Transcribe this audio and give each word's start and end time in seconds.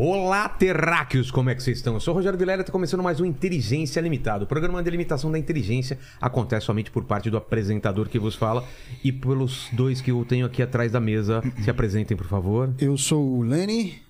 Olá, 0.00 0.48
terráqueos! 0.48 1.28
Como 1.28 1.50
é 1.50 1.56
que 1.56 1.60
vocês 1.60 1.78
estão? 1.78 1.94
Eu 1.94 1.98
sou 1.98 2.14
o 2.14 2.16
Rogério 2.16 2.38
Vilela 2.38 2.60
e 2.60 2.62
está 2.62 2.70
começando 2.70 3.02
mais 3.02 3.20
um 3.20 3.24
Inteligência 3.24 4.00
Limitada. 4.00 4.44
O 4.44 4.46
programa 4.46 4.80
de 4.80 4.88
limitação 4.88 5.28
da 5.28 5.36
inteligência 5.36 5.98
acontece 6.20 6.66
somente 6.66 6.88
por 6.88 7.02
parte 7.02 7.28
do 7.28 7.36
apresentador 7.36 8.08
que 8.08 8.16
vos 8.16 8.36
fala 8.36 8.64
e 9.02 9.10
pelos 9.10 9.66
dois 9.72 10.00
que 10.00 10.12
eu 10.12 10.24
tenho 10.24 10.46
aqui 10.46 10.62
atrás 10.62 10.92
da 10.92 11.00
mesa. 11.00 11.42
Se 11.64 11.68
apresentem, 11.68 12.16
por 12.16 12.28
favor. 12.28 12.72
Eu 12.78 12.96
sou 12.96 13.38
o 13.38 13.42
Lenny. 13.42 14.00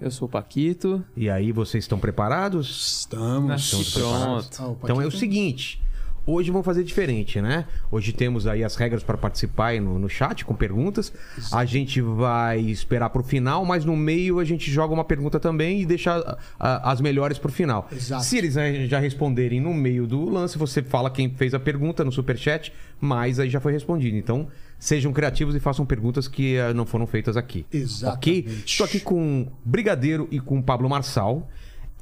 Eu 0.00 0.12
sou 0.12 0.28
o 0.28 0.30
Paquito. 0.30 1.04
E 1.16 1.28
aí, 1.28 1.50
vocês 1.50 1.82
estão 1.82 1.98
preparados? 1.98 3.00
Estamos. 3.00 3.64
Estamos 3.64 3.94
preparados? 3.94 4.46
Pronto. 4.46 4.78
Ah, 4.80 4.84
Então 4.84 5.02
é 5.02 5.06
o 5.08 5.10
seguinte. 5.10 5.82
Hoje 6.24 6.52
vamos 6.52 6.64
fazer 6.64 6.84
diferente, 6.84 7.40
né? 7.40 7.66
Hoje 7.90 8.12
temos 8.12 8.46
aí 8.46 8.62
as 8.62 8.76
regras 8.76 9.02
para 9.02 9.18
participar 9.18 9.68
aí 9.68 9.80
no, 9.80 9.98
no 9.98 10.08
chat 10.08 10.44
com 10.44 10.54
perguntas. 10.54 11.12
A 11.52 11.64
gente 11.64 12.00
vai 12.00 12.60
esperar 12.60 13.10
pro 13.10 13.24
final, 13.24 13.64
mas 13.64 13.84
no 13.84 13.96
meio 13.96 14.38
a 14.38 14.44
gente 14.44 14.70
joga 14.70 14.94
uma 14.94 15.04
pergunta 15.04 15.40
também 15.40 15.80
e 15.80 15.86
deixa 15.86 16.16
ah, 16.16 16.38
ah, 16.60 16.92
as 16.92 17.00
melhores 17.00 17.38
pro 17.38 17.50
final. 17.50 17.88
Exato. 17.90 18.24
Se 18.24 18.38
eles 18.38 18.56
eh, 18.56 18.86
já 18.86 19.00
responderem 19.00 19.60
no 19.60 19.74
meio 19.74 20.06
do 20.06 20.28
lance, 20.28 20.56
você 20.56 20.80
fala 20.80 21.10
quem 21.10 21.28
fez 21.28 21.54
a 21.54 21.58
pergunta 21.58 22.04
no 22.04 22.12
superchat, 22.12 22.72
mas 23.00 23.40
aí 23.40 23.50
já 23.50 23.60
foi 23.60 23.72
respondido. 23.72 24.16
Então 24.16 24.46
sejam 24.78 25.12
criativos 25.12 25.54
e 25.56 25.60
façam 25.60 25.84
perguntas 25.84 26.28
que 26.28 26.56
ah, 26.56 26.72
não 26.72 26.86
foram 26.86 27.06
feitas 27.06 27.36
aqui. 27.36 27.66
Exatamente. 27.72 28.16
Ok? 28.16 28.62
Estou 28.64 28.86
aqui 28.86 29.00
com 29.00 29.50
Brigadeiro 29.64 30.28
e 30.30 30.38
com 30.38 30.62
Pablo 30.62 30.88
Marçal. 30.88 31.48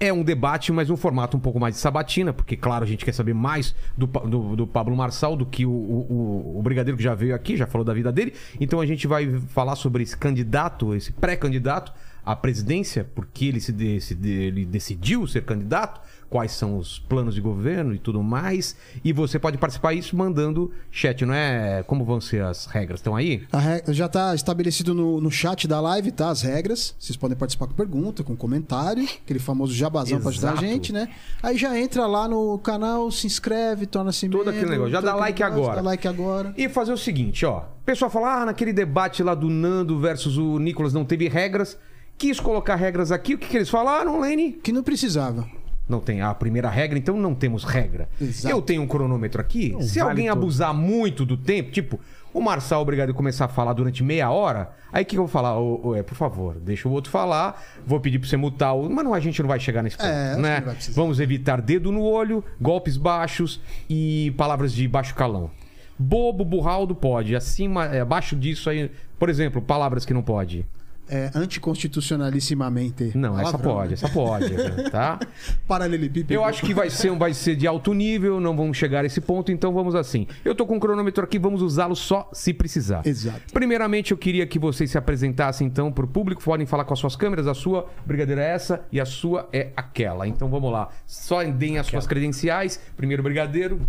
É 0.02 0.10
um 0.10 0.22
debate, 0.24 0.72
mas 0.72 0.88
um 0.88 0.96
formato 0.96 1.36
um 1.36 1.40
pouco 1.40 1.60
mais 1.60 1.74
de 1.74 1.80
sabatina, 1.80 2.32
porque, 2.32 2.56
claro, 2.56 2.82
a 2.82 2.86
gente 2.86 3.04
quer 3.04 3.12
saber 3.12 3.34
mais 3.34 3.74
do, 3.98 4.06
do, 4.06 4.56
do 4.56 4.66
Pablo 4.66 4.96
Marçal 4.96 5.36
do 5.36 5.44
que 5.44 5.66
o, 5.66 5.70
o, 5.70 6.54
o 6.58 6.62
Brigadeiro 6.62 6.96
que 6.96 7.02
já 7.04 7.14
veio 7.14 7.34
aqui, 7.34 7.54
já 7.54 7.66
falou 7.66 7.84
da 7.84 7.92
vida 7.92 8.10
dele. 8.10 8.32
Então 8.58 8.80
a 8.80 8.86
gente 8.86 9.06
vai 9.06 9.30
falar 9.48 9.76
sobre 9.76 10.02
esse 10.02 10.16
candidato, 10.16 10.94
esse 10.94 11.12
pré-candidato 11.12 11.92
à 12.24 12.34
presidência, 12.34 13.06
porque 13.14 13.44
ele, 13.44 13.60
se, 13.60 13.72
de- 13.72 14.00
se 14.00 14.14
de- 14.14 14.30
ele 14.30 14.64
decidiu 14.64 15.26
ser 15.26 15.44
candidato, 15.44 16.00
quais 16.30 16.52
são 16.52 16.78
os 16.78 17.00
planos 17.00 17.34
de 17.34 17.40
governo 17.40 17.92
e 17.92 17.98
tudo 17.98 18.22
mais. 18.22 18.76
E 19.04 19.12
você 19.12 19.38
pode 19.38 19.58
participar 19.58 19.94
disso 19.94 20.16
mandando 20.16 20.70
chat, 20.90 21.26
não 21.26 21.34
é? 21.34 21.82
Como 21.86 22.04
vão 22.04 22.20
ser 22.20 22.42
as 22.44 22.66
regras? 22.66 23.00
Estão 23.00 23.16
aí? 23.16 23.42
Já 23.88 24.06
está 24.06 24.32
estabelecido 24.34 24.94
no, 24.94 25.20
no 25.20 25.30
chat 25.30 25.66
da 25.66 25.80
live, 25.80 26.12
tá? 26.12 26.30
As 26.30 26.42
regras. 26.42 26.94
Vocês 26.98 27.16
podem 27.16 27.36
participar 27.36 27.66
com 27.66 27.74
pergunta, 27.74 28.22
com 28.22 28.36
comentário, 28.36 29.02
aquele 29.02 29.40
famoso 29.40 29.74
jabazão 29.74 30.20
para 30.20 30.28
ajudar 30.30 30.52
a 30.52 30.56
gente, 30.56 30.92
né? 30.92 31.08
Aí 31.42 31.58
já 31.58 31.76
entra 31.78 32.06
lá 32.06 32.28
no 32.28 32.58
canal, 32.60 33.10
se 33.10 33.26
inscreve, 33.26 33.84
torna-se 33.86 34.28
Todo 34.28 34.38
membro. 34.44 34.50
aquele 34.50 34.70
negócio. 34.70 34.92
Já 34.92 34.98
todo 35.00 35.10
dá 35.10 35.14
like 35.16 35.42
negócio, 35.42 35.62
agora. 35.64 35.76
Dá 35.76 35.82
like 35.82 36.08
agora. 36.08 36.54
E 36.56 36.68
fazer 36.68 36.92
o 36.92 36.98
seguinte, 36.98 37.44
ó. 37.44 37.58
O 37.58 37.84
pessoal 37.84 38.10
fala, 38.10 38.42
ah, 38.42 38.46
naquele 38.46 38.72
debate 38.72 39.20
lá 39.22 39.34
do 39.34 39.48
Nando 39.48 39.98
versus 39.98 40.38
o 40.38 40.60
Nicolas 40.60 40.92
não 40.92 41.04
teve 41.04 41.26
regras. 41.28 41.76
Quis 42.16 42.38
colocar 42.38 42.76
regras 42.76 43.10
aqui. 43.10 43.34
O 43.34 43.38
que, 43.38 43.48
que 43.48 43.56
eles 43.56 43.70
falaram, 43.70 44.20
Lene? 44.20 44.52
Que 44.52 44.70
não 44.72 44.82
precisava. 44.82 45.48
Não 45.90 46.00
tem 46.00 46.22
a 46.22 46.32
primeira 46.32 46.70
regra, 46.70 46.98
então 46.98 47.16
não 47.16 47.34
temos 47.34 47.64
regra. 47.64 48.08
Exato. 48.20 48.54
Eu 48.54 48.62
tenho 48.62 48.82
um 48.82 48.86
cronômetro 48.86 49.40
aqui. 49.40 49.76
Se 49.82 49.98
vale 49.98 50.10
alguém 50.10 50.26
tudo. 50.28 50.38
abusar 50.38 50.72
muito 50.72 51.26
do 51.26 51.36
tempo, 51.36 51.70
tipo, 51.72 51.98
o 52.32 52.40
Marçal 52.40 52.80
obrigado 52.80 53.10
a 53.10 53.14
começar 53.14 53.46
a 53.46 53.48
falar 53.48 53.72
durante 53.72 54.04
meia 54.04 54.30
hora, 54.30 54.70
aí 54.92 55.02
o 55.02 55.06
que, 55.06 55.10
que 55.10 55.18
eu 55.18 55.22
vou 55.24 55.28
falar? 55.28 55.58
Ô, 55.58 55.80
ô, 55.88 55.96
é, 55.96 56.02
por 56.02 56.14
favor, 56.14 56.54
deixa 56.60 56.88
o 56.88 56.92
outro 56.92 57.10
falar. 57.10 57.60
Vou 57.84 57.98
pedir 57.98 58.20
pra 58.20 58.28
você 58.28 58.36
mutar 58.36 58.72
o. 58.72 58.88
Mas 58.88 59.04
não, 59.04 59.12
a 59.12 59.18
gente 59.20 59.42
não 59.42 59.48
vai 59.48 59.58
chegar 59.58 59.82
nesse 59.82 59.96
ponto, 59.96 60.08
É, 60.08 60.26
acho 60.28 60.36
que 60.36 60.42
né? 60.42 60.62
não. 60.64 60.74
Vamos 60.94 61.18
evitar 61.18 61.60
dedo 61.60 61.90
no 61.90 62.02
olho, 62.02 62.44
golpes 62.60 62.96
baixos 62.96 63.60
e 63.88 64.32
palavras 64.36 64.72
de 64.72 64.86
baixo 64.86 65.14
calão. 65.14 65.50
Bobo, 65.98 66.44
burraldo 66.44 66.94
pode. 66.94 67.34
Acima, 67.36 67.86
é, 67.86 68.00
abaixo 68.00 68.34
disso 68.36 68.70
aí. 68.70 68.90
Por 69.18 69.28
exemplo, 69.28 69.60
palavras 69.60 70.06
que 70.06 70.14
não 70.14 70.22
pode. 70.22 70.64
É 71.10 71.30
anticonstitucionalissimamente. 71.34 73.16
Não, 73.16 73.38
essa 73.38 73.58
Palavrão, 73.58 73.74
pode, 73.74 73.88
né? 73.88 73.94
essa 73.94 74.08
pode, 74.08 74.54
tá? 74.90 75.18
Paralelepípedo. 75.66 76.32
Eu 76.32 76.44
acho 76.44 76.64
que 76.64 76.72
vai 76.72 76.88
ser, 76.88 77.10
vai 77.16 77.34
ser 77.34 77.56
de 77.56 77.66
alto 77.66 77.92
nível, 77.92 78.40
não 78.40 78.56
vamos 78.56 78.76
chegar 78.76 79.02
a 79.02 79.06
esse 79.06 79.20
ponto, 79.20 79.50
então 79.50 79.72
vamos 79.72 79.94
assim. 79.94 80.26
Eu 80.44 80.54
tô 80.54 80.64
com 80.66 80.76
o 80.76 80.80
cronômetro 80.80 81.24
aqui, 81.24 81.38
vamos 81.38 81.62
usá-lo 81.62 81.96
só 81.96 82.30
se 82.32 82.54
precisar. 82.54 83.06
Exato. 83.06 83.52
Primeiramente, 83.52 84.12
eu 84.12 84.16
queria 84.16 84.46
que 84.46 84.58
vocês 84.58 84.90
se 84.90 84.98
apresentassem 84.98 85.66
então 85.66 85.90
pro 85.90 86.06
público, 86.06 86.42
podem 86.42 86.66
falar 86.66 86.84
com 86.84 86.94
as 86.94 87.00
suas 87.00 87.16
câmeras, 87.16 87.46
a 87.46 87.54
sua 87.54 87.86
brigadeira 88.06 88.42
é 88.42 88.50
essa 88.50 88.82
e 88.92 89.00
a 89.00 89.04
sua 89.04 89.48
é 89.52 89.70
aquela. 89.76 90.28
Então 90.28 90.48
vamos 90.48 90.70
lá. 90.70 90.90
Só 91.06 91.42
deem 91.42 91.78
as 91.78 91.86
suas 91.86 92.06
credenciais. 92.06 92.80
Primeiro 92.96 93.22
brigadeiro. 93.22 93.80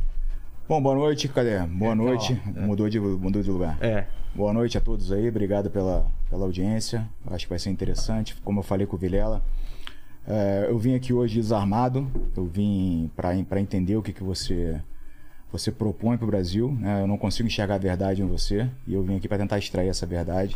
Bom, 0.72 0.82
boa 0.82 0.96
noite, 0.96 1.28
cadê? 1.28 1.60
Boa 1.68 1.94
noite. 1.94 2.42
Mudou, 2.46 2.88
de, 2.88 2.98
mudou 2.98 3.44
de 3.44 3.52
lugar. 3.52 3.78
É. 3.82 4.06
Boa 4.34 4.54
noite 4.54 4.78
a 4.78 4.80
todos 4.80 5.12
aí, 5.12 5.28
obrigado 5.28 5.70
pela, 5.70 6.08
pela 6.30 6.46
audiência. 6.46 7.06
Acho 7.28 7.44
que 7.44 7.50
vai 7.50 7.60
ser 7.60 7.72
interessante. 7.72 8.38
Como 8.42 8.60
eu 8.60 8.64
falei 8.64 8.88
com 8.88 8.96
o 8.96 8.98
Vilela, 8.98 9.44
é, 10.26 10.68
eu 10.70 10.80
vim 10.80 10.96
aqui 10.96 11.12
hoje 11.12 11.36
desarmado. 11.36 12.10
Eu 12.38 12.46
vim 12.46 13.12
para 13.18 13.60
entender 13.60 13.98
o 13.98 14.02
que, 14.02 14.14
que 14.14 14.24
você, 14.24 14.80
você 15.52 15.74
propõe 15.74 16.16
para 16.16 16.24
o 16.24 16.28
Brasil. 16.30 16.72
né? 16.80 17.02
Eu 17.02 17.08
não 17.08 17.18
consigo 17.18 17.48
enxergar 17.48 17.76
a 17.76 17.78
verdade 17.78 18.22
em 18.22 18.26
você 18.26 18.70
e 18.88 18.94
eu 18.94 19.04
vim 19.04 19.18
aqui 19.18 19.28
para 19.28 19.40
tentar 19.40 19.58
extrair 19.58 19.90
essa 19.90 20.06
verdade. 20.06 20.56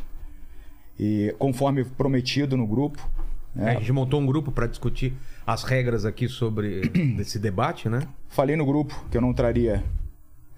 E 0.98 1.36
conforme 1.38 1.84
prometido 1.84 2.56
no 2.56 2.66
grupo, 2.66 3.06
É, 3.58 3.72
a 3.72 3.80
gente 3.80 3.92
montou 3.92 4.22
um 4.22 4.26
grupo 4.26 4.50
para 4.50 4.66
discutir 4.68 5.14
as 5.46 5.64
regras 5.64 6.06
aqui 6.06 6.28
sobre 6.30 6.90
esse 7.20 7.38
debate, 7.38 7.90
né? 7.90 8.02
Falei 8.30 8.56
no 8.56 8.66
grupo 8.66 9.06
que 9.12 9.18
eu 9.18 9.22
não 9.22 9.34
traria 9.34 9.84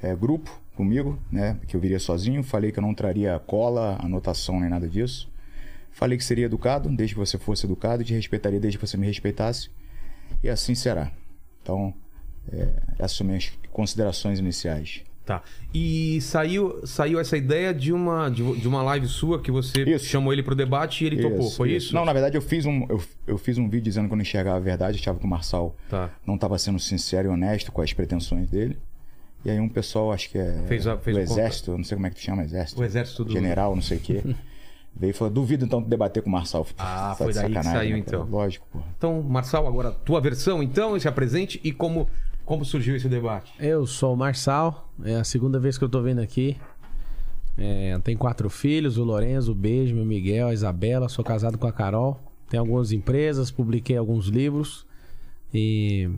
é, 0.01 0.15
grupo 0.15 0.49
comigo, 0.75 1.19
né? 1.31 1.57
Que 1.67 1.75
eu 1.75 1.79
viria 1.79 1.99
sozinho. 1.99 2.43
Falei 2.43 2.71
que 2.71 2.79
eu 2.79 2.83
não 2.83 2.93
traria 2.93 3.39
cola, 3.45 3.97
anotação 4.01 4.59
nem 4.59 4.69
nada 4.69 4.87
disso. 4.87 5.29
Falei 5.91 6.17
que 6.17 6.23
seria 6.23 6.45
educado, 6.45 6.89
desde 6.89 7.15
que 7.15 7.19
você 7.19 7.37
fosse 7.37 7.65
educado, 7.65 8.03
e 8.03 8.05
te 8.05 8.13
respeitaria 8.13 8.59
desde 8.59 8.77
que 8.77 8.85
você 8.85 8.97
me 8.97 9.07
respeitasse. 9.07 9.69
E 10.43 10.49
assim 10.49 10.75
será. 10.75 11.11
Então, 11.63 11.93
é, 12.51 12.67
essas 12.99 13.17
são 13.17 13.25
minhas 13.25 13.51
considerações 13.71 14.37
iniciais. 14.39 15.01
Tá. 15.25 15.41
E 15.73 16.21
saiu, 16.21 16.85
saiu 16.87 17.19
essa 17.19 17.35
ideia 17.35 17.73
de 17.73 17.91
uma, 17.91 18.29
de, 18.29 18.59
de 18.61 18.65
uma 18.67 18.81
live 18.81 19.07
sua 19.07 19.41
que 19.41 19.51
você 19.51 19.83
Isso. 19.83 20.05
chamou 20.05 20.31
ele 20.31 20.41
pro 20.41 20.55
debate 20.55 21.03
e 21.03 21.07
ele 21.07 21.21
topou. 21.21 21.51
Foi 21.51 21.73
isso? 21.73 21.93
Não, 21.93 22.05
na 22.05 22.13
verdade 22.13 22.37
eu 22.37 22.41
fiz 22.41 22.65
um, 22.65 22.85
eu, 22.87 23.03
eu 23.27 23.37
fiz 23.37 23.57
um 23.57 23.67
vídeo 23.67 23.83
dizendo 23.83 24.07
que 24.07 24.13
eu 24.13 24.15
não 24.15 24.21
enxergava 24.21 24.55
a 24.55 24.61
verdade, 24.61 24.97
achava 24.97 25.19
que 25.19 25.25
o 25.25 25.27
Marçal 25.27 25.75
Tá. 25.89 26.09
não 26.25 26.35
estava 26.35 26.57
sendo 26.57 26.79
sincero 26.79 27.27
e 27.27 27.31
honesto 27.31 27.73
com 27.73 27.81
as 27.81 27.91
pretensões 27.91 28.49
dele. 28.49 28.77
E 29.45 29.49
aí 29.51 29.59
um 29.59 29.69
pessoal, 29.69 30.11
acho 30.11 30.29
que 30.29 30.37
é 30.37 30.63
Fez 30.67 30.85
a- 30.87 30.97
fez 30.97 31.15
do 31.15 31.21
exército, 31.21 31.71
eu 31.71 31.77
não 31.77 31.83
sei 31.83 31.95
como 31.95 32.07
é 32.07 32.09
que 32.09 32.19
chama, 32.19 32.43
exército. 32.43 32.81
O 32.81 32.83
exército 32.83 33.23
do- 33.23 33.31
General, 33.31 33.73
não 33.75 33.81
sei 33.81 33.97
o 33.97 34.01
quê. 34.01 34.23
Veio 34.99 35.11
e 35.11 35.13
falou, 35.13 35.31
duvido 35.31 35.63
então 35.63 35.79
de 35.81 35.87
debater 35.87 36.23
com 36.23 36.29
o 36.29 36.31
Marçal. 36.31 36.65
Ah, 36.77 37.15
Tá 37.17 37.23
foi 37.23 37.31
daí 37.33 37.53
que 37.53 37.63
saiu, 37.63 37.91
né, 37.91 37.99
então. 37.99 38.23
Lógico, 38.27 38.67
pô. 38.71 38.79
Então, 38.97 39.21
Marçal, 39.21 39.67
agora 39.67 39.91
tua 39.91 40.19
versão, 40.19 40.63
então, 40.63 40.99
se 40.99 41.07
apresente 41.07 41.61
e 41.63 41.71
como, 41.71 42.09
como 42.43 42.65
surgiu 42.65 42.95
esse 42.95 43.07
debate. 43.07 43.53
Eu 43.59 43.85
sou 43.85 44.15
o 44.15 44.17
Marçal, 44.17 44.91
é 45.05 45.15
a 45.15 45.23
segunda 45.23 45.59
vez 45.59 45.77
que 45.77 45.83
eu 45.83 45.89
tô 45.89 46.01
vindo 46.01 46.19
aqui. 46.19 46.57
É, 47.59 47.97
tenho 48.03 48.17
quatro 48.17 48.49
filhos, 48.49 48.97
o 48.97 49.03
Lorenzo, 49.03 49.51
o 49.51 49.55
Beijo, 49.55 49.95
o 49.99 50.05
Miguel, 50.05 50.47
a 50.47 50.53
Isabela, 50.53 51.07
sou 51.09 51.23
casado 51.23 51.57
com 51.59 51.67
a 51.67 51.71
Carol. 51.71 52.19
Tenho 52.49 52.61
algumas 52.61 52.91
empresas, 52.91 53.51
publiquei 53.51 53.97
alguns 53.97 54.27
livros. 54.27 54.85
E 55.53 56.09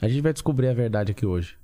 a 0.00 0.08
gente 0.08 0.20
vai 0.20 0.32
descobrir 0.32 0.68
a 0.68 0.74
verdade 0.74 1.12
aqui 1.12 1.24
hoje. 1.26 1.56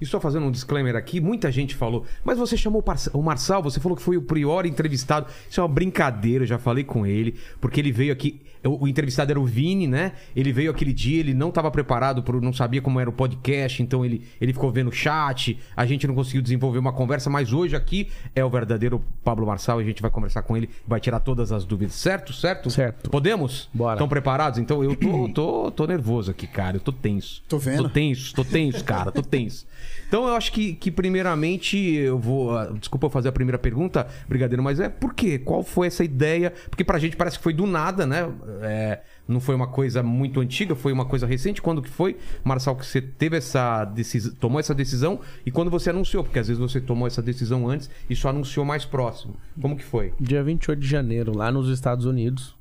E 0.00 0.06
só 0.06 0.20
fazendo 0.20 0.46
um 0.46 0.50
disclaimer 0.50 0.96
aqui, 0.96 1.20
muita 1.20 1.50
gente 1.50 1.74
falou, 1.74 2.04
mas 2.24 2.38
você 2.38 2.56
chamou 2.56 2.84
o 3.12 3.22
Marçal, 3.22 3.62
você 3.62 3.80
falou 3.80 3.96
que 3.96 4.02
foi 4.02 4.16
o 4.16 4.22
prior 4.22 4.66
entrevistado. 4.66 5.26
Isso 5.48 5.60
é 5.60 5.62
uma 5.62 5.68
brincadeira, 5.68 6.44
eu 6.44 6.48
já 6.48 6.58
falei 6.58 6.84
com 6.84 7.06
ele, 7.06 7.36
porque 7.60 7.80
ele 7.80 7.92
veio 7.92 8.12
aqui. 8.12 8.40
O 8.64 8.88
entrevistado 8.88 9.30
era 9.30 9.40
o 9.40 9.44
Vini, 9.44 9.86
né? 9.86 10.12
Ele 10.34 10.52
veio 10.52 10.70
aquele 10.70 10.92
dia, 10.92 11.20
ele 11.20 11.32
não 11.32 11.50
estava 11.50 11.70
preparado, 11.70 12.22
pro, 12.22 12.40
não 12.40 12.52
sabia 12.52 12.82
como 12.82 12.98
era 12.98 13.08
o 13.08 13.12
podcast, 13.12 13.82
então 13.82 14.04
ele, 14.04 14.26
ele 14.40 14.52
ficou 14.52 14.72
vendo 14.72 14.88
o 14.88 14.92
chat, 14.92 15.58
a 15.76 15.86
gente 15.86 16.06
não 16.06 16.14
conseguiu 16.14 16.42
desenvolver 16.42 16.78
uma 16.78 16.92
conversa, 16.92 17.30
mas 17.30 17.52
hoje 17.52 17.76
aqui 17.76 18.08
é 18.34 18.44
o 18.44 18.50
verdadeiro 18.50 19.02
Pablo 19.22 19.46
Marçal 19.46 19.80
e 19.80 19.84
a 19.84 19.86
gente 19.86 20.02
vai 20.02 20.10
conversar 20.10 20.42
com 20.42 20.56
ele, 20.56 20.68
vai 20.86 20.98
tirar 20.98 21.20
todas 21.20 21.52
as 21.52 21.64
dúvidas, 21.64 21.94
certo? 21.94 22.32
Certo? 22.32 22.70
Certo. 22.70 23.08
Podemos? 23.10 23.68
Bora. 23.72 23.94
Estão 23.94 24.08
preparados? 24.08 24.58
Então 24.58 24.82
eu 24.82 24.96
tô, 24.96 25.28
tô, 25.32 25.70
tô 25.70 25.86
nervoso 25.86 26.30
aqui, 26.32 26.46
cara, 26.46 26.76
eu 26.76 26.80
tô 26.80 26.92
tenso. 26.92 27.42
Tô 27.48 27.58
vendo. 27.58 27.84
Tô 27.84 27.88
tenso, 27.88 28.34
tô 28.34 28.44
tenso, 28.44 28.84
cara, 28.84 29.12
tô 29.12 29.22
tenso. 29.22 29.66
Então 30.08 30.26
eu 30.26 30.34
acho 30.34 30.52
que, 30.52 30.74
que 30.74 30.90
primeiramente 30.90 31.76
eu 31.76 32.18
vou. 32.18 32.56
ah, 32.56 32.66
Desculpa 32.78 33.06
eu 33.06 33.10
fazer 33.10 33.28
a 33.28 33.32
primeira 33.32 33.58
pergunta, 33.58 34.06
Brigadeiro, 34.28 34.62
mas 34.62 34.78
é 34.80 34.88
por 34.88 35.12
quê? 35.14 35.38
Qual 35.38 35.62
foi 35.62 35.88
essa 35.88 36.04
ideia? 36.04 36.52
Porque 36.70 36.84
pra 36.84 36.98
gente 36.98 37.16
parece 37.16 37.38
que 37.38 37.42
foi 37.42 37.52
do 37.52 37.66
nada, 37.66 38.06
né? 38.06 38.28
É, 38.62 39.00
Não 39.26 39.40
foi 39.40 39.54
uma 39.54 39.66
coisa 39.66 40.02
muito 40.02 40.40
antiga, 40.40 40.74
foi 40.76 40.92
uma 40.92 41.04
coisa 41.06 41.26
recente. 41.26 41.60
Quando 41.60 41.82
que 41.82 41.88
foi, 41.90 42.16
Marçal, 42.44 42.76
que 42.76 42.86
você 42.86 43.00
teve 43.00 43.36
essa 43.36 43.84
decisão, 43.84 44.34
tomou 44.40 44.60
essa 44.60 44.74
decisão 44.74 45.18
e 45.44 45.50
quando 45.50 45.70
você 45.70 45.90
anunciou? 45.90 46.22
Porque 46.22 46.38
às 46.38 46.46
vezes 46.46 46.60
você 46.60 46.80
tomou 46.80 47.06
essa 47.08 47.20
decisão 47.22 47.68
antes 47.68 47.90
e 48.08 48.14
só 48.14 48.28
anunciou 48.28 48.64
mais 48.64 48.84
próximo. 48.84 49.34
Como 49.60 49.76
que 49.76 49.84
foi? 49.84 50.12
Dia 50.20 50.42
28 50.44 50.78
de 50.80 50.86
janeiro, 50.86 51.36
lá 51.36 51.50
nos 51.50 51.68
Estados 51.68 52.04
Unidos, 52.04 52.54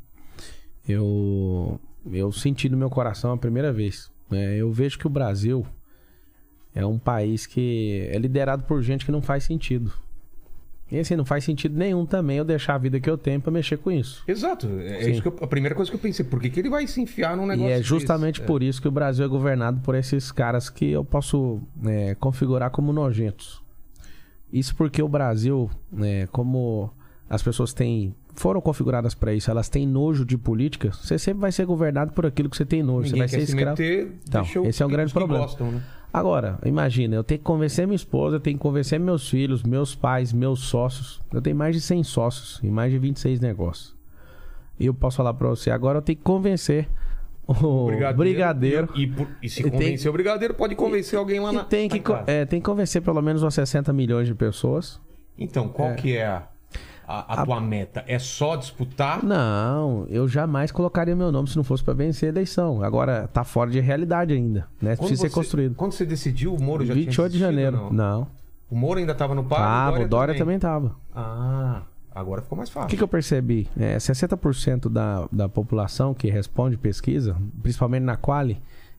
eu, 0.87 1.79
eu 2.11 2.31
senti 2.31 2.69
no 2.69 2.77
meu 2.77 2.89
coração 2.89 3.31
a 3.31 3.37
primeira 3.37 3.71
vez. 3.71 4.09
né? 4.29 4.55
eu 4.57 4.71
vejo 4.71 4.97
que 4.99 5.07
o 5.07 5.09
Brasil 5.09 5.65
é 6.75 6.85
um 6.85 6.99
país 6.99 7.47
que 7.47 8.07
é 8.11 8.17
liderado 8.19 8.63
por 8.65 8.81
gente 8.83 9.03
que 9.05 9.11
não 9.11 9.21
faz 9.21 9.45
sentido. 9.45 9.91
E 10.91 10.99
assim, 10.99 11.15
não 11.15 11.25
faz 11.25 11.43
sentido 11.43 11.75
nenhum 11.75 12.05
também 12.05 12.37
eu 12.37 12.45
deixar 12.45 12.75
a 12.75 12.77
vida 12.77 12.99
que 12.99 13.09
eu 13.09 13.17
tenho 13.17 13.41
pra 13.41 13.51
mexer 13.51 13.77
com 13.77 13.91
isso. 13.91 14.21
Exato. 14.27 14.67
É 14.81 15.09
isso 15.09 15.23
eu- 15.25 15.35
a 15.41 15.47
primeira 15.47 15.73
coisa 15.73 15.89
que 15.89 15.97
eu 15.97 15.99
pensei. 16.01 16.23
Por 16.23 16.39
que, 16.39 16.47
que 16.51 16.59
ele 16.59 16.69
vai 16.69 16.85
se 16.85 17.01
enfiar 17.01 17.35
num 17.35 17.45
E 17.45 17.47
negócio 17.47 17.71
é 17.71 17.77
desse? 17.77 17.89
justamente 17.89 18.39
por 18.41 18.61
isso 18.61 18.79
que 18.79 18.87
o 18.87 18.91
Brasil 18.91 19.25
é 19.25 19.27
governado 19.27 19.79
por 19.81 19.95
esses 19.95 20.31
caras 20.31 20.69
que 20.69 20.91
eu 20.91 21.03
posso 21.03 21.59
é, 21.85 22.13
configurar 22.15 22.69
como 22.69 22.93
nojentos. 22.93 23.63
Isso 24.53 24.75
porque 24.75 25.01
o 25.01 25.07
Brasil, 25.09 25.71
né, 25.91 26.27
como 26.27 26.91
as 27.27 27.41
pessoas 27.41 27.73
têm 27.73 28.13
foram 28.35 28.59
configuradas 28.61 29.15
para 29.15 29.33
isso, 29.33 29.49
elas 29.49 29.69
têm 29.69 29.87
nojo 29.87 30.25
de 30.25 30.37
política, 30.37 30.91
você 30.91 31.17
sempre 31.17 31.39
vai 31.39 31.53
ser 31.53 31.65
governado 31.65 32.11
por 32.11 32.25
aquilo 32.25 32.49
que 32.49 32.57
você 32.57 32.65
tem 32.65 32.83
nojo. 32.83 33.07
Ninguém 33.11 33.11
você 33.13 33.17
vai 33.17 33.27
ser 33.29 33.45
se 33.45 33.51
escravo. 33.53 33.81
meter, 33.81 34.11
Então, 34.27 34.45
esse 34.65 34.83
é 34.83 34.85
um 34.85 34.89
grande 34.89 35.13
problema. 35.13 35.45
gostam, 35.45 35.71
né? 35.71 35.81
Agora, 36.17 36.57
imagina, 36.65 37.13
eu 37.15 37.23
tenho 37.25 37.39
que 37.39 37.43
convencer 37.43 37.85
minha 37.85 37.95
esposa, 37.97 38.37
eu 38.37 38.39
tenho 38.39 38.55
que 38.57 38.61
convencer 38.61 38.97
meus 38.99 39.27
filhos, 39.29 39.63
meus 39.63 39.93
pais, 39.95 40.31
meus 40.31 40.61
sócios. 40.61 41.19
Eu 41.33 41.41
tenho 41.41 41.57
mais 41.57 41.75
de 41.75 41.81
100 41.81 42.03
sócios 42.03 42.59
e 42.63 42.67
mais 42.67 42.89
de 42.89 42.97
26 42.97 43.41
negócios. 43.41 43.93
E 44.79 44.85
eu 44.85 44.93
posso 44.93 45.17
falar 45.17 45.33
pra 45.33 45.49
você, 45.49 45.69
agora 45.71 45.97
eu 45.97 46.01
tenho 46.01 46.17
que 46.17 46.23
convencer 46.23 46.87
o 47.45 47.87
brigadeiro. 48.15 48.89
E, 48.95 49.07
por- 49.07 49.27
e 49.43 49.49
se 49.49 49.59
E 49.59 49.63
tem- 49.63 49.71
convencer 49.71 50.09
o 50.09 50.13
brigadeiro, 50.13 50.53
pode 50.53 50.73
convencer 50.75 51.19
alguém 51.19 51.39
lá 51.41 51.51
E 51.51 51.55
na. 51.55 51.63
tem 51.65 51.89
que, 51.89 52.01
na 52.09 52.23
é, 52.27 52.45
tem 52.45 52.61
que 52.61 52.65
convencer 52.65 53.01
pelo 53.01 53.21
menos 53.21 53.43
umas 53.43 53.53
60 53.53 53.91
milhões 53.91 54.25
de 54.27 54.33
pessoas. 54.33 55.01
Então, 55.37 55.67
qual 55.67 55.95
que 55.95 56.15
é 56.15 56.25
a, 56.27 56.47
a, 57.07 57.41
a 57.41 57.45
tua 57.45 57.59
meta? 57.61 58.03
É 58.07 58.17
só 58.19 58.55
disputar? 58.55 59.23
Não, 59.23 60.05
eu 60.09 60.27
jamais 60.27 60.71
colocaria 60.71 61.15
meu 61.15 61.31
nome 61.31 61.47
se 61.49 61.55
não 61.57 61.63
fosse 61.63 61.83
pra 61.83 61.93
vencer 61.93 62.27
a 62.29 62.31
eleição. 62.31 62.81
Agora, 62.83 63.27
tá 63.31 63.43
fora 63.43 63.69
de 63.69 63.79
realidade 63.79 64.33
ainda, 64.33 64.67
né? 64.81 64.95
Quando 64.95 65.07
Precisa 65.09 65.21
ser 65.23 65.29
você- 65.29 65.35
construído. 65.35 65.75
Quando 65.75 65.91
você 65.93 66.05
decidiu, 66.05 66.53
o 66.55 66.61
Moro 66.61 66.85
já 66.85 66.93
tinha 66.93 67.05
28 67.05 67.31
de 67.33 67.39
janeiro. 67.39 67.77
Não? 67.77 67.91
Não. 67.91 68.27
O 68.69 68.75
Moro 68.75 68.99
ainda 68.99 69.13
tava 69.13 69.35
no 69.35 69.43
par? 69.43 69.59
Tava, 69.59 70.03
o 70.03 70.07
Dória 70.07 70.35
também 70.35 70.57
tava. 70.57 70.95
Ah, 71.15 71.81
agora 72.13 72.41
ficou 72.41 72.57
mais 72.57 72.69
O 72.69 72.73
fácil. 72.73 72.89
que, 72.89 72.97
que 72.97 73.03
eu 73.03 73.07
percebi? 73.07 73.69
É, 73.77 73.97
60% 73.97 74.89
da, 74.89 75.27
da 75.31 75.47
população 75.47 76.13
que 76.13 76.29
responde 76.29 76.75
pesquisa, 76.77 77.35
principalmente 77.61 78.03
na 78.03 78.17
Quali, 78.17 78.57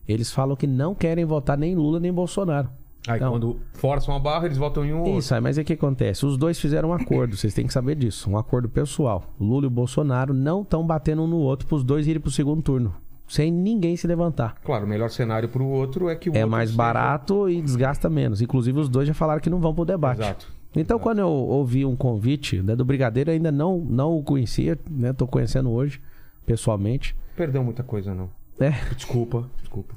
eles 0.09 0.31
falam 0.33 0.55
que 0.55 0.67
não 0.69 0.95
querem 0.95 1.25
votar 1.25 1.59
nem 1.59 1.75
Lula 1.75 1.99
nem 1.99 2.13
Bolsonaro. 2.13 2.69
Aí 3.09 3.17
Então- 3.17 3.31
quando 3.33 3.57
forçam 3.75 4.15
a 4.15 4.19
barra, 4.19 4.47
eles 4.47 4.59
votam 4.59 4.85
em 4.85 4.93
um 4.93 4.99
outro. 5.01 5.19
Isso, 5.19 5.35
aí, 5.35 5.41
mas 5.41 5.57
o 5.59 5.65
que 5.65 5.73
acontece? 5.75 6.25
Os 6.27 6.37
dois 6.37 6.59
fizeram 6.59 6.91
um 6.91 6.93
acordo, 6.93 7.37
vocês 7.37 7.53
têm 7.55 7.67
que 7.67 7.73
saber 7.73 7.95
disso. 7.95 8.31
Um 8.31 8.37
acordo 8.37 8.69
pessoal. 8.69 9.25
O 9.39 9.45
Lula 9.45 9.65
e 9.65 9.67
o 9.69 9.71
Bolsonaro 9.71 10.33
não 10.35 10.63
estão 10.63 10.87
batendo 10.87 11.23
um 11.23 11.27
no 11.27 11.37
outro 11.39 11.67
pros 11.67 11.85
dois 11.85 12.07
irem 12.07 12.21
pro 12.21 12.31
segundo 12.31 12.63
turno. 12.63 12.95
Sem 13.29 13.51
ninguém 13.51 13.97
se 13.97 14.07
levantar. 14.07 14.55
Claro, 14.65 14.85
o 14.87 14.89
melhor 14.89 15.11
cenário 15.11 15.49
pro 15.49 15.65
outro 15.65 16.09
é 16.09 16.15
que 16.15 16.31
o 16.31 16.33
É 16.35 16.39
outro 16.39 16.51
mais 16.51 16.71
seja- 16.71 16.77
barato 16.79 17.49
e 17.51 17.61
desgasta 17.61 18.09
menos. 18.09 18.41
Inclusive, 18.41 18.79
os 18.79 18.89
dois 18.89 19.09
já 19.09 19.15
falaram 19.15 19.41
que 19.41 19.51
não 19.51 19.59
vão 19.61 19.75
pro 19.75 19.85
debate. 19.85 20.21
Exato. 20.21 20.53
Então, 20.77 20.99
quando 20.99 21.19
eu 21.21 21.29
ouvi 21.31 21.85
um 21.85 21.97
convite 21.97 22.61
né, 22.63 22.77
do 22.77 22.85
Brigadeiro, 22.85 23.31
ainda 23.31 23.51
não, 23.51 23.79
não 23.79 24.17
o 24.17 24.23
conhecia, 24.23 24.79
né? 24.91 25.13
Tô 25.13 25.27
conhecendo 25.27 25.71
hoje, 25.71 26.01
pessoalmente. 26.45 27.17
Perdeu 27.37 27.65
muita 27.65 27.83
coisa, 27.83 28.15
não. 28.15 28.31
É, 28.61 28.71
Desculpa, 28.95 29.51
desculpa. 29.61 29.95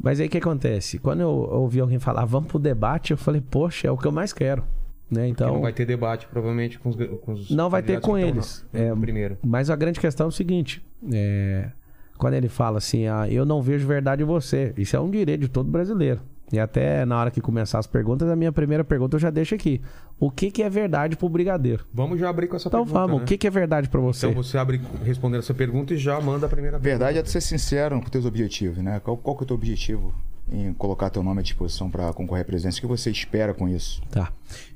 Mas 0.00 0.20
aí 0.20 0.26
o 0.26 0.30
que 0.30 0.38
acontece? 0.38 0.98
Quando 0.98 1.20
eu 1.20 1.30
ouvi 1.30 1.80
alguém 1.80 1.98
falar, 1.98 2.24
vamos 2.24 2.48
pro 2.48 2.58
debate, 2.58 3.12
eu 3.12 3.16
falei, 3.16 3.40
poxa, 3.40 3.88
é 3.88 3.90
o 3.90 3.96
que 3.96 4.06
eu 4.06 4.12
mais 4.12 4.32
quero. 4.32 4.62
Né? 5.10 5.28
Então, 5.28 5.54
não 5.54 5.60
vai 5.60 5.72
ter 5.72 5.84
debate, 5.84 6.26
provavelmente, 6.26 6.78
com 6.78 6.88
os, 6.88 6.96
com 7.22 7.32
os 7.32 7.50
Não 7.50 7.70
vai 7.70 7.82
ter 7.82 8.00
com 8.00 8.18
eles. 8.18 8.66
É, 8.72 8.94
primeiro. 8.94 9.38
Mas 9.44 9.70
a 9.70 9.76
grande 9.76 10.00
questão 10.00 10.26
é 10.26 10.28
o 10.28 10.32
seguinte: 10.32 10.84
é, 11.12 11.70
quando 12.16 12.34
ele 12.34 12.48
fala 12.48 12.78
assim, 12.78 13.06
ah, 13.06 13.28
eu 13.28 13.44
não 13.44 13.62
vejo 13.62 13.86
verdade 13.86 14.22
em 14.22 14.26
você, 14.26 14.72
isso 14.76 14.96
é 14.96 15.00
um 15.00 15.10
direito 15.10 15.42
de 15.42 15.48
todo 15.48 15.70
brasileiro. 15.70 16.20
E 16.54 16.58
até 16.60 17.04
na 17.04 17.18
hora 17.18 17.30
que 17.30 17.40
começar 17.40 17.78
as 17.80 17.86
perguntas, 17.86 18.28
a 18.28 18.36
minha 18.36 18.52
primeira 18.52 18.84
pergunta 18.84 19.16
eu 19.16 19.20
já 19.20 19.30
deixo 19.30 19.54
aqui: 19.54 19.80
o 20.20 20.30
que, 20.30 20.50
que 20.50 20.62
é 20.62 20.70
verdade 20.70 21.16
pro 21.16 21.28
brigadeiro? 21.28 21.84
Vamos 21.92 22.20
já 22.20 22.28
abrir 22.28 22.46
com 22.46 22.54
essa 22.54 22.68
Então 22.68 22.84
pergunta, 22.84 23.00
vamos, 23.00 23.18
né? 23.18 23.24
o 23.24 23.26
que, 23.26 23.36
que 23.36 23.46
é 23.46 23.50
verdade 23.50 23.88
pra 23.88 24.00
você? 24.00 24.28
Então 24.28 24.42
você 24.42 24.56
abre 24.56 24.80
respondendo 25.04 25.40
essa 25.40 25.52
pergunta 25.52 25.94
e 25.94 25.96
já 25.96 26.20
manda 26.20 26.46
a 26.46 26.48
primeira 26.48 26.76
A 26.76 26.80
verdade 26.80 27.18
é 27.18 27.22
de 27.22 27.30
ser 27.30 27.40
sincero 27.40 28.00
com 28.00 28.08
teus 28.08 28.24
objetivos, 28.24 28.78
né? 28.78 29.00
Qual, 29.00 29.16
qual 29.16 29.36
que 29.36 29.42
é 29.42 29.44
o 29.44 29.46
teu 29.46 29.56
objetivo 29.56 30.14
em 30.50 30.72
colocar 30.74 31.10
teu 31.10 31.22
nome 31.22 31.40
à 31.40 31.42
disposição 31.42 31.90
para 31.90 32.12
concorrer 32.12 32.42
à 32.42 32.44
presidência? 32.44 32.78
O 32.78 32.82
que 32.82 32.86
você 32.86 33.10
espera 33.10 33.52
com 33.52 33.68
isso? 33.68 34.00
Tá. 34.10 34.30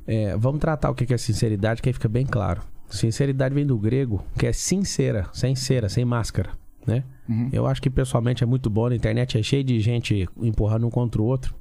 É, 0.06 0.36
vamos 0.36 0.60
tratar 0.60 0.90
o 0.90 0.94
que 0.94 1.06
que 1.06 1.14
é 1.14 1.18
sinceridade, 1.18 1.80
que 1.80 1.88
aí 1.88 1.92
fica 1.92 2.08
bem 2.08 2.26
claro. 2.26 2.62
Sinceridade 2.90 3.54
vem 3.54 3.66
do 3.66 3.78
grego, 3.78 4.24
que 4.36 4.46
é 4.46 4.52
sincera, 4.52 5.28
sem 5.32 5.54
cera, 5.54 5.88
sem 5.88 6.04
máscara, 6.04 6.50
né? 6.86 7.04
Uhum. 7.28 7.50
Eu 7.52 7.66
acho 7.66 7.82
que 7.82 7.90
pessoalmente 7.90 8.42
é 8.42 8.46
muito 8.46 8.70
bom, 8.70 8.86
a 8.86 8.94
internet 8.94 9.38
é 9.38 9.42
cheia 9.42 9.62
de 9.62 9.78
gente 9.78 10.26
empurrando 10.40 10.86
um 10.86 10.90
contra 10.90 11.20
o 11.20 11.24
outro. 11.24 11.54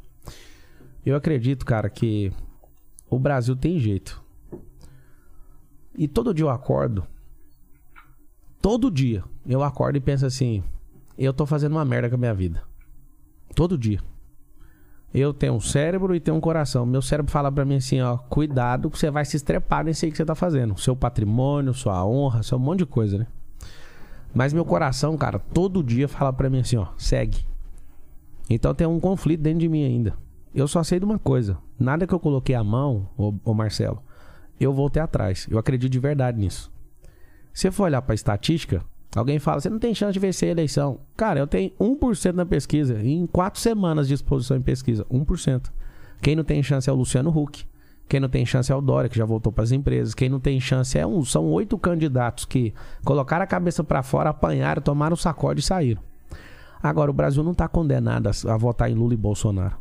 Eu 1.07 1.15
acredito, 1.15 1.65
cara, 1.65 1.89
que 1.89 2.33
o 3.09 3.17
Brasil 3.17 3.55
tem 3.55 3.79
jeito. 3.79 4.21
E 5.97 6.05
todo 6.05 6.33
dia 6.33 6.43
eu 6.43 6.49
acordo, 6.49 7.07
todo 8.61 8.91
dia 8.91 9.23
eu 9.45 9.63
acordo 9.63 9.95
e 9.95 10.01
penso 10.01 10.25
assim, 10.25 10.61
eu 11.17 11.31
tô 11.31 11.45
fazendo 11.45 11.71
uma 11.71 11.85
merda 11.85 12.09
com 12.09 12.15
a 12.15 12.17
minha 12.17 12.33
vida. 12.33 12.61
Todo 13.55 13.77
dia. 13.77 14.01
Eu 15.13 15.33
tenho 15.33 15.53
um 15.53 15.61
cérebro 15.61 16.13
e 16.13 16.19
tenho 16.19 16.35
um 16.35 16.41
coração. 16.41 16.85
Meu 16.85 17.01
cérebro 17.01 17.31
fala 17.31 17.49
pra 17.49 17.63
mim 17.63 17.77
assim, 17.77 18.01
ó, 18.01 18.17
cuidado 18.17 18.91
que 18.91 18.99
você 18.99 19.09
vai 19.09 19.23
se 19.23 19.37
estrepar 19.37 19.85
nesse 19.85 20.05
aí 20.05 20.11
que 20.11 20.17
você 20.17 20.25
tá 20.25 20.35
fazendo. 20.35 20.77
Seu 20.77 20.93
patrimônio, 20.93 21.73
sua 21.73 22.05
honra, 22.05 22.43
seu 22.43 22.59
monte 22.59 22.79
de 22.79 22.85
coisa, 22.85 23.19
né? 23.19 23.27
Mas 24.35 24.51
meu 24.51 24.65
coração, 24.65 25.15
cara, 25.15 25.39
todo 25.39 25.81
dia 25.81 26.09
fala 26.09 26.33
pra 26.33 26.49
mim 26.49 26.59
assim, 26.59 26.75
ó, 26.75 26.87
segue. 26.97 27.45
Então 28.49 28.75
tem 28.75 28.85
um 28.85 28.99
conflito 28.99 29.39
dentro 29.39 29.59
de 29.59 29.69
mim 29.69 29.85
ainda. 29.85 30.26
Eu 30.53 30.67
só 30.67 30.83
sei 30.83 30.99
de 30.99 31.05
uma 31.05 31.19
coisa. 31.19 31.57
Nada 31.79 32.07
que 32.07 32.13
eu 32.13 32.19
coloquei 32.19 32.55
a 32.55 32.63
mão, 32.63 33.09
ô, 33.17 33.53
Marcelo, 33.53 34.01
eu 34.59 34.73
voltei 34.73 35.01
atrás. 35.01 35.47
Eu 35.49 35.57
acredito 35.57 35.91
de 35.91 35.99
verdade 35.99 36.39
nisso. 36.39 36.71
Se 37.53 37.69
for 37.71 37.83
olhar 37.83 38.01
pra 38.01 38.15
estatística, 38.15 38.83
alguém 39.15 39.39
fala, 39.39 39.61
você 39.61 39.69
não 39.69 39.79
tem 39.79 39.93
chance 39.93 40.13
de 40.13 40.19
vencer 40.19 40.49
a 40.49 40.51
eleição. 40.51 40.99
Cara, 41.15 41.39
eu 41.39 41.47
tenho 41.47 41.71
1% 41.79 42.33
na 42.33 42.45
pesquisa. 42.45 43.01
Em 43.01 43.25
quatro 43.27 43.59
semanas 43.59 44.07
de 44.07 44.13
exposição 44.13 44.57
em 44.57 44.61
pesquisa. 44.61 45.05
1%. 45.11 45.71
Quem 46.21 46.35
não 46.35 46.43
tem 46.43 46.63
chance 46.63 46.89
é 46.89 46.93
o 46.93 46.95
Luciano 46.95 47.29
Huck. 47.29 47.65
Quem 48.09 48.19
não 48.19 48.29
tem 48.29 48.45
chance 48.45 48.71
é 48.71 48.75
o 48.75 48.81
Dória, 48.81 49.09
que 49.09 49.17
já 49.17 49.25
voltou 49.25 49.51
para 49.51 49.63
as 49.63 49.71
empresas. 49.71 50.13
Quem 50.13 50.29
não 50.29 50.39
tem 50.39 50.59
chance 50.59 50.97
é 50.97 51.05
um. 51.05 51.23
São 51.25 51.45
oito 51.51 51.77
candidatos 51.77 52.45
que 52.45 52.73
colocaram 53.03 53.43
a 53.43 53.47
cabeça 53.47 53.83
para 53.83 54.01
fora, 54.01 54.29
apanharam, 54.29 54.81
tomaram 54.81 55.13
o 55.13 55.17
sacode 55.17 55.59
e 55.59 55.63
saíram. 55.63 56.01
Agora, 56.81 57.11
o 57.11 57.13
Brasil 57.13 57.43
não 57.43 57.51
está 57.51 57.67
condenado 57.67 58.29
a 58.47 58.57
votar 58.57 58.89
em 58.89 58.93
Lula 58.93 59.13
e 59.13 59.17
Bolsonaro. 59.17 59.75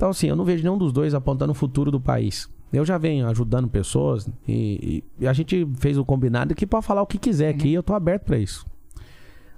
Então, 0.00 0.08
assim, 0.08 0.28
eu 0.28 0.34
não 0.34 0.46
vejo 0.46 0.62
nenhum 0.62 0.78
dos 0.78 0.94
dois 0.94 1.12
apontando 1.12 1.52
o 1.52 1.54
futuro 1.54 1.90
do 1.90 2.00
país. 2.00 2.48
Eu 2.72 2.86
já 2.86 2.96
venho 2.96 3.28
ajudando 3.28 3.68
pessoas 3.68 4.26
e, 4.48 5.04
e- 5.20 5.26
a 5.28 5.32
gente 5.34 5.68
fez 5.78 5.98
o 5.98 6.06
combinado 6.06 6.54
que 6.54 6.66
pode 6.66 6.86
falar 6.86 7.02
o 7.02 7.06
que 7.06 7.18
quiser 7.18 7.50
aqui, 7.50 7.74
eu 7.74 7.82
tô 7.82 7.92
aberto 7.92 8.22
para 8.24 8.38
isso. 8.38 8.64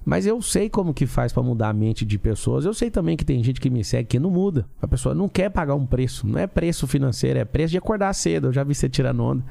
Mas 0.05 0.27
eu 0.27 0.43
sei 0.43 0.69
como 0.69 0.93
que 0.93 1.07
faz 1.07 1.33
pra 1.33 1.45
mudar 1.45 1.69
a 1.69 1.73
mente 1.73 2.05
de 2.05 2.19
pessoas. 2.19 2.65
Eu 2.65 2.75
sei 2.75 2.91
também 2.91 3.17
que 3.17 3.25
tem 3.25 3.41
gente 3.45 3.61
que 3.61 3.71
me 3.71 3.85
segue 3.85 4.09
que 4.09 4.19
não 4.19 4.33
muda. 4.33 4.67
A 4.83 4.89
pessoa 4.89 5.15
não 5.15 5.29
quer 5.29 5.49
pagar 5.49 5.77
um 5.77 5.87
preço. 5.87 6.27
Não 6.27 6.41
é 6.41 6.47
preço 6.49 6.89
financeiro, 6.89 7.39
é 7.39 7.45
preço 7.45 7.71
de 7.71 7.79
acordar 7.79 8.13
cedo. 8.13 8.49
Eu 8.49 8.53
já 8.53 8.65
vi 8.65 8.75
você 8.75 8.89
tirando 8.89 9.23
onda. 9.23 9.45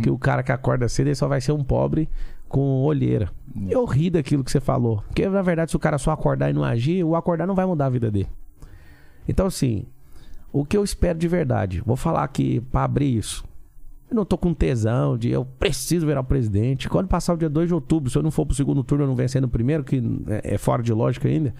Que 0.00 0.08
o 0.08 0.16
cara 0.16 0.44
que 0.44 0.52
acorda 0.52 0.88
cedo 0.88 1.08
ele 1.08 1.16
só 1.16 1.26
vai 1.26 1.40
ser 1.40 1.50
um 1.50 1.64
pobre 1.64 2.08
com 2.48 2.84
olheira. 2.84 3.32
Eu 3.68 3.84
ri 3.84 4.08
daquilo 4.10 4.44
que 4.44 4.52
você 4.52 4.60
falou. 4.60 5.02
Porque, 5.08 5.28
na 5.28 5.42
verdade, 5.42 5.72
se 5.72 5.76
o 5.76 5.80
cara 5.80 5.98
só 5.98 6.12
acordar 6.12 6.50
e 6.50 6.52
não 6.52 6.62
agir, 6.62 7.02
o 7.02 7.16
acordar 7.16 7.48
não 7.48 7.56
vai 7.56 7.66
mudar 7.66 7.86
a 7.86 7.90
vida 7.90 8.08
dele. 8.08 8.28
Então, 9.26 9.46
assim, 9.46 9.86
o 10.60 10.64
que 10.64 10.76
eu 10.76 10.82
espero 10.82 11.18
de 11.18 11.28
verdade, 11.28 11.82
vou 11.84 11.96
falar 11.96 12.24
aqui 12.24 12.60
pra 12.72 12.84
abrir 12.84 13.14
isso. 13.14 13.44
Eu 14.08 14.16
não 14.16 14.24
tô 14.24 14.38
com 14.38 14.54
tesão 14.54 15.18
de 15.18 15.30
eu 15.30 15.44
preciso 15.44 16.06
virar 16.06 16.20
o 16.20 16.24
presidente. 16.24 16.88
Quando 16.88 17.08
passar 17.08 17.34
o 17.34 17.36
dia 17.36 17.50
2 17.50 17.68
de 17.68 17.74
outubro, 17.74 18.08
se 18.08 18.16
eu 18.16 18.22
não 18.22 18.30
for 18.30 18.46
pro 18.46 18.54
segundo 18.54 18.82
turno, 18.82 19.04
eu 19.04 19.08
não 19.08 19.14
vencer 19.14 19.42
no 19.42 19.48
primeiro, 19.48 19.84
que 19.84 20.02
é 20.28 20.54
é 20.54 20.58
fora 20.58 20.82
de 20.82 20.92
lógica 20.92 21.28
ainda, 21.28 21.54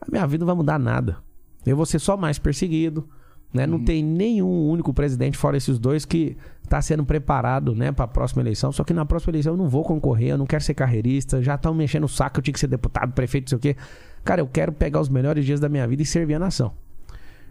a 0.00 0.06
minha 0.08 0.24
vida 0.26 0.42
não 0.42 0.46
vai 0.46 0.54
mudar 0.54 0.78
nada. 0.78 1.16
Eu 1.66 1.76
vou 1.76 1.84
ser 1.84 1.98
só 1.98 2.16
mais 2.16 2.38
perseguido. 2.38 3.08
Né? 3.52 3.66
Não 3.66 3.82
tem 3.84 4.02
nenhum 4.02 4.68
único 4.68 4.94
presidente, 4.94 5.36
fora 5.36 5.56
esses 5.56 5.78
dois, 5.78 6.04
que 6.04 6.36
tá 6.68 6.80
sendo 6.80 7.04
preparado 7.04 7.74
né, 7.74 7.90
para 7.90 8.04
a 8.04 8.08
próxima 8.08 8.40
eleição. 8.40 8.70
Só 8.70 8.84
que 8.84 8.94
na 8.94 9.04
próxima 9.04 9.32
eleição 9.32 9.54
eu 9.54 9.56
não 9.56 9.68
vou 9.68 9.82
concorrer, 9.82 10.30
eu 10.30 10.38
não 10.38 10.46
quero 10.46 10.62
ser 10.62 10.74
carreirista. 10.74 11.42
Já 11.42 11.56
estão 11.56 11.74
mexendo 11.74 12.04
o 12.04 12.08
saco, 12.08 12.38
eu 12.38 12.42
tinha 12.42 12.54
que 12.54 12.60
ser 12.60 12.68
deputado, 12.68 13.12
prefeito, 13.12 13.46
não 13.46 13.48
sei 13.48 13.56
o 13.58 13.60
quê. 13.60 13.76
Cara, 14.24 14.40
eu 14.40 14.46
quero 14.46 14.72
pegar 14.72 15.00
os 15.00 15.08
melhores 15.08 15.44
dias 15.44 15.60
da 15.60 15.68
minha 15.68 15.86
vida 15.88 16.02
e 16.02 16.06
servir 16.06 16.34
a 16.34 16.38
nação. 16.38 16.72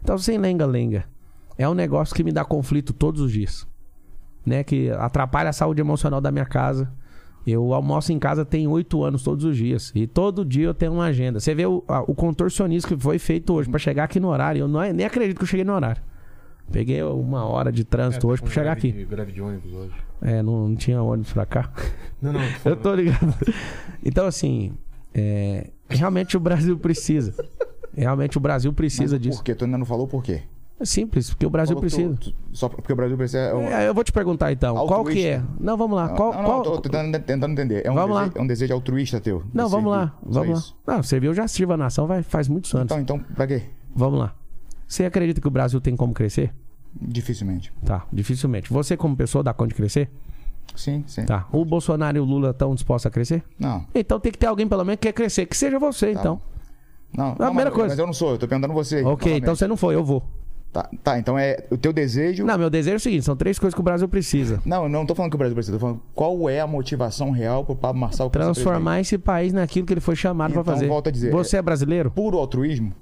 Então, 0.02 0.18
sem 0.18 0.38
lenga-lenga, 0.38 1.06
é 1.58 1.68
um 1.70 1.74
negócio 1.74 2.16
que 2.16 2.24
me 2.24 2.32
dá 2.32 2.44
conflito 2.44 2.94
todos 2.94 3.22
os 3.22 3.32
dias. 3.32 3.68
Né? 4.46 4.64
Que 4.64 4.90
atrapalha 4.92 5.50
a 5.50 5.54
saúde 5.54 5.80
emocional 5.82 6.20
da 6.20 6.32
minha 6.32 6.46
casa. 6.46 6.92
Eu 7.46 7.74
almoço 7.74 8.12
em 8.14 8.20
casa 8.20 8.46
tem 8.46 8.68
oito 8.68 9.04
anos 9.04 9.24
todos 9.24 9.44
os 9.46 9.58
dias. 9.58 9.92
E 9.96 10.06
todo 10.08 10.46
dia 10.46 10.66
eu 10.68 10.74
tenho 10.74 10.94
uma 10.94 11.06
agenda. 11.06 11.40
Você 11.40 11.54
vê 11.56 11.66
o, 11.66 11.84
a- 11.88 12.02
o 12.02 12.14
contorcionismo 12.16 12.90
que 12.96 12.98
foi 13.02 13.18
feito 13.20 13.54
hoje 13.54 13.70
pra 13.70 13.80
chegar 13.80 14.04
aqui 14.04 14.20
no 14.20 14.28
horário. 14.30 14.60
Eu 14.62 14.68
não, 14.68 14.80
nem 14.94 15.06
acredito 15.06 15.38
que 15.38 15.44
eu 15.44 15.48
cheguei 15.48 15.64
no 15.66 15.74
horário. 15.74 16.02
Peguei 16.72 17.04
uma 17.04 17.44
hora 17.46 17.72
de 17.72 17.84
trânsito 17.84 18.28
hoje 18.28 18.42
pra 18.42 18.52
chegar 18.52 18.72
aqui. 18.74 18.92
Greve 19.06 19.32
de 19.32 19.42
ônibus 19.42 19.74
hoje. 19.74 19.94
É, 20.22 20.42
não, 20.42 20.70
não 20.70 20.76
tinha 20.76 21.02
ônibus 21.02 21.34
pra 21.34 21.46
cá. 21.46 21.70
Não, 22.22 22.32
não. 22.32 22.40
Eu 22.64 22.76
tô 22.78 22.94
ligado. 22.96 23.34
Então, 24.06 24.26
assim, 24.26 24.72
é, 25.14 25.72
realmente 25.90 26.38
o 26.38 26.40
Brasil 26.40 26.78
precisa. 26.78 27.34
Realmente 27.96 28.38
o 28.38 28.42
Brasil 28.42 28.72
precisa 28.74 29.20
disso. 29.20 29.38
Por 29.40 29.44
quê? 29.44 29.54
Tu 29.56 29.66
ainda 29.66 29.78
não 29.78 29.86
falou 29.86 30.08
por 30.08 30.24
quê? 30.24 30.44
É 30.80 30.86
simples, 30.86 31.30
porque 31.30 31.46
o 31.46 31.50
Brasil 31.50 31.76
Falou 31.76 31.82
precisa. 31.82 32.16
tu- 32.20 32.32
tu- 32.32 32.36
só 32.54 32.68
porque 32.68 32.92
o 32.92 32.96
Brasil 32.96 33.16
precisa. 33.16 33.38
É 33.40 33.54
um, 33.54 33.62
É, 33.68 33.88
eu 33.88 33.94
vou 33.94 34.04
te 34.04 34.12
perguntar 34.12 34.52
então, 34.52 34.74
qual 34.88 35.06
que 35.06 35.24
é? 35.28 35.36
Altruísta. 35.36 35.64
Não, 35.64 35.78
vamos 35.78 35.96
lá. 35.96 36.10
Qual, 36.10 36.32
não, 36.34 36.40
não, 36.42 36.46
qual... 36.46 36.64
tô 36.64 36.82
tentando, 36.82 37.20
tentando 37.20 37.52
entender. 37.52 37.86
É 37.86 37.92
um, 37.92 37.94
Vamos 37.94 38.16
lá. 38.16 38.22
desejo, 38.24 38.40
é 38.40 38.42
um 38.42 38.48
desejo 38.48 38.74
altruísta 38.74 39.20
teu. 39.22 39.44
Não, 39.54 39.70
vamos 39.70 39.92
lá. 39.92 40.18
Só 40.28 40.40
Vamos 40.42 40.60
isso. 40.60 40.78
lá. 40.88 40.96
Não, 40.96 41.04
serviu, 41.04 41.30
eu 41.30 41.36
já 41.36 41.48
sirvo 41.48 41.74
a 41.74 41.78
nação 41.78 42.08
vai, 42.08 42.24
faz 42.24 42.48
muitos 42.48 42.74
anos. 42.74 42.86
Então, 42.86 43.00
então, 43.00 43.20
pra 43.36 43.46
quê? 43.46 43.62
Vamos 43.96 44.20
lá. 44.20 44.34
Você 44.88 45.06
acredita 45.06 45.40
que 45.40 45.48
o 45.48 45.52
Brasil 45.52 45.80
tem 45.80 45.96
como 45.96 46.14
crescer? 46.16 46.52
Dificilmente. 47.00 47.72
Tá, 47.86 48.06
dificilmente. 48.12 48.74
Você, 48.74 48.98
como 48.98 49.16
pessoa, 49.16 49.44
dá 49.44 49.54
conta 49.54 49.70
de 49.70 49.76
crescer? 49.76 50.10
Sim, 50.76 51.04
sim. 51.06 51.26
Tá. 51.26 51.48
O 51.52 51.64
Bolsonaro 51.64 52.18
e 52.18 52.20
o 52.20 52.24
Lula 52.24 52.50
estão 52.52 52.74
dispostos 52.74 53.06
a 53.06 53.12
crescer? 53.12 53.44
Não. 53.60 53.86
Então 53.94 54.20
tem 54.20 54.32
que 54.32 54.38
ter 54.38 54.48
alguém, 54.48 54.68
pelo 54.68 54.84
menos, 54.84 55.00
que 55.00 55.08
quer 55.08 55.14
crescer. 55.14 55.46
Que 55.46 55.56
seja 55.56 55.78
você, 55.78 56.12
então. 56.12 56.42
Não, 57.16 57.30
não, 57.30 57.48
primeira 57.48 57.70
mas, 57.70 57.74
coisa. 57.80 57.90
mas 57.90 58.00
eu 58.00 58.06
não 58.06 58.14
sou, 58.14 58.32
eu 58.32 58.38
tô 58.38 58.48
perguntando 58.48 58.74
você. 58.74 59.04
Ok, 59.04 59.38
então 59.38 59.56
você 59.56 59.68
não 59.68 59.76
foi, 59.78 59.96
eu 59.96 60.04
vou. 60.04 60.24
Tá, 60.72 60.90
tá, 61.04 61.20
então 61.20 61.38
é 61.38 61.66
o 61.70 61.76
teu 61.78 61.92
desejo. 61.92 62.46
Não, 62.46 62.58
meu 62.58 62.70
desejo 62.70 62.94
é 62.94 62.98
o 62.98 63.00
seguinte: 63.02 63.26
são 63.26 63.36
três 63.36 63.60
coisas 63.60 63.76
que 63.76 63.82
o 63.82 63.84
Brasil 63.84 64.08
precisa. 64.08 64.62
Não, 64.66 64.88
não 64.88 65.06
tô 65.06 65.14
falando 65.14 65.30
que 65.32 65.36
o 65.36 65.38
Brasil 65.38 65.54
precisa, 65.54 65.76
tô 65.78 65.82
falando 65.82 66.00
qual 66.16 66.50
é 66.50 66.62
a 66.62 66.68
motivação 66.68 67.30
real 67.32 67.66
pro 67.66 67.76
Pablo 67.76 68.00
Marçal 68.00 68.30
Transformar 68.30 69.02
esse 69.02 69.18
país 69.18 69.52
naquilo 69.52 69.86
que 69.86 69.94
ele 69.94 70.00
foi 70.00 70.16
chamado 70.16 70.52
Então, 70.52 70.64
pra 70.64 70.74
fazer. 70.74 70.88
volto 70.88 71.10
a 71.10 71.12
dizer, 71.12 71.30
Você 71.32 71.58
é 71.58 71.62
brasileiro? 71.62 72.10
presidente. 72.10 72.32
Puro 72.32 72.38
altruísmo? 72.42 72.94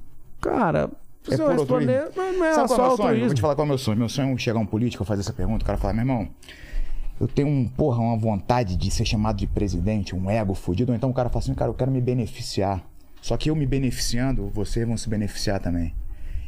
Cara, 0.42 0.90
É 1.30 1.36
se 1.36 1.42
eu 1.42 1.48
responder, 1.50 2.00
altruísmo? 2.00 2.24
não 2.24 2.40
não 2.40 2.46
é 2.46 2.54
Sabe 2.56 2.68
só 2.70 2.76
qual 2.76 2.80
é 2.80 2.88
o 2.88 2.88
meu 2.88 2.90
sonho? 2.90 2.90
Eu 2.90 2.98
Vou 2.98 3.06
altruísmo. 3.06 3.36
te 3.36 3.42
falar 3.42 3.56
qual 3.56 3.64
é 3.64 3.66
o 3.66 3.70
meu 3.70 3.78
sonho. 3.78 3.98
Meu 4.00 4.10
sonho 4.10 4.34
é 4.34 4.38
chegar 4.40 4.60
um 4.60 4.66
político, 4.66 5.06
fazer 5.06 5.22
essa 5.22 5.34
pergunta, 5.34 5.64
o 5.64 5.66
cara 5.68 5.78
falar, 5.78 5.94
meu 5.94 6.02
irmão, 6.02 6.28
eu 7.22 7.28
tenho 7.28 7.48
um, 7.48 7.68
porra, 7.68 8.00
uma 8.00 8.18
vontade 8.18 8.76
de 8.76 8.90
ser 8.90 9.06
chamado 9.06 9.38
de 9.38 9.46
presidente, 9.46 10.16
um 10.16 10.28
ego 10.28 10.56
fudido, 10.56 10.92
ou 10.92 10.96
então 10.96 11.12
o 11.12 11.14
cara 11.14 11.30
fala 11.30 11.44
assim, 11.44 11.54
cara, 11.54 11.70
eu 11.70 11.76
quero 11.76 11.92
me 11.92 12.02
beneficiar. 12.02 12.82
Só 13.22 13.38
que 13.38 13.50
eu 13.50 13.56
me 13.56 13.66
beneficiando, 13.66 14.50
vocês 14.50 14.88
vão 14.88 14.98
se 14.98 15.10
beneficiar 15.10 15.60
também. 15.60 15.94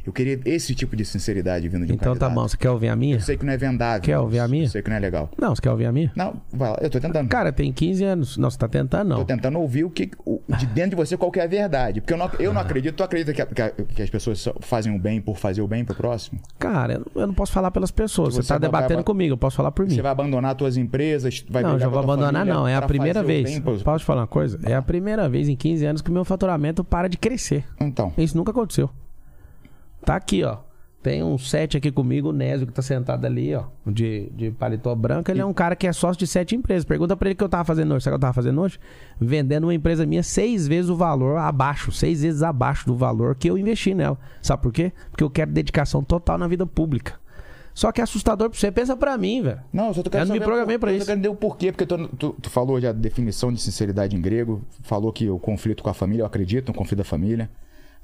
Eu 0.04 0.12
queria 0.12 0.40
esse 0.44 0.74
tipo 0.74 0.96
de 0.96 1.04
sinceridade 1.04 1.68
vindo 1.68 1.86
de 1.86 1.92
um 1.92 1.94
Então 1.94 2.14
tá 2.14 2.26
candidato. 2.26 2.34
bom, 2.34 2.48
você 2.48 2.56
quer 2.56 2.70
ouvir 2.70 2.88
a 2.88 2.96
minha? 2.96 3.16
Eu 3.16 3.20
sei 3.20 3.36
que 3.36 3.44
não 3.46 3.52
é 3.52 3.56
vendável. 3.56 4.02
Quer 4.02 4.18
ouvir 4.18 4.40
a 4.40 4.48
minha? 4.48 4.64
Eu 4.64 4.68
sei 4.68 4.82
que 4.82 4.90
não 4.90 4.96
é 4.96 5.00
legal. 5.00 5.30
Não, 5.40 5.54
você 5.54 5.62
quer 5.62 5.70
ouvir 5.70 5.86
a 5.86 5.92
minha? 5.92 6.10
Não, 6.16 6.34
vai 6.52 6.70
lá, 6.70 6.78
eu 6.80 6.90
tô 6.90 6.98
tentando. 7.00 7.28
Cara, 7.28 7.52
tem 7.52 7.72
15 7.72 8.02
anos. 8.04 8.36
Não, 8.36 8.50
você 8.50 8.58
tá 8.58 8.66
tentando, 8.68 9.08
não. 9.08 9.16
Tô 9.18 9.24
tentando 9.24 9.58
ouvir 9.60 9.84
o 9.84 9.90
que 9.90 10.10
o- 10.26 10.40
de 10.58 10.66
dentro 10.66 10.90
de 10.90 10.96
você 10.96 11.16
qual 11.16 11.30
que 11.30 11.38
é 11.38 11.44
a 11.44 11.46
verdade. 11.46 12.00
Porque 12.00 12.12
eu 12.12 12.18
não, 12.18 12.30
eu 12.38 12.52
não 12.52 12.60
acredito. 12.60 12.96
Tu 12.96 13.02
acredita 13.04 13.32
que, 13.32 13.42
a- 13.42 13.46
que 13.46 13.62
a- 13.62 13.70
que 13.70 14.02
as 14.02 14.10
pessoas 14.10 14.40
só 14.40 14.52
fazem 14.60 14.94
o 14.94 14.98
bem 14.98 15.20
por 15.20 15.36
fazer 15.38 15.62
o 15.62 15.68
bem 15.68 15.84
pro 15.84 15.94
próximo? 15.94 16.40
Cara, 16.58 16.94
eu- 17.14 17.20
eu 17.22 17.26
não 17.26 17.34
posso 17.34 17.52
falar 17.52 17.70
pelas 17.70 17.90
pessoas. 17.90 18.34
Você, 18.34 18.42
você 18.42 18.48
tá 18.48 18.54
vai- 18.54 18.60
debatendo 18.68 18.94
vai- 18.98 19.04
comigo, 19.04 19.34
eu 19.34 19.38
posso 19.38 19.56
falar 19.56 19.70
por 19.70 19.86
mim. 19.86 19.94
Você 19.94 20.02
vai 20.02 20.10
abandonar 20.12 20.54
tuas 20.56 20.76
empresas, 20.76 21.44
vai 21.48 21.62
não, 21.62 21.70
brigar 21.70 21.80
já 21.80 21.86
com 21.86 21.90
vou 21.92 22.00
a 22.00 22.02
tua 22.04 22.14
abandonar, 22.14 22.40
família 22.40 22.54
não. 22.60 22.66
É 22.68 22.74
a 22.74 22.78
pra 22.78 22.88
primeira 22.88 23.20
fazer 23.20 23.24
o 23.24 23.28
vez. 23.36 23.50
bem 23.50 23.60
pros- 23.60 23.82
Posso 23.82 23.98
te 24.00 24.06
falar 24.06 24.22
uma 24.22 24.26
coisa? 24.26 24.58
É 24.64 24.74
a 24.74 24.82
primeira 24.82 25.28
vez 25.28 25.48
em 25.48 25.54
15 25.54 25.86
anos 25.86 26.02
que 26.02 26.10
o 26.10 26.12
meu 26.12 26.24
faturamento 26.24 26.82
para 26.82 27.08
de 27.08 27.16
crescer. 27.16 27.64
Então, 27.80 28.12
Isso 28.18 28.36
nunca 28.36 28.50
aconteceu. 28.50 28.90
Tá 30.04 30.16
aqui, 30.16 30.42
ó. 30.44 30.58
Tem 31.02 31.20
um 31.20 31.36
set 31.36 31.76
aqui 31.76 31.90
comigo, 31.90 32.28
o 32.28 32.32
Nésio, 32.32 32.64
que 32.64 32.72
tá 32.72 32.80
sentado 32.80 33.24
ali, 33.24 33.52
ó, 33.56 33.64
de, 33.84 34.30
de 34.36 34.52
paletó 34.52 34.94
branco. 34.94 35.28
Ele 35.32 35.40
é 35.40 35.44
um 35.44 35.52
cara 35.52 35.74
que 35.74 35.84
é 35.88 35.92
sócio 35.92 36.16
de 36.20 36.28
sete 36.28 36.54
empresas. 36.54 36.84
Pergunta 36.84 37.16
pra 37.16 37.26
ele 37.28 37.34
o 37.34 37.36
que 37.36 37.42
eu 37.42 37.48
tava 37.48 37.64
fazendo 37.64 37.92
hoje. 37.92 38.04
Sabe 38.04 38.14
o 38.14 38.18
que 38.18 38.24
eu 38.24 38.28
tava 38.28 38.32
fazendo 38.32 38.60
hoje? 38.60 38.78
Vendendo 39.20 39.64
uma 39.64 39.74
empresa 39.74 40.06
minha 40.06 40.22
seis 40.22 40.68
vezes 40.68 40.88
o 40.88 40.94
valor 40.94 41.38
abaixo, 41.38 41.90
seis 41.90 42.22
vezes 42.22 42.40
abaixo 42.44 42.86
do 42.86 42.94
valor 42.94 43.34
que 43.34 43.50
eu 43.50 43.58
investi 43.58 43.94
nela. 43.94 44.16
Sabe 44.40 44.62
por 44.62 44.72
quê? 44.72 44.92
Porque 45.10 45.24
eu 45.24 45.30
quero 45.30 45.50
dedicação 45.50 46.04
total 46.04 46.38
na 46.38 46.46
vida 46.46 46.64
pública. 46.64 47.14
Só 47.74 47.90
que 47.90 48.00
é 48.00 48.04
assustador 48.04 48.48
pra 48.48 48.56
você. 48.56 48.70
Pensa 48.70 48.96
pra 48.96 49.18
mim, 49.18 49.42
velho. 49.42 49.58
não, 49.72 49.88
eu 49.88 49.94
só 49.94 50.02
tô 50.04 50.10
querendo 50.10 50.26
Eu 50.26 50.28
não 50.28 50.34
me 50.36 50.44
programei 50.44 50.78
pra 50.78 50.92
eu 50.92 50.98
isso. 50.98 51.06
querendo 51.06 51.18
entender 51.18 51.34
o 51.34 51.36
porquê, 51.36 51.72
porque 51.72 51.84
tu, 51.86 52.06
tu, 52.16 52.36
tu 52.40 52.48
falou 52.48 52.80
já 52.80 52.90
a 52.90 52.92
definição 52.92 53.52
de 53.52 53.60
sinceridade 53.60 54.14
em 54.14 54.20
grego, 54.20 54.62
falou 54.82 55.12
que 55.12 55.28
o 55.28 55.38
conflito 55.38 55.82
com 55.82 55.90
a 55.90 55.94
família, 55.94 56.22
eu 56.22 56.26
acredito 56.26 56.68
no 56.68 56.74
conflito 56.74 56.98
da 56.98 57.04
família. 57.04 57.50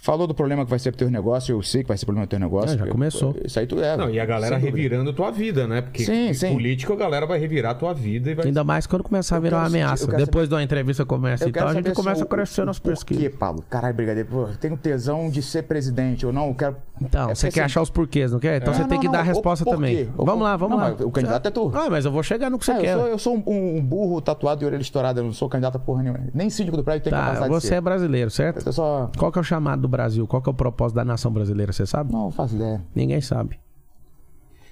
Falou 0.00 0.28
do 0.28 0.34
problema 0.34 0.64
que 0.64 0.70
vai 0.70 0.78
ser 0.78 0.92
pro 0.92 0.98
teu 0.98 1.10
negócio, 1.10 1.52
eu 1.56 1.60
sei 1.60 1.82
que 1.82 1.88
vai 1.88 1.98
ser 1.98 2.06
problema 2.06 2.24
do 2.24 2.30
teu 2.30 2.38
negócio. 2.38 2.70
Ah, 2.80 2.86
já 2.86 2.86
começou. 2.86 3.34
Isso 3.44 3.58
aí 3.58 3.66
tu 3.66 3.80
é. 3.80 3.96
Não, 3.96 4.08
e 4.08 4.20
a 4.20 4.24
galera 4.24 4.56
revirando 4.56 5.12
tua 5.12 5.30
vida, 5.32 5.66
né? 5.66 5.80
Porque 5.82 6.04
Sim, 6.04 6.32
sim. 6.32 6.52
político 6.52 6.92
a 6.92 6.96
galera 6.96 7.26
vai 7.26 7.36
revirar 7.38 7.74
tua 7.76 7.92
vida 7.92 8.30
e 8.30 8.34
vai. 8.34 8.46
Ainda 8.46 8.62
mais 8.62 8.86
quando 8.86 9.02
começar 9.02 9.36
a 9.36 9.40
virar 9.40 9.56
uma 9.58 9.64
saber- 9.64 9.82
ameaça. 9.82 10.06
Depois 10.12 10.48
de 10.48 10.54
uma 10.54 10.62
entrevista 10.62 11.04
começa 11.04 11.48
e 11.48 11.52
tal, 11.52 11.66
a 11.68 11.74
gente 11.74 11.82
saber 11.84 11.96
começa 11.96 12.22
a 12.22 12.26
crescer 12.26 12.64
nas 12.64 12.76
o 12.78 12.82
porquê, 12.82 12.96
pesquisas. 13.14 13.34
Pablo? 13.36 13.64
Caralho, 13.68 13.94
brigadeiro, 13.94 14.28
pô, 14.30 14.46
tenho 14.60 14.76
tesão 14.76 15.28
de 15.28 15.42
ser 15.42 15.64
presidente 15.64 16.24
ou 16.24 16.32
não, 16.32 16.46
eu 16.48 16.54
quero... 16.54 16.76
Então, 17.00 17.30
É 17.30 17.34
você 17.34 17.46
quer 17.48 17.60
assim- 17.60 17.66
achar 17.66 17.82
os 17.82 17.90
porquês, 17.90 18.32
não 18.32 18.38
quer? 18.40 18.56
Então 18.60 18.72
É. 18.72 18.76
você 18.76 18.82
Não, 18.82 18.88
tem 18.88 18.98
não, 18.98 19.02
que 19.02 19.08
dar 19.10 19.20
a 19.20 19.24
não, 19.24 19.28
resposta 19.32 19.64
também. 19.64 20.08
Vamos 20.16 20.42
lá, 20.42 20.58
por- 20.58 20.68
vamos 20.68 20.78
não, 20.84 20.96
lá. 20.98 21.06
o 21.06 21.10
candidato 21.10 21.46
é 21.46 21.50
tu. 21.50 21.70
Ah, 21.74 21.88
mas 21.90 22.04
eu 22.04 22.10
vou 22.12 22.22
chegar 22.22 22.50
no 22.50 22.58
que 22.58 22.64
você 22.64 22.72
É, 22.72 22.78
quer. 22.80 22.96
eu 22.96 23.18
sou 23.18 23.36
um, 23.46 23.80
burro 23.80 24.20
tatuado 24.20 24.60
de 24.60 24.66
orelha 24.66 24.80
estourada, 24.82 25.20
eu 25.20 25.24
não 25.24 25.32
sou 25.32 25.48
candidato 25.48 25.76
a 25.76 25.78
porra 25.78 26.02
nenhuma. 26.02 26.20
Nem 26.34 26.48
síndico 26.50 26.76
do 26.76 26.84
prédio 26.84 27.02
tem 27.04 27.10
Tá, 27.12 27.18
capacidade 27.18 27.54
de 27.54 27.60
você 27.60 27.74
é 27.74 27.80
brasileiro, 27.80 28.30
certo? 28.30 28.64
Qual 29.16 29.30
que 29.32 29.38
é 29.38 29.40
o 29.40 29.44
chamado 29.44 29.87
do 29.88 29.90
Brasil? 29.90 30.26
Qual 30.26 30.42
que 30.42 30.48
é 30.48 30.52
o 30.52 30.54
propósito 30.54 30.96
da 30.96 31.04
nação 31.04 31.32
brasileira, 31.32 31.72
você 31.72 31.86
sabe? 31.86 32.12
Não, 32.12 32.30
faço 32.30 32.54
ideia. 32.54 32.84
Ninguém 32.94 33.20
sabe. 33.20 33.58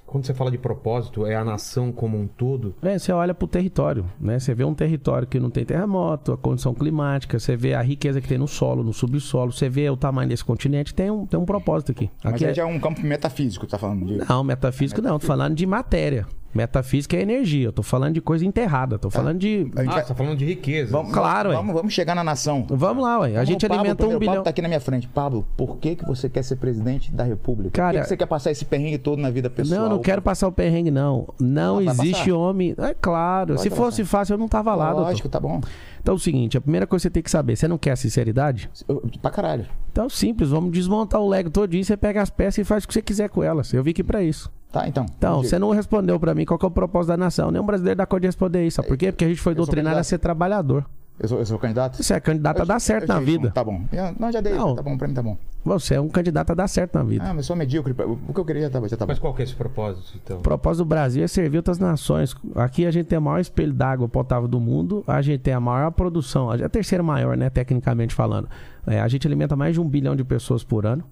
Quando 0.06 0.24
você 0.24 0.32
fala 0.32 0.52
de 0.52 0.58
propósito, 0.58 1.26
é 1.26 1.34
a 1.34 1.44
nação 1.44 1.90
como 1.90 2.16
um 2.16 2.28
todo. 2.28 2.76
É, 2.80 2.96
você 2.96 3.10
olha 3.10 3.34
pro 3.34 3.48
território, 3.48 4.06
né? 4.20 4.38
Você 4.38 4.54
vê 4.54 4.62
um 4.62 4.72
território 4.72 5.26
que 5.26 5.40
não 5.40 5.50
tem 5.50 5.64
terremoto, 5.64 6.32
a 6.32 6.38
condição 6.38 6.72
climática, 6.72 7.40
você 7.40 7.56
vê 7.56 7.74
a 7.74 7.82
riqueza 7.82 8.20
que 8.20 8.28
tem 8.28 8.38
no 8.38 8.46
solo, 8.46 8.84
no 8.84 8.92
subsolo, 8.92 9.50
você 9.50 9.68
vê 9.68 9.90
o 9.90 9.96
tamanho 9.96 10.28
desse 10.28 10.44
continente, 10.44 10.94
tem 10.94 11.10
um, 11.10 11.26
tem 11.26 11.38
um 11.38 11.44
propósito 11.44 11.90
aqui. 11.90 12.08
Mas 12.22 12.34
Aqui 12.34 12.44
aí 12.44 12.50
é... 12.52 12.54
já 12.54 12.62
é 12.62 12.66
um 12.66 12.78
campo 12.78 13.00
metafísico, 13.04 13.66
tá 13.66 13.78
falando 13.78 14.06
de... 14.06 14.18
Não, 14.28 14.44
metafísico 14.44 15.02
não, 15.02 15.18
tô 15.18 15.26
falando 15.26 15.56
de 15.56 15.66
matéria. 15.66 16.24
Metafísica 16.56 17.16
é 17.16 17.20
energia, 17.20 17.66
eu 17.66 17.72
tô 17.72 17.82
falando 17.82 18.14
de 18.14 18.20
coisa 18.20 18.44
enterrada, 18.44 18.98
tô 18.98 19.10
falando 19.10 19.38
de... 19.38 19.70
A 19.76 19.82
gente 19.82 19.90
Ah, 19.90 19.94
vai- 19.94 20.04
tá 20.04 20.14
falando 20.14 20.36
de 20.36 20.44
riqueza. 20.44 20.90
Vamos, 20.92 21.12
Claro, 21.12 21.52
vamos, 21.52 21.74
vamos 21.74 21.92
chegar 21.92 22.14
na 22.14 22.24
nação. 22.24 22.66
Vamos 22.68 23.04
lá, 23.04 23.20
ué. 23.20 23.28
A 23.28 23.32
Vamos 23.34 23.48
gente 23.48 23.60
Pablo, 23.68 23.80
alimenta 23.80 23.94
um 24.04 24.08
primeiro, 24.08 24.16
O 24.16 24.20
bilhão. 24.20 24.32
Pablo 24.34 24.44
tá 24.44 24.50
aqui 24.50 24.62
na 24.62 24.68
minha 24.68 24.80
frente. 24.80 25.06
Pablo, 25.08 25.46
por 25.56 25.76
que, 25.76 25.94
que 25.96 26.04
você 26.06 26.28
quer 26.28 26.42
ser 26.42 26.56
presidente 26.56 27.12
da 27.12 27.24
República? 27.24 27.70
por 27.70 27.76
Cara- 27.76 27.98
que, 27.98 28.02
que 28.02 28.08
você 28.08 28.16
quer 28.16 28.26
passar 28.26 28.50
esse 28.50 28.64
perrengue 28.64 28.98
todo 28.98 29.20
na 29.20 29.30
vida 29.30 29.48
pessoal? 29.50 29.82
Não, 29.82 29.88
não 29.90 29.98
quero 30.00 30.22
passar 30.22 30.48
o 30.48 30.52
perrengue, 30.52 30.90
não. 30.90 31.28
Não 31.40 31.78
Ah, 31.78 31.84
existe 31.84 32.32
homem. 32.32 32.74
É 32.78 32.94
claro. 32.94 33.54
Vai 33.54 33.62
se 33.62 33.70
passar. 33.70 33.82
fosse 33.82 34.04
fácil, 34.04 34.34
eu 34.34 34.38
não 34.38 34.48
tava 34.48 34.74
lá, 34.74 34.90
doutor. 34.92 35.08
Lógico, 35.10 35.28
tá 35.28 35.38
bom. 35.38 35.60
Então 36.00 36.14
é 36.14 36.16
o 36.16 36.20
seguinte: 36.20 36.56
a 36.56 36.60
primeira 36.60 36.86
coisa 36.86 37.02
que 37.02 37.08
você 37.08 37.10
tem 37.10 37.22
que 37.22 37.30
saber, 37.30 37.56
você 37.56 37.68
não 37.68 37.76
quer 37.78 37.92
a 37.92 37.96
sinceridade? 37.96 38.70
Eu- 38.88 39.02
pra 39.20 39.30
caralho. 39.30 39.66
Então, 39.92 40.08
simples, 40.08 40.50
vamos 40.50 40.70
desmontar 40.72 41.20
o 41.20 41.28
Lego 41.28 41.48
todinho, 41.50 41.82
você 41.84 41.96
pega 41.96 42.20
as 42.22 42.28
peças 42.30 42.58
e 42.58 42.64
faz 42.64 42.84
o 42.84 42.88
que 42.88 42.92
você 42.94 43.00
quiser 43.02 43.28
com 43.30 43.42
elas. 43.42 43.72
Eu 43.72 43.82
vim 43.82 43.90
aqui 43.90 44.04
pra 44.04 44.22
isso. 44.22 44.50
Tá, 44.72 44.86
então. 44.88 45.06
Então, 45.16 45.42
você 45.42 45.58
não 45.58 45.70
respondeu 45.70 46.18
pra 46.20 46.34
mim 46.34 46.44
qual 46.44 46.58
que 46.58 46.64
é 46.64 46.68
o 46.68 46.70
propósito 46.70 47.08
da 47.08 47.16
nação. 47.16 47.50
Nenhum 47.50 47.64
brasileiro 47.64 47.96
dá 47.98 48.04
conta 48.06 48.20
de 48.22 48.26
responder 48.26 48.66
isso. 48.66 48.76
Sabe 48.76 48.88
por 48.88 48.96
quê? 48.96 49.10
Porque 49.12 49.24
a 49.24 49.28
gente 49.28 49.40
foi 49.40 49.52
Eu 49.52 49.56
doutrinado 49.56 49.98
a 49.98 50.02
ser 50.04 50.18
trabalhador. 50.18 50.84
Eu 51.18 51.28
sou, 51.28 51.38
eu 51.38 51.46
sou 51.46 51.58
candidato? 51.58 51.96
Você 52.02 52.12
é 52.12 52.20
candidato 52.20 52.58
a 52.58 52.62
Eu- 52.62 52.66
dar 52.66 52.78
certo 52.78 53.04
eu 53.04 53.14
na 53.14 53.18
vida. 53.20 53.50
Tá 53.50 53.64
bom. 53.64 53.80
Eu- 53.90 54.14
Não, 54.20 54.30
já 54.30 54.42
dei. 54.42 54.52
Não. 54.52 54.74
Tá 54.74 54.82
bom, 54.82 54.98
pra 54.98 55.08
mim 55.08 55.14
tá 55.14 55.22
bom. 55.22 55.38
Você 55.64 55.94
é 55.94 56.00
um 56.00 56.10
candidato 56.10 56.50
a 56.50 56.54
dar 56.54 56.68
certo 56.68 56.94
na 56.94 57.02
vida. 57.02 57.24
Ah, 57.26 57.32
mas 57.32 57.46
sou 57.46 57.56
medíocre. 57.56 57.94
O 58.28 58.34
que 58.34 58.38
eu 58.40 58.44
queria 58.44 58.62
já 58.62 58.70
tá, 58.70 58.86
já 58.86 58.96
tá 58.98 59.06
bom. 59.06 59.12
Mas 59.12 59.18
qual 59.18 59.32
que 59.32 59.40
é 59.40 59.44
esse 59.46 59.54
propósito, 59.54 60.12
então? 60.22 60.36
O 60.38 60.42
propósito 60.42 60.84
do 60.84 60.88
Brasil 60.88 61.24
é 61.24 61.26
servir 61.26 61.56
outras 61.56 61.78
nações. 61.78 62.36
Aqui 62.54 62.84
a 62.84 62.90
gente 62.90 63.06
tem 63.06 63.18
o 63.18 63.22
maior 63.22 63.40
espelho 63.40 63.72
d'água 63.72 64.06
potável 64.06 64.46
do 64.46 64.60
mundo, 64.60 65.02
a 65.06 65.22
gente 65.22 65.40
tem 65.40 65.54
a 65.54 65.60
maior 65.60 65.90
produção, 65.90 66.50
a 66.50 66.68
terceira 66.68 67.02
maior, 67.02 67.34
né, 67.34 67.48
tecnicamente 67.48 68.14
falando. 68.14 68.46
É, 68.86 69.00
a 69.00 69.08
gente 69.08 69.26
alimenta 69.26 69.56
mais 69.56 69.72
de 69.74 69.80
um 69.80 69.88
bilhão 69.88 70.14
de 70.14 70.22
pessoas 70.22 70.62
por 70.62 70.84
ano. 70.84 71.02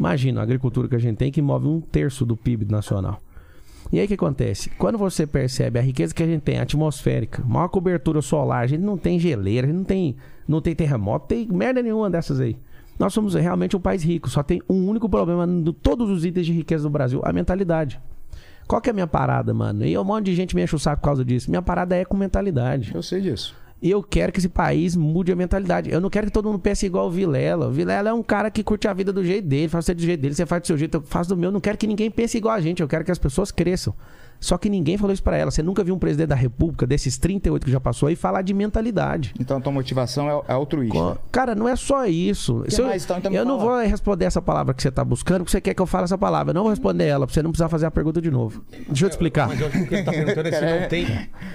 Imagina 0.00 0.40
a 0.40 0.42
agricultura 0.42 0.88
que 0.88 0.96
a 0.96 0.98
gente 0.98 1.18
tem 1.18 1.30
que 1.30 1.42
move 1.42 1.68
um 1.68 1.78
terço 1.78 2.24
do 2.24 2.34
PIB 2.34 2.64
nacional. 2.64 3.20
E 3.92 3.98
aí 3.98 4.06
o 4.06 4.08
que 4.08 4.14
acontece? 4.14 4.70
Quando 4.70 4.96
você 4.96 5.26
percebe 5.26 5.78
a 5.78 5.82
riqueza 5.82 6.14
que 6.14 6.22
a 6.22 6.26
gente 6.26 6.40
tem 6.40 6.58
atmosférica, 6.58 7.42
maior 7.44 7.68
cobertura 7.68 8.22
solar, 8.22 8.64
a 8.64 8.66
gente 8.66 8.80
não 8.80 8.96
tem 8.96 9.18
geleira, 9.18 9.66
a 9.66 9.68
gente 9.68 9.76
não 9.76 9.84
tem, 9.84 10.16
não 10.48 10.62
tem 10.62 10.74
terremoto, 10.74 11.26
tem 11.26 11.46
merda 11.46 11.82
nenhuma 11.82 12.08
dessas 12.08 12.40
aí. 12.40 12.56
Nós 12.98 13.12
somos 13.12 13.34
realmente 13.34 13.76
um 13.76 13.80
país 13.80 14.02
rico, 14.02 14.30
só 14.30 14.42
tem 14.42 14.62
um 14.70 14.88
único 14.88 15.06
problema 15.06 15.46
de 15.46 15.70
todos 15.74 16.08
os 16.08 16.24
itens 16.24 16.46
de 16.46 16.52
riqueza 16.54 16.84
do 16.84 16.90
Brasil, 16.90 17.20
a 17.22 17.30
mentalidade. 17.30 18.00
Qual 18.66 18.80
que 18.80 18.88
é 18.88 18.92
a 18.92 18.94
minha 18.94 19.06
parada, 19.06 19.52
mano? 19.52 19.84
E 19.84 19.98
um 19.98 20.04
monte 20.04 20.26
de 20.26 20.34
gente 20.34 20.56
me 20.56 20.62
enche 20.62 20.76
o 20.76 20.78
saco 20.78 21.02
por 21.02 21.08
causa 21.08 21.22
disso. 21.22 21.50
Minha 21.50 21.60
parada 21.60 21.94
é 21.94 22.06
com 22.06 22.16
mentalidade. 22.16 22.92
Eu 22.94 23.02
sei 23.02 23.20
disso. 23.20 23.54
Eu 23.82 24.02
quero 24.02 24.30
que 24.30 24.38
esse 24.38 24.48
país 24.48 24.94
mude 24.94 25.32
a 25.32 25.36
mentalidade. 25.36 25.90
Eu 25.90 26.00
não 26.00 26.10
quero 26.10 26.26
que 26.26 26.32
todo 26.32 26.46
mundo 26.46 26.58
pense 26.58 26.84
igual 26.84 27.06
o 27.06 27.10
Vilela. 27.10 27.68
O 27.68 27.70
Vilela 27.70 28.10
é 28.10 28.12
um 28.12 28.22
cara 28.22 28.50
que 28.50 28.62
curte 28.62 28.86
a 28.86 28.92
vida 28.92 29.12
do 29.12 29.24
jeito 29.24 29.48
dele, 29.48 29.68
faz 29.68 29.86
do 29.86 30.02
jeito 30.02 30.20
dele, 30.20 30.34
você 30.34 30.44
faz 30.44 30.62
do 30.62 30.66
seu 30.66 30.76
jeito, 30.76 30.98
eu 30.98 31.02
faço 31.02 31.30
do 31.30 31.36
meu. 31.36 31.48
Eu 31.48 31.52
não 31.52 31.60
quero 31.60 31.78
que 31.78 31.86
ninguém 31.86 32.10
pense 32.10 32.36
igual 32.36 32.54
a 32.54 32.60
gente. 32.60 32.82
Eu 32.82 32.88
quero 32.88 33.04
que 33.04 33.10
as 33.10 33.18
pessoas 33.18 33.50
cresçam. 33.50 33.94
Só 34.40 34.56
que 34.56 34.68
ninguém 34.70 34.96
falou 34.96 35.12
isso 35.12 35.22
pra 35.22 35.36
ela. 35.36 35.50
Você 35.50 35.62
nunca 35.62 35.84
viu 35.84 35.94
um 35.94 35.98
presidente 35.98 36.28
da 36.28 36.34
República, 36.34 36.86
desses 36.86 37.18
38 37.18 37.64
que 37.66 37.70
já 37.70 37.78
passou 37.78 38.08
aí, 38.08 38.16
falar 38.16 38.42
de 38.42 38.54
mentalidade. 38.54 39.34
Então 39.38 39.58
a 39.58 39.60
tua 39.60 39.70
motivação 39.72 40.28
é, 40.30 40.42
é 40.48 40.52
altruísta. 40.54 41.18
Cara, 41.30 41.54
não 41.54 41.68
é 41.68 41.76
só 41.76 42.06
isso. 42.06 42.64
que 42.68 42.80
eu 42.80 42.86
mais, 42.86 43.04
então? 43.04 43.18
Então 43.18 43.32
eu 43.32 43.44
não 43.44 43.58
vou 43.58 43.78
responder 43.80 44.24
essa 44.24 44.40
palavra 44.40 44.72
que 44.72 44.82
você 44.82 44.90
tá 44.90 45.04
buscando, 45.04 45.38
porque 45.40 45.50
você 45.52 45.60
quer 45.60 45.74
que 45.74 45.82
eu 45.82 45.86
fale 45.86 46.04
essa 46.04 46.16
palavra. 46.18 46.50
Eu 46.50 46.54
não 46.54 46.62
vou 46.62 46.70
responder 46.70 47.04
ela, 47.06 47.26
pra 47.26 47.34
você 47.34 47.42
não 47.42 47.50
precisar 47.50 47.68
fazer 47.68 47.86
a 47.86 47.90
pergunta 47.90 48.20
de 48.20 48.30
novo. 48.30 48.64
Deixa 48.88 49.04
eu 49.06 49.08
te 49.10 49.12
explicar. 49.12 49.48
Mas 49.48 49.58
que 49.58 49.64
o 49.64 49.70
que 49.86 49.94
ele 49.94 50.02
tá 50.04 50.10
perguntando 50.12 50.48
é 50.48 50.52
se 50.52 50.64
não 50.80 50.88
tem. 50.88 51.06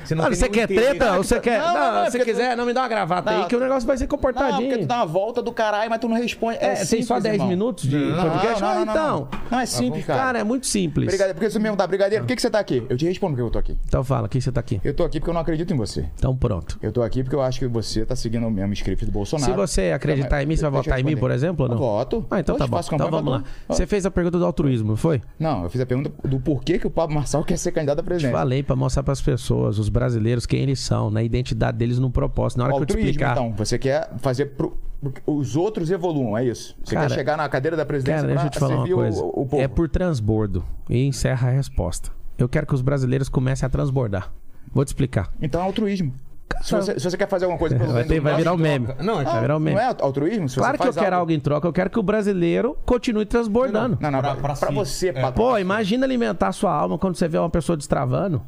Se 0.06 0.15
não 0.15 0.24
Mano, 0.24 0.36
tem 0.36 0.39
você 0.39 0.50
quer 0.50 0.63
interesse. 0.65 0.89
treta 0.89 1.18
ou 1.18 1.24
você 1.24 1.39
quer. 1.39 1.60
Não, 1.60 1.74
Não, 1.74 1.94
não, 1.94 2.04
não, 2.04 2.12
se 2.12 2.20
quiser, 2.24 2.56
não 2.58 2.65
me 2.65 2.74
dá 2.74 2.82
uma 2.82 2.88
gravata 2.88 3.32
Não, 3.32 3.42
aí 3.42 3.48
que 3.48 3.56
o 3.56 3.60
negócio 3.60 3.88
vai 3.88 3.98
ser 3.98 4.04
Não, 4.04 4.10
porque 4.18 4.34
comportadinho. 4.34 4.80
tu 4.80 4.86
dá 4.86 4.98
uma 4.98 5.06
volta 5.06 5.42
do 5.42 5.51
caralho, 5.51 5.89
mas 5.89 6.00
tu 6.00 6.08
não 6.08 6.15
responde. 6.15 6.58
É, 6.62 6.74
É, 6.74 6.86
tem 6.86 7.01
só 7.01 7.20
10 7.20 7.34
irmão. 7.36 7.48
minutos 7.48 7.89
de 7.89 7.98
Não, 7.98 8.30
podcast? 8.30 8.62
não, 8.62 8.70
Ah, 8.70 8.75
não, 8.75 8.86
não, 8.86 8.94
então. 8.94 9.27
Não, 9.50 9.60
é 9.60 9.65
simples, 9.65 10.06
cara. 10.06 10.20
Cara, 10.20 10.39
é 10.39 10.44
muito 10.44 10.68
simples. 10.68 11.08
Brigadeiro, 11.08 11.34
porque 11.36 11.50
você 11.50 11.60
mesmo 11.60 11.75
dá 11.75 11.88
brigadeiro, 11.88 12.24
por 12.24 12.27
que, 12.27 12.36
que 12.36 12.42
você 12.42 12.50
tá 12.50 12.60
aqui? 12.60 12.75
Eu 12.89 12.98
te 12.98 13.05
respondo 13.05 13.34
porque 13.36 13.41
eu 13.48 13.51
tô 13.51 13.60
aqui. 13.60 13.77
Então 13.88 14.03
fala, 14.03 14.27
quem 14.27 14.39
você 14.41 14.51
tá 14.51 14.60
aqui? 14.60 14.79
Eu 14.84 14.94
tô 14.94 15.03
aqui 15.03 15.20
porque 15.20 15.29
eu 15.29 15.34
não 15.34 15.41
acredito 15.41 15.74
em 15.74 15.77
você. 15.77 16.05
Então 16.17 16.36
pronto. 16.36 16.77
Eu 16.82 16.91
tô 16.91 17.01
aqui 17.01 17.24
porque 17.24 17.36
eu 17.36 17.41
acho 17.41 17.60
que 17.60 17.67
você 17.67 18.05
tá 18.05 18.15
seguindo 18.15 18.46
o 18.48 18.51
mesmo 18.51 18.74
script 18.74 19.05
do 19.05 19.12
Bolsonaro. 19.12 19.51
Se 19.51 19.58
você 19.58 19.91
acreditar 19.91 20.41
em 20.41 20.46
mim, 20.46 20.55
você 20.55 20.63
vai 20.63 20.72
votar 20.72 21.00
em 21.00 21.03
mim, 21.03 21.17
por 21.17 21.32
exemplo, 21.32 21.63
ou 21.63 21.70
não? 21.70 21.75
Eu 21.75 21.79
voto. 21.79 22.25
Ah, 22.29 22.39
então 22.39 22.55
Hoje 22.55 22.63
tá 22.63 22.67
bom. 22.67 22.79
Então 22.96 23.10
vamos 23.12 23.32
lá. 23.34 23.39
pra- 23.67 23.75
Você 23.75 23.86
fez 23.86 24.05
a 24.05 24.12
pergunta 24.12 24.38
do 24.39 24.46
altruísmo, 24.46 24.89
não 24.89 24.96
foi? 24.98 25.22
Não, 25.39 25.63
eu 25.63 25.70
fiz 25.70 25.82
a 25.82 25.86
pergunta 25.86 26.12
do 26.27 26.39
porquê 26.39 26.77
que 26.79 26.88
o 26.88 26.89
Pablo 26.89 27.15
Marçal 27.15 27.44
quer 27.44 27.58
ser 27.58 27.72
candidato 27.72 28.00
a 28.00 28.03
Te 28.03 28.05
presidente. 28.05 28.32
falei 28.34 28.63
pra 28.63 28.75
mostrar 28.75 29.03
pras 29.03 29.22
pessoas, 29.22 29.79
os 29.79 29.89
brasileiros, 29.89 30.46
quem 30.46 30.62
eles 30.62 30.79
são, 30.79 31.10
na 31.10 31.22
identidade 31.24 31.77
deles, 31.77 32.00
no 32.00 32.10
propósito. 32.10 32.58
Na 32.60 32.65
hora 32.65 32.74
que 32.75 32.82
eu 32.82 32.86
te 32.86 32.98
explicar. 32.98 33.32
então. 33.34 33.53
Você 33.58 33.77
quer 33.79 34.10
fazer 34.17 34.46
pro... 34.48 34.77
os 35.25 35.55
outros 35.55 35.91
evoluam, 35.91 36.38
é 36.38 36.46
isso? 36.46 36.75
Você 36.84 36.96
Cara, 36.96 37.08
quer 37.08 37.13
chegar 37.15 37.38
na 37.38 37.48
cadeira 37.50 37.75
da 37.77 37.86
presidência 37.86 38.22
Cara, 38.22 38.34
deixa 38.34 38.46
eu 38.48 38.50
te 38.50 38.60
pra 38.60 38.67
falar 38.67 38.84
uma 38.84 38.96
coisa. 38.96 39.22
o, 39.24 39.27
o 39.41 39.46
povo. 39.46 39.62
é 39.62 39.67
por 39.67 39.88
transbordo. 39.89 40.63
E 40.89 41.03
encerra 41.05 41.50
a 41.50 41.51
resposta. 41.51 42.10
Eu 42.38 42.50
quero 42.50 42.65
que 42.68 42.74
os 42.75 42.82
brasileiros 42.82 43.30
comecem 43.30 43.65
a 43.65 43.70
transbordar. 43.70 44.32
Vou 44.74 44.84
te 44.84 44.89
explicar. 44.89 45.32
Então 45.42 45.62
é 45.62 45.63
altruísmo. 45.63 46.13
Se 46.62 46.74
você, 46.75 47.00
se 47.00 47.10
você 47.10 47.18
quer 47.18 47.27
fazer 47.27 47.46
alguma 47.46 47.58
coisa 47.60 47.75
pelo 47.75 47.92
Vai, 47.92 48.04
ter- 48.04 48.20
vai 48.20 48.36
virar 48.36 48.54
um 48.54 48.58
meme. 48.58 48.88
Não, 49.01 49.20
é 49.20 49.24
vai 49.24 49.42
virar 49.42 49.58
um 49.58 49.60
meme. 49.60 49.75
Não 49.75 49.82
é 49.84 49.96
altruísmo? 50.00 50.48
Se 50.48 50.58
Claro 50.58 50.77
você 50.77 50.84
que 50.84 50.89
eu 50.89 50.94
quero 51.04 51.15
algo 51.15 51.32
em 51.32 51.39
troca. 51.39 51.68
Eu 51.68 51.74
quero 51.74 51.89
que 51.89 52.00
o 52.00 52.04
brasileiro 52.04 52.77
continue 52.86 53.25
transbordando. 53.25 53.98
Não, 54.00 54.12
não, 54.12 54.20
Pra- 54.22 54.36
pra, 54.36 54.42
pra 54.42 54.56
pra 54.56 54.68
si. 54.70 54.74
você, 54.74 55.10
É. 55.10 55.32
Pô, 55.32 55.58
imagina 55.58 56.06
alimentar 56.06 56.51
sua 56.51 56.72
alma 56.74 56.98
quando 56.98 57.15
você 57.15 57.27
vê 57.27 57.38
uma 57.38 57.50
pessoa 57.50 57.75
destravando. 57.75 58.42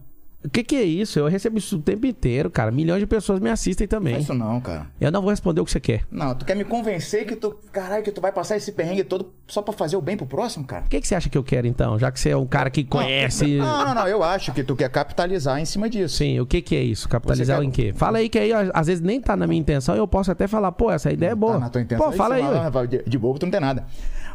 O 0.48 0.50
que, 0.50 0.64
que 0.64 0.76
é 0.76 0.84
isso? 0.84 1.20
Eu 1.20 1.28
recebo 1.28 1.58
isso 1.58 1.76
o 1.76 1.80
tempo 1.82 2.06
inteiro, 2.08 2.50
cara. 2.50 2.72
Milhões 2.72 3.00
de 3.00 3.06
pessoas 3.06 3.40
me 3.40 3.50
assistem 3.50 3.86
Não 3.90 3.98
é 3.98 4.00
também. 4.00 4.20
isso 4.20 4.34
não, 4.34 4.60
cara. 4.62 4.88
Eu 5.00 5.12
não 5.12 5.22
vou 5.22 5.30
responder 5.30 5.62
o 5.62 5.66
que 5.66 5.72
você 5.72 5.80
quer. 5.80 6.04
Não, 6.10 6.34
tu 6.34 6.46
quer 6.46 6.56
me 6.56 6.64
convencer 6.64 7.26
que 7.26 7.36
tu. 7.36 7.56
Caralho, 7.72 8.04
que 8.04 8.12
tu 8.12 8.22
vai 8.22 8.32
passar 8.32 8.56
esse 8.58 8.72
perrengue 8.72 9.04
todo 9.04 9.32
só 9.48 9.62
pra 9.62 9.74
fazer 9.74 9.98
o 9.98 10.02
bem 10.02 10.16
pro 10.18 10.26
próximo, 10.26 10.66
cara? 10.66 10.86
O 10.86 10.90
que, 10.90 11.02
que 11.02 11.08
você 11.08 11.16
acha 11.16 11.30
que 11.30 11.38
eu 11.38 11.44
quero 11.44 11.68
então? 11.68 12.00
Já 12.00 12.12
que 12.12 12.20
você 12.20 12.30
é 12.30 12.38
um 12.38 12.46
cara 12.48 12.70
que 12.70 12.84
conhece. 12.84 13.58
Não, 13.58 13.86
não, 13.86 13.94
não. 13.94 14.08
Eu 14.08 14.24
acho 14.24 14.52
que 14.54 14.64
tu 14.64 14.76
quer 14.76 14.90
capitalizar 14.90 15.60
em 15.60 15.66
cima 15.66 15.90
disso. 15.90 16.16
Sim, 16.18 16.40
o 16.40 16.46
que, 16.46 16.62
que 16.62 16.76
é 16.76 16.82
isso? 16.82 17.08
Capitalizar 17.10 17.60
quer- 17.60 17.66
em 17.66 17.72
quê? 17.72 17.94
Fala 17.94 18.20
aí 18.20 18.30
que 18.30 18.40
aí, 18.40 18.52
às 18.74 18.88
vezes 18.88 19.02
nem 19.04 19.20
tá 19.22 19.36
na 19.36 19.46
minha 19.46 19.60
intenção 19.60 19.96
e 19.96 19.98
eu 20.00 20.08
posso 20.08 20.32
até 20.32 20.48
falar, 20.48 20.72
pô, 20.72 20.90
essa 20.92 21.12
ideia 21.12 21.32
é 21.32 21.36
boa. 21.36 21.54
Tá 21.54 21.60
na 21.60 21.70
tua 21.70 21.82
intenção. 21.82 22.06
Pô, 22.06 22.12
fala 22.14 22.36
aí, 22.36 22.44
ué. 22.44 22.54
malandro, 22.54 22.88
de, 22.88 23.04
de 23.04 23.18
bobo 23.18 23.38
tu 23.40 23.46
não 23.46 23.52
tem 23.52 23.62
nada. 23.62 23.86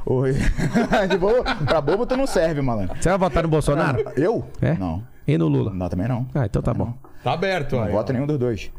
Oi. 0.04 0.35
de 1.09 1.16
bobo, 1.16 1.42
pra 1.64 1.81
bobo 1.81 2.04
tu 2.04 2.16
não 2.16 2.26
serve, 2.26 2.61
malandro. 2.61 2.97
Você 3.00 3.09
vai 3.09 3.19
votar 3.19 3.42
no 3.42 3.49
Bolsonaro? 3.49 4.02
Eu? 4.16 4.45
É? 4.61 4.75
Não. 4.75 5.02
E 5.26 5.38
no 5.38 5.49
Lula? 5.49 5.73
Não, 5.73 5.88
também 5.88 6.09
não. 6.09 6.26
Ah, 6.35 6.47
então 6.47 6.61
tá 6.62 6.75
bom. 6.75 6.95
Tá 7.23 7.33
aberto, 7.33 7.76
Não 7.76 7.85
aí. 7.85 7.93
voto 7.93 8.12
nenhum 8.12 8.26
dos 8.26 8.38
dois. 8.38 8.71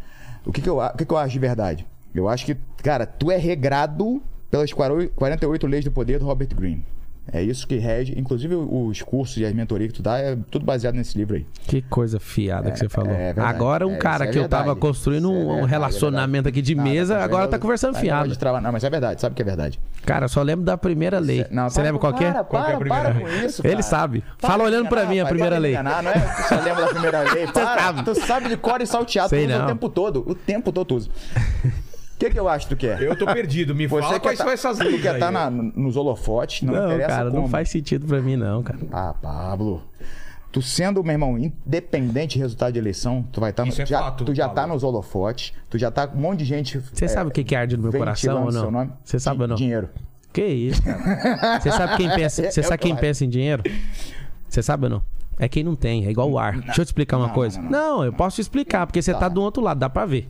O 0.46 0.52
que, 0.52 0.62
que, 0.62 0.70
eu, 0.70 0.78
o 0.80 0.90
que, 0.98 1.06
que 1.06 1.14
eu 1.14 1.18
acho 1.18 1.32
de 1.34 1.40
verdade? 1.40 1.88
Eu 2.14 2.28
acho 2.28 2.46
que, 2.46 2.56
cara, 2.84 3.06
tu 3.06 3.32
é 3.32 3.38
regrado 3.38 4.22
pelas 4.52 4.72
48 4.74 5.66
leis 5.68 5.86
do 5.86 5.92
poder 5.92 6.20
do 6.20 6.26
Robert 6.26 6.50
Greene. 6.54 6.86
É 7.32 7.42
isso 7.42 7.66
que 7.66 7.78
rege. 7.78 8.14
Inclusive, 8.20 8.54
os 8.54 9.02
cursos 9.02 9.38
e 9.38 9.46
as 9.46 9.54
mentorias 9.54 9.92
que 9.92 9.98
tu 9.98 10.04
dá 10.04 10.18
é 10.20 10.38
tudo 10.52 10.66
baseado 10.66 10.96
nesse 10.96 11.18
livro 11.18 11.38
aí. 11.38 11.46
Que 11.66 11.82
coisa 11.84 12.20
fiada 12.20 12.70
que 12.70 12.78
você 12.78 12.90
falou. 12.90 13.12
é 13.14 13.32
verdade. 13.34 13.56
agora 13.56 13.88
um 13.88 13.94
É, 13.94 13.98
cara 13.98 14.26
é 14.26 14.28
que 14.28 14.38
eu 14.38 14.50
tava 14.50 14.76
construindo 14.76 15.30
é 15.32 15.34
um, 15.34 15.42
um 15.44 15.48
verdade, 15.52 15.72
relacionamento 15.72 16.50
é 16.50 16.52
aqui 16.52 16.62
de 16.62 16.76
mesa, 16.76 17.14
Nada, 17.14 17.26
agora 17.26 17.44
não- 17.46 17.50
tá 17.52 17.58
conversando 17.58 17.94
não 17.94 18.02
fiado. 18.02 18.30
Não, 18.62 18.72
mas 18.74 18.84
é 18.84 18.90
verdade. 18.90 19.22
Sabe 19.22 19.34
que 19.36 19.42
é 19.42 19.46
verdade. 19.46 19.80
Cara, 20.06 20.26
eu 20.26 20.30
só 20.30 20.42
lembro 20.42 20.66
da 20.66 20.78
primeira 20.78 21.18
lei. 21.20 21.46
Não, 21.50 21.70
Você 21.70 21.76
para- 21.76 21.84
lembra 21.84 22.00
qual 22.00 22.14
que 22.14 22.24
é? 22.26 22.32
Para, 22.32 22.44
Qual 22.44 22.64
que 22.66 22.72
é 22.72 22.74
a 22.76 22.78
para, 22.78 22.80
primeira 22.88 23.14
para 23.14 23.26
lei? 23.30 23.40
com 23.40 23.46
isso, 23.46 23.62
Ele 23.64 23.70
cara. 23.72 23.84
sabe. 23.84 24.24
Para 24.40 24.50
Fala 24.52 24.64
olhando 24.66 24.90
pra 24.90 25.06
mim 25.06 25.20
a 25.20 25.26
primeira 25.26 25.52
para 25.52 25.60
lei. 25.62 25.72
enganar, 25.72 26.04
não 26.04 26.12
é 26.12 26.14
que 26.20 26.42
você 26.44 26.56
lembra 26.56 26.82
da 26.86 26.88
primeira 26.88 27.20
lei. 27.34 27.48
Para, 27.54 27.82
sabe. 27.82 28.04
Tu 28.04 28.16
sabe 28.16 28.50
de 28.50 28.58
cor 28.58 28.82
e 28.82 28.86
salteado 28.88 29.30
Sei 29.30 29.46
tu 29.48 29.50
não. 29.52 29.64
o 29.64 29.68
tempo 29.68 29.90
todo. 29.90 30.24
O 30.28 30.36
tempo 30.36 30.72
todo 30.72 30.86
tu 30.86 30.96
usa. 30.96 31.10
O 31.66 32.18
que, 32.26 32.30
que 32.30 32.40
eu 32.40 32.48
acho 32.48 32.68
que 32.68 32.76
tu 32.76 32.80
quer? 32.80 33.02
Eu 33.02 33.16
tô 33.18 33.26
perdido. 33.26 33.74
Me 33.76 33.86
Você 33.88 34.02
fala 34.02 34.14
quer 34.14 34.20
quais 34.22 34.38
tá, 34.38 34.44
são 34.46 34.54
essas 34.54 34.78
tu 34.78 34.84
leis 34.86 35.02
quer 35.02 35.16
aí. 35.16 35.20
tá 35.20 35.50
nos 35.52 35.98
holofotes, 35.98 36.62
não, 36.62 36.74
Não, 36.74 36.86
interessa 36.88 37.08
cara, 37.10 37.30
como. 37.30 37.42
não 37.42 37.50
faz 37.50 37.70
sentido 37.70 38.06
pra 38.06 38.22
mim, 38.22 38.36
não, 38.38 38.64
cara. 38.64 38.80
Ah, 38.92 39.14
Pablo. 39.22 39.84
Tu 40.54 40.62
sendo, 40.62 41.04
meu 41.04 41.12
irmão, 41.14 41.36
independente 41.38 42.38
do 42.38 42.42
resultado 42.44 42.72
de 42.74 42.78
eleição, 42.80 43.26
tu 43.32 43.42
vai 43.42 43.50
estar 43.50 43.68
Isso 43.68 43.82
é 43.82 43.86
já, 43.88 44.00
fato, 44.00 44.24
Tu 44.24 44.36
já 44.36 44.44
Pablo. 44.48 44.56
tá 44.62 44.68
nos 44.68 44.84
holofotes, 44.84 45.52
tu 45.68 45.80
já 45.80 45.90
tá 45.90 46.06
com 46.06 46.16
um 46.18 46.22
monte 46.22 46.40
de 46.40 46.46
gente. 46.46 46.78
Você 46.78 47.08
sabe 47.08 47.30
o 47.30 47.34
que, 47.34 47.44
que 47.44 47.56
arde 47.56 47.76
no 47.76 47.82
meu 47.84 47.92
coração 47.92 48.44
ou 48.46 48.52
seu 48.52 48.62
não? 48.66 48.72
nome? 48.72 48.92
Você 49.04 49.20
sabe 49.20 49.42
ou 49.42 49.48
não? 49.48 49.56
Dinheiro. 49.56 49.90
Que 50.32 50.46
isso, 50.46 50.82
cara? 50.84 51.60
Você 51.60 51.72
sabe 51.72 51.98
quem 51.98 52.10
pensa, 52.10 52.44
você 52.52 52.60
É 52.60 52.64
sabe 52.64 52.78
quem 52.78 52.96
pensa 52.96 53.26
em 53.26 53.30
dinheiro? 53.30 53.64
Você 54.48 54.62
sabe 54.62 54.86
ou 54.86 54.90
não? 54.92 55.02
É 55.40 55.50
quem 55.50 55.64
não 55.64 55.76
tem, 55.76 56.06
é 56.06 56.12
igual 56.12 56.30
o 56.30 56.38
ar. 56.38 56.54
Deixa 56.62 56.82
eu 56.82 56.86
te 56.86 56.90
explicar 56.90 57.18
uma 57.18 57.28
não, 57.28 57.34
coisa. 57.34 57.60
não, 57.60 57.70
Não, 57.72 57.98
não. 57.98 58.06
eu 58.06 58.14
posso 58.14 58.36
te 58.36 58.42
explicar, 58.42 58.86
porque 58.86 59.02
você 59.02 59.12
tá. 59.12 59.28
do 59.28 59.42
outro 59.42 59.62
lado, 59.64 59.80
dá 59.80 59.90
pra 59.90 60.06
ver. 60.06 60.30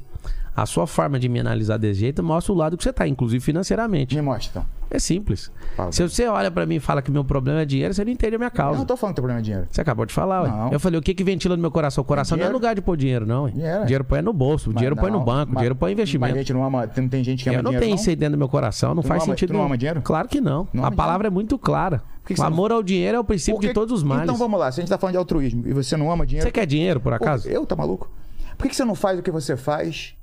A 0.56 0.66
sua 0.68 0.86
forma 0.86 1.20
de 1.20 1.28
me 1.28 1.40
analisar 1.40 1.78
desse 1.78 2.02
jeito 2.02 2.22
mostra 2.22 2.54
o 2.54 2.56
lado 2.56 2.78
que 2.78 2.84
você 2.84 2.94
tá, 2.94 3.08
inclusive 3.08 3.44
financeiramente. 3.44 4.16
Me 4.16 4.22
mostra, 4.22 4.50
então. 4.62 4.66
É 4.92 5.00
simples. 5.00 5.52
Fala. 5.76 5.92
Se 5.92 6.08
você 6.08 6.28
olha 6.28 6.52
pra 6.52 6.68
mim 6.68 6.76
e 6.76 6.80
fala 6.80 7.02
que 7.02 7.10
meu 7.10 7.24
problema 7.26 7.62
é 7.62 7.66
dinheiro, 7.66 7.92
você 7.92 8.06
não 8.06 8.12
entende 8.12 8.36
a 8.36 8.38
minha 8.38 8.48
Eu 8.50 8.52
causa. 8.52 8.78
não 8.78 8.86
tô 8.86 8.96
falando 8.96 9.14
que 9.14 9.16
teu 9.16 9.24
problema 9.24 9.40
é 9.40 9.44
dinheiro. 9.44 9.68
Você 9.72 9.82
acabou 9.82 10.06
de 10.06 10.14
falar, 10.14 10.44
ué. 10.44 10.50
Não. 10.50 10.72
Eu 10.72 10.80
falei, 10.80 11.00
o 11.00 11.02
que 11.02 11.16
que 11.16 11.24
ventila 11.24 11.56
no 11.56 11.62
meu 11.64 11.72
coração? 11.72 12.04
O 12.04 12.06
coração 12.06 12.38
não 12.38 12.44
é 12.44 12.46
Dinheiro. 12.46 12.58
lugar 12.60 12.76
de 12.76 12.82
pôr 12.82 12.96
dinheiro, 12.96 13.26
não, 13.26 13.46
ué. 13.46 13.52
Dinheiro. 13.52 13.82
Dinheiro 13.86 14.04
põe 14.04 14.22
no 14.22 14.32
bolso, 14.32 14.70
o 14.70 14.74
dinheiro 14.74 14.96
Mas 14.96 15.02
põe 15.02 15.12
no 15.12 15.18
não, 15.18 15.26
banco, 15.26 15.50
o 15.52 15.56
mas- 15.56 15.62
dinheiro 15.62 15.76
põe 15.76 15.90
em 15.92 15.96
Mas 15.96 16.00
investimento. 16.00 16.36
gente 16.38 16.54
não 16.54 16.64
ama. 16.64 16.88
Não 16.96 17.10
tem 17.10 17.24
gente 17.24 17.44
que 17.44 17.50
ama 17.50 17.58
Eu 17.58 17.64
não 17.64 17.72
dinheiro. 17.72 17.86
tenho 17.88 17.96
isso 17.96 18.08
aí 18.12 18.16
dentro 18.16 18.36
do 18.36 18.38
meu 18.38 18.48
coração, 18.50 18.94
não 18.94 19.02
Tu 19.02 19.08
faz 19.08 19.20
não 19.22 19.26
ama- 19.26 19.34
sentido. 19.34 19.48
tu 19.50 19.54
não 19.54 19.60
nenhum. 19.62 19.66
ama 19.66 19.78
dinheiro? 19.80 20.02
Claro 20.04 20.28
que 20.28 20.40
não. 20.40 20.68
Não 20.72 20.86
a 20.86 20.92
palavra 20.92 21.26
é 21.28 21.32
muito 21.32 21.58
clara. 21.58 22.04
que 22.26 22.36
que 22.36 22.40
o 22.40 22.44
amor 22.44 22.72
ao 22.72 22.84
dinheiro 22.84 23.18
é 23.18 23.20
o 23.20 23.24
princípio 23.24 23.60
que- 23.60 23.68
de 23.70 23.74
todos 23.74 23.92
os 23.92 24.04
males. 24.04 24.24
Então 24.26 24.36
vamos 24.38 24.58
lá, 24.60 24.72
se 24.72 24.80
a 24.80 24.82
gente 24.84 24.90
tá 24.90 24.98
falando 25.00 25.14
de 25.14 25.18
altruísmo 25.18 25.64
e 25.68 25.74
você 25.74 25.98
não 25.98 26.12
ama 26.12 26.24
dinheiro. 26.26 26.48
Você 26.48 26.52
quer 26.52 26.66
dinheiro, 26.68 27.00
por 27.02 27.12
acaso? 27.14 27.50
Eu, 27.50 27.66
tá 27.66 27.76
maluco? 27.76 28.10
Por 28.58 28.64
que, 28.64 28.70
que 28.70 28.76
você 28.76 28.86
não 28.86 28.94
faz 28.96 29.18
o 29.20 29.24
que 29.24 29.32
você 29.32 29.58
faz 29.58 30.14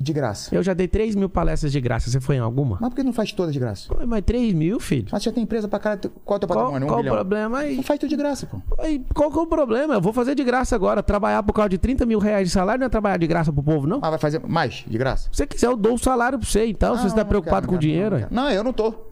de 0.00 0.12
graça? 0.14 0.54
Eu 0.54 0.62
já 0.62 0.72
dei 0.72 0.88
3 0.88 1.14
mil 1.14 1.28
palestras 1.28 1.70
de 1.70 1.80
graça. 1.80 2.10
Você 2.10 2.20
foi 2.20 2.36
em 2.36 2.38
alguma? 2.38 2.78
Mas 2.80 2.88
por 2.88 2.96
que 2.96 3.02
não 3.02 3.12
faz 3.12 3.32
todas 3.32 3.52
de 3.52 3.60
graça? 3.60 3.92
Pô, 3.92 4.06
Mas 4.06 4.22
3 4.24 4.54
mil, 4.54 4.80
filho? 4.80 5.08
Mas 5.12 5.22
você 5.22 5.28
já 5.28 5.34
tem 5.34 5.44
empresa 5.44 5.68
pra 5.68 5.78
cara. 5.78 6.00
Qual 6.24 6.36
é 6.36 6.36
o 6.36 6.40
teu 6.40 6.48
patrimônio? 6.48 6.88
qual 6.88 7.00
um 7.00 7.06
o 7.06 7.10
problema 7.10 7.58
aí? 7.58 7.76
Não 7.76 7.82
faz 7.82 8.00
tudo 8.00 8.08
de 8.08 8.16
graça, 8.16 8.46
pô. 8.46 8.58
Aí, 8.78 9.04
Qual 9.14 9.30
que 9.30 9.38
é 9.38 9.42
o 9.42 9.46
problema? 9.46 9.94
Eu 9.94 10.00
vou 10.00 10.12
fazer 10.12 10.34
de 10.34 10.42
graça 10.42 10.74
agora. 10.74 11.02
Trabalhar 11.02 11.42
por 11.42 11.52
causa 11.52 11.68
de 11.68 11.78
30 11.78 12.06
mil 12.06 12.18
reais 12.18 12.48
de 12.48 12.54
salário 12.54 12.80
não 12.80 12.86
é 12.86 12.88
trabalhar 12.88 13.18
de 13.18 13.26
graça 13.26 13.52
pro 13.52 13.62
povo, 13.62 13.86
não? 13.86 13.98
Ah, 14.02 14.10
vai 14.10 14.18
fazer 14.18 14.40
mais 14.40 14.84
de 14.86 14.96
graça? 14.96 15.28
Se 15.30 15.36
você 15.36 15.46
quiser, 15.46 15.66
eu 15.66 15.76
dou 15.76 15.94
o 15.94 15.98
salário 15.98 16.38
pra 16.38 16.48
você, 16.48 16.66
então, 16.66 16.96
se 16.96 17.02
Não, 17.02 17.10
você 17.10 17.16
tá 17.16 17.24
preocupado 17.24 17.66
quero, 17.66 17.70
com 17.72 17.76
o 17.76 17.78
dinheiro. 17.78 18.26
Não, 18.30 18.44
não, 18.44 18.50
eu 18.50 18.64
não 18.64 18.72
tô. 18.72 19.09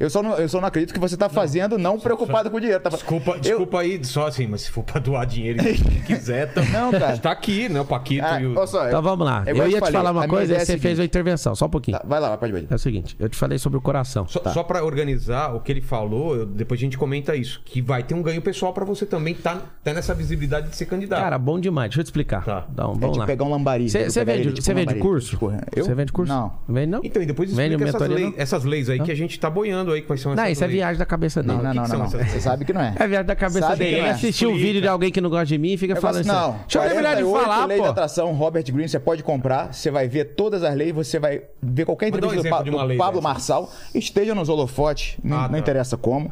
Eu 0.00 0.08
só 0.10 0.22
não, 0.22 0.34
eu 0.36 0.48
só 0.48 0.60
não 0.60 0.66
acredito 0.68 0.94
que 0.94 0.98
você 0.98 1.16
tá 1.16 1.28
fazendo 1.28 1.76
não 1.76 1.98
preocupado 2.00 2.50
com 2.50 2.56
o 2.56 2.60
dinheiro. 2.60 2.82
Tá... 2.82 2.88
Desculpa, 2.88 3.32
Eu- 3.32 3.40
desculpa 3.40 3.80
aí, 3.80 4.02
só 4.04 4.26
assim, 4.26 4.46
mas 4.46 4.62
se 4.62 4.70
for 4.70 4.82
pra 4.82 4.98
doar 4.98 5.26
dinheiro 5.26 5.60
e 5.62 5.74
quem 5.76 6.00
quiser, 6.16 6.52
tá... 6.52 6.62
Não, 6.64 6.90
cara. 6.90 7.18
Tá 7.18 7.30
aqui, 7.30 7.68
né? 7.68 7.80
O 7.80 7.84
Paquito 7.84 8.24
Ah, 8.24 8.40
e 8.40 8.46
o. 8.46 8.66
só, 8.66 8.88
Então 8.88 9.02
vamos 9.02 9.26
lá. 9.26 9.42
é 9.46 9.50
Eu 9.50 9.54
igual 9.56 9.68
ia 9.68 9.76
te 9.76 9.80
falei, 9.80 9.92
falar 9.92 10.10
uma 10.12 10.24
a 10.24 10.28
coisa 10.28 10.52
e 10.54 10.56
é 10.56 10.58
a 10.58 10.60
você 10.60 10.66
fez 10.72 10.80
seguinte. 10.80 10.98
uma 11.00 11.04
intervenção, 11.04 11.54
só 11.54 11.66
um 11.66 11.70
pouquinho. 11.70 11.98
Tá, 11.98 12.04
vai 12.06 12.18
lá, 12.18 12.34
pode 12.36 12.50
ver. 12.52 12.66
É 12.70 12.74
o 12.74 12.78
seguinte, 12.78 13.14
eu 13.18 13.28
te 13.28 13.36
falei 13.36 13.58
sobre 13.58 13.76
o 13.76 13.80
coração. 13.82 14.26
Só, 14.26 14.40
Tá. 14.40 14.50
só 14.54 14.62
pra 14.62 14.82
organizar 14.82 15.54
o 15.54 15.60
que 15.60 15.70
ele 15.70 15.82
falou, 15.82 16.34
eu- 16.34 16.46
depois 16.46 16.80
a 16.80 16.82
gente 16.82 16.96
comenta 16.96 17.36
isso. 17.36 17.60
Que 17.64 17.82
vai 17.82 18.02
ter 18.02 18.14
um 18.14 18.22
ganho 18.22 18.40
pessoal 18.40 18.72
pra 18.72 18.84
você 18.86 19.04
também 19.04 19.34
tá, 19.34 19.60
tá 19.84 19.92
nessa 19.92 20.14
visibilidade 20.14 20.70
de 20.70 20.76
ser 20.76 20.86
candidato. 20.86 21.20
Cara, 21.20 21.38
bom 21.38 21.60
demais. 21.60 21.90
Deixa 21.90 22.00
eu 22.00 22.04
te 22.04 22.06
explicar. 22.06 22.42
Tá. 22.44 22.64
Então, 22.72 22.92
É 22.92 22.98
vamos 22.98 23.12
de 23.12 23.18
lá. 23.18 23.26
pegar 23.26 23.44
um 23.44 23.50
lambari. 23.50 23.90
Você 23.90 23.98
Eu 24.20 24.24
vende, 24.24 24.52
tipo 24.54 24.70
um 24.70 24.74
vende 24.74 24.94
curso? 24.94 25.38
Eu? 25.76 25.84
Você 25.84 25.94
vende 25.94 26.10
curso? 26.10 26.32
Não. 26.32 26.52
Vende 26.66 26.86
não? 26.86 27.00
Então, 27.04 27.22
e 27.22 27.26
depois 27.26 27.52
Vende 27.54 27.74
explica 27.74 27.96
essas, 27.96 28.08
leis, 28.08 28.26
não? 28.26 28.34
essas 28.38 28.64
leis 28.64 28.88
aí 28.88 29.00
que 29.00 29.10
a 29.12 29.14
gente 29.14 29.38
tá 29.38 29.50
boiando 29.50 29.89
aí. 29.92 30.02
Quais 30.02 30.20
são 30.20 30.32
essas 30.32 30.44
Não, 30.44 30.50
isso 30.50 30.64
é 30.64 30.68
viagem 30.68 30.98
da 30.98 31.06
cabeça 31.06 31.42
dele. 31.42 31.54
Não, 31.56 31.62
não, 31.62 31.70
que 31.70 31.76
não, 31.76 31.84
que 31.84 31.92
não. 31.92 31.98
não. 31.98 32.08
Você 32.28 32.40
sabe 32.40 32.64
que 32.64 32.72
não 32.72 32.80
é. 32.80 32.94
É 32.98 33.06
viagem 33.08 33.26
da 33.26 33.36
cabeça 33.36 33.60
Sabe 33.60 33.78
dele. 33.78 33.90
que 33.90 33.96
não 33.96 34.02
Ele 34.04 34.08
é. 34.08 34.14
assistiu 34.14 34.48
um 34.48 34.52
Explica. 34.52 34.66
vídeo 34.68 34.82
de 34.82 34.88
alguém 34.88 35.10
que 35.10 35.20
não 35.20 35.30
gosta 35.30 35.46
de 35.46 35.58
mim 35.58 35.72
e 35.72 35.76
fica 35.76 35.94
Eu 35.94 36.00
falando 36.00 36.24
faço, 36.24 36.36
assim. 36.38 36.46
não. 36.52 36.58
Deixa 36.60 36.78
eu 36.78 36.82
terminar 36.82 37.16
de 37.16 37.22
48 37.22 37.42
falar, 37.44 37.66
lei 37.66 37.78
pô. 37.78 37.84
da 37.84 37.90
atração, 37.90 38.32
Robert 38.32 38.64
Greene, 38.64 38.88
você 38.88 38.98
pode 39.00 39.22
comprar, 39.22 39.72
você 39.72 39.90
vai 39.90 40.08
ver 40.08 40.24
todas 40.34 40.62
as 40.62 40.74
leis, 40.74 40.92
você 40.94 41.18
vai 41.18 41.42
ver 41.62 41.84
qualquer 41.84 42.10
dá 42.10 42.16
um 42.16 42.18
entrevista 42.34 42.62
do, 42.64 42.70
do 42.70 42.82
lei 42.84 42.96
Pablo 42.96 43.20
dessa. 43.20 43.28
Marçal, 43.28 43.72
esteja 43.94 44.34
nos 44.34 44.48
holofotes, 44.48 45.16
não, 45.22 45.36
Ah, 45.38 45.42
não 45.42 45.50
tá. 45.50 45.58
interessa 45.58 45.96
como, 45.96 46.30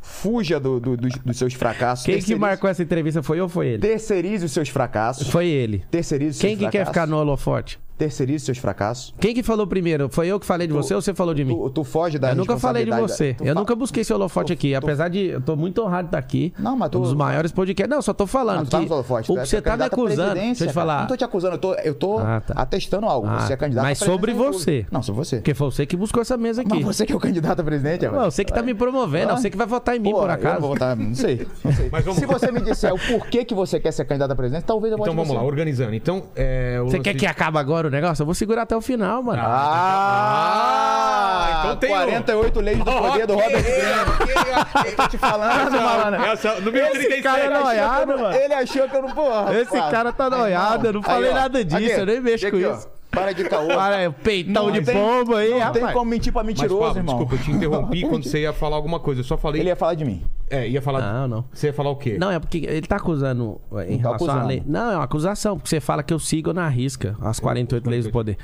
fuja 0.00 0.58
do- 0.58 0.80
do- 0.80 0.96
dos, 0.96 1.12
dos 1.18 1.36
seus 1.36 1.54
fracassos, 1.54 2.04
Quem 2.04 2.14
que 2.14 2.20
terceirize- 2.20 2.40
marcou 2.40 2.68
essa 2.70 2.82
entrevista 2.82 3.22
foi 3.22 3.38
eu 3.38 3.44
ou 3.44 3.48
foi 3.48 3.68
ele? 3.68 3.78
terceirize 3.78 4.44
os 4.44 4.52
seus 4.52 4.68
fracassos, 4.68 5.28
Foi 5.28 5.46
ele. 5.46 5.84
terceirize 5.90 6.30
os 6.36 6.40
Quem 6.40 6.56
seus 6.56 6.70
que 6.70 6.78
quer 6.78 6.86
ficar 6.86 7.06
no 7.06 7.16
holofote? 7.18 7.78
Terceirize 7.98 8.44
seus 8.44 8.58
fracassos. 8.58 9.12
Quem 9.20 9.34
que 9.34 9.42
falou 9.42 9.66
primeiro? 9.66 10.08
Foi 10.08 10.26
eu 10.28 10.38
que 10.40 10.46
falei 10.46 10.66
de 10.66 10.72
você 10.72 10.94
ou 10.94 11.02
você 11.02 11.12
falou 11.12 11.34
de 11.34 11.44
mim? 11.44 11.54
Tu, 11.54 11.70
tu 11.70 11.84
foge 11.84 12.18
da 12.18 12.30
eu 12.30 12.36
nunca 12.36 12.56
falei 12.58 12.84
de 12.84 12.90
você. 12.92 13.32
da- 13.32 13.38
tu 13.38 13.44
Eu 13.44 13.54
fa- 13.54 13.60
nunca 13.60 13.74
busquei 13.74 14.04
seu 14.04 14.16
holofote 14.16 14.52
aqui. 14.52 14.74
Apesar 14.74 15.08
de. 15.08 15.26
Eu 15.26 15.40
tô 15.40 15.56
muito 15.56 15.82
honrado 15.82 16.04
de 16.04 16.08
estar 16.08 16.18
aqui. 16.18 16.52
Não, 16.58 16.76
mas 16.76 16.90
tu- 16.90 16.98
Um 16.98 17.02
dos 17.02 17.14
maiores 17.14 17.50
podcasts. 17.52 17.90
Não, 17.94 18.00
só 18.00 18.12
tô 18.14 18.26
falando 18.26 18.60
Ah, 18.60 18.64
tu 18.64 18.70
tá 18.70 18.80
que. 18.80 18.86
no 18.86 18.94
holofote, 18.94 19.30
o 19.30 19.34
tu 19.34 19.38
é 19.40 19.42
que 19.42 19.48
você 19.48 19.60
tá 19.60 19.76
me 19.76 19.82
acusando. 19.84 20.34
Deixa 20.34 20.50
eu 20.50 20.54
te 20.54 20.58
cara. 20.60 20.72
falar. 20.72 21.00
Não 21.00 21.06
tô 21.08 21.16
te 21.16 21.24
acusando, 21.24 21.54
eu 21.54 21.58
tô, 21.58 21.74
eu 21.74 21.94
tô 21.94 22.18
Ah, 22.18 22.40
tá. 22.40 22.54
atestando 22.56 23.06
algo. 23.06 23.26
Ah, 23.28 23.40
você 23.40 23.52
é 23.52 23.56
candidato 23.56 23.84
mas 23.84 23.98
sobre 23.98 24.32
você. 24.32 24.86
Não, 24.90 25.02
sobre 25.02 25.24
você. 25.24 25.36
Porque 25.36 25.54
foi 25.54 25.70
você 25.70 25.84
que 25.86 25.96
buscou 25.96 26.22
essa 26.22 26.36
mesa 26.36 26.62
aqui. 26.62 26.70
Mas 26.70 26.84
você 26.84 27.04
que 27.04 27.12
é 27.12 27.16
o 27.16 27.20
candidato 27.20 27.60
a 27.60 27.64
presidente, 27.64 28.06
Não, 28.06 28.30
você 28.30 28.44
que 28.44 28.52
tá 28.52 28.62
me 28.62 28.74
promovendo. 28.74 29.32
Ah. 29.32 29.36
Você 29.36 29.50
que 29.50 29.56
vai 29.56 29.66
votar 29.66 29.96
em 29.96 29.98
mim, 30.00 30.10
por 30.12 30.22
Eu 30.22 30.26
não 30.28 30.34
acaso. 30.34 30.60
vou 30.60 30.70
votar, 30.70 30.96
não 30.96 31.14
sei. 31.14 31.46
Não 31.64 31.72
sei. 31.72 31.88
Mas 31.92 32.04
vamos- 32.04 32.20
Se 32.20 32.26
você 32.26 32.52
me 32.52 32.60
disser 32.60 32.92
o 32.94 32.98
porquê 32.98 33.44
que 33.44 33.54
você 33.54 33.80
quer 33.80 33.92
ser 33.92 34.04
candidato 34.04 34.30
a 34.32 34.36
presidente, 34.36 34.64
talvez 34.64 34.92
eu 34.92 34.98
vote 34.98 35.10
Então 35.10 35.24
vamos 35.24 35.36
lá, 35.36 35.42
organizando. 35.42 35.94
Então, 35.94 36.24
é, 36.36 36.80
Você 36.82 36.98
quer 37.00 37.14
que 37.14 37.26
acabe 37.26 37.58
agora 37.58 37.87
o 37.88 37.90
negócio? 37.90 38.22
Eu 38.22 38.26
vou 38.26 38.34
segurar 38.34 38.62
até 38.62 38.76
o 38.76 38.80
final, 38.80 39.22
mano. 39.22 39.42
Ah, 40.30 41.60
então 41.60 41.76
tem 41.76 41.90
o- 41.90 41.94
48 41.94 42.60
leis 42.60 42.78
do 42.78 42.84
poder 42.84 43.26
do 43.26 43.34
Robert 43.34 43.62
Greene. 43.62 43.88
Eu 44.86 44.96
tô 44.96 45.08
te 45.08 45.18
falando, 45.18 45.70
malandro. 45.80 46.22
Essa, 46.24 46.54
número 46.60 46.86
Esse 46.86 46.92
37. 46.98 47.22
cara 47.22 47.44
é 47.44 47.48
noiado, 47.50 48.18
mano. 48.18 48.36
Ele 48.36 48.54
achou 48.54 48.88
que 48.88 48.96
eu 48.96 49.02
não. 49.02 49.10
Porra, 49.10 49.54
Esse 49.54 49.80
cara 49.90 50.12
tá 50.12 50.28
noiado, 50.30 50.86
eu 50.86 50.92
não 50.92 51.02
falei 51.02 51.32
nada 51.32 51.64
disso, 51.64 52.00
eu 52.00 52.06
nem 52.06 52.20
mexo 52.20 52.46
aqui, 52.46 52.62
com 52.62 52.70
ó. 52.70 52.74
isso. 52.74 52.88
Para 53.18 53.32
de 53.32 53.44
caô. 53.44 53.66
Para, 53.68 54.10
peitão 54.12 54.66
Não 54.66 54.72
de 54.72 54.82
tem- 54.82 54.94
bomba 54.94 55.38
aí, 55.38 55.50
Não 55.50 55.58
rapaz. 55.58 55.84
tem 55.84 55.92
como 55.94 56.10
mentir 56.10 56.32
pra 56.32 56.42
Mas, 56.42 56.54
mentiroso, 56.54 56.80
Pablo, 56.80 56.98
irmão. 56.98 57.16
desculpa, 57.18 57.34
eu 57.34 57.38
te 57.44 57.50
interrompi 57.50 58.02
quando 58.02 58.24
você 58.24 58.40
ia 58.40 58.52
falar 58.52 58.76
alguma 58.76 58.98
coisa. 59.00 59.20
Eu 59.20 59.24
só 59.24 59.36
falei. 59.36 59.60
Ele 59.62 59.68
ia 59.68 59.76
falar 59.76 59.94
de 59.94 60.04
mim. 60.04 60.22
É, 60.50 60.68
ia 60.68 60.80
falar. 60.80 61.00
Não, 61.00 61.28
não. 61.28 61.44
Você 61.52 61.66
ia 61.68 61.72
falar 61.72 61.90
o 61.90 61.96
quê? 61.96 62.16
Não, 62.18 62.30
é 62.30 62.38
porque 62.38 62.58
ele 62.58 62.86
tá 62.86 62.96
acusando 62.96 63.60
em 63.86 63.92
Não 63.92 63.98
tá 63.98 64.08
relação 64.08 64.08
à 64.10 64.14
acusando. 64.14 64.46
lei. 64.46 64.62
Não, 64.66 64.90
é 64.92 64.96
uma 64.96 65.04
acusação, 65.04 65.56
porque 65.56 65.68
você 65.68 65.80
fala 65.80 66.02
que 66.02 66.12
eu 66.14 66.18
sigo 66.18 66.52
na 66.52 66.68
risca 66.68 67.16
as 67.20 67.38
48 67.40 67.88
leis 67.90 68.04
do 68.06 68.10
poder. 68.12 68.36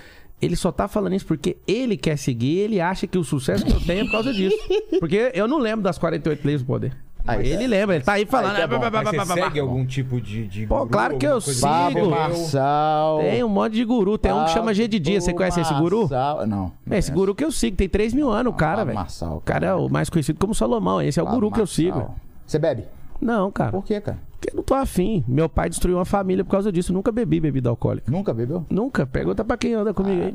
Ele 0.43 0.57
só 0.57 0.71
tá 0.73 0.87
falando 0.89 1.15
isso 1.15 1.25
porque 1.27 1.57
ele 1.67 1.97
quer 1.97 2.19
seguir, 2.19 2.59
ele 2.59 2.81
acha 2.81 3.07
que 3.07 3.17
o 3.17 3.25
sucesso 3.25 3.65
que 3.65 3.73
eu 3.73 3.81
tenho 3.81 4.01
é 4.03 4.05
por 4.05 4.13
causa 4.13 4.33
disso. 4.33 4.57
Porque 5.01 5.31
eu 5.33 5.49
não 5.49 5.59
lembro 5.59 5.83
das 5.83 5.97
48 5.97 6.45
leis 6.45 6.61
do 6.61 6.67
poder. 6.67 6.95
Aí, 7.27 7.49
ele 7.49 7.67
lembra, 7.67 7.97
ele 7.97 8.05
tá 8.05 8.13
aí 8.13 8.27
falando. 8.27 8.57
Aí 8.57 8.61
tá 8.61 8.69
bom. 8.69 8.85
"Ah, 8.85 8.91
Mas 8.91 9.09
você 9.09 9.33
segue 9.33 9.61
bah." 9.61 9.61
algum 9.63 9.87
tipo 9.87 10.21
de. 10.21 10.47
de 10.47 10.67
Pô, 10.67 10.79
guru, 10.81 10.91
claro 10.91 11.17
que 11.17 11.27
eu 11.27 11.41
coisa 11.41 11.53
sigo. 11.89 12.11
Marçal. 12.11 13.19
Tem 13.21 13.43
um 13.43 13.49
monte 13.49 13.73
de 13.73 13.85
guru. 13.85 14.19
Tem 14.19 14.33
um 14.33 14.45
que 14.45 14.51
chama 14.51 14.75
G 14.75 14.87
de 14.87 14.99
Dia. 14.99 15.21
Você 15.21 15.33
conhece 15.33 15.61
esse 15.61 15.73
guru? 15.75 16.01
Marçal. 16.01 16.47
Não. 16.47 16.73
É 16.91 16.99
esse 16.99 17.11
guru 17.11 17.35
que 17.35 17.45
eu 17.45 17.51
sigo. 17.51 17.77
Tem 17.77 17.89
3 17.89 18.13
mil 18.13 18.31
anos, 18.31 18.53
o 18.53 18.57
cara, 18.57 18.73
Pablo 18.77 18.87
velho. 18.87 18.99
Marçal, 18.99 19.37
O 19.37 19.41
cara 19.41 19.67
é 19.67 19.75
o 19.75 19.89
mais 19.89 20.11
conhecido 20.11 20.39
como 20.39 20.55
Salomão. 20.55 21.01
Esse 21.01 21.19
é 21.19 21.23
o 21.23 21.27
guru 21.27 21.51
que 21.51 21.61
eu 21.61 21.67
sigo. 21.67 22.15
Você 22.47 22.59
bebe? 22.59 22.85
Não, 23.21 23.51
cara. 23.51 23.71
Por 23.71 23.83
quê, 23.85 24.01
cara? 24.01 24.19
Porque 24.33 24.51
eu 24.51 24.57
não 24.57 24.63
tô 24.63 24.75
afim. 24.75 25.25
Meu 25.27 25.49
pai 25.49 25.71
destruiu 25.71 25.97
uma 25.97 26.05
família 26.05 26.45
por 26.45 26.51
causa 26.51 26.71
disso. 26.71 26.93
Nunca 26.93 27.11
bebi 27.11 27.41
bebida 27.41 27.71
alcoólica. 27.71 28.11
Nunca 28.11 28.35
bebeu? 28.35 28.67
Nunca. 28.69 29.07
Pergunta 29.07 29.43
pra 29.43 29.57
quem 29.57 29.73
anda 29.73 29.95
comigo 29.95 30.21
aí. 30.21 30.35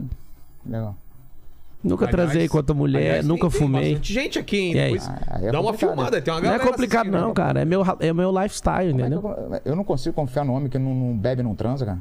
Legal. 0.66 0.96
Nunca 1.82 2.06
Aliás- 2.06 2.12
transei 2.32 2.48
com 2.50 2.58
outra 2.58 2.76
mulher, 2.76 3.00
aliás, 3.00 3.26
nunca 3.26 3.42
tem- 3.44 3.50
tem 3.52 3.60
fumei. 3.60 3.82
bastante 3.92 4.14
gente 4.14 4.38
aqui, 4.40 4.58
hein? 4.58 4.80
Aí? 4.80 4.92
Depois 4.94 5.08
Ah, 5.08 5.22
aí 5.30 5.46
é 5.48 5.52
dá 5.52 5.62
uma 5.62 5.74
filmada, 5.74 6.18
né? 6.18 6.22
tem 6.22 6.34
uma 6.34 6.40
Não 6.42 6.48
é 6.50 6.52
galera 6.52 6.70
complicado, 6.72 7.08
não, 7.10 7.34
cara. 7.34 7.62
É 7.62 7.66
meu, 7.66 7.84
é 8.02 8.12
meu 8.14 8.32
lifestyle, 8.32 8.92
Como 8.92 9.02
é 9.02 9.08
entendeu? 9.08 9.22
eu, 9.24 9.62
eu 9.72 9.76
não 9.78 9.84
consigo 9.86 10.14
confiar 10.14 10.44
no 10.44 10.54
homem 10.54 10.68
que 10.70 10.78
não, 10.78 10.94
não 10.94 11.18
bebe 11.18 11.40
e 11.40 11.44
não 11.44 11.56
transa, 11.56 11.86
cara. 11.86 12.00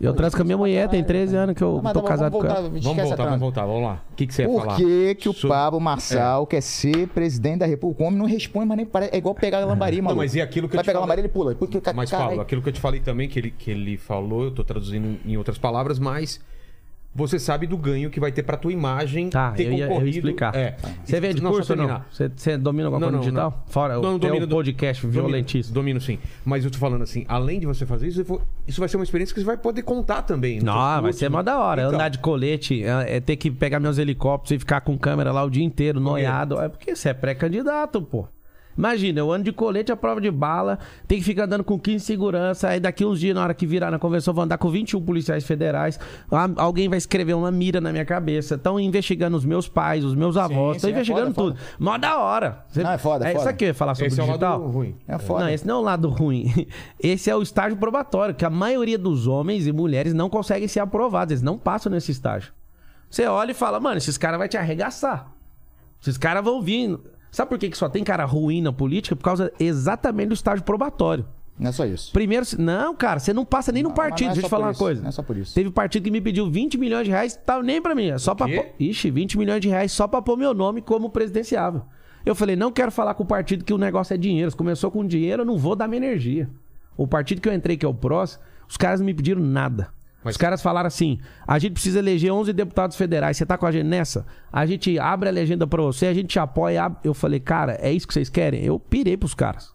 Eu 0.00 0.12
transo 0.12 0.36
com 0.36 0.42
a 0.42 0.44
minha 0.44 0.56
mulher, 0.56 0.88
tem 0.88 1.02
13 1.04 1.36
anos 1.36 1.54
que 1.54 1.62
eu 1.62 1.80
mas 1.82 1.92
tô 1.92 2.00
vamos 2.00 2.08
casado 2.10 2.32
com 2.32 2.38
voltar, 2.40 2.56
ela. 2.56 2.66
esquece 2.66 2.84
Vamos 2.84 2.98
a 3.00 3.04
voltar, 3.06 3.24
vamos 3.24 3.40
voltar, 3.40 3.64
vamos 3.66 3.82
lá. 3.82 4.02
O 4.12 4.14
que, 4.16 4.26
que 4.26 4.34
você 4.34 4.42
ia 4.42 4.48
Por 4.48 4.60
falar? 4.62 4.76
que, 4.76 5.14
que 5.14 5.28
o 5.28 5.32
Sobre- 5.32 5.48
Pablo 5.56 5.80
Marçal 5.80 6.46
quer 6.48 6.60
ser 6.60 7.06
presidente 7.08 7.58
da 7.60 7.66
República? 7.66 8.02
O 8.02 8.06
homem 8.06 8.18
não 8.18 8.26
responde, 8.26 8.66
mas 8.66 8.76
nem 8.76 8.86
parece. 8.86 9.14
É 9.14 9.18
igual 9.18 9.34
pegar 9.36 9.62
a 9.62 9.64
lambari, 9.64 10.02
mano. 10.02 10.16
mas 10.16 10.34
e 10.34 10.40
aquilo 10.40 10.68
que 10.68 10.74
eu 10.74 10.78
Vai 10.78 10.84
te 10.84 10.86
pegar 10.86 10.98
a 10.98 11.02
falei? 11.02 11.10
lambari, 11.16 11.20
ele 11.20 11.28
pula. 11.32 11.54
Porque, 11.54 11.80
Mas, 11.94 12.10
cara, 12.10 12.24
Pablo, 12.24 12.40
aquilo 12.40 12.60
que 12.62 12.68
eu 12.68 12.72
te 12.72 12.80
falei 12.80 13.00
também, 13.00 13.28
que 13.28 13.38
ele, 13.38 13.50
que 13.52 13.70
ele 13.70 13.96
falou, 13.96 14.44
eu 14.44 14.50
tô 14.50 14.64
traduzindo 14.64 15.16
em 15.24 15.36
outras 15.36 15.58
palavras, 15.58 15.98
mas 16.00 16.40
você 17.14 17.38
sabe 17.38 17.66
do 17.66 17.76
ganho 17.76 18.10
que 18.10 18.18
vai 18.18 18.32
ter 18.32 18.42
pra 18.42 18.56
tua 18.56 18.72
imagem 18.72 19.30
Tá, 19.30 19.52
ter 19.52 19.66
eu 19.66 19.72
ia, 19.72 19.72
eu 19.72 19.78
ia 19.78 19.86
concorrido. 19.88 20.16
explicar. 20.16 20.54
É. 20.56 20.76
Você 21.04 21.20
vê 21.20 21.32
de 21.32 21.42
Não, 21.42 21.52
curso 21.52 21.72
ou 21.72 21.76
não? 21.78 22.02
Você, 22.10 22.30
você 22.34 22.56
domina 22.58 22.86
alguma 22.88 22.98
Não, 23.00 23.06
coisa 23.08 23.16
não, 23.16 23.20
digital? 23.20 23.50
não. 23.66 23.72
Fora 23.72 23.94
Não, 24.00 24.16
o 24.16 24.18
domino 24.18 24.46
do- 24.46 24.54
podcast 24.56 25.06
Domino- 25.06 25.22
violentíssimo. 25.28 25.74
Domino 25.74 26.00
sim. 26.00 26.18
Mas 26.44 26.64
eu 26.64 26.70
tô 26.70 26.78
falando 26.78 27.02
assim, 27.02 27.24
além 27.28 27.60
de 27.60 27.66
você 27.66 27.86
fazer 27.86 28.08
isso, 28.08 28.24
isso 28.66 28.80
vai 28.80 28.88
ser 28.88 28.96
uma 28.96 29.04
experiência 29.04 29.32
que 29.34 29.40
você 29.40 29.46
vai 29.46 29.56
poder 29.56 29.82
contar 29.82 30.22
também. 30.22 30.60
Não, 30.60 31.02
vai 31.02 31.12
ser 31.12 31.28
mó 31.28 31.42
da 31.42 31.58
hora. 31.58 31.82
Então, 31.82 31.94
Andar 31.94 32.08
de 32.08 32.18
colete, 32.18 32.82
é, 32.82 33.16
é 33.16 33.20
ter 33.20 33.36
que 33.36 33.50
pegar 33.50 33.78
meus 33.78 33.98
helicópteros 33.98 34.56
e 34.56 34.58
ficar 34.58 34.80
com 34.80 34.98
câmera 34.98 35.30
lá 35.32 35.44
o 35.44 35.50
dia 35.50 35.64
inteiro, 35.64 36.00
noiado. 36.00 36.58
É 36.60 36.68
porque 36.68 36.94
você 36.96 37.10
é 37.10 37.14
pré-candidato, 37.14 38.02
pô. 38.02 38.26
Imagina, 38.76 39.20
eu 39.20 39.32
ando 39.32 39.44
de 39.44 39.52
colete 39.52 39.92
à 39.92 39.96
prova 39.96 40.20
de 40.20 40.30
bala, 40.30 40.78
tem 41.06 41.18
que 41.18 41.24
ficar 41.24 41.44
andando 41.44 41.62
com 41.64 41.78
15 41.78 42.04
segurança, 42.04 42.68
aí 42.68 42.80
daqui 42.80 43.04
uns 43.04 43.20
dias, 43.20 43.34
na 43.34 43.42
hora 43.42 43.54
que 43.54 43.66
virar 43.66 43.90
na 43.90 43.98
convenção, 43.98 44.32
eu 44.32 44.34
vou 44.34 44.44
andar 44.44 44.58
com 44.58 44.68
21 44.68 45.00
policiais 45.00 45.44
federais, 45.44 45.98
Ah, 46.30 46.48
alguém 46.56 46.88
vai 46.88 46.98
escrever 46.98 47.34
uma 47.34 47.50
mira 47.50 47.80
na 47.80 47.92
minha 47.92 48.04
cabeça, 48.04 48.56
estão 48.56 48.78
investigando 48.80 49.36
os 49.36 49.44
meus 49.44 49.68
pais, 49.68 50.04
os 50.04 50.14
meus 50.14 50.36
avós, 50.36 50.76
estão 50.76 50.90
é 50.90 50.92
investigando 50.92 51.32
foda, 51.34 51.54
tudo. 51.56 51.60
Mó 51.78 51.96
da 51.98 52.18
hora. 52.18 52.64
Você- 52.68 52.82
Não, 52.82 52.90
é 52.90 52.98
foda, 52.98 53.24
é 53.26 53.30
Isso 53.30 53.38
foda. 53.38 53.50
aqui 53.50 53.64
eu 53.64 53.68
ia 53.68 53.74
falar 53.74 53.94
sobre 53.94 54.08
Esse 54.08 54.20
é 54.20 54.22
o 54.22 54.26
digital. 54.26 54.58
lado 54.60 54.70
ruim. 54.70 54.96
É 55.06 55.18
foda. 55.18 55.44
Não, 55.44 55.50
esse 55.50 55.66
não 55.66 55.74
é 55.76 55.78
o 55.78 55.82
lado 55.82 56.08
ruim. 56.08 56.66
Esse 56.98 57.30
é 57.30 57.36
o 57.36 57.42
estágio 57.42 57.76
probatório, 57.78 58.34
que 58.34 58.44
a 58.44 58.50
maioria 58.50 58.98
dos 58.98 59.26
homens 59.26 59.66
e 59.66 59.72
mulheres 59.72 60.12
não 60.14 60.28
conseguem 60.30 60.66
ser 60.66 60.80
aprovados, 60.80 61.32
eles 61.32 61.42
não 61.42 61.56
passam 61.58 61.92
nesse 61.92 62.10
estágio. 62.12 62.52
Você 63.10 63.26
olha 63.26 63.52
e 63.52 63.54
fala, 63.54 63.78
mano, 63.78 63.98
esses 63.98 64.18
caras 64.18 64.38
vão 64.38 64.48
te 64.48 64.56
arregaçar. 64.56 65.30
Esses 66.02 66.18
caras 66.18 66.42
vão 66.42 66.60
vir. 66.60 66.98
Sabe 67.34 67.48
por 67.48 67.58
que 67.58 67.68
que 67.68 67.76
só 67.76 67.88
tem 67.88 68.04
cara 68.04 68.24
ruim 68.24 68.62
na 68.62 68.72
política? 68.72 69.16
Por 69.16 69.24
causa 69.24 69.52
exatamente 69.58 70.28
do 70.28 70.34
estágio 70.34 70.64
probatório. 70.64 71.26
Não 71.58 71.68
é 71.68 71.72
só 71.72 71.84
isso. 71.84 72.12
Primeiro, 72.12 72.46
não, 72.60 72.94
cara, 72.94 73.18
você 73.18 73.32
não 73.32 73.44
passa 73.44 73.72
nem 73.72 73.82
no 73.82 73.92
partido. 73.92 74.26
é 74.26 74.34
Deixa 74.34 74.42
eu 74.42 74.44
te 74.44 74.50
falar 74.50 74.68
uma 74.68 74.74
coisa. 74.74 75.02
não 75.02 75.08
é 75.08 75.10
só 75.10 75.20
por 75.20 75.36
isso. 75.36 75.52
Teve 75.52 75.68
partido 75.72 76.04
que 76.04 76.12
me 76.12 76.20
pediu 76.20 76.48
20 76.48 76.78
milhões 76.78 77.06
de 77.06 77.10
reais, 77.10 77.34
tá 77.34 77.60
nem 77.60 77.82
pra 77.82 77.92
mim, 77.92 78.06
é 78.10 78.18
só 78.18 78.36
pra 78.36 78.46
quê? 78.46 78.54
pôr. 78.54 78.66
Ixi, 78.78 79.10
20 79.10 79.36
milhões 79.36 79.60
de 79.60 79.68
reais 79.68 79.90
só 79.90 80.06
pra 80.06 80.22
pôr 80.22 80.36
meu 80.36 80.54
nome 80.54 80.80
como 80.80 81.10
presidenciável. 81.10 81.82
Eu 82.24 82.36
falei, 82.36 82.54
não 82.54 82.70
quero 82.70 82.92
falar 82.92 83.14
com 83.14 83.24
o 83.24 83.26
partido 83.26 83.64
que 83.64 83.74
o 83.74 83.78
negócio 83.78 84.14
é 84.14 84.16
dinheiro. 84.16 84.48
Se 84.52 84.56
começou 84.56 84.88
com 84.92 85.04
dinheiro, 85.04 85.42
eu 85.42 85.46
não 85.46 85.58
vou 85.58 85.74
dar 85.74 85.88
minha 85.88 86.06
energia. 86.06 86.48
O 86.96 87.04
partido 87.04 87.40
que 87.40 87.48
eu 87.48 87.52
entrei, 87.52 87.76
que 87.76 87.84
é 87.84 87.88
o 87.88 87.94
PROS, 87.94 88.38
os 88.68 88.76
caras 88.76 89.00
não 89.00 89.06
me 89.06 89.12
pediram 89.14 89.42
nada. 89.42 89.88
Mas- 90.24 90.34
Os 90.34 90.36
caras 90.38 90.62
falaram 90.62 90.86
assim: 90.86 91.18
a 91.46 91.58
gente 91.58 91.72
precisa 91.74 91.98
eleger 91.98 92.32
11 92.32 92.52
deputados 92.52 92.96
federais. 92.96 93.36
Você 93.36 93.44
tá 93.46 93.58
com 93.58 93.66
a 93.66 93.72
gente 93.72 93.84
nessa? 93.86 94.24
A 94.52 94.64
gente 94.66 94.98
abre 94.98 95.28
a 95.28 95.32
legenda 95.32 95.66
pra 95.66 95.82
você, 95.82 96.06
a 96.06 96.14
gente 96.14 96.28
te 96.28 96.38
apoia. 96.38 96.90
Eu 97.04 97.12
falei, 97.14 97.38
cara, 97.40 97.78
é 97.80 97.92
isso 97.92 98.06
que 98.08 98.14
vocês 98.14 98.28
querem? 98.30 98.64
Eu 98.64 98.78
pirei 98.80 99.16
pros 99.16 99.34
caras. 99.34 99.72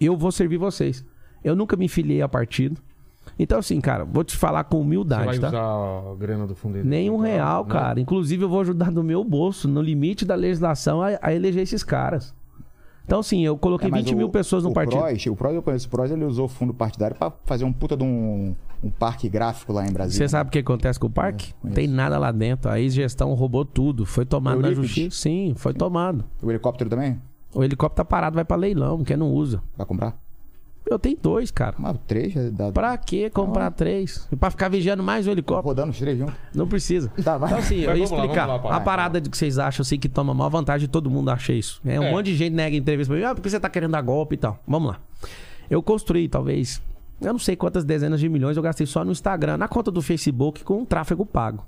Eu 0.00 0.16
vou 0.16 0.32
servir 0.32 0.56
vocês. 0.58 1.04
Eu 1.44 1.54
nunca 1.54 1.76
me 1.76 1.88
filiei 1.88 2.20
a 2.20 2.28
partido. 2.28 2.80
Então, 3.38 3.58
assim, 3.58 3.80
cara, 3.80 4.04
vou 4.04 4.22
te 4.24 4.36
falar 4.36 4.64
com 4.64 4.78
Você 4.78 4.82
humildade, 4.84 5.24
vai 5.26 5.38
tá? 5.38 5.48
usar 5.48 6.12
a 6.12 6.14
grana 6.16 6.46
do 6.46 6.54
fundo 6.54 6.82
Nem 6.84 7.10
um 7.10 7.18
real, 7.18 7.62
Não. 7.64 7.68
cara. 7.68 8.00
Inclusive, 8.00 8.44
eu 8.44 8.48
vou 8.48 8.60
ajudar 8.60 8.90
do 8.90 9.02
meu 9.02 9.22
bolso, 9.24 9.66
no 9.68 9.82
limite 9.82 10.24
da 10.24 10.34
legislação, 10.34 11.02
a, 11.02 11.18
a 11.20 11.34
eleger 11.34 11.62
esses 11.62 11.82
caras. 11.82 12.34
Então, 13.04 13.22
sim, 13.22 13.44
eu 13.44 13.56
coloquei 13.58 13.88
É, 13.88 13.90
mas 13.90 14.04
20 14.04 14.14
mil 14.14 14.26
o- 14.28 14.30
pessoas 14.30 14.62
no 14.64 14.70
o 14.70 14.72
partido. 14.72 14.98
Proz, 15.00 15.26
o 15.26 15.36
Proz, 15.36 15.54
eu 15.54 15.62
conheço 15.62 15.86
o 15.86 15.90
Proz, 15.90 16.10
ele 16.10 16.24
usou 16.24 16.46
o 16.46 16.48
fundo 16.48 16.72
partidário 16.74 17.16
pra 17.16 17.32
fazer 17.44 17.64
um 17.64 17.72
puta 17.72 17.96
de 17.96 18.02
um, 18.04 18.54
um 18.82 18.90
parque 18.90 19.28
gráfico 19.28 19.72
lá 19.72 19.86
em 19.86 19.92
Brasília. 19.92 20.18
Você 20.26 20.28
sabe 20.30 20.48
o 20.48 20.50
que 20.52 20.58
acontece 20.58 20.98
com 21.00 21.06
o 21.06 21.10
parque? 21.10 21.52
Não 21.54 21.70
conheço. 21.70 21.74
tem 21.76 21.86
nada 21.88 22.18
lá 22.18 22.30
dentro. 22.32 22.70
A 22.70 22.78
ex-gestão 22.80 23.32
roubou 23.34 23.64
tudo. 23.64 24.04
Foi 24.06 24.24
tomado 24.24 24.60
na 24.60 24.72
justiça. 24.72 25.16
Sim, 25.16 25.54
foi 25.56 25.72
tomado. 25.74 26.24
O 26.42 26.50
helicóptero 26.50 26.88
também? 26.90 27.20
O 27.54 27.64
helicóptero 27.64 27.96
tá 27.96 28.04
parado, 28.04 28.34
vai 28.34 28.44
pra 28.44 28.56
leilão, 28.56 29.02
quem 29.02 29.16
não 29.16 29.30
usa. 29.32 29.62
Vai 29.76 29.86
comprar? 29.86 30.16
Eu 30.88 31.00
tenho 31.00 31.16
dois, 31.20 31.50
cara. 31.50 31.74
Mas 31.80 31.96
três? 32.06 32.32
já 32.32 32.48
Dá... 32.48 32.70
Pra 32.70 32.96
que 32.96 33.28
comprar 33.30 33.72
três? 33.72 34.28
E 34.30 34.36
pra 34.36 34.50
ficar 34.52 34.68
vigiando 34.68 35.02
mais 35.02 35.26
o 35.26 35.30
helicóptero? 35.32 35.66
Rodando 35.68 35.90
os 35.90 35.98
três 35.98 36.16
juntos. 36.16 36.34
Não 36.54 36.68
precisa. 36.68 37.10
Tá, 37.24 37.36
vai. 37.36 37.48
Então, 37.48 37.58
assim, 37.58 37.76
eu 37.76 37.90
ia 37.96 37.98
lá, 37.98 38.04
explicar. 38.04 38.46
lá, 38.46 38.58
Paulo. 38.60 38.76
a 38.76 38.80
parada 38.80 39.20
de 39.20 39.28
que 39.28 39.36
vocês 39.36 39.58
acham, 39.58 39.82
assim, 39.82 39.98
que 39.98 40.08
toma 40.08 40.32
maior 40.32 40.48
vantagem, 40.50 40.88
todo 40.88 41.10
mundo 41.10 41.28
acha 41.30 41.52
isso. 41.52 41.80
É, 41.84 41.98
um 41.98 42.04
É. 42.04 42.10
monte 42.12 42.26
de 42.26 42.36
gente 42.36 42.52
nega 42.52 42.76
entrevista 42.76 43.12
pra 43.12 43.20
mim. 43.20 43.26
Ah, 43.28 43.34
porque 43.34 43.50
você 43.50 43.58
tá 43.58 43.68
querendo 43.68 43.90
dar 43.92 44.00
golpe 44.02 44.36
e 44.36 44.38
tal. 44.38 44.60
Vamos 44.68 44.90
lá. 44.90 45.00
Eu 45.68 45.82
construí, 45.82 46.28
talvez, 46.28 46.80
eu 47.20 47.32
não 47.32 47.38
sei 47.38 47.56
quantas 47.56 47.84
dezenas 47.84 48.20
de 48.20 48.28
milhões 48.28 48.56
eu 48.56 48.62
gastei 48.62 48.86
só 48.86 49.04
no 49.04 49.12
Instagram, 49.12 49.56
na 49.56 49.68
conta 49.68 49.90
do 49.90 50.02
Facebook, 50.02 50.62
com 50.64 50.84
tráfego 50.84 51.24
pago. 51.24 51.64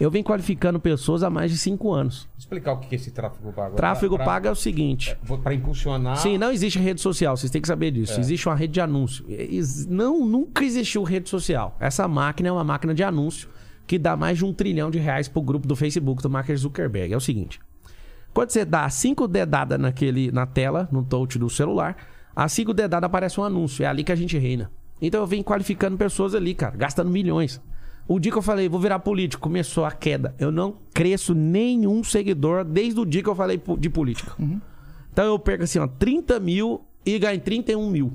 Eu 0.00 0.10
venho 0.10 0.24
qualificando 0.24 0.80
pessoas 0.80 1.22
há 1.22 1.28
mais 1.28 1.50
de 1.50 1.58
cinco 1.58 1.92
anos. 1.92 2.26
Explicar 2.38 2.72
o 2.72 2.78
que 2.78 2.94
é 2.94 2.96
esse 2.96 3.10
tráfego 3.10 3.52
pago. 3.52 3.76
Tráfego 3.76 4.16
Pra- 4.16 4.24
pago 4.24 4.46
é 4.48 4.50
o 4.50 4.54
seguinte. 4.54 5.14
Pra, 5.26 5.36
pra 5.36 5.52
impulsionar. 5.54 6.16
Sim, 6.16 6.38
não 6.38 6.50
existe 6.50 6.78
rede 6.78 7.00
social, 7.02 7.36
vocês 7.36 7.50
têm 7.52 7.60
que 7.60 7.68
saber 7.68 7.90
disso. 7.90 8.14
É. 8.16 8.20
Existe 8.20 8.48
uma 8.48 8.54
rede 8.54 8.72
de 8.72 8.80
anúncio. 8.80 9.22
Ex- 9.28 9.84
Não, 9.86 10.24
nunca 10.24 10.64
existiu 10.64 11.02
rede 11.02 11.28
social. 11.28 11.76
Essa 11.78 12.08
máquina 12.08 12.48
é 12.48 12.52
uma 12.52 12.64
máquina 12.64 12.94
de 12.94 13.02
anúncio 13.02 13.50
que 13.86 13.98
dá 13.98 14.16
mais 14.16 14.38
de 14.38 14.46
um 14.46 14.52
trilhão 14.54 14.90
de 14.90 14.98
reais 14.98 15.28
pro 15.28 15.42
grupo 15.42 15.68
do 15.68 15.76
Facebook 15.76 16.22
do 16.22 16.30
Mark 16.30 16.48
Zuckerberg. 16.56 17.12
É 17.12 17.16
o 17.16 17.20
seguinte: 17.20 17.60
quando 18.32 18.48
você 18.48 18.64
dá 18.64 18.88
cinco 18.88 19.28
dedadas 19.28 19.78
naquele, 19.78 20.32
na 20.32 20.46
tela, 20.46 20.88
no 20.90 21.02
touch 21.04 21.38
do 21.38 21.50
celular, 21.50 21.98
as 22.34 22.50
cinco 22.52 22.72
dedadas 22.72 23.06
aparece 23.06 23.38
um 23.38 23.44
anúncio. 23.44 23.84
É 23.84 23.86
ali 23.86 24.02
que 24.04 24.12
a 24.12 24.16
gente 24.16 24.38
reina. 24.38 24.70
Então 25.00 25.20
eu 25.20 25.26
venho 25.26 25.42
qualificando 25.44 25.96
pessoas 25.96 26.34
ali, 26.34 26.54
cara, 26.54 26.76
gastando 26.76 27.10
milhões. 27.10 27.60
O 28.06 28.18
dia 28.18 28.32
que 28.32 28.38
eu 28.38 28.42
falei, 28.42 28.68
vou 28.68 28.80
virar 28.80 28.98
político, 28.98 29.40
começou 29.42 29.84
a 29.84 29.92
queda. 29.92 30.34
Eu 30.38 30.50
não 30.50 30.76
cresço 30.92 31.34
nenhum 31.34 32.02
seguidor 32.02 32.64
desde 32.64 32.98
o 32.98 33.06
dia 33.06 33.22
que 33.22 33.28
eu 33.28 33.34
falei 33.34 33.62
de 33.78 33.88
política. 33.88 34.32
Então 35.12 35.24
eu 35.24 35.38
perco 35.38 35.64
assim, 35.64 35.78
ó, 35.78 35.86
30 35.86 36.40
mil 36.40 36.82
e 37.06 37.18
ganho 37.18 37.40
31 37.40 37.88
mil. 37.88 38.12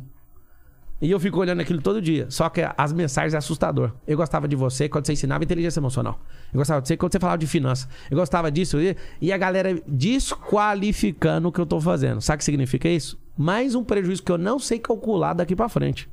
E 1.02 1.12
eu 1.12 1.20
fico 1.20 1.40
olhando 1.40 1.60
aquilo 1.60 1.82
todo 1.82 2.02
dia. 2.02 2.28
Só 2.30 2.50
que 2.50 2.62
as 2.78 2.94
mensagens 2.94 3.34
é 3.34 3.38
assustador. 3.38 3.92
Eu 4.08 4.16
gostava 4.18 4.48
de 4.48 4.56
você 4.56 4.88
quando 4.88 5.06
você 5.06 5.14
ensinava 5.14 5.44
inteligência 5.44 5.80
emocional. 5.80 6.20
Eu 6.54 6.58
gostava 6.58 6.82
de 6.82 6.88
você 6.88 6.98
quando 6.98 7.12
você 7.12 7.20
falava 7.20 7.38
de 7.38 7.48
finanças. 7.48 7.88
Eu 8.10 8.18
gostava 8.18 8.52
disso. 8.52 8.80
E, 8.80 8.96
e 9.22 9.32
a 9.32 9.38
galera 9.38 9.82
desqualificando 9.86 11.50
o 11.50 11.52
que 11.52 11.60
eu 11.60 11.66
tô 11.66 11.80
fazendo. 11.82 12.22
Sabe 12.22 12.36
o 12.36 12.38
que 12.40 12.46
significa 12.46 12.88
isso? 12.88 13.20
Mais 13.38 13.76
um 13.76 13.84
prejuízo 13.84 14.24
que 14.24 14.32
eu 14.32 14.38
não 14.38 14.58
sei 14.58 14.80
calcular 14.80 15.34
daqui 15.34 15.56
pra 15.56 15.68
frente. 15.68 16.10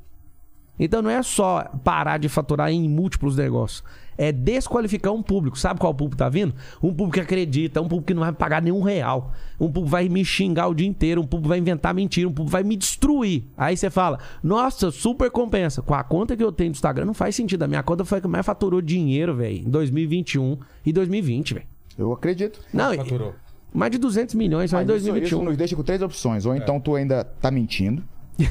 Então 0.79 1.01
não 1.01 1.09
é 1.09 1.21
só 1.21 1.65
parar 1.83 2.17
de 2.17 2.27
faturar 2.27 2.71
em 2.71 2.89
múltiplos 2.89 3.37
negócios. 3.37 3.83
É 4.17 4.31
desqualificar 4.31 5.11
um 5.13 5.23
público. 5.23 5.57
Sabe 5.57 5.79
qual 5.79 5.93
público 5.93 6.17
tá 6.17 6.29
vindo? 6.29 6.53
Um 6.81 6.89
público 6.89 7.11
que 7.13 7.19
acredita, 7.19 7.79
um 7.81 7.87
público 7.87 8.07
que 8.07 8.13
não 8.13 8.21
vai 8.21 8.31
pagar 8.31 8.61
nenhum 8.61 8.81
real. 8.81 9.31
Um 9.59 9.65
público 9.67 9.87
vai 9.87 10.07
me 10.09 10.23
xingar 10.25 10.67
o 10.67 10.73
dia 10.75 10.87
inteiro, 10.87 11.21
um 11.21 11.25
público 11.25 11.49
vai 11.49 11.57
inventar 11.59 11.93
mentira, 11.93 12.27
um 12.27 12.31
público 12.31 12.51
vai 12.51 12.63
me 12.63 12.75
destruir. 12.75 13.43
Aí 13.57 13.75
você 13.77 13.89
fala, 13.89 14.19
nossa, 14.43 14.91
super 14.91 15.31
compensa. 15.31 15.81
Com 15.81 15.93
a 15.95 16.03
conta 16.03 16.35
que 16.37 16.43
eu 16.43 16.51
tenho 16.51 16.71
do 16.71 16.75
Instagram, 16.75 17.05
não 17.05 17.13
faz 17.13 17.35
sentido. 17.35 17.63
A 17.63 17.67
minha 17.67 17.81
conta 17.83 18.03
foi 18.05 18.19
a 18.19 18.21
que 18.21 18.27
mais 18.27 18.45
faturou 18.45 18.81
dinheiro, 18.81 19.35
velho, 19.35 19.59
em 19.65 19.69
2021 19.69 20.57
e 20.85 20.91
2020, 20.93 21.53
velho. 21.55 21.65
Eu 21.97 22.11
acredito. 22.13 22.59
Não, 22.73 22.93
Faturou. 22.95 23.33
mais 23.73 23.91
de 23.91 23.97
200 23.99 24.35
milhões 24.35 24.69
só 24.71 24.77
em 24.77 24.85
Mas 24.85 24.89
isso- 24.97 25.05
2021. 25.05 25.37
Isso 25.39 25.45
nos 25.49 25.57
deixa 25.57 25.75
com 25.75 25.83
três 25.83 26.01
opções. 26.03 26.45
Ou 26.45 26.55
então 26.55 26.79
tu 26.79 26.95
ainda 26.95 27.23
tá 27.23 27.49
mentindo. 27.51 28.03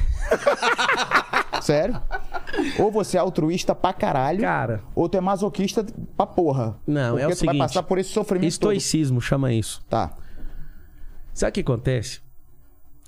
Sério? 1.63 2.01
Ou 2.77 2.91
você 2.91 3.17
é 3.17 3.19
altruísta 3.19 3.73
pra 3.73 3.93
caralho. 3.93 4.41
Cara, 4.41 4.83
Ou 4.93 5.07
tu 5.07 5.17
é 5.17 5.21
masoquista 5.21 5.85
pra 6.15 6.27
porra. 6.27 6.77
Não, 6.85 7.17
é 7.17 7.25
o 7.25 7.29
tu 7.29 7.29
vai 7.29 7.35
seguinte, 7.35 7.57
passar 7.57 7.83
por 7.83 7.97
esse 7.97 8.09
sofrimento 8.09 8.49
estoicismo 8.49 9.21
chama 9.21 9.51
isso. 9.53 9.79
todo. 9.81 9.89
Tá. 9.89 10.17
Sabe 11.33 11.49
o 11.49 11.53
que 11.53 11.61
acontece? 11.61 12.21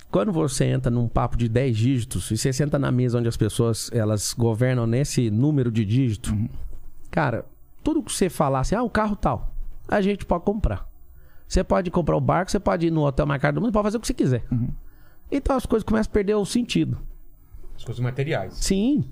Quando 0.10 0.32
você 0.32 0.65
entra 0.65 0.89
num 0.89 1.08
papo 1.08 1.36
de 1.36 1.50
10 1.50 1.76
dígitos 1.78 2.32
e 2.32 2.38
você 2.38 2.54
senta 2.54 2.80
na 2.80 2.91
mesa 2.91 3.20
onde 3.20 3.28
as 3.28 3.36
pessoas 3.36 3.89
elas 3.91 4.34
governam 4.34 4.88
nesse 4.88 5.30
número 5.30 5.70
de 5.70 5.84
dígito, 5.84 6.34
cara, 7.12 7.46
tudo 7.84 8.02
que 8.02 8.12
você 8.12 8.30
falar 8.30 8.62
assim, 8.62 8.76
ah, 8.76 8.84
o 8.84 8.89
carro 8.89 9.15
tal, 9.15 9.54
a 9.88 10.02
gente 10.02 10.26
pode 10.26 10.46
comprar. 10.46 10.88
Você 11.48 11.63
pode 11.63 11.91
comprar 11.91 12.15
o 12.15 12.22
barco, 12.22 12.50
você 12.50 12.60
pode 12.60 12.88
ir 12.88 12.91
no 12.91 13.06
hotel 13.06 13.26
mais 13.26 13.41
caro 13.41 13.56
do 13.56 13.62
mundo, 13.62 13.74
pode 13.74 13.84
fazer 13.84 13.98
o 13.98 14.00
que 14.00 14.08
você 14.08 14.13
quiser. 14.13 14.44
Então 15.32 15.56
as 15.56 15.65
coisas 15.65 15.84
começam 15.84 16.10
a 16.10 16.13
perder 16.13 16.36
o 16.36 16.46
sentido. 16.46 16.98
As 17.78 17.84
coisas 17.84 18.04
materiais. 18.04 18.54
Sim. 18.56 19.04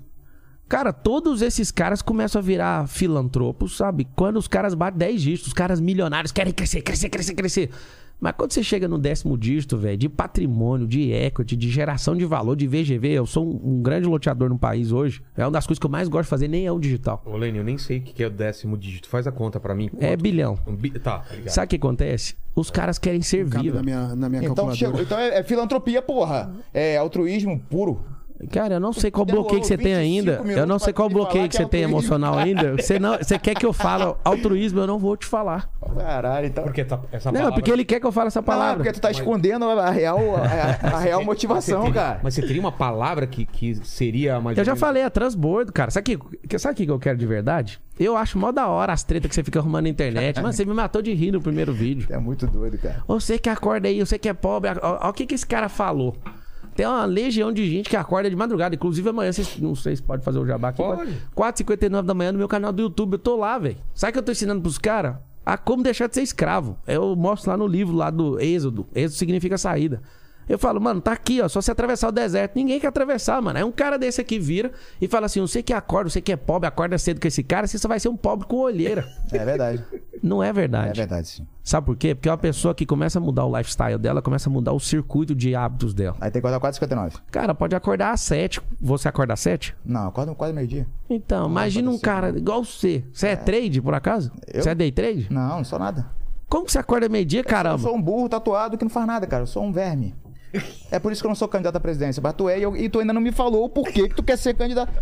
Cara, 0.68 0.92
todos 0.92 1.42
esses 1.42 1.70
caras 1.70 2.00
começam 2.00 2.38
a 2.38 2.42
virar 2.42 2.88
filantropos, 2.88 3.76
sabe? 3.76 4.06
Quando 4.16 4.38
os 4.38 4.48
caras 4.48 4.74
batem 4.74 4.98
10 4.98 5.22
dígitos, 5.22 5.48
os 5.48 5.52
caras 5.52 5.78
milionários 5.80 6.32
querem 6.32 6.52
crescer, 6.52 6.80
crescer, 6.80 7.10
crescer, 7.10 7.34
crescer. 7.34 7.70
Mas 8.18 8.32
quando 8.38 8.52
você 8.52 8.62
chega 8.62 8.88
no 8.88 8.96
décimo 8.96 9.36
dígito, 9.36 9.76
velho, 9.76 9.98
de 9.98 10.08
patrimônio, 10.08 10.86
de 10.86 11.12
equity, 11.12 11.54
de 11.56 11.68
geração 11.68 12.16
de 12.16 12.24
valor, 12.24 12.56
de 12.56 12.66
VGV, 12.66 13.08
eu 13.10 13.26
sou 13.26 13.44
um, 13.46 13.74
um 13.74 13.82
grande 13.82 14.06
loteador 14.08 14.48
no 14.48 14.58
país 14.58 14.90
hoje. 14.92 15.20
É 15.36 15.44
uma 15.44 15.50
das 15.50 15.66
coisas 15.66 15.78
que 15.78 15.84
eu 15.84 15.90
mais 15.90 16.08
gosto 16.08 16.24
de 16.24 16.30
fazer, 16.30 16.48
nem 16.48 16.64
é 16.64 16.72
o 16.72 16.78
digital. 16.78 17.22
Ô, 17.26 17.36
Lênin, 17.36 17.58
eu 17.58 17.64
nem 17.64 17.76
sei 17.76 17.98
o 17.98 18.02
que 18.02 18.22
é 18.22 18.26
o 18.26 18.30
décimo 18.30 18.78
dígito. 18.78 19.08
Faz 19.08 19.26
a 19.26 19.32
conta 19.32 19.60
pra 19.60 19.74
mim. 19.74 19.90
É 19.98 20.10
Quanto? 20.12 20.22
bilhão. 20.22 20.58
Um 20.66 20.74
bi- 20.74 20.90
Tá, 20.98 21.18
tá 21.18 21.34
ligado. 21.34 21.52
Sabe 21.52 21.66
o 21.66 21.68
que 21.68 21.76
acontece? 21.76 22.36
Os 22.54 22.70
caras 22.70 22.98
querem 22.98 23.20
servir. 23.20 23.74
na 23.74 23.82
minha, 23.82 24.14
na 24.16 24.28
minha 24.30 24.40
Então, 24.42 24.54
calculadora. 24.68 24.76
chegou- 24.78 25.02
então 25.02 25.18
é, 25.18 25.40
é 25.40 25.42
filantropia, 25.42 26.00
porra. 26.00 26.54
É 26.72 26.96
altruísmo 26.96 27.60
puro. 27.68 28.00
Cara, 28.50 28.74
eu 28.74 28.80
não 28.80 28.92
sei 28.92 29.10
qual 29.10 29.24
bloqueio 29.24 29.60
que 29.60 29.66
você 29.66 29.76
tem 29.78 29.94
25 29.94 30.42
ainda. 30.42 30.52
Eu 30.60 30.66
não 30.66 30.78
sei 30.78 30.92
qual 30.92 31.08
bloqueio 31.08 31.44
que 31.44 31.50
que 31.50 31.56
é 31.56 31.60
você 31.64 31.68
tem 31.68 31.82
emocional 31.82 32.36
ainda. 32.36 32.74
Você, 32.76 32.98
não, 32.98 33.16
você 33.16 33.38
quer 33.38 33.54
que 33.54 33.64
eu 33.64 33.72
fale 33.72 34.14
altruísmo, 34.24 34.80
eu 34.80 34.86
não 34.86 34.98
vou 34.98 35.16
te 35.16 35.24
falar. 35.24 35.70
Caralho, 35.98 36.46
então. 36.48 36.64
Porque 36.64 36.84
tá- 36.84 37.00
essa 37.12 37.30
Não, 37.30 37.38
palavra... 37.38 37.54
porque 37.54 37.70
ele 37.70 37.84
quer 37.84 38.00
que 38.00 38.06
eu 38.06 38.12
fale 38.12 38.26
essa 38.28 38.40
Não, 38.40 38.44
é 38.44 38.46
palavra. 38.46 38.76
porque 38.76 38.92
tu 38.92 39.00
tá 39.00 39.10
escondendo 39.10 39.64
a 39.66 39.90
real, 39.90 40.18
a, 40.36 40.88
a 40.96 40.98
real 41.00 41.24
motivação, 41.24 41.82
Você 41.82 41.86
teria- 41.86 42.02
cara. 42.02 42.20
Mas 42.22 42.34
você 42.34 42.42
teria 42.42 42.60
uma 42.60 42.72
palavra 42.72 43.26
que, 43.26 43.46
que 43.46 43.74
seria 43.86 44.40
mais. 44.40 44.58
Eu 44.58 44.64
já 44.64 44.74
falei, 44.76 45.02
é 45.04 45.10
transbordo, 45.10 45.72
cara. 45.72 45.90
Sabe 45.90 46.16
o 46.16 46.48
que, 46.48 46.58
sabe 46.58 46.84
que 46.84 46.90
eu 46.90 46.98
quero 46.98 47.16
de 47.16 47.26
verdade? 47.26 47.80
Eu 47.98 48.16
acho 48.16 48.36
mó 48.38 48.50
da 48.50 48.66
hora 48.68 48.92
as 48.92 49.04
tretas 49.04 49.28
que 49.28 49.34
você 49.34 49.44
fica 49.44 49.60
arrumando 49.60 49.84
na 49.84 49.90
internet. 49.90 50.36
Mano, 50.40 50.52
você 50.52 50.64
me 50.64 50.74
matou 50.74 51.00
de 51.00 51.14
rir 51.14 51.30
no 51.30 51.40
primeiro 51.40 51.72
vídeo. 51.72 52.08
É 52.10 52.18
muito 52.18 52.46
doido, 52.46 52.76
cara. 52.78 53.02
Você 53.06 53.38
que 53.38 53.48
acorda 53.48 53.86
aí, 53.88 54.00
você 54.00 54.18
que 54.18 54.28
é 54.28 54.34
pobre. 54.34 54.70
Olha 54.82 55.08
o 55.08 55.12
que, 55.12 55.24
que 55.24 55.34
esse 55.34 55.46
cara 55.46 55.68
falou. 55.68 56.16
Tem 56.74 56.86
uma 56.86 57.04
legião 57.04 57.52
de 57.52 57.68
gente 57.68 57.88
que 57.88 57.96
acorda 57.96 58.28
de 58.28 58.36
madrugada. 58.36 58.74
Inclusive 58.74 59.08
amanhã, 59.08 59.32
vocês, 59.32 59.58
não 59.58 59.74
sei 59.74 59.96
se 59.96 60.02
pode 60.02 60.24
fazer 60.24 60.38
o 60.38 60.46
jabá 60.46 60.68
aqui. 60.68 60.82
Pode. 60.82 61.12
4h59 61.36 62.02
da 62.02 62.14
manhã 62.14 62.32
no 62.32 62.38
meu 62.38 62.48
canal 62.48 62.72
do 62.72 62.82
YouTube. 62.82 63.14
Eu 63.14 63.18
tô 63.18 63.36
lá, 63.36 63.58
velho. 63.58 63.76
Sabe 63.94 64.10
o 64.10 64.12
que 64.14 64.18
eu 64.18 64.22
tô 64.22 64.32
ensinando 64.32 64.60
pros 64.60 64.78
caras? 64.78 65.16
A 65.46 65.56
como 65.56 65.82
deixar 65.82 66.08
de 66.08 66.14
ser 66.14 66.22
escravo. 66.22 66.76
Eu 66.86 67.14
mostro 67.14 67.50
lá 67.50 67.56
no 67.56 67.66
livro 67.66 67.94
lá 67.94 68.10
do 68.10 68.40
Êxodo. 68.40 68.86
Êxodo 68.94 69.18
significa 69.18 69.56
saída. 69.58 70.02
Eu 70.48 70.58
falo, 70.58 70.80
mano, 70.80 71.00
tá 71.00 71.12
aqui, 71.12 71.40
ó. 71.40 71.48
Só 71.48 71.60
você 71.60 71.70
atravessar 71.70 72.08
o 72.08 72.12
deserto. 72.12 72.54
Ninguém 72.56 72.78
quer 72.78 72.88
atravessar, 72.88 73.40
mano. 73.40 73.58
É 73.58 73.64
um 73.64 73.72
cara 73.72 73.98
desse 73.98 74.20
aqui 74.20 74.38
vira 74.38 74.72
e 75.00 75.08
fala 75.08 75.26
assim: 75.26 75.40
você 75.40 75.62
que 75.62 75.72
acorda, 75.72 76.10
você 76.10 76.20
que 76.20 76.32
é 76.32 76.36
pobre, 76.36 76.68
acorda 76.68 76.98
cedo 76.98 77.20
com 77.20 77.26
esse 77.28 77.42
cara, 77.42 77.66
você 77.66 77.78
só 77.78 77.88
vai 77.88 77.98
ser 78.00 78.08
um 78.08 78.16
pobre 78.16 78.46
com 78.46 78.56
olheira. 78.56 79.06
É 79.32 79.44
verdade. 79.44 79.84
Não 80.22 80.42
é 80.42 80.52
verdade. 80.52 80.90
É 80.90 81.02
verdade, 81.04 81.28
sim. 81.28 81.46
Sabe 81.62 81.86
por 81.86 81.96
quê? 81.96 82.14
Porque 82.14 82.28
é 82.28 82.32
uma 82.32 82.38
pessoa 82.38 82.74
que 82.74 82.86
começa 82.86 83.18
a 83.18 83.22
mudar 83.22 83.44
o 83.44 83.56
lifestyle 83.56 83.98
dela, 83.98 84.22
começa 84.22 84.48
a 84.48 84.52
mudar 84.52 84.72
o 84.72 84.80
circuito 84.80 85.34
de 85.34 85.54
hábitos 85.54 85.92
dela. 85.92 86.16
Aí 86.20 86.30
tem 86.30 86.40
que 86.40 86.46
acordar 86.48 86.72
4h59. 86.72 87.12
Cara, 87.30 87.54
pode 87.54 87.74
acordar 87.76 88.12
às 88.12 88.20
7. 88.22 88.60
Você 88.80 89.08
acorda 89.08 89.34
às 89.34 89.40
7? 89.40 89.74
Não, 89.84 90.08
acorda 90.08 90.34
quase 90.34 90.52
meio-dia. 90.54 90.86
Então, 91.10 91.46
imagina 91.48 91.90
um 91.90 91.98
cara 91.98 92.30
igual 92.30 92.64
você. 92.64 93.04
Você 93.12 93.28
é, 93.28 93.36
trade, 93.36 93.82
por 93.82 93.94
acaso? 93.94 94.32
Eu? 94.46 94.62
Você 94.62 94.70
é 94.70 94.74
day 94.74 94.90
trade? 94.92 95.26
Não, 95.30 95.56
não 95.58 95.64
sou 95.64 95.78
nada. 95.78 96.06
Como 96.48 96.64
que 96.66 96.72
você 96.72 96.78
acorda 96.78 97.08
meio-dia, 97.08 97.40
Eu 97.40 97.44
caramba? 97.44 97.78
sou 97.78 97.94
um 97.94 98.00
burro 98.00 98.28
tatuado 98.28 98.78
que 98.78 98.84
não 98.84 98.90
faz 98.90 99.06
nada, 99.06 99.26
cara. 99.26 99.42
Eu 99.42 99.46
sou 99.46 99.62
um 99.62 99.72
verme. 99.72 100.14
É 100.90 100.98
por 100.98 101.10
isso 101.12 101.20
que 101.22 101.26
eu 101.26 101.30
não 101.30 101.34
sou 101.34 101.48
candidato 101.48 101.76
à 101.76 101.80
presidência. 101.80 102.20
Mas 102.22 102.32
tu 102.34 102.48
é 102.48 102.58
e, 102.58 102.62
eu- 102.62 102.76
e 102.76 102.88
tu 102.88 103.00
ainda 103.00 103.12
não 103.12 103.20
me 103.20 103.32
falou 103.32 103.64
o 103.64 103.68
porquê 103.68 104.08
que 104.08 104.14
tu 104.14 104.22
quer 104.22 104.36
ser 104.38 104.54
candidato. 104.54 104.92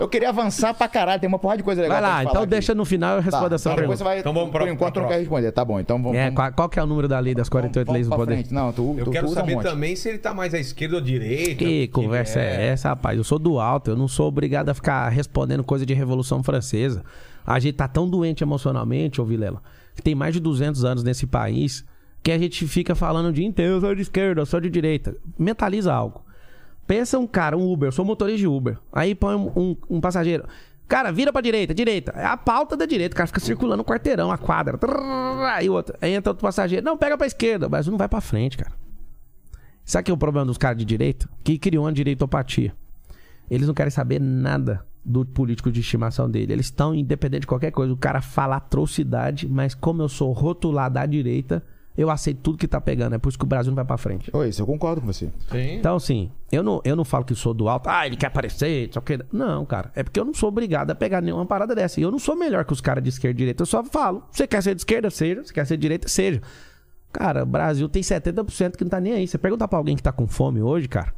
Eu 0.00 0.08
queria 0.08 0.28
avançar 0.30 0.72
pra 0.74 0.88
caralho. 0.88 1.20
Tem 1.20 1.28
uma 1.28 1.38
porrada 1.38 1.58
de 1.58 1.62
coisa 1.64 1.82
legal 1.82 2.00
Vai 2.00 2.10
lá, 2.10 2.20
então 2.22 2.32
falar 2.32 2.44
aqui. 2.44 2.50
deixa 2.50 2.74
no 2.74 2.84
final 2.84 3.16
eu 3.16 3.18
Tá, 3.18 3.24
respondo 3.24 3.54
essa 3.54 3.68
então 3.68 3.82
depois 3.82 3.98
pergunta. 3.98 3.98
você 3.98 4.04
vai. 4.04 4.18
Então 4.20 4.32
vamos 4.32 4.50
pra- 4.50 4.60
por 4.64 4.68
enquanto 4.72 4.92
pra 4.94 5.02
não 5.02 5.08
quer 5.08 5.18
responder. 5.18 5.52
Tá 5.52 5.64
bom, 5.64 5.78
então 5.80 6.02
vamos. 6.02 6.16
É, 6.16 6.24
vamos, 6.24 6.36
qual, 6.36 6.52
qual 6.52 6.68
que 6.68 6.78
é 6.78 6.82
o 6.82 6.86
número 6.86 7.08
da 7.08 7.18
lei 7.18 7.34
das 7.34 7.48
48 7.48 7.86
vamos 7.86 7.94
leis 7.98 8.08
do 8.08 8.16
poder? 8.16 8.34
frente. 8.34 8.54
Não, 8.54 8.72
tu, 8.72 8.94
Eu 8.98 9.04
tu, 9.04 9.10
quero 9.10 9.26
tu 9.26 9.30
um 9.32 9.34
saber 9.34 9.54
monte. 9.56 9.64
também 9.64 9.94
se 9.96 10.08
ele 10.08 10.18
tá 10.18 10.32
mais 10.32 10.54
à 10.54 10.58
esquerda 10.58 10.96
ou 10.96 11.00
à 11.00 11.04
direita. 11.04 11.56
Que 11.64 11.88
conversa 11.88 12.40
é 12.40 12.68
essa, 12.68 12.88
rapaz? 12.90 13.18
Eu 13.18 13.24
sou 13.24 13.38
do 13.38 13.58
alto, 13.60 13.90
eu 13.90 13.96
não 13.96 14.08
sou 14.08 14.28
obrigado 14.28 14.68
a 14.70 14.74
ficar 14.74 15.08
respondendo 15.10 15.62
coisa 15.62 15.84
de 15.84 15.92
Revolução 15.92 16.42
Francesa. 16.42 17.04
A 17.46 17.58
gente 17.58 17.74
tá 17.74 17.86
tão 17.88 18.08
doente 18.08 18.42
emocionalmente, 18.42 19.20
ô 19.20 19.24
Vilela, 19.24 19.60
que 19.94 20.02
tem 20.02 20.14
mais 20.14 20.32
de 20.32 20.40
200 20.40 20.84
anos 20.84 21.02
nesse 21.04 21.26
país 21.26 21.84
que 22.22 22.30
a 22.30 22.38
gente 22.38 22.66
fica 22.66 22.94
falando 22.94 23.26
o 23.28 23.32
dia 23.32 23.46
inteiro, 23.46 23.74
eu 23.74 23.80
sou 23.80 23.94
de 23.94 24.02
esquerda, 24.02 24.40
eu 24.40 24.46
sou 24.46 24.60
de 24.60 24.70
direita. 24.70 25.16
Mentaliza 25.38 25.92
algo. 25.92 26.24
Pensa 26.86 27.18
um 27.18 27.26
cara, 27.26 27.56
um 27.56 27.70
Uber, 27.72 27.88
eu 27.88 27.92
sou 27.92 28.04
motorista 28.04 28.38
de 28.38 28.46
Uber. 28.46 28.78
Aí 28.92 29.14
põe 29.14 29.34
um, 29.34 29.48
um- 29.56 29.76
um 29.90 30.00
passageiro. 30.00 30.44
Cara, 30.88 31.10
vira 31.10 31.32
pra 31.32 31.40
direita, 31.40 31.72
direita. 31.74 32.12
É 32.14 32.24
a 32.26 32.36
pauta 32.36 32.76
da 32.76 32.84
direita, 32.84 33.14
o 33.14 33.16
cara 33.16 33.26
fica 33.26 33.40
circulando 33.40 33.82
o 33.82 33.84
quarteirão, 33.84 34.30
a 34.30 34.36
quadra. 34.36 34.76
Trrr, 34.76 35.70
outro. 35.70 35.96
Aí 36.02 36.12
entra 36.12 36.30
outro 36.30 36.42
passageiro. 36.42 36.84
Não, 36.84 36.96
pega 36.98 37.16
pra 37.16 37.26
esquerda, 37.26 37.68
mas 37.68 37.86
não 37.86 37.96
vai 37.96 38.08
pra 38.08 38.20
frente, 38.20 38.56
cara. 38.58 38.72
Sabe 39.84 40.04
que 40.04 40.10
é 40.10 40.14
o 40.14 40.18
problema 40.18 40.46
dos 40.46 40.58
caras 40.58 40.76
de 40.78 40.84
direita? 40.84 41.28
Que 41.42 41.58
criou 41.58 41.84
uma 41.84 41.92
direitopatia. 41.92 42.74
Eles 43.50 43.66
não 43.66 43.74
querem 43.74 43.90
saber 43.90 44.20
nada 44.20 44.84
do 45.04 45.24
político 45.24 45.72
de 45.72 45.80
estimação 45.80 46.30
dele. 46.30 46.52
Eles 46.52 46.66
estão 46.66 46.94
independente 46.94 47.40
de 47.42 47.46
qualquer 47.48 47.70
coisa. 47.72 47.92
O 47.92 47.96
cara 47.96 48.20
fala 48.20 48.56
atrocidade, 48.56 49.48
mas 49.48 49.74
como 49.74 50.02
eu 50.02 50.08
sou 50.08 50.30
rotulado 50.32 50.98
à 50.98 51.06
direita, 51.06 51.62
eu 51.96 52.10
aceito 52.10 52.40
tudo 52.40 52.58
que 52.58 52.66
tá 52.66 52.80
pegando. 52.80 53.14
É 53.14 53.18
por 53.18 53.28
isso 53.28 53.38
que 53.38 53.44
o 53.44 53.48
Brasil 53.48 53.70
não 53.70 53.76
vai 53.76 53.84
pra 53.84 53.98
frente. 53.98 54.30
Oi, 54.32 54.48
isso 54.48 54.62
eu 54.62 54.66
concordo 54.66 55.00
com 55.00 55.06
você. 55.06 55.30
Sim. 55.50 55.76
Então, 55.76 55.96
assim, 55.96 56.30
eu 56.50 56.62
não, 56.62 56.80
eu 56.84 56.96
não 56.96 57.04
falo 57.04 57.24
que 57.24 57.34
sou 57.34 57.52
do 57.52 57.68
alto. 57.68 57.88
Ah, 57.88 58.06
ele 58.06 58.16
quer 58.16 58.26
aparecer, 58.26 58.88
só 58.92 59.00
que. 59.00 59.18
Não, 59.32 59.64
cara. 59.66 59.90
É 59.94 60.02
porque 60.02 60.18
eu 60.18 60.24
não 60.24 60.34
sou 60.34 60.48
obrigado 60.48 60.90
a 60.90 60.94
pegar 60.94 61.20
nenhuma 61.20 61.44
parada 61.44 61.74
dessa. 61.74 62.00
E 62.00 62.02
eu 62.02 62.10
não 62.10 62.18
sou 62.18 62.36
melhor 62.36 62.64
que 62.64 62.72
os 62.72 62.80
caras 62.80 63.02
de 63.02 63.10
esquerda 63.10 63.34
e 63.34 63.38
direita. 63.38 63.62
Eu 63.62 63.66
só 63.66 63.84
falo. 63.84 64.24
Você 64.30 64.46
quer 64.46 64.62
ser 64.62 64.74
de 64.74 64.80
esquerda? 64.80 65.10
Seja. 65.10 65.44
Você 65.44 65.52
quer 65.52 65.66
ser 65.66 65.76
de 65.76 65.82
direita? 65.82 66.08
Seja. 66.08 66.40
Cara, 67.12 67.42
o 67.42 67.46
Brasil 67.46 67.88
tem 67.88 68.02
70% 68.02 68.76
que 68.76 68.84
não 68.84 68.90
tá 68.90 68.98
nem 69.00 69.12
aí. 69.12 69.28
Você 69.28 69.36
pergunta 69.36 69.68
pra 69.68 69.78
alguém 69.78 69.94
que 69.94 70.02
tá 70.02 70.12
com 70.12 70.26
fome 70.26 70.62
hoje, 70.62 70.88
cara. 70.88 71.12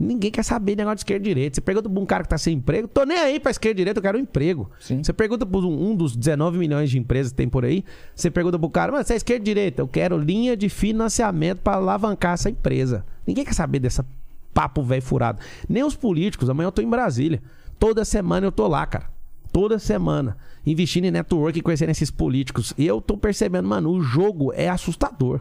Ninguém 0.00 0.30
quer 0.30 0.42
saber 0.42 0.76
negócio 0.76 0.96
de 0.96 1.00
esquerda 1.02 1.28
e 1.28 1.28
direita. 1.28 1.56
Você 1.56 1.60
pergunta 1.60 1.90
pra 1.90 2.00
um 2.00 2.06
cara 2.06 2.22
que 2.22 2.30
tá 2.30 2.38
sem 2.38 2.56
emprego, 2.56 2.88
tô 2.88 3.04
nem 3.04 3.18
aí 3.18 3.38
pra 3.38 3.50
esquerda 3.50 3.74
e 3.74 3.76
direita, 3.76 3.98
eu 3.98 4.02
quero 4.02 4.16
um 4.16 4.20
emprego. 4.22 4.70
Sim. 4.80 5.04
Você 5.04 5.12
pergunta 5.12 5.44
pra 5.44 5.58
um, 5.60 5.90
um 5.90 5.94
dos 5.94 6.16
19 6.16 6.56
milhões 6.56 6.90
de 6.90 6.98
empresas 6.98 7.32
que 7.32 7.36
tem 7.36 7.50
por 7.50 7.66
aí, 7.66 7.84
você 8.14 8.30
pergunta 8.30 8.58
pro 8.58 8.70
cara, 8.70 8.90
mano, 8.90 9.04
você 9.04 9.12
é 9.12 9.16
esquerda 9.16 9.42
ou 9.42 9.44
direita? 9.44 9.82
Eu 9.82 9.88
quero 9.88 10.16
linha 10.16 10.56
de 10.56 10.70
financiamento 10.70 11.58
pra 11.58 11.74
alavancar 11.74 12.32
essa 12.32 12.48
empresa. 12.48 13.04
Ninguém 13.26 13.44
quer 13.44 13.52
saber 13.52 13.78
dessa 13.78 14.06
papo 14.54 14.82
velho 14.82 15.02
furado. 15.02 15.38
Nem 15.68 15.84
os 15.84 15.94
políticos, 15.94 16.48
amanhã 16.48 16.68
eu 16.68 16.72
tô 16.72 16.80
em 16.80 16.88
Brasília. 16.88 17.42
Toda 17.78 18.02
semana 18.02 18.46
eu 18.46 18.52
tô 18.52 18.66
lá, 18.66 18.86
cara. 18.86 19.10
Toda 19.52 19.78
semana. 19.78 20.36
Investindo 20.64 21.04
em 21.04 21.10
network 21.10 21.58
e 21.58 21.62
conhecendo 21.62 21.90
esses 21.90 22.10
políticos. 22.10 22.72
E 22.78 22.86
eu 22.86 23.00
tô 23.00 23.16
percebendo, 23.18 23.68
mano, 23.68 23.90
o 23.90 24.02
jogo 24.02 24.50
é 24.54 24.68
assustador. 24.68 25.40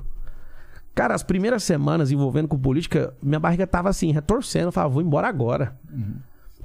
Cara, 0.99 1.15
as 1.15 1.23
primeiras 1.23 1.63
semanas 1.63 2.11
envolvendo 2.11 2.49
com 2.49 2.59
política, 2.59 3.13
minha 3.23 3.39
barriga 3.39 3.65
tava 3.65 3.87
assim, 3.87 4.11
retorcendo. 4.11 4.67
Eu 4.67 4.71
falava, 4.73 4.95
vou 4.95 5.01
embora 5.01 5.29
agora. 5.29 5.73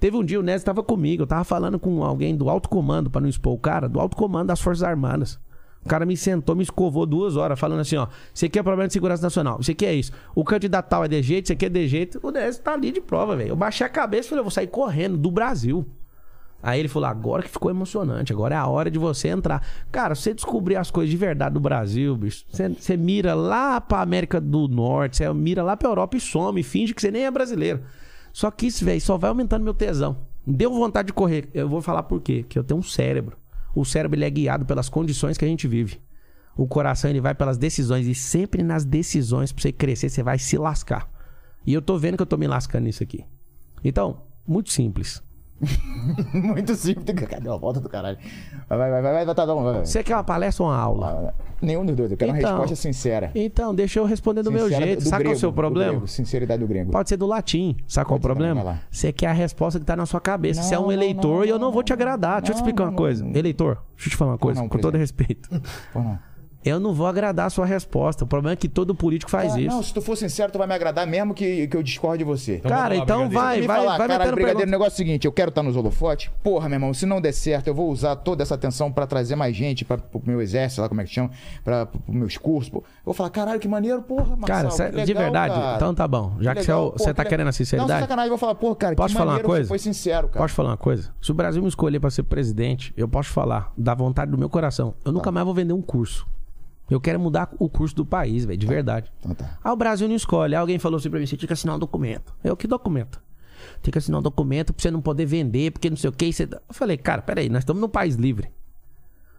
Teve 0.00 0.16
um 0.16 0.24
dia, 0.24 0.40
o 0.40 0.42
Nézio 0.42 0.66
tava 0.66 0.82
comigo, 0.82 1.22
eu 1.22 1.26
tava 1.28 1.44
falando 1.44 1.78
com 1.78 2.02
alguém 2.02 2.34
do 2.34 2.50
alto 2.50 2.68
comando, 2.68 3.08
pra 3.08 3.20
não 3.20 3.28
expor 3.28 3.52
o 3.52 3.58
cara, 3.58 3.88
do 3.88 4.00
alto 4.00 4.16
comando 4.16 4.48
das 4.48 4.60
Forças 4.60 4.82
Armadas. 4.82 5.38
O 5.84 5.88
cara 5.88 6.04
me 6.04 6.16
sentou, 6.16 6.56
me 6.56 6.64
escovou 6.64 7.06
duas 7.06 7.36
horas, 7.36 7.60
falando 7.60 7.78
assim, 7.78 7.94
ó. 7.94 8.08
Isso 8.34 8.44
aqui 8.44 8.58
é 8.58 8.62
problema 8.64 8.88
de 8.88 8.92
segurança 8.92 9.22
nacional. 9.22 9.60
Isso 9.60 9.70
aqui 9.70 9.86
é 9.86 9.94
isso. 9.94 10.10
O 10.34 10.42
candidato 10.42 10.88
tal 10.88 11.04
é 11.04 11.08
de 11.08 11.22
jeito, 11.22 11.44
isso 11.44 11.52
aqui 11.52 11.66
é 11.66 11.68
de 11.68 11.86
jeito. 11.86 12.18
O 12.20 12.32
DS 12.32 12.58
tá 12.58 12.72
ali 12.72 12.90
de 12.90 13.00
prova, 13.00 13.36
velho. 13.36 13.50
Eu 13.50 13.56
baixei 13.56 13.86
a 13.86 13.88
cabeça 13.88 14.26
e 14.26 14.28
falei, 14.30 14.40
eu 14.40 14.44
vou 14.46 14.50
sair 14.50 14.66
correndo 14.66 15.16
do 15.16 15.30
Brasil. 15.30 15.86
Aí 16.64 16.80
ele 16.80 16.88
falou, 16.88 17.06
agora 17.06 17.42
que 17.42 17.50
ficou 17.50 17.70
emocionante, 17.70 18.32
agora 18.32 18.54
é 18.54 18.58
a 18.58 18.66
hora 18.66 18.90
de 18.90 18.98
você 18.98 19.28
entrar. 19.28 19.62
Cara, 19.92 20.14
você 20.14 20.32
descobrir 20.32 20.76
as 20.76 20.90
coisas 20.90 21.10
de 21.10 21.16
verdade 21.16 21.52
do 21.52 21.60
Brasil, 21.60 22.16
bicho. 22.16 22.46
Você, 22.50 22.70
você 22.70 22.96
mira 22.96 23.34
lá 23.34 23.82
pra 23.82 24.00
América 24.00 24.40
do 24.40 24.66
Norte, 24.66 25.18
você 25.18 25.30
mira 25.34 25.62
lá 25.62 25.76
pra 25.76 25.90
Europa 25.90 26.16
e 26.16 26.20
some, 26.20 26.62
finge 26.62 26.94
que 26.94 27.02
você 27.02 27.10
nem 27.10 27.26
é 27.26 27.30
brasileiro. 27.30 27.82
Só 28.32 28.50
que 28.50 28.66
isso, 28.66 28.82
velho, 28.82 28.98
só 28.98 29.18
vai 29.18 29.28
aumentando 29.28 29.62
meu 29.62 29.74
tesão. 29.74 30.16
Deu 30.46 30.72
vontade 30.72 31.08
de 31.08 31.12
correr. 31.12 31.50
Eu 31.52 31.68
vou 31.68 31.82
falar 31.82 32.04
por 32.04 32.22
quê. 32.22 32.46
Que 32.48 32.58
eu 32.58 32.64
tenho 32.64 32.80
um 32.80 32.82
cérebro. 32.82 33.36
O 33.74 33.84
cérebro 33.84 34.16
ele 34.16 34.24
é 34.24 34.30
guiado 34.30 34.64
pelas 34.64 34.88
condições 34.88 35.36
que 35.36 35.44
a 35.44 35.48
gente 35.48 35.68
vive. 35.68 36.00
O 36.56 36.66
coração 36.66 37.10
ele 37.10 37.20
vai 37.20 37.34
pelas 37.34 37.58
decisões. 37.58 38.06
E 38.06 38.14
sempre 38.14 38.62
nas 38.62 38.86
decisões, 38.86 39.52
pra 39.52 39.60
você 39.60 39.70
crescer, 39.70 40.08
você 40.08 40.22
vai 40.22 40.38
se 40.38 40.56
lascar. 40.56 41.10
E 41.66 41.74
eu 41.74 41.82
tô 41.82 41.98
vendo 41.98 42.16
que 42.16 42.22
eu 42.22 42.26
tô 42.26 42.38
me 42.38 42.46
lascando 42.46 42.84
nisso 42.84 43.02
aqui. 43.02 43.24
Então, 43.84 44.22
muito 44.46 44.70
simples. 44.70 45.22
Muito 46.32 46.74
simples. 46.74 47.04
Cadê 47.28 47.48
a 47.48 47.56
volta 47.56 47.80
do 47.80 47.88
caralho? 47.88 48.18
Vai, 48.68 48.78
vai, 48.78 48.90
vai, 48.90 49.02
vai, 49.02 49.24
vai, 49.24 49.34
tá, 49.34 49.44
vai, 49.46 49.64
vai. 49.74 49.84
Você 49.86 50.02
quer 50.02 50.14
uma 50.16 50.24
palestra 50.24 50.64
ou 50.64 50.70
uma 50.70 50.78
aula? 50.78 51.34
Nenhum 51.62 51.84
dos 51.86 51.96
dois. 51.96 52.10
Eu 52.10 52.16
quero 52.16 52.32
uma 52.32 52.38
Então. 52.38 52.50
resposta 52.50 52.76
sincera. 52.76 53.30
Então, 53.34 53.74
deixa 53.74 53.98
eu 53.98 54.04
responder 54.04 54.42
do 54.42 54.52
meu 54.52 54.64
Sincera 54.64 54.86
jeito. 54.86 55.02
do 55.02 55.08
Sabe 55.08 55.10
qual 55.10 55.18
é 55.18 55.20
o 55.20 55.24
grego, 55.30 55.40
seu 55.40 55.50
do 55.50 55.54
problema? 55.54 55.90
grego, 55.92 56.06
Sinceridade 56.08 56.60
do 56.60 56.66
grego. 56.68 56.90
Pode 56.92 57.08
ser 57.08 57.16
do 57.16 57.26
latim. 57.26 57.76
Sabe 57.88 58.06
qual 58.06 58.16
é 58.16 58.18
o 58.18 58.22
problema? 58.22 58.80
Você 58.90 59.12
quer 59.12 59.28
a 59.28 59.32
resposta 59.32 59.78
que 59.80 59.86
tá 59.86 59.96
na 59.96 60.04
sua 60.06 60.20
cabeça. 60.20 60.62
Você 60.62 60.74
é 60.74 60.76
Não, 60.76 60.84
um 60.84 60.86
não, 60.86 60.92
eleitor 60.92 61.38
não, 61.38 61.44
e 61.44 61.48
eu 61.48 61.58
não 61.58 61.66
não, 61.66 61.72
vou 61.72 61.82
te 61.82 61.92
agradar. 61.92 62.40
Deixa 62.42 62.52
eu 62.52 62.56
te 62.56 62.58
não, 62.60 62.66
explicar 62.66 62.84
uma 62.84 62.90
não, 62.90 62.96
coisa. 62.98 63.24
não. 63.24 63.34
Eleitor, 63.34 63.78
deixa 63.96 64.08
eu 64.08 64.10
te 64.10 64.16
falar 64.16 64.32
uma 64.32 64.38
coisa, 64.38 64.60
não, 64.60 64.68
com 64.68 64.78
todo 64.78 64.98
respeito. 64.98 65.48
Pô, 65.92 66.00
não. 66.00 66.18
Eu 66.64 66.80
não 66.80 66.94
vou 66.94 67.06
agradar 67.06 67.46
a 67.46 67.50
sua 67.50 67.66
resposta. 67.66 68.24
O 68.24 68.26
problema 68.26 68.52
é 68.54 68.56
que 68.56 68.68
todo 68.68 68.94
político 68.94 69.30
faz 69.30 69.54
Ah, 69.54 69.60
isso. 69.60 69.76
Não, 69.76 69.82
se 69.82 69.92
tu 69.92 70.00
for 70.00 70.16
sincero, 70.16 70.50
tu 70.50 70.56
vai 70.58 70.66
me 70.66 70.74
agradar 70.74 71.06
mesmo 71.06 71.34
que, 71.34 71.66
que 71.68 71.76
eu 71.76 71.82
discorde 71.82 72.18
de 72.18 72.24
você. 72.24 72.56
Então 72.56 72.70
Cara, 72.70 72.94
lá, 72.94 73.02
então 73.02 73.28
vai, 73.28 73.60
me 73.60 73.66
vai, 73.66 73.76
falar, 73.80 73.98
vai 73.98 74.08
caralho, 74.08 74.18
metendo 74.20 74.34
brigadeiro, 74.36 74.68
o 74.68 74.70
negócio 74.70 74.92
é 74.92 74.94
o 74.94 74.96
seguinte, 74.96 75.26
eu 75.26 75.32
quero 75.32 75.50
estar 75.50 75.62
nos 75.62 75.76
holofotes. 75.76 76.30
Porra, 76.42 76.68
meu 76.68 76.76
irmão, 76.76 76.94
se 76.94 77.04
não 77.04 77.20
der 77.20 77.32
certo, 77.32 77.66
eu 77.68 77.74
vou 77.74 77.90
usar 77.90 78.16
toda 78.16 78.42
essa 78.42 78.54
atenção 78.54 78.90
pra 78.90 79.06
trazer 79.06 79.36
mais 79.36 79.54
gente 79.54 79.84
para 79.84 79.98
pro 79.98 80.22
meu 80.24 80.40
exército, 80.40 80.80
lá 80.80 80.88
como 80.88 81.00
é 81.00 81.04
que 81.04 81.10
chama, 81.12 81.30
para 81.62 81.86
pros 81.86 82.02
meus 82.08 82.36
cursos. 82.38 82.70
pô. 82.70 82.78
Eu 82.78 82.84
vou 83.04 83.14
falar, 83.14 83.30
caralho, 83.30 83.60
que 83.60 83.68
maneiro, 83.68 84.00
porra, 84.02 84.34
Marcelo, 84.36 84.46
Cara, 84.46 84.70
cê- 84.70 84.84
legal, 84.84 85.04
de 85.06 85.14
verdade, 85.14 85.54
cara. 85.54 85.76
então 85.76 85.94
tá 85.94 86.08
bom. 86.08 86.36
Já 86.40 86.54
que, 86.54 86.60
Que 86.60 86.64
você, 86.66 86.70
é 86.72 86.74
legal, 86.74 86.92
você 86.96 87.04
pô, 87.10 87.14
tá 87.14 87.22
que 87.24 87.28
querendo 87.28 87.42
a 87.42 87.44
Não, 87.46 87.52
sinceridade, 87.52 88.00
sacanagem, 88.00 88.26
eu 88.28 88.30
vou 88.30 88.38
falar, 88.38 88.54
porra, 88.54 88.76
cara, 88.76 88.94
Posso 88.96 89.08
que 89.08 89.18
falar 89.18 89.24
uma 89.26 89.32
maneiro, 89.32 89.48
coisa? 89.48 89.64
você 89.64 89.68
foi 89.68 89.78
sincero, 89.78 90.28
cara. 90.28 90.42
Posso 90.42 90.54
falar 90.54 90.70
uma 90.70 90.76
coisa? 90.78 91.10
Se 91.20 91.30
o 91.30 91.34
Brasil 91.34 91.60
me 91.62 91.68
escolher 91.68 92.00
pra 92.00 92.10
ser 92.10 92.22
presidente, 92.22 92.94
eu 92.96 93.06
posso 93.06 93.28
falar 93.30 93.70
da 93.76 93.94
vontade 93.94 94.30
do 94.30 94.38
meu 94.38 94.48
coração. 94.48 94.94
Eu 95.04 95.04
Tá. 95.04 95.12
nunca 95.12 95.30
mais 95.30 95.44
vou 95.44 95.54
vender 95.54 95.72
um 95.74 95.82
curso. 95.82 96.26
Eu 96.90 97.00
quero 97.00 97.18
mudar 97.18 97.50
o 97.58 97.68
curso 97.68 97.94
do 97.96 98.04
país, 98.04 98.44
velho, 98.44 98.58
de 98.58 98.66
verdade. 98.66 99.10
Então 99.18 99.34
tá. 99.34 99.58
Ah, 99.62 99.72
o 99.72 99.76
Brasil 99.76 100.06
não 100.06 100.14
escolhe. 100.14 100.54
Alguém 100.54 100.78
falou 100.78 100.98
assim 100.98 101.08
pra 101.10 101.18
mim: 101.18 101.26
você 101.26 101.36
tinha 101.36 101.46
que 101.46 101.52
assinar 101.52 101.76
um 101.76 101.78
documento. 101.78 102.34
Eu, 102.44 102.56
que 102.56 102.66
documento? 102.66 103.22
Tem 103.82 103.90
que 103.90 103.98
assinar 103.98 104.20
um 104.20 104.22
documento 104.22 104.72
pra 104.72 104.82
você 104.82 104.90
não 104.90 105.00
poder 105.00 105.24
vender, 105.24 105.70
porque 105.72 105.88
não 105.88 105.96
sei 105.96 106.10
o 106.10 106.12
que. 106.12 106.30
Você... 106.30 106.44
Eu 106.44 106.60
falei, 106.74 106.96
cara, 106.96 107.22
peraí, 107.22 107.48
nós 107.48 107.60
estamos 107.60 107.80
num 107.80 107.88
país 107.88 108.16
livre. 108.16 108.50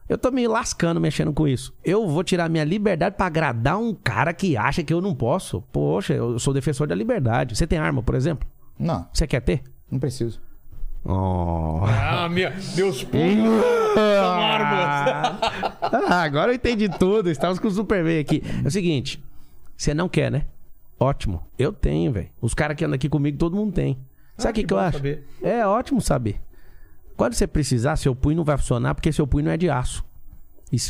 Eu 0.08 0.18
tô 0.18 0.30
me 0.32 0.48
lascando 0.48 1.00
mexendo 1.02 1.34
com 1.34 1.48
isso. 1.48 1.74
Eu 1.84 2.08
vou 2.08 2.24
tirar 2.24 2.48
minha 2.50 2.64
liberdade 2.64 3.16
pra 3.16 3.26
agradar 3.26 3.80
um 3.80 3.94
cara 3.94 4.34
que 4.34 4.56
acha 4.56 4.84
que 4.84 4.94
eu 4.94 5.02
não 5.02 5.16
posso. 5.16 5.62
Poxa, 5.72 6.14
eu 6.14 6.38
sou 6.38 6.54
defensor 6.54 6.88
da 6.88 6.94
liberdade. 6.94 7.56
Você 7.56 7.66
tem 7.66 7.80
arma, 7.80 8.04
por 8.04 8.14
exemplo? 8.14 8.48
Não, 8.78 9.08
Você 9.12 9.26
quer 9.26 9.42
ter? 9.42 9.64
não 9.90 10.00
preciso. 10.00 10.40
Oh. 11.08 11.82
Ah, 11.86 12.28
minha, 12.28 12.52
meus 12.76 13.04
punhos 13.04 13.64
são 13.94 14.42
armas. 14.42 15.40
Ah, 16.10 16.24
agora 16.24 16.52
eu 16.52 16.56
entendi 16.56 16.90
tudo. 16.90 17.30
Estamos 17.30 17.60
com 17.60 17.68
o 17.68 17.72
Superman 17.72 18.20
aqui. 18.20 18.42
É 18.64 18.68
o 18.68 18.72
seguinte: 18.72 19.24
você 19.78 19.94
não 19.94 20.10
quer, 20.10 20.32
né? 20.32 20.46
Ótimo. 21.00 21.46
Eu 21.60 21.72
tenho, 21.72 22.12
velho. 22.12 22.30
Os 22.42 22.54
caras 22.56 22.76
que 22.76 22.84
andam 22.84 22.96
aqui 22.96 23.08
comigo, 23.08 23.38
todo 23.38 23.56
mundo 23.56 23.72
tem. 23.74 24.00
Sabe 24.38 24.52
o 24.52 24.54
que, 24.56 24.62
que 24.62 24.68
que 24.68 24.74
eu 24.74 24.80
acho? 24.80 24.98
saber. 24.98 25.28
É 25.44 25.66
ótimo 25.66 26.02
saber. 26.02 26.42
Quando 27.16 27.34
você 27.34 27.46
precisar, 27.46 27.96
seu 27.98 28.16
punho 28.16 28.38
não 28.38 28.44
vai 28.44 28.58
funcionar 28.58 28.96
porque 28.96 29.12
seu 29.12 29.28
punho 29.28 29.46
não 29.46 29.52
é 29.52 29.58
de 29.58 29.70
aço. 29.70 30.04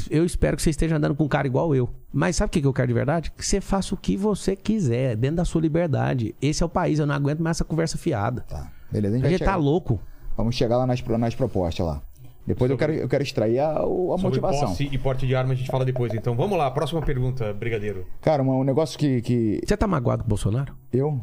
Eu 0.09 0.25
espero 0.25 0.55
que 0.55 0.63
você 0.63 0.69
esteja 0.69 0.95
andando 0.95 1.13
com 1.13 1.25
um 1.25 1.27
cara 1.27 1.45
igual 1.45 1.75
eu. 1.75 1.89
Mas 2.11 2.37
sabe 2.37 2.47
o 2.47 2.51
que 2.51 2.61
que 2.61 2.67
eu 2.67 2.73
quero 2.73 2.87
de 2.87 2.93
verdade? 2.93 3.31
Que 3.31 3.45
você 3.45 3.59
faça 3.59 3.93
o 3.93 3.97
que 3.97 4.15
você 4.15 4.55
quiser, 4.55 5.15
dentro 5.15 5.37
da 5.37 5.45
sua 5.45 5.61
liberdade. 5.61 6.33
Esse 6.41 6.63
é 6.63 6.65
o 6.65 6.69
país, 6.69 6.97
eu 6.97 7.05
não 7.05 7.13
aguento 7.13 7.41
mais 7.41 7.57
essa 7.57 7.65
conversa 7.65 7.97
fiada. 7.97 8.41
Tá, 8.47 8.71
beleza. 8.91 9.15
A 9.15 9.17
gente 9.17 9.25
A 9.25 9.29
vai 9.29 9.31
gente 9.31 9.39
tá 9.45 9.51
chegar- 9.53 9.57
louco. 9.63 9.99
Vamos 10.37 10.55
chegar 10.55 10.77
lá 10.77 10.85
nas, 10.85 11.01
nas 11.01 11.35
propostas 11.35 11.85
lá. 11.85 12.01
Depois 12.45 12.69
eu 12.69 12.77
quero, 12.77 12.93
eu 12.93 13.07
quero 13.09 13.23
extrair 13.23 13.57
a, 13.57 13.71
a 13.71 13.75
Sobre 13.81 14.21
motivação. 14.23 14.67
posse 14.67 14.83
e 14.91 14.97
porte 14.99 15.25
de 15.25 15.35
arma 15.35 15.53
a 15.53 15.55
gente 15.55 15.69
fala 15.71 15.83
depois. 15.83 16.13
Então 16.13 16.35
vamos 16.35 16.55
lá, 16.57 16.69
próxima 16.69 17.01
pergunta, 17.01 17.51
brigadeiro. 17.53 18.05
Cara, 18.21 18.43
um, 18.43 18.59
um 18.59 18.63
negócio 18.63 18.99
que, 18.99 19.21
que 19.23 19.61
Você 19.65 19.75
tá 19.75 19.87
magoado 19.87 20.21
com 20.23 20.27
o 20.27 20.29
Bolsonaro? 20.29 20.75
eu 20.93 21.19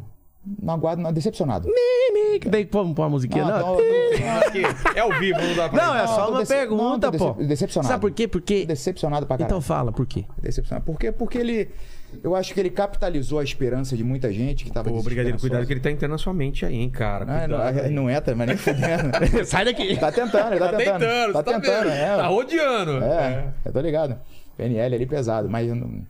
não 0.61 0.75
aguardo, 0.75 1.01
não, 1.01 1.13
decepcionado. 1.13 1.69
Mimi, 1.69 2.41
que 2.41 2.49
daí 2.49 2.69
vamos 2.69 2.95
pôr 2.95 3.03
uma 3.03 3.11
musiquinha, 3.11 3.45
Não, 3.45 3.77
não? 3.77 3.81
é 4.97 4.99
ao 5.01 5.13
vivo, 5.21 5.39
não 5.41 5.55
dá 5.55 5.69
pra 5.69 5.87
Não, 5.87 5.95
é 5.97 6.07
só 6.09 6.31
uma 6.31 6.39
dece- 6.41 6.55
pergunta, 6.55 7.11
não, 7.13 7.19
pô. 7.19 7.33
decep- 7.35 7.47
decepcionado. 7.49 7.93
Sabe 7.93 8.01
por 8.01 8.11
quê? 8.11 8.27
Porque. 8.27 8.67
decepcionado 8.67 9.25
pra 9.27 9.37
caralho. 9.37 9.49
Então 9.53 9.61
fala, 9.61 9.93
por 9.93 10.05
quê? 10.07 10.25
Decepcionado. 10.41 10.85
Por 10.85 10.99
quê? 10.99 11.13
Porque 11.13 11.39
ele. 11.39 11.71
Eu 12.23 12.35
acho 12.35 12.53
que 12.55 12.61
ele 12.61 12.71
capitalizou 12.71 13.39
a 13.39 13.45
esperança 13.45 13.97
de 13.97 14.03
muita 14.05 14.33
gente 14.33 14.65
que 14.65 14.71
tava 14.73 14.91
Ô, 14.93 15.03
brigadeiro, 15.03 15.39
cuidado 15.39 15.67
que 15.67 15.73
ele 15.73 15.81
tá 15.81 15.91
entrando 15.91 16.13
na 16.13 16.19
sua 16.19 16.33
mente 16.35 16.65
aí, 16.67 16.75
hein, 16.77 16.91
cara. 16.91 17.25
Ah, 17.29 17.49
não, 17.49 17.59
Cuidado. 17.59 17.91
não 17.91 18.11
entra, 18.11 18.35
mas 18.35 18.47
nem 18.49 18.57
fudendo. 18.57 19.11
Sai 19.47 19.65
daqui. 19.65 19.97
Tá 19.97 20.11
tentando, 20.13 20.53
ele 20.53 20.59
tá, 20.61 20.71
Tá 20.71 20.77
tentando, 20.79 21.33
Tá 21.33 21.39
você 21.39 21.43
tá 21.45 21.61
tentando, 21.61 21.89
é. 21.91 22.17
Tá 22.17 22.27
rodeando. 22.27 23.05
É, 23.05 23.53
eu 23.65 23.73
tô 23.73 23.81
ligado. 23.81 24.19
PNL 24.57 24.95
ali 24.95 25.07
pesado, 25.07 25.49
mas 25.49 25.69
não... 25.75 26.03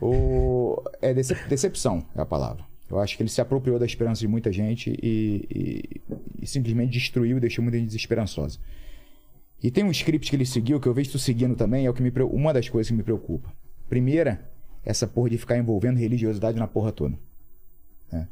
o... 0.00 0.82
é 1.00 1.12
decep- 1.14 1.48
decepção 1.48 2.04
é 2.16 2.20
a 2.20 2.26
palavra. 2.26 2.62
Eu 2.90 2.98
acho 2.98 3.16
que 3.16 3.22
ele 3.22 3.30
se 3.30 3.40
apropriou 3.40 3.78
da 3.78 3.84
esperança 3.86 4.20
de 4.20 4.28
muita 4.28 4.50
gente 4.52 4.90
e, 5.02 5.46
e- 5.50 6.00
e 6.42 6.46
simplesmente 6.46 6.90
destruiu 6.92 7.36
e 7.36 7.40
deixou 7.40 7.62
muita 7.62 7.76
gente 7.78 7.86
desesperançosa. 7.88 8.58
E 9.62 9.70
tem 9.70 9.84
um 9.84 9.90
script 9.90 10.30
que 10.30 10.36
ele 10.36 10.46
seguiu, 10.46 10.78
que 10.80 10.86
eu 10.86 10.94
vejo 10.94 11.10
tu 11.10 11.18
seguindo 11.18 11.56
também, 11.56 11.84
é 11.84 11.90
o 11.90 11.94
que 11.94 12.02
me, 12.02 12.10
uma 12.32 12.52
das 12.52 12.68
coisas 12.68 12.88
que 12.90 12.96
me 12.96 13.02
preocupa. 13.02 13.52
Primeira, 13.88 14.40
essa 14.84 15.06
porra 15.06 15.30
de 15.30 15.38
ficar 15.38 15.56
envolvendo 15.58 15.96
religiosidade 15.98 16.58
na 16.58 16.66
porra 16.66 16.92
toda. 16.92 17.18
né? 18.12 18.26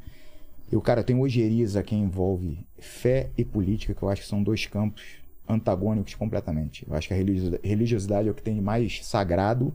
E 0.71 0.75
o 0.75 0.81
cara 0.81 1.03
tem 1.03 1.17
ojeriza 1.17 1.81
que 1.81 1.95
envolve 1.95 2.59
fé 2.77 3.29
e 3.37 3.45
política, 3.45 3.93
que 3.93 4.03
eu 4.03 4.09
acho 4.09 4.21
que 4.23 4.27
são 4.27 4.43
dois 4.43 4.65
campos 4.65 5.03
antagônicos 5.47 6.13
completamente. 6.15 6.85
Eu 6.87 6.93
acho 6.95 7.07
que 7.07 7.13
a 7.13 7.17
religio- 7.17 7.57
religiosidade 7.63 8.27
é 8.27 8.31
o 8.31 8.33
que 8.33 8.41
tem 8.41 8.55
de 8.55 8.61
mais 8.61 9.05
sagrado 9.05 9.73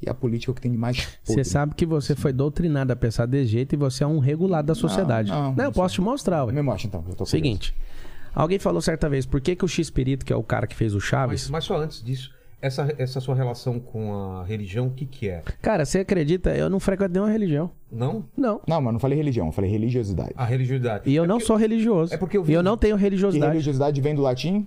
e 0.00 0.08
a 0.08 0.14
política 0.14 0.50
é 0.50 0.52
o 0.52 0.54
que 0.54 0.60
tem 0.60 0.70
de 0.70 0.78
mais 0.78 1.18
Você 1.24 1.42
sabe 1.42 1.74
que 1.74 1.84
você 1.84 2.14
foi 2.14 2.32
doutrinado 2.32 2.92
a 2.92 2.96
pensar 2.96 3.26
desse 3.26 3.50
jeito 3.50 3.72
e 3.74 3.76
você 3.76 4.04
é 4.04 4.06
um 4.06 4.18
regulado 4.20 4.68
da 4.68 4.74
sociedade. 4.74 5.30
não, 5.30 5.48
eu 5.50 5.64
não 5.64 5.72
posso 5.72 5.96
te 5.96 6.00
mostrar, 6.00 6.44
ué. 6.44 6.52
Me 6.52 6.62
mostra 6.62 6.86
então. 6.86 7.04
Eu 7.08 7.14
tô. 7.16 7.26
Seguinte. 7.26 7.74
Alguém 8.32 8.60
falou 8.60 8.80
certa 8.80 9.08
vez, 9.08 9.26
por 9.26 9.40
que, 9.40 9.56
que 9.56 9.64
o 9.64 9.68
X-Perito, 9.68 10.24
que 10.24 10.32
é 10.32 10.36
o 10.36 10.44
cara 10.44 10.68
que 10.68 10.76
fez 10.76 10.94
o 10.94 11.00
Chaves... 11.00 11.42
Mas, 11.42 11.50
mas 11.50 11.64
só 11.64 11.76
antes 11.76 12.00
disso, 12.04 12.32
essa, 12.62 12.92
essa 12.98 13.20
sua 13.20 13.34
relação 13.34 13.78
com 13.80 14.14
a 14.14 14.44
religião, 14.44 14.86
o 14.88 14.90
que 14.90 15.06
que 15.06 15.28
é? 15.28 15.42
Cara, 15.62 15.84
você 15.84 16.00
acredita? 16.00 16.50
Eu 16.54 16.68
não 16.70 16.78
frequento 16.80 17.12
nenhuma 17.14 17.30
religião. 17.30 17.70
Não? 17.90 18.24
Não. 18.36 18.60
Não, 18.66 18.80
mas 18.80 18.92
não 18.92 19.00
falei 19.00 19.16
religião, 19.18 19.46
eu 19.46 19.52
falei 19.52 19.70
religiosidade. 19.70 20.32
A 20.36 20.44
religiosidade. 20.44 21.08
E 21.10 21.14
eu 21.14 21.24
É 21.24 21.26
não 21.26 21.36
porque- 21.36 21.46
sou 21.46 21.56
religioso. 21.56 22.14
é 22.14 22.16
porque 22.16 22.36
eu 22.36 22.42
vi- 22.44 22.52
E 22.52 22.54
eu 22.54 22.62
não 22.62 22.76
tenho 22.76 22.96
E 22.96 23.00
religiosidade. 23.00 23.52
religiosidade 23.52 24.00
vem 24.00 24.14
do 24.14 24.22
latim? 24.22 24.66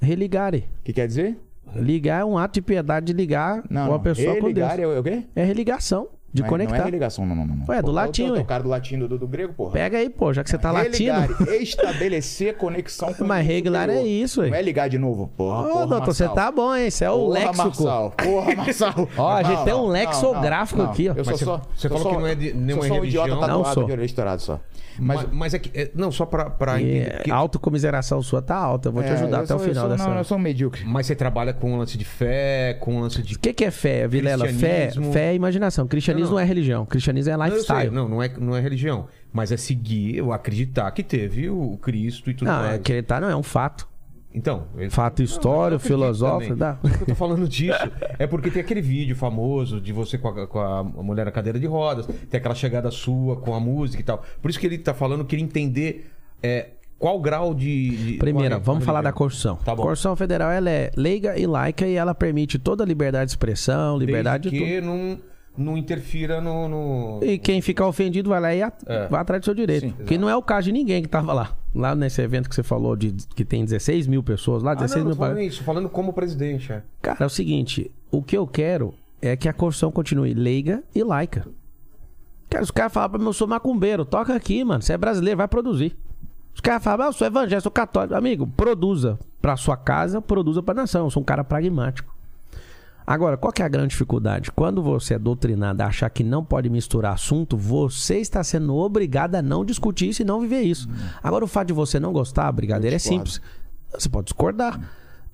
Religare. 0.00 0.64
O 0.80 0.84
que 0.84 0.92
quer 0.92 1.06
dizer? 1.06 1.36
Ligar 1.74 2.22
é 2.22 2.24
um 2.24 2.36
ato 2.36 2.54
de 2.54 2.62
piedade 2.62 3.06
de 3.06 3.12
ligar 3.12 3.62
Não, 3.70 3.82
uma 3.82 3.90
não. 3.92 4.00
pessoa 4.00 4.34
com 4.40 4.50
Deus. 4.52 4.70
É 4.78 4.86
o 4.86 4.98
o 4.98 5.02
quê? 5.04 5.22
É 5.36 5.44
religação, 5.44 6.08
de 6.32 6.42
não, 6.42 6.46
é- 6.46 6.48
conectar. 6.50 6.74
Não 6.76 6.82
é 6.82 6.84
religação, 6.84 7.26
não, 7.26 7.34
não, 7.34 7.44
não. 7.46 7.64
Ué, 7.68 7.80
do 7.80 7.86
Pô, 7.86 7.92
latim, 7.92 8.22
eu 8.22 8.28
tô- 8.28 8.34
ué. 8.34 8.40
tô 8.40 8.44
cara 8.46 8.62
do 8.62 8.68
latim 8.68 8.98
do, 8.98 9.18
do 9.18 9.26
grego, 9.26 9.52
porra. 9.52 9.72
Pega 9.72 9.98
aí, 9.98 10.08
pô, 10.08 10.32
já 10.32 10.44
que 10.44 10.50
você 10.50 10.58
tá 10.58 10.70
latino. 10.70 11.20
Religare, 11.20 11.62
estabelecer 11.62 12.56
conexão 12.56 13.12
com 13.12 13.24
o 13.24 13.26
Mas 13.28 13.42
mundo 13.44 13.52
regular 13.52 13.90
é 13.90 14.02
isso, 14.02 14.40
ué. 14.40 14.48
Não 14.50 14.56
é 14.56 14.62
ligar 14.62 14.88
de 14.88 14.98
novo, 14.98 15.28
porra. 15.36 15.60
Ô, 15.60 15.72
porra, 15.72 15.86
doutor, 15.86 16.14
você 16.14 16.28
tá 16.28 16.50
bom, 16.52 16.74
hein? 16.74 16.86
Isso 16.88 17.02
é 17.04 17.10
o 17.10 17.18
Porra, 17.18 17.32
léxico. 17.34 17.56
Marçal. 17.56 18.10
Porra, 18.12 18.54
Marçal. 18.54 19.08
Ó, 19.18 19.28
a 19.30 19.42
gente 19.42 19.56
Não, 19.56 19.64
tem 19.64 19.74
um 19.74 19.86
lexográfico 19.86 20.82
aqui, 20.82 21.08
ó. 21.08 21.14
Eu 21.16 21.24
sou 21.24 21.36
só. 21.38 21.62
você 21.74 21.88
sou 21.88 21.98
falou 21.98 22.02
só- 22.04 22.10
que 22.16 22.16
não 22.22 22.26
é 22.26 22.34
de 22.34 22.52
nenhuma 22.54 22.82
sou 22.82 22.88
só 22.88 22.94
um 22.94 22.96
religião. 23.00 23.24
idiota 23.24 23.46
Não 23.46 23.62
tatuado 23.62 23.88
sou. 23.88 23.96
de 23.96 24.04
estourado 24.04 24.42
só. 24.42 24.60
Mas, 25.02 25.22
Mas, 25.22 25.32
mas 25.32 25.54
é 25.54 25.58
que. 25.58 25.70
é- 25.78 25.90
não, 25.94 26.10
só 26.12 26.26
pra, 26.26 26.50
pra 26.50 26.78
entender. 26.80 27.14
porque- 27.16 27.30
a 27.30 27.34
autocomiseração 27.36 28.20
sua 28.22 28.42
tá 28.42 28.56
alta. 28.56 28.88
Eu 28.88 28.92
vou 28.92 29.02
te 29.02 29.08
é, 29.08 29.12
ajudar 29.12 29.38
eu 29.38 29.44
até 29.44 29.54
o 29.54 29.58
sou- 29.58 29.66
eu 29.66 29.68
final 29.70 29.86
sou, 29.88 29.96
dessa. 29.96 30.08
Não, 30.10 30.18
eu 30.18 30.24
sou 30.24 30.36
um 30.36 30.40
medíocre. 30.40 30.84
Mas 30.84 31.06
você 31.06 31.14
trabalha 31.14 31.54
com 31.54 31.78
lance 31.78 31.96
de 31.96 32.04
fé, 32.04 32.76
com 32.80 33.00
lance 33.00 33.22
de. 33.22 33.34
O 33.34 33.38
que, 33.38 33.52
que 33.54 33.64
é 33.64 33.70
fé, 33.70 34.06
Vilela? 34.06 34.46
Fé, 34.48 34.90
fé 35.12 35.30
é 35.30 35.34
imaginação. 35.34 35.86
Cristianismo 35.86 36.19
Não, 36.28 36.30
não, 36.30 36.36
não. 36.36 36.40
é 36.40 36.44
religião. 36.44 36.86
Cristianismo 36.86 37.32
é 37.32 37.36
Não, 37.36 37.44
lifestyle. 37.46 37.90
não, 37.90 38.08
não 38.08 38.22
é, 38.22 38.28
não 38.38 38.56
é 38.56 38.60
religião. 38.60 39.06
Mas 39.32 39.52
é 39.52 39.56
seguir, 39.56 40.16
eu 40.16 40.32
acreditar 40.32 40.90
que 40.90 41.02
teve 41.02 41.48
o 41.48 41.78
Cristo 41.80 42.30
e 42.30 42.34
tudo 42.34 42.48
Não, 42.48 42.54
mais. 42.58 42.72
é 42.72 42.74
acreditar 42.76 43.20
não, 43.20 43.30
é 43.30 43.36
um 43.36 43.42
fato. 43.42 43.88
Então. 44.32 44.66
ele- 44.76 44.90
Fato 44.90 45.22
histórico, 45.22 45.80
filosófico. 45.82 46.54
Dá. 46.54 46.74
Por 46.74 46.90
que 46.90 47.02
eu 47.02 47.06
tô 47.08 47.14
falando 47.16 47.48
disso? 47.48 47.90
É 48.18 48.26
porque 48.28 48.48
tem 48.50 48.62
aquele 48.62 48.80
vídeo 48.80 49.16
famoso 49.16 49.80
de 49.80 49.92
você 49.92 50.16
com 50.18 50.28
a, 50.28 50.46
com 50.46 50.60
a 50.60 50.84
mulher 50.84 51.24
na 51.26 51.32
cadeira 51.32 51.58
de 51.58 51.66
rodas, 51.66 52.06
tem 52.06 52.38
aquela 52.38 52.54
chegada 52.54 52.90
sua 52.92 53.36
com 53.36 53.52
a 53.54 53.58
música 53.60 54.00
e 54.00 54.04
tal. 54.04 54.22
Por 54.40 54.48
isso 54.50 54.60
que 54.60 54.66
ele 54.66 54.78
tá 54.78 54.94
falando, 54.94 55.20
eu 55.20 55.26
queria 55.26 55.44
entender 55.44 56.10
é, 56.40 56.68
qual 56.96 57.18
grau 57.20 57.52
de. 57.52 57.90
de- 57.96 58.12
Primeira, 58.18 58.50
qual 58.56 58.60
é- 58.60 58.64
vamos 58.64 58.84
qual 58.84 58.86
falar 58.86 59.02
da? 59.02 59.12
Constituição. 59.12 59.56
Tá 59.56 59.74
bom. 59.74 59.82
A 59.82 59.86
Constituição 59.86 60.14
Federal 60.14 60.50
ela 60.52 60.70
é 60.70 60.92
leiga 60.96 61.36
e 61.36 61.44
laica 61.46 61.84
e 61.86 61.94
ela 61.96 62.14
permite 62.14 62.56
toda 62.56 62.84
a 62.84 62.86
liberdade 62.86 63.26
de 63.26 63.32
expressão, 63.32 63.98
liberdade 63.98 64.48
Desde 64.48 64.58
de 64.58 64.80
tudo. 64.80 64.80
que 64.80 64.86
não, 64.86 65.18
não 65.56 65.76
interfira 65.76 66.40
no. 66.40 66.68
no- 66.68 67.20
E 67.24 67.38
quem 67.38 67.60
ficar 67.60 67.86
ofendido 67.86 68.30
vai 68.30 68.40
lá 68.40 68.54
e 68.54 68.62
at- 68.62 68.82
É. 68.86 69.08
vai 69.08 69.20
atrás 69.20 69.40
do 69.42 69.44
seu 69.44 69.54
direito. 69.54 69.86
Sim, 69.86 70.04
que 70.06 70.16
não 70.16 70.28
é 70.28 70.36
o 70.36 70.42
caso 70.42 70.66
de 70.66 70.72
ninguém 70.72 71.02
que 71.02 71.08
tava 71.08 71.32
lá. 71.32 71.56
Lá 71.74 71.94
nesse 71.94 72.20
evento 72.22 72.48
que 72.48 72.54
você 72.54 72.62
falou, 72.62 72.96
de 72.96 73.12
que 73.34 73.44
tem 73.44 73.64
16 73.64 74.06
mil 74.06 74.22
pessoas 74.22 74.62
lá, 74.62 74.72
Ah, 74.72 74.74
16 74.74 75.04
não, 75.04 75.10
não 75.10 75.16
mil. 75.16 75.26
falando 75.26 75.40
isso, 75.40 75.62
falando 75.62 75.88
como 75.88 76.12
presidente. 76.12 76.72
É. 76.72 76.82
Cara, 77.02 77.18
é 77.20 77.26
o 77.26 77.30
seguinte: 77.30 77.90
o 78.10 78.22
que 78.22 78.36
eu 78.36 78.46
quero 78.46 78.94
é 79.22 79.36
que 79.36 79.48
a 79.48 79.52
Constituição 79.52 79.92
continue 79.92 80.32
leiga 80.34 80.82
e 80.94 81.02
laica. 81.04 81.46
Cara, 82.48 82.64
os 82.64 82.70
caras 82.70 82.92
falam 82.92 83.10
pra 83.10 83.18
mim, 83.18 83.26
eu 83.26 83.32
sou 83.32 83.46
macumbeiro, 83.46 84.04
toca 84.04 84.34
aqui, 84.34 84.64
mano. 84.64 84.82
Você 84.82 84.92
é 84.92 84.98
brasileiro, 84.98 85.36
vai 85.38 85.46
produzir. 85.46 85.96
Os 86.52 86.60
caras 86.60 86.82
falam, 86.82 87.06
ah, 87.06 87.08
eu 87.10 87.12
sou 87.12 87.24
evangélico, 87.26 87.62
sou 87.62 87.70
católico. 87.70 88.14
Amigo, 88.14 88.44
produza 88.44 89.16
pra 89.40 89.56
sua 89.56 89.76
casa, 89.76 90.20
produza 90.20 90.60
pra 90.60 90.74
nação. 90.74 91.04
Eu 91.06 91.10
sou 91.10 91.22
um 91.22 91.24
cara 91.24 91.44
pragmático. 91.44 92.12
Agora, 93.10 93.36
qual 93.36 93.52
que 93.52 93.60
é 93.60 93.64
a 93.64 93.68
grande 93.68 93.88
dificuldade? 93.88 94.52
Quando 94.52 94.80
você 94.80 95.14
é 95.14 95.18
doutrinado 95.18 95.82
a 95.82 95.86
achar 95.86 96.08
que 96.10 96.22
não 96.22 96.44
pode 96.44 96.70
misturar 96.70 97.14
assunto, 97.14 97.56
você 97.56 98.18
está 98.18 98.44
sendo 98.44 98.76
obrigado 98.76 99.34
a 99.34 99.42
não 99.42 99.64
discutir 99.64 100.10
isso 100.10 100.22
e 100.22 100.24
não 100.24 100.40
viver 100.40 100.60
isso. 100.60 100.88
Agora, 101.20 101.44
o 101.44 101.48
fato 101.48 101.66
de 101.66 101.72
você 101.72 101.98
não 101.98 102.12
gostar, 102.12 102.52
brigadeiro, 102.52 102.94
é 102.94 103.00
simples. 103.00 103.40
Você 103.92 104.08
pode 104.08 104.26
discordar. 104.26 104.80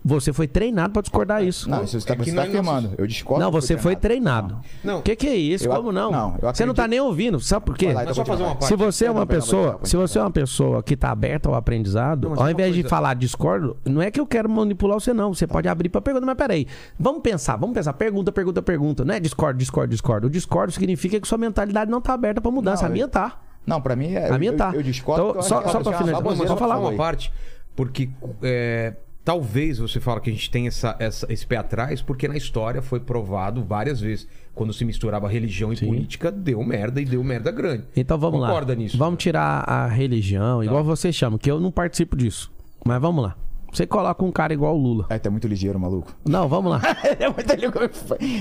Você 0.05 0.33
foi 0.33 0.47
treinado 0.47 0.93
pra 0.93 1.03
discordar 1.03 1.43
isso. 1.43 1.69
Não, 1.69 1.83
isso 1.83 1.91
você 1.93 1.97
está 1.99 2.15
É 2.15 2.17
que 2.17 2.25
você 2.27 2.31
não 2.31 2.37
tá 2.37 2.43
é 2.47 2.49
afirmando. 2.49 2.95
Eu 2.97 3.07
discordo. 3.09 3.43
Não, 3.45 3.51
você 3.51 3.77
foi 3.77 3.97
treinado. 3.97 4.59
Não. 4.85 5.01
O 5.01 5.03
que, 5.03 5.17
que 5.17 5.27
é 5.27 5.35
isso? 5.35 5.67
Eu 5.67 5.73
Como 5.75 5.91
não? 5.91 6.13
não, 6.13 6.37
eu 6.41 6.55
você 6.55 6.65
não 6.65 6.73
tá 6.73 6.83
acredito- 6.85 6.89
nem 6.91 7.01
ouvindo. 7.01 7.41
Sabe 7.41 7.67
por 7.67 7.77
quê? 7.77 7.93
Lá, 7.93 8.05
então 8.05 8.25
parte. 8.25 8.67
Se 8.67 8.77
você 8.77 9.07
é 9.07 9.11
uma 9.11 9.27
pessoa, 9.27 9.81
se 9.83 9.97
você 9.97 10.19
é 10.19 10.23
uma 10.23 10.31
pessoa 10.31 10.81
que 10.81 10.97
tá 10.97 11.11
aberta 11.11 11.49
ao 11.49 11.57
aprendizado, 11.57 12.29
Não, 12.31 12.41
ao 12.41 12.49
invés 12.49 12.73
de 12.73 12.85
falar 12.85 13.15
discordo, 13.15 13.77
não 13.85 14.01
é 14.01 14.09
que 14.11 14.21
eu 14.21 14.27
quero 14.27 14.49
manipular 14.49 15.01
você 15.01 15.13
não. 15.13 15.35
Você 15.35 15.45
pode 15.47 15.67
abrir 15.67 15.89
pra 15.89 16.01
pergunta, 16.01 16.25
mas 16.25 16.37
peraí. 16.37 16.69
Vamos 16.99 17.21
pensar, 17.23 17.57
vamos 17.57 17.75
pensar. 17.75 17.93
Pergunta, 17.95 18.31
pergunta, 18.31 18.63
pergunta. 18.63 19.05
Não 19.05 19.13
é 19.15 19.19
discordo, 19.19 19.59
discordo, 19.59 19.91
discordo. 19.91 20.27
O 20.29 20.31
discordo 20.31 20.73
significa 20.73 21.19
que 21.21 21.27
sua 21.27 21.39
mentalidade 21.39 21.91
não 21.91 22.01
tá 22.01 22.13
aberta 22.15 22.41
pra 22.41 22.51
mudança. 22.53 22.83
Não, 22.83 22.91
a 22.91 22.93
minha 22.93 23.05
eu- 23.07 23.09
tá. 23.09 23.41
Não, 23.67 23.81
pra 23.81 23.97
mim 23.97 24.13
é. 24.13 24.31
A 24.31 24.39
minha 24.39 24.53
eu, 24.53 24.57
tá. 24.57 24.71
Eu, 24.73 24.83
discordo. 24.85 25.31
Então, 25.31 25.43
só- 25.43 25.59
é 25.59 25.63
pra 25.63 25.71
uma 25.81 25.93
finalizar. 25.99 26.23
Só 26.37 26.57
falar 26.57 26.57
falar 26.57 26.79
uma 26.79 26.93
parte, 26.93 27.33
porque 27.75 28.09
é, 28.41 28.95
talvez 29.27 29.79
você 29.79 29.99
fala 29.99 30.21
que 30.21 30.31
a 30.31 30.33
gente 30.33 30.49
tem 30.49 30.69
essa, 30.69 30.95
essa- 31.01 31.27
esse 31.31 31.45
pé 31.45 31.57
atrás, 31.57 32.01
porque 32.01 32.29
na 32.29 32.37
história 32.37 32.81
foi 32.81 33.01
provado 33.01 33.63
várias 33.65 34.01
vezes. 34.01 34.29
Quando 34.55 34.73
se 34.73 34.85
misturava 34.87 35.29
religião 35.29 35.71
e 35.73 35.77
política, 35.77 36.31
deu 36.33 36.63
merda 36.65 36.99
e 37.01 37.05
deu 37.05 37.23
merda 37.25 37.51
grande. 37.51 37.85
Então 37.95 38.17
vamos 38.17 38.41
lá. 38.41 38.47
Concorda 38.49 38.75
nisso? 38.75 38.97
Vamos 38.97 39.23
tirar 39.23 39.69
a 39.69 39.87
religião, 39.89 40.63
igual 40.65 40.83
vocês 40.85 41.15
chamam, 41.15 41.37
que 41.39 41.51
eu 41.51 41.59
não 41.61 41.71
participo 41.73 42.17
disso. 42.17 42.51
Mas 42.87 42.99
vamos 43.03 43.23
lá. 43.25 43.37
Você 43.73 43.85
coloca 43.87 44.25
um 44.25 44.31
cara 44.33 44.55
igual 44.55 44.75
o 44.75 44.81
Lula. 44.81 45.07
É, 45.11 45.19
tá 45.19 45.29
muito 45.29 45.47
ligeiro, 45.47 45.79
maluco. 45.79 46.17
Não, 46.25 46.49
vamos 46.49 46.71
lá. 46.73 46.81
é 47.21 47.29
muito 47.29 47.53
ligeiro. 47.53 47.75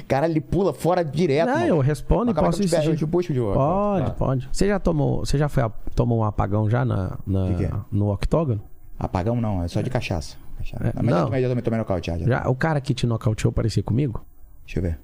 Cara, 0.08 0.30
ele 0.30 0.40
pula 0.40 0.72
fora 0.72 1.04
direto. 1.04 1.48
Não, 1.48 1.56
mano. 1.56 1.66
eu 1.68 1.80
respondo 1.80 2.30
e 2.30 2.32
Acaba 2.32 2.48
posso 2.48 2.62
exigir. 2.64 2.96
te 2.96 3.06
puxo 3.06 3.34
de. 3.34 3.40
Pode, 3.42 4.12
pode. 4.14 4.48
Você 4.54 4.68
já 4.68 4.80
tomou, 4.80 5.26
você 5.26 5.38
já 5.38 5.50
foi 5.50 5.64
a- 5.64 5.72
tomou 5.96 6.20
um 6.20 6.24
apagão 6.24 6.70
já 6.70 6.86
na, 6.86 7.18
na- 7.28 7.48
Que 7.48 7.56
que 7.56 7.66
é? 7.66 7.72
no 7.92 8.14
octógono? 8.14 8.62
Apagão 8.98 9.42
não, 9.42 9.62
é 9.62 9.68
só 9.68 9.82
de 9.82 9.90
cachaça. 9.90 10.38
Cachaça. 10.74 10.88
É, 10.88 11.02
mas, 11.02 11.16
não. 11.16 11.30
mas 11.30 11.44
eu 11.44 11.50
também 11.50 11.64
tomei 11.64 11.80
nocauteado. 11.80 12.24
Já. 12.26 12.44
Já, 12.44 12.50
o 12.50 12.56
cara 12.56 12.82
que 12.82 12.94
te 12.94 13.06
nocauteou 13.06 13.52
parecia 13.52 13.84
comigo? 13.84 14.26
Deixa 14.66 14.80
eu 14.80 14.84
ver. 14.84 15.00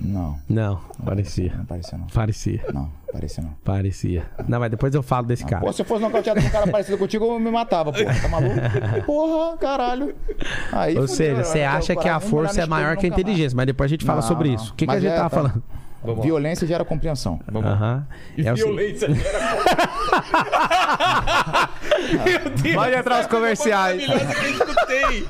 Não, 0.00 0.38
Não, 0.48 0.80
parecia. 1.04 1.54
não 1.56 1.64
parecia 1.64 1.98
não. 1.98 2.06
Parecia. 2.06 2.64
Não, 2.72 2.92
parecia 3.10 3.42
não. 3.42 3.52
Parecia. 3.64 4.26
Não, 4.46 4.60
mas 4.60 4.70
depois 4.70 4.94
eu 4.94 5.02
falo 5.02 5.26
desse 5.26 5.44
cara. 5.44 5.64
Pô, 5.64 5.72
se 5.72 5.82
eu 5.82 5.86
fosse 5.86 6.02
nocauteado 6.02 6.40
com 6.40 6.46
um 6.46 6.50
cara 6.50 6.70
parecido 6.70 6.98
contigo, 6.98 7.24
eu 7.24 7.40
me 7.40 7.50
matava, 7.50 7.92
porra. 7.92 8.14
Tá 8.20 8.28
maluco? 8.28 8.54
Porra, 9.06 9.56
caralho. 9.56 10.14
Aí, 10.70 10.98
Ou 10.98 11.08
seja, 11.08 11.42
você 11.42 11.62
acha 11.62 11.96
que 11.96 12.08
a 12.08 12.20
força 12.20 12.60
é 12.62 12.66
maior 12.66 12.96
que 12.96 13.06
a 13.06 13.10
mais. 13.10 13.20
inteligência, 13.20 13.56
mas 13.56 13.66
depois 13.66 13.88
a 13.88 13.92
gente 13.92 14.04
fala 14.04 14.20
Não, 14.20 14.28
sobre 14.28 14.48
não. 14.48 14.54
isso. 14.56 14.72
O 14.72 14.76
que, 14.76 14.86
que 14.86 14.92
a 14.92 15.00
gente 15.00 15.10
é, 15.12 15.16
tava 15.16 15.30
tá. 15.30 15.36
falando? 15.36 15.62
Vamos 16.06 16.18
lá. 16.20 16.24
Violência 16.24 16.66
gera 16.66 16.84
compreensão. 16.84 17.40
Vamos 17.50 17.68
lá. 17.68 17.74
Aham. 17.76 18.06
É 18.38 18.42
seguinte- 18.42 18.62
Violência 18.64 19.08
Meu 22.06 22.50
Deus. 22.62 22.74
Pode 22.74 22.94
entrar 22.94 23.20
os 23.20 23.26
comerciais. 23.26 24.04
Que 24.04 24.10
eu 24.12 24.16
escutei. 24.50 25.26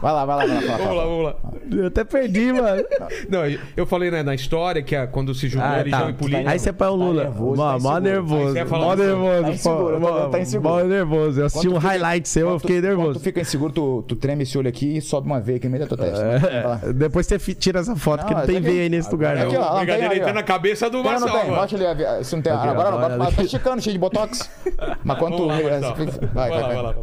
Vai 0.00 0.12
lá, 0.12 0.24
vai 0.24 0.36
lá, 0.36 0.46
vai 0.46 0.64
lá. 0.64 0.78
Fala, 0.78 0.78
Vamos 0.78 0.84
fala. 0.86 0.94
lá, 0.94 1.04
vamos 1.04 1.24
lá. 1.24 1.36
Eu 1.70 1.86
até 1.86 2.04
perdi, 2.04 2.52
mano. 2.52 2.82
Não, 3.28 3.40
eu 3.76 3.86
falei 3.86 4.10
né, 4.10 4.22
na 4.22 4.34
história 4.34 4.82
que 4.82 4.96
é 4.96 5.06
quando 5.06 5.32
se 5.34 5.48
juntou 5.48 5.66
Ah, 5.68 5.76
religião 5.78 6.00
tá. 6.02 6.10
e 6.10 6.12
política. 6.12 6.50
Aí 6.50 6.58
você 6.58 6.72
põe 6.72 6.88
o 6.88 6.94
Lula. 6.96 7.24
nervoso, 7.24 7.56
mó, 7.62 7.72
tá 7.72 7.78
mó. 7.78 7.94
Aí 7.96 8.02
nervoso. 8.02 8.54
Mó 8.74 8.94
nervoso. 8.94 9.42
Tá 9.42 9.50
inseguro, 9.52 10.00
mó- 10.00 10.10
tá- 10.20 10.28
tá 10.28 10.40
inseguro. 10.40 10.68
Mó 10.74 10.80
nervoso. 10.82 11.40
Eu 11.40 11.46
assisti 11.46 11.68
um 11.68 11.78
highlight 11.78 12.28
seu, 12.28 12.48
eu 12.50 12.58
fiquei 12.58 12.80
Quando 12.80 12.88
nervoso. 12.88 13.18
tu 13.20 13.22
fica 13.22 13.40
inseguro, 13.40 13.72
tu, 13.72 14.04
tu 14.08 14.16
treme 14.16 14.42
esse 14.42 14.58
olho 14.58 14.68
aqui 14.68 14.96
e 14.96 15.00
sobe 15.00 15.26
uma 15.28 15.40
veia 15.40 15.56
aqui 15.58 15.66
no 15.68 15.72
meio 15.72 15.84
da 15.88 15.96
tua 15.96 16.04
testa. 16.04 16.24
Lá. 16.68 16.80
É, 16.82 16.92
depois 16.92 17.26
você 17.26 17.38
tira 17.38 17.80
essa 17.80 17.94
foto, 17.96 18.20
Não, 18.22 18.28
que 18.28 18.34
não 18.34 18.42
tem 18.46 18.56
é 18.56 18.60
veia 18.60 18.82
aí 18.82 18.88
nesse 18.88 19.10
lugar, 19.10 19.36
Aqui, 19.56 19.64
ó. 19.64 19.72
o 19.72 19.76
brigadeiro 19.78 20.14
ó. 20.30 20.32
na 20.32 20.42
cabeça 20.42 20.88
do 20.90 21.02
Tem 21.02 21.12
ou 21.14 21.20
não 21.20 21.26
tem? 21.40 21.50
mano. 21.50 21.56
Mostra 21.60 21.90
ali. 21.90 22.04
a- 22.04 22.24
Se 22.24 22.34
não 22.36 22.42
tem. 22.42 22.52
Aqui, 22.52 22.68
agora 22.68 22.90
não, 22.90 22.98
agora 22.98 23.32
tá 23.32 23.42
esticando, 23.42 23.82
cheio 23.82 23.94
de 23.94 23.98
botox. 23.98 24.50
Mas 25.04 25.18
lá, 25.46 25.60
Marçal. 25.60 25.94
Vai, 25.96 26.06
Vai 26.06 26.32
vai, 26.32 26.50
lá, 26.50 26.66
vai. 26.68 26.74
vai 26.74 26.82
lá. 26.82 26.94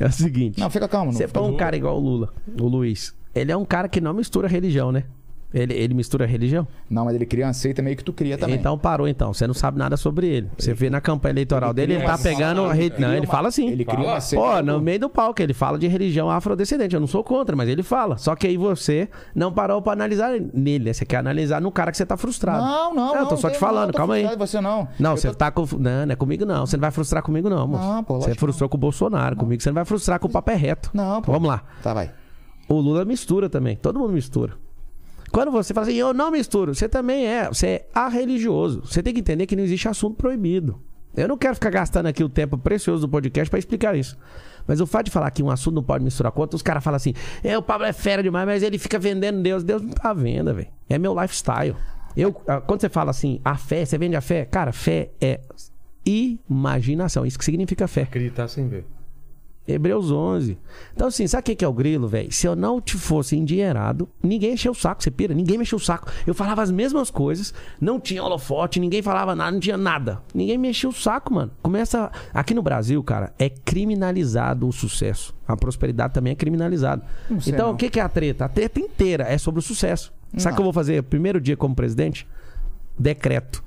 É 0.00 0.06
o 0.06 0.12
seguinte. 0.12 0.60
Não, 0.60 0.70
fica 0.70 0.86
calmo. 0.88 1.12
Você 1.12 1.24
Não. 1.24 1.30
põe 1.32 1.50
um 1.50 1.56
cara 1.56 1.76
igual 1.76 1.96
o 1.96 2.00
Lula, 2.00 2.32
o 2.60 2.66
Luiz. 2.68 3.14
Ele 3.34 3.50
é 3.52 3.56
um 3.56 3.64
cara 3.64 3.88
que 3.88 4.00
não 4.00 4.12
mistura 4.14 4.46
religião, 4.48 4.90
né? 4.92 5.04
Ele, 5.52 5.72
ele 5.72 5.94
mistura 5.94 6.26
religião? 6.26 6.68
Não, 6.90 7.06
mas 7.06 7.14
ele 7.14 7.24
cria 7.24 7.46
uma 7.46 7.54
seita 7.54 7.80
meio 7.80 7.96
que 7.96 8.04
tu 8.04 8.12
cria 8.12 8.36
também. 8.36 8.56
Então 8.56 8.76
parou 8.76 9.08
então. 9.08 9.32
Você 9.32 9.46
não 9.46 9.54
sabe 9.54 9.78
nada 9.78 9.96
sobre 9.96 10.26
ele. 10.28 10.50
Você 10.58 10.74
vê 10.74 10.90
na 10.90 11.00
campanha 11.00 11.32
eleitoral 11.32 11.72
dele, 11.72 11.94
ele 11.94 12.04
tá 12.04 12.18
pegando. 12.18 12.64
a 12.66 12.72
re- 12.74 12.90
cria 12.90 13.06
Não, 13.06 13.14
ele 13.14 13.24
uma- 13.26 13.32
fala 13.32 13.48
assim. 13.48 13.68
Ele 13.70 13.82
cria 13.82 14.06
uma 14.06 14.20
seita. 14.20 14.44
Pô, 14.44 14.60
no 14.62 14.78
meio 14.78 15.00
do 15.00 15.08
palco, 15.08 15.40
ele 15.40 15.54
fala 15.54 15.78
de 15.78 15.86
religião 15.86 16.30
afrodescendente. 16.30 16.94
Eu 16.94 17.00
não 17.00 17.06
sou 17.06 17.24
contra, 17.24 17.56
mas 17.56 17.66
ele 17.68 17.82
fala. 17.82 18.18
Só 18.18 18.36
que 18.36 18.46
aí 18.46 18.58
você 18.58 19.08
não 19.34 19.50
parou 19.50 19.80
pra 19.80 19.94
analisar 19.94 20.32
nele, 20.52 20.84
né? 20.84 20.92
Você 20.92 21.06
quer 21.06 21.16
analisar 21.16 21.62
no 21.62 21.72
cara 21.72 21.90
que 21.90 21.96
você 21.96 22.04
tá 22.04 22.18
frustrado. 22.18 22.62
Não, 22.62 22.94
não, 22.94 23.14
Eu 23.14 23.20
não. 23.22 23.28
tô 23.28 23.36
só 23.38 23.48
te 23.48 23.58
falando, 23.58 23.86
não, 23.92 23.94
calma 23.94 24.14
aí. 24.16 24.36
Você 24.36 24.60
não. 24.60 24.86
Não, 24.98 25.12
Eu 25.12 25.16
você 25.16 25.28
tô- 25.28 25.34
tá 25.34 25.50
com. 25.50 25.62
Não, 25.78 26.04
não 26.04 26.12
é 26.12 26.16
comigo 26.16 26.44
não. 26.44 26.66
Você 26.66 26.76
não 26.76 26.82
vai 26.82 26.90
frustrar 26.90 27.22
comigo, 27.22 27.48
não, 27.48 27.66
moço. 27.66 27.82
Não, 27.88 28.04
pô, 28.04 28.20
Você 28.20 28.34
frustrou 28.34 28.68
com 28.68 28.76
o 28.76 28.80
Bolsonaro. 28.80 29.34
Comigo 29.34 29.62
você 29.62 29.70
não 29.70 29.74
vai 29.76 29.86
frustrar 29.86 30.20
com 30.20 30.26
o 30.28 30.30
papo 30.30 30.50
é 30.50 30.54
reto. 30.54 30.90
Não, 30.92 31.22
pô. 31.22 31.32
Vamos 31.32 31.48
lá. 31.48 31.62
Tá, 31.82 31.94
vai. 31.94 32.10
O 32.68 32.74
Lula 32.80 33.02
mistura 33.06 33.48
também. 33.48 33.76
Todo 33.76 33.98
mundo 33.98 34.12
mistura. 34.12 34.52
Quando 35.30 35.50
você 35.50 35.74
fala 35.74 35.86
assim, 35.86 35.96
eu 35.96 36.14
não 36.14 36.30
misturo, 36.30 36.74
você 36.74 36.88
também 36.88 37.26
é. 37.26 37.48
Você 37.48 37.66
é 37.66 37.86
arreligioso. 37.94 38.82
Você 38.84 39.02
tem 39.02 39.12
que 39.12 39.20
entender 39.20 39.46
que 39.46 39.56
não 39.56 39.62
existe 39.62 39.88
assunto 39.88 40.16
proibido. 40.16 40.80
Eu 41.16 41.26
não 41.28 41.36
quero 41.36 41.54
ficar 41.54 41.70
gastando 41.70 42.06
aqui 42.06 42.22
o 42.22 42.28
tempo 42.28 42.56
precioso 42.56 43.02
do 43.02 43.08
podcast 43.08 43.50
pra 43.50 43.58
explicar 43.58 43.96
isso. 43.96 44.16
Mas 44.66 44.80
o 44.80 44.86
fato 44.86 45.06
de 45.06 45.10
falar 45.10 45.30
que 45.30 45.42
um 45.42 45.50
assunto 45.50 45.76
não 45.76 45.82
pode 45.82 46.04
misturar 46.04 46.30
com 46.30 46.40
outro, 46.40 46.56
os 46.56 46.62
caras 46.62 46.84
falam 46.84 46.96
assim: 46.96 47.14
é, 47.42 47.56
o 47.56 47.62
Pablo 47.62 47.86
é 47.86 47.92
fera 47.92 48.22
demais, 48.22 48.46
mas 48.46 48.62
ele 48.62 48.78
fica 48.78 48.98
vendendo 48.98 49.42
Deus. 49.42 49.64
Deus 49.64 49.82
não 49.82 49.90
tá 49.90 50.10
à 50.10 50.14
venda, 50.14 50.52
velho. 50.52 50.68
É 50.88 50.98
meu 50.98 51.18
lifestyle. 51.18 51.74
Eu, 52.16 52.32
quando 52.32 52.80
você 52.80 52.88
fala 52.88 53.10
assim, 53.10 53.40
a 53.44 53.56
fé, 53.56 53.84
você 53.84 53.96
vende 53.96 54.16
a 54.16 54.20
fé? 54.20 54.44
Cara, 54.44 54.72
fé 54.72 55.10
é 55.20 55.40
imaginação. 56.04 57.24
Isso 57.24 57.38
que 57.38 57.44
significa 57.44 57.86
fé. 57.86 58.02
Acreditar 58.02 58.48
sem 58.48 58.68
ver. 58.68 58.84
Hebreus 59.68 60.10
11. 60.10 60.56
Então, 60.94 61.08
assim, 61.08 61.26
sabe 61.26 61.52
o 61.52 61.56
que 61.56 61.64
é 61.64 61.68
o 61.68 61.72
grilo, 61.72 62.08
velho? 62.08 62.32
Se 62.32 62.46
eu 62.46 62.56
não 62.56 62.80
te 62.80 62.96
fosse 62.96 63.36
endinheirado, 63.36 64.08
ninguém 64.22 64.54
encheu 64.54 64.72
o 64.72 64.74
saco, 64.74 65.02
você 65.02 65.10
pira, 65.10 65.34
ninguém 65.34 65.58
mexeu 65.58 65.76
o 65.76 65.80
saco. 65.80 66.10
Eu 66.26 66.32
falava 66.32 66.62
as 66.62 66.70
mesmas 66.70 67.10
coisas, 67.10 67.52
não 67.78 68.00
tinha 68.00 68.24
holofote, 68.24 68.80
ninguém 68.80 69.02
falava 69.02 69.34
nada, 69.34 69.52
não 69.52 69.60
tinha 69.60 69.76
nada. 69.76 70.22
Ninguém 70.34 70.56
mexeu 70.56 70.88
o 70.88 70.92
saco, 70.92 71.34
mano. 71.34 71.52
Começa. 71.60 72.10
Aqui 72.32 72.54
no 72.54 72.62
Brasil, 72.62 73.02
cara, 73.04 73.34
é 73.38 73.50
criminalizado 73.50 74.66
o 74.66 74.72
sucesso. 74.72 75.34
A 75.46 75.54
prosperidade 75.54 76.14
também 76.14 76.32
é 76.32 76.36
criminalizada. 76.36 77.04
Então, 77.46 77.68
não. 77.68 77.74
o 77.74 77.76
que 77.76 78.00
é 78.00 78.02
a 78.02 78.08
treta? 78.08 78.46
A 78.46 78.48
treta 78.48 78.80
inteira 78.80 79.24
é 79.24 79.36
sobre 79.36 79.58
o 79.58 79.62
sucesso. 79.62 80.12
Sabe 80.36 80.54
o 80.54 80.56
que 80.56 80.60
eu 80.60 80.64
vou 80.64 80.72
fazer? 80.72 81.02
Primeiro 81.02 81.40
dia 81.40 81.56
como 81.56 81.74
presidente? 81.74 82.26
Decreto 82.98 83.62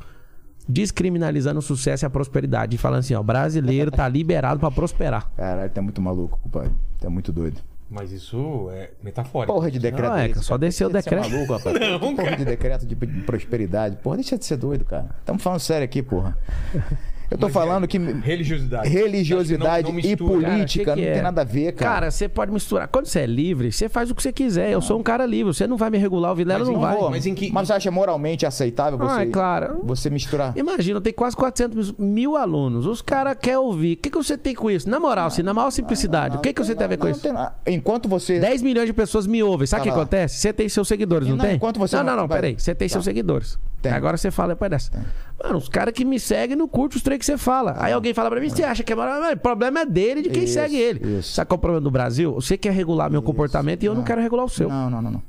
descriminalizando 0.67 1.59
o 1.59 1.61
sucesso 1.61 2.05
e 2.05 2.07
a 2.07 2.09
prosperidade. 2.09 2.75
E 2.75 2.77
falando 2.77 2.99
assim, 2.99 3.13
ó, 3.13 3.23
brasileiro 3.23 3.91
tá 3.91 4.07
liberado 4.07 4.59
pra 4.59 4.71
prosperar. 4.71 5.31
Caralho, 5.35 5.69
tá 5.69 5.81
muito 5.81 6.01
maluco, 6.01 6.39
compadre. 6.43 6.71
Tá 6.99 7.09
muito 7.09 7.31
doido. 7.31 7.61
Mas 7.89 8.11
isso 8.13 8.69
é 8.71 8.91
metafórico. 9.03 9.53
Porra 9.53 9.69
de 9.69 9.77
decreto. 9.77 10.09
Não, 10.09 10.17
é, 10.17 10.33
só 10.35 10.49
cara? 10.53 10.59
desceu 10.59 10.87
o 10.87 10.93
de 10.93 11.01
ser 11.01 11.09
decreto. 11.09 11.29
maluco, 11.29 11.53
rapaz. 11.53 11.77
Que 11.77 12.15
porra 12.15 12.37
de 12.37 12.45
decreto 12.45 12.85
de, 12.85 12.95
de 12.95 13.21
prosperidade. 13.23 13.97
Porra, 13.97 14.15
deixa 14.15 14.37
de 14.37 14.45
ser 14.45 14.55
doido, 14.55 14.85
cara. 14.85 15.09
Estamos 15.19 15.43
falando 15.43 15.59
sério 15.59 15.83
aqui, 15.83 16.01
porra. 16.01 16.37
Eu 17.31 17.37
tô 17.37 17.45
Mas 17.47 17.53
falando 17.53 17.85
é- 17.85 17.87
que 17.87 17.97
Religiosidade. 17.97 18.89
religiosidade 18.89 19.83
Não- 19.87 19.93
não 19.93 19.99
e 19.99 20.03
mistura. 20.03 20.41
Cara, 20.41 20.53
política 20.53 20.83
que 20.93 20.99
que 20.99 21.01
não 21.05 21.07
é? 21.11 21.13
tem 21.13 21.21
nada 21.21 21.41
a 21.41 21.43
ver, 21.45 21.71
cara. 21.71 21.91
Cara, 21.93 22.11
você 22.11 22.27
pode 22.27 22.51
misturar. 22.51 22.89
Quando 22.89 23.05
você 23.05 23.19
é 23.21 23.25
livre, 23.25 23.71
você 23.71 23.87
faz 23.87 24.11
o 24.11 24.15
que 24.15 24.21
você 24.21 24.33
quiser. 24.33 24.69
Eu 24.71 24.81
sou 24.81 24.99
um 24.99 25.03
cara 25.03 25.25
livre. 25.25 25.53
Você 25.53 25.65
não 25.65 25.77
vai 25.77 25.89
me 25.89 25.97
regular, 25.97 26.33
o 26.33 26.35
Vilela 26.35 26.65
não 26.65 26.79
vai. 26.79 26.97
mas 27.09 27.25
em 27.25 27.33
que- 27.33 27.49
Mas 27.51 27.67
você 27.67 27.73
acha 27.73 27.89
moralmente 27.89 28.45
aceitável 28.45 28.99
você, 28.99 29.19
Ah, 29.19 29.23
é 29.23 29.25
claro. 29.27 29.79
você 29.83 30.09
misturar? 30.09 30.51
Imagina, 30.57 30.99
tem 30.99 31.13
quase 31.13 31.35
400 31.37 31.93
mil 31.97 32.35
alunos. 32.35 32.85
Os 32.85 33.01
caras 33.01 33.37
querem 33.41 33.57
ouvir. 33.59 33.93
O 33.93 33.97
que, 33.97 34.09
que 34.09 34.17
você 34.17 34.37
tem 34.37 34.53
com 34.53 34.69
isso? 34.69 34.89
Na 34.89 34.99
moral, 34.99 35.27
assim, 35.27 35.41
na 35.41 35.53
maior 35.53 35.71
simplicidade. 35.71 36.35
o 36.35 36.39
que, 36.39 36.51
que 36.51 36.61
você 36.63 36.75
tem 36.75 36.83
a 36.83 36.87
ver 36.89 36.97
com 36.97 37.05
Não, 37.05 37.11
isso? 37.11 37.27
Enquanto 37.65 38.09
você. 38.09 38.39
10 38.39 38.61
milhões 38.61 38.87
de 38.87 38.93
pessoas 38.93 39.25
me 39.25 39.41
ouvem. 39.41 39.65
Sabe 39.65 39.83
o 39.83 39.85
Tá 39.85 39.91
que 39.93 39.97
acontece? 39.99 40.37
Você 40.37 40.51
tem 40.51 40.67
seus 40.67 40.87
seguidores, 40.87 41.27
não, 41.29 41.37
Não, 41.37 41.45
tem? 41.45 41.55
enquanto 41.55 41.79
você 41.79 41.95
não, 41.95 42.03
não- 42.03 42.11
não, 42.15 42.21
não, 42.23 42.27
peraí. 42.27 42.55
Você 42.57 42.75
tem 42.75 42.89
Tá. 42.89 42.91
seus 42.93 43.05
seguidores. 43.05 43.57
Tem. 43.81 43.91
Agora 43.93 44.15
você 44.17 44.29
fala 44.29 44.49
depois 44.49 44.69
dessa. 44.69 44.91
Mano, 45.43 45.57
os 45.57 45.67
caras 45.69 45.93
que 45.93 46.03
me 46.05 46.19
seguem 46.19 46.55
não 46.55 46.67
curtem 46.67 46.97
os 46.97 47.03
três 47.03 47.19
que 47.19 47.25
você 47.25 47.37
fala. 47.37 47.75
Aí 47.77 47.93
alguém 47.93 48.13
fala 48.13 48.29
pra 48.29 48.39
mim, 48.39 48.49
você 48.49 48.63
acha 48.63 48.83
que 48.83 48.91
é 48.93 48.95
maravilhoso? 48.95 49.33
O 49.33 49.37
problema 49.39 49.79
é 49.81 49.85
dele 49.85 50.19
e 50.19 50.23
de 50.23 50.29
quem 50.29 50.43
Isso, 50.43 50.53
segue 50.53 50.75
ele. 50.77 51.19
isso. 51.19 51.33
Sabe 51.33 51.47
qual 51.47 51.55
é 51.55 51.59
o 51.59 51.61
problema 51.61 51.81
do 51.83 51.91
Brasil? 51.91 52.33
Você 52.35 52.57
quer 52.57 52.71
regular 52.73 53.09
meu 53.09 53.21
comportamento 53.21 53.83
e 53.83 53.85
eu 53.85 53.95
não 53.95 54.03
quero 54.03 54.21
regular 54.21 54.45
o 54.45 54.49
seu. 54.49 54.69
Não, 54.69 54.89
não, 54.89 55.01
não, 55.01 55.11
não. 55.11 55.23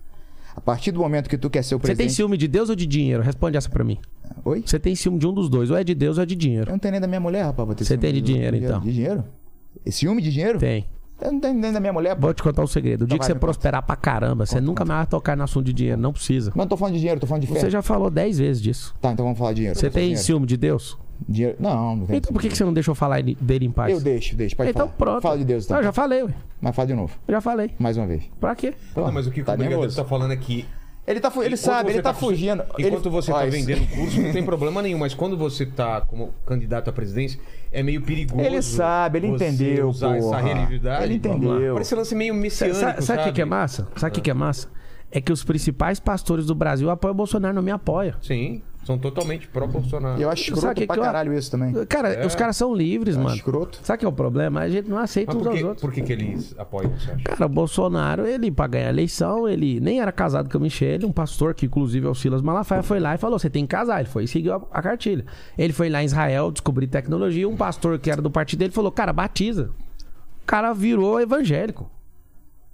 A 0.54 0.60
partir 0.60 0.92
do 0.92 1.00
momento 1.00 1.30
que 1.30 1.38
tu 1.38 1.48
quer 1.48 1.62
ser 1.62 1.74
o 1.74 1.78
Você 1.78 1.86
tem 1.88 1.96
presidente. 1.96 2.14
ciúme 2.16 2.36
de 2.36 2.46
Deus 2.46 2.68
ou 2.68 2.76
de 2.76 2.84
dinheiro? 2.86 3.22
Responde 3.22 3.56
essa 3.56 3.70
pra 3.70 3.82
mim. 3.82 3.98
Oi? 4.44 4.62
Você 4.66 4.78
tem 4.78 4.94
ciúme 4.94 5.18
de 5.18 5.26
um 5.26 5.32
dos 5.32 5.48
dois, 5.48 5.70
ou 5.70 5.76
é 5.78 5.82
de 5.84 5.94
Deus 5.94 6.18
ou 6.18 6.22
é 6.22 6.26
de 6.26 6.34
Eu 6.34 6.38
dinheiro. 6.38 6.70
não 6.70 6.78
tenho 6.78 6.92
nem 6.92 7.00
da 7.00 7.06
minha 7.06 7.20
mulher, 7.20 7.44
rapaz. 7.44 7.68
Você 7.78 7.84
ciúme 7.84 8.00
tem 8.00 8.12
de 8.12 8.20
dinheiro, 8.20 8.56
então? 8.56 8.80
De 8.80 8.92
dinheiro? 8.92 9.24
E 9.86 9.90
ciúme 9.90 10.20
de 10.20 10.30
dinheiro? 10.30 10.58
Tem. 10.58 10.84
Nem 11.30 11.72
da 11.72 11.80
minha 11.80 11.92
mulher, 11.92 12.14
pô. 12.14 12.22
Vou 12.22 12.34
te 12.34 12.42
contar 12.42 12.62
um 12.62 12.66
segredo. 12.66 13.02
O 13.02 13.06
dia 13.06 13.14
Então 13.16 13.18
que 13.18 13.24
você 13.26 13.34
prosperar 13.34 13.82
pra 13.82 13.94
caramba, 13.96 14.44
você 14.46 14.60
nunca 14.60 14.84
mais 14.84 14.98
vai 15.00 15.06
tocar 15.06 15.36
no 15.36 15.44
assunto 15.44 15.66
de 15.66 15.72
dinheiro. 15.72 16.00
Não 16.00 16.12
precisa. 16.12 16.50
Mas 16.54 16.64
não 16.64 16.68
tô 16.68 16.76
falando 16.76 16.94
de 16.94 17.00
dinheiro, 17.00 17.20
tô 17.20 17.26
falando 17.26 17.42
de 17.42 17.46
fé. 17.48 17.60
Você 17.60 17.70
já 17.70 17.82
falou 17.82 18.10
dez 18.10 18.38
vezes 18.38 18.60
disso. 18.62 18.94
Tá, 19.00 19.12
então 19.12 19.24
vamos 19.24 19.38
falar 19.38 19.52
de 19.52 19.56
dinheiro. 19.56 19.78
Você 19.78 19.88
tem 19.90 20.00
de 20.02 20.06
dinheiro. 20.08 20.22
ciúme 20.24 20.46
de 20.46 20.56
Deus? 20.56 20.98
dinheiro? 21.28 21.56
Não, 21.60 21.94
não 21.96 22.06
tem. 22.06 22.16
Então 22.16 22.32
por 22.32 22.42
que 22.42 22.48
que 22.48 22.56
você 22.56 22.64
não 22.64 22.72
deixou 22.72 22.94
falar 22.96 23.20
ele- 23.20 23.36
dele 23.40 23.64
em 23.66 23.70
paz? 23.70 23.92
Eu 23.92 24.00
deixo, 24.00 24.34
deixo. 24.34 24.56
Pode 24.56 24.70
Então 24.70 24.86
falar. 24.86 24.96
pronto. 24.98 25.22
Fala 25.22 25.38
de 25.38 25.44
Deus, 25.44 25.64
então. 25.64 25.74
Não, 25.76 25.80
eu 25.80 25.84
já 25.84 25.92
falei, 25.92 26.22
ué. 26.24 26.34
Mas 26.60 26.74
fala 26.74 26.88
de 26.88 26.94
novo. 26.94 27.12
Eu 27.28 27.32
já 27.34 27.40
falei. 27.40 27.70
Mais 27.78 27.96
uma 27.96 28.06
vez. 28.08 28.24
Pra 28.40 28.54
quê? 28.56 28.74
Não, 28.96 29.12
mas 29.12 29.26
o 29.26 29.30
que 29.30 29.42
Tá 29.44 29.52
o 29.54 29.56
nervoso. 29.56 29.94
tá 29.94 30.04
falando 30.04 30.32
é 30.32 30.36
que 30.36 30.64
Ele, 31.04 31.18
tá, 31.18 31.28
ele 31.34 31.46
Enquanto 31.46 31.56
sabe, 31.58 31.90
ele 31.90 32.00
tá, 32.02 32.14
fu- 32.14 32.26
fugindo. 32.26 32.62
Enquanto 32.78 33.06
ele... 33.06 33.08
você 33.10 33.32
Ó, 33.32 33.34
tá 33.38 33.46
isso- 33.46 33.56
vendendo 33.56 33.86
curso, 33.90 34.20
não 34.20 34.32
tem 34.32 34.44
problema 34.44 34.80
nenhum. 34.80 34.98
Mas 34.98 35.12
quando 35.14 35.36
você 35.36 35.66
tá 35.66 36.00
como 36.02 36.32
candidato 36.46 36.88
à 36.90 36.92
presidência, 36.92 37.40
é 37.72 37.82
meio 37.82 38.00
perigoso. 38.02 38.40
Ele 38.40 38.62
sabe, 38.62 39.18
ele 39.18 39.26
entendeu, 39.26 39.88
usar 39.88 40.16
essa 40.16 40.26
porra. 40.28 40.40
religiosidade. 40.42 41.04
Ele 41.04 41.14
entendeu. 41.14 41.72
Parece 41.74 41.94
um 41.94 41.98
lance 41.98 42.14
meio 42.14 42.32
messiânico, 42.34 42.78
sa- 42.78 42.86
sabe? 42.92 43.02
Sabe 43.04 43.20
o 43.20 43.24
que, 43.24 43.32
que 43.32 43.42
é 43.42 43.44
massa? 43.44 43.88
Sabe 43.96 44.10
o 44.10 44.14
que, 44.14 44.20
que 44.20 44.30
é 44.30 44.34
massa? 44.34 44.68
É 45.10 45.20
que 45.20 45.32
os 45.32 45.42
principais 45.44 45.98
pastores 45.98 46.46
do 46.46 46.54
Brasil 46.54 46.88
apoiam 46.88 47.12
o 47.12 47.16
Bolsonaro, 47.16 47.54
não 47.54 47.62
me 47.62 47.70
apoiam. 47.72 48.14
Sim, 48.22 48.62
são 48.84 48.98
totalmente 48.98 49.46
pró-Bolsonaro. 49.48 50.20
Eu 50.20 50.28
acho 50.28 50.42
escroto 50.42 50.74
que 50.74 50.86
pra 50.86 50.94
que 50.96 51.00
eu- 51.00 51.04
caralho 51.04 51.32
isso 51.34 51.50
também. 51.50 51.72
Cara, 51.86 52.08
É. 52.14 52.26
os 52.26 52.34
caras 52.34 52.56
são 52.56 52.74
livres, 52.74 53.16
mano. 53.16 53.34
escroto. 53.34 53.78
Sabe 53.82 53.96
o 53.96 54.00
que 54.00 54.04
é 54.04 54.08
o 54.08 54.12
problema? 54.12 54.60
A 54.60 54.68
gente 54.68 54.88
não 54.88 54.98
aceita 54.98 55.36
uns 55.36 55.46
aos 55.46 55.62
outros. 55.62 55.80
por 55.80 55.92
que, 55.92 56.02
que 56.02 56.12
eles 56.12 56.54
apoiam, 56.58 56.90
você 56.90 57.10
acha? 57.12 57.22
Cara, 57.24 57.46
o 57.46 57.48
Bolsonaro, 57.48 58.26
ele, 58.26 58.50
pra 58.50 58.66
ganhar 58.66 58.86
a 58.86 58.90
eleição, 58.90 59.48
ele 59.48 59.78
nem 59.80 60.00
era 60.00 60.10
casado 60.12 60.50
com 60.50 60.58
a 60.58 60.60
Michelle, 60.60 61.04
um 61.06 61.12
pastor 61.12 61.54
que, 61.54 61.66
inclusive, 61.66 62.06
é 62.06 62.10
o 62.10 62.14
Silas 62.14 62.42
Malafaia, 62.42 62.82
foi 62.82 62.98
lá 63.00 63.14
e 63.14 63.18
falou: 63.18 63.38
você 63.38 63.48
tem 63.50 63.64
que 63.64 63.70
casar. 63.70 64.00
Ele 64.00 64.08
foi 64.08 64.24
e 64.24 64.28
seguiu 64.28 64.54
a, 64.54 64.62
a 64.72 64.82
cartilha. 64.82 65.24
Ele 65.56 65.72
foi 65.72 65.88
lá 65.88 66.02
em 66.02 66.06
Israel 66.06 66.50
descobrir 66.50 66.86
tecnologia. 66.86 67.48
Um 67.48 67.56
pastor 67.56 67.98
que 67.98 68.10
era 68.10 68.20
do 68.20 68.30
partido 68.30 68.58
dele 68.60 68.72
falou: 68.72 68.90
cara, 68.90 69.12
batiza. 69.12 69.70
O 70.42 70.46
cara 70.46 70.72
virou 70.72 71.20
evangélico. 71.20 71.88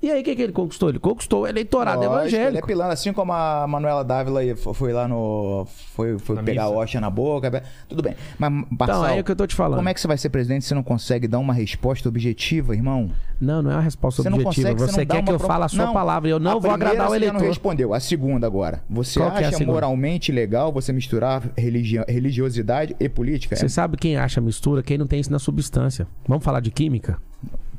E 0.00 0.12
aí, 0.12 0.20
o 0.20 0.24
que, 0.24 0.36
que 0.36 0.42
ele 0.42 0.52
conquistou? 0.52 0.88
Ele 0.90 1.00
conquistou 1.00 1.42
o 1.42 1.46
eleitorado 1.48 1.98
Lógico, 2.02 2.14
Ele 2.28 2.36
é 2.36 2.38
evangélico. 2.38 2.66
pilantra, 2.68 2.92
assim 2.92 3.12
como 3.12 3.32
a 3.32 3.66
Manuela 3.66 4.04
Dávila 4.04 4.40
foi 4.56 4.92
lá 4.92 5.08
no. 5.08 5.66
Foi, 5.96 6.16
foi 6.20 6.36
Na 6.36 6.42
pegar 6.44 6.62
a 6.62 6.66
missa. 6.66 6.76
hóstia 6.78 7.00
na 7.00 7.10
boca. 7.10 7.64
Tudo 7.88 8.00
bem. 8.00 8.14
Mas, 8.38 8.52
Então, 8.52 8.76
Marçal, 8.78 9.02
aí 9.04 9.18
é 9.18 9.20
o 9.20 9.24
que 9.24 9.32
eu 9.32 9.36
tô 9.36 9.44
te 9.44 9.56
falando. 9.56 9.78
como 9.78 9.88
é 9.88 9.94
que 9.94 10.00
você 10.00 10.06
vai 10.06 10.16
ser 10.16 10.28
presidente 10.28 10.62
se 10.62 10.68
você 10.68 10.74
não 10.76 10.84
consegue 10.84 11.26
dar 11.26 11.40
uma 11.40 11.52
resposta 11.52 12.08
objetiva, 12.08 12.76
irmão? 12.76 13.10
Não, 13.40 13.60
não 13.60 13.72
é 13.72 13.74
uma 13.74 13.82
resposta 13.82 14.22
Você 14.22 14.30
não 14.30 14.38
objetiva. 14.38 14.68
consegue, 14.68 14.80
Você, 14.80 14.92
você 15.00 15.06
quer 15.06 15.22
que 15.24 15.30
eu 15.32 15.36
pro- 15.38 15.46
fale 15.48 15.64
a 15.64 15.68
sua 15.68 15.86
Não, 15.86 15.92
palavra. 15.92 16.28
Eu 16.30 16.38
não 16.38 16.58
a 16.58 16.60
vou 16.60 16.70
agradar 16.70 17.06
o 17.06 17.10
você 17.10 17.16
eleitor. 17.16 17.40
não 17.40 17.48
respondeu. 17.48 17.92
A 17.92 17.98
segunda 17.98 18.46
agora. 18.46 18.84
Você 18.88 19.18
Qual 19.18 19.30
é 19.30 19.32
a 19.34 19.38
acha 19.48 19.50
segunda? 19.58 19.72
moralmente 19.72 20.30
legal 20.30 20.72
você 20.72 20.92
misturar 20.92 21.42
religi- 21.56 22.04
religiosidade 22.08 22.94
e 23.00 23.08
política? 23.08 23.56
É? 23.56 23.58
Você 23.58 23.68
sabe 23.68 23.96
quem 23.96 24.16
acha 24.16 24.40
mistura, 24.40 24.80
quem 24.80 24.96
não 24.96 25.08
tem 25.08 25.18
isso 25.18 25.32
na 25.32 25.40
substância. 25.40 26.06
Vamos 26.26 26.44
falar 26.44 26.60
de 26.60 26.70
química? 26.70 27.18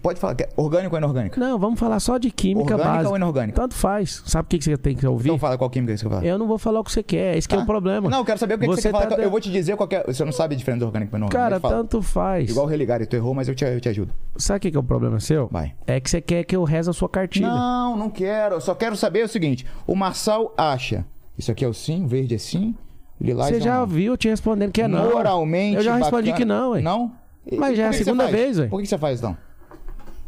Pode 0.01 0.19
falar. 0.19 0.35
é 0.39 0.49
Orgânico 0.55 0.95
ou 0.95 0.99
inorgânico? 0.99 1.39
Não, 1.39 1.59
vamos 1.59 1.79
falar 1.79 1.99
só 1.99 2.17
de 2.17 2.31
química 2.31 2.61
Orgânica 2.73 2.89
básica. 2.89 3.09
ou 3.09 3.15
inorgânica? 3.17 3.61
Tanto 3.61 3.75
faz. 3.75 4.23
Sabe 4.25 4.45
o 4.45 4.49
que 4.49 4.63
você 4.63 4.77
tem 4.77 4.95
que 4.95 5.05
ouvir? 5.05 5.27
Então 5.27 5.37
fala 5.37 5.57
qual 5.57 5.69
química 5.69 5.95
você 5.97 6.03
quer 6.03 6.09
falar. 6.09 6.25
Eu 6.25 6.37
não 6.37 6.47
vou 6.47 6.57
falar 6.57 6.79
o 6.79 6.83
que 6.83 6.91
você 6.91 7.03
quer. 7.03 7.37
Esse 7.37 7.47
que 7.47 7.53
é 7.53 7.57
Tá? 7.57 7.63
o 7.63 7.65
problema. 7.65 8.09
Não, 8.09 8.19
eu 8.19 8.25
quero 8.25 8.39
saber 8.39 8.53
o 8.55 8.59
que, 8.59 8.65
que 8.67 8.75
você, 8.75 8.81
quer 8.83 8.91
falar. 8.91 9.07
tá 9.07 9.15
Eu 9.21 9.29
vou 9.29 9.39
te 9.41 9.51
dizer 9.51 9.75
qual 9.75 9.89
é. 9.91 10.03
Você 10.07 10.23
não 10.23 10.31
sabe 10.31 10.55
a 10.55 10.57
diferença 10.57 10.79
do 10.79 10.85
orgânico 10.85 11.13
e 11.15 11.17
inorgânico. 11.17 11.37
Cara, 11.37 11.59
tanto 11.59 12.01
faz. 12.01 12.49
Igual 12.49 12.65
o 12.65 12.69
religare, 12.69 13.05
tu 13.05 13.15
errou, 13.15 13.33
mas 13.33 13.47
eu 13.49 13.55
te, 13.55 13.65
eu 13.65 13.79
te 13.81 13.89
ajudo. 13.89 14.13
Sabe 14.37 14.57
o 14.57 14.61
que 14.61 14.71
que 14.71 14.77
é 14.77 14.79
o 14.79 14.83
problema 14.83 15.19
seu? 15.19 15.47
Vai. 15.51 15.73
É 15.85 15.99
que 15.99 16.09
você 16.09 16.21
quer 16.21 16.43
que 16.45 16.55
eu 16.55 16.63
reze 16.63 16.89
a 16.89 16.93
sua 16.93 17.09
cartilha. 17.09 17.47
Não, 17.47 17.97
não 17.97 18.09
quero. 18.09 18.55
Eu 18.55 18.61
só 18.61 18.73
quero 18.73 18.95
saber 18.95 19.25
o 19.25 19.27
seguinte: 19.27 19.65
o 19.85 19.95
Marçal 19.95 20.53
acha. 20.57 21.05
Isso 21.37 21.51
aqui 21.51 21.63
é 21.65 21.67
o 21.67 21.73
sim, 21.73 22.03
o 22.05 22.07
verde 22.07 22.35
é 22.35 22.37
sim, 22.37 22.75
lilás 23.19 23.49
Você 23.49 23.57
é 23.57 23.61
já 23.61 23.79
não. 23.79 23.87
viu 23.87 24.15
te 24.17 24.27
respondendo 24.29 24.71
que 24.71 24.81
é 24.81 24.87
não. 24.87 25.11
Moralmente. 25.11 25.75
Eu 25.77 25.83
já 25.83 25.95
respondi 25.95 26.31
bacana. 26.31 26.37
que 26.37 26.45
não, 26.45 26.71
ué. 26.71 26.81
Não? 26.81 27.11
Mas 27.57 27.73
e 27.73 27.75
já 27.77 27.83
é 27.85 27.87
a 27.89 27.93
segunda 27.93 28.25
você 28.27 28.31
vez, 28.31 28.59
ué. 28.59 28.67
Por 28.67 28.81
que 28.81 28.87
você 28.87 28.97
faz 28.97 29.19
então? 29.19 29.35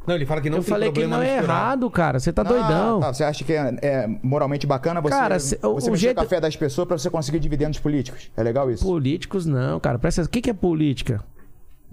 Não, 0.07 0.15
ele 0.15 0.25
fala 0.25 0.41
que 0.41 0.49
não 0.49 0.57
eu 0.57 0.63
tem 0.63 0.69
falei 0.71 0.91
que 0.91 1.05
não 1.05 1.21
é 1.21 1.35
misturar. 1.35 1.43
errado, 1.43 1.89
cara. 1.91 2.19
Você 2.19 2.33
tá 2.33 2.41
Ah, 2.41 2.45
doidão. 2.45 2.99
tá. 2.99 3.13
Você 3.13 3.23
acha 3.23 3.43
que 3.43 3.53
é, 3.53 3.75
é 3.81 4.07
moralmente 4.23 4.65
bacana 4.65 4.99
você, 4.99 5.13
Cara, 5.15 5.39
se- 5.39 5.59
o- 5.61 5.75
você 5.75 5.91
o 5.91 5.95
jeito- 5.95 6.17
com 6.17 6.23
a 6.23 6.25
fé 6.25 6.39
das 6.41 6.55
pessoas 6.55 6.87
pra 6.87 6.97
você 6.97 7.09
conseguir 7.09 7.39
dividendos 7.39 7.79
políticos? 7.79 8.31
É 8.35 8.41
legal 8.41 8.69
isso? 8.71 8.83
Políticos 8.83 9.45
não, 9.45 9.79
cara. 9.79 9.99
Presta... 9.99 10.23
O 10.23 10.27
que, 10.29 10.41
que 10.41 10.49
é 10.49 10.53
política? 10.53 11.23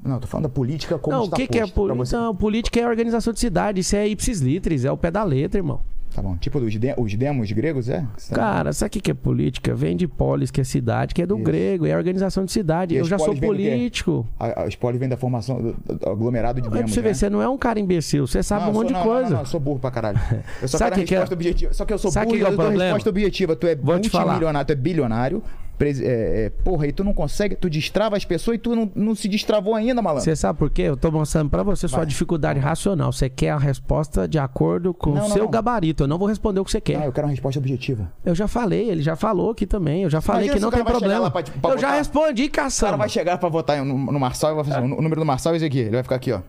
Não, 0.03 0.19
tô 0.21 0.27
falando 0.27 0.45
da 0.45 0.49
política 0.49 0.97
como 0.99 1.15
não, 1.17 1.23
o 1.23 1.25
está 1.27 1.37
que, 1.37 1.47
que 1.49 1.59
é 1.59 1.67
política? 1.67 2.17
Não, 2.17 2.35
política 2.35 2.81
é 2.81 2.87
organização 2.89 3.33
de 3.33 3.41
cidade. 3.41 3.81
Isso 3.81 3.95
é 3.97 4.09
ipsis 4.09 4.41
litris, 4.41 4.85
é 4.85 4.91
o 4.93 4.97
pé 4.97 5.11
da 5.11 5.23
letra, 5.25 5.59
irmão. 5.59 5.81
Tá 6.15 6.23
bom. 6.23 6.37
Tipo 6.37 6.59
os, 6.59 6.73
de, 6.79 6.95
os 6.97 7.15
demos 7.15 7.51
gregos, 7.53 7.89
é? 7.89 8.05
Cara, 8.33 8.73
sabe 8.73 8.99
o 8.99 9.03
que 9.03 9.11
é 9.11 9.15
política? 9.15 9.75
Vem 9.75 9.97
de 9.97 10.09
polis, 10.09 10.51
que 10.51 10.61
é 10.61 10.65
cidade, 10.65 11.15
que 11.15 11.23
é 11.23 11.27
do 11.27 11.37
Isso. 11.37 11.45
grego, 11.45 11.87
é 11.87 11.97
organização 11.97 12.45
de 12.45 12.51
cidade. 12.51 12.95
E 12.95 12.99
eu 12.99 13.05
já 13.05 13.19
sou 13.19 13.37
político. 13.37 14.27
A, 14.39 14.63
a, 14.63 14.67
os 14.67 14.75
polis 14.75 14.99
vêm 14.99 15.09
da 15.09 15.17
formação 15.17 15.61
do, 15.63 15.73
do 15.97 16.09
aglomerado 16.11 16.61
de 16.61 16.69
pra 16.69 16.79
demos, 16.79 16.93
você 16.93 17.03
né? 17.03 17.15
você 17.15 17.31
não 17.31 17.41
é 17.43 17.49
um 17.49 17.59
cara 17.59 17.79
imbecil, 17.79 18.27
você 18.27 18.43
sabe 18.43 18.63
Não, 18.63 18.69
um 18.69 18.71
eu 18.71 18.75
monte 18.75 18.89
sou- 18.93 19.01
de 19.01 19.05
não, 19.07 19.13
coisa. 19.13 19.29
Não, 19.29 19.37
não, 19.37 19.41
eu 19.43 19.47
sou 19.47 19.61
burro 19.61 19.79
pra 19.79 19.91
caralho. 19.91 20.19
Eu 20.63 20.67
só 20.69 20.79
Sabe 20.79 20.97
quero 20.97 21.07
que 21.07 21.15
é- 21.15 21.19
resposta 21.19 21.35
objetiva. 21.35 21.73
Só 21.75 21.85
que 21.85 21.93
eu 21.93 21.99
sou 21.99 22.11
Sabe 22.11 22.27
burro 22.27 22.39
que 22.39 22.43
é 22.45 22.47
eu 22.47 22.51
o 22.51 22.55
a 22.55 22.57
problema? 22.57 22.85
resposta 22.85 23.11
objetiva. 23.11 23.55
Tu 23.57 23.67
é 23.67 23.77
multimilionário, 23.77 24.67
tu 24.67 24.73
é 24.73 24.77
bilionário. 24.77 25.43
É, 25.81 26.47
é, 26.47 26.51
porra, 26.65 26.87
e 26.87 26.93
tu 26.93 27.05
não 27.05 27.13
consegue, 27.15 27.55
tu 27.55 27.71
destrava 27.71 28.17
as 28.17 28.25
pessoas 28.25 28.57
e 28.57 28.59
tu 28.59 28.75
não, 28.75 28.91
não 28.95 29.15
se 29.15 29.29
destravou 29.29 29.75
ainda, 29.75 30.03
malandro. 30.03 30.25
Você 30.25 30.35
sabe 30.35 30.59
por 30.59 30.71
quê? 30.71 30.83
Eu 30.83 30.97
tô 30.97 31.11
mostrando 31.11 31.49
pra 31.51 31.63
você 31.63 31.87
sua 31.87 32.05
dificuldade 32.05 32.59
racional. 32.59 33.13
Você 33.13 33.29
quer 33.29 33.51
a 33.51 33.59
resposta 33.59 34.27
de 34.27 34.39
acordo 34.39 34.93
com 34.93 35.13
o 35.13 35.29
seu 35.31 35.45
não. 35.45 35.51
gabarito. 35.51 36.05
Eu 36.05 36.09
não 36.09 36.19
vou 36.19 36.27
responder 36.29 36.61
o 36.61 36.65
que 36.65 36.71
você 36.71 36.81
quer. 36.81 36.99
Não, 36.99 37.05
eu 37.07 37.13
quero 37.13 37.27
uma 37.27 37.31
resposta 37.31 37.59
objetiva. 37.59 38.11
Eu 38.25 38.35
já 38.35 38.49
falei, 38.49 38.91
ele 38.91 39.03
já 39.03 39.15
falou 39.17 39.51
aqui 39.51 39.67
também. 39.67 40.03
Eu 40.03 40.11
já 40.11 40.21
falei 40.21 40.47
Imagina 40.49 40.55
que 40.57 40.63
não 40.79 40.85
tem 40.85 40.85
problema. 40.99 41.31
pra, 41.31 41.43
tipo, 41.43 41.59
pra 41.61 41.71
eu 41.71 41.79
já 41.79 41.87
votar. 41.89 41.99
respondi, 41.99 42.45
O 42.45 42.51
cara 42.51 42.65
caçamba. 42.67 42.97
vai 42.97 43.09
chegar 43.09 43.39
pra 43.39 43.49
votar 43.49 43.85
no, 43.85 43.97
no 44.13 44.21
Marçal 44.21 44.53
e 44.53 44.55
vai 44.55 44.65
fazer 44.65 44.79
assim, 44.79 44.93
o 44.93 45.03
número 45.03 45.21
do 45.21 45.27
Marçal 45.27 45.53
é 45.55 45.57
esse 45.57 45.65
aqui. 45.67 45.79
Ele 45.81 45.91
vai 45.91 46.03
ficar 46.03 46.17
aqui, 46.17 46.33
ó. 46.33 46.41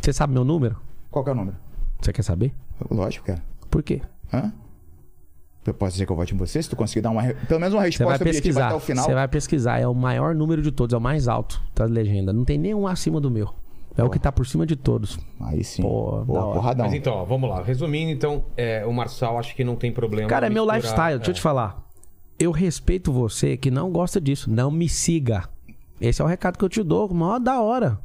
Você 0.00 0.12
sabe 0.12 0.32
meu 0.32 0.44
número? 0.44 0.76
Qual 1.10 1.24
que 1.24 1.30
é 1.30 1.32
o 1.32 1.36
número? 1.36 1.56
Você 2.00 2.12
quer 2.12 2.22
saber? 2.22 2.52
Lógico, 2.90 3.26
cara. 3.26 3.42
Por 3.70 3.82
quê? 3.82 4.00
Hã? 4.32 4.52
Eu 5.68 5.74
posso 5.74 5.92
dizer 5.92 6.06
que 6.06 6.12
eu 6.12 6.16
voto 6.16 6.34
em 6.34 6.36
você 6.36 6.62
se 6.62 6.68
tu 6.70 6.76
conseguir 6.76 7.00
dar 7.02 7.10
uma, 7.10 7.22
pelo 7.22 7.60
menos 7.60 7.74
uma 7.74 7.80
Você 7.82 7.98
vai 8.04 8.14
resposta 8.14 8.14
objetiva 8.24 8.26
pesquisar. 8.42 8.66
até 8.66 8.74
o 8.74 8.80
final. 8.80 9.04
Você 9.04 9.14
vai 9.14 9.28
pesquisar. 9.28 9.78
É 9.78 9.86
o 9.86 9.94
maior 9.94 10.34
número 10.34 10.62
de 10.62 10.70
todos, 10.72 10.94
é 10.94 10.96
o 10.96 11.00
mais 11.00 11.28
alto 11.28 11.60
da 11.74 11.84
legenda. 11.84 12.32
Não 12.32 12.44
tem 12.44 12.58
nenhum 12.58 12.86
acima 12.86 13.20
do 13.20 13.30
meu. 13.30 13.50
É 13.96 14.04
o 14.04 14.08
que 14.08 14.18
tá 14.18 14.30
por 14.30 14.46
cima 14.46 14.64
de 14.64 14.76
todos. 14.76 15.18
Aí 15.40 15.64
sim. 15.64 15.82
Pô, 15.82 16.22
Boa, 16.24 16.52
porradão. 16.54 16.86
Mas 16.86 16.94
então, 16.94 17.14
ó, 17.14 17.24
vamos 17.24 17.50
lá. 17.50 17.60
Resumindo, 17.62 18.12
então, 18.12 18.44
é, 18.56 18.86
o 18.86 18.92
Marçal 18.92 19.36
acha 19.36 19.52
que 19.52 19.64
não 19.64 19.74
tem 19.74 19.90
problema. 19.90 20.28
Cara, 20.28 20.46
é 20.46 20.50
meu 20.50 20.62
misturar- 20.62 20.76
lifestyle. 20.80 21.18
Deixa 21.18 21.30
eu 21.32 21.34
te 21.34 21.40
falar. 21.40 21.84
Eu 22.38 22.52
respeito 22.52 23.12
você 23.12 23.56
que 23.56 23.72
não 23.72 23.90
gosta 23.90 24.20
disso. 24.20 24.48
Não 24.48 24.70
me 24.70 24.88
siga. 24.88 25.48
Esse 26.00 26.22
é 26.22 26.24
o 26.24 26.28
recado 26.28 26.56
que 26.56 26.64
eu 26.64 26.68
te 26.68 26.80
dou. 26.84 27.12
Mó 27.12 27.40
da 27.40 27.60
hora. 27.60 27.98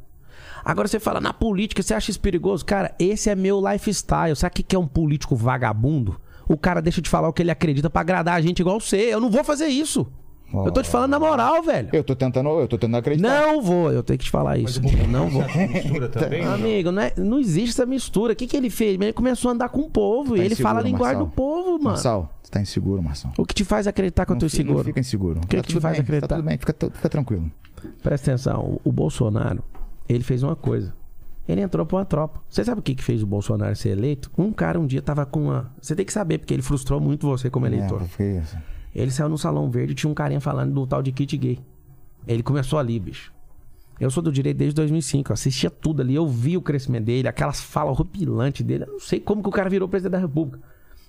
Agora 0.64 0.88
você 0.88 0.98
fala, 0.98 1.20
na 1.20 1.32
política, 1.32 1.80
você 1.80 1.94
acha 1.94 2.10
isso 2.10 2.18
perigoso? 2.20 2.64
Cara, 2.64 2.92
esse 2.98 3.30
é 3.30 3.36
meu 3.36 3.60
lifestyle. 3.64 4.34
Sabe 4.34 4.52
o 4.60 4.64
que 4.64 4.74
é 4.74 4.78
um 4.78 4.88
político 4.88 5.36
vagabundo? 5.36 6.20
O 6.48 6.56
cara 6.56 6.80
deixa 6.82 7.00
de 7.00 7.08
falar 7.08 7.28
o 7.28 7.32
que 7.32 7.42
ele 7.42 7.50
acredita 7.50 7.88
pra 7.88 8.00
agradar 8.02 8.34
a 8.36 8.40
gente 8.40 8.60
igual 8.60 8.78
você. 8.80 8.96
Eu 8.96 9.20
não 9.20 9.30
vou 9.30 9.42
fazer 9.44 9.66
isso. 9.66 10.06
Eu 10.52 10.70
tô 10.70 10.82
te 10.82 10.88
falando 10.88 11.10
na 11.10 11.18
moral, 11.18 11.62
velho. 11.64 11.88
Eu 11.92 12.04
tô 12.04 12.14
tentando, 12.14 12.48
eu 12.60 12.68
tô 12.68 12.78
tentando 12.78 12.96
acreditar. 12.98 13.28
Não 13.46 13.60
vou. 13.60 13.90
Eu 13.90 14.04
tenho 14.04 14.18
que 14.18 14.24
te 14.26 14.30
falar 14.30 14.56
isso. 14.56 14.80
Eu 14.80 15.08
não 15.08 15.28
vou. 15.28 15.42
Mistura 15.42 16.08
também? 16.08 16.44
não? 16.46 16.54
Amigo, 16.54 16.92
não, 16.92 17.02
é- 17.02 17.12
não 17.16 17.40
existe 17.40 17.70
essa 17.70 17.84
mistura. 17.84 18.34
O 18.34 18.36
que, 18.36 18.46
que 18.46 18.56
ele 18.56 18.70
fez? 18.70 18.94
Ele 19.00 19.12
começou 19.12 19.48
a 19.48 19.54
andar 19.54 19.68
com 19.68 19.80
o 19.80 19.90
povo. 19.90 20.36
Tá 20.36 20.42
e 20.42 20.46
ele 20.46 20.54
fala 20.54 20.78
a 20.78 20.82
linguagem 20.82 21.16
Marçal. 21.16 21.26
do 21.26 21.32
povo, 21.32 21.70
mano. 21.72 21.82
Marçal, 21.84 22.32
tu 22.42 22.50
tá 22.52 22.60
inseguro, 22.60 23.02
Marçal. 23.02 23.32
O 23.36 23.44
que 23.44 23.52
te 23.54 23.64
faz 23.64 23.88
acreditar 23.88 24.24
que 24.26 24.32
eu 24.32 24.36
tô 24.38 24.46
inseguro? 24.46 24.78
Não 24.78 24.84
fica 24.84 25.00
inseguro. 25.00 25.40
que 25.40 25.56
tá 25.56 25.62
te 25.62 25.68
tudo 25.68 25.80
faz 25.80 25.94
bem, 25.96 26.02
acreditar? 26.02 26.28
Tá 26.28 26.36
tudo 26.36 26.44
bem, 26.46 26.58
fica, 26.58 26.72
fica 26.72 27.08
tranquilo. 27.08 27.50
Presta 28.00 28.30
atenção, 28.30 28.80
o 28.84 28.92
Bolsonaro, 28.92 29.62
ele 30.08 30.22
fez 30.22 30.42
uma 30.44 30.54
coisa. 30.54 30.94
Ele 31.46 31.60
entrou 31.60 31.84
pra 31.84 31.98
uma 31.98 32.04
tropa. 32.04 32.40
Você 32.48 32.64
sabe 32.64 32.80
o 32.80 32.82
que, 32.82 32.94
que 32.94 33.04
fez 33.04 33.22
o 33.22 33.26
Bolsonaro 33.26 33.76
ser 33.76 33.90
eleito? 33.90 34.30
Um 34.36 34.50
cara 34.50 34.80
um 34.80 34.86
dia 34.86 35.02
tava 35.02 35.26
com 35.26 35.44
uma. 35.44 35.70
Você 35.80 35.94
tem 35.94 36.04
que 36.04 36.12
saber, 36.12 36.38
porque 36.38 36.54
ele 36.54 36.62
frustrou 36.62 37.00
muito 37.00 37.26
você 37.26 37.50
como 37.50 37.66
eleitor. 37.66 38.02
É, 38.02 38.06
foi 38.06 38.38
isso. 38.38 38.56
Ele 38.94 39.10
saiu 39.10 39.28
no 39.28 39.36
salão 39.36 39.70
verde 39.70 39.92
e 39.92 39.94
tinha 39.94 40.10
um 40.10 40.14
carinha 40.14 40.40
falando 40.40 40.72
do 40.72 40.86
tal 40.86 41.02
de 41.02 41.12
kit 41.12 41.36
gay. 41.36 41.58
Ele 42.26 42.42
começou 42.42 42.78
ali, 42.78 42.98
bicho. 42.98 43.32
Eu 44.00 44.10
sou 44.10 44.22
do 44.22 44.32
direito 44.32 44.56
desde 44.56 44.74
2005, 44.74 45.30
eu 45.30 45.34
assistia 45.34 45.70
tudo 45.70 46.02
ali, 46.02 46.14
eu 46.14 46.26
vi 46.26 46.56
o 46.56 46.62
crescimento 46.62 47.04
dele, 47.04 47.28
aquelas 47.28 47.60
falas 47.60 47.98
horripilantes 47.98 48.64
dele. 48.66 48.84
Eu 48.84 48.92
não 48.92 49.00
sei 49.00 49.20
como 49.20 49.42
que 49.42 49.48
o 49.48 49.52
cara 49.52 49.70
virou 49.70 49.88
presidente 49.88 50.12
da 50.12 50.18
república. 50.18 50.60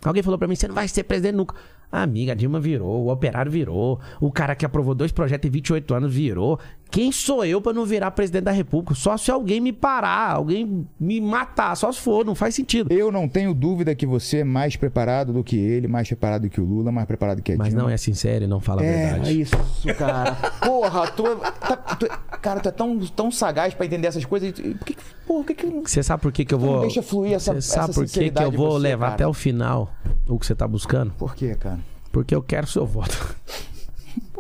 Alguém 0.03 0.21
falou 0.21 0.37
pra 0.37 0.47
mim, 0.47 0.55
você 0.55 0.67
não 0.67 0.75
vai 0.75 0.87
ser 0.87 1.03
presidente 1.03 1.35
nunca. 1.35 1.55
Amiga, 1.91 2.33
a 2.33 2.35
Dilma 2.35 2.59
virou, 2.59 3.05
o 3.05 3.11
operário 3.11 3.51
virou, 3.51 3.99
o 4.19 4.31
cara 4.31 4.55
que 4.55 4.65
aprovou 4.65 4.93
dois 4.93 5.11
projetos 5.11 5.47
em 5.47 5.51
28 5.51 5.93
anos 5.95 6.13
virou. 6.13 6.59
Quem 6.95 7.11
sou 7.11 7.43
eu 7.43 7.59
pra 7.59 7.73
não 7.73 7.85
virar 7.85 8.09
presidente 8.11 8.45
da 8.45 8.51
República? 8.51 8.95
Só 8.95 9.17
se 9.17 9.29
alguém 9.29 9.59
me 9.59 9.73
parar, 9.73 10.31
alguém 10.31 10.87
me 10.97 11.19
matar, 11.19 11.75
só 11.75 11.91
se 11.91 11.99
for, 11.99 12.25
não 12.25 12.33
faz 12.33 12.55
sentido. 12.55 12.89
Eu 12.89 13.11
não 13.11 13.27
tenho 13.27 13.53
dúvida 13.53 13.93
que 13.93 14.05
você 14.05 14.37
é 14.37 14.43
mais 14.45 14.77
preparado 14.77 15.33
do 15.33 15.43
que 15.43 15.57
ele, 15.57 15.89
mais 15.89 16.07
preparado 16.07 16.49
que 16.49 16.61
o 16.61 16.63
Lula, 16.63 16.93
mais 16.93 17.05
preparado 17.05 17.41
que 17.41 17.51
a 17.51 17.57
Mas 17.57 17.67
Dilma. 17.67 17.83
não 17.83 17.89
é 17.89 17.97
sincero 17.97 18.45
e 18.45 18.47
não 18.47 18.61
fala 18.61 18.81
a 18.81 18.85
É, 18.85 19.07
verdade. 19.07 19.29
é 19.29 19.33
isso, 19.33 19.57
cara. 19.97 20.35
Porra, 20.65 21.07
tu, 21.11 21.23
tá- 21.59 21.75
tu- 21.99 22.07
cara, 22.41 22.61
tu 22.61 22.69
é 22.69 22.71
tão, 22.71 22.97
tão 22.99 23.29
sagaz 23.29 23.73
pra 23.73 23.85
entender 23.85 24.07
essas 24.07 24.23
coisas. 24.23 24.53
Por 24.53 24.61
que, 24.85 24.95
porra, 25.27 25.43
por 25.43 25.45
que, 25.47 25.53
que 25.53 25.91
Você 25.91 26.01
sabe 26.01 26.21
por 26.21 26.31
que, 26.31 26.45
que 26.45 26.53
eu 26.53 26.59
vou. 26.59 26.79
deixa 26.79 27.01
fluir 27.03 27.33
essa- 27.33 27.55
Você 27.55 27.61
sabe 27.61 27.89
essa 27.89 27.93
por 28.01 28.05
que, 28.09 28.29
que 28.31 28.41
eu 28.41 28.51
vou 28.53 28.71
você, 28.71 28.79
levar 28.79 29.05
cara? 29.07 29.15
até 29.15 29.27
o 29.27 29.33
final 29.33 29.91
o 30.29 30.39
que 30.39 30.45
você 30.45 30.55
tá 30.55 30.65
buscando? 30.65 31.11
Por 31.17 31.35
quê, 31.35 31.55
cara? 31.59 31.79
Porque 32.09 32.33
eu 32.33 32.41
quero 32.41 32.65
seu 32.67 32.85
voto. 32.85 33.35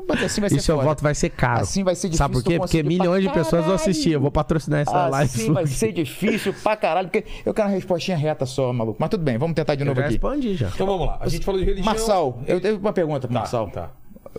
Mas 0.07 0.23
assim 0.23 0.41
vai 0.41 0.49
ser 0.49 0.57
E 0.57 0.61
seu 0.61 0.75
foda. 0.75 0.87
voto 0.87 1.03
vai 1.03 1.15
ser 1.15 1.29
caro. 1.31 1.61
Assim 1.61 1.83
vai 1.83 1.95
ser 1.95 2.13
Sabe 2.13 2.33
por 2.33 2.43
difícil 2.43 2.51
quê? 2.51 2.59
Porque 2.59 2.83
milhões 2.83 3.23
de 3.23 3.29
pessoas 3.29 3.65
vão 3.65 3.73
assistir. 3.75 4.11
Eu 4.11 4.21
vou 4.21 4.29
patrocinar 4.31 4.81
essa 4.81 5.07
live. 5.07 5.25
Assim 5.33 5.51
vai 5.51 5.65
ser 5.67 5.91
difícil 5.91 6.53
pra 6.63 6.75
caralho, 6.75 7.07
porque 7.09 7.25
eu 7.45 7.53
quero 7.53 7.67
uma 7.67 7.73
respostinha 7.73 8.15
reta 8.17 8.45
só, 8.45 8.71
maluco. 8.71 8.97
Mas 8.99 9.09
tudo 9.09 9.23
bem, 9.23 9.37
vamos 9.37 9.55
tentar 9.55 9.75
de 9.75 9.81
Eu 9.81 9.85
novo 9.87 9.99
já 9.99 10.05
aqui. 10.05 10.13
respondi 10.15 10.55
já. 10.55 10.67
Então 10.67 10.85
vamos 10.85 11.07
lá. 11.07 11.17
A 11.21 11.27
gente 11.27 11.43
falou 11.43 11.59
de 11.59 11.65
religião. 11.65 11.85
Marçal, 11.85 12.39
eu 12.45 12.61
tenho 12.61 12.77
uma 12.77 12.93
pergunta 12.93 13.21
pro 13.27 13.33
Tá, 13.33 13.39
Marçal. 13.39 13.69
tá. 13.69 13.89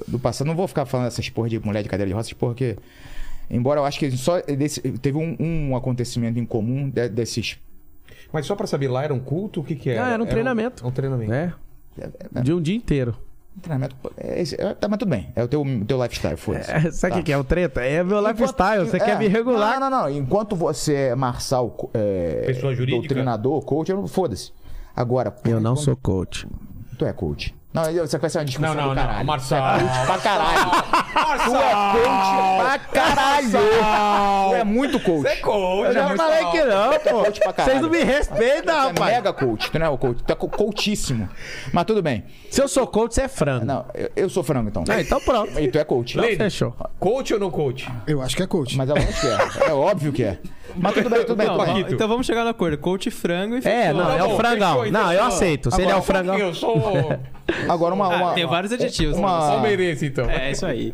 Do 0.07 0.19
passado, 0.19 0.47
não 0.47 0.55
vou 0.55 0.69
ficar 0.69 0.85
falando 0.87 1.07
essas 1.07 1.29
porra 1.31 1.49
de 1.49 1.59
mulher 1.59 1.83
de 1.83 1.89
cadeira 1.89 2.09
de 2.09 2.15
roças, 2.15 2.33
porque. 2.33 2.77
Embora 3.49 3.81
eu 3.81 3.85
acho 3.85 3.99
que 3.99 4.11
só 4.11 4.41
desse- 4.41 4.81
teve 4.99 5.17
um, 5.17 5.37
um 5.39 5.77
acontecimento 5.77 6.39
em 6.39 6.45
comum 6.45 6.91
de- 6.91 7.09
desses. 7.09 7.59
Mas 8.33 8.45
só 8.45 8.55
pra 8.57 8.67
saber, 8.67 8.89
lá 8.89 9.05
era 9.05 9.15
um 9.15 9.21
culto? 9.21 9.61
O 9.61 9.65
que 9.65 9.75
que 9.77 9.89
era? 9.91 10.05
Ah, 10.07 10.11
era 10.15 10.23
um 10.23 10.27
treinamento. 10.27 10.87
Um, 10.87 10.91
treinamento. 10.91 11.33
É. 11.33 11.53
De 12.43 12.53
um 12.53 12.61
dia 12.61 12.75
inteiro. 12.77 13.17
Treinamento. 13.63 13.97
É, 14.17 14.43
é, 14.43 14.75
tá, 14.75 14.87
mas 14.89 14.99
tudo 14.99 15.09
bem. 15.09 15.29
É 15.35 15.43
o 15.43 15.49
teu, 15.49 15.65
teu 15.87 16.03
lifestyle, 16.03 16.37
foda-se. 16.37 16.71
É, 16.71 16.91
sabe 16.91 17.15
o 17.15 17.17
Tá. 17.19 17.23
que 17.23 17.33
é 17.33 17.39
o 17.39 17.45
treta? 17.45 17.81
É 17.81 18.03
meu 18.05 18.19
Enquanto- 18.19 18.33
lifestyle. 18.41 18.85
Você 18.87 18.97
é, 18.97 19.01
quer 19.01 19.19
me 19.19 19.29
regular? 19.29 19.81
Não, 19.81 19.91
não, 19.91 20.03
não. 20.03 20.11
Enquanto 20.11 20.55
você 20.55 20.95
é 20.95 21.15
marçal, 21.15 21.75
é, 21.95 22.43
Pessoa 22.47 22.75
jurídica. 22.75 23.01
doutrinador, 23.09 23.65
coach, 23.65 23.91
foda-se. 24.09 24.53
Agora, 24.95 25.35
Eu 25.45 25.61
não 25.61 25.75
sou 25.77 25.97
coach. 25.97 26.47
Tu 26.99 27.05
é 27.05 27.13
coach. 27.13 27.55
Não, 27.77 27.93
você 28.07 28.17
vai 28.19 28.31
ser 28.31 28.39
uma 28.39 28.45
discussão 28.47 28.75
Não, 28.75 28.83
não, 28.83 28.89
do 28.91 28.95
não. 28.95 29.03
caralho. 29.07 29.27
Marçal. 29.27 29.79
Coach 29.81 30.07
pra 30.07 30.19
caralho. 30.19 30.71
Tu 31.45 31.57
é 31.57 31.73
coach 31.93 32.57
pra 32.59 32.79
caralho. 32.79 33.51
Tu 33.51 34.55
é 34.55 34.65
muito 34.65 35.01
coach. 35.01 35.21
Você 35.23 35.29
é 35.29 35.37
coach, 35.37 35.87
Eu 35.89 35.93
já 35.93 36.03
Marçal. 36.09 36.27
falei 36.31 36.47
que 36.53 36.65
não, 36.65 36.91
pô. 36.99 37.25
coach 37.25 37.41
pra 37.41 37.53
caralho. 37.53 37.73
Vocês 37.79 37.83
não 37.83 37.91
me 37.91 38.05
respeitam, 38.05 38.75
Tu 38.75 38.79
é 38.81 38.87
rapaz. 38.89 39.15
mega 39.15 39.33
coach. 39.33 39.71
Tu 39.71 39.79
não 39.79 39.87
é 39.87 39.89
o 39.91 39.99
coach. 39.99 40.23
Tu 40.25 40.33
é 40.33 40.35
co- 40.37 40.49
coachíssimo. 40.49 41.29
Mas 41.73 41.85
tudo 41.85 42.03
bem. 42.03 42.25
Se 42.51 42.63
eu 42.63 42.69
sou 42.69 42.87
coach, 42.87 43.15
você 43.15 43.23
é 43.23 43.29
frango. 43.29 43.67
Não, 43.67 43.85
eu, 43.95 44.11
eu 44.17 44.31
sou 44.31 44.43
frango, 44.43 44.69
então. 44.71 44.83
Ah, 44.89 45.01
então 45.01 45.21
pronto. 45.21 45.59
E 45.61 45.69
tu 45.69 45.79
é 45.79 45.85
coach. 45.85 46.17
Então 46.19 46.37
fechou. 46.37 46.75
Coach 46.99 47.35
ou 47.35 47.41
não 47.41 47.51
coach? 47.51 47.87
Eu 48.07 48.23
acho 48.23 48.35
que 48.37 48.43
é 48.43 48.47
coach. 48.47 48.77
Mas 48.77 48.89
é 48.89 48.93
lógico 48.95 49.21
que 49.21 49.27
é. 49.27 49.69
É 49.69 49.73
óbvio 49.73 50.13
que 50.13 50.25
é. 50.25 50.39
Mas 50.75 50.95
tudo 50.95 51.11
bem, 51.11 51.21
tudo 51.25 51.37
bem. 51.37 51.47
Não, 51.47 51.59
tudo 51.59 51.73
bem. 51.75 51.87
Então 51.93 52.09
vamos 52.09 52.27
chegar 52.27 52.45
no 52.45 52.51
acordo. 52.51 52.77
Coach 52.79 53.11
frango 53.11 53.55
e 53.55 53.59
É, 53.59 53.61
fechou. 53.61 53.95
não, 53.95 54.11
é 54.13 54.25
o 54.25 54.37
frangão. 54.37 54.79
fechou, 54.81 54.93
Não, 54.93 55.13
eu 55.13 55.23
aceito. 55.25 55.71
Se 55.71 55.83
ele 55.83 55.91
é 55.91 55.97
o 55.97 56.03
frangão. 56.03 56.37
Eu 56.39 56.55
sou 56.55 56.77
Agora 57.69 57.95
uma. 57.95 58.13
Ah, 58.13 58.17
uma 58.25 58.33
tem 58.35 58.45
vários 58.47 58.73
adjetivos. 58.73 59.17
uma- 59.17 59.39
palmeirense, 59.51 60.07
então. 60.07 60.29
É, 60.29 60.51
isso 60.51 60.67
aí. 60.67 60.93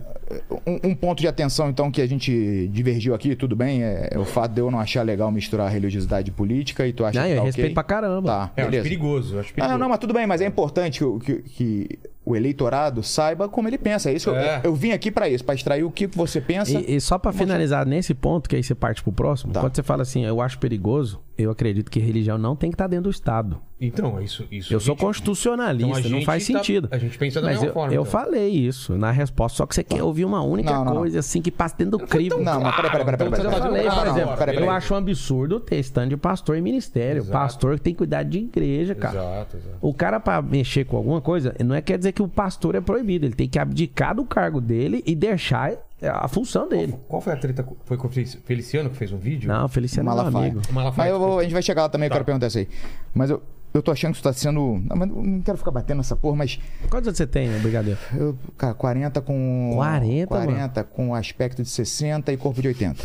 Um, 0.66 0.90
um 0.90 0.94
ponto 0.94 1.20
de 1.20 1.28
atenção, 1.28 1.68
então, 1.68 1.90
que 1.90 2.00
a 2.00 2.06
gente 2.06 2.68
divergiu 2.68 3.14
aqui, 3.14 3.34
tudo 3.36 3.54
bem, 3.56 3.82
é, 3.82 4.08
é 4.12 4.18
o 4.18 4.24
fato 4.24 4.52
de 4.52 4.60
eu 4.60 4.70
não 4.70 4.78
achar 4.80 5.02
legal 5.02 5.30
misturar 5.30 5.70
religiosidade 5.70 6.30
e 6.30 6.32
política 6.32 6.86
e 6.86 6.92
tu 6.92 7.04
acha 7.04 7.18
Não, 7.20 7.26
que 7.26 7.32
eu 7.32 7.38
tá 7.38 7.42
respeito 7.44 7.66
ok? 7.66 7.74
pra 7.74 7.82
caramba. 7.82 8.28
Tá, 8.28 8.50
É, 8.56 8.62
eu 8.64 8.68
acho 8.68 8.82
perigoso. 8.82 9.34
eu 9.36 9.40
acho 9.40 9.50
Ah, 9.50 9.54
perigoso. 9.54 9.78
não, 9.78 9.88
mas 9.88 9.98
tudo 9.98 10.14
bem, 10.14 10.26
mas 10.26 10.40
é 10.40 10.46
importante 10.46 10.98
que, 11.00 11.04
o- 11.04 11.18
que- 11.18 11.42
que 11.42 11.88
o 12.24 12.36
eleitorado 12.36 13.02
saiba 13.02 13.48
como 13.48 13.68
ele 13.68 13.78
pensa. 13.78 14.10
É 14.10 14.14
isso 14.14 14.30
que 14.30 14.36
É. 14.36 14.58
eu, 14.62 14.70
eu 14.70 14.74
vim 14.74 14.92
aqui 14.92 15.10
pra 15.10 15.28
isso, 15.28 15.44
pra 15.44 15.54
extrair 15.54 15.82
o 15.84 15.90
que 15.90 16.06
você 16.06 16.40
pensa. 16.40 16.72
E, 16.80 16.96
e 16.96 17.00
só 17.00 17.18
pra 17.18 17.32
finalizar 17.32 17.84
nesse 17.84 18.14
ponto, 18.14 18.48
que 18.48 18.56
aí 18.56 18.62
você 18.62 18.74
parte 18.74 19.02
pro 19.02 19.12
próximo, 19.12 19.52
Tá. 19.52 19.60
quando 19.60 19.74
você 19.74 19.82
fala 19.82 20.02
assim, 20.02 20.24
eu 20.24 20.40
acho 20.40 20.58
perigoso, 20.58 21.20
eu 21.36 21.50
acredito 21.50 21.90
que 21.90 21.98
religião 22.00 22.36
não 22.38 22.54
tem 22.56 22.70
que 22.70 22.74
estar 22.74 22.86
dentro 22.86 23.04
do 23.04 23.10
Estado. 23.10 23.60
Então, 23.80 24.20
isso. 24.22 24.46
isso 24.50 24.72
Eu 24.72 24.76
a 24.76 24.80
sou 24.80 24.94
gente- 24.94 25.00
constitucionalista, 25.04 25.98
Então, 25.98 26.02
não 26.10 26.16
gente 26.18 26.24
faz 26.26 26.46
tá- 26.46 26.52
sentido. 26.58 26.88
a 26.90 26.98
gente 26.98 27.18
pensa 27.18 27.40
da 27.40 27.46
Mas 27.48 27.56
mesma 27.56 27.68
eu, 27.68 27.72
forma, 27.74 27.92
eu 27.94 28.02
então. 28.02 28.12
falei 28.12 28.48
isso 28.48 28.96
na 28.96 29.10
resposta, 29.10 29.56
só 29.56 29.66
que 29.66 29.74
você 29.74 29.82
quer 29.82 30.02
ouvir 30.04 30.24
uma 30.24 30.40
única 30.42 30.70
Não, 30.72 30.84
não, 30.84 30.94
não. 30.94 31.00
coisa 31.00 31.18
assim 31.18 31.42
que 31.42 31.50
passa 31.50 31.76
dentro 31.78 31.98
do 31.98 32.06
crivo. 32.06 32.38
Não, 32.40 32.60
mas 32.60 32.76
peraí, 32.76 32.90
peraí, 32.92 33.04
peraí. 33.04 33.28
Então, 33.28 33.44
Eu 33.44 33.50
tá 33.50 33.58
falei, 33.58 33.82
por 33.90 34.06
exemplo, 34.06 34.36
peraí. 34.36 34.56
eu 34.56 34.70
acho 34.70 34.94
um 34.94 34.96
absurdo 34.96 35.58
ter 35.58 35.78
stand 35.80 36.08
de 36.08 36.16
pastor 36.16 36.56
em 36.56 36.62
ministério. 36.62 37.22
Exato. 37.22 37.32
Pastor 37.32 37.74
que 37.76 37.80
tem 37.82 37.92
que 37.92 37.98
cuidar 37.98 38.22
de 38.22 38.38
igreja, 38.38 38.94
cara. 38.94 39.18
Exato, 39.18 39.56
exato. 39.56 39.76
O 39.80 39.92
cara, 39.92 40.20
pra 40.20 40.40
mexer 40.40 40.84
com 40.84 40.96
alguma 40.96 41.20
coisa, 41.20 41.54
não 41.64 41.74
é 41.74 41.80
quer 41.80 41.98
dizer 41.98 42.12
que 42.12 42.22
o 42.22 42.28
pastor 42.28 42.76
é 42.76 42.80
proibido. 42.80 43.26
Ele 43.26 43.34
tem 43.34 43.48
que 43.48 43.58
abdicar 43.58 44.14
do 44.14 44.24
cargo 44.24 44.60
dele 44.60 45.02
e 45.04 45.14
deixar 45.16 45.72
a 46.08 46.26
função 46.28 46.68
dele. 46.68 46.94
Qual 47.08 47.20
foi 47.22 47.32
a 47.32 47.36
treta? 47.36 47.66
Foi 47.84 47.96
com 47.96 48.08
o 48.08 48.10
Felici- 48.10 48.38
Feliciano 48.44 48.90
que 48.90 48.96
fez 48.96 49.12
um 49.12 49.18
vídeo? 49.18 49.48
Não, 49.48 49.68
Feliciano 49.68 50.10
é 50.10 50.14
meu 50.14 50.22
amigo. 50.38 50.60
Malafaia, 50.70 51.12
Mas 51.12 51.20
eu 51.22 51.28
vou- 51.28 51.38
a 51.38 51.42
gente 51.42 51.52
vai 51.52 51.62
chegar 51.62 51.82
lá 51.82 51.88
também, 51.88 52.06
eu 52.06 52.10
Tá. 52.10 52.14
quero 52.16 52.24
perguntar 52.24 52.46
isso 52.48 52.58
aí. 52.58 52.68
Mas 53.14 53.30
eu, 53.30 53.42
eu 53.74 53.82
tô 53.82 53.90
achando 53.90 54.10
que 54.12 54.16
isso 54.16 54.22
tá 54.24 54.32
sendo. 54.32 54.60
Não, 54.84 54.96
mas 54.96 55.08
eu 55.08 55.16
não 55.22 55.40
quero 55.40 55.56
ficar 55.58 55.70
batendo 55.70 55.98
nessa 55.98 56.14
porra, 56.16 56.36
mas. 56.36 56.58
Quantos 56.90 57.08
anos 57.08 57.16
você 57.16 57.26
tem, 57.26 57.48
Brigadeiro? 57.60 57.98
Eu, 58.14 58.36
cara, 58.58 58.74
40 58.74 59.20
com. 59.20 59.72
40, 59.74 60.26
40 60.28 60.84
com 60.84 61.14
aspecto 61.14 61.62
de 61.62 61.68
60 61.68 62.32
e 62.32 62.36
corpo 62.36 62.60
de 62.60 62.68
80. 62.68 63.02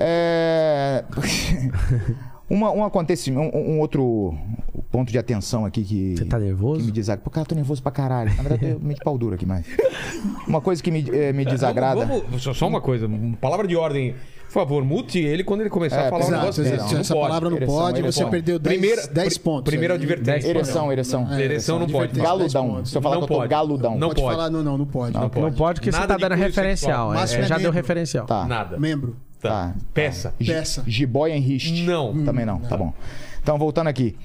é. 0.00 1.04
Uma, 2.48 2.70
um 2.70 2.84
acontecimento, 2.84 3.56
um, 3.56 3.72
um 3.76 3.80
outro 3.80 4.34
ponto 4.90 5.10
de 5.10 5.18
atenção 5.18 5.64
aqui 5.64 5.82
que. 5.82 6.14
Você 6.16 6.24
tá 6.26 6.38
nervoso? 6.38 6.80
Que 6.80 6.86
me 6.86 6.92
desagrada. 6.92 7.24
Pô, 7.24 7.30
cara, 7.30 7.46
tô 7.46 7.54
nervoso 7.54 7.82
pra 7.82 7.90
caralho. 7.90 8.34
Na 8.36 8.42
verdade, 8.42 8.66
eu 8.72 8.80
meio 8.80 8.94
de 8.94 9.00
pau 9.04 9.16
duro 9.16 9.34
aqui, 9.34 9.46
mas. 9.46 9.66
Uma 10.46 10.60
coisa 10.60 10.82
que 10.82 10.90
me, 10.90 11.04
eh, 11.10 11.32
me 11.32 11.44
desagrada. 11.44 12.04
Vamos- 12.04 12.22
vamos- 12.24 12.42
só- 12.42 12.52
só 12.54 12.66
uma 12.68 12.80
coisa, 12.80 13.06
uma 13.06 13.36
palavra 13.38 13.66
de 13.66 13.76
ordem. 13.76 14.14
Por 14.54 14.60
favor, 14.60 14.84
mute 14.84 15.18
ele 15.18 15.42
quando 15.42 15.62
ele 15.62 15.68
começar 15.70 16.02
É, 16.02 16.06
a 16.06 16.10
falar 16.10 16.24
um 16.24 16.28
exato, 16.28 16.40
negócio 16.42 16.62
exato. 16.62 16.82
desse. 16.82 16.94
Não 16.94 17.00
essa 17.00 17.12
pode. 17.14 17.26
palavra 17.26 17.50
não 17.50 17.56
Ereção, 17.56 17.74
pode, 17.76 18.02
você 18.02 18.24
perdeu 18.26 18.58
10, 18.60 18.78
Primeira- 18.78 19.06
10 19.08 19.34
pri- 19.34 19.42
pontos. 19.44 19.70
primeira 19.70 19.94
advertência. 19.94 20.48
Ereção, 20.48 20.92
ereção. 20.92 21.32
É, 21.32 21.42
Ereção 21.42 21.78
não 21.80 21.86
pode. 21.88 21.96
advertência, 22.12 22.38
10 22.38 22.52
Galudão. 22.54 22.84
Se 22.84 22.96
eu 22.96 23.02
falar 23.02 23.14
Não 23.16 23.20
que 23.22 23.24
eu 23.24 23.28
tô 23.28 23.34
pode. 23.40 23.48
galudão. 23.50 23.98
Não 23.98 24.08
Pode, 24.10 24.22
pode. 24.22 24.36
falar, 24.36 24.50
não, 24.50 24.62
não, 24.62 24.78
não 24.78 24.86
pode. 24.86 25.12
Não 25.12 25.22
Não 25.22 25.28
pode. 25.28 25.44
Não 25.46 25.52
pode 25.52 25.80
porque 25.80 25.90
Nada 25.90 26.14
você 26.14 26.20
tá 26.20 26.28
dando 26.28 26.38
referencial. 26.38 27.12
É, 27.12 27.16
Máximo 27.16 27.42
é 27.42 27.46
já 27.48 27.58
deu 27.58 27.72
referencial. 27.72 28.26
Tá. 28.26 28.46
Nada. 28.46 28.78
Membro. 28.78 29.16
Tá. 29.42 29.48
Tá. 29.50 29.74
Peça. 29.92 30.32
Peça. 30.38 30.84
Jiboia 30.86 31.34
em 31.36 31.40
riste. 31.40 31.82
Não. 31.82 32.24
Também 32.24 32.46
não, 32.46 32.60
tá 32.60 32.76
bom. 32.76 32.92
Então, 33.42 33.58
voltando 33.58 33.88
aqui. 33.88 34.16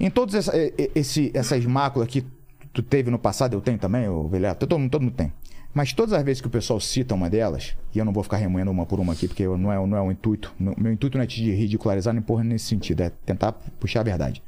Em 0.00 0.08
todas 0.08 0.48
essas 1.34 1.66
máculas 1.66 2.08
que 2.08 2.24
tu 2.72 2.82
teve 2.82 3.10
no 3.10 3.18
passado, 3.18 3.52
eu 3.52 3.60
tenho 3.60 3.76
também, 3.76 4.08
o 4.08 4.26
Velhato, 4.28 4.66
todo 4.66 4.78
mundo 4.78 5.10
tem. 5.10 5.30
Mas 5.78 5.92
todas 5.92 6.12
as 6.12 6.24
vezes 6.24 6.40
que 6.40 6.48
o 6.48 6.50
pessoal 6.50 6.80
cita 6.80 7.14
uma 7.14 7.30
delas, 7.30 7.76
e 7.94 7.98
eu 8.00 8.04
não 8.04 8.12
vou 8.12 8.24
ficar 8.24 8.36
remoendo 8.36 8.68
uma 8.68 8.84
por 8.84 8.98
uma 8.98 9.12
aqui, 9.12 9.28
porque 9.28 9.44
eu- 9.44 9.56
não 9.56 9.70
é, 9.72 9.76
não 9.86 9.96
é 9.96 10.00
o 10.02 10.10
intuito. 10.10 10.52
não- 10.58 10.74
meu 10.76 10.92
intuito 10.92 11.16
não 11.16 11.22
é 11.22 11.26
te 11.28 11.48
ridicularizar 11.52 12.12
nem 12.12 12.20
porra 12.20 12.42
nesse 12.42 12.64
sentido, 12.64 13.00
é 13.02 13.10
tentar 13.24 13.52
puxar 13.52 14.00
a 14.00 14.02
verdade. 14.02 14.42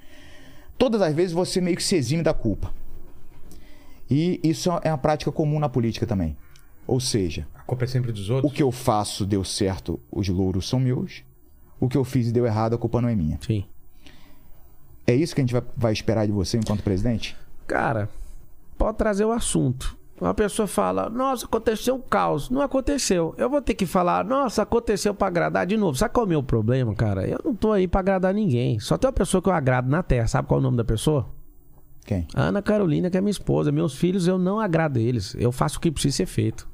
Todas 0.76 1.00
as 1.00 1.14
vezes 1.14 1.30
você 1.30 1.60
meio 1.60 1.76
que 1.76 1.84
se 1.84 1.94
exime 1.94 2.24
da 2.24 2.34
culpa. 2.34 2.74
E 4.10 4.40
isso 4.42 4.70
é 4.82 4.90
uma 4.90 4.98
prática 4.98 5.30
comum 5.30 5.60
na 5.60 5.68
política 5.68 6.04
também. 6.04 6.36
Ou 6.84 6.98
seja, 6.98 7.46
A 7.54 7.60
culpa 7.60 7.84
é 7.84 7.86
sempre 7.86 8.10
dos 8.10 8.28
o 8.28 8.34
outros. 8.34 8.52
que 8.52 8.60
eu 8.64 8.72
faço 8.72 9.24
deu 9.24 9.44
certo, 9.44 10.00
os 10.10 10.28
louros 10.28 10.68
são 10.68 10.80
meus. 10.80 11.22
O 11.78 11.88
que 11.88 11.96
eu 11.96 12.02
fiz 12.02 12.26
e 12.26 12.32
deu 12.32 12.44
errado, 12.44 12.74
a 12.74 12.78
culpa 12.78 13.00
não 13.00 13.08
é 13.08 13.14
minha. 13.14 13.38
Sim. 13.46 13.64
É 15.06 15.14
isso 15.14 15.32
que 15.32 15.40
a 15.40 15.44
gente 15.44 15.52
vai, 15.52 15.62
vai 15.76 15.92
esperar 15.92 16.26
de 16.26 16.32
você 16.32 16.58
enquanto 16.58 16.82
presidente? 16.82 17.36
Cara, 17.68 18.10
pode 18.76 18.98
trazer 18.98 19.24
o 19.24 19.30
assunto. 19.30 19.96
Uma 20.20 20.34
pessoa 20.34 20.68
fala, 20.68 21.08
nossa, 21.08 21.46
aconteceu 21.46 21.94
um 21.94 22.00
caos. 22.00 22.50
Não 22.50 22.60
aconteceu. 22.60 23.34
Eu 23.38 23.48
vou 23.48 23.62
ter 23.62 23.74
que 23.74 23.86
falar, 23.86 24.24
nossa, 24.24 24.62
aconteceu 24.62 25.14
pra 25.14 25.28
agradar 25.28 25.66
de 25.66 25.76
novo. 25.76 25.96
Sabe 25.96 26.12
qual 26.12 26.24
é 26.24 26.26
o 26.26 26.28
meu 26.28 26.42
problema, 26.42 26.94
cara? 26.94 27.26
Eu 27.26 27.40
não 27.42 27.54
tô 27.54 27.72
aí 27.72 27.88
pra 27.88 28.00
agradar 28.00 28.34
ninguém. 28.34 28.78
Só 28.78 28.98
tem 28.98 29.08
uma 29.08 29.14
pessoa 29.14 29.40
que 29.40 29.48
eu 29.48 29.52
agrado 29.52 29.88
na 29.88 30.02
Terra. 30.02 30.26
Sabe 30.26 30.46
qual 30.46 30.58
é 30.58 30.60
o 30.60 30.62
nome 30.62 30.76
da 30.76 30.84
pessoa? 30.84 31.26
Quem? 32.04 32.26
A 32.34 32.42
Ana 32.42 32.60
Carolina, 32.60 33.08
que 33.08 33.16
é 33.16 33.20
minha 33.20 33.30
esposa. 33.30 33.72
Meus 33.72 33.94
filhos, 33.94 34.26
eu 34.26 34.38
não 34.38 34.60
agrado 34.60 34.98
eles. 34.98 35.34
Eu 35.38 35.50
faço 35.50 35.78
o 35.78 35.80
que 35.80 35.90
precisa 35.90 36.18
ser 36.18 36.26
feito. 36.26 36.68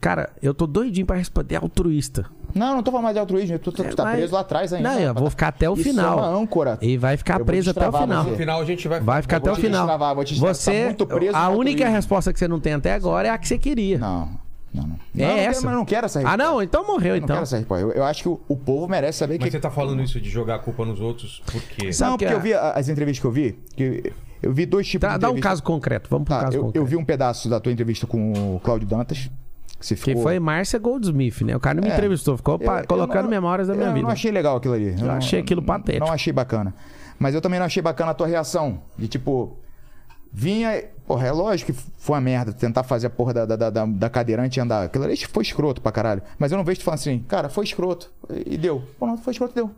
Cara, 0.00 0.30
eu 0.40 0.54
tô 0.54 0.66
doidinho 0.66 1.04
pra 1.06 1.16
responder 1.16 1.56
altruísta. 1.56 2.24
Não, 2.54 2.76
não 2.76 2.82
tô 2.82 2.90
falando 2.90 3.04
mais 3.04 3.14
de 3.14 3.20
altruísmo. 3.20 3.58
Tu, 3.58 3.72
tu, 3.72 3.84
tu 3.84 3.96
tá 3.96 4.04
Mas- 4.04 4.16
preso 4.16 4.32
lá 4.34 4.40
atrás 4.40 4.72
ainda. 4.72 4.88
Não, 4.90 4.98
eu 4.98 5.12
vou 5.12 5.28
ficar 5.28 5.48
até 5.48 5.68
o 5.68 5.74
Isso 5.74 5.82
final. 5.82 6.18
É 6.18 6.22
uma 6.22 6.28
âncora. 6.40 6.78
E 6.80 6.96
vai 6.96 7.16
ficar 7.16 7.40
Eu 7.40 7.44
preso 7.44 7.70
até 7.70 7.88
o 7.88 7.92
final. 7.92 8.24
você. 8.24 8.30
No 8.30 8.36
final 8.36 8.60
a 8.60 8.64
gente 8.64 8.86
vai. 8.88 9.00
Vai 9.00 9.22
ficar 9.22 9.36
Eu 9.36 9.40
até 9.40 9.50
o 9.52 9.54
te 9.56 9.60
final. 9.60 9.80
destravar, 9.82 10.14
vou 10.14 10.24
te 10.24 10.28
destravar. 10.34 10.54
Você, 10.54 10.78
Tá 10.80 10.84
muito 10.86 11.06
preso 11.06 11.36
a 11.36 11.48
única 11.50 11.70
altruísmo. 11.82 11.94
resposta 11.96 12.32
que 12.32 12.38
você 12.38 12.48
não 12.48 12.60
tem 12.60 12.74
até 12.74 12.94
agora 12.94 13.28
é 13.28 13.30
a 13.32 13.36
que 13.38 13.48
você 13.48 13.58
queria. 13.58 13.98
Não, 13.98 14.28
não, 14.72 14.86
não. 14.86 14.96
É 15.16 15.26
não, 15.26 15.36
essa. 15.36 15.60
Mas 15.62 15.72
eu 15.72 15.78
não 15.78 15.84
quero 15.84 16.06
essa 16.06 16.18
Ah, 16.20 16.22
resposta. 16.22 16.44
não? 16.52 16.62
Então 16.62 16.86
morreu, 16.86 17.14
Eu 17.16 17.20
não 17.20 17.24
então. 17.24 17.36
quero 17.36 17.42
essa 17.42 17.56
resposta. 17.58 17.84
Eu, 17.84 17.92
eu 17.92 18.04
acho 18.04 18.22
que 18.22 18.28
o, 18.28 18.40
o 18.48 18.56
povo 18.56 18.88
merece 18.88 19.18
saber 19.18 19.34
Mas 19.38 19.44
que. 19.46 19.50
você 19.50 19.60
tá 19.60 19.70
falando 19.70 20.00
isso 20.02 20.20
de 20.20 20.30
jogar 20.30 20.54
a 20.54 20.58
culpa 20.60 20.84
nos 20.84 21.00
outros 21.00 21.42
por 21.44 21.60
quê? 21.60 21.92
Sabe 21.92 22.10
Não, 22.12 22.16
que 22.18 22.24
porque 22.24 22.36
eu 22.36 22.40
vi 22.42 22.54
a- 22.54 22.70
as 22.70 22.88
entrevistas 22.88 23.20
que 23.20 23.26
eu 23.26 23.32
vi. 23.32 23.58
Que 23.76 24.12
eu 24.42 24.52
vi 24.54 24.64
dois 24.64 24.86
tipos 24.88 25.06
Tá, 25.08 25.14
de 25.16 25.20
dá 25.20 25.30
um 25.30 25.40
caso 25.40 25.62
concreto. 25.62 26.08
Vamos 26.08 26.24
pro 26.26 26.34
Tá, 26.36 26.44
caso 26.44 26.56
eu, 26.56 26.60
eu 26.60 26.64
concreto. 26.66 26.86
vi 26.86 26.96
um 26.96 27.04
pedaço 27.04 27.48
da 27.50 27.58
tua 27.60 27.72
entrevista 27.72 28.06
com 28.06 28.54
o 28.54 28.60
Cláudio 28.60 28.88
Dantas. 28.88 29.28
Que, 29.80 29.94
ficou... 29.96 30.22
foi 30.22 30.38
Márcia 30.40 30.78
Goldsmith, 30.78 31.42
né? 31.42 31.54
O 31.56 31.60
cara 31.60 31.76
não 31.76 31.82
me 31.84 31.90
É. 31.90 31.94
entrevistou, 31.94 32.36
ficou 32.36 32.54
Eu- 32.54 32.58
pa- 32.66 32.80
eu 32.80 32.86
colocando 32.86 33.22
não- 33.24 33.30
memórias 33.30 33.68
da 33.68 33.74
minha 33.74 33.86
eu 33.88 33.92
vida. 33.92 34.02
não 34.04 34.10
achei 34.10 34.30
legal 34.32 34.56
aquilo 34.56 34.74
ali. 34.74 34.90
Eu 34.98 35.06
não- 35.06 35.14
achei 35.14 35.40
aquilo 35.40 35.62
patético. 35.62 36.04
Não 36.06 36.12
achei 36.12 36.32
bacana. 36.32 36.74
Mas 37.18 37.34
eu 37.34 37.40
também 37.40 37.58
não 37.58 37.66
achei 37.66 37.82
bacana 37.82 38.10
a 38.10 38.14
tua 38.14 38.26
reação. 38.26 38.80
De 38.96 39.06
tipo. 39.08 39.56
Vinha, 40.30 40.84
porra, 41.06 41.26
é 41.28 41.32
lógico 41.32 41.72
que 41.72 41.78
foi 41.96 42.14
uma 42.16 42.20
merda 42.20 42.52
tentar 42.52 42.82
fazer 42.82 43.06
a 43.06 43.10
porra 43.10 43.32
da, 43.32 43.46
da, 43.46 43.70
da, 43.70 43.86
da 43.86 44.10
cadeirante 44.10 44.60
andar. 44.60 44.84
Aquilo 44.84 45.04
ali 45.04 45.16
foi 45.16 45.42
escroto 45.42 45.80
pra 45.80 45.90
caralho. 45.90 46.22
Mas 46.38 46.52
eu 46.52 46.58
não 46.58 46.64
vejo 46.64 46.80
tu 46.80 46.84
falando 46.84 46.98
assim, 47.00 47.18
cara, 47.20 47.48
foi 47.48 47.64
escroto. 47.64 48.10
E 48.44 48.58
deu. 48.58 48.82
Pô, 48.98 49.06
não, 49.06 49.16
foi 49.16 49.32
escroto, 49.32 49.54
deu. 49.54 49.70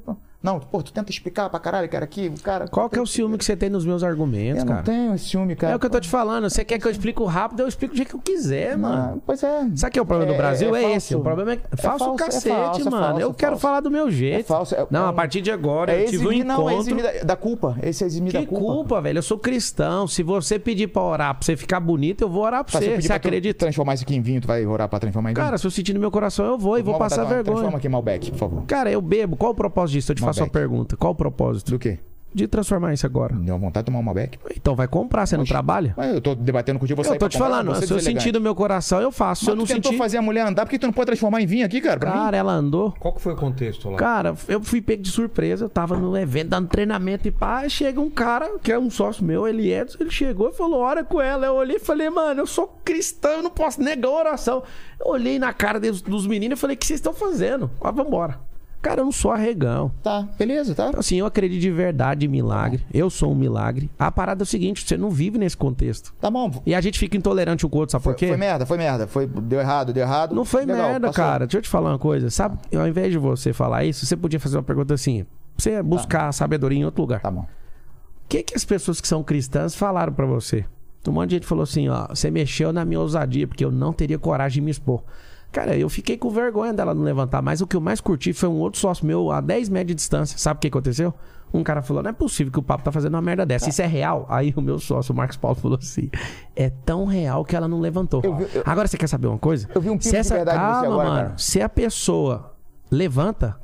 Não, 0.43 0.59
pô, 0.59 0.83
tu 0.83 0.91
tenta 0.91 1.11
explicar 1.11 1.51
pra 1.51 1.61
caralho, 1.61 1.87
cara, 1.89 2.05
aqui, 2.05 2.33
o 2.35 2.41
cara. 2.41 2.67
Qual 2.67 2.89
que 2.89 2.99
é 2.99 3.03
o 3.03 3.07
ciúme 3.07 3.37
que 3.37 3.45
você 3.45 3.55
tem 3.55 3.69
nos 3.69 3.85
meus 3.85 4.03
argumentos, 4.03 4.61
Eu 4.61 4.65
não 4.65 4.73
cara? 4.73 4.85
tenho 4.85 5.15
esse 5.15 5.27
ciúme, 5.27 5.55
cara. 5.55 5.75
É 5.75 5.77
o 5.77 5.79
que 5.79 5.85
eu 5.85 5.91
tô 5.91 6.01
te 6.01 6.09
falando. 6.09 6.49
Você 6.49 6.65
quer 6.65 6.79
que 6.79 6.87
eu 6.87 6.91
explique 6.91 7.23
rápido, 7.25 7.61
eu 7.61 7.69
explico 7.69 7.93
do 7.93 7.97
jeito 7.99 8.09
que 8.09 8.17
eu 8.17 8.21
quiser, 8.21 8.77
mano. 8.79 9.17
Ah, 9.17 9.21
Pois 9.27 9.43
é. 9.43 9.69
Sabe 9.77 9.93
que 9.93 9.99
é 9.99 10.03
o 10.03 10.07
problema 10.07 10.33
É- 10.33 10.35
do 10.35 10.39
Brasil? 10.39 10.75
É, 10.75 10.85
é 10.85 10.97
esse. 10.97 11.15
O 11.15 11.21
problema 11.21 11.53
é, 11.53 11.61
É 11.71 11.77
falso, 11.77 12.05
falso, 12.07 12.23
é 12.23 12.27
cacete, 12.27 12.49
falso, 12.57 12.81
é 12.81 12.91
mano. 12.91 13.05
falso, 13.07 13.21
eu 13.21 13.31
é 13.31 13.35
quero 13.35 13.59
falar 13.59 13.81
do 13.81 13.91
meu 13.91 14.11
jeito. 14.11 14.41
É 14.41 14.43
falso, 14.43 14.75
não, 14.91 15.09
a 15.09 15.13
partir 15.13 15.43
de 15.43 15.51
agora, 15.51 15.93
É 15.93 16.05
eu 16.05 16.11
tive 16.11 16.27
um 16.27 16.31
eximir, 16.31 16.45
não, 16.47 16.55
é 16.71 16.73
encontro. 16.75 16.81
eximir 16.81 17.03
da, 17.03 17.25
da 17.25 17.37
culpa. 17.37 17.77
Esse 17.83 18.03
é 18.05 18.07
eximir 18.07 18.33
Que 18.33 18.39
da 18.41 18.47
culpa. 18.47 18.65
culpa, 18.65 19.01
velho? 19.03 19.19
Eu 19.19 19.23
sou 19.23 19.39
cristão. 19.39 20.07
Se 20.09 20.23
você 20.23 20.59
pedir 20.59 20.87
pra 20.87 21.03
orar 21.03 21.35
pra 21.35 21.45
você 21.45 21.55
ficar 21.55 21.81
bonito, 21.81 22.23
eu 22.23 22.31
vou 22.31 22.43
orar 22.45 22.65
pra 22.65 22.73
se 22.81 22.87
eu 22.87 22.93
você. 22.97 23.03
Você 23.03 23.09
pra 23.09 23.19
tu 23.19 23.27
acredita? 23.27 23.59
transformar 23.59 23.93
isso 23.95 24.05
aqui 24.05 24.17
em 24.17 24.23
vinho, 24.23 24.41
tu 24.41 24.47
vai 24.49 24.65
orar 24.65 24.89
pra 24.89 24.99
transformar 24.99 25.33
em 25.33 25.35
vinho? 25.35 25.45
Cara, 25.45 25.59
se 25.59 25.67
eu 25.67 25.71
sentir 25.71 25.93
no 25.93 26.01
meu 26.01 26.11
coração, 26.11 26.47
eu 26.47 26.57
vou 26.59 26.79
e 26.79 26.83
vou 26.83 26.97
passar 26.97 27.25
vergonha. 27.25 27.45
Transforma 27.45 27.77
aqui 27.79 27.87
em 27.87 27.91
Malbec, 27.91 28.31
por 28.31 28.39
favor. 28.39 28.63
Cara, 28.67 28.91
eu 28.91 29.03
bebo. 29.03 29.37
Qual 29.37 29.53
o 29.53 29.55
propósito 29.55 29.91
disso? 29.97 30.13
Eu 30.13 30.17
te 30.17 30.23
faço 30.31 30.41
uma 30.41 30.47
Malbec. 30.47 30.53
pergunta. 30.69 30.97
Qual 30.97 31.13
o 31.13 31.17
propósito? 31.17 31.71
Do 31.73 31.79
quê? 31.79 31.99
De 32.33 32.47
transformar 32.47 32.93
isso 32.95 33.05
agora. 33.05 33.35
Deu 33.35 33.59
vontade 33.59 33.83
de 33.83 33.87
tomar 33.87 33.99
um 33.99 34.05
Malbec? 34.05 34.39
Então 34.55 34.77
vai 34.77 34.87
comprar, 34.87 35.27
você 35.27 35.37
não 35.37 35.45
trabalha? 35.45 35.95
Mas 35.97 36.15
eu 36.15 36.21
tô 36.21 36.33
debatendo 36.33 36.79
contigo, 36.79 37.03
vou 37.03 37.13
Eu 37.13 37.19
tô 37.19 37.29
te 37.29 37.33
comprar, 37.37 37.51
falando, 37.51 37.75
você 37.75 37.89
se 37.89 37.93
eu 37.93 37.99
sentir 37.99 38.33
no 38.33 38.41
meu 38.41 38.55
coração, 38.55 39.01
eu 39.01 39.11
faço. 39.11 39.41
Se 39.41 39.51
Mas 39.51 39.55
eu 39.55 39.57
não 39.59 39.67
sentir. 39.67 39.99
fazer 39.99 40.19
a 40.19 40.23
mulher 40.23 40.47
andar, 40.47 40.65
por 40.65 40.71
que 40.71 40.79
tu 40.79 40.87
não 40.87 40.93
pode 40.93 41.07
transformar 41.07 41.43
em 41.43 41.47
vinho 41.47 41.67
aqui, 41.67 41.81
cara? 41.81 41.99
Pra 41.99 42.13
mim? 42.13 42.17
Cara, 42.19 42.37
ela 42.37 42.53
andou. 42.53 42.95
Qual 43.01 43.13
que 43.13 43.21
foi 43.21 43.33
o 43.33 43.37
contexto 43.37 43.91
lá? 43.91 43.97
Cara, 43.97 44.37
eu 44.47 44.63
fui 44.63 44.81
pego 44.81 45.03
de 45.03 45.11
surpresa, 45.11 45.65
eu 45.65 45.69
tava 45.69 45.97
no 45.97 46.17
evento 46.17 46.51
dando 46.51 46.69
treinamento 46.69 47.27
e 47.27 47.33
pá, 47.33 47.69
chega 47.69 48.01
um 48.01 48.09
cara, 48.09 48.61
que 48.63 48.71
é 48.71 48.79
um 48.79 48.91
sócio 48.91 49.25
meu, 49.25 49.49
ele 49.49 49.69
Edson, 49.73 49.99
ele 49.99 50.11
chegou 50.13 50.51
e 50.51 50.53
falou, 50.53 50.79
ora 50.79 51.03
com 51.03 51.21
ela. 51.21 51.47
Eu 51.47 51.55
olhei 51.55 51.79
e 51.79 51.81
falei, 51.81 52.09
mano, 52.11 52.43
eu 52.43 52.47
sou 52.47 52.79
cristão, 52.85 53.33
eu 53.33 53.43
não 53.43 53.51
posso 53.51 53.83
negar 53.83 54.09
a 54.09 54.13
oração. 54.13 54.63
Eu 55.01 55.09
olhei 55.09 55.37
na 55.37 55.53
cara 55.53 55.81
dos, 55.81 56.01
dos 56.01 56.29
meninos 56.29 56.57
e 56.57 56.61
falei, 56.61 56.77
o 56.77 56.79
que 56.79 56.87
vocês 56.87 56.99
estão 57.01 57.13
fazendo? 57.13 57.69
Ah, 57.81 57.91
vambora. 57.91 58.39
Cara, 58.83 59.01
eu 59.03 59.05
não 59.05 59.13
sou 59.13 59.31
arregão. 59.31 59.91
Tá, 60.03 60.27
beleza, 60.39 60.75
tá? 60.75 60.91
Assim, 60.97 61.17
eu 61.17 61.27
acredito 61.27 61.61
de 61.61 61.71
verdade 61.71 62.25
em 62.25 62.29
milagre. 62.29 62.83
Eu 62.93 63.11
sou 63.11 63.31
um 63.31 63.35
milagre. 63.35 63.91
A 63.99 64.11
parada 64.11 64.43
é 64.43 64.45
o 64.45 64.47
seguinte, 64.47 64.87
você 64.87 64.97
não 64.97 65.11
vive 65.11 65.37
nesse 65.39 65.57
contexto. 65.57 66.15
Tá 66.19 66.31
bom. 66.31 66.51
E 66.65 66.75
a 66.75 66.81
gente 66.81 66.99
fica 66.99 67.15
intolerante 67.17 67.67
um 67.67 67.69
com 67.69 67.77
o 67.77 67.81
outro, 67.81 67.93
sabe 67.93 68.05
Foi, 68.05 68.15
por 68.15 68.19
quê? 68.19 68.29
foi 68.29 68.37
merda, 68.39 68.65
foi 68.65 68.79
merda. 68.79 69.07
Foi, 69.07 69.27
deu 69.27 69.61
errado, 69.61 69.93
deu 69.93 70.03
errado. 70.03 70.35
Não 70.35 70.45
foi 70.47 70.65
Legal, 70.65 70.89
merda, 70.89 71.09
passou. 71.09 71.25
cara. 71.25 71.47
Deixa 71.47 71.59
eu 71.59 71.63
te 71.63 71.69
falar 71.69 71.91
uma 71.91 71.99
coisa. 71.99 72.31
Sabe, 72.31 72.59
ao 72.75 72.89
invés 72.89 73.13
de 73.13 73.19
você 73.19 73.53
falar 73.53 73.85
isso, 73.85 74.07
você 74.07 74.17
podia 74.17 74.41
fazer 74.41 74.57
uma 74.57 74.63
pergunta 74.63 74.95
assim. 74.95 75.25
pra 75.25 75.31
Você 75.59 75.83
buscar 75.83 76.33
sabedoria 76.33 76.79
em 76.79 76.85
outro 76.85 77.03
lugar. 77.03 77.21
Tá 77.21 77.31
bom. 77.31 77.43
O 77.43 78.29
que, 78.31 78.43
que 78.43 78.57
as 78.57 78.65
pessoas 78.65 78.99
que 79.01 79.09
são 79.09 79.23
cristãs 79.23 79.75
falaram 79.75 80.13
pra 80.13 80.25
você? 80.25 80.65
Um 81.07 81.13
monte 81.13 81.31
de 81.31 81.37
gente 81.37 81.47
falou 81.47 81.65
assim, 81.65 81.89
ó, 81.89 82.07
você 82.09 82.31
mexeu 82.31 82.73
na 82.73 82.85
minha 82.85 83.01
ousadia, 83.01 83.47
porque 83.47 83.65
eu 83.65 83.71
não 83.73 83.93
teria 83.93 84.19
coragem 84.19 84.57
de 84.57 84.61
me 84.65 84.71
expor. 84.71 85.03
Cara, 85.53 85.77
eu 85.77 85.89
fiquei 85.89 86.17
com 86.17 86.31
vergonha 86.31 86.73
dela 86.73 86.95
não 86.95 87.03
levantar, 87.03 87.43
mas 87.43 87.61
o 87.61 87.67
que 87.67 87.75
eu 87.77 87.81
mais 87.81 88.01
curti 88.01 88.33
foi 88.33 88.49
um 88.49 88.59
outro 88.59 88.79
sócio 88.81 89.05
meu 89.05 89.31
a 89.33 89.41
10 89.41 89.69
metros 89.69 89.89
de 89.89 89.95
distância. 89.97 90.39
Sabe 90.39 90.59
o 90.59 90.61
que 90.61 90.69
aconteceu? 90.69 91.13
Um 91.53 91.65
cara 91.65 91.83
falou: 91.83 92.01
não 92.03 92.11
é 92.11 92.13
possível 92.13 92.53
que 92.53 92.59
o 92.61 92.63
papo 92.63 92.85
tá 92.85 92.93
fazendo 92.93 93.15
uma 93.15 93.21
merda 93.23 93.45
dessa. 93.45 93.69
Isso 93.69 93.83
é 93.83 93.87
real? 93.87 94.25
Aí 94.29 94.55
o 94.57 94.61
meu 94.63 94.79
sócio, 94.79 95.13
o 95.13 95.17
Marcos 95.17 95.37
Paulo, 95.37 95.57
falou 95.57 95.77
assim: 95.77 96.09
é 96.55 96.71
tão 96.71 97.05
real 97.05 97.45
que 97.45 97.57
ela 97.57 97.67
não 97.67 97.81
levantou. 97.81 98.21
Eu 98.23 98.37
vi- 98.37 98.47
eu- 98.55 98.63
Agora 98.65 98.87
você 98.87 98.97
quer 98.97 99.09
saber 99.09 99.27
uma 99.27 99.39
coisa? 99.39 99.69
Eu 99.75 99.81
vi 99.81 99.89
um 99.91 99.95
pingo 99.95 100.05
se 100.05 100.11
de 100.11 100.17
essa 100.19 100.35
verdade 100.37 100.59
em 100.59 100.61
você 100.61 100.71
calma, 100.83 100.87
agora, 100.87 101.09
mano, 101.09 101.25
cara. 101.27 101.39
se 101.39 101.61
a 101.61 101.69
pessoa 101.69 102.55
levanta, 102.89 103.59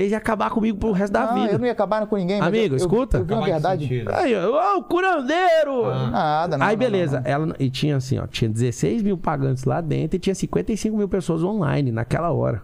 vocês 0.00 0.12
iam 0.12 0.18
acabar 0.18 0.50
comigo 0.50 0.78
pro 0.78 0.92
resto 0.92 1.12
da 1.12 1.26
não, 1.26 1.34
vida. 1.34 1.52
eu 1.52 1.58
não 1.58 1.66
ia 1.66 1.72
acabar 1.72 2.06
com 2.06 2.16
ninguém. 2.16 2.40
Amigo, 2.40 2.66
eu- 2.66 2.70
eu- 2.70 2.76
escuta. 2.76 3.18
Eu, 3.18 3.24
em 3.24 3.26
que 3.26 3.50
verdade. 3.50 4.04
Aí, 4.14 4.34
ó, 4.36 4.78
o 4.78 4.84
curandeiro! 4.84 5.86
Nada, 6.10 6.56
não. 6.56 6.64
Aí 6.66 6.76
não, 6.76 6.78
beleza, 6.78 7.20
não, 7.20 7.30
ela 7.30 7.56
e 7.58 7.68
tinha 7.68 7.96
assim, 7.96 8.16
ó, 8.18 8.26
tinha 8.26 8.48
16 8.48 9.02
mil 9.02 9.18
pagantes 9.18 9.64
lá 9.64 9.80
dentro 9.80 10.16
e 10.16 10.18
tinha 10.20 10.34
55 10.34 10.96
mil 10.96 11.08
pessoas 11.08 11.42
online 11.42 11.90
naquela 11.90 12.30
hora. 12.30 12.62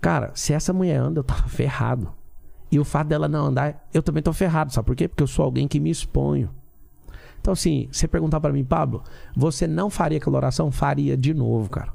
Cara, 0.00 0.30
se 0.34 0.52
essa 0.52 0.72
mulher 0.72 0.96
anda, 0.96 1.20
eu 1.20 1.24
tava 1.24 1.46
ferrado. 1.48 2.10
E 2.70 2.78
o 2.78 2.84
fato 2.84 3.08
dela 3.08 3.28
não 3.28 3.46
andar, 3.46 3.86
eu 3.92 4.02
também 4.02 4.22
tô 4.22 4.32
ferrado, 4.32 4.72
sabe 4.72 4.86
por 4.86 4.96
quê? 4.96 5.06
Porque 5.06 5.22
eu 5.22 5.26
sou 5.26 5.44
alguém 5.44 5.68
que 5.68 5.78
me 5.78 5.90
exponho. 5.90 6.50
Então 7.40 7.52
assim, 7.52 7.88
você 7.92 8.08
perguntar 8.08 8.40
pra 8.40 8.52
mim, 8.52 8.64
Pablo, 8.64 9.02
você 9.36 9.66
não 9.66 9.90
faria 9.90 10.16
aquela 10.18 10.36
oração? 10.38 10.70
Faria 10.70 11.16
de 11.16 11.34
novo, 11.34 11.68
cara. 11.68 11.92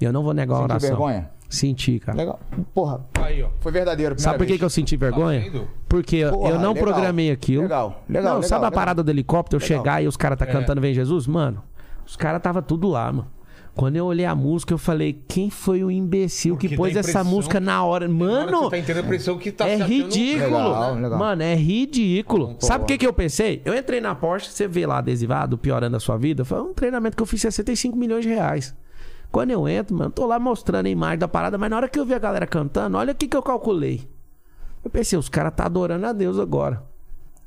Eu 0.00 0.12
não 0.12 0.22
vou 0.22 0.32
negar 0.32 0.54
a 0.54 0.58
Sentiu 0.60 0.70
oração. 0.72 0.88
vergonha? 0.90 1.30
Senti, 1.50 1.98
cara. 1.98 2.16
Legal. 2.16 2.38
Porra, 2.72 3.04
Aí, 3.14 3.42
ó. 3.42 3.48
foi 3.58 3.72
verdadeiro. 3.72 4.14
Sabe 4.18 4.38
por 4.38 4.46
que, 4.46 4.56
que 4.56 4.64
eu 4.64 4.70
senti 4.70 4.96
vergonha? 4.96 5.40
vendo? 5.40 5.68
Porque 5.88 6.24
Porra, 6.24 6.50
eu 6.50 6.60
não 6.60 6.72
legal. 6.72 6.84
programei 6.84 7.30
aquilo. 7.32 7.62
Legal, 7.64 8.04
legal, 8.08 8.22
Não, 8.22 8.34
legal, 8.36 8.42
sabe 8.48 8.64
a 8.64 8.68
legal. 8.68 8.72
parada 8.80 9.02
do 9.02 9.10
helicóptero? 9.10 9.60
Chegar 9.60 10.00
e 10.02 10.06
os 10.06 10.16
caras 10.16 10.38
tá 10.38 10.44
É. 10.44 10.48
cantando 10.48 10.80
Vem 10.80 10.94
Jesus? 10.94 11.26
Mano, 11.26 11.60
os 12.06 12.16
caras 12.16 12.40
tava 12.40 12.62
tudo 12.62 12.88
lá, 12.88 13.12
mano. 13.12 13.26
Quando 13.74 13.96
eu 13.96 14.04
olhei 14.06 14.26
a 14.26 14.34
música, 14.34 14.74
eu 14.74 14.78
falei, 14.78 15.22
quem 15.28 15.48
foi 15.48 15.82
o 15.84 15.90
imbecil 15.90 16.54
Porque 16.54 16.68
que 16.68 16.76
pôs 16.76 16.94
essa 16.96 17.22
música 17.24 17.58
na 17.60 17.84
hora? 17.84 18.08
Mano, 18.08 18.62
Você 18.64 18.70
tá 18.70 18.78
entendendo 18.78 19.04
a 19.04 19.08
pressão 19.08 19.38
que 19.38 19.50
tá 19.52 19.68
é 19.68 19.76
ridículo. 19.76 20.44
Legal, 20.56 20.94
legal. 20.96 21.18
Mano, 21.18 21.42
é 21.42 21.54
ridículo. 21.54 22.54
Pô, 22.54 22.66
Sabe 22.66 22.84
o 22.84 22.86
que, 22.86 22.98
que 22.98 23.06
eu 23.06 23.12
pensei? 23.12 23.62
Eu 23.64 23.74
entrei 23.74 24.00
na 24.00 24.14
Porsche, 24.14 24.50
você 24.50 24.66
vê 24.68 24.84
lá 24.86 24.98
adesivado, 24.98 25.56
piorando 25.56 25.96
a 25.96 26.00
sua 26.00 26.16
vida. 26.16 26.44
Foi 26.44 26.60
um 26.60 26.74
treinamento 26.74 27.16
que 27.16 27.22
eu 27.22 27.26
fiz 27.26 27.40
65 27.42 27.96
milhões 27.96 28.24
de 28.24 28.28
reais. 28.28 28.74
Quando 29.30 29.50
eu 29.50 29.68
entro, 29.68 29.96
mano, 29.96 30.10
tô 30.10 30.26
lá 30.26 30.38
mostrando 30.38 30.86
a 30.86 30.90
imagem 30.90 31.18
da 31.18 31.28
parada, 31.28 31.56
mas 31.56 31.70
na 31.70 31.76
hora 31.76 31.88
que 31.88 31.98
eu 31.98 32.04
vi 32.04 32.14
a 32.14 32.18
galera 32.18 32.46
cantando, 32.46 32.96
olha 32.96 33.12
o 33.12 33.14
que, 33.14 33.28
que 33.28 33.36
eu 33.36 33.42
calculei. 33.42 34.08
Eu 34.84 34.90
pensei, 34.90 35.18
os 35.18 35.28
caras 35.28 35.52
tá 35.54 35.66
adorando 35.66 36.06
a 36.06 36.12
Deus 36.12 36.38
agora. 36.38 36.82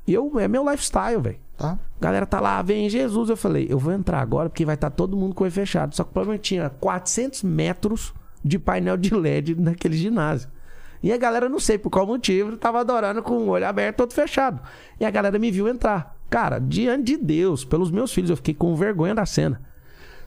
E 0.07 0.13
eu, 0.13 0.39
é 0.39 0.47
meu 0.47 0.69
lifestyle, 0.69 1.21
velho. 1.21 1.39
Tá. 1.57 1.77
A 1.99 2.03
galera 2.03 2.25
tá 2.25 2.39
lá, 2.39 2.61
vem 2.61 2.89
Jesus. 2.89 3.29
Eu 3.29 3.37
falei, 3.37 3.67
eu 3.69 3.79
vou 3.79 3.93
entrar 3.93 4.21
agora 4.21 4.49
porque 4.49 4.65
vai 4.65 4.75
estar 4.75 4.89
todo 4.89 5.17
mundo 5.17 5.33
com 5.33 5.43
o 5.43 5.45
olho 5.45 5.51
fechado. 5.51 5.95
Só 5.95 6.03
que 6.03 6.09
o 6.09 6.13
problema 6.13 6.35
é 6.35 6.39
tinha 6.39 6.69
400 6.69 7.43
metros 7.43 8.13
de 8.43 8.59
painel 8.59 8.97
de 8.97 9.13
LED 9.13 9.55
naquele 9.55 9.95
ginásio. 9.95 10.49
E 11.01 11.11
a 11.11 11.17
galera, 11.17 11.49
não 11.49 11.59
sei 11.59 11.77
por 11.77 11.89
qual 11.89 12.07
motivo, 12.07 12.55
tava 12.55 12.79
adorando 12.79 13.21
com 13.21 13.33
o 13.33 13.49
olho 13.49 13.67
aberto, 13.67 13.97
todo 13.97 14.13
fechado. 14.13 14.61
E 14.99 15.05
a 15.05 15.11
galera 15.11 15.37
me 15.37 15.51
viu 15.51 15.67
entrar. 15.67 16.15
Cara, 16.29 16.59
diante 16.59 17.03
de 17.03 17.17
Deus, 17.17 17.65
pelos 17.65 17.91
meus 17.91 18.13
filhos, 18.13 18.29
eu 18.29 18.37
fiquei 18.37 18.53
com 18.53 18.75
vergonha 18.75 19.13
da 19.13 19.25
cena. 19.25 19.61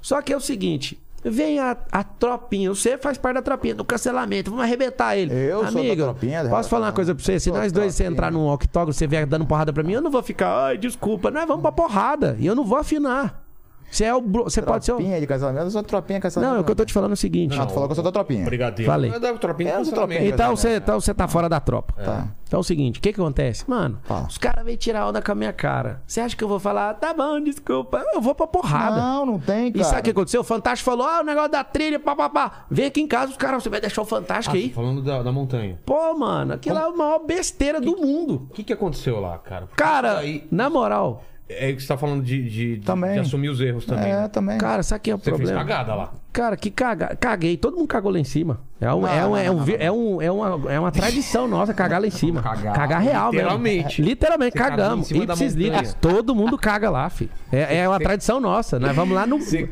Só 0.02 0.20
que 0.20 0.32
é 0.32 0.36
o 0.36 0.40
seguinte. 0.40 1.00
Vem 1.30 1.58
a, 1.58 1.76
a 1.90 2.04
tropinha, 2.04 2.68
você 2.70 2.96
faz 2.96 3.18
parte 3.18 3.34
da 3.36 3.42
tropinha 3.42 3.74
do 3.74 3.84
cancelamento, 3.84 4.50
vamos 4.50 4.64
arrebentar 4.64 5.16
ele. 5.16 5.32
Eu 5.34 5.64
sou 5.64 5.72
da 5.72 5.80
Amigo, 5.80 6.02
tropinha, 6.04 6.44
da- 6.44 6.50
posso 6.50 6.68
falar 6.68 6.86
uma 6.86 6.92
coisa 6.92 7.14
pra 7.14 7.24
você? 7.24 7.40
Se 7.40 7.50
nós 7.50 7.72
dois 7.72 7.94
você 7.94 8.04
entrar 8.04 8.30
num 8.30 8.46
octógono, 8.48 8.92
você 8.92 9.06
vier 9.06 9.26
dando 9.26 9.44
porrada 9.46 9.72
pra 9.72 9.82
mim, 9.82 9.92
eu 9.94 10.00
não 10.00 10.10
vou 10.10 10.22
ficar, 10.22 10.66
ai, 10.66 10.78
desculpa. 10.78 11.30
Nós 11.30 11.46
vamos 11.46 11.62
pra 11.62 11.72
porrada. 11.72 12.36
E 12.38 12.46
eu 12.46 12.54
não 12.54 12.64
vou 12.64 12.78
afinar. 12.78 13.45
Você 13.90 14.04
é 14.04 14.14
o. 14.14 14.20
bro- 14.20 14.44
Você 14.44 14.60
pode 14.60 14.84
ser 14.84 14.92
o. 14.92 14.96
Tropinha 14.96 15.20
de 15.20 15.26
casamento, 15.26 15.64
eu 15.64 15.70
sou 15.70 15.82
tropinha 15.82 16.18
de 16.18 16.22
casamento. 16.22 16.52
Não, 16.52 16.60
o 16.60 16.64
que 16.64 16.70
eu 16.70 16.76
tô 16.76 16.84
te 16.84 16.92
falando 16.92 17.10
é 17.12 17.14
o 17.14 17.16
seguinte. 17.16 17.56
Não, 17.56 17.66
tu 17.66 17.72
falou 17.72 17.88
que 17.88 17.92
eu 17.92 17.94
sou 17.96 18.04
da 18.04 18.12
tropinha. 18.12 18.44
Brigadeiro. 18.44 18.90
Falei. 18.90 19.10
É 19.10 19.18
da 19.18 19.32
tropinha 19.34 19.70
É, 19.70 19.72
do 19.74 19.78
cancelamento. 19.78 20.08
tropinha. 20.20 20.28
Então 20.34 20.56
você, 20.56 20.76
então 20.76 21.00
você 21.00 21.14
tá 21.14 21.26
fora 21.28 21.48
da 21.48 21.60
tropa. 21.60 21.94
Tá. 21.94 22.28
Então 22.46 22.58
é 22.58 22.60
o 22.60 22.64
seguinte, 22.64 22.98
o 23.00 23.02
que 23.02 23.12
que 23.12 23.20
acontece? 23.20 23.68
Mano, 23.68 23.98
Fala. 24.04 24.26
os 24.28 24.38
caras 24.38 24.64
vêm 24.64 24.76
tirar 24.76 25.08
onda 25.08 25.20
com 25.20 25.32
a 25.32 25.34
minha 25.34 25.52
cara. 25.52 26.00
Você 26.06 26.20
acha 26.20 26.36
que 26.36 26.44
eu 26.44 26.48
vou 26.48 26.60
falar, 26.60 26.94
tá 26.94 27.12
bom, 27.12 27.40
desculpa, 27.40 28.04
eu 28.14 28.20
vou 28.20 28.36
pra 28.36 28.46
porrada. 28.46 28.96
Não, 29.00 29.26
não 29.26 29.38
tem, 29.40 29.72
cara. 29.72 29.82
E 29.82 29.84
sabe 29.84 30.00
o 30.00 30.04
que 30.04 30.10
aconteceu? 30.10 30.42
O 30.42 30.44
Fantástico 30.44 30.88
falou, 30.88 31.06
ah, 31.08 31.20
o 31.22 31.24
negócio 31.24 31.50
da 31.50 31.64
trilha, 31.64 31.98
papapá. 31.98 32.66
Vem 32.70 32.86
aqui 32.86 33.00
em 33.00 33.06
casa, 33.08 33.32
os 33.32 33.36
caras, 33.36 33.62
você 33.64 33.68
vai 33.68 33.80
deixar 33.80 34.00
o 34.02 34.04
Fantástico 34.04 34.54
Ah, 34.54 34.58
aí? 34.60 34.70
falando 34.70 35.02
da, 35.02 35.22
da 35.24 35.32
montanha. 35.32 35.80
Pô, 35.84 36.14
mano, 36.16 36.52
aquilo 36.54 36.78
é 36.78 36.82
a 36.82 36.90
maior 36.90 37.18
besteira 37.26 37.80
do 37.80 37.96
mundo. 37.96 38.46
O 38.50 38.54
que, 38.54 38.62
que 38.62 38.72
aconteceu 38.72 39.18
lá, 39.18 39.38
cara? 39.38 39.66
Porque 39.66 39.82
Cara, 39.82 40.18
aí- 40.18 40.46
na 40.48 40.70
moral, 40.70 41.24
é 41.48 41.72
que 41.72 41.80
você 41.80 41.88
tá 41.88 41.96
falando 41.96 42.22
de, 42.24 42.42
de, 42.48 42.76
de- 42.78 42.84
Também. 42.84 43.14
de 43.14 43.20
assumir 43.20 43.48
os 43.48 43.60
erros 43.60 43.84
também. 43.86 44.10
É, 44.10 44.22
né? 44.22 44.28
também. 44.28 44.58
cara, 44.58 44.82
sabe 44.82 45.00
que 45.02 45.10
é 45.10 45.14
o 45.14 45.18
Você 45.18 45.30
problema? 45.30 45.52
fez 45.58 45.58
cagada 45.68 45.94
lá. 45.94 46.12
Cara, 46.32 46.56
que 46.56 46.70
caga... 46.70 47.16
caguei. 47.16 47.56
Todo 47.56 47.76
mundo 47.76 47.86
cagou 47.88 48.10
lá 48.12 48.18
em 48.18 48.24
cima. 48.24 48.60
É, 48.80 48.92
um, 48.92 49.00
Não, 49.00 49.08
é, 49.08 49.24
um, 49.24 49.28
não, 49.30 49.36
é, 49.36 49.50
um, 49.50 49.64
é, 49.78 49.92
um, 49.92 50.22
é, 50.22 50.30
uma, 50.30 50.72
é 50.72 50.80
uma 50.80 50.90
tradição 50.92 51.46
nossa 51.48 51.72
cagar 51.72 52.00
lá 52.00 52.06
em 52.06 52.10
cima. 52.10 52.42
Cagar. 52.42 52.74
Cagar 52.74 53.00
real 53.00 53.30
Literalmente. 53.30 54.00
mesmo. 54.00 54.10
Literalmente, 54.10 54.52
cagou 54.56 54.70
cagamos. 54.76 55.10
Ipsis 55.10 55.54
literis. 55.54 55.94
Todo 55.94 56.34
mundo 56.34 56.58
caga 56.58 56.90
lá, 56.90 57.08
filho. 57.08 57.30
É, 57.52 57.78
é 57.78 57.88
uma 57.88 57.98
tradição 58.00 58.40
nossa. 58.40 58.78
Nós 58.78 58.94
vamos 58.94 59.14
lá 59.14 59.26
no... 59.26 59.38
Você- 59.40 59.68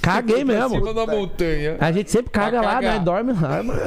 Caguei 0.00 0.40
Em 0.40 0.44
mesmo. 0.44 0.70
cima 0.70 0.94
da 0.94 1.06
montanha. 1.06 1.76
A 1.78 1.92
gente 1.92 2.10
sempre 2.10 2.30
caga 2.30 2.60
lá, 2.62 2.80
nós 2.80 3.02
dorme 3.02 3.32
lá. 3.34 3.62
mano. 3.62 3.80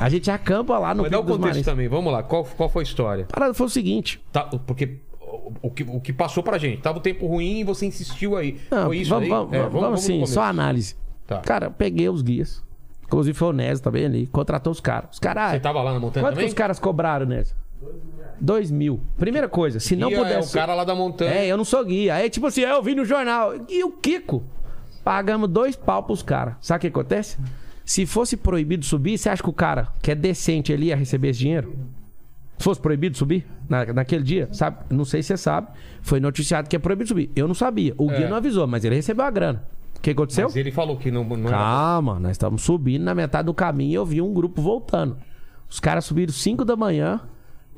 A 0.00 0.08
gente 0.08 0.30
acampa 0.30 0.78
lá 0.78 0.94
no 0.94 1.02
Mas 1.02 1.10
dá 1.10 1.18
o 1.18 1.24
contexto 1.24 1.64
também. 1.64 1.88
Vamos 1.88 2.12
lá. 2.12 2.22
Qual, 2.22 2.44
qual 2.44 2.68
foi 2.68 2.82
a 2.82 2.84
história? 2.84 3.24
Parada 3.28 3.52
foi 3.54 3.66
o 3.66 3.70
seguinte. 3.70 4.22
Tá, 4.30 4.42
porque 4.44 4.98
o, 5.62 5.70
que, 5.70 5.82
o 5.82 6.00
que 6.00 6.12
passou 6.12 6.42
pra 6.42 6.58
gente? 6.58 6.80
Tava 6.82 6.98
o 6.98 7.00
tempo 7.00 7.26
ruim 7.26 7.60
e 7.60 7.64
você 7.64 7.86
insistiu 7.86 8.36
aí. 8.36 8.60
Não, 8.70 8.86
foi 8.86 8.98
isso 8.98 9.10
vamos, 9.10 9.24
aí? 9.24 9.30
vamos, 9.30 9.52
É, 9.52 9.62
vamos, 9.62 9.82
no 9.82 9.94
assim, 9.94 10.26
só 10.26 10.42
análise. 10.42 10.96
Tá. 11.26 11.38
Cara, 11.38 11.66
eu 11.66 11.70
peguei 11.70 12.08
os 12.08 12.22
guias. 12.22 12.62
Inclusive 13.04 13.36
foi 13.36 13.48
o 13.48 13.52
Nésio 13.52 13.82
também 13.84 14.04
ali. 14.06 14.26
Contratou 14.26 14.72
os 14.72 14.80
caras. 14.80 15.10
Os 15.12 15.18
caras. 15.18 15.52
Você 15.52 15.60
tava 15.60 15.82
lá 15.82 15.92
na 15.92 16.00
montanha 16.00 16.24
Quanto 16.24 16.34
também? 16.34 16.48
os 16.48 16.54
caras 16.54 16.78
cobraram, 16.78 17.26
Nésio? 17.26 17.54
Dois 18.40 18.70
mil. 18.70 19.00
Primeira 19.16 19.48
coisa, 19.48 19.78
se 19.78 19.94
não 19.94 20.08
Guia 20.08 20.18
pudesse. 20.18 20.48
É 20.48 20.50
o 20.50 20.52
cara 20.52 20.74
lá 20.74 20.84
da 20.84 20.94
montanha. 20.94 21.30
É, 21.30 21.46
eu 21.46 21.56
não 21.56 21.64
sou 21.64 21.84
guia. 21.84 22.14
Aí, 22.14 22.28
tipo 22.28 22.46
assim, 22.46 22.62
eu 22.62 22.82
vi 22.82 22.94
no 22.94 23.04
jornal. 23.04 23.52
E 23.68 23.84
o 23.84 23.90
Kiko? 23.92 24.42
Pagamos 25.04 25.48
dois 25.48 25.76
pau 25.76 26.02
pros 26.02 26.22
caras. 26.22 26.54
Sabe 26.60 26.78
o 26.78 26.80
que 26.80 26.86
acontece? 26.88 27.36
Se 27.84 28.06
fosse 28.06 28.36
proibido 28.36 28.84
subir, 28.84 29.18
você 29.18 29.28
acha 29.28 29.42
que 29.42 29.48
o 29.50 29.52
cara 29.52 29.88
que 30.02 30.10
é 30.10 30.14
decente 30.14 30.72
ali 30.72 30.86
ia 30.86 30.96
receber 30.96 31.28
esse 31.28 31.40
dinheiro? 31.40 31.76
Se 32.58 32.64
fosse 32.64 32.80
proibido 32.80 33.16
subir 33.16 33.46
na, 33.68 33.84
naquele 33.92 34.22
dia, 34.22 34.48
sabe? 34.52 34.78
Não 34.90 35.04
sei 35.04 35.22
se 35.22 35.28
você 35.28 35.36
sabe. 35.36 35.68
Foi 36.02 36.20
noticiado 36.20 36.68
que 36.68 36.76
é 36.76 36.78
proibido 36.78 37.08
subir. 37.08 37.30
Eu 37.34 37.48
não 37.48 37.54
sabia. 37.54 37.94
O 37.98 38.06
guia 38.08 38.26
É. 38.26 38.28
não 38.28 38.36
avisou, 38.36 38.66
mas 38.66 38.84
ele 38.84 38.94
recebeu 38.94 39.24
a 39.24 39.30
grana. 39.30 39.64
O 39.96 40.00
que 40.00 40.10
aconteceu? 40.10 40.44
Mas 40.44 40.56
ele 40.56 40.70
falou 40.70 40.96
que 40.96 41.10
não, 41.10 41.24
não 41.24 41.36
era. 41.48 41.50
Calma, 41.50 42.20
nós 42.20 42.32
estamos 42.32 42.62
subindo 42.62 43.02
na 43.02 43.14
metade 43.14 43.46
do 43.46 43.54
caminho 43.54 43.90
e 43.90 43.94
eu 43.94 44.06
vi 44.06 44.20
um 44.20 44.32
grupo 44.32 44.60
voltando. 44.62 45.16
Os 45.68 45.80
caras 45.80 46.04
subiram 46.04 46.32
5 46.32 46.64
da 46.64 46.76
manhã, 46.76 47.20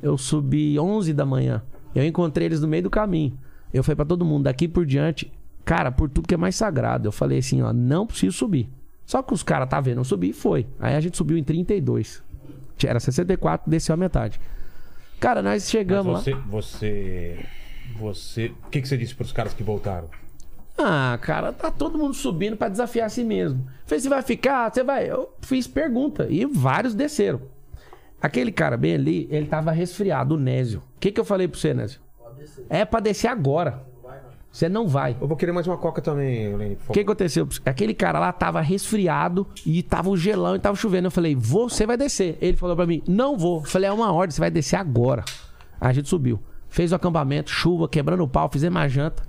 eu 0.01 0.17
subi 0.17 0.77
11 0.79 1.13
da 1.13 1.25
manhã. 1.25 1.63
Eu 1.95 2.05
encontrei 2.05 2.45
eles 2.45 2.61
no 2.61 2.67
meio 2.67 2.83
do 2.83 2.89
caminho. 2.89 3.37
Eu 3.73 3.83
falei 3.83 3.95
pra 3.95 4.05
todo 4.05 4.23
mundo, 4.25 4.43
daqui 4.43 4.67
por 4.67 4.85
diante, 4.85 5.31
cara, 5.65 5.91
por 5.91 6.09
tudo 6.09 6.27
que 6.27 6.33
é 6.33 6.37
mais 6.37 6.55
sagrado. 6.55 7.07
Eu 7.07 7.11
falei 7.11 7.39
assim, 7.39 7.61
ó, 7.61 7.73
não 7.73 8.05
preciso 8.05 8.37
subir. 8.37 8.69
Só 9.05 9.23
que 9.23 9.33
os 9.33 9.41
caras 9.41 9.67
tá 9.69 9.79
vendo 9.81 9.99
eu 9.99 10.03
subir 10.03 10.29
e 10.29 10.33
foi. 10.33 10.67
Aí 10.79 10.95
a 10.95 10.99
gente 10.99 11.17
subiu 11.17 11.37
em 11.37 11.43
32. 11.43 12.21
Era 12.85 12.99
64, 12.99 13.69
desceu 13.71 13.93
a 13.93 13.97
metade. 13.97 14.39
Cara, 15.19 15.41
nós 15.41 15.63
Mas 15.63 15.69
chegamos 15.69 16.13
lá. 16.13 16.19
você, 16.19 16.33
você. 16.33 17.45
Você. 17.97 18.45
O 18.65 18.69
que, 18.69 18.81
que 18.81 18.87
você 18.87 18.97
disse 18.97 19.15
pros 19.15 19.31
caras 19.31 19.53
que 19.53 19.63
voltaram? 19.63 20.09
Ah, 20.77 21.17
cara, 21.21 21.51
tá 21.51 21.71
todo 21.71 21.97
mundo 21.97 22.13
subindo 22.13 22.55
pra 22.55 22.69
desafiar 22.69 23.07
a 23.07 23.09
si 23.09 23.23
mesmo. 23.23 23.67
Falei, 23.85 23.99
você 23.99 24.09
vai 24.09 24.21
ficar? 24.21 24.71
Você 24.71 24.83
vai? 24.83 25.09
Eu 25.09 25.33
fiz 25.41 25.65
pergunta 25.65 26.27
e 26.29 26.45
vários 26.45 26.93
desceram. 26.93 27.41
Aquele 28.21 28.51
cara 28.51 28.77
bem 28.77 28.93
ali, 28.93 29.27
ele 29.31 29.47
tava 29.47 29.71
resfriado, 29.71 30.35
o 30.35 30.37
Nésio. 30.37 30.83
O 30.95 30.99
que 30.99 31.11
que 31.11 31.19
eu 31.19 31.25
falei 31.25 31.47
pro 31.47 31.59
você, 31.59 31.73
Nésio? 31.73 31.99
É 32.69 32.85
pra 32.85 32.99
descer 32.99 33.27
agora. 33.27 33.86
Você 34.51 34.67
não 34.67 34.87
vai. 34.87 35.15
Eu 35.19 35.27
vou 35.27 35.37
querer 35.37 35.51
mais 35.51 35.67
uma 35.67 35.77
coca 35.77 36.01
também, 36.01 36.55
Lene, 36.55 36.75
por 36.77 36.91
O 36.91 36.93
que 36.93 37.01
aconteceu? 37.01 37.47
Aquele 37.65 37.93
cara 37.93 38.19
lá 38.19 38.31
tava 38.31 38.59
resfriado 38.61 39.45
e 39.65 39.83
tava 39.83 40.09
um 40.09 40.17
gelão 40.17 40.55
e 40.55 40.59
tava 40.59 40.75
chovendo. 40.75 41.07
Eu 41.07 41.11
falei, 41.11 41.35
você 41.35 41.85
vai 41.85 41.97
descer. 41.97 42.37
Ele 42.41 42.57
falou 42.57 42.75
pra 42.75 42.87
mim, 42.87 43.03
não 43.07 43.37
vou. 43.37 43.59
Eu 43.59 43.65
falei, 43.65 43.89
é 43.89 43.93
uma 43.93 44.11
ordem, 44.11 44.33
você 44.33 44.39
vai 44.41 44.49
descer 44.49 44.77
agora. 44.77 45.23
A 45.79 45.93
gente 45.93 46.09
subiu. 46.09 46.39
Fez 46.69 46.91
o 46.91 46.95
acampamento, 46.95 47.49
chuva, 47.49 47.87
quebrando 47.87 48.23
o 48.23 48.27
pau, 48.27 48.49
fizemos 48.51 48.81
a 48.81 48.87
janta. 48.87 49.23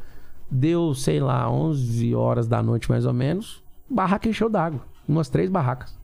Deu, 0.50 0.94
sei 0.94 1.20
lá, 1.20 1.50
11 1.50 2.14
horas 2.14 2.48
da 2.48 2.62
noite 2.62 2.88
mais 2.88 3.04
ou 3.04 3.12
menos. 3.12 3.62
Barraca 3.88 4.28
encheu 4.28 4.48
d'água. 4.48 4.80
Umas 5.06 5.28
três 5.28 5.50
barracas. 5.50 5.98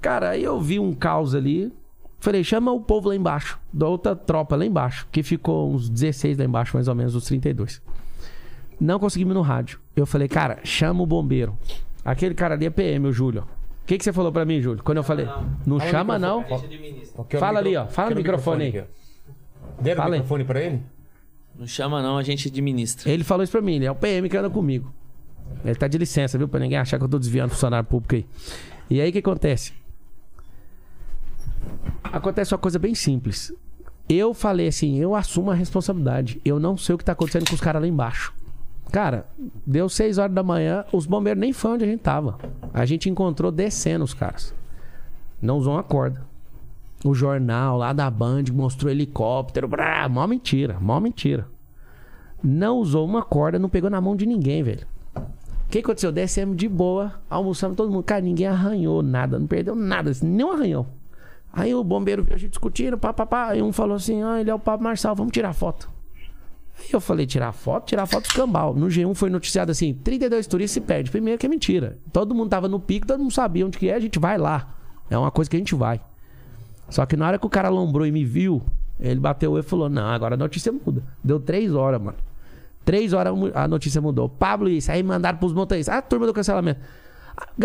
Cara, 0.00 0.30
aí 0.30 0.44
eu 0.44 0.60
vi 0.60 0.78
um 0.78 0.92
caos 0.92 1.34
ali. 1.34 1.72
Falei, 2.20 2.42
chama 2.42 2.72
o 2.72 2.80
povo 2.80 3.08
lá 3.08 3.16
embaixo. 3.16 3.58
Da 3.72 3.86
outra 3.86 4.16
tropa 4.16 4.56
lá 4.56 4.64
embaixo. 4.66 5.06
Que 5.12 5.22
ficou 5.22 5.72
uns 5.72 5.88
16 5.88 6.38
lá 6.38 6.44
embaixo, 6.44 6.76
mais 6.76 6.88
ou 6.88 6.94
menos, 6.94 7.14
os 7.14 7.24
32. 7.24 7.80
Não 8.80 8.98
conseguimos 8.98 9.34
no 9.34 9.42
rádio. 9.42 9.78
Eu 9.94 10.06
falei, 10.06 10.28
cara, 10.28 10.58
chama 10.64 11.02
o 11.02 11.06
bombeiro. 11.06 11.56
Aquele 12.04 12.34
cara 12.34 12.54
ali 12.54 12.66
é 12.66 12.70
PM, 12.70 13.06
o 13.06 13.12
Júlio. 13.12 13.42
O 13.82 13.86
que, 13.86 13.96
que 13.96 14.04
você 14.04 14.12
falou 14.12 14.30
pra 14.30 14.44
mim, 14.44 14.60
Júlio? 14.60 14.82
Quando 14.82 14.98
eu 14.98 15.04
falei, 15.04 15.24
não, 15.24 15.32
Fala 15.34 15.46
no 15.66 15.80
chama 15.80 16.18
não. 16.18 16.40
microfone. 16.40 17.02
Quero 17.28 17.40
Fala 17.40 17.58
ali, 17.58 17.76
ó. 17.76 17.86
Fala 17.86 18.10
no 18.10 18.16
quero 18.16 18.20
o 18.20 18.22
microfone 18.22 18.64
aí. 18.64 18.84
Deram 19.80 19.96
Fala 20.02 20.08
o 20.10 20.12
microfone 20.12 20.44
pra 20.44 20.60
ele? 20.60 20.82
Não 21.58 21.66
chama 21.66 22.02
não, 22.02 22.18
a 22.18 22.22
gente 22.22 22.48
administra. 22.48 23.10
Ele 23.10 23.24
falou 23.24 23.42
isso 23.42 23.50
pra 23.50 23.60
mim, 23.60 23.76
ele 23.76 23.86
é 23.86 23.90
o 23.90 23.94
PM 23.94 24.28
que 24.28 24.36
anda 24.36 24.50
comigo. 24.50 24.92
Ele 25.64 25.74
tá 25.74 25.88
de 25.88 25.98
licença, 25.98 26.36
viu? 26.38 26.46
Pra 26.46 26.60
ninguém 26.60 26.78
achar 26.78 26.98
que 26.98 27.04
eu 27.04 27.08
tô 27.08 27.18
desviando 27.18 27.50
funcionário 27.50 27.88
público 27.88 28.14
aí. 28.14 28.26
E 28.90 29.00
aí 29.00 29.08
o 29.08 29.12
que 29.12 29.18
acontece? 29.18 29.72
Acontece 32.02 32.52
uma 32.54 32.58
coisa 32.58 32.78
bem 32.78 32.94
simples. 32.94 33.52
Eu 34.08 34.32
falei 34.32 34.68
assim, 34.68 34.96
eu 34.96 35.14
assumo 35.14 35.50
a 35.50 35.54
responsabilidade. 35.54 36.40
Eu 36.44 36.58
não 36.58 36.76
sei 36.76 36.94
o 36.94 36.98
que 36.98 37.04
tá 37.04 37.12
acontecendo 37.12 37.48
com 37.48 37.54
os 37.54 37.60
caras 37.60 37.82
lá 37.82 37.88
embaixo. 37.88 38.32
Cara, 38.90 39.26
deu 39.66 39.88
6 39.88 40.16
horas 40.16 40.34
da 40.34 40.42
manhã, 40.42 40.84
os 40.92 41.04
bombeiros 41.04 41.40
nem 41.40 41.52
foi 41.52 41.72
onde 41.72 41.84
a 41.84 41.86
gente 41.86 42.00
tava. 42.00 42.38
A 42.72 42.86
gente 42.86 43.10
encontrou 43.10 43.52
descendo 43.52 44.04
os 44.04 44.14
caras. 44.14 44.54
Não 45.42 45.58
usou 45.58 45.74
uma 45.74 45.82
corda. 45.82 46.26
O 47.04 47.14
jornal 47.14 47.76
lá 47.76 47.92
da 47.92 48.10
Band 48.10 48.44
mostrou 48.52 48.90
helicóptero. 48.90 49.68
Brá, 49.68 50.08
mó 50.08 50.26
mentira, 50.26 50.78
mó 50.80 50.98
mentira. 50.98 51.46
Não 52.42 52.78
usou 52.78 53.04
uma 53.04 53.22
corda, 53.22 53.58
não 53.58 53.68
pegou 53.68 53.90
na 53.90 54.00
mão 54.00 54.16
de 54.16 54.24
ninguém, 54.24 54.62
velho. 54.62 54.86
O 55.14 55.70
que 55.70 55.80
aconteceu? 55.80 56.10
Descemos 56.10 56.56
de 56.56 56.66
boa, 56.66 57.20
almoçamos 57.28 57.76
todo 57.76 57.92
mundo. 57.92 58.02
Cara, 58.02 58.22
ninguém 58.22 58.46
arranhou 58.46 59.02
nada, 59.02 59.38
não 59.38 59.46
perdeu 59.46 59.74
nada, 59.74 60.10
nem 60.22 60.46
um 60.46 60.52
arranhão. 60.52 60.86
Aí 61.58 61.74
o 61.74 61.82
bombeiro 61.82 62.22
viu 62.22 62.34
a 62.34 62.38
gente 62.38 62.50
discutindo, 62.50 62.96
pá, 62.96 63.12
pá, 63.12 63.26
pá. 63.26 63.48
Aí 63.48 63.60
um 63.60 63.72
falou 63.72 63.96
assim: 63.96 64.22
ah, 64.22 64.40
ele 64.40 64.48
é 64.48 64.54
o 64.54 64.60
Pablo 64.60 64.84
Marçal, 64.84 65.14
vamos 65.16 65.32
tirar 65.32 65.52
foto. 65.52 65.90
Aí 66.78 66.86
eu 66.92 67.00
falei: 67.00 67.26
tirar 67.26 67.50
foto? 67.50 67.86
Tirar 67.86 68.06
foto 68.06 68.28
do 68.28 68.34
cambal. 68.34 68.74
No 68.74 68.86
G1 68.86 69.12
foi 69.16 69.28
noticiado 69.28 69.72
assim: 69.72 69.92
32 69.92 70.46
turistas 70.46 70.70
se 70.70 70.80
perde. 70.80 71.10
Primeiro 71.10 71.36
que 71.36 71.46
é 71.46 71.48
mentira. 71.48 71.98
Todo 72.12 72.32
mundo 72.32 72.48
tava 72.48 72.68
no 72.68 72.78
pico, 72.78 73.08
todo 73.08 73.18
mundo 73.18 73.32
sabia 73.32 73.66
onde 73.66 73.76
que 73.76 73.88
é, 73.88 73.94
a 73.94 73.98
gente 73.98 74.20
vai 74.20 74.38
lá. 74.38 74.72
É 75.10 75.18
uma 75.18 75.32
coisa 75.32 75.50
que 75.50 75.56
a 75.56 75.58
gente 75.58 75.74
vai. 75.74 76.00
Só 76.88 77.04
que 77.04 77.16
na 77.16 77.26
hora 77.26 77.38
que 77.40 77.46
o 77.46 77.50
cara 77.50 77.68
lombrou 77.68 78.06
e 78.06 78.12
me 78.12 78.24
viu, 78.24 78.62
ele 79.00 79.18
bateu 79.18 79.52
o 79.52 79.58
e 79.58 79.62
falou: 79.62 79.88
Não, 79.88 80.06
agora 80.06 80.36
a 80.36 80.38
notícia 80.38 80.70
muda. 80.70 81.02
Deu 81.24 81.40
três 81.40 81.74
horas, 81.74 82.00
mano. 82.00 82.18
Três 82.84 83.12
horas 83.12 83.34
a 83.52 83.66
notícia 83.66 84.00
mudou. 84.00 84.28
Pablo 84.28 84.68
isso. 84.68 84.92
Aí 84.92 85.02
mandaram 85.02 85.38
pros 85.38 85.52
motoristas. 85.52 85.92
Ah, 85.92 86.00
turma 86.00 86.24
do 86.24 86.32
cancelamento. 86.32 86.80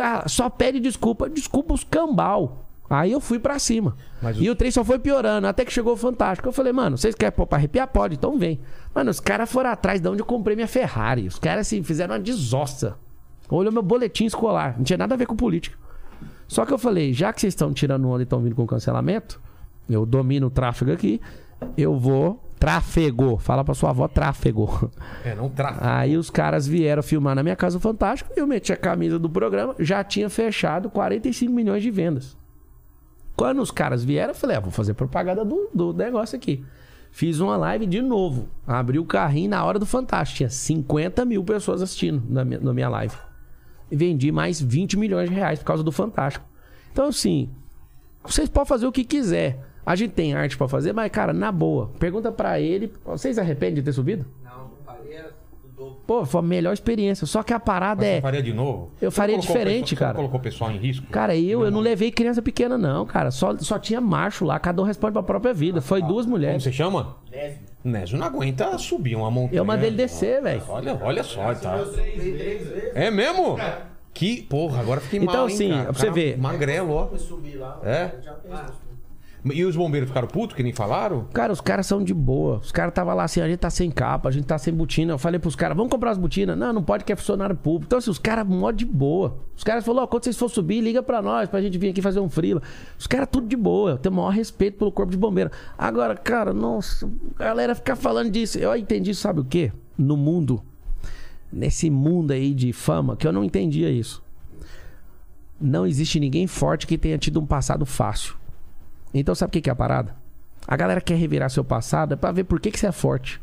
Ah, 0.01 0.27
Só 0.27 0.49
pede 0.49 0.79
desculpa. 0.79 1.29
Desculpa 1.29 1.75
os 1.75 1.83
cambal. 1.83 2.72
Aí 2.89 3.11
eu 3.11 3.19
fui 3.19 3.39
pra 3.39 3.57
cima. 3.57 3.95
Mas 4.21 4.37
E 4.39 4.49
o 4.49 4.55
trem 4.55 4.69
só 4.69 4.83
foi 4.83 4.99
piorando. 4.99 5.47
Até 5.47 5.65
que 5.65 5.71
chegou 5.71 5.93
o 5.93 5.97
Fantástico. 5.97 6.47
Eu 6.47 6.53
falei, 6.53 6.71
mano, 6.73 6.97
vocês 6.97 7.15
querem 7.15 7.35
pôr 7.35 7.47
pra 7.47 7.57
arrepiar? 7.57 7.87
Pode, 7.87 8.15
então 8.15 8.37
vem. 8.37 8.59
Mano, 8.93 9.09
os 9.09 9.19
caras 9.19 9.51
foram 9.51 9.69
atrás 9.71 9.99
de 9.99 10.07
onde 10.07 10.21
eu 10.21 10.25
comprei 10.25 10.55
minha 10.55 10.67
Ferrari. 10.67 11.27
Os 11.27 11.39
caras, 11.39 11.67
assim, 11.67 11.81
fizeram 11.81 12.13
uma 12.13 12.19
desossa. 12.19 12.95
Olhou 13.49 13.71
meu 13.71 13.81
boletim 13.81 14.25
escolar. 14.25 14.75
Não 14.77 14.83
tinha 14.83 14.97
nada 14.97 15.15
a 15.15 15.17
ver 15.17 15.25
com 15.25 15.35
política. 15.35 15.77
Só 16.47 16.65
que 16.65 16.73
eu 16.73 16.77
falei, 16.77 17.13
já 17.13 17.33
que 17.33 17.41
vocês 17.41 17.53
estão 17.53 17.73
tirando 17.73 18.07
onda 18.07 18.21
e 18.21 18.23
estão 18.23 18.41
vindo 18.41 18.55
com 18.55 18.67
cancelamento, 18.67 19.41
eu 19.89 20.05
domino 20.05 20.47
o 20.47 20.51
tráfego 20.51 20.91
aqui, 20.91 21.19
eu 21.77 21.97
vou. 21.97 22.39
Tráfego. 22.59 23.37
Fala 23.37 23.63
pra 23.63 23.73
sua 23.73 23.89
avó, 23.89 24.07
tráfego. 24.07 24.89
É, 25.25 25.35
não 25.35 25.49
tráfico. 25.49 25.83
Aí 25.85 26.15
os 26.15 26.29
caras 26.29 26.65
vieram 26.65 27.03
filmar 27.03 27.35
na 27.35 27.43
minha 27.43 27.55
casa 27.55 27.77
o 27.77 27.81
Fantástico, 27.81 28.31
eu 28.37 28.47
meti 28.47 28.71
a 28.71 28.77
camisa 28.77 29.19
do 29.19 29.29
programa, 29.29 29.75
já 29.79 30.03
tinha 30.03 30.29
fechado 30.29 30.89
45 30.89 31.51
milhões 31.51 31.83
de 31.83 31.91
vendas. 31.91 32.37
Quando 33.35 33.61
os 33.61 33.71
caras 33.71 34.03
vieram, 34.03 34.31
eu 34.31 34.35
falei, 34.35 34.57
ah, 34.57 34.59
vou 34.59 34.71
fazer 34.71 34.93
propaganda 34.93 35.43
do, 35.43 35.69
do 35.73 35.93
negócio 35.93 36.35
aqui. 36.35 36.63
Fiz 37.11 37.39
uma 37.39 37.57
live 37.57 37.85
de 37.85 38.01
novo. 38.01 38.47
Abri 38.65 38.99
o 38.99 39.05
carrinho 39.05 39.49
na 39.49 39.63
hora 39.63 39.77
do 39.77 39.85
Fantástico. 39.85 40.37
Tinha 40.37 40.49
50 40.49 41.25
mil 41.25 41.43
pessoas 41.43 41.81
assistindo 41.81 42.23
na 42.27 42.43
minha, 42.43 42.59
na 42.59 42.73
minha 42.73 42.89
live. 42.89 43.15
E 43.91 43.95
vendi 43.95 44.31
mais 44.31 44.59
20 44.59 44.97
milhões 44.97 45.29
de 45.29 45.35
reais 45.35 45.59
por 45.59 45.65
causa 45.65 45.83
do 45.83 45.91
Fantástico. 45.91 46.45
Então, 46.91 47.07
assim, 47.07 47.49
vocês 48.23 48.49
podem 48.49 48.67
fazer 48.67 48.87
o 48.87 48.91
que 48.91 49.03
quiser. 49.03 49.59
A 49.85 49.95
gente 49.95 50.13
tem 50.13 50.33
arte 50.33 50.57
pra 50.57 50.67
fazer, 50.67 50.93
mas, 50.93 51.11
cara, 51.11 51.33
na 51.33 51.51
boa, 51.51 51.91
pergunta 51.99 52.31
pra 52.31 52.59
ele. 52.59 52.91
Vocês 53.05 53.37
arrependem 53.37 53.75
de 53.75 53.83
ter 53.83 53.93
subido? 53.93 54.25
Não, 54.43 54.71
dobro. 54.85 55.42
Pô, 56.05 56.25
foi 56.25 56.39
a 56.39 56.43
melhor 56.43 56.73
experiência. 56.73 57.25
Só 57.25 57.41
que 57.43 57.53
a 57.53 57.59
parada 57.59 58.01
Mas 58.01 58.09
é. 58.09 58.15
você 58.15 58.21
faria 58.21 58.43
de 58.43 58.53
novo? 58.53 58.91
Eu 59.01 59.09
Você 59.09 59.15
faria 59.15 59.35
não 59.35 59.41
diferente, 59.41 59.89
você 59.89 59.95
não 59.95 59.99
cara. 59.99 60.13
colocou 60.15 60.39
o 60.39 60.43
pessoal 60.43 60.69
em 60.71 60.77
risco? 60.77 61.05
Cara, 61.07 61.35
eu, 61.35 61.63
eu 61.63 61.71
não 61.71 61.79
levei 61.79 62.11
criança 62.11 62.41
pequena, 62.41 62.77
não, 62.77 63.05
cara. 63.05 63.31
Só, 63.31 63.55
só 63.57 63.79
tinha 63.79 64.01
macho 64.01 64.43
lá, 64.43 64.59
cada 64.59 64.81
um 64.81 64.85
responde 64.85 65.13
pra 65.13 65.23
própria 65.23 65.53
vida. 65.53 65.81
Foi 65.81 66.01
duas 66.01 66.25
Como 66.25 66.35
mulheres. 66.37 66.61
você 66.61 66.71
chama? 66.73 67.15
Nésio. 67.31 67.59
Nésio 67.83 68.17
não 68.17 68.27
aguenta 68.27 68.77
subir 68.77 69.15
uma 69.15 69.31
montanha. 69.31 69.57
Eu 69.59 69.65
mandei 69.65 69.87
ele 69.89 69.97
descer, 69.97 70.41
velho. 70.41 70.61
Olha, 70.67 70.99
olha 71.01 71.23
só, 71.23 71.53
tá. 71.55 71.79
É 72.95 73.09
mesmo? 73.09 73.57
Que, 74.13 74.43
porra, 74.43 74.79
agora 74.79 75.01
fiquei 75.01 75.19
Então, 75.19 75.33
mal, 75.33 75.45
assim, 75.45 75.69
cara? 75.69 75.83
pra 75.85 75.93
você 75.93 76.11
ver. 76.11 76.37
Magrelo, 76.37 76.93
ó. 76.93 77.09
É? 77.83 78.11
E 79.51 79.65
os 79.65 79.75
bombeiros 79.75 80.07
ficaram 80.07 80.27
putos, 80.27 80.55
que 80.55 80.63
nem 80.63 80.71
falaram? 80.71 81.25
Cara, 81.33 81.51
os 81.51 81.59
caras 81.59 81.85
são 81.85 82.01
de 82.01 82.13
boa. 82.13 82.59
Os 82.59 82.71
caras 82.71 82.91
estavam 82.91 83.13
lá 83.13 83.25
assim, 83.25 83.41
a 83.41 83.47
gente 83.47 83.59
tá 83.59 83.69
sem 83.69 83.91
capa, 83.91 84.29
a 84.29 84.31
gente 84.31 84.45
tá 84.45 84.57
sem 84.57 84.73
botina. 84.73 85.13
Eu 85.13 85.17
falei 85.17 85.37
pros 85.37 85.55
caras, 85.55 85.75
vamos 85.75 85.91
comprar 85.91 86.11
as 86.11 86.17
botinas. 86.17 86.57
Não, 86.57 86.71
não 86.71 86.81
pode 86.81 87.03
que 87.03 87.11
é 87.11 87.15
funcionário 87.15 87.53
público. 87.53 87.85
Então, 87.87 87.99
assim, 87.99 88.09
os 88.09 88.17
caras 88.17 88.47
mó 88.47 88.71
de 88.71 88.85
boa. 88.85 89.37
Os 89.57 89.63
caras 89.63 89.83
falaram, 89.83 90.05
ó, 90.05 90.07
quando 90.07 90.23
vocês 90.23 90.37
for 90.37 90.47
subir, 90.47 90.79
liga 90.79 91.03
pra 91.03 91.21
nós, 91.21 91.49
pra 91.49 91.61
gente 91.61 91.77
vir 91.77 91.89
aqui 91.89 92.01
fazer 92.01 92.21
um 92.21 92.29
frila. 92.29 92.61
Os 92.97 93.05
caras 93.05 93.27
tudo 93.29 93.45
de 93.45 93.57
boa. 93.57 93.91
Eu 93.91 93.97
tenho 93.97 94.13
o 94.13 94.15
maior 94.15 94.29
respeito 94.29 94.77
pelo 94.77 94.93
corpo 94.93 95.11
de 95.11 95.17
bombeiro. 95.17 95.51
Agora, 95.77 96.15
cara, 96.15 96.53
nossa, 96.53 97.09
a 97.37 97.43
galera 97.43 97.75
fica 97.75 97.97
falando 97.97 98.31
disso. 98.31 98.57
Eu 98.57 98.73
entendi, 98.77 99.13
sabe 99.13 99.41
o 99.41 99.45
quê? 99.45 99.73
No 99.97 100.15
mundo, 100.15 100.63
nesse 101.51 101.89
mundo 101.89 102.31
aí 102.31 102.53
de 102.53 102.71
fama, 102.71 103.17
que 103.17 103.27
eu 103.27 103.33
não 103.33 103.43
entendia 103.43 103.91
isso. 103.91 104.23
Não 105.59 105.85
existe 105.85 106.17
ninguém 106.17 106.47
forte 106.47 106.87
que 106.87 106.97
tenha 106.97 107.17
tido 107.17 107.41
um 107.41 107.45
passado 107.45 107.85
fácil. 107.85 108.35
Então 109.13 109.35
sabe 109.35 109.57
o 109.57 109.61
que 109.61 109.69
é 109.69 109.73
a 109.73 109.75
parada? 109.75 110.15
A 110.67 110.75
galera 110.77 111.01
quer 111.01 111.15
revirar 111.17 111.49
seu 111.49 111.63
passado 111.63 112.13
é 112.13 112.15
pra 112.15 112.31
ver 112.31 112.45
por 112.45 112.59
que, 112.59 112.71
que 112.71 112.79
você 112.79 112.87
é 112.87 112.91
forte. 112.91 113.41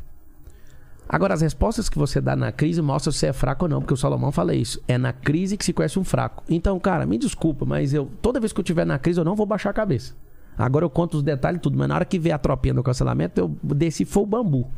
Agora, 1.08 1.34
as 1.34 1.40
respostas 1.40 1.88
que 1.88 1.98
você 1.98 2.20
dá 2.20 2.36
na 2.36 2.52
crise 2.52 2.80
mostram 2.80 3.12
se 3.12 3.18
você 3.18 3.26
é 3.26 3.32
fraco 3.32 3.64
ou 3.64 3.68
não, 3.68 3.80
porque 3.80 3.92
o 3.92 3.96
Salomão 3.96 4.30
fala 4.30 4.54
isso. 4.54 4.80
É 4.86 4.96
na 4.96 5.12
crise 5.12 5.56
que 5.56 5.64
se 5.64 5.72
conhece 5.72 5.98
um 5.98 6.04
fraco. 6.04 6.42
Então, 6.48 6.78
cara, 6.78 7.04
me 7.04 7.18
desculpa, 7.18 7.64
mas 7.66 7.92
eu 7.92 8.08
toda 8.22 8.38
vez 8.38 8.52
que 8.52 8.60
eu 8.60 8.64
tiver 8.64 8.84
na 8.86 8.96
crise, 8.98 9.18
eu 9.18 9.24
não 9.24 9.34
vou 9.34 9.44
baixar 9.44 9.70
a 9.70 9.72
cabeça. 9.72 10.14
Agora 10.56 10.84
eu 10.84 10.90
conto 10.90 11.16
os 11.16 11.22
detalhes 11.22 11.58
e 11.58 11.62
tudo, 11.62 11.76
mas 11.76 11.88
na 11.88 11.96
hora 11.96 12.04
que 12.04 12.18
vier 12.18 12.34
a 12.34 12.38
tropinha 12.38 12.74
do 12.74 12.82
cancelamento, 12.82 13.40
eu 13.40 13.48
desci 13.74 14.04
foi 14.04 14.22
o 14.22 14.26
bambu. 14.26 14.70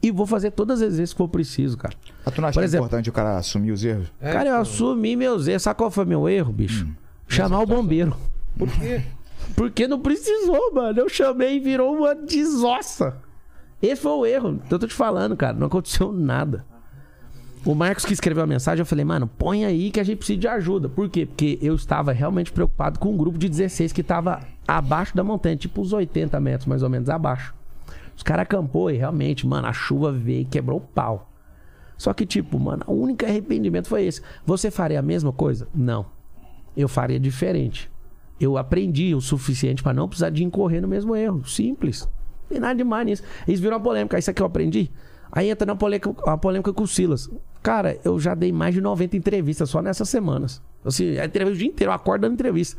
E 0.00 0.10
vou 0.12 0.26
fazer 0.26 0.50
todas 0.52 0.80
as 0.82 0.96
vezes 0.96 1.12
que 1.12 1.18
for 1.18 1.28
preciso, 1.28 1.76
cara. 1.76 1.94
Mas 2.24 2.34
tu 2.34 2.40
não 2.40 2.48
acha 2.48 2.54
Por 2.54 2.60
que 2.60 2.64
é 2.64 2.66
exemplo- 2.66 2.86
importante 2.86 3.08
o 3.10 3.12
cara 3.12 3.36
assumir 3.38 3.72
os 3.72 3.84
erros? 3.84 4.12
É, 4.20 4.32
cara, 4.32 4.50
eu 4.50 4.56
assumi 4.56 5.16
meus 5.16 5.48
erros. 5.48 5.62
Sabe 5.62 5.78
qual 5.78 5.90
foi 5.90 6.04
meu 6.04 6.28
erro, 6.28 6.52
bicho? 6.52 6.86
Chamar 7.26 7.60
o 7.60 7.66
bombeiro. 7.66 8.16
Por 8.58 8.68
quê? 8.68 9.02
Porque 9.54 9.86
não 9.86 10.00
precisou, 10.00 10.72
mano. 10.72 11.00
Eu 11.00 11.08
chamei 11.08 11.56
e 11.56 11.60
virou 11.60 11.96
uma 11.96 12.14
desossa. 12.14 13.16
Esse 13.80 14.02
foi 14.02 14.12
o 14.12 14.26
erro. 14.26 14.60
Então 14.64 14.76
eu 14.76 14.78
tô 14.78 14.86
te 14.86 14.94
falando, 14.94 15.36
cara. 15.36 15.54
Não 15.54 15.66
aconteceu 15.66 16.12
nada. 16.12 16.64
O 17.64 17.76
Marcos 17.76 18.04
que 18.04 18.12
escreveu 18.12 18.42
a 18.42 18.46
mensagem, 18.46 18.80
eu 18.80 18.86
falei, 18.86 19.04
mano, 19.04 19.28
põe 19.28 19.64
aí 19.64 19.92
que 19.92 20.00
a 20.00 20.04
gente 20.04 20.18
precisa 20.18 20.38
de 20.38 20.48
ajuda. 20.48 20.88
Por 20.88 21.08
quê? 21.08 21.26
Porque 21.26 21.58
eu 21.62 21.76
estava 21.76 22.10
realmente 22.10 22.50
preocupado 22.50 22.98
com 22.98 23.12
um 23.12 23.16
grupo 23.16 23.38
de 23.38 23.48
16 23.48 23.92
que 23.92 24.00
estava 24.00 24.40
abaixo 24.66 25.14
da 25.14 25.22
montanha, 25.22 25.56
tipo 25.56 25.80
uns 25.80 25.92
80 25.92 26.40
metros 26.40 26.66
mais 26.66 26.82
ou 26.82 26.90
menos 26.90 27.08
abaixo. 27.08 27.54
Os 28.16 28.22
caras 28.24 28.42
acampou 28.42 28.90
e 28.90 28.96
realmente, 28.96 29.46
mano, 29.46 29.68
a 29.68 29.72
chuva 29.72 30.10
veio 30.10 30.40
e 30.40 30.44
quebrou 30.44 30.78
o 30.78 30.80
pau. 30.80 31.30
Só 31.96 32.12
que, 32.12 32.26
tipo, 32.26 32.58
mano, 32.58 32.82
o 32.88 32.94
único 32.94 33.24
arrependimento 33.24 33.86
foi 33.86 34.06
esse. 34.06 34.20
Você 34.44 34.68
faria 34.68 34.98
a 34.98 35.02
mesma 35.02 35.32
coisa? 35.32 35.68
Não. 35.72 36.06
Eu 36.76 36.88
faria 36.88 37.20
diferente. 37.20 37.91
Eu 38.42 38.58
aprendi 38.58 39.14
o 39.14 39.20
suficiente 39.20 39.82
para 39.82 39.92
não 39.94 40.08
precisar 40.08 40.30
de 40.30 40.42
incorrer 40.42 40.82
no 40.82 40.88
mesmo 40.88 41.14
erro. 41.14 41.44
Simples. 41.46 42.08
Tem 42.48 42.58
nada 42.58 42.74
demais 42.74 43.06
nisso. 43.06 43.22
Eles 43.46 43.60
viram 43.60 43.76
uma 43.76 43.82
polêmica. 43.82 44.18
Isso 44.18 44.30
aqui 44.30 44.42
eu 44.42 44.46
aprendi. 44.46 44.90
Aí 45.30 45.48
entra 45.48 45.64
na 45.64 45.76
polêmica, 45.76 46.12
a 46.26 46.36
polêmica 46.36 46.72
com 46.72 46.82
o 46.82 46.86
Silas. 46.88 47.30
Cara, 47.62 47.96
eu 48.04 48.18
já 48.18 48.34
dei 48.34 48.52
mais 48.52 48.74
de 48.74 48.80
90 48.80 49.16
entrevistas 49.16 49.70
só 49.70 49.80
nessas 49.80 50.08
semanas. 50.08 50.60
Assim, 50.84 51.16
a 51.18 51.24
entrevista 51.24 51.54
o 51.54 51.58
dia 51.58 51.68
inteiro, 51.68 51.90
eu 51.90 51.94
acordo 51.94 52.22
dando 52.22 52.34
entrevista. 52.34 52.76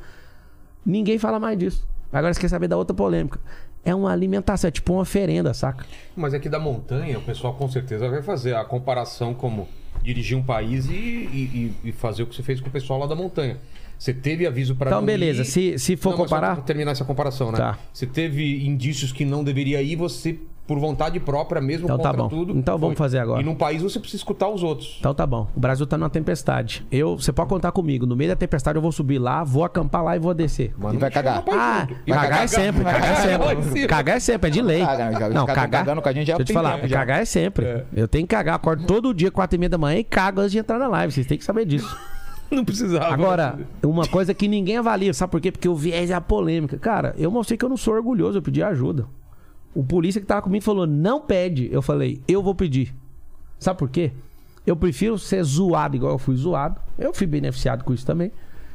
Ninguém 0.86 1.18
fala 1.18 1.40
mais 1.40 1.58
disso. 1.58 1.88
Agora 2.12 2.34
você 2.34 2.40
quer 2.42 2.50
saber 2.50 2.68
da 2.68 2.78
outra 2.78 2.94
polêmica. 2.96 3.40
É 3.86 3.96
uma 3.96 4.12
alimentação, 4.12 4.68
é 4.68 4.72
tipo 4.72 4.94
uma 4.94 5.02
oferenda, 5.02 5.54
saca? 5.54 5.86
Mas 6.16 6.34
aqui 6.34 6.48
da 6.48 6.60
montanha, 6.60 7.18
o 7.18 7.22
pessoal 7.22 7.54
com 7.56 7.68
certeza 7.70 8.08
vai 8.10 8.22
fazer 8.22 8.56
a 8.56 8.64
comparação 8.64 9.34
como 9.34 9.68
dirigir 10.02 10.38
um 10.38 10.44
país 10.44 10.86
e, 10.90 10.94
e- 10.94 11.74
e- 11.84 11.90
e 11.90 11.92
fazer 11.92 12.24
o 12.24 12.28
que 12.28 12.36
você 12.36 12.44
fez 12.44 12.60
com 12.62 12.68
o 12.68 12.72
pessoal 12.72 13.00
lá 13.00 13.08
da 13.08 13.16
montanha. 13.16 13.58
Você 14.04 14.14
teve 14.14 14.46
aviso 14.46 14.76
para 14.76 14.90
Então, 14.92 15.02
beleza. 15.02 15.44
ir- 15.44 15.46
Se, 15.46 15.80
se 15.80 15.96
for 15.96 16.10
Não, 16.10 16.18
comparar. 16.18 16.56
pra 16.56 16.64
terminar 16.66 16.92
essa 16.92 17.06
comparação, 17.06 17.54
né? 17.54 17.58
Tá. 17.58 17.78
Você 17.94 18.06
teve 18.06 18.66
indícios 18.68 19.14
que 19.14 19.24
não 19.24 19.46
deveria 19.46 19.82
ir, 19.82 19.96
você, 19.96 20.38
por 20.68 20.78
vontade 20.78 21.22
própria, 21.22 21.62
mesmo 21.62 21.86
Então 21.86 21.98
tá 21.98 22.10
contra 22.10 22.24
bom. 22.24 22.28
tudo. 22.28 22.52
Então 22.58 22.78
vamos 22.78 22.98
fazer 22.98 23.20
agora. 23.20 23.40
E 23.40 23.46
num 23.46 23.56
país 23.56 23.82
você 23.82 24.02
precisa 24.02 24.20
escutar 24.20 24.50
os 24.50 24.62
outros. 24.62 24.98
Então 25.00 25.14
tá 25.14 25.26
bom. 25.26 25.48
O 25.56 25.60
Brasil 25.62 25.88
tá 25.88 25.98
numa 25.98 26.10
tempestade. 26.10 26.86
Eu, 26.92 27.16
você 27.18 27.32
pode 27.32 27.48
contar 27.48 27.72
comigo. 27.72 28.06
No 28.06 28.14
meio 28.14 28.30
da 28.32 28.36
tempestade 28.36 28.76
eu 28.78 28.82
vou 28.82 28.92
subir 28.92 29.20
lá, 29.20 29.42
vou 29.42 29.64
acampar 29.64 30.04
lá 30.04 30.18
e 30.18 30.20
vou 30.20 30.34
descer. 30.34 30.74
Mas 30.78 30.90
E 30.92 30.94
não 30.96 31.00
vai 31.00 31.10
cagar. 31.10 31.42
Ah, 31.50 31.88
junto. 31.88 32.02
E 32.06 32.12
cagar, 32.12 32.30
vai 32.30 32.44
é 32.44 32.48
sempre, 32.48 32.84
cagar 32.84 33.06
é 33.06 33.38
Vai 33.38 33.56
sempre. 33.64 33.88
Cagar 33.88 34.18
é 34.18 34.20
sempre, 34.20 34.48
é 34.50 34.52
de 34.52 34.62
lei. 34.62 34.80
Não, 35.34 35.46
tá 35.46 35.54
cagar. 35.56 35.86
cagando 35.86 36.02
com 36.02 36.10
a 36.10 36.12
gente 36.12 36.28
já 36.28 36.34
Deixa 36.36 36.42
eu 36.42 36.46
te 36.46 36.48
tem 36.48 36.54
falar, 36.54 36.76
tempo 36.76 36.90
cagar 36.94 37.22
é 37.22 37.26
sempre. 37.26 37.86
Eu 37.96 38.06
tenho 38.10 38.28
que 38.28 38.36
cagar, 38.36 38.56
acordo 38.56 38.86
todo 38.86 39.14
dia, 39.14 39.32
quatro 39.32 39.56
e 39.56 39.60
meia 39.60 39.70
da 39.70 39.78
manhã 39.78 39.98
e 40.00 40.04
cago 40.04 40.42
antes 40.42 40.52
de 40.52 40.58
entrar 40.58 40.78
na 40.78 40.90
live. 40.90 41.14
Vocês 41.14 41.26
têm 41.26 41.38
que 41.38 41.46
saber 41.46 41.64
disso. 41.66 41.98
Não 42.56 42.64
precisava. 42.66 43.14
Agora, 43.14 43.60
uma 43.84 44.08
coisa 44.08 44.34
que 44.34 44.48
ninguém 44.48 44.78
avalia, 44.78 45.14
sabe 45.14 45.32
por 45.32 45.42
quê? 45.42 45.52
Porque 45.52 45.68
o 45.68 45.76
viés 45.76 46.10
é 46.10 46.14
a 46.14 46.22
polêmica. 46.22 46.78
Cara, 46.78 47.14
eu 47.18 47.30
mostrei 47.32 47.58
que 47.58 47.66
eu 47.66 47.70
não 47.70 47.78
sou 47.78 47.94
orgulhoso, 47.96 48.38
eu 48.38 48.42
pedi 48.42 48.62
ajuda. 48.62 49.06
O 49.74 49.84
polícia 49.84 50.22
que 50.22 50.28
tava 50.28 50.42
comigo 50.44 50.64
falou, 50.64 50.86
não 50.86 51.20
pede. 51.20 51.68
Eu 51.72 51.82
falei, 51.82 52.22
eu 52.28 52.44
vou 52.44 52.54
pedir. 52.54 52.94
Sabe 53.60 53.80
por 53.80 53.90
quê? 53.90 54.12
Eu 54.66 54.76
prefiro 54.76 55.18
ser 55.18 55.44
zoado 55.44 55.96
igual 55.96 56.12
eu 56.14 56.20
fui 56.20 56.36
zoado. 56.36 56.80
Eu 56.98 57.14
fui 57.14 57.26
beneficiado 57.28 57.84
com 57.84 57.94
isso 57.94 58.06
também. 58.06 58.32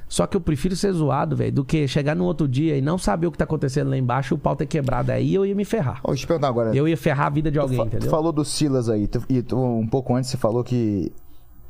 Só 0.09 0.27
que 0.27 0.37
eu 0.37 0.41
prefiro 0.41 0.75
ser 0.75 0.91
zoado, 0.93 1.37
velho, 1.37 1.53
do 1.53 1.65
que 1.65 1.87
chegar 1.87 2.17
no 2.17 2.25
outro 2.25 2.49
dia 2.49 2.77
e 2.77 2.81
não 2.81 2.97
saber 2.97 3.27
o 3.27 3.31
que 3.31 3.37
tá 3.39 3.45
acontecendo 3.45 3.91
lá 3.91 3.97
embaixo 3.97 4.33
e 4.33 4.37
o 4.37 4.39
pau 4.39 4.57
ter 4.57 4.65
quebrado. 4.67 5.13
Aí 5.13 5.35
eu 5.35 5.45
ia 5.47 5.55
me 5.55 5.65
ferrar. 5.67 6.01
Ó, 6.03 6.09
deixa 6.09 6.23
eu 6.23 6.25
te 6.25 6.27
perguntar 6.29 6.49
agora. 6.49 6.75
Eu 6.75 6.89
ia 6.89 6.97
ferrar 6.97 7.27
a 7.27 7.31
vida 7.31 7.51
de 7.51 7.59
alguém, 7.59 7.77
tu, 7.77 7.85
fa- 7.85 7.91
tu 7.91 7.95
entendeu? 7.97 8.11
falou 8.11 8.33
do 8.33 8.43
Silas 8.45 8.89
aí, 8.89 9.07
tu- 9.07 9.23
e 9.29 9.43
tu, 9.43 9.57
um 9.59 9.87
pouco 9.87 10.15
antes 10.15 10.31
você 10.31 10.37
falou 10.39 10.65
que 10.65 11.13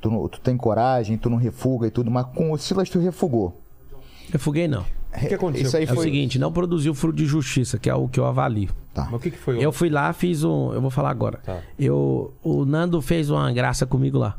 tu, 0.00 0.10
não- 0.10 0.28
tu 0.28 0.40
tem 0.40 0.56
coragem, 0.56 1.16
tu 1.16 1.28
não 1.30 1.36
refuga 1.36 1.86
e 1.86 1.90
tudo, 1.90 2.10
mas 2.10 2.26
com 2.34 2.52
o 2.52 2.58
Silas 2.58 2.88
tu 2.88 2.98
refugou. 2.98 3.60
Refuguei 4.32 4.68
não. 4.68 4.84
O 5.14 5.26
que 5.26 5.34
aconteceu? 5.34 5.66
Isso 5.66 5.76
aí 5.76 5.84
É 5.86 5.92
o 5.92 5.94
foi. 5.94 6.04
seguinte, 6.04 6.38
não 6.38 6.52
produziu 6.52 6.94
fruto 6.94 7.16
de 7.16 7.24
justiça, 7.24 7.78
que 7.78 7.88
é 7.88 7.94
o 7.94 8.06
que 8.08 8.20
eu 8.20 8.26
avalio. 8.26 8.68
Tá. 8.92 9.04
Mas 9.04 9.14
o 9.14 9.18
que, 9.18 9.30
que 9.30 9.38
foi? 9.38 9.58
Eu 9.64 9.72
fui 9.72 9.88
lá, 9.88 10.12
fiz 10.12 10.44
um. 10.44 10.72
Eu 10.74 10.80
vou 10.82 10.90
falar 10.90 11.10
agora. 11.10 11.38
Tá. 11.44 11.60
Eu, 11.78 12.32
o 12.42 12.64
Nando 12.66 13.00
fez 13.00 13.30
uma 13.30 13.50
graça 13.50 13.86
comigo 13.86 14.18
lá. 14.18 14.36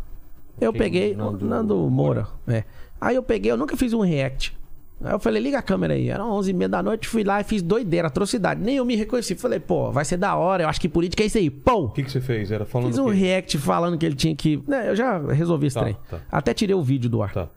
Eu 0.62 0.72
Quem? 0.72 0.80
peguei. 0.82 1.16
Nando 1.16 1.32
Nando, 1.32 1.46
Nando 1.76 1.90
Moura. 1.90 2.28
É. 2.48 2.64
Aí 3.02 3.16
eu 3.16 3.24
peguei, 3.24 3.52
eu 3.52 3.58
nunca 3.58 3.76
fiz 3.76 3.94
um 3.94 4.02
react. 4.02 4.56
Aí 5.02 5.14
eu 5.14 5.20
falei, 5.20 5.42
liga 5.42 5.58
a 5.58 5.62
câmera 5.62 5.94
aí. 5.94 6.10
Era 6.10 6.26
11 6.26 6.52
h 6.52 6.58
30 6.58 6.70
da 6.70 6.84
noite, 6.84 7.08
fui 7.08 7.24
lá 7.24 7.40
e 7.40 7.44
fiz 7.44 7.62
doideira, 7.62 8.08
atrocidade. 8.08 8.62
Nem 8.62 8.76
eu 8.78 8.86
me 8.86 8.96
reconheci. 8.96 9.34
Falei, 9.36 9.60
pô, 9.60 9.92
vai 9.92 10.04
ser 10.04 10.18
da 10.18 10.36
hora. 10.36 10.64
Eu 10.64 10.68
acho 10.70 10.82
que 10.82 10.90
política 10.90 11.24
é 11.24 11.26
isso 11.28 11.38
aí. 11.38 11.50
Pô! 11.50 11.86
O 11.86 11.90
que, 11.90 12.04
que 12.04 12.12
você 12.12 12.20
fez? 12.20 12.52
Era 12.52 12.66
falando 12.66 12.90
Fiz 12.90 12.98
o 12.98 13.06
um 13.06 13.10
react 13.10 13.58
falando 13.58 13.98
que 13.98 14.06
ele 14.06 14.16
tinha 14.16 14.36
que. 14.36 14.62
Né, 14.68 14.90
eu 14.90 14.96
já 14.96 15.18
resolvi 15.32 15.68
esse 15.68 15.76
Tá, 15.76 15.82
trem. 15.84 15.98
tá. 16.10 16.20
Até 16.32 16.54
tirei 16.54 16.76
o 16.76 16.82
vídeo 16.84 17.10
do 17.10 17.22
ar. 17.24 17.32
Tá. 17.34 17.48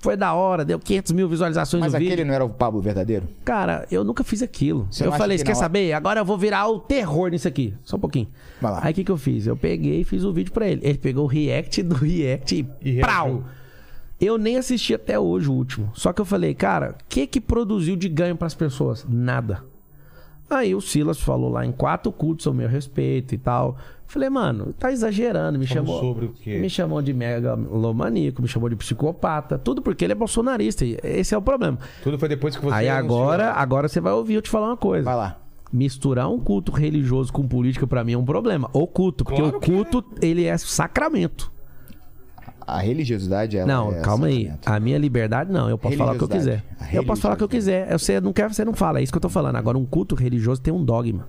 Foi 0.00 0.16
da 0.16 0.32
hora, 0.32 0.64
deu 0.64 0.78
500 0.78 1.10
mil 1.10 1.28
visualizações 1.28 1.80
Mas 1.80 1.90
no 1.92 1.96
aquele 1.96 2.10
vídeo. 2.10 2.26
não 2.26 2.32
era 2.32 2.44
o 2.44 2.48
Pablo 2.48 2.80
verdadeiro? 2.80 3.26
Cara, 3.44 3.84
eu 3.90 4.04
nunca 4.04 4.22
fiz 4.22 4.40
aquilo. 4.44 4.86
Você 4.88 5.04
eu 5.04 5.10
falei, 5.10 5.36
que 5.36 5.40
você 5.40 5.46
quer 5.46 5.50
hora- 5.56 5.58
saber? 5.58 5.92
Agora 5.92 6.20
eu 6.20 6.24
vou 6.24 6.38
virar 6.38 6.68
o 6.68 6.78
terror 6.78 7.28
nisso 7.30 7.48
aqui. 7.48 7.74
Só 7.82 7.96
um 7.96 7.98
pouquinho. 7.98 8.28
Vai 8.60 8.70
lá. 8.70 8.80
Aí 8.84 8.92
o 8.92 8.94
que, 8.94 9.02
que 9.02 9.10
eu 9.10 9.16
fiz? 9.16 9.48
Eu 9.48 9.56
peguei 9.56 10.02
e 10.02 10.04
fiz 10.04 10.22
o 10.22 10.32
vídeo 10.32 10.52
pra 10.52 10.68
ele. 10.68 10.80
Ele 10.84 10.98
pegou 10.98 11.24
o 11.24 11.26
react 11.26 11.82
do 11.82 11.96
react 11.96 12.54
e, 12.54 12.88
E 12.88 13.00
prau! 13.00 13.42
Eu 14.20 14.36
nem 14.36 14.56
assisti 14.56 14.94
até 14.94 15.18
hoje 15.18 15.48
o 15.48 15.52
último. 15.52 15.90
Só 15.94 16.12
que 16.12 16.20
eu 16.20 16.24
falei, 16.24 16.54
cara, 16.54 16.96
o 17.00 17.04
que 17.08 17.26
que 17.26 17.40
produziu 17.40 17.94
de 17.94 18.08
ganho 18.08 18.36
pras 18.36 18.54
pessoas? 18.54 19.06
Nada. 19.08 19.62
Aí 20.50 20.74
o 20.74 20.80
Silas 20.80 21.20
falou 21.20 21.50
lá 21.50 21.64
em 21.64 21.70
quatro 21.70 22.10
cultos 22.10 22.46
ao 22.46 22.54
meu 22.54 22.68
respeito 22.68 23.34
e 23.34 23.38
tal. 23.38 23.76
Falei, 24.06 24.30
mano, 24.30 24.72
tá 24.78 24.90
exagerando. 24.90 25.58
Me 25.58 25.66
Falou 25.66 25.84
chamou. 25.84 26.00
sobre 26.00 26.26
o 26.26 26.32
quê? 26.32 26.56
Me 26.58 26.70
chamou 26.70 27.02
de 27.02 27.12
megalomaníaco, 27.12 28.40
me 28.40 28.48
chamou 28.48 28.70
de 28.70 28.76
psicopata. 28.76 29.58
Tudo 29.58 29.82
porque 29.82 30.04
ele 30.04 30.12
é 30.12 30.16
bolsonarista. 30.16 30.84
E 30.84 30.98
esse 31.04 31.34
é 31.34 31.38
o 31.38 31.42
problema. 31.42 31.78
Tudo 32.02 32.18
foi 32.18 32.28
depois 32.28 32.56
que 32.56 32.64
você 32.64 32.74
Aí 32.74 32.88
agora, 32.88 33.52
agora 33.52 33.86
você 33.86 34.00
vai 34.00 34.14
ouvir 34.14 34.34
eu 34.34 34.42
te 34.42 34.48
falar 34.48 34.68
uma 34.68 34.76
coisa. 34.76 35.04
Vai 35.04 35.16
lá. 35.16 35.38
Misturar 35.70 36.30
um 36.30 36.40
culto 36.40 36.72
religioso 36.72 37.30
com 37.30 37.46
política 37.46 37.86
pra 37.86 38.02
mim 38.02 38.12
é 38.12 38.18
um 38.18 38.24
problema. 38.24 38.70
O 38.72 38.86
culto, 38.86 39.24
porque 39.24 39.42
Claro 39.42 39.58
o 39.58 39.60
que 39.60 39.70
culto, 39.70 40.02
ele 40.22 40.46
é 40.46 40.56
sacramento. 40.56 41.52
A 42.68 42.80
religiosidade 42.80 43.56
ela 43.56 43.66
não, 43.66 43.92
é 43.94 44.02
calma 44.02 44.26
aí. 44.26 44.52
A 44.66 44.78
minha 44.78 44.98
liberdade 44.98 45.50
não, 45.50 45.70
eu 45.70 45.78
posso 45.78 45.96
falar 45.96 46.12
o 46.12 46.18
que 46.18 46.24
eu 46.24 46.28
quiser. 46.28 46.62
Eu 46.92 47.02
posso 47.02 47.22
falar 47.22 47.34
o 47.34 47.38
que 47.38 47.44
eu 47.44 47.48
quiser. 47.48 47.90
Você 47.98 48.20
não 48.20 48.30
quer, 48.30 48.52
você 48.52 48.62
não 48.62 48.74
fala, 48.74 49.00
é 49.00 49.02
isso 49.02 49.10
que 49.10 49.16
eu 49.16 49.22
tô 49.22 49.30
falando. 49.30 49.56
Agora 49.56 49.78
um 49.78 49.86
culto 49.86 50.14
religioso 50.14 50.60
tem 50.60 50.72
um 50.72 50.84
dogma. 50.84 51.26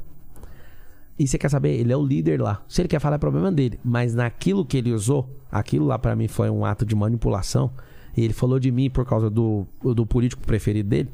E 1.18 1.26
você 1.26 1.38
quer 1.38 1.50
saber, 1.50 1.80
ele 1.80 1.94
é 1.94 1.96
o 1.96 2.06
líder 2.06 2.42
lá. 2.42 2.62
Se 2.68 2.82
ele 2.82 2.90
quer 2.90 3.00
falar 3.00 3.16
é 3.16 3.20
problema 3.20 3.50
dele, 3.50 3.80
mas 3.82 4.14
naquilo 4.14 4.66
que 4.66 4.76
ele 4.76 4.92
usou, 4.92 5.30
aquilo 5.50 5.86
lá 5.86 5.98
pra 5.98 6.14
mim 6.14 6.28
foi 6.28 6.50
um 6.50 6.66
ato 6.66 6.86
de 6.86 6.94
manipulação. 6.94 7.72
E 8.18 8.24
ele 8.26 8.34
falou 8.34 8.60
de 8.60 8.70
mim 8.70 8.90
por 8.90 9.06
causa 9.06 9.30
do, 9.30 9.66
do 9.82 10.06
político 10.06 10.46
preferido 10.46 10.90
dele. 10.90 11.10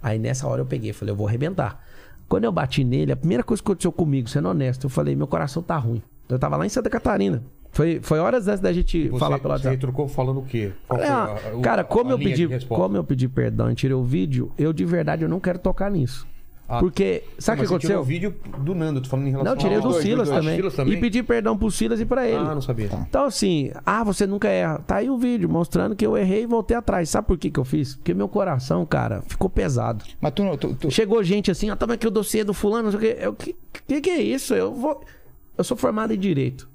Aí 0.00 0.20
nessa 0.20 0.46
hora 0.46 0.60
eu 0.60 0.66
peguei, 0.66 0.92
falei, 0.92 1.10
eu 1.10 1.16
vou 1.16 1.26
arrebentar. 1.26 1.84
Quando 2.28 2.44
eu 2.44 2.52
bati 2.52 2.84
nele, 2.84 3.10
a 3.10 3.16
primeira 3.16 3.42
coisa 3.42 3.60
que 3.60 3.66
aconteceu 3.66 3.90
comigo, 3.90 4.28
sendo 4.28 4.48
honesto, 4.48 4.84
eu 4.84 4.90
falei, 4.90 5.16
meu 5.16 5.26
coração 5.26 5.64
tá 5.64 5.76
ruim. 5.76 6.00
Eu 6.28 6.38
tava 6.38 6.56
lá 6.56 6.64
em 6.64 6.68
Santa 6.68 6.88
Catarina. 6.88 7.42
Foi, 7.74 8.00
foi 8.02 8.18
horas 8.20 8.48
antes 8.48 8.60
da 8.60 8.72
gente 8.72 9.08
Você, 9.08 9.18
falar 9.18 9.38
pelo 9.38 9.48
você 9.50 9.58
WhatsApp. 9.58 9.74
retrucou 9.74 10.08
falando 10.08 10.38
o 10.40 10.44
quê? 10.44 10.72
Qual 10.88 10.98
foi 10.98 11.06
É, 11.08 11.10
a- 11.10 11.24
a- 11.24 11.60
cara, 11.60 11.84
como 11.84 12.10
eu 12.10 12.18
pedi, 12.18 12.48
como 12.68 12.96
eu 12.96 13.04
pedi 13.04 13.28
perdão 13.28 13.70
e 13.70 13.74
tirei 13.74 13.94
o 13.94 14.02
vídeo, 14.02 14.50
eu 14.56 14.72
de 14.72 14.84
verdade 14.84 15.22
eu 15.24 15.28
não 15.28 15.40
quero 15.40 15.58
tocar 15.58 15.90
nisso. 15.90 16.26
Ah, 16.66 16.78
Porque 16.78 17.24
sabe 17.38 17.58
o 17.60 17.62
que 17.64 17.68
você 17.68 17.78
tirou 17.80 17.96
aconteceu? 17.96 18.00
o 18.00 18.04
vídeo 18.04 18.34
do 18.60 18.74
Nando, 18.74 18.98
tô 19.02 19.08
falando 19.10 19.26
em 19.26 19.30
relação 19.32 19.52
Não, 19.52 19.58
tirei 19.60 19.76
ao- 19.76 19.82
do 19.82 19.88
dois, 19.90 20.02
Silas, 20.02 20.30
também. 20.30 20.56
Silas 20.56 20.72
também? 20.74 20.94
E 20.94 20.96
pedi 21.00 21.22
perdão 21.22 21.58
pro 21.58 21.70
Silas 21.70 22.00
e 22.00 22.06
pra 22.06 22.26
ele. 22.26 22.38
Ah, 22.38 22.54
não 22.54 22.62
sabia. 22.62 22.88
Então, 23.06 23.26
assim, 23.26 23.70
ah, 23.84 24.02
você 24.02 24.26
nunca 24.26 24.48
erra. 24.48 24.78
Tá 24.86 24.96
aí 24.96 25.10
o 25.10 25.18
vídeo 25.18 25.46
mostrando 25.46 25.94
que 25.94 26.06
eu 26.06 26.16
errei 26.16 26.44
e 26.44 26.46
voltei 26.46 26.74
atrás. 26.74 27.10
Sabe 27.10 27.26
por 27.26 27.36
que, 27.36 27.50
que 27.50 27.60
eu 27.60 27.66
fiz? 27.66 27.96
Porque 27.96 28.14
meu 28.14 28.28
coração, 28.28 28.86
cara, 28.86 29.20
ficou 29.28 29.50
pesado. 29.50 30.02
Mas 30.18 30.32
tu, 30.32 30.42
não- 30.42 30.56
tu, 30.56 30.74
tu- 30.74 30.90
Chegou 30.90 31.22
gente 31.22 31.50
assim, 31.50 31.68
ah, 31.68 31.76
toma 31.76 31.94
aqui 31.94 32.06
o 32.06 32.10
dossiê 32.10 32.42
do 32.44 32.54
fulano, 32.54 32.84
não 32.90 32.98
sei 32.98 33.10
o 33.10 33.14
quê. 33.14 33.20
Eu, 33.20 33.32
que, 33.34 33.54
que 33.86 34.00
que 34.00 34.10
é 34.10 34.22
isso? 34.22 34.54
Eu 34.54 34.72
vou. 34.72 35.02
Eu 35.58 35.64
sou 35.64 35.76
formado 35.76 36.14
em 36.14 36.18
direito. 36.18 36.66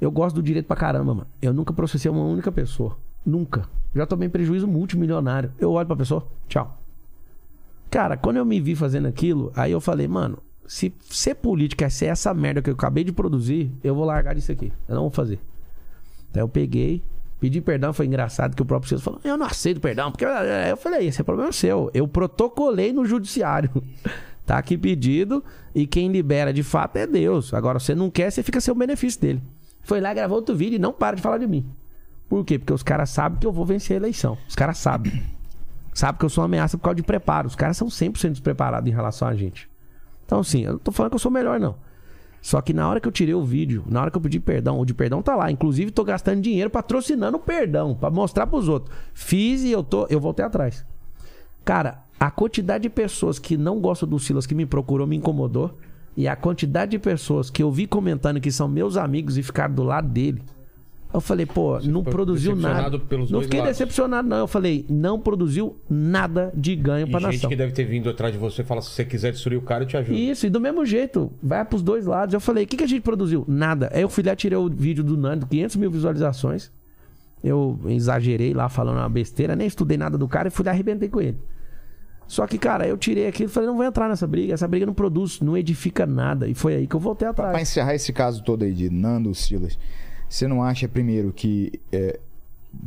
Eu 0.00 0.10
gosto 0.10 0.36
do 0.36 0.42
direito 0.42 0.66
pra 0.66 0.76
caramba, 0.76 1.14
mano. 1.14 1.26
Eu 1.42 1.52
nunca 1.52 1.72
processei 1.72 2.10
uma 2.10 2.24
única 2.24 2.52
pessoa. 2.52 2.96
Nunca. 3.24 3.68
Já 3.94 4.06
tomei 4.06 4.28
prejuízo 4.28 4.66
multimilionário. 4.66 5.52
Eu 5.58 5.72
olho 5.72 5.86
pra 5.86 5.96
pessoa, 5.96 6.26
tchau. 6.48 6.78
Cara, 7.90 8.16
quando 8.16 8.36
eu 8.36 8.44
me 8.44 8.60
vi 8.60 8.74
fazendo 8.74 9.08
aquilo, 9.08 9.50
aí 9.56 9.72
eu 9.72 9.80
falei, 9.80 10.06
mano, 10.06 10.38
se 10.66 10.92
ser 11.08 11.34
política 11.34 11.86
é 11.86 11.88
ser 11.88 12.06
essa 12.06 12.32
merda 12.34 12.60
que 12.60 12.68
eu 12.68 12.74
acabei 12.74 13.02
de 13.02 13.12
produzir, 13.12 13.72
eu 13.82 13.94
vou 13.94 14.04
largar 14.04 14.34
disso 14.34 14.52
aqui. 14.52 14.70
Eu 14.86 14.94
não 14.94 15.02
vou 15.02 15.10
fazer. 15.10 15.40
Então 16.30 16.42
eu 16.42 16.48
peguei, 16.48 17.02
pedi 17.40 17.60
perdão, 17.60 17.92
foi 17.92 18.04
engraçado 18.04 18.54
que 18.54 18.60
o 18.60 18.66
próprio 18.66 18.88
Silas 18.88 19.02
falou, 19.02 19.20
eu 19.24 19.36
não 19.38 19.46
aceito 19.46 19.80
perdão, 19.80 20.12
porque 20.12 20.26
eu, 20.26 20.76
falei, 20.76 21.08
esse 21.08 21.22
é 21.22 21.24
problema 21.24 21.50
seu. 21.50 21.90
Eu 21.94 22.06
protocolei 22.06 22.92
no 22.92 23.06
judiciário. 23.06 23.82
tá 24.44 24.58
aqui 24.58 24.76
pedido 24.76 25.42
e 25.74 25.86
quem 25.86 26.12
libera 26.12 26.52
de 26.52 26.62
fato 26.62 26.96
é 26.96 27.06
Deus. 27.06 27.54
Agora, 27.54 27.78
você 27.78 27.94
não 27.94 28.10
quer, 28.10 28.30
você 28.30 28.42
fica 28.42 28.60
sem 28.60 28.72
o 28.72 28.76
benefício 28.76 29.20
dele. 29.20 29.42
Foi 29.88 30.02
lá, 30.02 30.12
gravou 30.12 30.36
outro 30.36 30.54
vídeo 30.54 30.76
e 30.76 30.78
não 30.78 30.92
para 30.92 31.16
de 31.16 31.22
falar 31.22 31.38
de 31.38 31.46
mim. 31.46 31.64
Por 32.28 32.44
quê? 32.44 32.58
Porque 32.58 32.74
os 32.74 32.82
caras 32.82 33.08
sabem 33.08 33.38
que 33.38 33.46
eu 33.46 33.50
vou 33.50 33.64
vencer 33.64 33.94
a 33.94 33.96
eleição. 33.96 34.36
Os 34.46 34.54
caras 34.54 34.76
sabem. 34.76 35.10
Sabem 35.94 36.18
que 36.18 36.26
eu 36.26 36.28
sou 36.28 36.42
uma 36.42 36.44
ameaça 36.44 36.76
por 36.76 36.84
causa 36.84 36.96
de 36.96 37.02
preparo. 37.02 37.48
Os 37.48 37.56
caras 37.56 37.76
são 37.78 37.88
100% 37.88 38.32
despreparados 38.32 38.88
em 38.88 38.94
relação 38.94 39.26
a 39.26 39.34
gente. 39.34 39.68
Então, 40.26 40.40
assim, 40.40 40.62
eu 40.62 40.72
não 40.72 40.78
tô 40.78 40.92
falando 40.92 41.12
que 41.12 41.14
eu 41.16 41.18
sou 41.18 41.30
melhor, 41.30 41.58
não. 41.58 41.74
Só 42.42 42.60
que 42.60 42.74
na 42.74 42.86
hora 42.86 43.00
que 43.00 43.08
eu 43.08 43.10
tirei 43.10 43.34
o 43.34 43.42
vídeo, 43.42 43.82
na 43.86 44.02
hora 44.02 44.10
que 44.10 44.16
eu 44.16 44.20
pedi 44.20 44.38
perdão, 44.38 44.78
o 44.78 44.84
de 44.84 44.92
perdão 44.92 45.22
tá 45.22 45.34
lá. 45.34 45.50
Inclusive, 45.50 45.90
tô 45.90 46.04
gastando 46.04 46.42
dinheiro 46.42 46.68
patrocinando 46.68 47.38
o 47.38 47.40
perdão, 47.40 47.94
pra 47.94 48.10
mostrar 48.10 48.46
pros 48.46 48.68
outros. 48.68 48.94
Fiz 49.14 49.62
e 49.62 49.72
eu 49.72 49.82
tô, 49.82 50.06
eu 50.10 50.20
voltei 50.20 50.44
atrás. 50.44 50.84
Cara, 51.64 52.04
A 52.20 52.30
quantidade 52.32 52.82
de 52.82 52.90
pessoas 52.90 53.38
que 53.38 53.56
não 53.56 53.80
gostam 53.80 54.08
do 54.08 54.18
Silas 54.18 54.46
que 54.46 54.54
me 54.54 54.66
procurou 54.66 55.06
me 55.06 55.16
incomodou. 55.16 55.78
E 56.18 56.26
a 56.26 56.34
quantidade 56.34 56.90
de 56.90 56.98
pessoas 56.98 57.48
que 57.48 57.62
eu 57.62 57.70
vi 57.70 57.86
comentando 57.86 58.40
que 58.40 58.50
são 58.50 58.66
meus 58.66 58.96
amigos 58.96 59.38
e 59.38 59.42
ficaram 59.44 59.72
do 59.72 59.84
lado 59.84 60.08
dele. 60.08 60.42
Eu 61.14 61.20
falei, 61.20 61.46
pô, 61.46 61.74
não 61.74 62.00
ficou 62.00 62.02
produziu 62.02 62.56
nada. 62.56 63.00
não 63.30 63.40
fiquei 63.40 63.60
lados. 63.60 63.78
decepcionado, 63.78 64.28
não. 64.28 64.38
Eu 64.38 64.48
falei, 64.48 64.84
não 64.90 65.20
produziu 65.20 65.76
nada 65.88 66.50
de 66.52 66.74
ganho 66.74 67.06
E 67.06 67.10
pra 67.12 67.20
gente 67.20 67.34
nação. 67.34 67.48
que 67.48 67.54
deve 67.54 67.72
ter 67.72 67.84
vindo 67.84 68.10
atrás 68.10 68.32
de 68.32 68.38
você 68.38 68.62
e 68.62 68.64
fala: 68.64 68.82
se 68.82 68.90
você 68.90 69.04
quiser 69.04 69.30
destruir 69.30 69.58
o 69.58 69.62
cara, 69.62 69.84
eu 69.84 69.86
te 69.86 69.96
ajudo. 69.96 70.18
Isso, 70.18 70.44
e 70.44 70.50
do 70.50 70.60
mesmo 70.60 70.84
jeito, 70.84 71.30
vai 71.40 71.64
pros 71.64 71.82
dois 71.82 72.04
lados. 72.04 72.34
Eu 72.34 72.40
falei, 72.40 72.64
o 72.64 72.66
que, 72.66 72.76
que 72.76 72.82
a 72.82 72.88
gente 72.88 73.02
produziu? 73.02 73.44
Nada. 73.46 73.88
Aí 73.94 74.02
eu 74.02 74.08
fui 74.08 74.24
lá, 74.24 74.34
tirei 74.34 74.58
o 74.58 74.68
vídeo 74.68 75.04
do 75.04 75.16
Nando, 75.16 75.46
500 75.46 75.76
mil 75.76 75.88
visualizações. 75.88 76.72
Eu 77.44 77.78
exagerei 77.86 78.52
lá 78.52 78.68
falando 78.68 78.96
uma 78.96 79.08
besteira, 79.08 79.54
nem 79.54 79.68
estudei 79.68 79.96
nada 79.96 80.18
do 80.18 80.26
cara 80.26 80.48
e 80.48 80.50
fui 80.50 80.64
lá 80.64 80.72
arrebentei 80.72 81.08
com 81.08 81.20
ele. 81.20 81.38
Só 82.28 82.46
que, 82.46 82.58
cara, 82.58 82.86
eu 82.86 82.96
tirei 82.98 83.26
aquilo 83.26 83.48
e 83.48 83.52
falei, 83.52 83.66
não 83.68 83.76
vou 83.76 83.84
entrar 83.86 84.06
nessa 84.08 84.26
briga. 84.26 84.52
Essa 84.54 84.68
briga 84.68 84.84
não 84.86 84.92
produz, 84.94 85.40
não 85.40 85.56
edifica 85.56 86.04
nada. 86.06 86.46
E 86.46 86.54
foi 86.54 86.74
aí 86.76 86.86
que 86.86 86.94
eu 86.94 87.00
voltei 87.00 87.26
Pra 87.32 87.48
atrás. 87.48 87.62
encerrar 87.68 87.94
esse 87.94 88.12
caso 88.12 88.42
todo 88.44 88.64
aí 88.64 88.72
de 88.74 88.90
Nando 88.90 89.34
Silas, 89.34 89.78
você 90.28 90.46
não 90.46 90.62
acha, 90.62 90.86
primeiro, 90.86 91.32
que 91.32 91.80
é, 91.90 92.20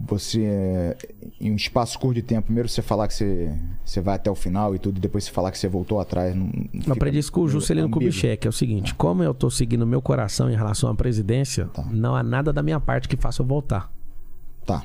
você, 0.06 0.44
é, 0.44 0.98
em 1.40 1.52
um 1.52 1.56
espaço 1.56 1.98
curto 1.98 2.14
de 2.14 2.22
tempo, 2.22 2.44
primeiro 2.46 2.70
você 2.70 2.84
falar 2.84 3.08
que 3.08 3.16
você, 3.16 3.52
você 3.84 4.00
vai 4.00 4.14
até 4.16 4.30
o 4.30 4.36
final 4.36 4.76
e 4.76 4.80
tudo, 4.80 4.98
e 4.98 5.02
depois 5.02 5.24
você 5.24 5.32
falar 5.32 5.50
que 5.52 5.58
você 5.58 5.68
voltou 5.68 6.00
atrás? 6.00 6.36
Não, 6.36 6.46
não 6.46 6.82
Eu 6.86 6.94
aprendi 6.94 7.18
isso 7.18 7.32
com 7.32 7.42
o 7.42 7.48
Juscelino? 7.50 7.90
Kubitschek. 7.90 8.46
É 8.46 8.50
o 8.50 8.54
seguinte, 8.54 8.94
como 8.94 9.24
eu 9.24 9.34
tô 9.34 9.50
seguindo 9.50 9.88
meu 9.88 10.04
coração 10.04 10.52
em 10.52 10.56
relação 10.56 10.88
à 10.88 10.94
presidência, 10.94 11.66
Tá. 11.74 11.84
não 11.92 12.16
há 12.16 12.22
nada 12.22 12.54
da 12.54 12.62
minha 12.62 12.80
parte 12.80 13.10
que 13.10 13.18
faça 13.18 13.42
eu 13.42 13.46
voltar. 13.48 13.92
Tá. 14.68 14.84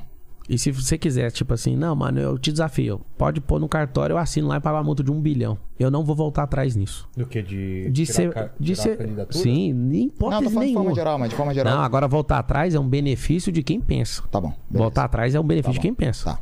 E 0.49 0.57
se 0.57 0.71
você 0.71 0.97
quiser, 0.97 1.29
tipo 1.31 1.53
assim, 1.53 1.75
não, 1.75 1.93
mano, 1.93 2.19
eu 2.21 2.37
te 2.37 2.51
desafio. 2.53 3.01
Pode 3.17 3.41
pôr 3.41 3.59
no 3.59 3.67
cartório, 3.67 4.13
eu 4.13 4.17
assino 4.17 4.47
lá 4.47 4.55
e 4.57 4.59
pago 4.61 4.77
uma 4.77 4.83
multa 4.83 5.03
de 5.03 5.11
um 5.11 5.19
bilhão. 5.19 5.57
Eu 5.77 5.91
não 5.91 6.05
vou 6.05 6.15
voltar 6.15 6.43
atrás 6.43 6.73
nisso. 6.75 7.07
Do 7.17 7.25
que? 7.25 7.41
De, 7.41 7.89
De 7.89 8.05
tirar 8.05 8.13
ser. 8.15 8.29
a 8.29 8.31
ca- 8.31 8.49
De 8.57 8.71
a 8.71 8.75
ser 8.75 8.97
sim, 9.31 9.73
nem 9.73 10.05
Não, 10.05 10.09
tô 10.11 10.29
falando 10.29 10.47
de 10.49 10.55
nenhuma. 10.55 10.79
forma 10.83 10.95
geral, 10.95 11.19
mas 11.19 11.29
de 11.29 11.35
forma 11.35 11.53
geral. 11.53 11.75
Não, 11.75 11.83
agora 11.83 12.07
voltar 12.07 12.39
atrás 12.39 12.73
é 12.73 12.79
um 12.79 12.87
benefício 12.87 13.51
de 13.51 13.61
quem 13.61 13.81
pensa. 13.81 14.23
Tá 14.31 14.39
bom. 14.39 14.47
beleza. 14.69 14.77
Voltar 14.83 15.03
atrás 15.03 15.35
é 15.35 15.39
um 15.39 15.43
benefício 15.43 15.73
de 15.73 15.79
Tá 15.79 15.81
quem 15.81 15.91
bom. 15.91 15.97
pensa. 15.97 16.23
Tá. 16.31 16.39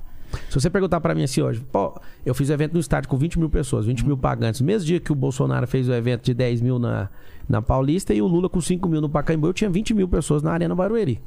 Se 0.49 0.60
você 0.60 0.70
perguntar 0.70 0.99
pra 1.01 1.16
mim 1.16 1.24
assim 1.24 1.41
hoje, 1.41 1.62
pô, 1.72 1.99
eu 2.26 2.36
fiz 2.36 2.49
evento 2.49 2.74
no 2.74 2.80
estádio 2.80 3.10
com 3.10 3.18
20 3.18 3.39
mil 3.39 3.49
pessoas, 3.49 3.86
20 3.88 4.06
mil 4.06 4.18
pagantes. 4.18 4.62
Mesmo 4.62 4.86
dia 4.86 4.99
que 4.99 5.12
o 5.12 5.16
Bolsonaro 5.16 5.66
fez 5.66 5.88
o 5.89 5.93
evento 5.93 6.26
de 6.26 6.34
10 6.34 6.62
mil 6.62 6.78
na, 6.78 7.10
na 7.49 7.60
Paulista 7.62 8.14
e 8.14 8.22
o 8.22 8.28
Lula 8.28 8.49
com 8.49 8.60
5 8.62 8.88
mil 8.88 8.99
no 9.01 9.10
Pacaembu, 9.10 9.47
eu 9.47 9.53
tinha 9.53 9.70
20 9.70 9.93
mil 9.95 10.08
pessoas 10.08 10.43
na 10.43 10.51
Arena 10.51 10.76
Barueri. 10.76 11.20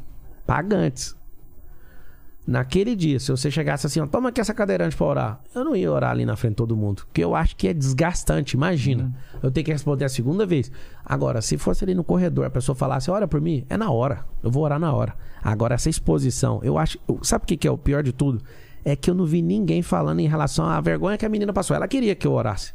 Pagantes. 0.47 1.17
Naquele 2.49 2.97
dia, 2.97 3.21
se 3.21 3.31
você 3.31 3.51
chegasse 3.51 3.87
assim, 3.87 4.01
ó, 4.01 4.07
toma 4.07 4.31
aqui 4.31 4.41
essa 4.41 4.55
cadeirante 4.55 4.97
pra 4.97 5.07
orar. 5.07 5.41
Eu 5.55 5.67
não 5.67 5.77
ia 5.77 5.93
orar 5.93 6.13
ali 6.13 6.25
na 6.25 6.35
frente 6.35 6.53
de 6.53 6.57
todo 6.57 6.75
mundo. 6.75 7.03
Porque 7.05 7.23
eu 7.23 7.35
acho 7.35 7.55
que 7.55 7.69
é 7.69 7.75
desgastante. 7.75 8.57
Imagina. 8.57 9.15
Eu 9.43 9.51
tenho 9.51 9.67
que 9.67 9.71
responder 9.71 10.07
a 10.07 10.09
segunda 10.09 10.47
vez. 10.47 10.73
Agora, 11.05 11.43
se 11.43 11.59
fosse 11.59 11.85
ali 11.85 11.95
no 11.95 12.03
corredor, 12.03 12.47
a 12.47 12.51
pessoa 12.51 12.75
falasse, 12.75 13.11
ora 13.11 13.29
por 13.29 13.39
mim, 13.39 13.67
é 13.69 13.77
na 13.77 13.91
hora. 13.91 14.25
Eu 14.43 14.51
vou 14.51 14.65
orar 14.65 14.81
na 14.81 14.91
hora. 14.91 15.15
Agora, 15.43 15.75
essa 15.75 15.91
exposição, 15.91 16.59
eu 16.63 16.79
acho. 16.79 16.99
Sabe 17.21 17.45
o 17.45 17.47
que 17.47 17.55
que 17.55 17.69
é 17.69 17.71
o 17.71 17.77
pior 17.77 18.03
de 18.03 18.15
tudo? 18.15 18.41
É 18.83 18.97
que 18.97 19.11
eu 19.11 19.15
não 19.15 19.27
vi 19.27 19.43
ninguém 19.43 19.83
falando 19.83 20.21
em 20.21 20.27
relação 20.27 20.65
à 20.65 20.81
vergonha 20.81 21.19
que 21.19 21.27
a 21.27 21.29
menina 21.29 21.53
passou. 21.53 21.77
Ela 21.77 21.87
queria 21.87 22.15
que 22.15 22.27
eu 22.27 22.33
orasse. 22.33 22.73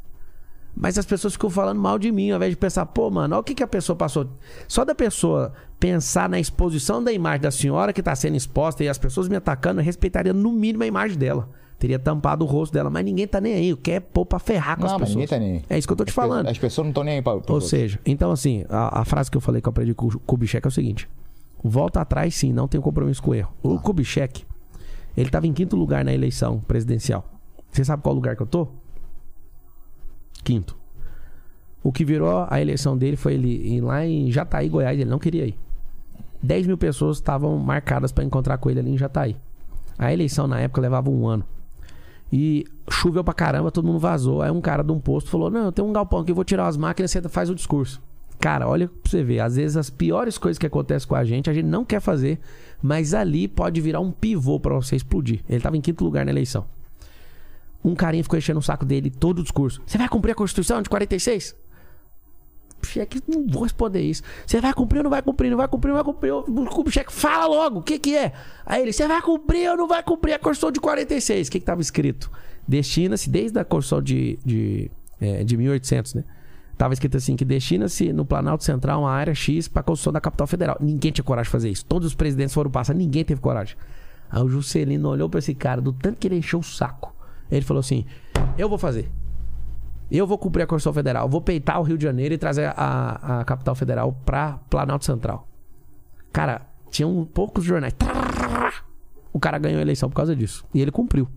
Mas 0.76 0.97
as 0.97 1.05
pessoas 1.05 1.34
ficam 1.34 1.49
falando 1.49 1.80
mal 1.80 1.99
de 1.99 2.11
mim, 2.11 2.32
ao 2.32 2.38
invés 2.38 2.51
de 2.51 2.57
pensar, 2.57 2.86
pô, 2.88 3.09
mano, 3.09 3.36
olha 3.36 3.41
o 3.41 3.43
que, 3.43 3.53
que 3.53 3.61
a 3.63 3.67
pessoa 3.67 3.95
passou. 3.95 4.28
Só 4.67 4.84
da 4.84 4.95
pessoa 4.95 5.53
pensar 5.80 6.28
na 6.28 6.39
exposição 6.39 7.03
da 7.03 7.11
imagem 7.11 7.41
da 7.41 7.51
senhora 7.51 7.93
que 7.93 8.01
tá 8.01 8.15
sendo 8.15 8.36
exposta 8.36 8.84
e 8.84 8.89
as 8.89 8.97
pessoas 8.97 9.28
me 9.30 9.36
atacando, 9.36 9.82
eu 9.82 9.86
respeitaria 9.86 10.34
no 10.34 10.51
mínimo 10.51 10.84
a 10.84 10.88
imagem 10.88 11.17
dela. 11.17 11.47
Teria 11.78 11.99
tampado 11.99 12.43
o 12.45 12.47
rosto 12.47 12.74
dela, 12.74 12.89
mas 12.89 13.03
ninguém 13.03 13.28
tá 13.28 13.41
nem 13.41 13.53
aí. 13.53 13.76
Quer 13.76 13.99
pôr 13.99 14.26
pra 14.26 14.39
ferrar 14.39 14.78
com 14.78 14.84
Não, 14.86 14.88
as 14.88 14.93
mas 14.93 15.09
pessoas. 15.09 15.15
ninguém 15.15 15.28
tá 15.28 15.38
nem 15.39 15.53
aí. 15.57 15.63
É 15.69 15.78
isso 15.78 15.86
que 15.88 15.91
eu 15.93 15.97
tô 15.97 16.05
te 16.05 16.09
As 16.09 16.15
pe- 16.15 16.21
falando. 16.21 16.47
As 16.47 16.57
pessoas 16.57 16.86
não 16.86 16.89
estão 16.91 17.03
nem 17.03 17.15
aí 17.15 17.21
pra. 17.21 17.34
pra 17.34 17.41
Ou 17.51 17.55
outros. 17.55 17.69
seja, 17.69 17.99
então 18.05 18.32
assim, 18.32 18.65
a, 18.69 19.01
a 19.01 19.05
frase 19.05 19.30
que 19.30 19.36
eu 19.38 19.41
falei 19.41 19.61
que 19.61 19.67
eu 19.67 19.71
aprendi 19.71 19.93
com 19.93 20.07
o 20.07 20.19
Kubitschek 20.19 20.65
é 20.65 20.69
o 20.69 20.71
seguinte: 20.71 21.09
volta 21.61 21.99
atrás 22.01 22.34
sim, 22.36 22.53
não 22.53 22.67
tem 22.67 22.80
compromisso 22.80 23.21
com 23.21 23.32
o 23.32 23.36
erro. 23.36 23.51
O 23.61 23.78
Kubitschek, 23.80 24.45
ele 25.17 25.30
tava 25.30 25.45
em 25.45 25.51
quinto 25.53 25.76
lugar 25.76 26.05
na 26.05 26.13
eleição 26.13 26.59
presidencial. 26.61 27.28
Você 27.69 27.84
sabe 27.84 28.01
qual 28.01 28.15
lugar 28.15 28.36
que 28.38 28.41
eu 28.41 28.47
tô? 28.47 28.67
Quinto. 30.43 30.77
O 31.83 31.91
que 31.91 32.05
virou 32.05 32.45
a 32.49 32.61
eleição 32.61 32.97
dele 32.97 33.17
foi 33.17 33.33
ele 33.33 33.75
ir 33.75 33.81
lá 33.81 34.05
em 34.05 34.31
Jataí, 34.31 34.69
Goiás, 34.69 34.99
ele 34.99 35.09
não 35.09 35.19
queria 35.19 35.45
ir. 35.45 35.57
10 36.41 36.67
mil 36.67 36.77
pessoas 36.77 37.17
estavam 37.17 37.57
marcadas 37.57 38.11
para 38.11 38.23
encontrar 38.23 38.57
com 38.57 38.69
ele 38.69 38.79
ali 38.79 38.91
em 38.91 38.97
Jataí. 38.97 39.35
A 39.97 40.11
eleição 40.11 40.47
na 40.47 40.59
época 40.59 40.81
levava 40.81 41.09
um 41.09 41.27
ano. 41.27 41.45
E 42.31 42.65
choveu 42.89 43.23
pra 43.23 43.33
caramba, 43.33 43.71
todo 43.71 43.85
mundo 43.85 43.99
vazou. 43.99 44.41
Aí 44.41 44.49
um 44.49 44.59
cara 44.59 44.83
de 44.83 44.91
um 44.91 44.99
posto 44.99 45.29
falou: 45.29 45.49
Não, 45.51 45.65
eu 45.65 45.71
tenho 45.71 45.87
um 45.87 45.93
galpão 45.93 46.19
aqui, 46.19 46.31
eu 46.31 46.35
vou 46.35 46.43
tirar 46.43 46.67
as 46.67 46.75
máquinas 46.75 47.13
e 47.13 47.21
você 47.21 47.29
faz 47.29 47.49
o 47.49 47.55
discurso. 47.55 48.01
Cara, 48.39 48.67
olha 48.67 48.87
pra 48.87 49.09
você 49.09 49.23
ver. 49.23 49.39
Às 49.39 49.55
vezes 49.55 49.77
as 49.77 49.89
piores 49.89 50.37
coisas 50.37 50.57
que 50.57 50.65
acontecem 50.65 51.07
com 51.07 51.15
a 51.15 51.23
gente, 51.23 51.49
a 51.49 51.53
gente 51.53 51.67
não 51.67 51.85
quer 51.85 52.01
fazer, 52.01 52.39
mas 52.81 53.13
ali 53.13 53.47
pode 53.47 53.79
virar 53.79 53.99
um 53.99 54.11
pivô 54.11 54.59
pra 54.59 54.73
você 54.73 54.95
explodir. 54.95 55.41
Ele 55.47 55.61
tava 55.61 55.77
em 55.77 55.81
quinto 55.81 56.03
lugar 56.03 56.25
na 56.25 56.31
eleição. 56.31 56.65
Um 57.84 57.95
carinha 57.95 58.23
ficou 58.23 58.38
enchendo 58.38 58.59
o 58.59 58.63
saco 58.63 58.86
dele 58.86 59.09
todo 59.09 59.39
o 59.39 59.43
discurso. 59.43 59.81
Você 59.86 59.97
vai 59.97 60.07
cumprir 60.07 60.31
a 60.31 60.36
Constituição 60.36 60.81
de 60.81 60.89
46? 60.89 61.55
Cheque, 62.86 63.21
não 63.27 63.47
vou 63.47 63.63
responder 63.63 64.01
isso. 64.01 64.21
Você 64.45 64.59
vai 64.59 64.73
cumprir 64.73 64.99
ou 64.99 65.03
não 65.03 65.09
vai 65.09 65.21
cumprir? 65.21 65.49
Não 65.49 65.57
vai 65.57 65.67
cumprir, 65.67 65.89
não 65.89 65.95
vai 65.95 66.03
cumprir. 66.03 66.34
O 66.34 66.91
cheque 66.91 67.13
fala 67.13 67.45
logo, 67.45 67.79
o 67.79 67.81
que 67.81 67.97
que 67.97 68.15
é? 68.15 68.34
Aí 68.65 68.81
ele, 68.81 68.93
você 68.93 69.07
vai 69.07 69.21
cumprir 69.21 69.69
ou 69.71 69.77
não 69.77 69.88
vai 69.88 70.03
cumprir 70.03 70.34
a 70.34 70.39
Constituição 70.39 70.71
de 70.71 70.79
46? 70.79 71.47
O 71.47 71.51
que 71.51 71.59
que 71.59 71.71
escrito? 71.79 72.31
Destina-se, 72.67 73.29
desde 73.29 73.57
a 73.59 73.65
Constituição 73.65 74.01
de, 74.01 74.38
de, 74.45 74.91
é, 75.19 75.43
de 75.43 75.57
1800, 75.57 76.15
né? 76.15 76.23
Tava 76.77 76.93
escrito 76.93 77.17
assim, 77.17 77.36
que 77.36 77.45
destina-se 77.45 78.11
no 78.11 78.25
Planalto 78.25 78.63
Central 78.63 79.01
uma 79.01 79.11
área 79.11 79.34
X 79.34 79.67
para 79.67 79.81
a 79.81 79.84
construção 79.84 80.11
da 80.11 80.19
capital 80.19 80.47
federal. 80.47 80.77
Ninguém 80.81 81.11
tinha 81.11 81.23
coragem 81.23 81.47
de 81.47 81.51
fazer 81.51 81.69
isso. 81.69 81.86
Todos 81.86 82.07
os 82.07 82.15
presidentes 82.15 82.53
foram 82.53 82.71
passar, 82.71 82.93
ninguém 82.93 83.23
teve 83.23 83.39
coragem. 83.39 83.77
Aí 84.29 84.41
o 84.41 84.49
Juscelino 84.49 85.09
olhou 85.09 85.29
para 85.29 85.39
esse 85.39 85.53
cara, 85.53 85.79
do 85.79 85.93
tanto 85.93 86.17
que 86.17 86.27
ele 86.27 86.38
encheu 86.38 86.59
o 86.59 86.63
saco. 86.63 87.12
Ele 87.56 87.66
falou 87.66 87.80
assim, 87.80 88.06
eu 88.58 88.68
vou 88.68 88.78
fazer. 88.78 89.10
Eu 90.12 90.28
vou 90.28 90.38
cumprir 90.38 90.64
a 90.64 90.68
Constituição 90.68 90.93
Federal. 90.93 91.28
Vou 91.28 91.41
peitar 91.41 91.80
o 91.80 91.84
Rio 91.84 91.97
de 91.97 92.04
Janeiro 92.04 92.34
e 92.34 92.38
trazer 92.38 92.74
a, 92.76 93.39
a 93.39 93.45
capital 93.45 93.74
federal 93.74 94.16
pra 94.26 94.60
Planalto 94.70 95.06
Central. 95.06 95.47
Cara, 96.32 96.62
tinham 96.89 97.28
poucos 97.34 97.64
jornais. 97.64 97.93
O 99.32 99.39
cara 99.39 99.58
ganhou 99.58 99.80
a 99.80 99.82
eleição 99.82 100.10
por 100.10 100.16
causa 100.16 100.36
disso. 100.36 100.66
E 100.74 100.82
ele 100.82 100.91
cumpriu. 100.91 101.28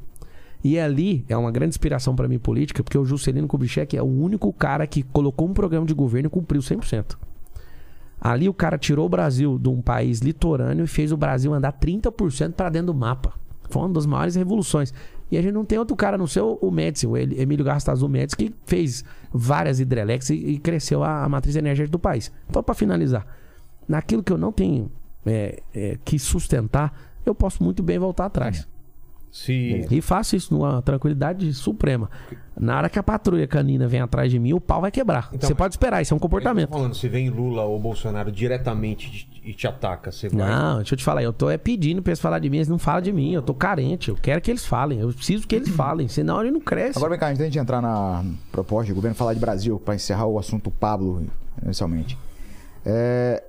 E 0.62 0.78
ali 0.78 1.24
é 1.28 1.36
uma 1.36 1.50
grande 1.50 1.70
inspiração 1.70 2.16
pra 2.16 2.28
mim 2.28 2.38
política, 2.38 2.82
porque 2.82 2.98
o 2.98 3.04
Juscelino 3.04 3.46
Kubitschek 3.46 3.96
é 3.96 4.02
o 4.02 4.06
único 4.06 4.52
cara 4.52 4.86
que 4.86 5.02
colocou 5.02 5.48
um 5.48 5.54
programa 5.54 5.86
de 5.86 5.94
governo 5.94 6.26
e 6.26 6.30
cumpriu 6.30 6.60
100%. 6.60 7.16
Ali 8.20 8.48
o 8.48 8.54
cara 8.54 8.76
tirou 8.76 9.06
o 9.06 9.08
Brasil 9.08 9.58
de 9.58 9.68
um 9.68 9.80
país 9.80 10.20
litorâneo 10.20 10.84
e 10.84 10.88
fez 10.88 11.12
o 11.12 11.16
Brasil 11.16 11.54
andar 11.54 11.72
30% 11.72 12.52
para 12.52 12.68
dentro 12.68 12.88
do 12.88 12.94
mapa. 12.94 13.34
Foi 13.70 13.82
uma 13.82 13.92
das 13.92 14.06
maiores 14.06 14.34
revoluções. 14.34 14.92
E 15.30 15.36
a 15.36 15.42
gente 15.42 15.52
não 15.52 15.64
tem 15.64 15.78
outro 15.78 15.96
cara, 15.96 16.16
não 16.16 16.26
sei 16.26 16.42
o 16.42 16.70
Médici, 16.70 17.06
o 17.06 17.16
Emílio 17.16 17.64
Gastazu 17.64 18.08
Médici, 18.08 18.36
que 18.36 18.54
fez 18.64 19.04
várias 19.32 19.80
hidrelétricas 19.80 20.30
e, 20.30 20.34
e 20.34 20.58
cresceu 20.58 21.02
a, 21.02 21.24
a 21.24 21.28
matriz 21.28 21.56
energética 21.56 21.92
do 21.92 21.98
país. 21.98 22.30
Então, 22.48 22.62
para 22.62 22.74
finalizar, 22.74 23.26
naquilo 23.88 24.22
que 24.22 24.32
eu 24.32 24.38
não 24.38 24.52
tenho 24.52 24.90
é, 25.24 25.62
é, 25.74 25.98
que 26.04 26.18
sustentar, 26.18 26.96
eu 27.24 27.34
posso 27.34 27.62
muito 27.62 27.82
bem 27.82 27.98
voltar 27.98 28.26
atrás. 28.26 28.68
Se, 29.36 29.86
E 29.90 30.00
faço 30.00 30.34
isso 30.34 30.54
numa 30.54 30.80
tranquilidade 30.80 31.52
suprema. 31.52 32.10
Na 32.58 32.78
hora 32.78 32.88
que 32.88 32.98
a 32.98 33.02
patrulha 33.02 33.46
canina 33.46 33.86
vem 33.86 34.00
atrás 34.00 34.30
de 34.30 34.38
mim, 34.38 34.54
o 34.54 34.60
pau 34.60 34.80
vai 34.80 34.90
quebrar. 34.90 35.28
Então, 35.30 35.46
Você 35.46 35.54
pode 35.54 35.74
esperar, 35.74 36.00
isso 36.00 36.14
é 36.14 36.16
um 36.16 36.18
comportamento. 36.18 36.70
falando, 36.70 36.94
se 36.94 37.06
vem 37.06 37.28
Lula 37.28 37.62
ou 37.62 37.78
Bolsonaro 37.78 38.32
diretamente 38.32 39.28
e 39.44 39.52
te 39.52 39.66
ataca, 39.66 40.10
você 40.10 40.30
vai. 40.30 40.48
Não, 40.48 40.76
deixa 40.76 40.94
eu 40.94 40.96
te 40.96 41.04
falar, 41.04 41.22
eu 41.22 41.34
tô 41.34 41.50
é 41.50 41.58
pedindo 41.58 42.00
pra 42.00 42.12
eles 42.12 42.20
falar 42.20 42.38
de 42.38 42.48
mim, 42.48 42.56
eles 42.56 42.68
não 42.68 42.78
falam 42.78 43.02
de 43.02 43.12
mim, 43.12 43.34
eu 43.34 43.42
tô 43.42 43.52
carente, 43.52 44.08
eu 44.08 44.16
quero 44.16 44.40
que 44.40 44.50
eles 44.50 44.64
falem, 44.64 45.00
eu 45.00 45.08
preciso 45.12 45.46
que 45.46 45.54
eles 45.54 45.68
falem, 45.76 46.08
senão 46.08 46.40
ele 46.40 46.50
não 46.50 46.60
cresce. 46.60 46.96
Agora 46.96 47.10
vem 47.10 47.18
cá, 47.20 47.26
antes 47.26 47.38
da 47.38 47.44
gente 47.44 47.58
entrar 47.58 47.82
na 47.82 48.24
proposta 48.50 48.86
de 48.86 48.94
governo, 48.94 49.14
falar 49.14 49.34
de 49.34 49.40
Brasil, 49.40 49.78
para 49.78 49.94
encerrar 49.94 50.24
o 50.26 50.38
assunto 50.38 50.70
Pablo, 50.70 51.26
inicialmente. 51.62 52.16
É, 52.86 53.44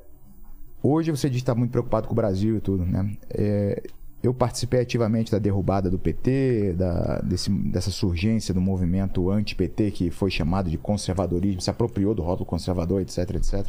hoje 0.84 1.12
você 1.12 1.30
diz 1.30 1.38
que 1.38 1.44
está 1.44 1.56
muito 1.56 1.72
preocupado 1.72 2.08
com 2.08 2.14
o 2.14 2.16
Brasil 2.16 2.58
e 2.58 2.60
tudo, 2.60 2.86
né? 2.86 3.10
É, 3.30 3.84
eu 4.24 4.34
participei 4.34 4.82
ativamente 4.82 5.32
da 5.32 5.40
derrubada 5.40 5.90
do 5.90 5.98
PT, 6.00 6.74
da, 6.78 7.20
desse- 7.22 7.50
dessa 7.52 7.92
surgência 7.92 8.54
do 8.54 8.60
movimento 8.60 9.30
anti-PT, 9.30 9.92
que 9.92 10.10
foi 10.12 10.32
chamado 10.32 10.70
de 10.70 10.78
conservadorismo, 10.78 11.62
se 11.62 11.70
apropriou 11.70 12.14
do 12.16 12.22
rótulo 12.24 12.46
conservador, 12.46 13.02
etc, 13.02 13.18
etc. 13.36 13.66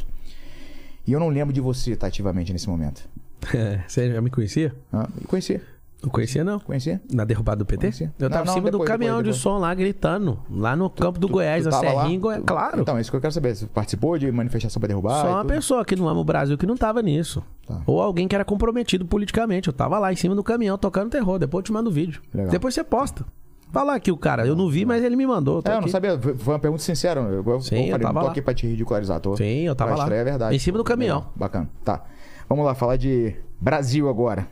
E 1.07 1.11
eu 1.11 1.19
não 1.19 1.29
lembro 1.29 1.53
de 1.53 1.61
você 1.61 1.91
estar 1.91 2.07
ativamente 2.07 2.51
nesse 2.53 2.67
momento. 2.69 3.07
É, 3.55 3.81
Você 3.87 4.11
já 4.11 4.21
me 4.21 4.29
conhecia? 4.29 4.75
Ah, 4.91 5.07
conhecia, 5.27 5.61
Não 6.01 6.09
conhecia, 6.09 6.43
não. 6.45 6.59
conhecia. 6.61 7.01
Na 7.11 7.25
derrubada 7.25 7.57
do 7.57 7.65
PT? 7.65 7.81
Conhecia. 7.81 8.13
Eu 8.17 8.29
Não, 8.29 8.29
tava 8.29 8.45
não, 8.45 8.51
em 8.53 8.55
cima 8.55 8.71
depois, 8.71 8.87
do 8.87 8.91
caminhão 8.91 9.17
depois, 9.17 9.35
de 9.35 9.41
depois. 9.41 9.55
som 9.55 9.59
lá, 9.59 9.73
gritando. 9.73 10.39
Lá 10.49 10.73
no 10.75 10.89
campo 10.89 11.19
do 11.19 11.27
Goiás, 11.27 11.63
Tu 11.63 11.67
a 11.67 11.71
tava 11.71 11.83
lá? 11.91 12.01
Serrinha, 12.03 12.15
em 12.15 12.19
Goiás. 12.19 12.43
Claro. 12.45 12.81
Então, 12.81 12.97
é 12.97 13.01
isso 13.01 13.11
que 13.11 13.17
eu 13.17 13.21
quero 13.21 13.33
saber. 13.33 13.53
Você 13.55 13.65
participou 13.67 14.17
de 14.17 14.31
manifestação 14.31 14.79
para 14.79 14.87
derrubar? 14.87 15.21
Só 15.21 15.27
uma 15.29 15.41
tudo? 15.41 15.53
pessoa 15.53 15.83
que 15.83 15.95
não 15.97 16.07
ama 16.07 16.21
o 16.21 16.23
Brasil 16.23 16.57
que 16.57 16.65
não 16.65 16.77
tava 16.77 17.01
nisso. 17.01 17.43
Tá. 17.67 17.81
Ou 17.85 18.01
alguém 18.01 18.29
que 18.29 18.35
era 18.35 18.45
comprometido 18.45 19.05
politicamente. 19.05 19.67
Eu 19.67 19.73
tava 19.73 19.99
lá 19.99 20.13
em 20.13 20.15
cima 20.15 20.33
do 20.33 20.43
caminhão 20.43 20.77
tocando 20.77 21.09
terror. 21.09 21.37
Depois 21.37 21.63
eu 21.63 21.65
te 21.65 21.71
mando 21.73 21.89
o 21.89 21.93
vídeo. 21.93 22.21
Legal. 22.33 22.49
Depois 22.51 22.73
você 22.73 22.83
posta. 22.83 23.25
Fala 23.71 23.93
aqui 23.93 24.09
o 24.09 24.17
cara. 24.17 24.47
Eu 24.47 24.55
não 24.55 24.69
vi, 24.69 24.85
mas 24.85 25.03
ele 25.03 25.17
me 25.17 25.27
mandou. 25.27 25.61
É, 25.65 25.69
eu 25.69 25.73
não 25.73 25.79
aqui. 25.81 25.89
sabia. 25.91 26.17
Foi 26.17 26.53
uma 26.53 26.59
pergunta 26.59 26.81
sincera. 26.81 27.19
Eu, 27.19 27.43
eu 27.45 27.59
Sim, 27.59 27.75
eu 27.75 27.91
falei, 27.91 27.99
tava 27.99 28.13
não 28.13 28.21
tô 28.21 28.25
lá. 28.27 28.31
aqui 28.31 28.41
pra 28.41 28.53
te 28.53 28.65
ridicularizar. 28.65 29.19
Tô, 29.19 29.35
Sim, 29.35 29.61
eu 29.63 29.75
tava 29.75 29.93
pra 29.95 30.05
lá. 30.05 30.15
é 30.15 30.23
verdade. 30.23 30.55
Em 30.55 30.59
cima 30.59 30.77
do 30.77 30.83
caminhão. 30.85 31.25
Bacana. 31.35 31.69
Tá. 31.83 32.03
Vamos 32.47 32.65
lá, 32.65 32.73
falar 32.73 32.95
de 32.95 33.35
Brasil 33.61 34.09
agora. 34.09 34.47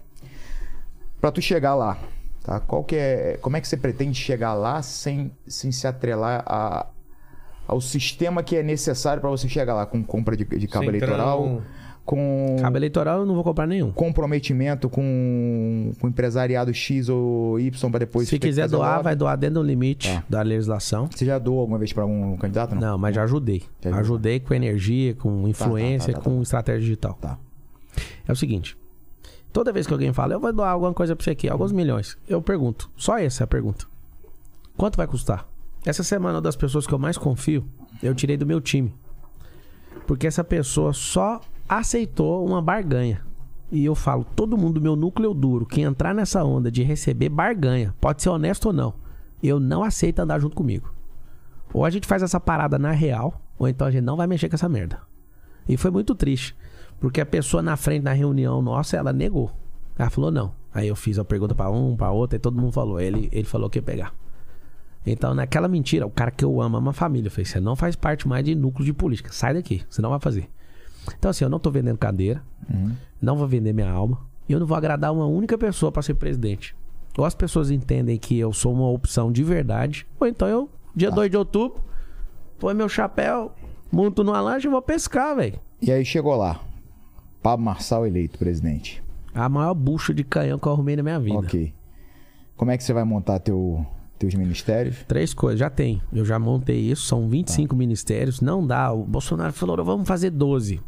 Pra 1.27 1.31
tu 1.33 1.41
chegar 1.41 1.75
lá, 1.75 1.97
tá? 2.41 2.61
Qual 2.61 2.85
que 2.85 2.95
é, 2.95 3.37
como 3.41 3.57
é 3.57 3.59
que 3.59 3.67
você 3.67 3.75
pretende 3.75 4.17
chegar 4.17 4.53
lá 4.53 4.81
sem, 4.81 5.29
sem 5.45 5.73
se 5.73 5.85
atrelar 5.85 6.41
a, 6.45 6.85
ao 7.67 7.81
sistema 7.81 8.41
que 8.41 8.55
é 8.55 8.63
necessário 8.63 9.19
pra 9.19 9.29
você 9.29 9.49
chegar 9.49 9.73
lá? 9.73 9.85
Com 9.85 10.01
compra 10.01 10.37
de, 10.37 10.45
de 10.45 10.67
cabo 10.69 10.85
Centrão. 10.85 11.09
eleitoral, 11.09 11.61
com 12.05 12.55
Cabo 12.61 12.77
eleitoral 12.77 13.19
eu 13.19 13.25
não 13.25 13.35
vou 13.35 13.43
comprar 13.43 13.67
nenhum. 13.67 13.91
comprometimento 13.91 14.87
com, 14.89 15.91
com 15.99 16.07
empresariado 16.07 16.73
X 16.73 17.09
ou 17.09 17.59
Y 17.59 17.89
pra 17.91 17.99
depois... 17.99 18.29
Se 18.29 18.39
quiser 18.39 18.69
doar, 18.69 19.03
vai 19.03 19.13
doar 19.13 19.37
dentro 19.37 19.55
do 19.55 19.63
limite 19.63 20.09
Tá. 20.09 20.23
da 20.29 20.41
legislação. 20.41 21.09
Você 21.13 21.25
já 21.25 21.37
doou 21.37 21.59
alguma 21.59 21.77
vez 21.77 21.91
pra 21.91 22.03
algum 22.03 22.37
candidato? 22.37 22.73
Não. 22.73 22.91
Não, 22.91 22.97
mas 22.97 23.13
já 23.13 23.23
ajudei. 23.23 23.63
Já. 23.81 23.97
Ajudei 23.97 24.39
com 24.39 24.53
energia, 24.53 25.13
com 25.13 25.45
influência, 25.45 26.13
tá, 26.13 26.19
tá, 26.19 26.23
tá. 26.23 26.29
com 26.31 26.41
estratégia 26.41 26.79
digital. 26.79 27.17
Tá. 27.19 27.37
É 28.25 28.31
o 28.31 28.35
seguinte. 28.35 28.77
Toda 29.51 29.71
vez 29.71 29.87
que 29.87 29.93
alguém 29.93 30.13
fala, 30.13 30.33
eu 30.33 30.39
vou 30.39 30.53
doar 30.53 30.71
alguma 30.71 30.93
coisa 30.93 31.15
pra 31.15 31.23
você 31.23 31.31
aqui, 31.31 31.49
alguns 31.49 31.71
milhões. 31.71 32.17
Eu 32.27 32.41
pergunto, 32.41 32.89
só 32.95 33.17
essa 33.17 33.43
é 33.43 33.45
a 33.45 33.47
pergunta. 33.47 33.85
Quanto 34.75 34.97
vai 34.97 35.07
custar? 35.07 35.47
Essa 35.85 36.03
semana, 36.03 36.35
uma 36.35 36.41
das 36.41 36.55
pessoas 36.55 36.85
que 36.85 36.93
eu 36.93 36.99
mais 36.99 37.17
confio, 37.17 37.65
eu 38.03 38.13
tirei 38.13 38.37
do 38.37 38.45
meu 38.45 38.61
time. 38.61 38.93
Porque 40.05 40.27
essa 40.27 40.43
pessoa 40.43 40.93
só 40.93 41.41
aceitou 41.67 42.45
uma 42.45 42.61
barganha. 42.61 43.25
E 43.71 43.83
eu 43.83 43.95
falo, 43.95 44.25
todo 44.35 44.57
mundo 44.57 44.75
do 44.75 44.81
meu 44.81 44.95
núcleo 44.95 45.33
duro, 45.33 45.65
que 45.65 45.81
entrar 45.81 46.13
nessa 46.13 46.43
onda 46.43 46.71
de 46.71 46.83
receber 46.83 47.29
barganha, 47.29 47.93
pode 47.99 48.21
ser 48.21 48.29
honesto 48.29 48.67
ou 48.67 48.73
não, 48.73 48.93
eu 49.43 49.59
não 49.59 49.83
aceito 49.83 50.19
andar 50.19 50.39
junto 50.39 50.55
comigo. 50.55 50.93
Ou 51.73 51.83
a 51.83 51.89
gente 51.89 52.07
faz 52.07 52.23
essa 52.23 52.39
parada 52.39 52.79
na 52.79 52.91
real, 52.91 53.41
ou 53.59 53.67
então 53.67 53.87
a 53.87 53.91
gente 53.91 54.03
não 54.03 54.15
vai 54.15 54.27
mexer 54.27 54.47
com 54.47 54.55
essa 54.55 54.69
merda. 54.69 55.01
E 55.67 55.75
foi 55.75 55.91
muito 55.91 56.15
triste. 56.15 56.55
Porque 56.99 57.21
a 57.21 57.25
pessoa 57.25 57.61
na 57.61 57.77
frente, 57.77 58.03
na 58.03 58.13
reunião 58.13 58.61
nossa, 58.61 58.97
ela 58.97 59.13
negou. 59.13 59.51
Ela 59.97 60.09
falou 60.09 60.31
não. 60.31 60.53
Aí 60.73 60.87
eu 60.87 60.95
fiz 60.95 61.17
a 61.17 61.25
pergunta 61.25 61.55
pra 61.55 61.69
um, 61.69 61.95
pra 61.95 62.11
outro, 62.11 62.35
e 62.35 62.39
todo 62.39 62.59
mundo 62.59 62.71
falou. 62.71 62.99
Ele, 62.99 63.29
ele 63.31 63.45
falou 63.45 63.69
que 63.69 63.79
ia 63.79 63.83
pegar. 63.83 64.13
Então, 65.05 65.33
naquela 65.33 65.67
mentira, 65.67 66.05
o 66.05 66.09
cara 66.09 66.31
que 66.31 66.43
eu 66.43 66.61
amo, 66.61 66.77
ama 66.77 66.91
a 66.91 66.93
família. 66.93 67.27
Eu 67.27 67.31
falei, 67.31 67.45
você 67.45 67.59
não 67.59 67.75
faz 67.75 67.95
parte 67.95 68.27
mais 68.27 68.43
de 68.43 68.53
núcleo 68.53 68.85
de 68.85 68.93
política. 68.93 69.31
Sai 69.31 69.53
daqui, 69.53 69.83
você 69.89 70.01
não 70.01 70.09
vai 70.09 70.19
fazer. 70.19 70.49
Então, 71.17 71.31
assim, 71.31 71.45
eu 71.45 71.49
não 71.49 71.59
tô 71.59 71.71
vendendo 71.71 71.97
cadeira, 71.97 72.43
não 73.21 73.37
vou 73.37 73.47
vender 73.47 73.71
minha 73.71 73.89
alma, 73.89 74.19
e 74.49 74.51
eu 74.51 74.59
não 74.59 74.67
vou 74.67 74.75
agradar 74.75 75.13
uma 75.13 75.25
única 75.25 75.57
pessoa 75.57 75.91
pra 75.91 76.01
ser 76.01 76.15
presidente. 76.15 76.75
Ou 77.17 77.23
as 77.25 77.33
pessoas 77.33 77.71
entendem 77.71 78.17
que 78.17 78.37
eu 78.37 78.51
sou 78.51 78.73
uma 78.73 78.89
opção 78.89 79.31
de 79.31 79.43
verdade, 79.43 80.05
ou 80.19 80.27
então 80.27 80.47
eu, 80.47 80.69
dia 80.95 81.09
2 81.09 81.31
de 81.31 81.37
outubro, 81.37 81.81
põe 82.59 82.73
meu 82.73 82.89
chapéu, 82.89 83.53
monto 83.91 84.23
numa 84.23 84.41
lancha 84.41 84.67
e 84.67 84.69
vou 84.71 84.81
pescar, 84.81 85.35
velho. 85.35 85.59
E 85.81 85.91
aí 85.91 86.03
chegou 86.03 86.35
lá. 86.35 86.59
Pablo 87.47 87.63
Marçal 87.63 88.05
eleito 88.05 88.37
presidente. 88.37 89.01
A 89.33 89.47
maior 89.47 89.73
bucha 89.73 90.13
de 90.13 90.21
canhão 90.21 90.59
que 90.59 90.67
eu 90.67 90.71
arrumei 90.73 90.97
na 90.97 91.03
minha 91.03 91.17
vida. 91.17 91.37
Ok. 91.37 91.73
Como 92.57 92.71
é 92.71 92.77
que 92.77 92.83
você 92.83 92.91
vai 92.91 93.05
montar 93.05 93.39
teu, 93.39 93.85
teus 94.19 94.35
ministérios? 94.35 94.97
Três 95.07 95.33
coisas, 95.33 95.57
já 95.57 95.69
tem. 95.69 96.01
Eu 96.11 96.25
já 96.25 96.37
montei 96.37 96.77
isso, 96.77 97.03
são 97.03 97.29
25 97.29 97.73
ministérios. 97.73 98.41
Não 98.41 98.67
dá. 98.67 98.91
O 98.91 99.05
Bolsonaro 99.05 99.53
falou, 99.53 99.81
vamos 99.85 100.05
fazer 100.05 100.29
12. 100.29 100.81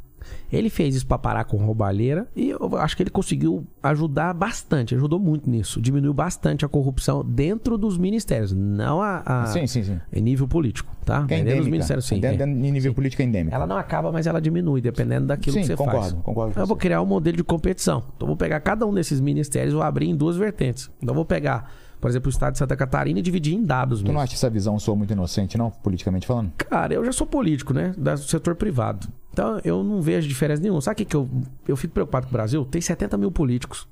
Ele 0.51 0.69
fez 0.69 0.95
isso 0.95 1.05
pra 1.07 1.17
parar 1.17 1.43
com 1.45 1.57
roubalheira 1.57 2.27
e 2.35 2.49
eu 2.49 2.77
acho 2.77 2.95
que 2.97 3.03
ele 3.03 3.09
conseguiu 3.09 3.65
ajudar 3.81 4.33
bastante, 4.33 4.95
ajudou 4.95 5.19
muito 5.19 5.49
nisso. 5.49 5.81
Diminuiu 5.81 6.13
bastante 6.13 6.65
a 6.65 6.67
corrupção 6.69 7.23
dentro 7.23 7.77
dos 7.77 7.97
ministérios, 7.97 8.51
não 8.51 9.01
a, 9.01 9.21
a- 9.25 9.45
sim, 9.47 9.65
sim, 9.67 9.83
sim. 9.83 9.99
em 10.11 10.21
nível 10.21 10.47
político, 10.47 10.91
tá? 11.05 11.25
É 11.29 11.41
Dentro 11.43 11.57
dos 11.59 11.67
ministérios, 11.67 12.05
sim. 12.05 12.17
É. 12.17 12.19
dentro 12.35 12.45
de 12.45 12.71
nível 12.71 12.93
político 12.93 13.21
é 13.21 13.25
endêmico. 13.25 13.55
Ela 13.55 13.65
não 13.67 13.77
acaba, 13.77 14.11
mas 14.11 14.27
ela 14.27 14.39
diminui, 14.41 14.81
dependendo 14.81 15.27
daquilo 15.27 15.53
Sim, 15.55 15.61
que 15.61 15.67
você 15.67 15.75
concordo, 15.75 15.99
faz. 15.99 16.13
concordo 16.23 16.53
com 16.53 16.59
Eu 16.59 16.67
vou 16.67 16.77
criar 16.77 17.01
um 17.01 17.05
modelo 17.05 17.37
de 17.37 17.43
competição. 17.43 18.03
Então, 18.15 18.27
vou 18.27 18.37
pegar 18.37 18.59
cada 18.59 18.85
um 18.85 18.93
desses 18.93 19.19
ministérios 19.19 19.73
e 19.73 19.75
vou 19.75 19.83
abrir 19.83 20.07
em 20.09 20.15
duas 20.15 20.35
vertentes. 20.37 20.89
Então, 21.01 21.13
vou 21.15 21.25
pegar, 21.25 21.71
por 22.01 22.09
exemplo, 22.09 22.27
o 22.27 22.29
estado 22.29 22.53
de 22.53 22.59
Santa 22.59 22.75
Catarina 22.75 23.19
e 23.19 23.21
dividir 23.21 23.53
em 23.55 23.63
dados 23.63 23.99
Tu 23.99 24.03
mesmo. 24.03 24.13
não 24.15 24.21
acha 24.21 24.33
essa 24.33 24.49
visão 24.49 24.77
sua 24.79 24.95
muito 24.95 25.11
inocente, 25.13 25.57
não? 25.57 25.69
Politicamente 25.69 26.25
falando? 26.27 26.51
Cara, 26.57 26.93
eu 26.93 27.03
já 27.05 27.11
sou 27.11 27.25
político, 27.27 27.73
né? 27.73 27.93
Do 27.97 28.17
setor 28.17 28.55
privado. 28.55 29.07
Então, 29.31 29.59
eu 29.63 29.83
não 29.83 30.01
vejo 30.01 30.27
diferença 30.27 30.61
nenhuma. 30.61 30.81
Sabe 30.81 30.93
o 30.93 30.97
que, 30.97 31.05
que 31.05 31.15
eu, 31.15 31.29
eu 31.67 31.77
fico 31.77 31.93
preocupado 31.93 32.25
com 32.25 32.31
o 32.31 32.33
Brasil? 32.33 32.65
Tem 32.65 32.81
70 32.81 33.17
mil 33.17 33.31
políticos. 33.31 33.87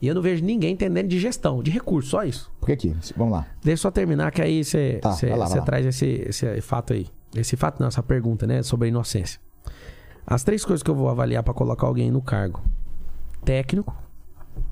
E 0.00 0.08
eu 0.08 0.14
não 0.16 0.22
vejo 0.22 0.44
ninguém 0.44 0.72
entendendo 0.72 1.06
de 1.06 1.18
gestão, 1.20 1.62
de 1.62 1.70
recursos, 1.70 2.10
só 2.10 2.24
isso. 2.24 2.50
Por 2.58 2.66
que 2.66 2.72
aqui? 2.72 2.96
Vamos 3.16 3.34
lá. 3.34 3.46
Deixa 3.62 3.80
eu 3.80 3.82
só 3.82 3.90
terminar, 3.90 4.32
que 4.32 4.42
aí 4.42 4.64
você 4.64 4.98
Tá, 5.00 5.14
traz 5.64 5.86
esse, 5.86 6.24
esse 6.28 6.60
fato 6.60 6.92
aí. 6.92 7.06
Esse 7.34 7.56
fato 7.56 7.78
não, 7.80 7.86
essa 7.86 8.02
pergunta, 8.02 8.44
né? 8.44 8.64
Sobre 8.64 8.86
a 8.86 8.88
inocência. 8.88 9.40
As 10.26 10.42
três 10.42 10.64
coisas 10.64 10.82
que 10.82 10.90
eu 10.90 10.94
vou 10.94 11.08
avaliar 11.08 11.42
pra 11.44 11.54
colocar 11.54 11.86
alguém 11.86 12.10
no 12.10 12.20
cargo: 12.20 12.60
técnico, 13.44 13.96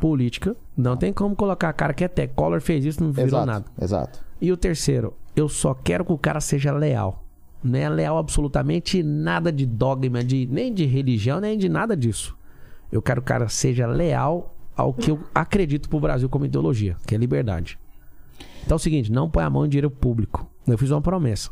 política. 0.01 0.57
Não 0.77 0.97
tem 0.97 1.13
como 1.13 1.37
colocar 1.37 1.69
a 1.69 1.73
cara 1.73 1.95
que 1.95 2.03
é 2.05 2.09
técnico. 2.09 2.43
Collor 2.43 2.61
fez 2.61 2.85
isso, 2.85 3.03
não 3.03 3.13
virou 3.13 3.29
exato, 3.29 3.47
nada. 3.47 3.65
exato. 3.81 4.21
E 4.41 4.51
o 4.51 4.57
terceiro, 4.57 5.15
eu 5.37 5.49
só 5.49 5.75
quero 5.75 6.05
que 6.05 6.13
o 6.13 6.19
cara 6.19 6.41
seja 6.41 6.73
leal. 6.73 7.20
Não 7.63 7.79
é 7.79 7.89
leal 7.89 8.17
absolutamente 8.17 9.03
nada 9.03 9.53
de 9.53 9.67
dogma, 9.67 10.25
de, 10.25 10.47
nem 10.47 10.73
de 10.73 10.87
religião, 10.87 11.41
nem 11.41 11.59
de 11.59 11.69
nada 11.69 11.97
disso. 11.97 12.37
Eu 12.91 13.03
quero 13.03 13.21
que 13.21 13.27
o 13.27 13.29
cara 13.29 13.49
seja 13.49 13.87
leal 13.87 14.55
ao 14.77 14.95
que 14.95 15.11
eu 15.11 15.21
acredito 15.35 15.89
pro 15.89 16.01
Brasil 16.01 16.29
como 16.29 16.47
ideologia, 16.47 16.97
que 17.07 17.15
é 17.15 17.19
liberdade. 17.19 17.79
Então 18.65 18.75
é 18.75 18.77
o 18.77 18.79
seguinte, 18.79 19.13
não 19.13 19.29
põe 19.29 19.45
a 19.45 19.51
mão 19.51 19.67
em 19.67 19.69
dinheiro 19.69 19.91
público. 19.91 20.49
Eu 20.67 20.79
fiz 20.79 20.91
uma 20.91 21.01
promessa. 21.01 21.51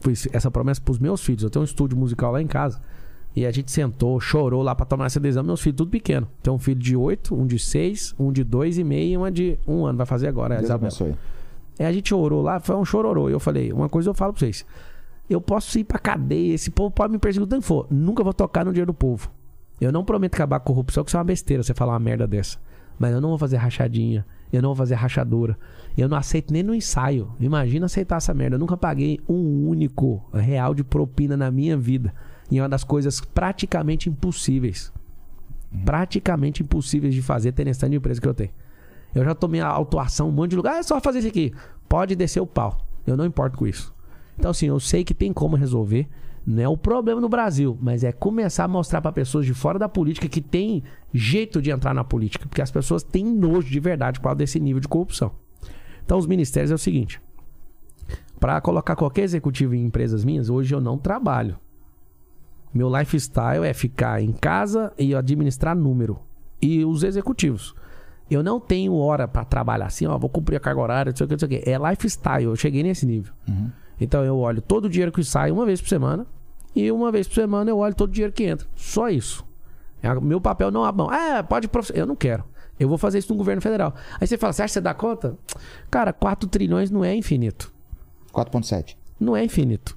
Fiz 0.00 0.28
essa 0.32 0.50
promessa 0.50 0.80
pros 0.80 0.98
meus 0.98 1.22
filhos. 1.22 1.42
Eu 1.42 1.50
tenho 1.50 1.62
um 1.62 1.64
estúdio 1.64 1.96
musical 1.96 2.32
lá 2.32 2.42
em 2.42 2.46
casa. 2.46 2.80
E 3.34 3.44
a 3.44 3.50
gente 3.50 3.70
sentou, 3.70 4.18
chorou 4.18 4.62
lá 4.62 4.74
pra 4.74 4.86
tomar 4.86 5.06
essa 5.06 5.20
decisão. 5.20 5.44
Meus 5.44 5.60
filhos, 5.60 5.76
tudo 5.76 5.90
pequeno. 5.90 6.26
Tem 6.42 6.52
um 6.52 6.58
filho 6.58 6.80
de 6.80 6.96
8, 6.96 7.34
um 7.34 7.46
de 7.46 7.58
6, 7.58 8.14
um 8.18 8.32
de 8.32 8.42
dois 8.42 8.78
e 8.78 8.84
meio 8.84 9.12
e 9.12 9.16
uma 9.16 9.30
de 9.30 9.58
um 9.66 9.84
ano. 9.84 9.98
Vai 9.98 10.06
fazer 10.06 10.28
agora, 10.28 10.54
a 10.54 10.56
Deus 10.58 10.70
Isabela. 10.70 10.88
abençoe. 10.88 11.14
Aí 11.78 11.84
a 11.84 11.92
gente 11.92 12.14
orou 12.14 12.40
lá, 12.40 12.58
foi 12.60 12.74
um 12.76 12.84
chororô. 12.84 13.28
E 13.28 13.32
eu 13.32 13.40
falei, 13.40 13.72
uma 13.72 13.88
coisa 13.88 14.08
eu 14.08 14.14
falo 14.14 14.32
pra 14.32 14.40
vocês. 14.40 14.64
Eu 15.28 15.40
posso 15.40 15.78
ir 15.78 15.84
pra 15.84 15.98
cadeia, 15.98 16.54
esse 16.54 16.70
povo 16.70 16.90
pode 16.90 17.12
me 17.12 17.18
perseguir 17.18 17.44
o 17.44 17.46
tanto 17.46 17.62
que 17.62 17.68
for. 17.68 17.86
Nunca 17.90 18.22
vou 18.22 18.32
tocar 18.32 18.64
no 18.64 18.72
dinheiro 18.72 18.92
do 18.92 18.94
povo. 18.94 19.30
Eu 19.80 19.92
não 19.92 20.04
prometo 20.04 20.34
acabar 20.34 20.60
com 20.60 20.64
a 20.64 20.74
corrupção, 20.74 21.04
que 21.04 21.10
isso 21.10 21.16
é 21.16 21.18
uma 21.18 21.24
besteira 21.24 21.62
você 21.62 21.74
falar 21.74 21.92
uma 21.92 21.98
merda 21.98 22.26
dessa. 22.26 22.58
Mas 22.98 23.12
eu 23.12 23.20
não 23.20 23.30
vou 23.30 23.38
fazer 23.38 23.56
rachadinha, 23.56 24.24
eu 24.52 24.62
não 24.62 24.70
vou 24.70 24.76
fazer 24.76 24.94
rachadura. 24.94 25.58
Eu 25.96 26.08
não 26.08 26.16
aceito 26.16 26.52
nem 26.52 26.62
no 26.62 26.74
ensaio. 26.74 27.32
Imagina 27.40 27.86
aceitar 27.86 28.16
essa 28.16 28.32
merda. 28.32 28.56
Eu 28.56 28.60
nunca 28.60 28.76
paguei 28.76 29.20
um 29.28 29.68
único 29.68 30.22
real 30.32 30.74
de 30.74 30.84
propina 30.84 31.36
na 31.36 31.50
minha 31.50 31.76
vida. 31.76 32.14
E 32.50 32.58
é 32.58 32.62
uma 32.62 32.68
das 32.68 32.84
coisas 32.84 33.20
praticamente 33.20 34.08
impossíveis. 34.08 34.92
Praticamente 35.84 36.62
impossíveis 36.62 37.12
de 37.12 37.22
fazer 37.22 37.52
tendo 37.52 37.72
de 37.72 37.96
empresa 37.96 38.20
que 38.20 38.28
eu 38.28 38.34
tenho. 38.34 38.50
Eu 39.14 39.24
já 39.24 39.34
tomei 39.34 39.60
a 39.60 39.68
autuação 39.68 40.28
um 40.28 40.32
monte 40.32 40.50
de 40.50 40.56
lugar. 40.56 40.74
Ah, 40.74 40.78
é 40.78 40.82
só 40.82 41.00
fazer 41.00 41.20
isso 41.20 41.28
aqui. 41.28 41.52
Pode 41.88 42.14
descer 42.14 42.40
o 42.40 42.46
pau. 42.46 42.78
Eu 43.06 43.16
não 43.16 43.24
importo 43.24 43.58
com 43.58 43.66
isso. 43.66 43.94
Então, 44.38 44.50
assim, 44.50 44.66
eu 44.66 44.78
sei 44.78 45.04
que 45.04 45.14
tem 45.14 45.32
como 45.32 45.56
resolver. 45.56 46.08
Não 46.46 46.62
é 46.62 46.68
o 46.68 46.76
problema 46.76 47.20
no 47.20 47.28
Brasil, 47.28 47.76
mas 47.80 48.04
é 48.04 48.12
começar 48.12 48.64
a 48.64 48.68
mostrar 48.68 49.02
para 49.02 49.10
pessoas 49.10 49.44
de 49.44 49.52
fora 49.52 49.78
da 49.78 49.88
política 49.88 50.28
que 50.28 50.40
tem 50.40 50.84
jeito 51.12 51.60
de 51.60 51.70
entrar 51.70 51.92
na 51.92 52.04
política. 52.04 52.46
Porque 52.46 52.62
as 52.62 52.70
pessoas 52.70 53.02
têm 53.02 53.24
nojo 53.24 53.68
de 53.68 53.80
verdade 53.80 54.20
por 54.20 54.24
causa 54.24 54.36
desse 54.36 54.60
nível 54.60 54.80
de 54.80 54.86
corrupção. 54.86 55.32
Então, 56.04 56.16
os 56.18 56.26
ministérios 56.26 56.70
é 56.70 56.74
o 56.74 56.78
seguinte: 56.78 57.20
para 58.38 58.60
colocar 58.60 58.94
qualquer 58.94 59.22
executivo 59.22 59.74
em 59.74 59.84
empresas 59.84 60.24
minhas, 60.24 60.48
hoje 60.48 60.72
eu 60.72 60.80
não 60.80 60.96
trabalho. 60.96 61.58
Meu 62.72 62.94
lifestyle 62.96 63.64
é 63.64 63.72
ficar 63.72 64.22
em 64.22 64.32
casa 64.32 64.92
e 64.98 65.14
administrar 65.14 65.74
número. 65.74 66.18
E 66.60 66.84
os 66.84 67.02
executivos. 67.02 67.74
Eu 68.30 68.42
não 68.42 68.60
tenho 68.60 68.94
hora 68.94 69.26
pra 69.26 69.44
trabalhar 69.44 69.86
assim, 69.86 70.06
ó, 70.06 70.18
vou 70.18 70.28
cumprir 70.28 70.56
a 70.56 70.60
carga 70.60 70.80
horária, 70.80 71.10
não 71.10 71.16
sei 71.16 71.24
o 71.24 71.28
que, 71.28 71.34
não 71.34 71.38
sei 71.38 71.46
o 71.46 71.62
que. 71.62 71.70
É 71.70 71.78
lifestyle, 71.78 72.44
eu 72.44 72.56
cheguei 72.56 72.82
nesse 72.82 73.06
nível. 73.06 73.32
Então 74.00 74.24
eu 74.24 74.38
olho 74.38 74.60
todo 74.60 74.86
o 74.86 74.88
dinheiro 74.88 75.12
que 75.12 75.22
sai 75.24 75.50
uma 75.50 75.64
vez 75.64 75.80
por 75.80 75.88
semana 75.88 76.26
e 76.74 76.90
uma 76.92 77.10
vez 77.10 77.26
por 77.26 77.34
semana 77.34 77.70
eu 77.70 77.78
olho 77.78 77.94
todo 77.94 78.10
o 78.10 78.12
dinheiro 78.12 78.32
que 78.32 78.44
entra. 78.44 78.66
Só 78.76 79.08
isso. 79.08 79.44
É, 80.02 80.14
Meu 80.20 80.40
papel 80.40 80.70
não 80.70 80.84
abre 80.84 81.02
mão. 81.02 81.10
Ah, 81.10 81.42
pode. 81.42 81.68
Eu 81.94 82.06
não 82.06 82.16
quero. 82.16 82.44
Eu 82.78 82.88
vou 82.88 82.98
fazer 82.98 83.18
isso 83.18 83.32
no 83.32 83.38
governo 83.38 83.62
federal. 83.62 83.94
Aí 84.20 84.26
você 84.26 84.36
fala, 84.36 84.52
você 84.52 84.62
acha 84.62 84.68
que 84.70 84.74
você 84.74 84.80
dá 84.82 84.92
conta? 84.92 85.36
Cara, 85.90 86.12
4 86.12 86.48
trilhões 86.48 86.90
não 86.90 87.02
é 87.02 87.14
infinito. 87.14 87.72
4.7. 88.32 88.96
Não 89.18 89.34
é 89.34 89.42
infinito. 89.42 89.96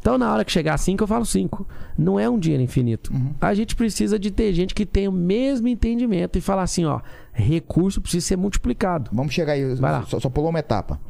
Então, 0.00 0.18
na 0.18 0.32
hora 0.32 0.44
que 0.44 0.52
chegar 0.52 0.74
a 0.74 0.78
5, 0.78 1.02
eu 1.02 1.06
falo 1.06 1.24
5. 1.24 1.66
Não 1.96 2.20
é 2.20 2.28
um 2.28 2.38
dinheiro 2.38 2.62
infinito. 2.62 3.10
A 3.40 3.54
gente 3.54 3.74
precisa 3.74 4.18
de 4.18 4.30
ter 4.30 4.52
gente 4.52 4.74
que 4.74 4.84
tenha 4.84 5.08
o 5.08 5.12
mesmo 5.12 5.66
entendimento 5.66 6.36
e 6.36 6.42
falar 6.42 6.62
assim, 6.62 6.84
ó, 6.84 7.00
recurso 7.32 8.02
precisa 8.02 8.26
ser 8.26 8.36
multiplicado. 8.36 9.10
Vamos 9.14 9.32
chegar 9.32 9.54
aí. 9.54 9.74
Vai 9.74 9.92
lá. 9.92 10.02
Só, 10.04 10.20
só 10.20 10.28
pulou 10.28 10.50
uma 10.50 10.58
etapa. 10.58 11.00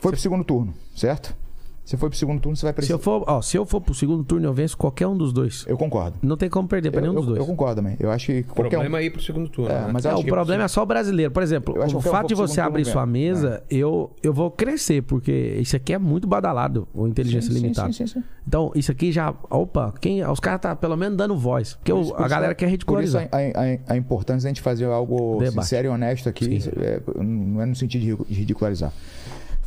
Foi 0.00 0.12
pro 0.12 0.20
segundo 0.20 0.44
turno, 0.44 0.72
certo? 0.94 1.34
Se 1.82 1.96
for 1.96 2.08
pro 2.08 2.16
segundo 2.16 2.40
turno, 2.40 2.54
você 2.56 2.64
vai 2.66 2.70
Se 2.72 2.76
precisar. 2.76 2.94
eu 2.94 2.98
for, 3.00 3.24
ó, 3.26 3.42
se 3.42 3.56
eu 3.56 3.66
for 3.66 3.80
pro 3.80 3.92
segundo 3.92 4.22
turno, 4.22 4.46
eu 4.46 4.52
venço 4.54 4.76
qualquer 4.76 5.08
um 5.08 5.16
dos 5.16 5.32
dois. 5.32 5.64
Eu 5.66 5.76
concordo. 5.76 6.16
Não 6.22 6.36
tem 6.36 6.48
como 6.48 6.68
perder 6.68 6.92
pra 6.92 7.00
Eu, 7.00 7.02
nenhum 7.02 7.14
dos 7.14 7.24
eu, 7.24 7.28
dois. 7.30 7.40
eu 7.40 7.46
concordo 7.46 7.76
também. 7.82 7.96
Eu 7.98 8.12
acho 8.12 8.26
que 8.26 8.40
O 8.42 8.44
qualquer 8.44 8.70
problema 8.76 8.96
um. 8.98 9.00
é 9.00 9.04
ir 9.06 9.10
pro 9.10 9.20
segundo 9.20 9.48
turno. 9.48 9.72
É, 9.72 9.80
né? 9.80 9.90
mas 9.92 10.04
eu 10.04 10.12
É, 10.12 10.14
o 10.14 10.24
problema 10.24 10.62
é 10.64 10.68
só 10.68 10.84
o 10.84 10.86
brasileiro. 10.86 11.32
Por 11.32 11.42
exemplo, 11.42 11.74
o 11.96 12.00
fato 12.00 12.28
de 12.28 12.34
você 12.36 12.60
abrir 12.60 12.84
sua 12.84 13.04
mesmo. 13.06 13.42
mesa, 13.42 13.62
eu, 13.68 14.08
eu 14.22 14.32
vou 14.32 14.52
crescer, 14.52 15.02
porque 15.02 15.32
isso 15.58 15.74
aqui 15.74 15.92
é 15.92 15.98
muito 15.98 16.28
badalado, 16.28 16.86
o 16.94 17.08
inteligência 17.08 17.48
Sim, 17.50 17.56
sim, 17.56 17.62
limitada. 17.62 17.92
sim, 17.92 18.06
sim, 18.06 18.20
sim. 18.20 18.24
Então, 18.46 18.70
isso 18.76 18.92
aqui 18.92 19.10
já. 19.10 19.34
Opa, 19.50 19.92
quem, 20.00 20.24
os 20.24 20.38
caras 20.38 20.60
tá 20.60 20.76
pelo 20.76 20.96
menos 20.96 21.16
dando 21.18 21.36
voz. 21.36 21.74
Porque 21.74 21.92
o- 21.92 22.14
a 22.14 22.28
galera 22.28 22.54
quer 22.54 22.66
Por 22.66 23.02
isso 23.02 23.18
ridicularizar. 23.18 23.28
a, 23.32 23.36
a- 23.36 23.94
a 23.94 23.96
importância 23.96 24.44
da 24.44 24.48
gente 24.50 24.60
fazer 24.60 24.84
algo 24.84 25.38
Debate. 25.40 25.64
sincero 25.66 25.88
e 25.88 25.90
honesto 25.90 26.28
aqui, 26.28 26.60
é, 26.76 27.00
não 27.20 27.60
é 27.62 27.66
no 27.66 27.74
sentido 27.74 28.24
de 28.28 28.32
ridicularizar. 28.34 28.92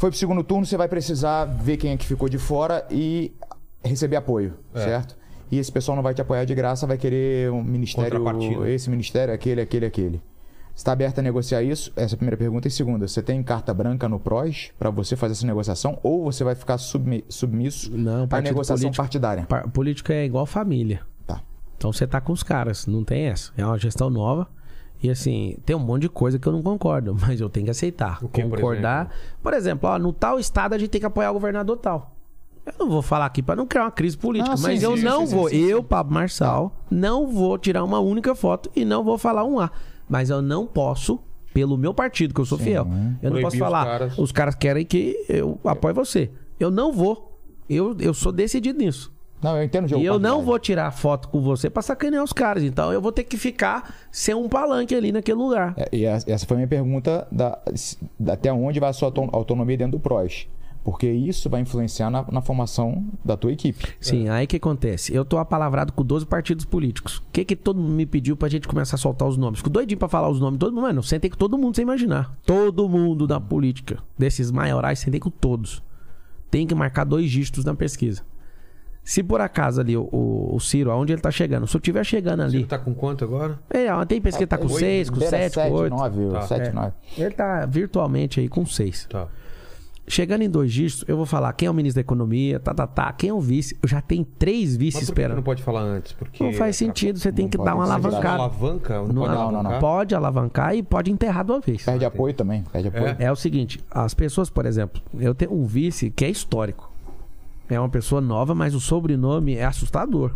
Foi 0.04 0.10
pro 0.10 0.20
segundo 0.20 0.44
turno, 0.44 0.66
você 0.66 0.76
vai 0.76 0.90
precisar 0.90 1.46
ver 1.46 1.78
quem 1.78 1.92
é 1.94 1.96
que 1.96 2.06
ficou 2.06 2.28
de 2.28 2.38
fora 2.38 2.86
e 2.92 3.32
receber 3.82 4.18
apoio, 4.18 4.56
É. 4.76 4.80
certo? 4.82 5.16
E 5.50 5.58
esse 5.58 5.72
pessoal 5.72 5.96
não 5.96 6.04
vai 6.04 6.14
te 6.14 6.22
apoiar 6.22 6.44
de 6.44 6.54
graça, 6.54 6.86
vai 6.86 6.98
querer 6.98 7.50
um 7.50 7.64
ministério, 7.64 8.22
esse 8.68 8.90
ministério, 8.90 9.34
aquele, 9.34 9.62
aquele, 9.62 9.86
aquele. 9.86 10.22
Está 10.76 10.92
aberto 10.92 11.20
a 11.20 11.22
negociar 11.22 11.64
isso? 11.64 11.90
Essa 11.96 12.16
é 12.16 12.16
a 12.16 12.18
primeira 12.18 12.36
pergunta. 12.36 12.68
E 12.68 12.72
segunda, 12.72 13.08
você 13.08 13.22
tem 13.24 13.42
carta 13.42 13.74
branca 13.74 14.10
no 14.10 14.20
PROS 14.20 14.72
para 14.78 14.90
você 14.90 15.16
fazer 15.16 15.36
essa 15.36 15.48
negociação 15.48 15.98
ou 16.04 16.26
você 16.26 16.44
vai 16.44 16.54
ficar 16.56 16.78
submi- 16.78 17.24
submisso 17.30 17.90
Não, 17.96 18.28
à 18.30 18.42
negociação 18.42 18.76
político- 18.84 18.98
partidária? 19.02 19.44
Par- 19.48 19.70
Política 19.70 20.14
é 20.14 20.26
igual 20.26 20.46
família. 20.46 21.00
Tá. 21.26 21.42
Então 21.78 21.94
você 21.94 22.06
tá 22.06 22.20
com 22.20 22.34
os 22.34 22.44
caras, 22.44 22.88
não 22.88 23.06
tem 23.06 23.28
essa. 23.28 23.54
É 23.56 23.66
uma 23.66 23.80
gestão 23.80 24.10
nova. 24.10 24.50
E 25.04 25.10
assim, 25.10 25.58
tem 25.66 25.76
um 25.76 25.80
monte 25.80 26.04
de 26.04 26.10
coisa 26.10 26.40
que 26.40 26.48
eu 26.48 26.54
não 26.54 26.64
concordo, 26.64 27.14
mas 27.20 27.42
eu 27.42 27.50
tenho 27.50 27.66
que 27.66 27.72
aceitar. 27.72 28.20
Que, 28.32 28.42
por 28.44 28.52
Concordar. 28.52 29.10
Por 29.44 29.54
exemplo, 29.54 29.90
ó, 29.90 30.00
no 30.00 30.14
tal 30.14 30.40
estado 30.40 30.74
a 30.74 30.78
gente 30.78 30.90
tem 30.90 31.02
que 31.02 31.06
apoiar 31.06 31.30
o 31.30 31.34
governador 31.34 31.78
tal. 31.78 32.16
Eu 32.66 32.74
não 32.80 32.90
vou 32.90 33.02
falar 33.02 33.26
aqui 33.26 33.44
pra 33.44 33.58
não 33.58 33.68
criar 33.68 33.84
uma 33.84 33.92
crise 33.92 34.18
política, 34.18 34.54
Ah, 34.56 34.58
mas 34.62 34.80
sim, 34.80 34.86
eu 34.86 34.96
sim, 34.96 35.04
não 35.04 35.28
sim, 35.28 35.36
vou, 35.36 35.50
sim, 35.50 35.56
sim, 35.58 35.64
eu, 35.66 35.84
Pablo 35.84 36.14
Marçal, 36.14 36.74
não 36.90 37.28
vou 37.28 37.58
tirar 37.58 37.84
uma 37.84 38.00
única 38.00 38.34
foto 38.34 38.72
e 38.74 38.86
não 38.86 39.04
vou 39.04 39.18
falar 39.18 39.44
um 39.44 39.60
A. 39.60 39.70
Mas 40.08 40.30
eu 40.30 40.42
não 40.42 40.66
posso, 40.66 41.20
pelo 41.54 41.78
meu 41.78 41.94
partido, 41.94 42.34
que 42.34 42.40
eu 42.40 42.46
sou 42.46 42.58
fiel, 42.58 42.84
eu 42.86 42.90
não 42.90 43.20
Proibir 43.20 43.42
posso 43.42 43.56
os 43.58 43.60
falar, 43.60 43.86
caras. 43.86 44.18
os 44.18 44.32
caras 44.32 44.56
querem 44.56 44.86
que 44.86 45.14
eu 45.28 45.60
apoie 45.66 45.94
você. 45.94 46.32
Eu 46.58 46.72
não 46.72 46.94
vou. 46.94 47.38
Eu, 47.70 47.98
eu 48.00 48.14
sou 48.14 48.32
decidido 48.32 48.80
nisso. 48.80 49.12
Não, 49.44 49.57
eu 49.57 49.64
entendo 49.64 49.86
o 49.86 49.88
jogo 49.88 50.02
E 50.02 50.06
eu 50.06 50.18
não 50.20 50.41
vou 50.41 50.57
tirar 50.57 50.90
foto 50.91 51.28
com 51.30 51.41
você 51.41 51.70
pra 51.70 51.82
sacanear 51.82 52.24
os 52.24 52.32
caras. 52.34 52.64
Então 52.64 52.94
eu 52.94 53.02
vou 53.02 53.11
ter 53.11 53.24
que 53.24 53.38
ficar 53.38 53.94
sem 54.11 54.34
um 54.34 54.48
palanque 54.48 54.95
ali 54.95 55.11
naquele 55.11 55.38
lugar. 55.38 55.74
É, 55.78 55.90
E 55.91 56.06
essa 56.06 56.45
foi 56.45 56.56
a 56.56 56.57
minha 56.60 56.68
pergunta 56.68 57.28
da, 57.32 57.60
da- 58.20 58.34
até 58.34 58.52
onde 58.53 58.80
vai 58.80 58.90
a 58.90 58.94
sua 58.94 59.10
auton- 59.10 59.30
autonomia 59.34 59.78
dentro 59.78 59.94
do 59.98 59.99
PROS. 59.99 60.48
Porque 60.84 61.10
isso 61.10 61.49
vai 61.49 61.61
influenciar 61.61 62.10
na, 62.10 62.26
na 62.30 62.41
formação 62.41 63.06
da 63.24 63.38
tua 63.38 63.53
equipe. 63.53 63.95
Sim, 64.02 64.28
aí 64.28 64.44
o 64.44 64.48
que 64.49 64.57
acontece? 64.57 65.15
Eu 65.15 65.24
tô 65.24 65.38
apalavrado 65.38 65.94
com 65.94 66.03
12 66.03 66.26
partidos 66.26 66.65
políticos. 66.65 67.20
O 67.20 67.24
que 67.32 67.45
que 67.45 67.56
todo 67.56 67.80
mundo 67.80 67.94
me 67.94 68.06
pediu 68.06 68.36
pra 68.36 68.49
gente 68.49 68.68
começar 68.68 68.95
a 68.95 68.99
soltar 68.99 69.26
os 69.26 69.38
nomes? 69.38 69.60
Fico 69.60 69.70
doidinho 69.70 69.98
pra 69.98 70.10
falar 70.10 70.28
os 70.30 70.41
nomes. 70.41 70.60
Todo 70.60 70.74
mundo, 70.74 70.82
mano, 70.82 70.99
eu 70.99 71.03
sentei 71.03 71.30
com 71.30 71.38
todo 71.38 71.57
mundo 71.57 71.74
sem 71.74 71.84
imaginar. 71.84 72.36
Todo 72.45 72.90
mundo 72.90 73.26
da 73.26 73.40
política, 73.40 73.99
desses 74.18 74.52
maiorais, 74.52 74.99
sentei 74.99 75.22
com 75.22 75.30
todos. 75.30 75.82
Tem 76.52 76.68
que 76.68 76.76
marcar 76.76 77.06
dois 77.06 77.32
dígitos 77.32 77.64
na 77.64 77.74
pesquisa. 77.74 78.22
Se 79.04 79.22
por 79.22 79.42
acaso 79.42 79.82
ali 79.82 79.98
o, 79.98 80.08
o, 80.12 80.56
o 80.56 80.60
Ciro, 80.62 80.90
aonde 80.90 81.12
ele 81.12 81.22
tá 81.22 81.30
chegando, 81.30 81.68
se 81.68 81.76
eu 81.76 81.82
tiver 81.82 82.06
chegando 82.06 82.42
ali. 82.44 82.62
Você 82.62 82.68
tá 82.68 82.78
com 82.78 82.94
quanto 82.94 83.26
agora? 83.26 83.60
É, 83.70 83.88
tem 84.06 84.22
pesquisa 84.22 84.46
que 84.46 84.48
tá 84.48 84.58
com 84.58 84.66
Oito, 84.66 84.80
6, 84.80 85.10
com 85.10 85.18
Beira 85.20 85.38
7, 85.50 85.56
com 85.56 85.72
8. 85.72 85.96
9, 85.96 86.30
Tá. 86.32 86.42
7, 86.44 86.70
É. 86.70 86.72
9. 86.72 86.92
Ele 87.18 87.32
tá 87.32 87.66
virtualmente 87.66 88.40
aí 88.40 88.48
com 88.48 88.66
6. 88.66 89.08
Tá. 89.10 89.28
Chegando 90.06 90.42
em 90.42 90.50
dois 90.50 90.72
dígitos, 90.72 91.06
eu 91.08 91.16
vou 91.16 91.26
falar 91.26 91.54
quem 91.54 91.66
é 91.66 91.72
o 91.72 91.74
ministro 91.74 91.96
da 91.96 92.02
Economia, 92.02 92.60
tá, 92.60 92.74
tá, 92.74 92.86
tá, 92.86 93.14
quem 93.14 93.30
é 93.30 93.34
o 93.34 93.40
vice. 93.40 93.78
Eu 93.82 93.88
já 93.88 94.02
tenho 94.02 94.26
três 94.26 94.72
Mas 94.72 94.78
vices 94.78 94.94
por 94.94 95.00
que 95.00 95.06
que 95.06 95.12
esperando. 95.12 95.36
não 95.38 95.44
pode 95.44 95.64
falar 95.64 95.80
antes? 95.82 96.12
Porque 96.12 96.44
Não 96.44 96.52
faz 96.52 96.76
sentido, 96.76 97.18
você 97.20 97.32
tem 97.32 97.44
não 97.46 97.50
que 97.50 97.58
dar 97.58 97.74
uma 97.76 97.86
alavancada. 97.86 98.30
alavanca? 98.44 98.96
Não, 98.96 99.08
Não, 99.08 99.14
pode 99.22 99.34
não, 99.34 99.42
alavancar? 99.42 99.72
não. 99.72 99.80
Pode 99.80 100.16
alavancar 100.16 100.76
e 100.76 100.84
pode 100.84 101.10
enterrar 101.10 101.46
de 101.46 101.52
uma 101.54 101.62
vez. 101.62 101.84
Perde 101.84 102.04
apoio 102.04 102.34
também. 102.34 102.64
Perde 102.64 102.90
apoio. 102.90 103.16
É 103.18 103.32
o 103.32 103.36
seguinte, 103.36 103.80
as 103.90 104.14
pessoas, 104.14 104.50
por 104.50 104.66
exemplo, 104.66 105.02
eu 105.18 105.34
tenho 105.34 105.54
um 105.54 105.66
vice 105.66 106.10
que 106.10 106.26
é 106.26 106.30
histórico. 106.30 106.92
É 107.69 107.80
uma 107.80 107.90
pessoa 107.90 108.22
nova, 108.22 108.53
mas 108.53 108.76
o 108.76 108.80
sobrenome 108.80 109.56
é 109.56 109.65
assustador. 109.65 110.35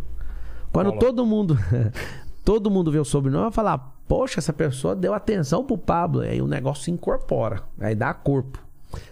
Quando 0.72 0.90
Fala. 0.90 1.00
todo 1.00 1.26
mundo 1.26 1.58
todo 2.44 2.72
mundo 2.72 2.92
vê 2.92 3.00
o 3.00 3.06
sobrenome, 3.06 3.44
vai 3.44 3.52
falar: 3.52 3.96
"Poxa, 4.08 4.40
essa 4.40 4.54
pessoa 4.54 4.96
deu 4.96 5.14
atenção 5.14 5.64
pro 5.64 5.78
Pablo". 5.78 6.22
Aí 6.22 6.42
o 6.42 6.48
negócio 6.48 6.84
se 6.84 6.92
incorpora, 6.92 7.64
aí 7.80 7.96
dá 7.96 8.14
corpo. 8.14 8.60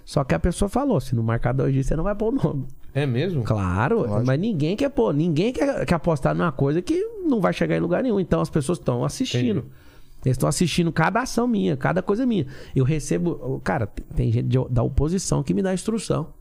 Só 0.04 0.24
que 0.24 0.34
a 0.34 0.40
pessoa 0.40 0.70
falou: 0.70 1.00
"Se 1.00 1.16
no 1.16 1.24
marcador 1.24 1.72
disso, 1.72 1.90
você 1.90 1.96
não 1.96 2.04
vai 2.04 2.16
pôr 2.16 2.34
o 2.34 2.36
nome". 2.36 2.68
É 2.94 3.06
mesmo? 3.06 3.44
Claro, 3.44 4.00
Lógico. 4.00 4.24
mas 4.26 4.40
ninguém 4.40 4.78
quer 4.78 4.90
pôr, 4.90 5.14
ninguém 5.14 5.52
quer, 5.52 5.86
quer 5.86 5.96
apostar 5.96 6.34
numa 6.34 6.52
coisa 6.54 6.82
que 6.82 6.98
não 7.28 7.42
vai 7.42 7.52
chegar 7.52 7.76
em 7.76 7.82
lugar 7.82 8.02
nenhum. 8.02 8.22
Então 8.22 8.40
as 8.40 8.50
pessoas 8.50 8.78
estão 8.78 9.04
assistindo. 9.04 9.60
Entendi. 9.60 9.76
Eles 10.24 10.38
estão 10.38 10.50
assistindo 10.50 10.92
cada 10.92 11.22
ação 11.22 11.48
minha, 11.48 11.78
cada 11.78 12.02
coisa 12.02 12.26
minha. 12.26 12.48
Eu 12.76 12.84
recebo. 12.84 13.62
Cara, 13.64 13.86
tem 14.16 14.32
gente 14.32 14.58
da 14.70 14.82
oposição 14.82 15.44
que 15.44 15.54
me 15.54 15.62
dá 15.62 15.74
instrução. 15.74 16.34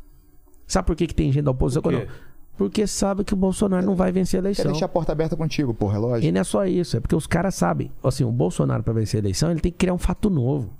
Sabe 0.67 0.87
por 0.87 0.97
que, 0.97 1.07
que 1.07 1.15
tem 1.15 1.31
gente 1.33 1.45
da 1.45 1.51
oposição? 1.51 1.83
Por 1.83 1.93
quê? 1.93 2.09
Porque 2.57 2.87
sabe 2.87 3.25
que 3.25 3.35
o 3.35 3.37
Bolsonaro 3.37 3.85
não 3.85 3.97
vai 3.97 4.13
vencer 4.13 4.39
a 4.39 4.43
Quer 4.43 4.47
eleição. 4.47 4.71
deixar 4.71 4.87
a 4.87 4.89
porta 4.89 5.11
aberta 5.13 5.37
contigo, 5.37 5.75
pô, 5.75 5.89
relógio. 5.89 6.29
E 6.29 6.31
não 6.31 6.41
é 6.41 6.45
só 6.45 6.65
isso, 6.65 6.97
é 6.97 7.01
porque 7.01 7.17
os 7.17 7.27
caras 7.27 7.55
sabem. 7.57 7.91
Assim, 8.03 8.23
o 8.25 8.31
Bolsonaro, 8.31 8.83
para 8.83 8.93
vencer 8.93 9.19
a 9.19 9.23
eleição, 9.23 9.51
ele 9.51 9.61
tem 9.61 9.73
que 9.73 9.79
criar 9.79 9.93
um 9.93 9.99
fato 9.99 10.31
novo. 10.31 10.71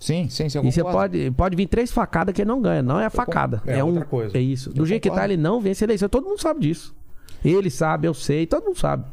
Sim, 0.00 0.28
sim, 0.30 0.48
sim. 0.48 0.60
E 0.66 0.72
você 0.72 0.82
pode, 0.82 1.30
pode 1.32 1.54
vir 1.56 1.66
três 1.66 1.90
facadas 1.92 2.34
que 2.34 2.40
ele 2.42 2.48
não 2.48 2.62
ganha. 2.62 2.82
Não 2.82 2.98
é 2.98 3.04
a 3.06 3.10
facada. 3.10 3.62
É 3.66 3.78
É, 3.78 3.84
um, 3.84 3.88
outra 3.88 4.04
coisa. 4.06 4.38
É 4.38 4.40
isso. 4.40 4.70
Do 4.72 4.82
Eu 4.82 4.86
jeito 4.86 5.02
que 5.02 5.10
tá, 5.10 5.24
ele 5.24 5.36
não 5.36 5.60
vence 5.60 5.84
a 5.84 5.86
eleição. 5.86 6.08
Todo 6.08 6.24
mundo 6.24 6.40
sabe 6.40 6.60
disso. 6.60 6.96
Ele 7.44 7.68
sabe, 7.68 8.06
eu 8.08 8.14
sei, 8.14 8.46
todo 8.46 8.64
mundo 8.64 8.78
sabe. 8.78 9.04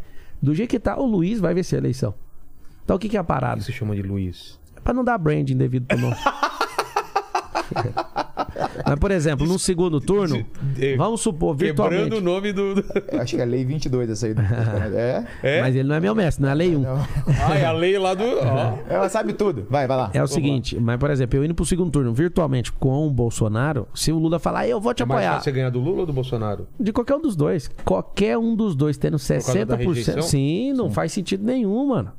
Do 0.41 0.53
jeito 0.55 0.69
que 0.69 0.79
tá, 0.79 0.97
o 0.97 1.05
Luiz 1.05 1.39
vai 1.39 1.53
vencer 1.53 1.77
a 1.77 1.81
eleição. 1.81 2.13
Então 2.83 2.95
o 2.95 2.99
que, 2.99 3.09
que 3.09 3.17
é 3.17 3.19
a 3.19 3.23
O 3.23 3.25
parada? 3.25 3.57
que 3.59 3.65
se 3.65 3.73
chama 3.73 3.95
de 3.95 4.01
Luiz? 4.03 4.59
É 4.75 4.79
pra 4.79 4.93
não 4.93 5.03
dar 5.03 5.17
branding 5.17 5.57
devido 5.57 5.85
pro 5.87 5.97
nome. 5.97 6.15
Mas, 8.85 8.95
por 8.99 9.11
exemplo, 9.11 9.45
no 9.45 9.57
segundo 9.59 9.99
turno, 9.99 10.45
vamos 10.97 11.21
supor, 11.21 11.55
Quebrando 11.57 11.89
virtualmente. 11.89 12.15
o 12.15 12.21
nome 12.21 12.53
do. 12.53 12.83
Acho 13.19 13.35
que 13.35 13.41
é 13.41 13.45
lei 13.45 13.65
22 13.65 14.09
essa 14.09 14.27
aí. 14.27 14.33
do- 14.33 14.41
é? 14.95 15.25
É? 15.43 15.61
Mas 15.61 15.75
ele 15.75 15.87
não 15.87 15.95
é 15.95 15.99
meu 15.99 16.15
mestre, 16.15 16.41
não 16.41 16.49
é 16.49 16.51
a 16.51 16.55
lei 16.55 16.75
1. 16.75 16.83
Ah, 16.87 17.57
é 17.57 17.65
a 17.65 17.71
lei 17.71 17.97
lá 17.97 18.13
do. 18.13 18.23
Ó. 18.23 18.77
Ela 18.89 19.09
sabe 19.09 19.33
tudo. 19.33 19.65
Vai, 19.69 19.87
vai 19.87 19.97
lá. 19.97 20.11
É 20.13 20.21
o 20.23 20.27
seguinte, 20.27 20.79
mas 20.79 20.97
por 20.97 21.09
exemplo, 21.09 21.37
eu 21.37 21.43
indo 21.45 21.53
pro 21.55 21.65
segundo 21.65 21.91
turno 21.91 22.13
virtualmente 22.13 22.71
com 22.71 23.07
o 23.07 23.11
Bolsonaro, 23.11 23.87
se 23.93 24.11
o 24.11 24.17
Lula 24.17 24.39
falar, 24.39 24.67
eu 24.67 24.79
vou 24.79 24.93
te 24.93 25.03
É 25.03 25.05
mais 25.05 25.19
apoiar. 25.19 25.33
fácil 25.35 25.43
você 25.45 25.51
ganhar 25.51 25.69
do 25.69 25.79
Lula 25.79 26.01
ou 26.01 26.05
do 26.05 26.13
Bolsonaro? 26.13 26.67
De 26.79 26.91
qualquer 26.93 27.15
um 27.15 27.21
dos 27.21 27.35
dois. 27.35 27.69
Qualquer 27.83 28.37
um 28.37 28.55
dos 28.55 28.75
dois 28.75 28.97
tendo 28.97 29.17
causa 29.17 29.65
da 29.65 29.77
60%. 29.77 29.87
rejeição? 29.87 30.21
Sim, 30.21 30.73
não 30.73 30.89
faz 30.89 31.11
sentido 31.11 31.43
nenhum, 31.43 31.87
mano. 31.87 32.11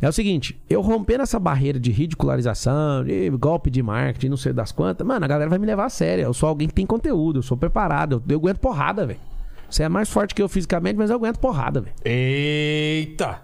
É 0.00 0.08
o 0.08 0.12
seguinte, 0.12 0.60
eu 0.68 0.80
rompendo 0.80 1.22
essa 1.22 1.38
barreira 1.38 1.78
de 1.78 1.90
ridicularização, 1.90 3.04
de 3.04 3.30
golpe 3.30 3.70
de 3.70 3.82
marketing, 3.82 4.28
não 4.28 4.36
sei 4.36 4.52
das 4.52 4.72
quantas, 4.72 5.06
mano, 5.06 5.24
a 5.24 5.28
galera 5.28 5.48
vai 5.48 5.58
me 5.58 5.66
levar 5.66 5.86
a 5.86 5.90
sério. 5.90 6.24
Eu 6.24 6.34
sou 6.34 6.48
alguém 6.48 6.68
que 6.68 6.74
tem 6.74 6.86
conteúdo, 6.86 7.38
eu 7.38 7.42
sou 7.42 7.56
preparado, 7.56 8.22
eu, 8.26 8.32
eu 8.32 8.38
aguento 8.38 8.58
porrada, 8.58 9.06
velho. 9.06 9.20
Você 9.68 9.84
é 9.84 9.88
mais 9.88 10.10
forte 10.10 10.34
que 10.34 10.42
eu 10.42 10.48
fisicamente, 10.48 10.96
mas 10.96 11.10
eu 11.10 11.16
aguento 11.16 11.38
porrada, 11.38 11.80
velho. 11.80 11.94
Eita! 12.04 13.42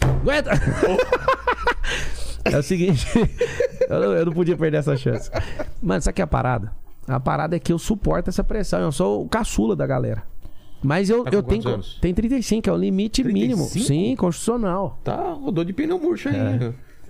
Aguenta! 0.00 0.50
é 2.44 2.58
o 2.58 2.62
seguinte, 2.62 3.06
eu 3.88 4.00
não, 4.00 4.12
eu 4.12 4.26
não 4.26 4.32
podia 4.32 4.56
perder 4.56 4.78
essa 4.78 4.96
chance. 4.96 5.30
Mano, 5.82 6.00
sabe 6.00 6.14
que 6.14 6.22
é 6.22 6.24
a 6.24 6.28
parada? 6.28 6.72
A 7.06 7.20
parada 7.20 7.56
é 7.56 7.58
que 7.58 7.72
eu 7.72 7.78
suporto 7.78 8.28
essa 8.28 8.44
pressão, 8.44 8.80
eu 8.80 8.92
sou 8.92 9.24
o 9.24 9.28
caçula 9.28 9.74
da 9.76 9.86
galera. 9.86 10.22
Mas 10.82 11.10
eu, 11.10 11.24
Tá 11.24 11.30
eu 11.32 11.42
tenho. 11.42 11.68
anos? 11.68 11.98
Tem 12.00 12.14
35, 12.14 12.68
é 12.68 12.72
o 12.72 12.76
limite 12.76 13.22
35? 13.22 13.32
mínimo. 13.56 13.68
Sim, 13.86 14.14
constitucional. 14.16 14.98
Tá, 15.02 15.32
rodou 15.32 15.64
de 15.64 15.72
pneu 15.72 15.98
murcho 15.98 16.28
aí. 16.28 16.36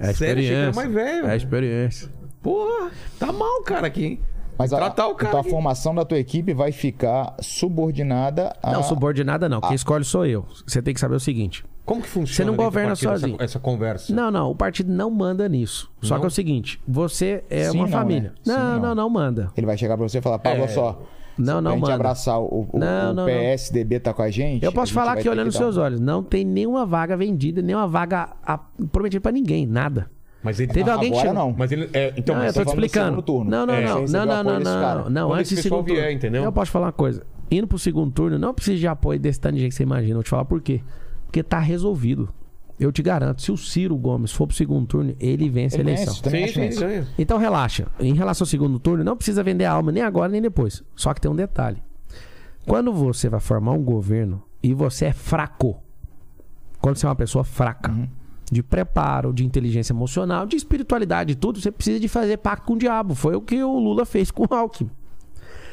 É 0.00 0.12
Sério, 0.12 0.42
que 0.42 0.48
era 0.50 0.70
experiência. 0.70 0.72
mais 0.74 0.92
velho. 0.92 1.26
É 1.26 1.36
experiência. 1.36 2.08
Porra, 2.42 2.90
tá 3.18 3.32
mal, 3.32 3.62
cara, 3.62 3.86
aqui, 3.88 4.04
hein? 4.04 4.20
Mas 4.56 4.72
a, 4.72 4.76
Tratar 4.76 5.06
o 5.08 5.14
cara 5.14 5.28
então 5.30 5.40
a 5.40 5.44
formação 5.44 5.94
da 5.94 6.04
tua 6.04 6.18
equipe 6.18 6.52
vai 6.52 6.72
ficar 6.72 7.36
subordinada 7.40 8.56
a. 8.62 8.72
Não, 8.72 8.82
subordinada 8.82 9.48
não. 9.48 9.60
Quem 9.60 9.74
escolhe 9.74 10.04
sou 10.04 10.24
eu. 10.26 10.44
Você 10.66 10.80
tem 10.82 10.92
que 10.94 10.98
saber 11.00 11.14
o 11.16 11.20
seguinte. 11.20 11.64
Como 11.84 12.02
que 12.02 12.08
funciona 12.08 12.34
Você 12.36 12.44
não 12.44 12.56
governa 12.56 12.90
partido 12.90 13.08
sozinho. 13.10 13.34
Essa, 13.36 13.44
essa 13.44 13.58
conversa. 13.60 14.12
Não, 14.14 14.30
não. 14.30 14.50
O 14.50 14.54
partido 14.54 14.92
não 14.92 15.10
manda 15.10 15.48
nisso. 15.48 15.90
Só 16.02 16.14
Não? 16.14 16.20
que 16.20 16.26
é 16.26 16.28
o 16.28 16.30
seguinte: 16.30 16.80
você 16.86 17.44
é 17.48 17.70
Sim, 17.70 17.78
uma 17.78 17.86
não, 17.86 17.92
família. 17.92 18.30
né? 18.30 18.34
Sim, 18.42 18.50
Não, 18.50 18.58
não. 18.74 18.80
não, 18.80 18.94
não 18.96 19.10
manda. 19.10 19.50
Ele 19.56 19.66
vai 19.66 19.78
chegar 19.78 19.96
pra 19.96 20.06
você 20.08 20.18
e 20.18 20.20
falar, 20.20 20.38
Pablo, 20.38 20.64
É. 20.64 20.68
só. 20.68 21.00
Não, 21.38 21.60
não 21.60 21.72
pra 21.72 21.80
manda. 21.80 21.94
abraçar 21.94 22.40
o, 22.40 22.68
o, 22.72 22.78
Não, 22.78 22.86
o 23.12 23.14
não, 23.14 23.14
não. 23.14 23.24
PSDB 23.26 24.00
tá 24.00 24.12
com 24.12 24.22
a 24.22 24.30
gente. 24.30 24.64
Eu 24.64 24.72
posso 24.72 24.86
gente 24.88 24.94
falar 24.94 25.12
aqui 25.12 25.28
olhando 25.28 25.46
nos 25.46 25.54
seus 25.54 25.76
um- 25.76 25.80
olhos. 25.82 26.00
Não 26.00 26.22
tem 26.22 26.44
nenhuma 26.44 26.84
vaga 26.84 27.16
vendida, 27.16 27.62
nenhuma 27.62 27.86
vaga 27.86 28.30
a- 28.44 28.58
prometida 28.90 29.20
pra 29.20 29.32
ninguém. 29.32 29.66
Nada. 29.66 30.10
Mas 30.42 30.60
ele 30.60 30.72
Teve 30.72 30.88
alguém 30.90 31.10
que 31.10 31.18
Agora 31.18 31.32
não. 31.34 31.54
Mas 31.56 31.72
ele. 31.72 31.90
É, 31.92 32.12
então, 32.16 32.34
não, 32.36 32.42
mas 32.44 32.54
eu 32.56 32.62
tô 32.64 32.70
te 32.70 32.74
falando 32.74 32.80
do 32.80 32.86
explicando. 32.86 33.08
segundo 33.10 33.22
turno. 33.22 33.50
Não, 33.50 33.66
não, 33.66 33.74
É, 33.74 33.84
não. 33.84 34.04
Não, 34.06 34.26
não, 34.26 34.44
não, 34.44 34.60
não. 34.60 35.10
Não, 35.10 35.32
antes 35.34 35.56
do 35.56 35.62
segundo 35.62 35.84
vier, 35.84 35.96
turno. 35.98 36.12
entendeu? 36.12 36.44
Eu 36.44 36.52
posso 36.52 36.70
falar 36.70 36.86
uma 36.86 36.92
coisa. 36.92 37.24
Indo 37.50 37.66
pro 37.66 37.78
segundo 37.78 38.12
turno, 38.12 38.38
não 38.38 38.54
precisa 38.54 38.78
de 38.78 38.86
apoio 38.86 39.18
desse 39.18 39.40
tanto 39.40 39.54
de 39.56 39.60
gente 39.62 39.70
que 39.70 39.76
você 39.76 39.82
imagina. 39.82 40.14
Vou 40.14 40.22
te 40.22 40.30
falar 40.30 40.44
por 40.44 40.60
quê. 40.60 40.80
Porque 41.24 41.42
tá 41.42 41.58
resolvido. 41.58 42.28
Eu 42.78 42.92
te 42.92 43.02
garanto, 43.02 43.42
se 43.42 43.50
o 43.50 43.56
Ciro 43.56 43.96
Gomes 43.96 44.30
for 44.32 44.46
pro 44.46 44.56
segundo 44.56 44.86
turno, 44.86 45.14
ele 45.18 45.48
vence 45.48 45.76
a 45.76 45.80
Ele 45.80 45.90
eleição. 45.90 46.14
vence, 46.14 46.22
também 46.22 46.48
Sim, 46.48 46.70
sim. 46.72 47.06
Então 47.18 47.38
relaxa. 47.38 47.86
Em 47.98 48.14
relação 48.14 48.44
ao 48.44 48.48
segundo 48.48 48.78
turno, 48.78 49.02
não 49.02 49.16
precisa 49.16 49.42
vender 49.42 49.64
a 49.64 49.72
alma 49.72 49.90
nem 49.90 50.02
agora 50.02 50.30
nem 50.30 50.40
depois. 50.40 50.82
Só 50.94 51.12
que 51.12 51.20
tem 51.20 51.30
um 51.30 51.36
detalhe. 51.36 51.82
Quando 52.66 52.92
você 52.92 53.28
vai 53.28 53.40
formar 53.40 53.72
um 53.72 53.82
governo 53.82 54.42
e 54.62 54.74
você 54.74 55.06
é 55.06 55.12
fraco, 55.12 55.82
quando 56.80 56.96
você 56.96 57.06
é 57.06 57.08
uma 57.08 57.16
pessoa 57.16 57.42
fraca, 57.44 57.92
de 58.50 58.62
preparo, 58.62 59.32
de 59.32 59.44
inteligência 59.44 59.92
emocional, 59.92 60.46
de 60.46 60.56
espiritualidade 60.56 61.32
e 61.32 61.34
tudo, 61.34 61.60
você 61.60 61.70
precisa 61.70 61.98
de 62.00 62.08
fazer 62.08 62.36
pacto 62.38 62.66
com 62.66 62.74
o 62.74 62.78
diabo. 62.78 63.14
Foi 63.14 63.34
o 63.34 63.40
que 63.40 63.62
o 63.62 63.78
Lula 63.78 64.04
fez 64.06 64.30
com 64.30 64.44
o 64.48 64.54
Alckmin. 64.54 64.90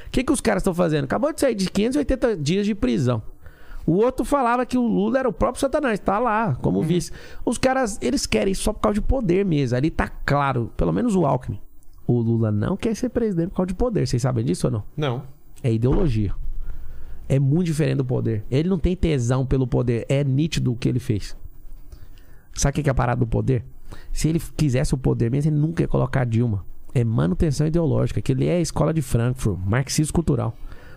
O 0.07 0.09
que, 0.11 0.23
que 0.23 0.31
os 0.31 0.39
caras 0.41 0.61
estão 0.61 0.73
fazendo? 0.73 1.05
Acabou 1.05 1.33
de 1.33 1.41
sair 1.41 1.55
de 1.55 1.69
580 1.69 2.37
dias 2.37 2.65
de 2.65 2.73
prisão. 2.73 3.21
O 3.85 3.93
outro 3.93 4.25
falava 4.25 4.65
que 4.65 4.77
o 4.77 4.87
Lula 4.87 5.19
era 5.19 5.29
o 5.29 5.33
próprio 5.33 5.61
Satanás, 5.61 5.99
tá 5.99 6.17
lá, 6.17 6.55
como 6.55 6.81
vice. 6.81 7.11
Os 7.45 7.57
caras, 7.57 7.99
eles 8.01 8.25
querem 8.25 8.51
isso 8.51 8.63
só 8.63 8.73
por 8.73 8.79
causa 8.79 8.95
de 8.95 9.01
poder 9.01 9.45
mesmo. 9.45 9.77
Ali 9.77 9.91
tá 9.91 10.07
claro, 10.07 10.71
pelo 10.75 10.91
menos 10.91 11.15
o 11.15 11.25
Alckmin. 11.25 11.59
O 12.07 12.19
Lula 12.19 12.51
não 12.51 12.75
quer 12.75 12.95
ser 12.95 13.09
presidente 13.09 13.49
por 13.49 13.57
causa 13.57 13.67
de 13.67 13.75
poder. 13.75 14.07
Vocês 14.07 14.21
sabem 14.21 14.43
disso 14.43 14.67
ou 14.67 14.71
não? 14.71 14.83
Não. 14.97 15.23
É 15.63 15.71
ideologia. 15.71 16.33
É 17.27 17.39
muito 17.39 17.67
diferente 17.67 17.97
do 17.97 18.05
poder. 18.05 18.43
Ele 18.49 18.69
não 18.69 18.77
tem 18.77 18.95
tesão 18.95 19.45
pelo 19.45 19.67
poder. 19.67 20.05
É 20.07 20.23
nítido 20.23 20.71
o 20.71 20.75
que 20.75 20.87
ele 20.87 20.99
fez. 20.99 21.35
Sabe 22.53 22.79
o 22.79 22.83
que 22.83 22.89
é 22.89 22.91
a 22.91 22.95
parada 22.95 23.19
do 23.19 23.27
poder? 23.27 23.65
Se 24.11 24.29
ele 24.29 24.41
quisesse 24.55 24.93
o 24.93 24.97
poder 24.97 25.29
mesmo, 25.29 25.51
ele 25.51 25.59
nunca 25.59 25.83
ia 25.83 25.87
colocar 25.87 26.21
a 26.21 26.25
Dilma. 26.25 26.65
É 26.93 27.03
manutenção 27.03 27.67
ideológica, 27.67 28.21
que 28.21 28.31
ele 28.31 28.45
é 28.45 28.57
a 28.57 28.61
escola 28.61 28.93
de 28.93 29.01
Frankfurt, 29.01 29.59
marxismo 29.65 30.13
cultural. 30.13 30.55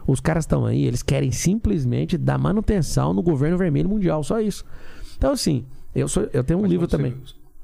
Os 0.09 0.20
caras 0.20 0.44
estão 0.44 0.64
aí, 0.64 0.86
eles 0.86 1.02
querem 1.02 1.30
simplesmente 1.30 2.16
dar 2.16 2.39
manutenção 2.39 3.12
no 3.12 3.22
governo 3.22 3.59
vermelho 3.59 3.89
mundial, 3.90 4.24
só 4.24 4.40
isso. 4.40 4.64
Então, 5.18 5.32
assim, 5.32 5.64
eu, 5.94 6.09
sou, 6.09 6.26
eu 6.32 6.43
tenho 6.43 6.59
um 6.59 6.62
Mas 6.62 6.70
livro 6.70 6.86
também. 6.89 7.14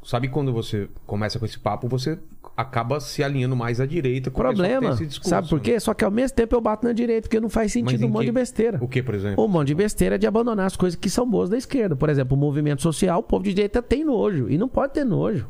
sabe 0.02 0.28
quando 0.28 0.52
você 0.52 0.88
começa 1.06 1.38
com 1.38 1.46
esse 1.46 1.58
papo, 1.58 1.88
você 1.88 2.18
acaba 2.56 3.00
se 3.00 3.24
alinhando 3.24 3.56
mais 3.56 3.80
à 3.80 3.86
direita. 3.86 4.30
Problema, 4.30 4.90
esse 4.90 5.06
discurso, 5.06 5.30
sabe 5.30 5.48
por 5.48 5.56
né? 5.56 5.62
quê? 5.64 5.80
Só 5.80 5.94
que 5.94 6.04
ao 6.04 6.10
mesmo 6.10 6.36
tempo 6.36 6.54
eu 6.54 6.60
bato 6.60 6.86
na 6.86 6.92
direita, 6.92 7.22
porque 7.22 7.40
não 7.40 7.48
faz 7.48 7.72
sentido 7.72 8.04
um 8.06 8.08
monte 8.10 8.20
que- 8.20 8.26
de 8.26 8.32
besteira. 8.32 8.78
O 8.84 8.86
que, 8.86 9.02
por 9.02 9.14
exemplo? 9.14 9.42
Um 9.42 9.48
monte 9.48 9.68
de 9.68 9.74
besteira 9.74 10.18
de 10.18 10.26
abandonar 10.26 10.66
as 10.66 10.76
coisas 10.76 10.94
que 10.96 11.08
são 11.08 11.28
boas 11.28 11.48
da 11.48 11.56
esquerda. 11.56 11.96
Por 11.96 12.08
exemplo, 12.10 12.36
o 12.36 12.40
movimento 12.40 12.82
social, 12.82 13.20
o 13.20 13.22
povo 13.22 13.42
de 13.42 13.54
direita 13.54 13.80
tem 13.82 14.04
nojo. 14.04 14.48
E 14.50 14.58
não 14.58 14.68
pode 14.68 14.92
ter 14.92 15.04
nojo. 15.04 15.48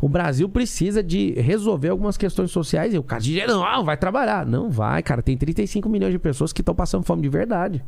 O 0.00 0.08
Brasil 0.08 0.48
precisa 0.48 1.02
de 1.02 1.32
resolver 1.32 1.90
algumas 1.90 2.16
questões 2.16 2.50
sociais. 2.50 2.94
E 2.94 2.98
o 2.98 3.02
cara 3.02 3.20
de 3.20 3.32
direita, 3.32 3.52
não, 3.52 3.64
ah, 3.64 3.82
vai 3.82 3.96
trabalhar. 3.96 4.46
Não 4.46 4.70
vai, 4.70 5.02
cara. 5.02 5.22
Tem 5.22 5.36
35 5.36 5.88
milhões 5.88 6.12
de 6.12 6.18
pessoas 6.18 6.52
que 6.52 6.62
estão 6.62 6.74
passando 6.74 7.04
fome 7.04 7.20
de 7.22 7.28
verdade. 7.28 7.84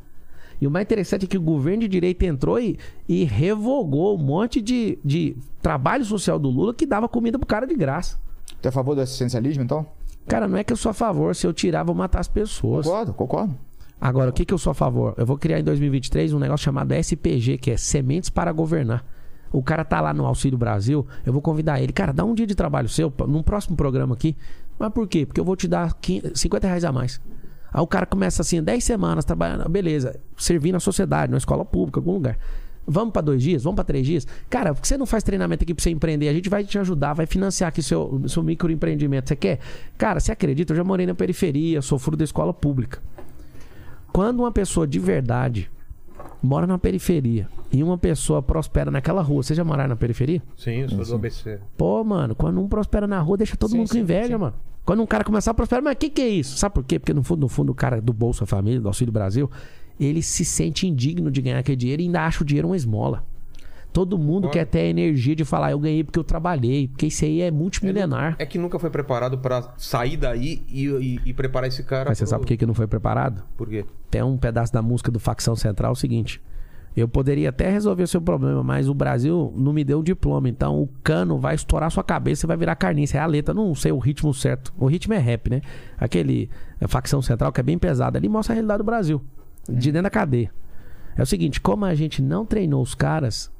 E 0.60 0.66
o 0.66 0.70
mais 0.70 0.84
interessante 0.84 1.24
é 1.24 1.28
que 1.28 1.38
o 1.38 1.42
governo 1.42 1.80
de 1.80 1.88
direita 1.88 2.24
entrou 2.24 2.60
e, 2.60 2.78
e 3.08 3.24
revogou 3.24 4.16
um 4.16 4.22
monte 4.22 4.60
de, 4.60 4.98
de 5.04 5.36
trabalho 5.60 6.04
social 6.04 6.38
do 6.38 6.48
Lula 6.50 6.72
que 6.72 6.86
dava 6.86 7.08
comida 7.08 7.38
pro 7.38 7.46
cara 7.46 7.66
de 7.66 7.74
graça. 7.74 8.16
Tu 8.60 8.66
é 8.66 8.68
a 8.68 8.72
favor 8.72 8.94
do 8.94 9.00
assistencialismo, 9.00 9.64
então? 9.64 9.84
Cara, 10.28 10.46
não 10.46 10.56
é 10.56 10.62
que 10.62 10.72
eu 10.72 10.76
sou 10.76 10.90
a 10.90 10.94
favor. 10.94 11.34
Se 11.34 11.46
eu 11.46 11.52
tirar, 11.52 11.82
vou 11.82 11.94
matar 11.94 12.20
as 12.20 12.28
pessoas. 12.28 12.86
Concordo, 12.86 13.12
concordo. 13.12 13.58
Agora, 14.00 14.30
o 14.30 14.32
que, 14.32 14.44
que 14.44 14.54
eu 14.54 14.58
sou 14.58 14.70
a 14.70 14.74
favor? 14.74 15.14
Eu 15.16 15.26
vou 15.26 15.38
criar 15.38 15.58
em 15.58 15.64
2023 15.64 16.32
um 16.32 16.38
negócio 16.38 16.64
chamado 16.64 16.92
SPG, 16.92 17.58
que 17.58 17.70
é 17.70 17.76
Sementes 17.76 18.30
para 18.30 18.52
Governar. 18.52 19.04
O 19.52 19.62
cara 19.62 19.84
tá 19.84 20.00
lá 20.00 20.14
no 20.14 20.24
Auxílio 20.24 20.56
Brasil, 20.56 21.06
eu 21.26 21.32
vou 21.32 21.42
convidar 21.42 21.80
ele. 21.80 21.92
Cara, 21.92 22.12
dá 22.12 22.24
um 22.24 22.34
dia 22.34 22.46
de 22.46 22.54
trabalho 22.54 22.88
seu, 22.88 23.12
num 23.28 23.42
próximo 23.42 23.76
programa 23.76 24.14
aqui. 24.14 24.36
Mas 24.78 24.90
por 24.92 25.06
quê? 25.06 25.26
Porque 25.26 25.40
eu 25.40 25.44
vou 25.44 25.54
te 25.54 25.68
dar 25.68 25.94
15 25.94 26.32
50 26.34 26.66
reais 26.66 26.84
a 26.84 26.90
mais. 26.90 27.20
Aí 27.72 27.80
o 27.80 27.86
cara 27.86 28.06
começa 28.06 28.42
assim, 28.42 28.62
10 28.62 28.82
semanas 28.82 29.24
trabalhando, 29.24 29.68
beleza, 29.68 30.18
servindo 30.36 30.76
a 30.76 30.80
sociedade, 30.80 31.30
numa 31.30 31.38
escola 31.38 31.64
pública, 31.64 32.00
algum 32.00 32.12
lugar. 32.12 32.38
Vamos 32.86 33.12
pra 33.12 33.22
dois 33.22 33.42
dias? 33.42 33.62
Vamos 33.62 33.76
pra 33.76 33.84
três 33.84 34.04
dias? 34.04 34.26
Cara, 34.50 34.74
por 34.74 34.80
que 34.80 34.88
você 34.88 34.98
não 34.98 35.06
faz 35.06 35.22
treinamento 35.22 35.62
aqui 35.62 35.72
pra 35.72 35.82
você 35.82 35.90
empreender? 35.90 36.28
A 36.28 36.32
gente 36.32 36.48
vai 36.48 36.64
te 36.64 36.78
ajudar, 36.78 37.14
vai 37.14 37.26
financiar 37.26 37.68
aqui 37.68 37.82
seu, 37.82 38.20
seu 38.26 38.42
microempreendimento. 38.42 39.28
Você 39.28 39.36
quer? 39.36 39.60
Cara, 39.96 40.18
você 40.18 40.32
acredita? 40.32 40.72
Eu 40.72 40.76
já 40.76 40.84
morei 40.84 41.06
na 41.06 41.14
periferia, 41.14 41.80
sou 41.80 41.98
da 42.16 42.24
escola 42.24 42.52
pública. 42.52 43.00
Quando 44.12 44.40
uma 44.40 44.50
pessoa 44.50 44.86
de 44.86 44.98
verdade 44.98 45.70
mora 46.42 46.66
na 46.66 46.78
periferia 46.78 47.48
e 47.72 47.82
uma 47.82 47.96
pessoa 47.96 48.42
prospera 48.42 48.90
naquela 48.90 49.22
rua, 49.22 49.42
você 49.42 49.54
já 49.54 49.64
morar 49.64 49.88
na 49.88 49.96
periferia? 49.96 50.42
Sim, 50.56 50.80
eu 50.80 50.88
sou 50.88 51.04
do 51.04 51.14
ABC. 51.14 51.58
Pô, 51.76 52.02
mano, 52.02 52.34
quando 52.34 52.60
um 52.60 52.68
prospera 52.68 53.06
na 53.06 53.20
rua, 53.20 53.36
deixa 53.36 53.56
todo 53.56 53.70
Sim, 53.70 53.78
mundo 53.78 53.88
com 53.88 53.94
sim, 53.94 54.00
inveja, 54.00 54.34
sim. 54.34 54.36
mano. 54.36 54.54
Quando 54.84 55.02
um 55.02 55.06
cara 55.06 55.22
começar 55.22 55.52
a 55.52 55.54
prosperar, 55.54 55.82
mas 55.82 55.94
o 55.94 55.96
que, 55.96 56.10
que 56.10 56.20
é 56.20 56.28
isso? 56.28 56.58
Sabe 56.58 56.74
por 56.74 56.84
quê? 56.84 56.98
Porque 56.98 57.14
no 57.14 57.22
fundo, 57.22 57.40
no 57.40 57.48
fundo, 57.48 57.70
o 57.70 57.74
cara 57.74 58.00
do 58.00 58.12
Bolsa 58.12 58.44
Família, 58.44 58.80
do 58.80 58.88
Auxílio 58.88 59.12
Brasil, 59.12 59.48
ele 59.98 60.20
se 60.22 60.44
sente 60.44 60.88
indigno 60.88 61.30
de 61.30 61.40
ganhar 61.40 61.58
aquele 61.58 61.76
dinheiro 61.76 62.02
e 62.02 62.06
ainda 62.06 62.26
acha 62.26 62.42
o 62.42 62.46
dinheiro 62.46 62.68
uma 62.68 62.76
esmola. 62.76 63.24
Todo 63.92 64.16
mundo 64.18 64.42
Claro. 64.44 64.52
quer 64.54 64.64
ter 64.64 64.78
a 64.80 64.86
energia 64.86 65.36
de 65.36 65.44
falar, 65.44 65.70
eu 65.72 65.78
ganhei 65.78 66.02
porque 66.02 66.18
eu 66.18 66.24
trabalhei, 66.24 66.88
porque 66.88 67.06
isso 67.06 67.24
aí 67.26 67.42
é 67.42 67.50
multimilionar. 67.50 68.36
É 68.38 68.46
que 68.46 68.56
nunca 68.58 68.78
foi 68.78 68.88
preparado 68.88 69.36
pra 69.38 69.74
sair 69.76 70.16
daí 70.16 70.62
e, 70.68 70.86
e- 70.86 71.20
e 71.26 71.32
preparar 71.34 71.68
esse 71.68 71.82
cara. 71.82 72.08
Mas 72.08 72.16
você 72.18 72.24
pro- 72.24 72.30
sabe 72.30 72.40
por 72.42 72.46
que, 72.48 72.56
que 72.56 72.64
não 72.66 72.72
foi 72.74 72.86
preparado? 72.86 73.42
Por 73.56 73.68
quê? 73.68 73.84
Tem 74.10 74.22
um 74.22 74.38
pedaço 74.38 74.72
da 74.72 74.80
música 74.80 75.10
do 75.10 75.20
Facção 75.20 75.54
Central 75.54 75.90
é 75.90 75.92
o 75.92 75.96
seguinte. 75.96 76.40
Eu 76.94 77.08
poderia 77.08 77.48
até 77.48 77.70
resolver 77.70 78.02
o 78.02 78.06
seu 78.06 78.20
problema, 78.20 78.62
mas 78.62 78.86
o 78.88 78.92
Brasil 78.94 79.52
não 79.56 79.72
me 79.72 79.82
deu 79.82 80.00
o 80.00 80.02
diploma. 80.02 80.46
Então 80.48 80.78
o 80.80 80.88
cano 81.02 81.38
vai 81.38 81.54
estourar 81.54 81.90
sua 81.90 82.04
cabeça 82.04 82.44
e 82.44 82.48
vai 82.48 82.56
virar 82.56 82.74
carniça. 82.76 83.16
É 83.16 83.20
a 83.20 83.26
letra, 83.26 83.54
não 83.54 83.74
sei 83.74 83.92
o 83.92 83.98
ritmo 83.98 84.32
certo. 84.34 84.72
O 84.78 84.86
ritmo 84.86 85.14
é 85.14 85.18
rap, 85.18 85.48
né? 85.48 85.60
Aquele 85.98 86.50
é, 86.80 86.86
Facção 86.86 87.22
Central 87.22 87.50
que 87.50 87.60
é 87.60 87.62
bem 87.62 87.78
pesado. 87.78 88.16
Ali 88.18 88.28
mostra 88.28 88.52
a 88.52 88.56
realidade 88.56 88.78
do 88.78 88.84
Brasil. 88.84 89.22
De 89.68 89.90
dentro 89.90 90.02
da 90.04 90.10
cadeia. 90.10 90.50
É 91.16 91.22
o 91.22 91.26
seguinte, 91.26 91.60
como 91.62 91.84
a 91.86 91.94
gente 91.94 92.20
não 92.20 92.44
treinou 92.44 92.82
os 92.82 92.94
caras, 92.94 93.50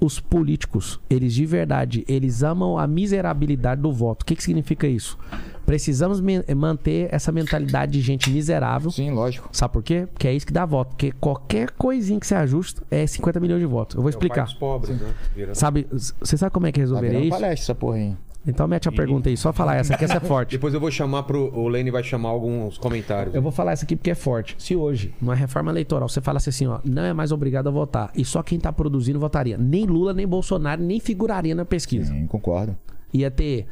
os 0.00 0.20
políticos, 0.20 1.00
eles 1.08 1.32
de 1.34 1.46
verdade, 1.46 2.04
eles 2.08 2.42
amam 2.42 2.78
a 2.78 2.86
miserabilidade 2.86 3.80
do 3.80 3.92
voto. 3.92 4.22
O 4.22 4.26
que, 4.26 4.34
que 4.36 4.42
significa 4.42 4.86
isso? 4.86 5.18
Precisamos 5.64 6.20
manter 6.56 7.08
essa 7.12 7.32
mentalidade 7.32 7.92
de 7.92 8.00
gente 8.00 8.30
miserável. 8.30 8.90
Sim, 8.90 9.10
lógico. 9.10 9.48
Sabe 9.50 9.72
por 9.72 9.82
quê? 9.82 10.06
Porque 10.12 10.28
é 10.28 10.32
isso 10.34 10.46
que 10.46 10.52
dá 10.52 10.64
voto. 10.64 10.90
Porque 10.90 11.10
qualquer 11.12 11.70
coisinha 11.72 12.20
que 12.20 12.26
você 12.26 12.36
ajusta 12.36 12.82
é 12.90 13.04
50 13.06 13.40
milhões 13.40 13.60
de 13.60 13.66
votos. 13.66 13.96
Eu 13.96 14.02
vou 14.02 14.10
É 14.10 14.14
o 14.14 14.18
pai 14.18 14.26
explicar. 14.28 14.44
dos 14.44 14.54
pobres, 14.54 14.96
né? 15.00 15.08
Sabe, 15.54 15.88
você 15.90 16.36
sabe 16.36 16.52
como 16.52 16.66
é 16.68 16.72
que 16.72 16.78
Tá 16.78 16.82
resolveria 16.82 17.10
virando 17.18 17.24
isso? 17.28 17.36
palestra 17.40 17.62
essa 17.64 17.74
porra 17.74 17.96
aí. 17.96 18.16
Então 18.46 18.68
mete 18.68 18.88
a 18.88 18.92
pergunta 18.92 19.28
aí, 19.28 19.36
só 19.36 19.52
falar 19.52 19.74
essa, 19.76 19.96
que 19.96 20.04
essa 20.04 20.18
é 20.18 20.20
forte. 20.20 20.52
Depois 20.52 20.72
eu 20.72 20.78
vou 20.80 20.90
chamar 20.90 21.24
pro. 21.24 21.52
O 21.52 21.66
Lene 21.68 21.90
vai 21.90 22.02
chamar 22.04 22.28
alguns 22.28 22.78
comentários. 22.78 23.34
Eu 23.34 23.42
vou 23.42 23.50
falar 23.50 23.72
essa 23.72 23.84
aqui 23.84 23.96
porque 23.96 24.10
é 24.10 24.14
forte. 24.14 24.54
Se 24.58 24.76
hoje, 24.76 25.12
numa 25.20 25.34
reforma 25.34 25.70
eleitoral, 25.72 26.08
você 26.08 26.20
falasse 26.20 26.48
assim, 26.48 26.66
ó, 26.66 26.78
não 26.84 27.02
é 27.02 27.12
mais 27.12 27.32
obrigado 27.32 27.66
a 27.68 27.72
votar, 27.72 28.10
e 28.14 28.24
só 28.24 28.42
quem 28.42 28.58
tá 28.60 28.72
produzindo 28.72 29.18
votaria. 29.18 29.58
Nem 29.58 29.84
Lula, 29.84 30.12
nem 30.14 30.26
Bolsonaro, 30.28 30.80
nem 30.82 31.00
figuraria 31.00 31.54
na 31.54 31.64
pesquisa. 31.64 32.12
Sim, 32.12 32.26
concordo. 32.26 32.76
Ia 33.12 33.30
ter. 33.30 33.66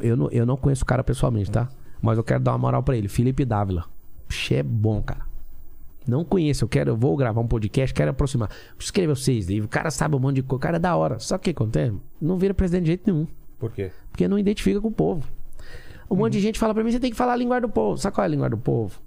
eu- 0.00 0.16
não, 0.16 0.30
eu 0.30 0.46
não 0.46 0.56
conheço 0.56 0.84
o 0.84 0.86
cara 0.86 1.02
pessoalmente, 1.02 1.50
tá? 1.50 1.68
Mas 2.00 2.16
eu 2.18 2.22
quero 2.24 2.40
dar 2.44 2.52
uma 2.52 2.58
moral 2.58 2.82
pra 2.82 2.96
ele. 2.96 3.08
Felipe 3.08 3.44
Dávila. 3.44 3.84
Puxa, 4.28 4.56
é 4.56 4.62
bom, 4.62 5.02
cara. 5.02 5.26
Não 6.06 6.24
conheço, 6.24 6.62
eu 6.62 6.68
quero, 6.68 6.90
eu 6.92 6.96
vou 6.96 7.16
gravar 7.16 7.40
um 7.40 7.46
podcast, 7.48 7.92
quero 7.92 8.12
aproximar. 8.12 8.48
Escreveu 8.78 9.16
seis 9.16 9.48
livros, 9.48 9.66
o 9.66 9.68
cara 9.68 9.90
sabe 9.90 10.14
um 10.14 10.20
monte 10.20 10.36
de 10.36 10.42
coisa, 10.44 10.56
o 10.58 10.60
cara 10.60 10.76
é 10.76 10.78
da 10.78 10.94
hora. 10.94 11.18
Só 11.18 11.36
que 11.36 11.50
o 11.50 11.54
que 11.54 11.62
acontece? 11.62 11.96
Não 12.22 12.38
vira 12.38 12.54
presidente 12.54 12.82
de 12.84 12.86
jeito 12.90 13.12
nenhum. 13.12 13.26
Por 13.58 13.70
quê? 13.72 13.90
Porque 14.10 14.28
não 14.28 14.38
identifica 14.38 14.80
com 14.80 14.88
o 14.88 14.92
povo. 14.92 15.26
Um 16.10 16.16
monte 16.16 16.34
de 16.34 16.40
gente 16.40 16.58
fala 16.58 16.72
pra 16.74 16.84
mim, 16.84 16.90
você 16.92 17.00
tem 17.00 17.10
que 17.10 17.16
falar 17.16 17.32
a 17.32 17.36
linguagem 17.36 17.62
do 17.62 17.72
povo. 17.72 17.98
Sabe 17.98 18.14
qual 18.14 18.22
é 18.24 18.26
a 18.26 18.30
linguagem 18.30 18.56
do 18.56 18.62
povo? 18.62 19.00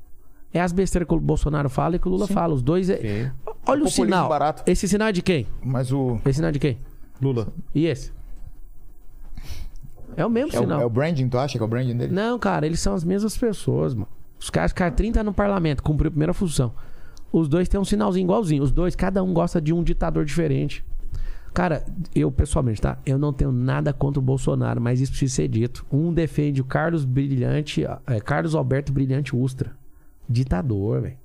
É 0.54 0.60
as 0.60 0.72
besteiras 0.72 1.08
que 1.08 1.14
o 1.14 1.20
Bolsonaro 1.20 1.70
fala 1.70 1.96
e 1.96 2.00
que 2.00 2.08
o 2.08 2.12
Lula 2.12 2.28
fala. 2.28 2.54
Os 2.54 2.62
dois 2.62 2.90
é. 2.90 2.98
Sim. 2.98 3.32
Olha 3.46 3.54
o 3.54 3.62
Populismo 3.86 3.90
sinal. 4.06 4.28
barato. 4.30 4.64
Esse 4.66 4.88
sinal 4.88 5.08
é 5.10 5.12
de 5.12 5.22
quem? 5.22 5.46
Mas 5.64 5.92
o. 5.92 6.20
Esse 6.26 6.36
sinal 6.36 6.50
é 6.50 6.52
de 6.52 6.60
quem? 6.60 6.78
Lula. 7.22 7.48
E 7.74 7.86
esse? 7.86 8.12
É 10.18 10.26
o 10.26 10.30
mesmo 10.30 10.52
É 10.56 10.60
o, 10.60 10.62
sinal. 10.64 10.82
é 10.82 10.86
o 10.86 10.90
branding, 10.90 11.30
tu 11.30 11.38
acha 11.38 11.58
que 11.58 11.64
é 11.64 11.66
o 11.66 11.70
branding 11.70 11.96
dele? 11.96 12.14
Não, 12.14 12.40
cara, 12.40 12.66
eles 12.66 12.80
são 12.80 12.94
as 12.96 13.04
mesmas 13.04 13.38
pessoas, 13.38 13.94
mano. 13.94 14.08
Os 14.40 14.50
caras 14.50 14.72
ficaram 14.72 14.96
30 14.96 15.24
no 15.24 15.34
parlamento, 15.34 15.84
cumpriu 15.84 16.08
a 16.08 16.12
primeira 16.12 16.34
função. 16.34 16.74
Os 17.32 17.48
dois 17.48 17.68
têm 17.70 17.80
um 17.80 17.86
sinalzinho 17.86 18.26
igualzinho. 18.26 18.64
Os 18.64 18.72
dois, 18.72 18.96
cada 18.96 19.22
um 19.24 19.34
gosta 19.34 19.62
de 19.62 19.72
um 19.72 19.84
ditador 19.84 20.26
diferente. 20.26 20.84
Cara, 21.54 21.84
eu 22.16 22.32
pessoalmente, 22.32 22.82
tá? 22.82 22.98
Eu 23.06 23.18
não 23.18 23.34
tenho 23.34 23.52
nada 23.52 23.92
contra 23.92 24.20
o 24.20 24.24
Bolsonaro, 24.24 24.80
mas 24.80 25.02
isso 25.02 25.12
precisa 25.12 25.36
ser 25.36 25.48
dito. 25.48 25.86
Um 25.92 26.14
defende 26.14 26.62
o 26.62 26.66
Carlos 26.66 27.06
Brilhante, 27.06 27.84
é, 28.08 28.20
Carlos 28.20 28.56
Alberto 28.56 28.92
Brilhante 28.92 29.36
Ustra. 29.36 29.72
Ditador, 30.28 31.02
velho. 31.02 31.18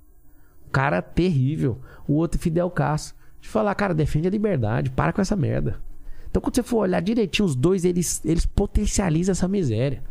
Cara 0.73 1.03
terrível. 1.03 1.79
O 2.09 2.15
outro 2.15 2.41
Fidel 2.41 2.71
Castro. 2.71 3.15
Eu 3.43 3.49
falar, 3.49 3.75
cara, 3.75 3.95
defende 3.95 4.27
a 4.27 4.31
liberdade. 4.31 4.91
Para 4.91 5.13
com 5.13 5.21
essa 5.21 5.37
merda. 5.37 5.79
Então, 6.29 6.43
quando 6.43 6.57
você 6.57 6.63
for 6.63 6.79
olhar 6.79 7.01
direitinho, 7.01 7.47
os 7.47 7.55
dois, 7.55 7.85
eles, 7.85 8.21
eles 8.25 8.45
potencializam 8.45 9.33
essa 9.33 9.47
miséria. 9.47 10.03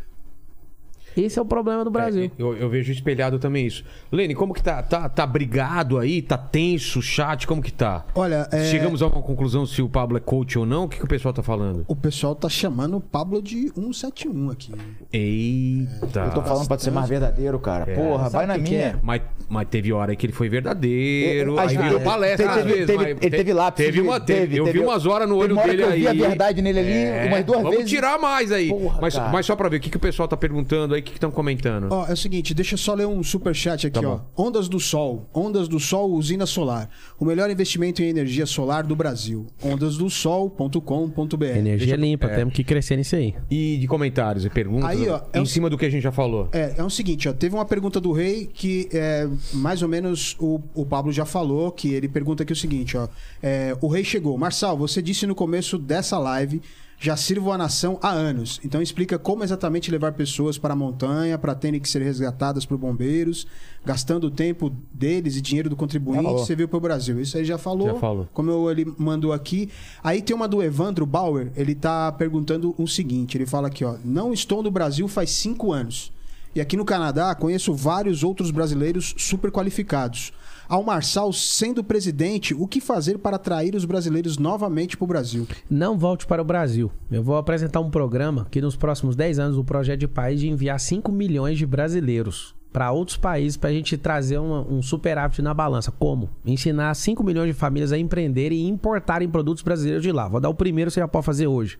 Esse 1.15 1.37
é 1.39 1.41
o 1.41 1.45
problema 1.45 1.83
do 1.83 1.91
Brasil. 1.91 2.25
É, 2.25 2.41
eu, 2.41 2.55
eu 2.55 2.69
vejo 2.69 2.91
espelhado 2.91 3.37
também 3.39 3.65
isso. 3.67 3.83
Lene, 4.11 4.33
como 4.35 4.53
que 4.53 4.61
tá? 4.63 4.81
Tá, 4.83 5.07
tá 5.09 5.25
brigado 5.25 5.97
aí? 5.99 6.21
Tá 6.21 6.37
tenso 6.37 6.99
o 6.99 7.01
chat? 7.01 7.45
Como 7.47 7.61
que 7.61 7.71
tá? 7.71 8.05
Olha, 8.15 8.47
é, 8.51 8.65
Chegamos 8.65 9.01
a 9.01 9.07
uma 9.07 9.21
conclusão 9.21 9.65
se 9.65 9.81
o 9.81 9.89
Pablo 9.89 10.17
é 10.17 10.19
coach 10.19 10.57
ou 10.57 10.65
não? 10.65 10.85
O 10.85 10.89
que, 10.89 10.97
que 10.97 11.05
o 11.05 11.07
pessoal 11.07 11.33
tá 11.33 11.43
falando? 11.43 11.83
o 11.87 11.95
pessoal 11.95 12.35
tá 12.35 12.49
chamando 12.49 12.97
o 12.97 13.01
Pablo 13.01 13.41
de 13.41 13.69
171 13.75 14.49
aqui. 14.49 14.71
Eita. 15.11 16.19
Eu 16.21 16.31
tô 16.31 16.41
falando 16.41 16.67
pra 16.67 16.77
ser 16.77 16.91
mais 16.91 17.07
verdadeiro, 17.07 17.59
cara. 17.59 17.93
Porra, 17.93 18.29
vai 18.29 18.45
na 18.45 18.57
minha. 18.57 18.79
é? 18.79 18.95
Mas, 19.01 19.21
mas 19.47 19.67
teve 19.69 19.93
hora 19.93 20.11
aí 20.11 20.17
que 20.17 20.25
ele 20.25 20.33
foi 20.33 20.49
verdadeiro. 20.49 21.57
É, 21.57 21.61
aí 21.61 21.65
às 21.77 21.83
virou 21.83 21.99
palestra 22.01 22.49
às 22.49 22.55
teve- 22.57 22.69
vezes. 22.71 22.85
teve- 22.87 22.97
mas 22.97 23.17
ele 23.21 23.37
teve 23.37 23.53
lápis 23.53 23.85
Teve 23.85 24.01
uma, 24.01 24.19
teve, 24.19 24.39
teve- 24.41 24.57
eu 24.57 24.65
vi 24.65 24.71
teve- 24.73 24.83
umas 24.85 25.05
horas 25.05 25.29
no 25.29 25.39
teve 25.39 25.53
olho 25.53 25.63
dele 25.63 25.77
que 25.77 25.83
eu 25.83 25.89
aí. 25.91 26.01
vi 26.01 26.07
a 26.07 26.27
verdade 26.29 26.61
nele 26.61 26.79
ali 26.79 26.91
É, 26.91 27.25
umas 27.27 27.43
duas 27.45 27.59
vamos 27.61 27.75
vezes. 27.77 27.89
tirar 27.91 28.17
mais 28.19 28.51
aí. 28.51 28.69
Porra, 28.69 28.99
mas, 29.01 29.15
cara. 29.15 29.31
mas 29.31 29.45
só 29.45 29.55
pra 29.55 29.69
ver, 29.69 29.77
o 29.77 29.79
que, 29.79 29.89
que 29.89 29.97
o 29.97 29.99
pessoal 29.99 30.27
tá 30.27 30.35
perguntando 30.35 30.95
aí, 30.95 31.01
o 31.09 31.11
que 31.11 31.17
estão 31.17 31.31
comentando? 31.31 31.87
Ó, 31.91 32.05
é 32.07 32.13
o 32.13 32.17
seguinte, 32.17 32.53
deixa 32.53 32.73
eu 32.73 32.77
só 32.77 32.93
ler 32.93 33.07
um 33.07 33.21
superchat 33.23 33.87
aqui, 33.87 33.99
Tá 34.01 34.07
ó. 34.09 34.19
Ondas 34.35 34.67
do 34.67 34.79
Sol. 34.79 35.29
Ondas 35.33 35.67
do 35.67 35.79
Sol, 35.79 36.11
usina 36.13 36.45
solar. 36.45 36.89
O 37.19 37.25
melhor 37.25 37.49
investimento 37.49 38.01
em 38.01 38.07
energia 38.07 38.45
solar 38.45 38.83
do 38.83 38.95
Brasil. 38.95 39.47
ondasdosol.com.br. 39.63 41.45
Energia 41.45 41.95
limpa, 41.95 42.27
temos 42.29 42.53
que 42.53 42.63
crescer 42.63 42.97
nisso 42.97 43.15
aí. 43.15 43.33
E 43.49 43.77
de 43.77 43.87
comentários 43.87 44.45
e 44.45 44.49
perguntas 44.49 44.89
Aí, 44.89 45.07
ó, 45.09 45.21
é 45.31 45.39
em 45.39 45.43
o- 45.43 45.45
cima 45.45 45.69
do 45.69 45.77
que 45.77 45.85
a 45.85 45.89
gente 45.89 46.03
já 46.03 46.11
falou. 46.11 46.49
É, 46.51 46.75
é 46.77 46.83
o 46.83 46.89
seguinte, 46.89 47.27
ó, 47.29 47.33
teve 47.33 47.55
uma 47.55 47.65
pergunta 47.65 47.99
do 47.99 48.11
Rei 48.11 48.49
que 48.51 48.89
é, 48.93 49.27
mais 49.53 49.81
ou 49.81 49.87
menos 49.89 50.35
o, 50.39 50.59
o 50.73 50.85
Pablo 50.85 51.11
já 51.11 51.25
falou, 51.25 51.71
que 51.71 51.93
ele 51.93 52.07
pergunta 52.07 52.43
aqui 52.43 52.53
o 52.53 52.55
seguinte, 52.55 52.97
ó. 52.97 53.07
é, 53.41 53.75
o 53.81 53.87
Rei 53.87 54.03
chegou. 54.03 54.37
Marçal, 54.37 54.77
você 54.77 55.01
disse 55.01 55.25
no 55.27 55.35
começo 55.35 55.77
dessa 55.77 56.17
live, 56.17 56.61
já 57.03 57.17
sirvo 57.17 57.51
a 57.51 57.57
nação 57.57 57.99
há 58.01 58.09
anos. 58.11 58.61
Então 58.63 58.81
explica 58.81 59.19
como 59.19 59.43
exatamente 59.43 59.91
levar 59.91 60.13
pessoas 60.13 60.57
para 60.57 60.71
a 60.71 60.75
montanha, 60.75 61.37
para 61.37 61.53
terem 61.53 61.77
que 61.77 61.89
ser 61.89 62.01
resgatadas 62.01 62.65
por 62.65 62.77
bombeiros, 62.77 63.45
gastando 63.85 64.27
o 64.27 64.31
tempo 64.31 64.73
deles 64.93 65.35
e 65.35 65.41
dinheiro 65.41 65.69
do 65.69 65.75
contribuinte, 65.75 66.23
você 66.23 66.55
viu 66.55 66.65
para 66.65 66.77
o 66.77 66.79
Brasil. 66.79 67.19
Isso 67.19 67.37
aí 67.37 67.43
já 67.43 67.57
falou. 67.57 67.87
Já 67.89 67.95
falou. 67.99 68.29
Como 68.33 68.49
eu- 68.49 68.71
ele 68.71 68.93
mandou 68.97 69.33
aqui. 69.33 69.69
Aí 70.01 70.21
tem 70.21 70.33
uma 70.33 70.47
do 70.47 70.63
Evandro 70.63 71.05
Bauer, 71.05 71.51
ele 71.57 71.75
tá 71.75 72.09
perguntando 72.13 72.73
o 72.77 72.87
seguinte: 72.87 73.37
ele 73.37 73.45
fala 73.45 73.67
aqui, 73.67 73.83
ó. 73.83 73.95
Não 74.05 74.31
estou 74.31 74.63
no 74.63 74.71
Brasil 74.71 75.05
faz 75.09 75.29
cinco 75.31 75.73
anos. 75.73 76.09
E 76.55 76.61
aqui 76.61 76.77
no 76.77 76.85
Canadá 76.85 77.35
conheço 77.35 77.73
vários 77.73 78.23
outros 78.23 78.49
brasileiros 78.49 79.13
super 79.17 79.51
qualificados. 79.51 80.31
Ao 80.73 80.81
Marçal 80.81 81.31
sendo 81.31 81.83
presidente, 81.83 82.55
o 82.55 82.67
que 82.67 82.81
fazer 82.81 83.19
para 83.19 83.35
atrair 83.35 83.75
os 83.75 83.85
brasileiros 83.85 84.39
novamente 84.39 84.97
para 84.97 85.03
o 85.05 85.07
Brasil? 85.07 85.47
Não 85.69 85.99
volte 85.99 86.25
para 86.25 86.41
o 86.41 86.43
Brasil. 86.43 86.91
Eu 87.11 87.21
vou 87.21 87.37
apresentar 87.37 87.79
um 87.79 87.91
programa 87.91 88.47
que 88.49 88.59
nos 88.59 88.75
próximos 88.75 89.15
10 89.15 89.37
anos 89.37 89.55
o 89.55 89.63
projeto 89.63 89.99
de 89.99 90.07
país 90.07 90.39
de 90.39 90.49
enviar 90.49 90.79
5 90.79 91.11
milhões 91.11 91.59
de 91.59 91.65
brasileiros 91.67 92.55
para 92.71 92.91
outros 92.91 93.15
países 93.17 93.55
para 93.55 93.69
a 93.69 93.71
gente 93.71 93.95
trazer 93.99 94.39
uma- 94.39 94.61
um 94.67 94.81
superávit 94.81 95.43
na 95.43 95.53
balança. 95.53 95.91
Como? 95.91 96.27
Ensinar 96.43 96.91
5 96.95 97.23
milhões 97.23 97.49
de 97.49 97.53
famílias 97.53 97.91
a 97.91 97.97
empreenderem 97.99 98.61
e 98.61 98.67
importarem 98.67 99.29
produtos 99.29 99.61
brasileiros 99.61 100.01
de 100.01 100.11
lá. 100.11 100.27
Vou 100.27 100.39
dar 100.41 100.49
o 100.49 100.55
primeiro, 100.55 100.89
você 100.89 100.99
já 100.99 101.07
pode 101.07 101.23
fazer 101.27 101.45
hoje. 101.45 101.77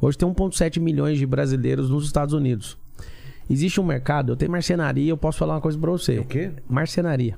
Hoje 0.00 0.16
tem 0.16 0.28
1,7 0.28 0.78
milhões 0.78 1.18
de 1.18 1.26
brasileiros 1.26 1.90
nos 1.90 2.04
Estados 2.04 2.32
Unidos. 2.32 2.78
Existe 3.50 3.80
um 3.80 3.84
mercado, 3.84 4.30
eu 4.30 4.36
tenho 4.36 4.52
marcenaria, 4.52 5.10
eu 5.10 5.16
posso 5.16 5.38
falar 5.38 5.54
uma 5.54 5.60
coisa 5.60 5.76
para 5.76 5.90
você. 5.90 6.20
O 6.20 6.24
quê? 6.24 6.52
Marcenaria. 6.68 7.36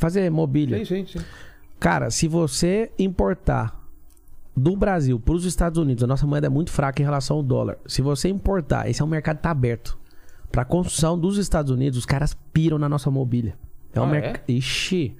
Fazer 0.00 0.30
mobília. 0.30 0.78
Sim, 0.78 1.04
sim, 1.04 1.18
sim. 1.18 1.24
Cara, 1.78 2.10
se 2.10 2.26
você 2.26 2.90
importar 2.98 3.78
do 4.56 4.74
Brasil 4.74 5.20
para 5.20 5.34
os 5.34 5.44
Estados 5.44 5.78
Unidos, 5.78 6.02
a 6.02 6.06
nossa 6.06 6.26
moeda 6.26 6.46
é 6.46 6.50
muito 6.50 6.70
fraca 6.70 7.00
em 7.02 7.04
relação 7.04 7.36
ao 7.36 7.42
dólar. 7.42 7.76
Se 7.86 8.00
você 8.00 8.28
importar, 8.28 8.88
esse 8.88 9.00
é 9.02 9.04
um 9.04 9.08
mercado 9.08 9.36
que 9.36 9.42
tá 9.42 9.50
aberto. 9.50 9.98
Para 10.50 10.64
construção 10.64 11.18
dos 11.18 11.36
Estados 11.38 11.70
Unidos, 11.70 11.98
os 11.98 12.06
caras 12.06 12.34
piram 12.52 12.78
na 12.78 12.88
nossa 12.88 13.10
mobília. 13.10 13.54
É 13.94 14.00
um 14.00 14.04
Ah, 14.04 14.06
mercado. 14.06 14.40
Ixi. 14.48 15.14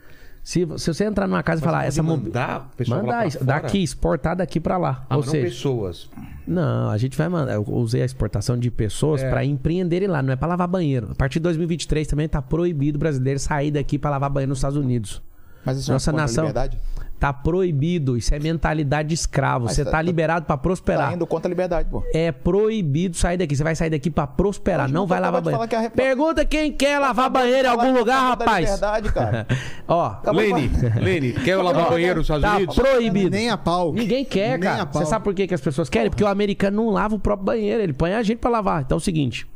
Se, 0.50 0.66
se 0.78 0.92
você 0.92 1.04
entrar 1.04 1.28
numa 1.28 1.44
casa 1.44 1.60
e 1.60 1.64
falar, 1.64 1.84
essa 1.84 2.02
mandar 2.02 2.70
pessoal 2.76 3.02
Mandar 3.02 3.24
isso, 3.24 3.44
daqui, 3.44 3.78
exportar 3.80 4.34
daqui 4.34 4.58
para 4.58 4.76
lá. 4.76 5.06
Ah, 5.08 5.14
Ou 5.14 5.18
mas 5.20 5.26
não 5.26 5.32
seja, 5.32 5.46
pessoas. 5.46 6.10
não, 6.44 6.90
a 6.90 6.98
gente 6.98 7.16
vai 7.16 7.28
mandar. 7.28 7.52
Eu 7.54 7.62
usei 7.68 8.02
a 8.02 8.04
exportação 8.04 8.58
de 8.58 8.68
pessoas 8.68 9.22
É. 9.22 9.30
para 9.30 9.44
empreenderem 9.44 10.08
lá, 10.08 10.20
não 10.20 10.32
é 10.32 10.36
para 10.36 10.48
lavar 10.48 10.66
banheiro. 10.66 11.06
A 11.12 11.14
partir 11.14 11.38
de 11.38 11.44
2023 11.44 12.04
também 12.08 12.28
tá 12.28 12.42
proibido 12.42 12.96
o 12.96 12.98
brasileiro 12.98 13.38
sair 13.38 13.70
daqui 13.70 13.96
para 13.96 14.10
lavar 14.10 14.28
banheiro 14.28 14.48
nos 14.48 14.58
Estados 14.58 14.76
Unidos. 14.76 15.22
Mas 15.64 15.78
isso 15.78 15.92
Nossa 15.92 16.10
é 16.10 16.12
uma 16.14 16.22
nação- 16.22 16.46
liberdade? 16.46 16.76
Tá 17.20 17.34
proibido. 17.34 18.16
Isso 18.16 18.34
é 18.34 18.38
mentalidade 18.38 19.10
de 19.10 19.14
escravo. 19.14 19.66
Mas 19.66 19.74
Você 19.76 19.84
tá- 19.84 19.90
tá, 19.90 19.96
tá- 19.98 20.02
liberado 20.02 20.46
pra 20.46 20.56
prosperar. 20.56 21.10
Tá 21.10 21.14
indo 21.14 21.26
contra 21.26 21.48
a 21.48 21.50
liberdade, 21.50 21.86
pô. 21.90 22.02
É 22.14 22.32
proibido 22.32 23.14
sair 23.16 23.36
daqui. 23.36 23.54
Você 23.54 23.62
vai 23.62 23.76
sair 23.76 23.90
daqui 23.90 24.10
pra 24.10 24.26
prosperar. 24.26 24.84
Mas 24.86 24.92
não 24.92 25.02
não 25.02 25.06
vai 25.06 25.20
lavar 25.20 25.42
banheiro. 25.42 25.68
que 25.68 25.76
a 25.76 25.90
Pergunta 25.90 26.44
quem 26.46 26.72
quer 26.72 26.98
lavar 26.98 27.28
banheiro 27.28 27.68
em 27.68 27.70
algum 27.70 27.92
lugar, 27.92 28.30
rapaz. 28.30 28.64
liberdade, 28.64 29.12
cara. 29.14 29.46
Ó, 29.86 30.16
Lene, 30.32 30.70
Lene, 30.98 31.32
quer 31.34 31.50
eu 31.54 31.62
lavar 31.62 31.90
banheiro 31.90 32.16
nos 32.20 32.24
Estados 32.24 32.42
tá 32.42 32.56
Unidos? 32.56 32.74
proibido. 32.74 33.30
Nem 33.30 33.50
a 33.50 33.56
pau. 33.58 33.92
Ninguém 33.92 34.24
quer, 34.24 34.58
Nem 34.58 34.68
a 34.68 34.72
cara. 34.72 34.86
pau. 34.86 35.02
Você 35.02 35.08
sabe 35.10 35.22
por 35.22 35.34
que, 35.34 35.46
que 35.46 35.52
as 35.54 35.60
pessoas 35.60 35.88
querem? 35.90 36.08
Porque 36.10 36.24
o 36.24 36.26
americano 36.28 36.76
não 36.84 36.90
lava 36.90 37.14
o 37.14 37.18
próprio 37.18 37.44
banheiro. 37.44 37.82
Ele 37.82 37.92
põe 37.92 38.14
a 38.14 38.22
gente 38.22 38.38
pra 38.38 38.48
lavar. 38.50 38.80
Então 38.82 38.96
é 38.96 38.98
o 38.98 39.00
seguinte: 39.00 39.46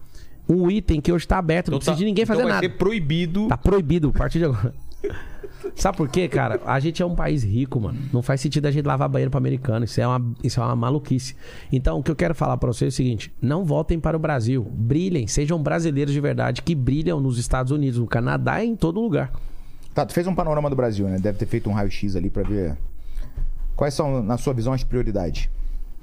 um 0.48 0.70
item 0.70 1.00
que 1.00 1.10
hoje 1.10 1.26
tá 1.26 1.38
aberto, 1.38 1.70
não 1.70 1.78
Então 1.78 1.78
precisa 1.78 1.94
tá- 1.94 1.98
de 1.98 2.04
ninguém 2.04 2.24
então 2.24 2.34
fazer 2.36 2.46
vai 2.46 2.52
nada. 2.52 2.66
ser 2.66 2.76
proibido. 2.76 3.48
Tá 3.48 3.56
proibido 3.56 4.08
a 4.14 4.18
partir 4.18 4.38
de 4.38 4.44
agora. 4.44 4.74
Sabe 5.74 5.96
por 5.96 6.08
quê, 6.08 6.28
cara? 6.28 6.60
A 6.64 6.78
gente 6.80 7.02
é 7.02 7.06
um 7.06 7.14
país 7.14 7.42
rico, 7.42 7.80
mano. 7.80 7.98
Não 8.12 8.22
faz 8.22 8.40
sentido 8.40 8.66
a 8.66 8.70
gente 8.70 8.84
lavar 8.84 9.08
banheiro 9.08 9.30
para 9.30 9.38
americano. 9.38 9.84
Isso 9.84 10.00
é, 10.00 10.06
uma, 10.06 10.34
isso 10.42 10.60
é 10.60 10.64
uma 10.64 10.76
maluquice. 10.76 11.34
Então, 11.72 11.98
o 11.98 12.02
que 12.02 12.10
eu 12.10 12.16
quero 12.16 12.34
falar 12.34 12.56
para 12.56 12.72
vocês 12.72 12.92
é 12.92 12.94
o 12.94 12.96
seguinte: 12.96 13.32
não 13.40 13.64
voltem 13.64 13.98
para 13.98 14.16
o 14.16 14.20
Brasil. 14.20 14.66
Brilhem, 14.70 15.26
sejam 15.26 15.62
brasileiros 15.62 16.12
de 16.12 16.20
verdade 16.20 16.62
que 16.62 16.74
brilham 16.74 17.20
nos 17.20 17.38
Estados 17.38 17.72
Unidos, 17.72 17.98
no 17.98 18.06
Canadá 18.06 18.62
e 18.62 18.68
em 18.68 18.76
todo 18.76 19.00
lugar. 19.00 19.32
Tá, 19.94 20.04
tu 20.04 20.12
fez 20.12 20.26
um 20.26 20.34
panorama 20.34 20.68
do 20.68 20.76
Brasil, 20.76 21.06
né? 21.06 21.18
Deve 21.18 21.38
ter 21.38 21.46
feito 21.46 21.70
um 21.70 21.72
raio-x 21.72 22.16
ali 22.16 22.28
pra 22.28 22.42
ver. 22.42 22.76
Quais 23.76 23.94
são, 23.94 24.22
na 24.22 24.36
sua 24.36 24.52
visão, 24.52 24.72
as 24.72 24.84
prioridades? 24.84 25.48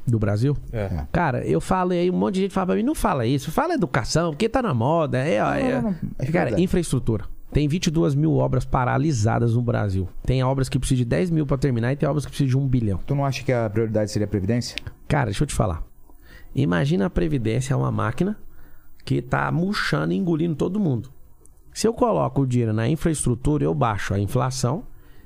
Do 0.08 0.18
Brasil? 0.18 0.58
É. 0.72 1.06
Cara, 1.12 1.46
eu 1.46 1.62
falo 1.62 1.92
aí, 1.92 2.10
um 2.10 2.18
monte 2.18 2.36
de 2.36 2.42
gente 2.42 2.54
fala 2.54 2.68
pra 2.68 2.76
mim, 2.76 2.84
não 2.84 2.96
fala 2.96 3.26
isso, 3.26 3.52
fala 3.52 3.74
educação, 3.76 4.32
porque 4.32 4.50
tá 4.50 4.62
na 4.62 4.74
moda. 4.74 5.20
É, 5.20 5.44
ó, 5.44 5.54
é. 5.54 5.74
não, 5.76 5.82
não. 5.82 5.96
É 6.18 6.26
Cara, 6.26 6.46
verdade. 6.46 6.64
infraestrutura. 6.64 7.26
Tem 7.52 7.68
22 7.68 8.16
mil 8.16 8.36
obras 8.36 8.64
paralisadas 8.64 9.56
no 9.56 9.62
Brasil. 9.62 10.08
Tem 10.24 10.42
obras 10.44 10.70
que 10.70 10.80
precisam 10.80 11.04
de 11.04 11.06
10 11.06 11.30
mil 11.32 11.46
pra 11.46 11.58
terminar 11.58 11.92
e 11.92 11.98
tem 11.98 12.08
obras 12.08 12.26
que 12.26 12.32
precisam 12.32 12.60
de 12.60 12.66
1 12.66 12.68
bilhão. 12.70 13.00
Tu 13.06 13.14
não 13.14 13.26
acha 13.26 13.44
que 13.44 13.52
a 13.52 13.70
prioridade 13.70 14.10
seria 14.10 14.26
a 14.26 14.30
Previdência? 14.30 14.78
Cara, 15.08 15.26
deixa 15.26 15.44
eu 15.44 15.48
te 15.48 15.54
falar. 15.54 15.84
Imagina 16.56 17.08
a 17.08 17.10
Previdência 17.10 17.74
é 17.74 17.78
uma 17.78 17.92
máquina 17.92 18.38
que 19.04 19.22
tá 19.22 19.52
murchando 19.52 20.14
e 20.14 20.18
engolindo 20.18 20.56
todo 20.56 20.80
mundo. 20.80 21.12
Se 21.74 21.88
eu 21.88 21.94
coloco 21.94 22.42
o 22.42 22.48
dinheiro 22.48 22.74
na 22.74 22.88
infraestrutura, 22.88 23.64
eu 23.64 23.74
baixo 23.74 24.14
a 24.14 24.20
inflação, 24.20 24.84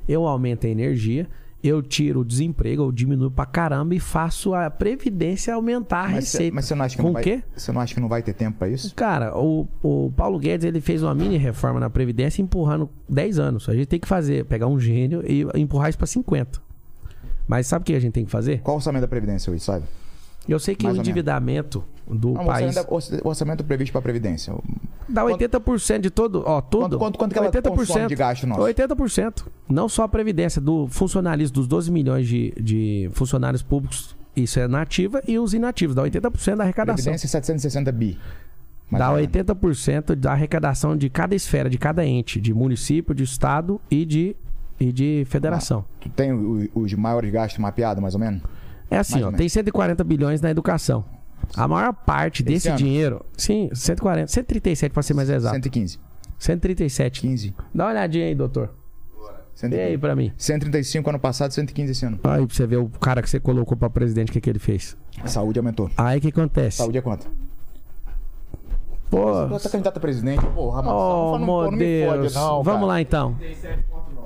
eu 0.07 0.27
aumento 0.27 0.65
a 0.65 0.69
energia, 0.69 1.27
eu 1.67 1.81
tiro 1.81 2.21
o 2.21 2.25
desemprego, 2.25 2.83
eu 2.83 2.91
diminuo 2.91 3.29
pra 3.31 3.45
caramba 3.45 3.95
e 3.95 3.99
faço 3.99 4.53
a 4.53 4.69
Previdência 4.69 5.53
aumentar 5.53 6.05
a 6.05 6.09
Mas, 6.09 6.27
cê- 6.29 6.37
receita. 6.37 6.55
mas 6.55 6.65
você 6.65 6.75
não 6.75 6.85
acha 6.85 6.95
que 6.95 7.01
Com 7.01 7.07
não 7.09 7.13
vai, 7.13 7.23
quê? 7.23 7.43
Você 7.55 7.71
não 7.71 7.81
acha 7.81 7.93
que 7.93 7.99
não 7.99 8.07
vai 8.09 8.21
ter 8.21 8.33
tempo 8.33 8.57
pra 8.57 8.67
isso? 8.69 8.93
Cara, 8.95 9.37
o, 9.37 9.67
o 9.83 10.11
Paulo 10.15 10.37
Guedes 10.39 10.65
ele 10.65 10.81
fez 10.81 11.01
uma 11.03 11.13
mini 11.15 11.37
reforma 11.37 11.79
na 11.79 11.89
Previdência 11.89 12.41
empurrando 12.41 12.89
10 13.09 13.39
anos. 13.39 13.67
A 13.69 13.73
gente 13.73 13.87
tem 13.87 13.99
que 13.99 14.07
fazer, 14.07 14.45
pegar 14.45 14.67
um 14.67 14.79
gênio 14.79 15.23
e 15.25 15.45
empurrar 15.59 15.89
isso 15.89 15.97
pra 15.97 16.07
50. 16.07 16.61
Mas 17.47 17.67
sabe 17.67 17.83
o 17.83 17.85
que 17.85 17.93
a 17.93 17.99
gente 17.99 18.13
tem 18.13 18.25
que 18.25 18.31
fazer? 18.31 18.61
Qual 18.61 18.75
o 18.75 18.77
orçamento 18.79 19.01
da 19.01 19.07
Previdência 19.07 19.51
hoje, 19.53 19.61
sabe? 19.63 19.85
Eu 20.47 20.59
sei 20.59 20.75
que 20.75 20.85
Mais 20.85 20.97
o 20.97 21.01
endividamento 21.01 21.83
do 22.07 22.33
Não, 22.33 22.45
país 22.45 22.75
o 23.23 23.27
orçamento 23.27 23.63
previsto 23.63 23.91
pra 23.91 24.01
Previdência. 24.01 24.53
dá 25.09 25.23
80% 25.25 25.99
de 26.01 26.09
todo, 26.11 26.43
ó, 26.45 26.61
tudo. 26.61 26.81
Quanto- 26.81 26.97
quanto- 26.99 27.17
quanto 27.17 27.31
que 27.51 27.57
ela 27.57 27.75
consome 27.75 28.07
de 28.07 28.15
gasto 28.15 28.45
nosso? 28.45 28.61
80%. 28.61 29.47
Não 29.67 29.89
só 29.89 30.03
a 30.03 30.07
previdência 30.07 30.61
do 30.61 30.87
funcionalismo 30.87 31.55
dos 31.55 31.67
12 31.67 31.91
milhões 31.91 32.27
de, 32.27 32.53
de 32.61 33.09
funcionários 33.13 33.63
públicos, 33.63 34.15
isso 34.35 34.59
é 34.59 34.67
nativa 34.67 35.21
e 35.27 35.39
os 35.39 35.53
inativos, 35.53 35.95
dá 35.95 36.03
80% 36.03 36.55
da 36.57 36.63
arrecadação. 36.63 36.95
Previdência 37.05 37.27
760 37.27 37.91
bi. 37.91 38.17
Mais 38.91 38.99
Dá 39.03 39.09
ou 39.09 39.15
menos. 39.15 39.31
80% 39.31 40.13
da 40.13 40.31
arrecadação 40.33 40.95
de 40.95 41.09
cada 41.09 41.33
esfera, 41.33 41.67
de 41.67 41.77
cada 41.79 42.05
ente, 42.05 42.39
de 42.39 42.53
município, 42.53 43.15
de 43.15 43.23
estado 43.23 43.81
e 43.89 44.05
de, 44.05 44.35
e 44.79 44.91
de 44.91 45.23
federação. 45.27 45.83
Tu 45.99 46.09
tem 46.09 46.31
os 46.75 46.93
maiores 46.93 47.31
gastos 47.31 47.57
mapeados, 47.59 47.99
mais 47.99 48.13
ou 48.13 48.19
menos? 48.19 48.43
É 48.95 48.99
assim, 48.99 49.21
ó, 49.23 49.29
tem 49.29 49.39
menos. 49.39 49.53
140 49.53 50.03
bilhões 50.03 50.41
na 50.41 50.49
educação. 50.49 51.03
A 51.55 51.67
maior 51.67 51.93
parte 51.93 52.41
desse 52.41 52.69
ano? 52.69 52.77
dinheiro, 52.77 53.25
sim, 53.37 53.69
140, 53.73 54.31
137 54.31 54.91
para 54.91 55.03
ser 55.03 55.13
mais 55.13 55.29
exato. 55.29 55.55
115. 55.55 55.99
137. 56.39 57.21
15. 57.21 57.53
Dá 57.73 57.85
uma 57.85 57.91
olhadinha 57.91 58.25
aí, 58.25 58.33
doutor. 58.35 58.73
Vê 59.61 59.67
aí 59.67 59.97
115. 59.97 59.97
pra 59.99 60.15
mim. 60.15 60.31
135 60.37 61.09
ano 61.09 61.19
passado, 61.19 61.51
115 61.51 61.91
esse 61.91 62.05
ano. 62.05 62.19
Aí 62.23 62.45
pra 62.45 62.55
você 62.55 62.65
ver 62.65 62.77
o 62.77 62.89
cara 62.89 63.21
que 63.21 63.29
você 63.29 63.39
colocou 63.39 63.77
pra 63.77 63.89
presidente, 63.89 64.29
o 64.29 64.33
que, 64.33 64.41
que 64.41 64.49
ele 64.49 64.59
fez. 64.59 64.97
Saúde 65.25 65.59
aumentou. 65.59 65.89
Aí 65.97 66.17
o 66.17 66.21
que 66.21 66.27
acontece? 66.29 66.77
Saúde 66.77 66.97
é 66.97 67.01
quanto? 67.01 67.29
Pô, 69.09 69.47
Tu 69.47 69.59
tá 69.63 69.69
candidato 69.69 69.97
a 69.97 69.99
presidente. 69.99 70.45
Porra, 70.47 70.81
mas 70.81 70.91
oh, 70.93 71.37
não, 71.37 71.45
não, 71.45 71.63
não 71.63 71.71
me 71.71 72.05
fode, 72.05 72.33
não, 72.33 72.63
Vamos 72.63 72.81
cara. 72.81 72.85
lá 72.85 73.01
então. 73.01 73.37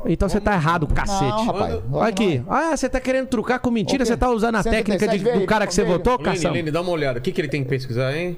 Então 0.06 0.30
você 0.30 0.40
tá 0.40 0.54
errado, 0.54 0.88
cacete. 0.88 1.22
Não, 1.24 1.46
rapaz. 1.46 1.74
Vamos 1.76 1.94
Olha 1.94 2.10
aqui. 2.10 2.44
Ah, 2.48 2.76
você 2.76 2.88
tá 2.90 3.00
querendo 3.00 3.28
trucar 3.28 3.60
com 3.60 3.70
mentira? 3.70 4.06
Você 4.06 4.16
tá 4.18 4.30
usando 4.30 4.56
a 4.56 4.64
137, 4.64 5.10
técnica 5.10 5.34
de- 5.34 5.40
do 5.42 5.46
cara 5.46 5.68
que 5.68 5.74
você 5.74 5.84
votou, 5.84 6.14
Lene, 6.14 6.24
Cação? 6.24 6.52
Lene, 6.54 6.72
dá 6.72 6.82
uma 6.82 6.92
olhada. 6.92 7.20
O 7.20 7.22
que, 7.22 7.32
que 7.32 7.42
ele 7.42 7.48
tem 7.50 7.64
que 7.64 7.70
pesquisar, 7.70 8.16
hein? 8.16 8.38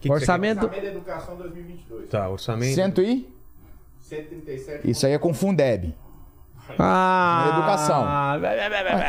que 0.00 0.08
que 0.08 0.12
orçamento. 0.12 0.64
Orçamento 0.64 0.82
da 0.84 0.90
Educação 0.92 1.36
2022. 1.36 2.08
Tá, 2.08 2.28
orçamento. 2.28 2.74
Cento 2.74 3.02
e? 3.02 3.26
137. 4.00 4.90
Isso 4.90 5.06
aí 5.06 5.12
é 5.12 5.18
com 5.18 5.32
Fundeb. 5.34 5.94
Ah, 6.78 7.50
Educação. 7.52 8.04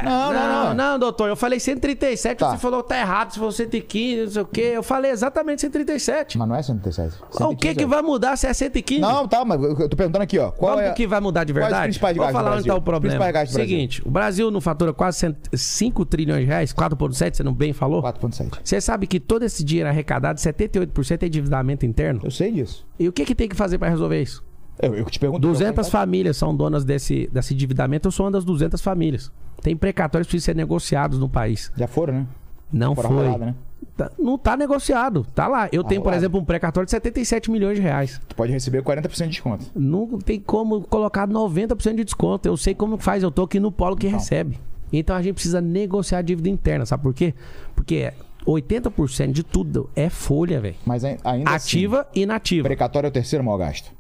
Não, 0.04 0.34
não, 0.34 0.66
não. 0.66 0.74
Não, 0.74 1.00
doutor, 1.00 1.28
eu 1.30 1.36
falei 1.36 1.60
137, 1.60 2.38
Tá. 2.40 2.52
você 2.52 2.58
falou 2.58 2.84
que 2.84 2.90
tá 2.90 3.00
errado, 3.00 3.32
se 3.34 3.40
for 3.40 3.52
115, 3.52 4.24
não 4.26 4.32
sei 4.32 4.42
o 4.42 4.46
quê. 4.46 4.72
Eu 4.76 4.84
falei 4.84 5.12
exatamente 5.12 5.62
137. 5.62 6.38
Mas 6.38 6.48
não 6.48 6.56
é 6.56 6.62
137. 6.62 7.16
o 7.40 7.56
que 7.56 7.76
que 7.76 7.86
vai 7.86 8.02
mudar 8.02 8.36
se 8.38 8.48
é 8.48 8.54
115? 8.54 9.02
Não, 9.02 9.28
tá, 9.28 9.44
mas 9.44 9.62
eu 9.62 9.90
tô 9.90 9.96
perguntando 9.98 10.24
aqui, 10.24 10.38
ó. 10.40 10.52
Qual 10.52 10.76
Vamos 10.76 10.92
é... 10.92 10.94
que 10.94 11.08
vai 11.08 11.20
mudar 11.20 11.44
de 11.44 11.54
verdade? 11.54 11.84
principais 11.84 12.16
Vou 12.16 12.26
gastos 12.26 12.40
do 12.40 12.44
falar 12.44 12.56
onde 12.58 12.64
Brasil? 12.68 12.74
tá 12.74 12.80
o 12.80 12.82
problema. 12.82 13.32
Gastos. 13.32 13.56
Seguinte, 13.56 14.02
o 14.06 14.10
Brasil 14.12 14.52
não 14.52 14.62
fatura 14.62 14.94
quase 14.94 15.20
100 15.20 15.88
5 15.88 16.06
trilhões 16.06 16.42
de 16.42 16.46
reais, 16.46 16.74
4,7, 16.74 17.38
você 17.38 17.44
não 17.44 17.54
bem 17.54 17.72
falou? 17.74 18.02
4.7. 18.04 18.60
Você 18.64 18.82
sabe 18.82 19.08
que 19.08 19.20
todo 19.20 19.44
esse 19.44 19.64
dinheiro 19.64 19.90
arrecadado, 19.90 20.40
78% 20.40 21.24
é 21.24 21.26
endividamento 21.28 21.86
interno? 21.86 22.22
Eu 22.24 22.32
sei 22.32 22.52
disso. 22.52 22.86
E 23.00 23.08
o 23.08 23.14
que, 23.14 23.24
que 23.26 23.36
tem 23.36 23.48
que 23.48 23.56
fazer 23.56 23.78
pra 23.78 23.90
resolver 23.90 24.22
isso? 24.22 24.44
Eu, 24.82 24.96
eu 24.96 25.06
te 25.06 25.20
pergunto... 25.20 25.42
200 25.42 25.90
famílias 25.90 26.38
são 26.38 26.56
donas 26.56 26.84
desse, 26.86 27.30
desse 27.32 27.54
endividamento, 27.54 28.08
eu 28.08 28.12
sou 28.12 28.26
uma 28.26 28.32
das 28.32 28.44
200 28.46 28.82
famílias. 28.82 29.32
Tem 29.62 29.76
precatórios 29.76 30.28
que 30.28 30.32
precisam 30.32 30.54
ser 30.54 30.56
negociados 30.58 31.18
no 31.20 31.28
país. 31.28 31.72
Já 31.76 31.88
foram, 31.88 32.14
né? 32.14 32.28
Não 32.72 32.94
Foram 32.96 33.10
foi. 33.10 33.18
roladas, 33.26 33.48
né? 33.48 33.56
Tá- 33.96 34.12
não 34.20 34.38
tá 34.38 34.56
negociado. 34.58 35.26
Tá 35.34 35.48
lá. 35.48 35.70
Eu 35.72 35.84
tenho, 35.84 36.02
por 36.02 36.08
rolado. 36.10 36.22
exemplo, 36.24 36.40
um 36.40 36.46
precatório 36.46 36.86
de 36.86 36.92
77 36.92 37.50
milhões 37.50 37.78
de 37.78 37.82
reais. 37.82 38.20
Tu 38.28 38.36
pode 38.36 38.52
receber 38.52 38.84
40% 38.84 39.24
de 39.24 39.30
desconto. 39.30 39.66
Não 39.76 40.20
tem 40.20 40.40
como 40.40 40.82
colocar 40.82 41.28
90% 41.28 41.96
de 41.96 42.04
desconto. 42.04 42.48
Eu 42.48 42.58
sei 42.58 42.76
como 42.76 42.98
faz. 42.98 43.24
Eu 43.24 43.32
tô 43.32 43.44
aqui 43.44 43.60
no 43.60 43.72
polo 43.72 43.96
que 43.96 44.08
recebe. 44.08 44.60
Então 44.94 45.16
a 45.16 45.22
gente 45.22 45.36
precisa 45.36 45.62
negociar 45.62 46.20
a 46.20 46.22
dívida 46.22 46.50
interna. 46.50 46.86
Sabe 46.86 47.04
por 47.04 47.14
quê? 47.14 47.34
Porque 47.76 48.12
80% 48.46 49.32
de 49.32 49.44
tudo 49.44 49.90
é 49.96 50.10
folha, 50.10 50.60
velho. 50.60 50.76
Mas 50.86 51.04
ai- 51.04 51.18
ainda 51.24 51.52
Ativa 51.52 51.98
e 51.98 52.00
assim, 52.12 52.22
inativa. 52.22 52.64
precatório 52.68 53.08
é 53.08 53.10
o 53.10 53.14
terceiro 53.14 53.44
maior 53.44 53.58
gasto. 53.58 53.92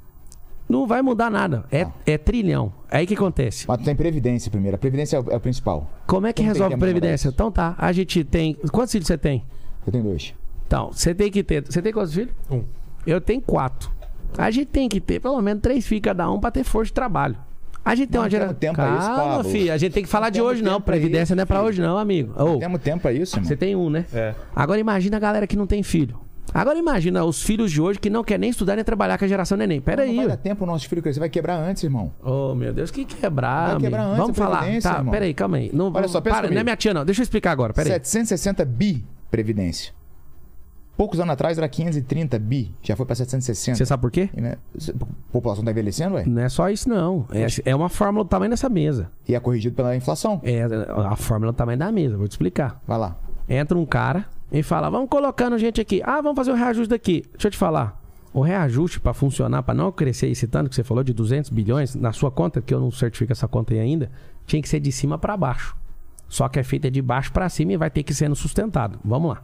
Não 0.69 0.85
vai 0.85 1.01
mudar 1.01 1.29
nada. 1.29 1.63
É, 1.71 1.83
Ah. 1.83 1.91
é 2.05 2.17
trilhão. 2.17 2.73
Aí 2.91 3.05
o 3.05 3.07
que 3.07 3.13
acontece? 3.13 3.65
Mas 3.67 3.77
tu 3.79 3.83
tem 3.85 3.95
previdência 3.95 4.51
primeiro. 4.51 4.75
A 4.75 4.77
previdência 4.77 5.17
é 5.17 5.19
o, 5.19 5.25
é 5.31 5.35
o 5.37 5.39
principal. 5.39 5.89
Como 6.05 6.27
é 6.27 6.33
que 6.33 6.41
resolve 6.43 6.71
pra 6.75 6.79
previdência? 6.79 7.27
isso. 7.27 7.33
Então 7.33 7.51
tá. 7.51 7.73
A 7.77 7.91
gente 7.91 8.23
tem. 8.23 8.53
Quantos 8.71 8.91
filhos 8.91 9.07
você 9.07 9.17
tem? 9.17 9.43
Eu 9.85 9.91
tenho 9.91 10.03
dois. 10.03 10.33
Então, 10.65 10.91
você 10.91 11.15
tem 11.15 11.31
que 11.31 11.41
ter. 11.43 11.63
Você 11.65 11.81
tem 11.81 11.93
quantos 11.93 12.13
filhos? 12.13 12.33
Um. 12.51 12.63
Eu 13.05 13.21
tenho 13.21 13.41
quatro. 13.41 13.89
A 14.37 14.51
gente 14.51 14.65
tem 14.67 14.89
que 14.89 14.99
ter 14.99 15.21
pelo 15.21 15.41
menos 15.41 15.61
três 15.61 15.87
filhos 15.87 16.03
cada 16.03 16.29
um 16.29 16.39
pra 16.39 16.51
ter 16.51 16.63
força 16.65 16.87
de 16.87 16.93
trabalho. 16.93 17.37
A 17.85 17.95
gente 17.95 18.09
tem 18.09 18.17
Não 18.17 18.23
uma 18.25 18.29
geração. 18.29 18.53
temos 18.53 18.59
tempo 18.59 18.75
pra 18.75 18.97
isso, 18.99 19.07
Calma, 19.07 19.35
Pablo. 19.37 19.49
filho. 19.51 19.71
A 19.73 19.77
gente 19.77 19.93
tem 19.93 20.03
que 20.03 20.09
falar 20.09 20.25
Não 20.25 20.31
de 20.31 20.41
hoje, 20.41 20.61
não. 20.61 20.81
Previdência 20.81 21.23
isso, 21.23 21.35
não 21.37 21.43
é 21.43 21.45
pra 21.45 21.55
filho. 21.59 21.67
hoje, 21.69 21.81
não, 21.81 21.97
amigo. 21.97 22.33
Ô, 22.37 22.57
Temos 22.57 22.81
tempo 22.81 22.99
pra 23.03 23.13
isso, 23.13 23.37
irmão. 23.37 23.47
você 23.47 23.55
tem 23.55 23.73
um, 23.77 23.89
né? 23.89 24.05
É. 24.13 24.35
Agora 24.53 24.77
imagina 24.77 25.15
a 25.15 25.19
galera 25.21 25.47
que 25.47 25.55
não 25.55 25.65
tem 25.65 25.81
filho. 25.81 26.19
Agora 26.53 26.77
imagina 26.77 27.23
os 27.23 27.41
filhos 27.43 27.71
de 27.71 27.81
hoje 27.81 27.99
que 27.99 28.09
não 28.09 28.23
quer 28.23 28.39
nem 28.39 28.49
estudar 28.49 28.75
nem 28.75 28.83
trabalhar 28.83 29.17
com 29.17 29.25
a 29.25 29.27
geração 29.27 29.57
neném. 29.57 29.81
Pera 29.81 30.03
Não 30.03 30.11
aí. 30.11 30.17
vai 30.17 30.27
dar 30.27 30.37
tempo 30.37 30.63
o 30.63 30.67
nosso 30.67 30.87
filho 30.87 31.01
crescer. 31.01 31.19
Vai 31.19 31.29
quebrar 31.29 31.57
antes, 31.57 31.83
irmão. 31.83 32.11
Oh, 32.23 32.55
meu 32.55 32.73
Deus, 32.73 32.89
que 32.89 33.05
quebrar, 33.05 33.71
Vai 33.71 33.81
quebrar 33.81 34.03
antes 34.05 34.17
Vamos 34.17 34.37
falar. 34.37 34.65
Tá, 34.81 34.97
irmão. 34.97 35.11
pera 35.11 35.25
aí, 35.25 35.33
calma 35.33 35.57
aí. 35.57 35.69
Não, 35.73 35.91
Olha 35.93 36.07
só, 36.07 36.21
pensa 36.21 36.37
para, 36.37 36.49
não 36.49 36.59
é 36.59 36.63
minha 36.63 36.75
tia, 36.75 36.93
não. 36.93 37.05
Deixa 37.05 37.21
eu 37.21 37.23
explicar 37.23 37.51
agora, 37.51 37.73
pera 37.73 37.87
aí. 37.89 37.93
760 37.93 38.65
bi 38.65 39.05
previdência. 39.29 39.93
Poucos 40.95 41.19
anos 41.19 41.33
atrás 41.33 41.55
era 41.59 41.69
530 41.69 42.39
bi. 42.39 42.73
Já 42.81 42.95
foi 42.95 43.05
pra 43.05 43.13
760. 43.13 43.77
Você 43.77 43.85
sabe 43.85 44.01
por 44.01 44.09
quê? 44.09 44.29
E, 44.35 44.41
né, 44.41 44.55
A 44.89 45.05
população 45.31 45.63
tá 45.63 45.69
envelhecendo, 45.69 46.15
ué? 46.15 46.23
Não 46.25 46.41
é 46.41 46.49
só 46.49 46.71
isso, 46.71 46.89
não. 46.89 47.27
É, 47.31 47.45
é 47.69 47.75
uma 47.75 47.87
fórmula 47.87 48.25
do 48.25 48.27
tamanho 48.27 48.49
dessa 48.49 48.67
mesa. 48.67 49.11
E 49.27 49.35
é 49.35 49.39
corrigido 49.39 49.75
pela 49.75 49.95
inflação. 49.95 50.41
É 50.43 50.63
a 50.63 51.15
fórmula 51.15 51.51
do 51.51 51.55
tamanho 51.55 51.77
da 51.77 51.91
mesa, 51.91 52.17
vou 52.17 52.27
te 52.27 52.31
explicar. 52.31 52.81
Vai 52.87 52.97
lá. 52.97 53.15
Entra 53.47 53.77
um 53.77 53.85
cara 53.85 54.25
e 54.51 54.63
fala: 54.63 54.89
vamos 54.89 55.09
colocando 55.09 55.57
gente 55.57 55.81
aqui. 55.81 56.01
Ah, 56.03 56.21
vamos 56.21 56.35
fazer 56.35 56.51
o 56.51 56.55
reajuste 56.55 56.89
daqui. 56.89 57.23
Deixa 57.31 57.47
eu 57.47 57.51
te 57.51 57.57
falar. 57.57 58.01
O 58.33 58.41
reajuste 58.41 58.99
pra 58.99 59.13
funcionar, 59.13 59.63
pra 59.63 59.73
não 59.73 59.91
crescer 59.91 60.27
esse 60.27 60.47
tanto 60.47 60.69
que 60.69 60.75
você 60.75 60.83
falou 60.83 61.03
de 61.03 61.13
200 61.13 61.49
bilhões 61.49 61.95
na 61.95 62.11
sua 62.11 62.29
conta, 62.29 62.61
que 62.61 62.73
eu 62.73 62.79
não 62.79 62.91
certifico 62.91 63.31
essa 63.31 63.47
conta 63.47 63.73
aí 63.73 63.79
ainda, 63.79 64.11
tinha 64.45 64.61
que 64.61 64.69
ser 64.69 64.79
de 64.79 64.91
cima 64.91 65.17
pra 65.17 65.35
baixo. 65.35 65.75
Só 66.27 66.47
que 66.47 66.59
é 66.59 66.63
feita 66.63 66.91
de 66.91 67.01
baixo 67.01 67.31
pra 67.31 67.49
cima 67.49 67.73
e 67.73 67.77
vai 67.77 67.89
ter 67.89 68.03
que 68.03 68.13
sendo 68.13 68.35
sustentado. 68.35 68.99
Vamos 69.03 69.31
lá. 69.31 69.43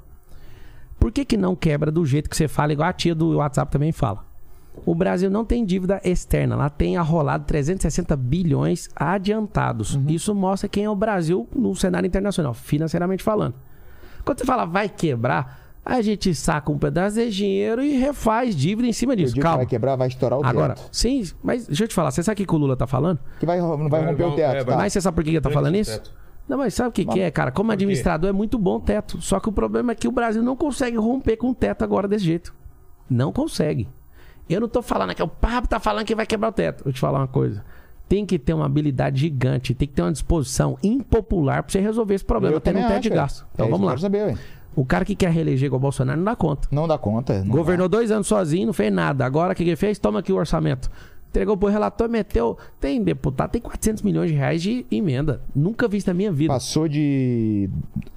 Por 0.99 1.11
que, 1.11 1.25
que 1.25 1.37
não 1.37 1.55
quebra 1.55 1.91
do 1.91 2.05
jeito 2.05 2.29
que 2.29 2.35
você 2.35 2.47
fala, 2.47 2.73
igual 2.73 2.89
a 2.89 2.93
tia 2.93 3.15
do 3.15 3.37
WhatsApp 3.37 3.71
também 3.71 3.91
fala? 3.91 4.25
O 4.85 4.95
Brasil 4.95 5.29
não 5.29 5.45
tem 5.45 5.63
dívida 5.65 6.01
externa, 6.03 6.55
lá 6.55 6.69
tem 6.69 6.97
arrolado 6.97 7.45
360 7.45 8.15
bilhões 8.15 8.89
adiantados. 8.95 9.99
Isso 10.07 10.33
mostra 10.33 10.67
quem 10.67 10.85
é 10.85 10.89
o 10.89 10.95
Brasil 10.95 11.47
no 11.55 11.75
cenário 11.75 12.07
internacional, 12.07 12.53
financeiramente 12.53 13.23
falando. 13.23 13.55
Quando 14.25 14.39
você 14.39 14.45
fala 14.45 14.65
vai 14.65 14.87
quebrar, 14.89 15.59
a 15.85 16.01
gente 16.01 16.33
saca 16.33 16.71
um 16.71 16.77
pedaço 16.77 17.17
de 17.17 17.29
dinheiro 17.29 17.83
e 17.83 17.97
refaz 17.97 18.55
dívida 18.55 18.87
em 18.87 18.93
cima 18.93 19.15
disso. 19.15 19.33
dia 19.33 19.41
que 19.41 19.43
Calma. 19.43 19.57
vai 19.57 19.65
quebrar, 19.65 19.95
vai 19.95 20.07
estourar 20.07 20.39
o 20.39 20.45
Agora, 20.45 20.75
teto. 20.75 20.87
sim, 20.91 21.23
mas 21.43 21.67
deixa 21.67 21.83
eu 21.83 21.87
te 21.87 21.93
falar, 21.93 22.11
você 22.11 22.23
sabe 22.23 22.33
o 22.33 22.37
que 22.37 22.45
que 22.45 22.55
o 22.55 22.57
Lula 22.57 22.77
tá 22.77 22.87
falando? 22.87 23.19
Que 23.39 23.45
vai, 23.45 23.59
não 23.59 23.77
vai 23.89 24.01
Vai- 24.01 24.11
romper 24.11 24.23
o 24.23 24.35
teto, 24.35 24.55
é, 24.55 24.63
tá? 24.63 24.75
Mas 24.77 24.93
você 24.93 25.01
sabe 25.01 25.15
por 25.15 25.23
que 25.23 25.29
ele 25.31 25.41
tá 25.41 25.49
falando 25.49 25.75
isso? 25.75 26.01
Não, 26.47 26.57
mas 26.57 26.73
sabe 26.73 26.89
o 26.89 26.91
que, 26.91 27.05
que 27.05 27.19
é, 27.21 27.31
cara? 27.31 27.51
Como 27.51 27.71
administrador 27.71 28.29
é 28.29 28.33
muito 28.33 28.57
bom 28.57 28.77
teto. 28.79 29.21
Só 29.21 29.39
que 29.39 29.47
o 29.47 29.51
problema 29.51 29.93
é 29.93 29.95
que 29.95 30.07
o 30.09 30.11
Brasil 30.11 30.43
não 30.43 30.57
consegue 30.57 30.97
romper 30.97 31.37
com 31.37 31.51
o 31.51 31.55
teto 31.55 31.83
agora 31.83 32.05
desse 32.07 32.25
jeito. 32.25 32.53
Não 33.09 33.31
consegue. 33.31 33.87
Eu 34.49 34.59
não 34.59 34.67
tô 34.67 34.81
falando 34.81 35.15
que 35.15 35.23
o 35.23 35.27
Pablo 35.27 35.69
tá 35.69 35.79
falando 35.79 36.05
que 36.05 36.13
vai 36.13 36.25
quebrar 36.25 36.49
o 36.49 36.51
teto. 36.51 36.83
Vou 36.83 36.91
te 36.91 36.99
falar 36.99 37.19
uma 37.19 37.27
coisa. 37.29 37.63
Tem 38.09 38.25
que 38.25 38.37
ter 38.37 38.53
uma 38.53 38.65
habilidade 38.65 39.21
gigante, 39.21 39.73
tem 39.73 39.87
que 39.87 39.93
ter 39.93 40.01
uma 40.01 40.11
disposição 40.11 40.77
impopular 40.83 41.63
pra 41.63 41.71
você 41.71 41.79
resolver 41.79 42.13
esse 42.15 42.25
problema, 42.25 42.55
Eu 42.55 42.57
um 42.59 42.61
também 42.61 42.85
teto 42.87 43.01
de 43.03 43.09
gasto. 43.09 43.45
Então 43.53 43.67
É 43.67 43.69
vamos 43.69 43.87
lá. 43.87 43.97
saber, 43.97 44.25
ué. 44.27 44.37
O 44.75 44.83
cara 44.83 45.05
que 45.05 45.15
quer 45.15 45.31
reeleger 45.31 45.67
igual 45.67 45.77
o 45.77 45.81
Bolsonaro 45.81 46.17
não 46.17 46.25
dá 46.25 46.35
conta. 46.35 46.67
Não 46.71 46.87
dá 46.87 46.97
conta. 46.97 47.43
não 47.43 47.51
Governou 47.55 47.87
dá. 47.87 47.97
dois 47.97 48.11
anos 48.11 48.25
sozinho, 48.27 48.65
não 48.67 48.73
fez 48.73 48.91
nada. 48.91 49.23
Agora 49.25 49.53
o 49.53 49.55
que 49.55 49.61
ele 49.63 49.75
fez? 49.75 49.99
Toma 49.99 50.19
aqui 50.19 50.33
o 50.33 50.35
orçamento. 50.35 50.89
Entregou 51.29 51.55
pro 51.57 51.69
relator, 51.69 52.07
meteu. 52.09 52.57
Tem 52.79 53.01
deputado, 53.03 53.51
tem 53.51 53.61
400 53.61 54.01
milhões 54.03 54.29
de 54.31 54.35
reais 54.37 54.61
de 54.61 54.85
emenda. 54.91 55.41
Nunca 55.55 55.87
vi 55.87 55.97
isso 55.97 56.07
na 56.07 56.13
minha 56.13 56.31
vida. 56.31 56.53
Passou 56.53 56.87
de 56.87 57.69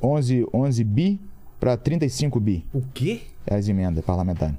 11, 0.02 0.46
11 0.52 0.84
bi 0.84 1.20
pra 1.60 1.76
35 1.76 2.38
bi 2.40 2.64
O 2.74 2.82
quê? 2.92 3.20
as 3.50 3.68
emendas 3.68 4.04
parlamentares. 4.04 4.56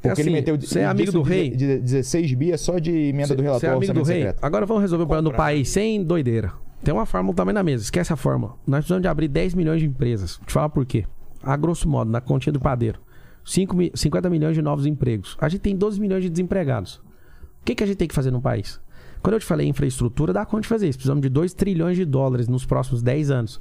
Porque 0.00 0.20
assim, 0.22 0.22
ele 0.22 0.30
meteu. 0.30 0.58
você 0.58 0.80
é 0.80 0.84
amigo 0.86 1.12
do 1.12 1.22
de- 1.22 1.28
rei? 1.28 1.50
De 1.50 1.78
16 1.78 2.32
bi 2.34 2.52
é 2.52 2.56
só 2.56 2.78
de 2.78 2.90
emenda 2.90 3.34
do 3.34 3.42
relator 3.42 3.60
Você 3.60 3.66
é 3.66 3.70
amigo 3.70 3.92
do 3.92 4.02
rei? 4.02 4.16
secreto. 4.18 4.38
Agora 4.42 4.64
vamos 4.66 4.82
resolver 4.82 5.04
o 5.04 5.06
problema 5.06 5.30
do 5.30 5.36
país 5.36 5.68
sem 5.68 6.02
doideira. 6.02 6.52
Tem 6.82 6.94
uma 6.94 7.04
fórmula 7.04 7.34
também 7.36 7.52
na 7.54 7.62
mesa. 7.62 7.84
Esquece 7.84 8.12
a 8.12 8.16
fórmula. 8.16 8.54
Nós 8.66 8.78
precisamos 8.80 9.02
de 9.02 9.08
abrir 9.08 9.28
10 9.28 9.54
milhões 9.54 9.80
de 9.80 9.86
empresas. 9.86 10.36
Vou 10.38 10.46
te 10.46 10.52
falar 10.52 10.70
por 10.70 10.86
quê. 10.86 11.04
A 11.42 11.54
grosso 11.56 11.86
modo, 11.88 12.10
na 12.10 12.20
continha 12.20 12.52
do 12.52 12.60
padeiro. 12.60 12.98
5 13.44 13.76
mi- 13.76 13.90
50 13.94 14.30
milhões 14.30 14.54
de 14.54 14.62
novos 14.62 14.86
empregos. 14.86 15.36
A 15.40 15.48
gente 15.48 15.60
tem 15.60 15.76
12 15.76 16.00
milhões 16.00 16.22
de 16.22 16.30
desempregados. 16.30 16.96
O 17.60 17.64
que, 17.64 17.74
que 17.74 17.84
a 17.84 17.86
gente 17.86 17.96
tem 17.96 18.08
que 18.08 18.14
fazer 18.14 18.30
no 18.30 18.40
país? 18.40 18.80
Quando 19.22 19.34
eu 19.34 19.40
te 19.40 19.44
falei 19.44 19.66
infraestrutura, 19.68 20.32
dá 20.32 20.46
conta 20.46 20.62
de 20.62 20.68
fazer 20.68 20.88
isso. 20.88 20.96
Precisamos 20.98 21.20
de 21.20 21.28
2 21.28 21.52
trilhões 21.52 21.96
de 21.98 22.06
dólares 22.06 22.48
nos 22.48 22.64
próximos 22.64 23.02
10 23.02 23.30
anos. 23.30 23.60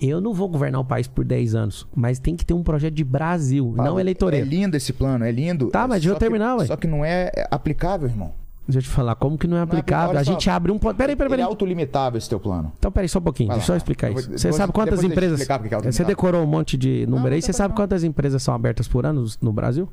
Eu 0.00 0.20
não 0.20 0.34
vou 0.34 0.48
governar 0.48 0.80
o 0.80 0.84
país 0.84 1.06
por 1.06 1.24
10 1.24 1.54
anos, 1.54 1.86
mas 1.94 2.18
tem 2.18 2.36
que 2.36 2.44
ter 2.44 2.52
um 2.52 2.62
projeto 2.62 2.92
de 2.94 3.02
Brasil, 3.04 3.72
não 3.74 3.84
Pablo, 3.84 4.00
eleitoreiro. 4.00 4.46
É 4.46 4.48
lindo 4.48 4.76
esse 4.76 4.92
plano, 4.92 5.24
é 5.24 5.32
lindo. 5.32 5.68
Tá, 5.70 5.88
mas 5.88 6.02
deixa 6.02 6.10
eu 6.10 6.14
que- 6.14 6.20
terminar, 6.20 6.56
ué. 6.56 6.66
Só 6.66 6.76
que 6.76 6.86
não 6.86 7.02
é 7.04 7.30
aplicável, 7.50 8.06
irmão. 8.08 8.32
Deixa 8.68 8.80
eu 8.80 8.82
te 8.82 8.88
falar, 8.88 9.14
como 9.14 9.38
que 9.38 9.46
não 9.46 9.56
é 9.56 9.60
aplicável? 9.60 10.10
olha 10.10 10.20
a 10.20 10.24
só. 10.24 10.32
gente 10.32 10.50
abre 10.50 10.70
um 10.72 10.78
ponto. 10.78 10.96
Peraí, 10.96 11.14
peraí, 11.16 11.28
é 11.28 11.30
peraí. 11.30 11.44
autolimitável 11.46 12.18
esse 12.18 12.28
teu 12.28 12.38
plano. 12.40 12.72
Então, 12.78 12.90
peraí, 12.90 13.08
só 13.08 13.20
um 13.20 13.22
pouquinho. 13.22 13.46
Vai 13.48 13.58
Deixa 13.58 13.72
eu 13.72 13.76
explicar 13.76 14.10
isso. 14.10 14.22
depois- 14.22 14.40
Você 14.42 14.52
sabe 14.52 14.72
quantas 14.72 15.02
empresas. 15.04 15.40
é 15.48 15.92
Você 15.92 16.04
decorou 16.04 16.42
um 16.42 16.46
monte 16.46 16.76
de 16.76 17.06
número 17.06 17.28
aí. 17.28 17.36
não 17.36 17.40
Você 17.40 17.46
tem 17.46 17.52
sabe 17.54 17.68
problema. 17.68 17.88
quantas 17.88 18.02
empresas 18.04 18.42
são 18.42 18.52
abertas 18.52 18.88
por 18.88 19.06
ano 19.06 19.24
no 19.40 19.52
Brasil? 19.52 19.88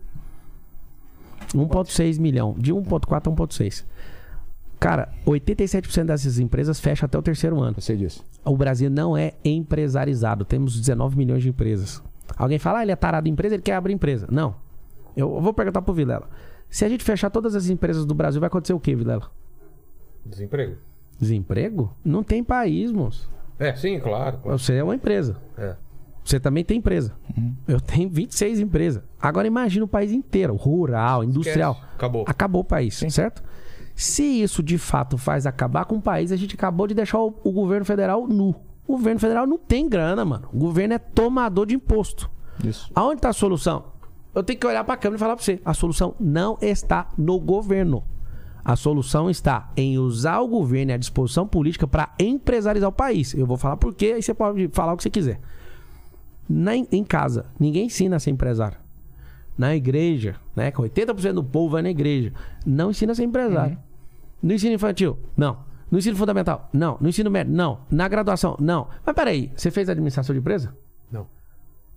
1,6 1.53 2.17
milhão. 2.17 2.55
De 2.57 2.73
1,4 2.73 3.27
a 3.29 3.31
1,6. 3.31 3.85
Cara, 4.79 5.09
87% 5.25 6.07
dessas 6.07 6.39
empresas 6.39 6.79
fecham 6.79 7.05
até 7.05 7.17
o 7.17 7.21
terceiro 7.21 7.61
ano. 7.61 7.75
Eu 7.77 7.81
sei 7.81 7.95
disso. 7.95 8.23
O 8.45 8.57
Brasil 8.57 8.89
não 8.89 9.15
é 9.15 9.33
empresarizado. 9.43 10.43
Temos 10.43 10.79
19 10.79 11.17
milhões 11.17 11.43
de 11.43 11.49
empresas. 11.49 12.03
Alguém 12.35 12.59
fala, 12.59 12.79
ah, 12.79 12.81
ele 12.83 12.91
é 12.91 12.95
tarado 12.95 13.27
em 13.27 13.31
empresa, 13.31 13.55
ele 13.55 13.61
quer 13.61 13.75
abrir 13.75 13.93
empresa. 13.93 14.27
Não. 14.29 14.55
Eu 15.15 15.39
vou 15.39 15.53
perguntar 15.53 15.81
pro 15.81 15.93
Vilela. 15.93 16.27
Se 16.69 16.83
a 16.83 16.89
gente 16.89 17.03
fechar 17.03 17.29
todas 17.29 17.55
as 17.55 17.69
empresas 17.69 18.05
do 18.05 18.15
Brasil, 18.15 18.39
vai 18.39 18.47
acontecer 18.47 18.73
o 18.73 18.79
quê, 18.79 18.95
Vilela? 18.95 19.29
Desemprego. 20.25 20.77
Desemprego? 21.19 21.95
Não 22.03 22.23
tem 22.23 22.43
país, 22.43 22.91
moço. 22.91 23.31
É, 23.59 23.75
sim, 23.75 23.99
claro. 23.99 24.39
claro. 24.39 24.57
Você 24.57 24.73
é 24.73 24.83
uma 24.83 24.95
empresa. 24.95 25.37
É. 25.57 25.75
Você 26.23 26.39
também 26.39 26.63
tem 26.63 26.77
empresa. 26.77 27.13
Eu 27.67 27.79
tenho 27.79 28.09
26 28.09 28.59
empresas. 28.59 29.03
Agora 29.21 29.45
imagina 29.45 29.85
o 29.85 29.87
país 29.87 30.11
inteiro, 30.11 30.55
rural, 30.55 31.23
industrial. 31.23 31.73
Esquece. 31.73 31.93
Acabou. 31.95 32.25
Acabou 32.27 32.61
o 32.61 32.65
país, 32.65 32.95
certo? 33.09 33.43
Se 33.95 34.23
isso 34.23 34.63
de 34.63 34.77
fato 34.77 35.17
faz 35.17 35.45
acabar 35.45 35.85
com 35.85 35.95
o 35.95 36.01
país, 36.01 36.31
a 36.31 36.35
gente 36.35 36.55
acabou 36.55 36.87
de 36.87 36.93
deixar 36.93 37.19
o, 37.19 37.33
o 37.43 37.51
governo 37.51 37.85
federal 37.85 38.27
nu. 38.27 38.55
O 38.87 38.97
governo 38.97 39.19
federal 39.19 39.47
não 39.47 39.57
tem 39.57 39.87
grana, 39.87 40.25
mano. 40.25 40.49
O 40.51 40.57
governo 40.57 40.95
é 40.95 40.99
tomador 40.99 41.65
de 41.65 41.75
imposto. 41.75 42.29
Isso. 42.63 42.91
Aonde 42.93 43.17
está 43.17 43.29
a 43.29 43.33
solução? 43.33 43.85
Eu 44.35 44.43
tenho 44.43 44.59
que 44.59 44.65
olhar 44.65 44.83
para 44.83 44.95
a 44.95 44.97
câmera 44.97 45.17
e 45.17 45.19
falar 45.19 45.35
para 45.35 45.43
você: 45.43 45.61
a 45.63 45.73
solução 45.73 46.15
não 46.19 46.57
está 46.61 47.07
no 47.17 47.39
governo. 47.39 48.03
A 48.65 48.75
solução 48.75 49.29
está 49.29 49.69
em 49.75 49.97
usar 49.97 50.39
o 50.39 50.47
governo 50.47 50.91
e 50.91 50.93
a 50.93 50.97
disposição 50.97 51.45
política 51.45 51.85
para 51.85 52.13
empresarizar 52.17 52.89
o 52.89 52.93
país. 52.93 53.33
Eu 53.33 53.45
vou 53.45 53.57
falar 53.57 53.75
por 53.75 53.93
quê, 53.93 54.13
aí 54.15 54.23
você 54.23 54.33
pode 54.33 54.69
falar 54.69 54.93
o 54.93 54.97
que 54.97 55.03
você 55.03 55.09
quiser. 55.09 55.39
Na, 56.47 56.75
em 56.75 57.03
casa, 57.03 57.45
ninguém 57.59 57.87
ensina 57.87 58.15
a 58.15 58.19
ser 58.19 58.31
empresário. 58.31 58.77
Na 59.57 59.75
igreja, 59.75 60.35
né? 60.55 60.71
Que 60.71 60.77
80% 60.77 61.33
do 61.33 61.43
povo 61.43 61.71
vai 61.73 61.81
na 61.81 61.89
igreja. 61.89 62.33
Não 62.65 62.91
ensina 62.91 63.11
a 63.11 63.15
ser 63.15 63.23
empresário. 63.23 63.77
No 64.41 64.53
ensino 64.53 64.73
infantil, 64.73 65.17
não. 65.37 65.59
No 65.91 65.99
ensino 65.99 66.17
fundamental, 66.17 66.69
não. 66.73 66.97
No 66.99 67.07
ensino 67.07 67.29
médio, 67.29 67.53
não. 67.53 67.81
Na 67.89 68.07
graduação, 68.07 68.57
não. 68.59 68.87
Mas 69.05 69.15
peraí, 69.15 69.51
você 69.55 69.69
fez 69.69 69.87
administração 69.89 70.33
de 70.33 70.39
empresa? 70.39 70.75
Não. 71.11 71.27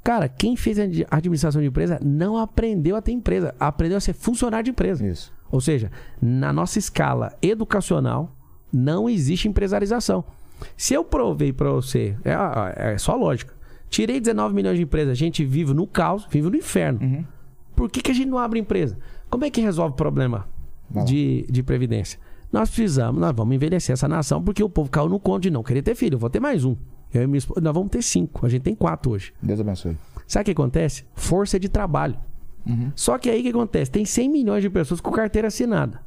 Cara, 0.04 0.28
quem 0.28 0.54
fez 0.54 0.78
ad- 0.78 1.06
administração 1.10 1.60
de 1.62 1.66
empresa 1.68 1.98
não 2.04 2.36
aprendeu 2.36 2.94
a 2.94 3.02
ter 3.02 3.12
empresa, 3.12 3.54
aprendeu 3.58 3.96
a 3.96 4.00
ser 4.00 4.12
funcionário 4.12 4.64
de 4.64 4.70
empresa. 4.70 5.04
Isso. 5.06 5.32
Ou 5.50 5.60
seja, 5.60 5.90
na 6.20 6.52
nossa 6.52 6.78
escala 6.78 7.32
educacional, 7.42 8.36
não 8.72 9.08
existe 9.08 9.48
empresarização. 9.48 10.24
Se 10.76 10.94
eu 10.94 11.04
provei 11.04 11.52
pra 11.52 11.70
você, 11.70 12.16
é, 12.24 12.92
é 12.94 12.98
só 12.98 13.16
lógica. 13.16 13.54
Tirei 13.88 14.20
19 14.20 14.54
milhões 14.54 14.76
de 14.76 14.82
empresas, 14.84 15.12
a 15.12 15.14
gente 15.14 15.44
vive 15.44 15.72
no 15.72 15.86
caos, 15.86 16.26
vive 16.30 16.50
no 16.50 16.56
inferno. 16.56 16.98
Por 17.88 17.92
que, 17.92 18.00
que 18.02 18.10
a 18.10 18.14
gente 18.14 18.28
não 18.28 18.38
abre 18.38 18.58
empresa? 18.58 18.98
Como 19.30 19.44
é 19.44 19.50
que 19.50 19.60
resolve 19.60 19.92
o 19.92 19.96
problema 19.96 20.46
de, 21.04 21.46
de 21.48 21.62
previdência? 21.62 22.18
Nós 22.52 22.70
precisamos, 22.70 23.20
nós 23.20 23.34
vamos 23.34 23.54
envelhecer 23.54 23.92
essa 23.92 24.06
nação, 24.08 24.42
porque 24.42 24.62
o 24.62 24.68
povo 24.68 24.90
caiu 24.90 25.08
no 25.08 25.18
conto 25.18 25.42
de 25.42 25.50
não 25.50 25.62
querer 25.62 25.82
ter 25.82 25.94
filho. 25.94 26.14
Eu 26.14 26.18
vou 26.18 26.30
ter 26.30 26.40
mais 26.40 26.64
um. 26.64 26.76
Eu 27.12 27.22
e 27.22 27.26
minha 27.26 27.38
esposa, 27.38 27.60
nós 27.60 27.74
vamos 27.74 27.90
ter 27.90 28.02
cinco. 28.02 28.46
A 28.46 28.48
gente 28.48 28.62
tem 28.62 28.74
quatro 28.74 29.12
hoje. 29.12 29.32
Deus 29.42 29.60
abençoe. 29.60 29.96
Sabe 30.26 30.42
o 30.42 30.44
que 30.46 30.50
acontece? 30.52 31.04
Força 31.14 31.58
de 31.58 31.68
trabalho. 31.68 32.16
Só 32.94 33.16
que 33.18 33.30
aí 33.30 33.40
o 33.40 33.42
que 33.44 33.48
acontece? 33.50 33.90
Tem 33.90 34.04
100 34.04 34.28
milhões 34.28 34.62
de 34.62 34.68
pessoas 34.70 35.00
com 35.00 35.10
carteira 35.10 35.48
assinada. 35.48 36.00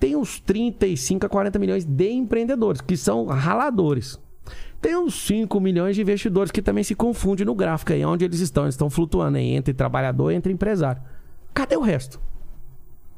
Tem 0.00 0.16
uns 0.16 0.40
35 0.40 1.26
a 1.26 1.28
40 1.28 1.58
milhões 1.58 1.84
de 1.84 2.10
empreendedores, 2.10 2.80
que 2.80 2.96
são 2.96 3.26
raladores. 3.26 4.18
Tem 4.80 4.96
uns 4.96 5.14
5 5.26 5.60
milhões 5.60 5.94
de 5.94 6.02
investidores 6.02 6.50
que 6.50 6.60
também 6.60 6.82
se 6.82 6.94
confundem 6.94 7.46
no 7.46 7.54
gráfico 7.54 7.92
aí, 7.92 8.04
onde 8.04 8.24
eles 8.24 8.40
estão. 8.40 8.64
Eles 8.64 8.74
estão 8.74 8.90
flutuando 8.90 9.38
aí 9.38 9.54
entre 9.54 9.72
trabalhador 9.72 10.32
e 10.32 10.34
entre 10.34 10.52
empresário. 10.52 11.00
Cadê 11.54 11.76
o 11.76 11.80
resto? 11.80 12.20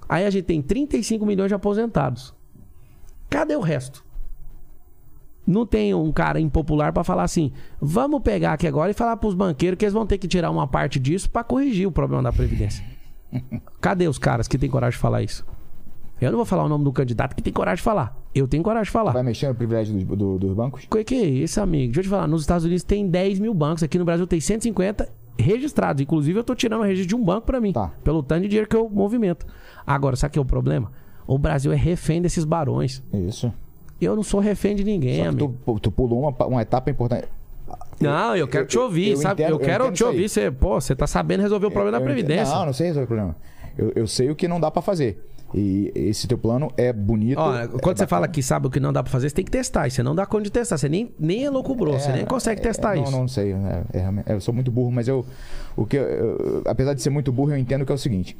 Aí 0.09 0.27
a 0.27 0.31
gente 0.31 0.45
tem 0.45 0.61
35 0.61 1.25
milhões 1.25 1.49
de 1.49 1.55
aposentados. 1.55 2.35
Cadê 3.31 3.57
o 3.57 3.61
resto? 3.61 4.05
Não 5.47 5.67
tem 5.67 5.95
um 5.95 6.13
cara 6.13 6.41
impopular 6.41 6.93
pra 6.93 7.05
falar 7.05 7.23
assim: 7.23 7.53
vamos 7.81 8.23
pegar 8.23 8.53
aqui 8.53 8.67
agora 8.67 8.91
e 8.91 8.95
falar 8.95 9.17
pros 9.17 9.35
banqueiros 9.35 9.79
que 9.79 9.85
eles 9.85 9.93
vão 9.95 10.07
ter 10.07 10.19
que 10.19 10.29
tirar 10.29 10.51
uma 10.51 10.67
parte 10.67 10.99
disso 10.99 11.31
pra 11.31 11.45
corrigir 11.45 11.87
o 11.87 11.93
problema 11.93 12.23
da 12.23 12.33
Previdência. 12.33 12.85
Cadê 13.81 14.09
os 14.09 14.19
caras 14.19 14.49
que 14.49 14.59
têm 14.59 14.71
coragem 14.71 14.97
de 14.97 15.01
falar 15.01 15.23
isso? 15.23 15.45
Eu 16.21 16.31
não 16.31 16.37
vou 16.39 16.47
falar 16.47 16.65
o 16.65 16.69
nome 16.69 16.85
do 16.85 16.93
candidato 16.93 17.35
que 17.35 17.43
tem 17.43 17.53
coragem 17.53 17.77
de 17.77 17.83
falar. 17.83 18.17
Eu 18.35 18.47
tenho 18.49 18.63
coragem 18.63 18.85
de 18.85 18.91
falar. 18.91 19.13
Vai 19.13 19.23
mexer 19.23 19.49
no 19.49 19.55
privilégio 19.55 19.95
dos, 19.95 20.05
do- 20.17 20.39
dos 20.39 20.55
bancos? 20.55 20.85
O 20.91 21.05
que 21.05 21.15
é 21.15 21.25
isso, 21.27 21.61
amigo? 21.61 21.87
Deixa 21.93 22.01
eu 22.01 22.05
te 22.05 22.09
falar. 22.09 22.27
Nos 22.27 22.41
Estados 22.43 22.65
Unidos 22.65 22.83
tem 22.85 23.07
10 23.07 23.39
mil 23.41 23.53
bancos. 23.53 23.83
Aqui 23.83 23.99
no 23.99 24.05
Brasil 24.05 24.27
tem 24.27 24.41
150 24.41 25.09
registrados. 25.39 26.01
Inclusive, 26.03 26.39
eu 26.39 26.45
tô 26.45 26.55
tirando 26.55 26.81
o 26.81 26.85
registro 26.85 27.09
de 27.09 27.15
um 27.17 27.25
banco 27.25 27.47
pra 27.47 27.61
mim. 27.61 27.73
Tá. 27.73 27.93
Pelo 28.03 28.23
tanto 28.23 28.43
de 28.43 28.49
dinheiro 28.49 28.69
que 28.69 28.77
eu 28.77 28.89
movimento. 28.89 29.45
Agora, 29.87 30.17
sabe 30.17 30.31
o 30.31 30.33
que 30.33 30.39
é 30.39 30.43
o 30.43 30.45
problema? 30.45 30.91
O 31.27 31.37
Brasil 31.39 31.73
é 31.73 31.77
refém 31.77 32.23
desses 32.23 32.45
barões. 32.45 33.03
Isso. 33.13 33.53
Eu 34.01 34.15
não 34.17 34.23
sou 34.23 34.41
refém 34.41 34.75
de 34.77 34.85
ninguém, 34.85 35.23
que 35.23 35.27
amigo. 35.29 35.57
tu, 35.65 35.79
tu 35.81 35.91
pulou 35.91 36.21
uma, 36.21 36.47
uma 36.47 36.63
etapa 36.63 36.91
importante. 36.91 37.27
Não, 38.01 38.37
eu 38.37 38.47
quero 38.49 38.67
te 38.67 38.79
ouvir, 38.79 39.11
eu 39.11 39.17
sabe? 39.17 39.43
entendo- 39.43 39.55
eu 39.57 39.61
eu 39.61 39.65
quero 39.65 39.93
te 39.93 40.05
ouvir. 40.05 40.29
Você, 40.29 40.51
pô, 40.51 40.81
você 40.81 40.95
tá 40.95 41.07
sabendo 41.07 41.41
resolver 41.41 41.67
o 41.67 41.71
problema 41.71 41.93
da 41.99 42.03
Eu 42.03 42.05
Previdência. 42.05 42.55
Não, 42.55 42.67
não 42.67 42.73
sei 42.73 42.89
resolver 42.89 43.05
o 43.05 43.07
problema. 43.09 43.37
Eu, 43.79 43.93
eu 43.95 44.07
sei 44.07 44.31
o 44.31 44.35
que 44.37 44.47
não 44.49 44.61
dá 44.61 44.71
pra 44.71 44.83
fazer. 44.83 45.25
E 45.53 45.93
esse 45.95 46.27
teu 46.27 46.37
plano 46.39 46.71
é 46.77 46.93
bonito. 46.93 47.39
É 47.41 47.67
quando 47.69 47.81
você 47.97 48.05
bacana. 48.05 48.07
fala 48.09 48.29
que 48.29 48.43
sabe 48.43 48.67
o 48.67 48.71
que 48.71 48.81
não 48.81 48.93
dá 48.93 49.03
pra 49.03 49.11
fazer, 49.13 49.29
você 49.29 49.35
tem 49.37 49.45
que 49.45 49.51
testar. 49.51 49.87
E 49.87 49.91
você 49.91 50.03
não 50.03 50.15
dá 50.15 50.27
conta 50.27 50.45
de 50.45 50.51
testar. 50.51 50.79
Você 50.79 50.89
nem, 50.89 51.13
nem 51.19 51.43
elocubrou, 51.45 51.99
você 51.99 52.11
nem 52.13 52.25
consegue 52.25 52.61
testar 52.61 52.97
É, 52.97 53.03
isso. 53.03 53.13
Não, 53.13 53.21
não 53.21 53.29
sei. 53.29 53.53
É, 53.53 53.99
é, 54.27 54.33
eu 54.35 54.41
sou 54.41 54.53
muito 54.55 54.71
burro, 54.73 54.91
mas 54.91 55.07
eu. 55.07 55.25
O 55.77 55.87
que, 55.87 55.97
eu- 55.97 56.03
eu- 56.03 56.63
apesar 56.67 56.95
de 56.95 57.03
ser 57.03 57.11
muito 57.11 57.31
burro, 57.33 57.53
eu 57.53 57.57
entendo 57.59 57.85
que 57.87 57.93
é 57.93 57.95
o 57.95 57.99
seguinte. 57.99 58.37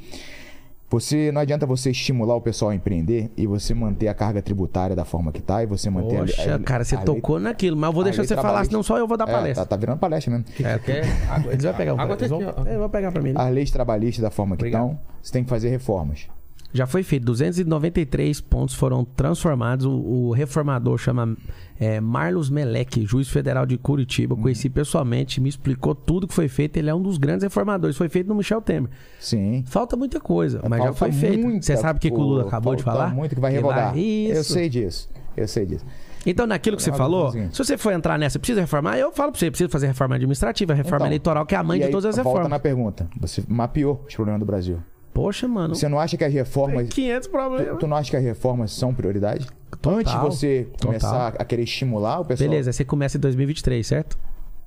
Você 0.89 1.31
não 1.31 1.41
adianta 1.41 1.65
você 1.65 1.89
estimular 1.89 2.35
o 2.35 2.41
pessoal 2.41 2.69
a 2.71 2.75
empreender 2.75 3.31
e 3.35 3.47
você 3.47 3.73
manter 3.73 4.07
a 4.07 4.13
carga 4.13 4.41
tributária 4.41 4.95
da 4.95 5.03
forma 5.03 5.31
que 5.31 5.41
tá 5.41 5.63
e 5.63 5.65
você 5.65 5.89
manter 5.89 6.15
a- 6.17 6.19
Poxa, 6.19 6.55
a, 6.55 6.59
cara, 6.59 6.83
você 6.83 6.95
a 6.95 6.99
lei- 6.99 7.05
tocou 7.05 7.39
naquilo. 7.39 7.75
Mas 7.75 7.87
eu 7.87 7.93
vou 7.93 8.01
a 8.01 8.03
deixar 8.03 8.21
lei 8.21 8.27
você 8.27 8.35
falar, 8.35 8.65
senão 8.65 8.83
só 8.83 8.97
eu 8.97 9.07
vou 9.07 9.17
dar 9.17 9.27
É, 9.27 9.31
palestra. 9.31 9.65
tá, 9.65 9.69
tá 9.69 9.75
virando 9.77 9.97
palestra 9.99 10.31
mesmo. 10.31 10.45
É, 10.63 10.77
quer? 10.79 11.03
Eles 11.51 11.63
vão 11.63 11.73
pegar 11.73 11.95
o 11.95 11.99
Água 11.99 12.15
tá 12.15 12.25
eles 12.25 12.29
vão, 12.29 12.49
aqui, 12.49 12.59
ó. 12.61 12.65
é, 12.67 12.77
vão 12.77 12.89
pegar 12.89 13.11
pra 13.11 13.21
mim. 13.21 13.33
As 13.35 13.51
leis 13.53 13.71
trabalhistas 13.71 14.21
da 14.21 14.29
forma 14.29 14.55
que 14.55 14.65
estão, 14.67 14.99
você 15.21 15.31
tem 15.33 15.43
que 15.43 15.49
fazer 15.49 15.69
reformas. 15.69 16.27
Já 16.75 16.85
foi 16.85 17.03
feito. 17.03 17.25
293 17.25 18.41
pontos 18.41 18.75
foram 18.75 19.05
transformados. 19.05 19.85
O, 19.85 19.91
o 19.91 20.31
reformador 20.31 20.97
chama 20.97 21.37
é, 21.79 22.01
Marlos 22.01 22.49
Meleque, 22.49 23.05
juiz 23.05 23.29
federal 23.29 23.65
de 23.65 23.77
Curitiba. 23.77 24.33
Eu 24.33 24.37
conheci 24.37 24.69
pessoalmente, 24.69 25.39
me 25.39 25.47
explicou 25.47 25.95
tudo 25.95 26.27
que 26.27 26.33
foi 26.33 26.49
feito. 26.49 26.75
Ele 26.75 26.89
é 26.89 26.93
um 26.93 27.01
dos 27.01 27.17
grandes 27.17 27.43
reformadores. 27.43 27.95
Foi 27.95 28.09
feito 28.09 28.27
no 28.27 28.35
Michel 28.35 28.61
Temer. 28.61 28.89
Sim. 29.21 29.63
Falta 29.65 29.95
muita 29.95 30.19
coisa, 30.19 30.61
mas 30.67 30.79
já 30.79 30.93
Falta 30.93 30.97
foi 30.99 31.11
feito. 31.13 31.63
Você 31.63 31.77
sabe 31.77 31.97
o 31.97 32.01
que, 32.01 32.11
o 32.11 32.17
Lula 32.17 32.43
acabou 32.43 32.75
de 32.75 32.83
falta 32.83 32.99
falar? 32.99 33.13
muito 33.15 33.35
que 33.35 33.41
vai 33.41 33.53
revogar. 33.53 33.97
Isso. 33.97 34.33
Eu 34.35 34.43
sei 34.43 34.67
disso. 34.67 35.09
Eu 35.37 35.47
sei 35.47 35.65
disso. 35.65 35.85
Então, 36.25 36.45
naquilo 36.45 36.75
que 36.75 36.83
você 36.83 36.91
falou, 36.91 37.31
se 37.31 37.57
você 37.57 37.77
for 37.77 37.93
entrar 37.93 38.17
nessa, 38.17 38.37
precisa 38.37 38.59
reformar, 38.59 38.97
eu 38.97 39.13
falo 39.13 39.31
pra 39.31 39.39
você, 39.39 39.49
precisa 39.49 39.69
fazer 39.69 39.87
reforma 39.87 40.15
administrativa, 40.15 40.73
reforma 40.73 40.97
Então, 41.05 41.07
eleitoral, 41.07 41.45
que 41.45 41.55
é 41.55 41.57
a 41.57 41.63
mãe 41.63 41.79
de 41.79 41.87
todas 41.89 42.05
as 42.05 42.15
volta 42.15 42.29
reformas. 42.29 42.49
na 42.49 42.59
pergunta. 42.59 43.07
Você 43.21 43.43
mapeou 43.47 44.03
os 44.07 44.13
problemas 44.13 44.39
do 44.39 44.45
Brasil. 44.45 44.79
Poxa, 45.15 45.47
mano. 45.47 45.73
Você 45.73 45.87
não 45.87 45.97
acha 45.97 46.17
que 46.17 46.25
as 46.25 46.33
reformas. 46.33 46.89
500 46.89 47.27
problemas. 47.29 47.79
Tu 47.79 47.87
não 47.87 47.95
acha 47.95 48.11
que 48.11 48.17
as 48.17 48.23
reformas 48.23 48.73
são 48.73 48.93
prioridade? 48.93 49.47
Total, 49.81 49.99
Antes 49.99 50.11
de 50.11 50.19
você 50.19 50.67
total. 50.73 50.87
começar 50.87 51.27
a 51.39 51.45
querer 51.45 51.63
estimular 51.63 52.19
o 52.19 52.25
pessoal. 52.25 52.49
Beleza, 52.49 52.73
você 52.73 52.83
começa 52.83 53.17
em 53.17 53.21
2023, 53.21 53.87
certo? 53.87 54.17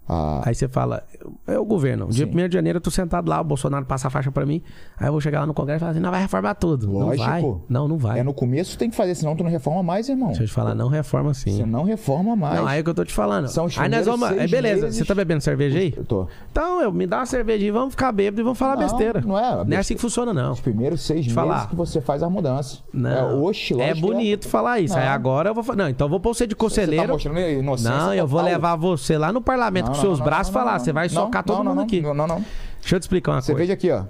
Ah, 0.09 0.41
Aí 0.45 0.55
você 0.55 0.67
fala, 0.69 1.03
é 1.47 1.59
o 1.59 1.65
governo. 1.65 2.09
Dia 2.09 2.25
Sim. 2.27 2.33
1 2.45 2.49
de 2.49 2.55
janeiro 2.55 2.77
eu 2.79 2.81
tô 2.81 2.91
sentado 2.91 3.29
lá, 3.29 3.41
o 3.41 3.45
Bolsonaro 3.45 3.85
passa 3.85 4.09
a 4.09 4.11
faixa 4.11 4.33
pra 4.33 4.47
mim. 4.47 4.63
Aí 4.99 5.07
eu 5.07 5.13
vou 5.13 5.21
chegar 5.21 5.41
lá 5.41 5.47
no 5.47 5.53
Congresso 5.53 5.79
e 5.79 5.81
falar 5.81 5.91
assim: 5.93 6.01
não 6.01 6.11
vai 6.11 6.23
reformar 6.23 6.55
tudo. 6.55 6.91
lógico. 6.91 7.19
Não 7.19 7.27
vai. 7.27 7.43
Não, 7.69 7.89
não 7.89 7.99
vai. 7.99 8.19
É 8.21 8.23
no 8.23 8.33
começo 8.33 8.79
tem 8.79 8.89
que 8.89 8.97
fazer, 8.97 9.15
senão 9.15 9.37
tu 9.37 9.45
não 9.45 9.51
reforma 9.51 9.83
mais, 9.83 10.09
irmão. 10.09 10.29
Deixa 10.29 10.45
eu 10.45 10.47
te 10.47 10.53
falar, 10.53 10.75
não 10.75 10.89
reforma 10.89 11.31
assim. 11.33 11.57
Você 11.59 11.67
não 11.67 11.85
reforma 11.85 12.35
mais. 12.35 12.57
Não, 12.59 12.67
aí 12.67 12.79
é 12.79 12.81
o 12.81 12.85
que 12.85 12.91
eu 12.91 12.95
tô 12.95 13.05
te 13.05 13.13
falando. 13.13 13.49
São 13.49 13.67
os 13.67 13.79
aí 13.79 13.89
nós 13.89 14.07
vamos. 14.07 14.31
É, 14.31 14.47
beleza, 14.47 14.83
meses- 14.85 14.97
você 14.97 15.05
tá 15.05 15.15
bebendo 15.15 15.43
cerveja 15.43 15.79
aí? 15.79 15.93
Eu 15.97 16.05
tô. 16.05 16.27
Então, 16.51 16.81
eu, 16.81 16.91
me 16.93 17.07
dá 17.07 17.19
uma 17.19 17.27
cervejinha 17.27 17.69
e 17.69 17.73
vamos 17.73 17.91
ficar 17.91 18.11
bêbado 18.13 18.41
e 18.41 18.45
vamos 18.45 18.59
falar 18.59 18.77
Não, 18.77 18.83
besteira. 18.85 19.21
não 19.21 19.39
é 19.39 19.65
Não 19.65 19.77
é 19.77 19.81
assim 19.81 19.95
que 19.95 20.01
funciona, 20.01 20.33
não. 20.33 20.53
Os 20.53 20.61
primeiros 20.61 21.03
seis 21.03 21.21
meses 21.21 21.33
falar. 21.35 21.69
que 21.69 21.77
você 21.77 22.01
faz 22.01 22.23
a 22.23 22.31
mudança. 22.31 22.79
Não. 22.93 23.51
É, 23.79 23.91
é 23.91 23.93
que 23.95 24.01
bonito 24.01 24.49
falar 24.49 24.81
isso. 24.81 24.97
Aí 24.97 25.05
Não. 25.05 25.13
agora 25.13 25.51
eu 25.51 25.55
vou. 25.55 25.63
fa- 25.63 25.77
Não, 25.77 25.89
então 25.89 26.07
eu 26.07 26.11
vou 26.11 26.19
pôr 26.21 26.35
você 26.35 26.47
de 26.47 26.55
Você 26.55 26.57
tá 26.57 26.65
conselheiro. 26.65 27.13
mostrando 27.13 27.39
inocência 27.39 27.91
não, 27.97 28.15
eu 28.15 28.27
vou 28.27 28.41
levar 28.41 28.75
você 28.77 29.19
lá 29.19 29.33
no 29.33 29.41
parlamento 29.43 29.91
Não, 29.99 30.05
não, 30.05 30.11
seus 30.11 30.19
não, 30.19 30.27
braços 30.27 30.49
e 30.49 30.55
não, 30.55 30.61
falar. 30.61 30.73
não, 30.73 30.85
Você 30.85 30.93
vai 30.93 31.07
não, 31.09 31.15
socar 31.15 31.45
não, 31.47 31.55
todo 31.55 31.65
não, 31.65 31.71
mundo 31.71 31.77
não, 31.77 31.85
aqui. 31.85 32.01
Não, 32.01 32.15
não, 32.15 32.27
não. 32.27 32.45
Deixa 32.81 32.97
eu 32.97 33.01
te 33.01 33.03
explicar 33.03 33.33
uma 33.33 33.41
Você 33.41 33.53
coisa. 33.53 33.59
veja 33.59 33.73
aqui, 33.75 33.91
ó. 33.91 34.05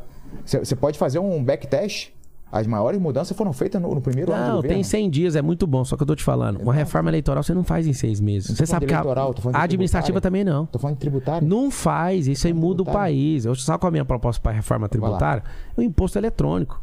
Você 0.45 0.59
você 0.59 0.77
pode 0.77 0.99
fazer 0.99 1.19
um 1.19 1.43
backtest. 1.43 2.11
As 2.51 2.67
maiores 2.67 2.99
mudanças 2.99 3.37
foram 3.37 3.53
feitas 3.53 3.81
no, 3.81 3.95
no 3.95 4.01
primeiro 4.01 4.33
ano 4.33 4.47
do 4.47 4.53
Não, 4.55 4.63
tem 4.63 4.83
100 4.83 5.11
dias, 5.11 5.37
é 5.37 5.43
muito 5.43 5.67
bom. 5.67 5.85
Só 5.85 5.97
que 5.99 6.03
eu 6.03 6.07
tô 6.07 6.15
te 6.17 6.25
falando. 6.25 6.63
Uma 6.63 6.73
reforma 6.73 7.11
eleitoral 7.11 7.43
você 7.43 7.53
não 7.53 7.63
faz 7.63 7.87
em 7.87 7.93
seis 7.93 8.21
meses. 8.21 8.49
Não 8.49 8.57
Você 8.57 8.65
sabe 8.65 8.87
que 8.87 8.95
a, 8.95 9.03
a 9.53 9.63
administrativa 9.63 10.19
também 10.19 10.45
não. 10.45 10.65
Tô 10.65 10.79
falando 10.79 10.97
de 10.97 11.01
tributário. 11.01 11.47
Não 11.47 11.71
faz, 11.71 12.27
isso 12.27 12.47
aí 12.47 12.55
muda 12.55 12.83
o 12.83 12.87
país. 12.87 13.45
Eu 13.45 13.55
sabe 13.55 13.79
qual 13.79 13.89
é 13.89 13.91
a 13.91 13.93
minha 13.93 14.05
proposta 14.05 14.41
para 14.41 14.53
a 14.53 14.55
reforma 14.55 14.89
tributária? 14.89 15.43
O 15.77 15.83
imposto 15.83 16.19
eletrônico. 16.19 16.81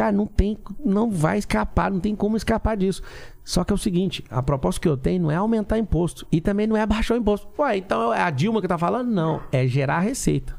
Cara, 0.00 0.12
não 0.12 0.24
tem, 0.24 0.56
não 0.82 1.10
vai 1.10 1.36
escapar, 1.36 1.90
não 1.90 2.00
tem 2.00 2.16
como 2.16 2.34
escapar 2.34 2.74
disso. 2.74 3.02
Só 3.44 3.62
que 3.62 3.70
é 3.70 3.74
o 3.74 3.78
seguinte, 3.78 4.24
a 4.30 4.42
proposta 4.42 4.80
que 4.80 4.88
eu 4.88 4.96
tenho 4.96 5.24
não 5.24 5.30
é 5.30 5.34
aumentar 5.34 5.76
imposto 5.76 6.26
e 6.32 6.40
também 6.40 6.66
não 6.66 6.74
é 6.74 6.80
abaixar 6.80 7.18
o 7.18 7.20
imposto. 7.20 7.46
Ué, 7.58 7.76
então 7.76 8.10
é 8.10 8.22
a 8.22 8.30
Dilma 8.30 8.62
que 8.62 8.66
tá 8.66 8.78
falando? 8.78 9.10
Não, 9.10 9.42
é 9.52 9.66
gerar 9.66 10.00
receita. 10.00 10.58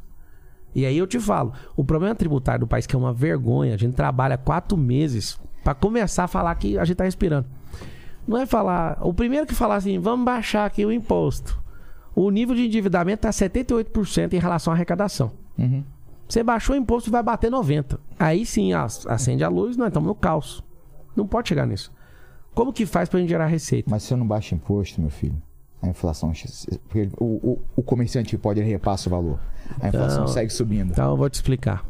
E 0.72 0.86
aí 0.86 0.96
eu 0.96 1.08
te 1.08 1.18
falo, 1.18 1.52
o 1.74 1.82
problema 1.82 2.14
tributário 2.14 2.60
do 2.60 2.68
país 2.68 2.86
que 2.86 2.94
é 2.94 2.98
uma 3.00 3.12
vergonha, 3.12 3.74
a 3.74 3.76
gente 3.76 3.96
trabalha 3.96 4.38
quatro 4.38 4.78
meses 4.78 5.40
para 5.64 5.74
começar 5.74 6.22
a 6.22 6.28
falar 6.28 6.54
que 6.54 6.78
a 6.78 6.84
gente 6.84 6.98
tá 6.98 7.02
respirando. 7.02 7.48
Não 8.28 8.38
é 8.38 8.46
falar, 8.46 8.96
o 9.00 9.12
primeiro 9.12 9.44
que 9.44 9.56
falar 9.56 9.74
assim, 9.74 9.98
vamos 9.98 10.24
baixar 10.24 10.66
aqui 10.66 10.86
o 10.86 10.92
imposto. 10.92 11.60
O 12.14 12.30
nível 12.30 12.54
de 12.54 12.64
endividamento 12.64 13.22
tá 13.22 13.30
78% 13.30 14.34
em 14.34 14.38
relação 14.38 14.72
à 14.72 14.76
arrecadação. 14.76 15.32
Uhum. 15.58 15.82
Você 16.32 16.42
baixou 16.42 16.74
o 16.74 16.78
imposto 16.78 17.10
vai 17.10 17.22
bater 17.22 17.50
90. 17.50 18.00
Aí 18.18 18.46
sim, 18.46 18.72
acende 18.72 19.44
a 19.44 19.50
luz, 19.50 19.76
nós 19.76 19.88
estamos 19.88 20.06
no 20.06 20.14
caos. 20.14 20.64
Não 21.14 21.26
pode 21.26 21.50
chegar 21.50 21.66
nisso. 21.66 21.92
Como 22.54 22.72
que 22.72 22.86
faz 22.86 23.06
pra 23.06 23.20
gente 23.20 23.28
gerar 23.28 23.44
receita? 23.44 23.90
Mas 23.90 24.04
você 24.04 24.16
não 24.16 24.26
baixa 24.26 24.54
imposto, 24.54 24.98
meu 24.98 25.10
filho. 25.10 25.36
A 25.82 25.88
inflação. 25.88 26.32
O, 27.18 27.24
o, 27.24 27.62
o 27.76 27.82
comerciante 27.82 28.38
pode, 28.38 28.60
ele 28.60 28.70
repassa 28.70 29.10
o 29.10 29.12
valor. 29.12 29.38
A 29.78 29.88
inflação 29.88 30.20
Não. 30.20 30.26
segue 30.26 30.50
subindo. 30.50 30.92
Então 30.92 31.10
eu 31.10 31.16
vou 31.18 31.28
te 31.28 31.34
explicar. 31.34 31.84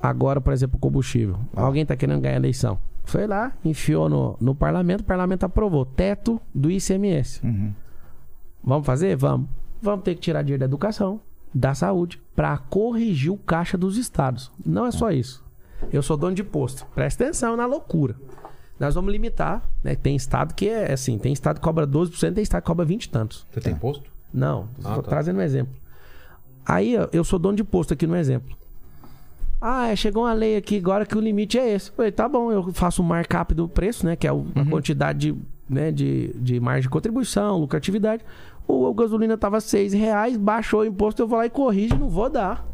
Agora, 0.00 0.40
por 0.40 0.52
exemplo, 0.52 0.78
combustível. 0.78 1.36
Alguém 1.52 1.84
tá 1.84 1.96
querendo 1.96 2.20
ganhar 2.20 2.36
eleição. 2.36 2.78
Foi 3.02 3.26
lá, 3.26 3.52
enfiou 3.64 4.08
no, 4.08 4.36
no 4.40 4.54
parlamento, 4.54 5.00
o 5.00 5.04
parlamento 5.04 5.42
aprovou. 5.42 5.84
Teto 5.84 6.40
do 6.54 6.70
ICMS. 6.70 7.44
Uhum. 7.44 7.74
Vamos 8.62 8.86
fazer? 8.86 9.16
Vamos. 9.16 9.48
Vamos 9.82 10.04
ter 10.04 10.14
que 10.14 10.20
tirar 10.20 10.42
dinheiro 10.42 10.60
da 10.60 10.66
educação, 10.66 11.20
da 11.52 11.74
saúde, 11.74 12.20
para 12.36 12.56
corrigir 12.58 13.32
o 13.32 13.36
caixa 13.36 13.76
dos 13.76 13.96
estados. 13.96 14.50
Não 14.64 14.86
é 14.86 14.90
só 14.90 15.10
isso. 15.10 15.44
Eu 15.92 16.02
sou 16.02 16.16
dono 16.16 16.34
de 16.34 16.44
posto. 16.44 16.86
Presta 16.94 17.24
atenção 17.24 17.56
na 17.56 17.66
loucura. 17.66 18.14
Nós 18.78 18.94
vamos 18.94 19.12
limitar, 19.12 19.62
né? 19.84 19.94
Tem 19.94 20.16
estado 20.16 20.54
que 20.54 20.68
é 20.68 20.92
assim, 20.92 21.18
tem 21.18 21.32
estado 21.32 21.56
que 21.56 21.62
cobra 21.62 21.86
12%, 21.86 22.34
tem 22.34 22.42
estado 22.42 22.62
que 22.62 22.66
cobra 22.66 22.84
20 22.84 23.04
e 23.04 23.08
tantos. 23.10 23.46
Você 23.52 23.60
tem 23.60 23.74
posto? 23.74 24.10
Não, 24.32 24.68
Ah, 24.84 24.94
tô 24.94 25.02
tá. 25.02 25.08
trazendo 25.10 25.38
um 25.38 25.42
exemplo. 25.42 25.74
Aí 26.64 26.94
eu 27.12 27.24
sou 27.24 27.38
dono 27.38 27.56
de 27.56 27.64
posto 27.64 27.92
aqui 27.94 28.06
no 28.06 28.16
exemplo. 28.16 28.56
Ah, 29.60 29.88
é, 29.88 29.96
chegou 29.96 30.22
uma 30.24 30.32
lei 30.32 30.56
aqui 30.56 30.78
agora 30.78 31.04
que 31.04 31.16
o 31.16 31.20
limite 31.20 31.58
é 31.58 31.74
esse. 31.74 31.90
Eu 31.90 31.94
falei, 31.96 32.12
tá 32.12 32.26
bom, 32.28 32.50
eu 32.50 32.72
faço 32.72 33.02
o 33.02 33.04
markup 33.04 33.52
do 33.52 33.68
preço, 33.68 34.06
né? 34.06 34.16
Que 34.16 34.26
é 34.26 34.30
a 34.30 34.64
quantidade 34.70 35.18
de, 35.32 35.38
né, 35.68 35.92
de, 35.92 36.32
de 36.36 36.58
margem 36.58 36.82
de 36.82 36.88
contribuição, 36.88 37.58
lucratividade. 37.58 38.24
O, 38.70 38.88
o 38.88 38.94
gasolina 38.94 39.36
tava 39.36 39.60
6 39.60 39.92
reais, 39.92 40.36
baixou 40.36 40.80
o 40.80 40.84
imposto, 40.84 41.20
eu 41.20 41.26
vou 41.26 41.38
lá 41.38 41.46
e 41.46 41.50
corrijo, 41.50 41.96
não 41.96 42.08
vou 42.08 42.30
dar. 42.30 42.66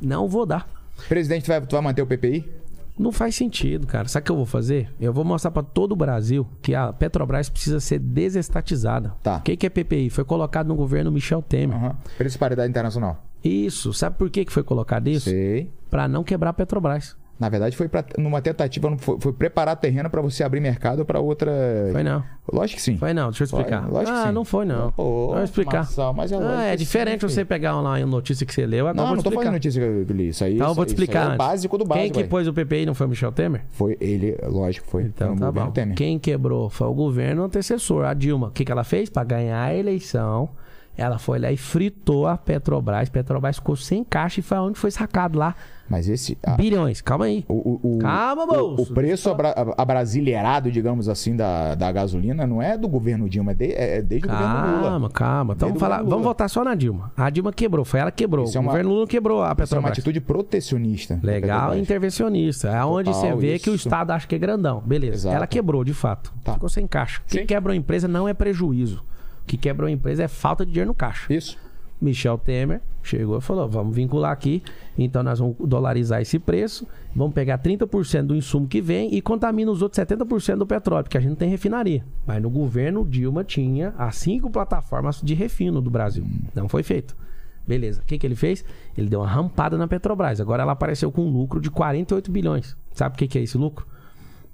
Não 0.00 0.26
vou 0.26 0.46
dar. 0.46 0.66
Presidente, 1.08 1.44
tu 1.44 1.48
vai, 1.48 1.60
tu 1.60 1.72
vai 1.72 1.82
manter 1.82 2.00
o 2.00 2.06
PPI? 2.06 2.50
Não 2.98 3.12
faz 3.12 3.34
sentido, 3.34 3.86
cara. 3.86 4.08
Sabe 4.08 4.22
o 4.22 4.24
que 4.24 4.32
eu 4.32 4.36
vou 4.36 4.46
fazer? 4.46 4.90
Eu 4.98 5.12
vou 5.12 5.22
mostrar 5.22 5.50
pra 5.50 5.62
todo 5.62 5.92
o 5.92 5.96
Brasil 5.96 6.46
que 6.62 6.74
a 6.74 6.90
Petrobras 6.90 7.50
precisa 7.50 7.78
ser 7.78 7.98
desestatizada. 7.98 9.12
Tá. 9.22 9.36
O 9.36 9.42
que, 9.42 9.54
que 9.58 9.66
é 9.66 9.70
PPI? 9.70 10.08
Foi 10.08 10.24
colocado 10.24 10.68
no 10.68 10.74
governo 10.74 11.12
Michel 11.12 11.42
Temer. 11.42 11.94
Preço 12.16 12.38
paridade 12.38 12.70
internacional. 12.70 13.22
Isso. 13.44 13.92
Sabe 13.92 14.16
por 14.16 14.30
que, 14.30 14.46
que 14.46 14.52
foi 14.52 14.62
colocado 14.62 15.08
isso? 15.08 15.28
Sei. 15.28 15.70
Pra 15.90 16.08
não 16.08 16.24
quebrar 16.24 16.50
a 16.50 16.54
Petrobras. 16.54 17.14
Na 17.38 17.50
verdade, 17.50 17.76
foi 17.76 17.86
pra, 17.86 18.02
numa 18.16 18.40
tentativa, 18.40 18.96
foi, 18.96 19.20
foi 19.20 19.32
preparar 19.32 19.76
terreno 19.76 20.08
pra 20.08 20.22
você 20.22 20.42
abrir 20.42 20.60
mercado 20.60 21.04
pra 21.04 21.20
outra. 21.20 21.52
Foi 21.92 22.02
não. 22.02 22.24
Lógico 22.50 22.76
que 22.76 22.82
sim. 22.82 22.96
Foi 22.96 23.12
não, 23.12 23.26
deixa 23.28 23.42
eu 23.42 23.46
explicar. 23.46 23.82
Foi, 23.82 23.92
lógico 23.92 24.12
que 24.12 24.18
ah, 24.22 24.26
sim. 24.28 24.32
não 24.32 24.44
foi 24.44 24.64
não. 24.64 24.92
Pô, 24.92 25.34
Vou 25.34 25.42
explicar. 25.42 25.86
Mas 26.14 26.32
é 26.32 26.36
ah, 26.36 26.62
é 26.64 26.70
que 26.70 26.76
diferente 26.78 27.20
sim, 27.20 27.28
você 27.28 27.44
pegar 27.44 27.78
lá 27.80 27.98
uma 27.98 28.06
notícia 28.06 28.46
que 28.46 28.54
você 28.54 28.64
leu, 28.64 28.88
agora 28.88 29.08
Não, 29.08 29.16
não 29.16 29.22
tô 29.22 29.30
falando 29.30 29.52
notícia 29.52 29.80
que 29.80 29.86
eu 30.12 30.16
li. 30.16 30.28
Isso 30.28 30.44
aí, 30.44 30.54
Então 30.54 30.68
eu 30.68 30.74
vou 30.74 30.86
te 30.86 30.90
explicar. 30.90 31.32
é 31.32 31.34
o 31.34 31.38
básico 31.38 31.76
do 31.76 31.84
básico. 31.84 32.14
Quem 32.14 32.22
que 32.22 32.28
pôs 32.28 32.48
o 32.48 32.52
PPI 32.54 32.86
não 32.86 32.94
foi 32.94 33.06
o 33.06 33.10
Michel 33.10 33.32
Temer? 33.32 33.64
Foi 33.70 33.96
ele, 34.00 34.36
lógico, 34.44 34.86
foi. 34.88 35.02
Então 35.02 35.28
foi 35.28 35.38
tá 35.38 35.46
governo 35.46 35.68
bom. 35.68 35.72
Temer. 35.72 35.94
Quem 35.96 36.18
quebrou 36.18 36.70
foi 36.70 36.86
o 36.86 36.94
governo 36.94 37.44
antecessor, 37.44 38.06
a 38.06 38.14
Dilma. 38.14 38.48
O 38.48 38.50
que, 38.50 38.64
que 38.64 38.72
ela 38.72 38.84
fez? 38.84 39.10
Pra 39.10 39.24
ganhar 39.24 39.62
a 39.62 39.74
eleição, 39.74 40.48
ela 40.96 41.18
foi 41.18 41.38
lá 41.38 41.50
e 41.52 41.56
fritou 41.56 42.26
a 42.26 42.36
Petrobras. 42.36 43.08
Petrobras 43.08 43.56
ficou 43.56 43.76
sem 43.76 44.02
caixa 44.02 44.40
e 44.40 44.42
foi 44.42 44.58
onde 44.58 44.78
foi 44.78 44.90
sacado 44.90 45.38
lá. 45.38 45.54
Mas 45.88 46.08
esse. 46.08 46.36
a- 46.44 46.56
Bilhões. 46.56 47.00
Calma 47.00 47.26
aí. 47.26 47.44
o, 47.48 47.94
o, 47.94 47.98
Calma, 47.98 48.42
o- 48.44 48.70
moço. 48.76 48.90
O, 48.90 48.94
preço 48.94 49.30
abra, 49.30 49.54
abrasileirado, 49.78 50.70
digamos 50.70 51.08
assim, 51.08 51.36
da, 51.36 51.76
da 51.76 51.92
gasolina 51.92 52.44
não 52.44 52.60
é 52.60 52.76
do 52.76 52.88
governo 52.88 53.28
Dilma, 53.28 53.52
é, 53.52 53.54
de- 53.54 53.72
é 53.72 54.02
desde 54.02 54.26
o 54.26 54.30
governo 54.30 54.52
Calma, 54.54 54.96
Lula. 54.98 55.10
calma. 55.10 55.54
Então 55.54 55.68
Desde 55.68 55.78
vamos, 55.78 55.96
falar, 55.96 56.08
vamos 56.08 56.24
voltar 56.24 56.48
só 56.48 56.64
na 56.64 56.74
Dilma. 56.74 57.12
A 57.16 57.30
Dilma 57.30 57.52
quebrou, 57.52 57.84
foi 57.84 58.00
ela 58.00 58.10
que 58.10 58.24
quebrou. 58.24 58.44
Isso 58.46 58.56
é 58.56 58.60
o 58.60 58.62
uma- 58.64 58.72
governo 58.72 58.90
Lula 58.90 59.06
quebrou 59.06 59.42
a 59.42 59.44
Isso 59.44 59.46
é 59.46 59.52
uma 59.52 59.56
Petrobras. 59.56 59.92
atitude 59.92 60.20
protecionista. 60.20 61.20
Legal, 61.22 61.58
Petrobras. 61.58 61.80
intervencionista. 61.82 62.68
É 62.68 62.84
onde 62.84 63.10
Total, 63.12 63.20
você 63.30 63.36
vê 63.36 63.58
que 63.58 63.70
o 63.70 63.74
isso. 63.74 63.86
Estado 63.86 64.10
acha 64.10 64.26
que 64.26 64.34
é 64.34 64.38
grandão. 64.38 64.82
Beleza. 64.84 65.14
Exato. 65.14 65.36
Ela 65.36 65.46
quebrou, 65.46 65.84
de 65.84 65.94
fato. 65.94 66.32
Tá. 66.42 66.54
Ficou 66.54 66.68
sem 66.68 66.86
caixa. 66.86 67.20
O 67.20 67.30
que 67.30 67.40
Sim. 67.40 67.46
quebra 67.46 67.70
uma 67.72 67.76
empresa 67.76 68.08
não 68.08 68.28
é 68.28 68.34
prejuízo. 68.34 69.04
O 69.46 69.48
que 69.48 69.56
quebra 69.56 69.86
uma 69.86 69.92
empresa 69.92 70.24
é 70.24 70.28
falta 70.28 70.66
de 70.66 70.72
dinheiro 70.72 70.88
no 70.88 70.94
caixa. 70.94 71.32
Isso. 71.32 71.56
Michel 72.00 72.36
Temer 72.36 72.82
chegou 73.00 73.38
e 73.38 73.40
falou: 73.40 73.68
vamos 73.68 73.94
vincular 73.94 74.32
aqui, 74.32 74.60
então 74.98 75.22
nós 75.22 75.38
vamos 75.38 75.54
dolarizar 75.60 76.20
esse 76.20 76.36
preço, 76.36 76.84
vamos 77.14 77.32
pegar 77.32 77.56
30% 77.58 78.22
do 78.24 78.34
insumo 78.34 78.66
que 78.66 78.80
vem 78.80 79.14
e 79.14 79.22
contamina 79.22 79.70
os 79.70 79.82
outros 79.82 80.04
70% 80.04 80.56
do 80.56 80.66
petróleo, 80.66 81.04
porque 81.04 81.16
a 81.16 81.20
gente 81.20 81.30
não 81.30 81.36
tem 81.36 81.48
refinaria. 81.48 82.04
Mas 82.26 82.42
no 82.42 82.50
governo 82.50 83.04
Dilma 83.04 83.44
tinha 83.44 83.94
as 83.96 84.16
cinco 84.16 84.50
plataformas 84.50 85.22
de 85.22 85.32
refino 85.32 85.80
do 85.80 85.90
Brasil. 85.90 86.26
Não 86.52 86.68
foi 86.68 86.82
feito. 86.82 87.16
Beleza. 87.64 88.00
O 88.00 88.04
que, 88.04 88.18
que 88.18 88.26
ele 88.26 88.34
fez? 88.34 88.64
Ele 88.98 89.08
deu 89.08 89.20
uma 89.20 89.28
rampada 89.28 89.78
na 89.78 89.86
Petrobras. 89.86 90.40
Agora 90.40 90.64
ela 90.64 90.72
apareceu 90.72 91.12
com 91.12 91.22
um 91.22 91.30
lucro 91.30 91.60
de 91.60 91.70
48 91.70 92.32
bilhões. 92.32 92.76
Sabe 92.92 93.14
o 93.14 93.18
que, 93.18 93.28
que 93.28 93.38
é 93.38 93.42
esse 93.42 93.56
lucro? 93.56 93.86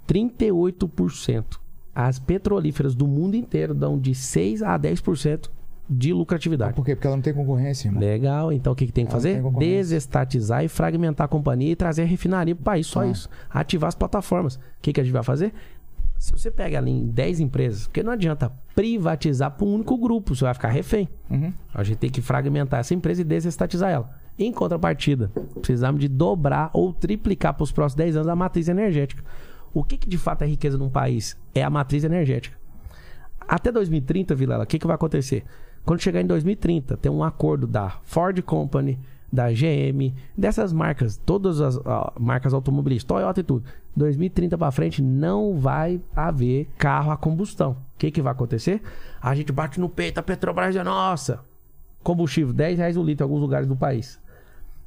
38%. 0.07 1.62
As 1.95 2.19
petrolíferas 2.19 2.95
do 2.95 3.07
mundo 3.07 3.35
inteiro 3.37 3.75
dão 3.75 3.99
de 3.99 4.15
6 4.15 4.63
a 4.63 4.79
10% 4.79 5.49
de 5.91 6.13
lucratividade. 6.13 6.75
Por 6.75 6.85
quê? 6.85 6.95
Porque 6.95 7.07
ela 7.07 7.17
não 7.17 7.23
tem 7.23 7.35
concorrência, 7.35 7.89
irmão. 7.89 8.01
Legal, 8.01 8.51
então 8.53 8.73
o 8.73 8.77
que, 8.77 8.87
que 8.87 8.93
tem 8.93 9.05
que 9.05 9.11
Ela 9.13 9.21
fazer? 9.21 9.43
tem. 9.43 9.53
Desestatizar 9.59 10.65
e 10.65 10.69
fragmentar 10.69 11.27
a 11.27 11.29
companhia 11.29 11.73
e 11.73 11.77
trazer 11.77 12.03
a 12.03 12.07
refinaria 12.07 12.55
para 12.55 12.63
o 12.63 12.65
país, 12.65 12.87
só 12.87 13.01
Ah. 13.01 13.07
isso. 13.09 13.29
Ativar 13.51 13.89
as 13.89 13.95
plataformas. 13.95 14.55
O 14.57 14.61
que, 14.81 14.93
que 14.93 15.01
a 15.01 15.05
gente 15.05 15.13
vai 15.13 15.23
fazer? 15.23 15.53
Se 16.19 16.33
você 16.33 16.51
pega 16.53 16.79
ali 16.79 16.93
em 16.93 17.07
10 17.09 17.41
empresas, 17.41 17.87
porque 17.89 18.03
não 18.03 18.13
adianta 18.13 18.51
privatizar 18.77 19.51
para 19.51 19.67
um 19.67 19.75
único 19.75 19.99
grupo, 19.99 20.35
você 20.35 20.45
vai 20.45 20.55
ficar 20.55 20.69
refém. 20.69 21.09
Uhum. 21.29 21.53
A 21.75 21.83
gente 21.83 21.97
tem 21.99 22.09
que 22.11 22.23
fragmentar 22.23 22.81
essa 22.81 22.95
empresa 22.95 23.21
e 23.21 23.25
desestatizar 23.25 23.91
ela. 23.91 24.09
Em 24.39 24.53
contrapartida, 24.53 25.31
precisamos 25.61 26.01
de 26.01 26.09
dobrar 26.09 26.71
ou 26.73 26.93
triplicar 26.93 27.53
para 27.55 27.65
os 27.65 27.73
próximos 27.73 27.97
10 27.97 28.17
anos 28.17 28.29
a 28.29 28.37
matriz 28.37 28.69
energética. 28.69 29.23
O 29.75 29.83
que, 29.83 29.97
que 29.97 30.09
de 30.09 30.19
fato 30.19 30.43
é 30.43 30.47
riqueza 30.47 30.77
num 30.77 30.91
país? 30.91 31.37
É 31.55 31.63
a 31.63 31.71
matriz 31.71 32.05
energética. 32.05 32.57
Até 33.41 33.73
2030, 33.73 34.35
Vilela, 34.35 34.65
o 34.65 34.67
que, 34.67 34.79
que 34.79 34.87
vai 34.87 34.95
acontecer? 34.95 35.45
Quando 35.85 36.01
chegar 36.01 36.21
em 36.21 36.27
2030, 36.27 36.97
tem 36.97 37.11
um 37.11 37.25
acordo 37.25 37.67
da 37.67 37.89
Ford 38.05 38.41
Company, 38.43 38.99
da 39.33 39.51
GM, 39.51 40.15
dessas 40.37 40.73
marcas, 40.73 41.17
todas 41.17 41.61
as 41.61 41.79
ah, 41.87 42.13
marcas 42.21 42.53
automobilísticas, 42.53 43.09
Toyota 43.09 43.41
e 43.41 43.43
tudo. 43.43 43.65
2030 43.97 44.59
para 44.59 44.71
frente 44.71 45.03
não 45.03 45.59
vai 45.59 46.01
haver 46.15 46.69
carro 46.77 47.11
a 47.11 47.17
combustão. 47.17 47.73
O 47.73 47.99
que, 47.99 48.11
que 48.11 48.21
vai 48.21 48.33
acontecer? 48.33 48.83
A 49.21 49.35
gente 49.35 49.51
bate 49.51 49.81
no 49.81 49.89
peito, 49.89 50.19
a 50.19 50.23
Petrobras 50.23 50.77
é 50.77 50.85
nossa. 50.85 51.41
Combustível, 52.03 52.53
10 52.53 52.79
reais 52.79 52.97
o 52.97 53.03
litro 53.03 53.25
em 53.25 53.27
alguns 53.27 53.41
lugares 53.41 53.67
do 53.67 53.77
país. 53.77 54.21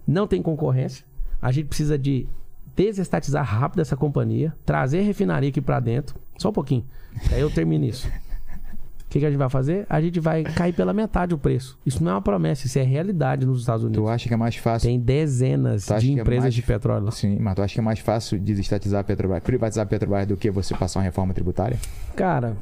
Não 0.08 0.28
tem 0.28 0.42
concorrência. 0.42 1.06
A 1.42 1.52
gente 1.52 1.68
precisa 1.68 1.98
de 1.98 2.28
desestatizar 2.76 3.44
rápido 3.46 3.80
essa 3.82 3.96
companhia, 3.96 4.54
trazer 4.66 5.02
refinaria 5.02 5.50
aqui 5.50 5.62
pra 5.62 5.80
dentro. 5.80 6.16
Só 6.38 6.50
um 6.50 6.54
pouquinho. 6.54 6.86
Aí 7.32 7.40
eu 7.42 7.50
termino 7.50 7.86
isso. 7.86 8.08
O 8.08 9.08
que, 9.16 9.20
que 9.20 9.26
a 9.26 9.30
gente 9.30 9.38
vai 9.40 9.50
fazer? 9.50 9.86
A 9.90 10.02
gente 10.02 10.20
vai 10.20 10.44
cair 10.44 10.74
pela 10.74 10.92
metade 10.92 11.34
o 11.34 11.38
preço. 11.38 11.80
Isso 11.86 12.04
não 12.04 12.12
é 12.12 12.16
uma 12.16 12.22
promessa, 12.22 12.68
isso 12.68 12.78
é 12.78 12.82
realidade 12.84 13.46
nos 13.46 13.62
Estados 13.62 13.86
Unidos. 13.86 14.04
Tu 14.04 14.10
acha 14.10 14.28
que 14.28 14.34
é 14.34 14.38
mais 14.38 14.58
fácil. 14.58 14.90
Tem 14.90 15.00
dezenas 15.00 15.86
de 15.86 16.10
é 16.10 16.12
empresas 16.22 16.44
mais- 16.44 16.54
de 16.54 16.62
petróleo 16.62 17.06
lá. 17.06 17.12
Sim, 17.12 17.38
mas 17.40 17.56
tu 17.56 17.62
acha 17.62 17.74
que 17.76 17.80
é 17.80 17.84
mais 17.84 18.00
fácil 18.00 18.38
desestatizar 18.38 19.00
a 19.00 19.04
Petrobras, 19.06 19.42
privatizar 19.42 19.84
a 19.84 19.88
Petrobras 19.88 20.28
do 20.28 20.36
que 20.36 20.52
você 20.52 20.76
passar 20.76 21.00
uma 21.00 21.06
reforma 21.06 21.34
tributária? 21.34 21.78
Cara, 22.14 22.58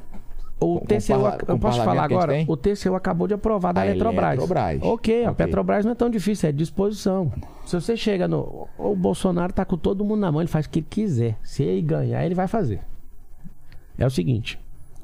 o 0.64 0.80
Com- 0.80 0.85
TCU, 0.85 1.14
com 1.45 1.52
eu 1.52 1.60
posso 1.60 1.84
falar 1.84 2.03
agora? 2.03 2.34
O 2.48 2.56
TCU 2.57 2.95
acabou 2.95 3.27
de 3.27 3.34
aprovar 3.34 3.73
da 3.73 3.81
A 3.81 3.85
Eletrobras. 3.88 4.38
Eletrobras. 4.38 4.80
Ok, 4.81 5.26
a. 5.26 5.34
Petrobras 5.34 5.85
não 5.85 5.91
é 5.91 5.95
tão 5.95 6.10
difícil, 6.10 6.49
é 6.49 6.52
disposição. 6.52 7.31
Se 7.65 7.80
você 7.80 7.95
chega 7.98 8.27
no. 8.27 8.68
O 8.77 8.95
Bolsonaro 8.95 9.52
tá 9.53 9.64
com 9.65 9.77
todo 9.77 10.03
mundo 10.03 10.19
na 10.19 10.31
mão, 10.31 10.41
ele 10.41 10.48
faz 10.49 10.65
o 10.65 10.69
que 10.69 10.80
ele 10.80 10.88
quiser. 10.90 11.38
Se 11.44 11.64
ele 11.64 11.81
ganhar, 11.81 12.26
ele 12.26 12.35
vai 12.35 12.48
fazer. 12.48 12.81
É 13.98 14.06
o 14.06 14.10
seguinte: 14.10 14.60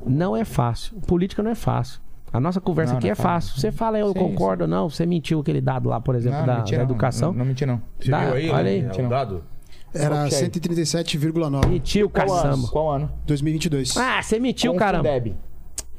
não 0.06 0.36
é 0.36 0.44
fácil. 0.46 0.96
Política 1.08 1.42
não 1.44 1.52
é 1.52 1.56
fácil. 1.56 2.02
A 2.32 2.40
nossa 2.40 2.62
conversa 2.62 2.94
Não, 2.94 2.98
aqui 3.00 3.08
não 3.08 3.10
é 3.10 3.14
é 3.14 3.16
fácil. 3.16 3.50
fácil. 3.54 3.62
Você 3.62 3.72
fala, 3.72 3.98
eu 3.98 4.10
Sim, 4.10 4.14
concordo 4.14 4.66
ou 4.66 4.68
não, 4.70 4.88
você 4.88 5.04
mentiu 5.04 5.40
aquele 5.40 5.60
dado 5.60 5.90
lá, 5.90 6.00
por 6.00 6.14
exemplo, 6.14 6.46
da, 6.46 6.58
menti 6.58 6.76
da 6.78 6.84
educação. 6.84 7.32
Não, 7.32 7.40
não 7.40 7.46
menti 7.46 7.66
não. 7.66 7.82
Você 8.00 8.12
Dá, 8.12 8.26
viu 8.26 8.34
aí, 8.36 8.50
olha 8.52 8.64
né? 8.64 8.70
aí. 8.70 8.82
É 9.02 9.06
o 9.06 9.10
dado? 9.10 9.44
Era 9.92 10.26
Ok. 10.26 10.38
137,9. 10.38 11.68
Mentiu, 11.68 12.08
caçamba. 12.08 12.68
Qual 12.68 12.92
ano? 12.92 13.12
2022. 13.26 13.98
Ah, 13.98 14.22
você 14.22 14.40
mentiu, 14.40 14.76
caramba. 14.76 15.10
Fundeb. 15.10 15.36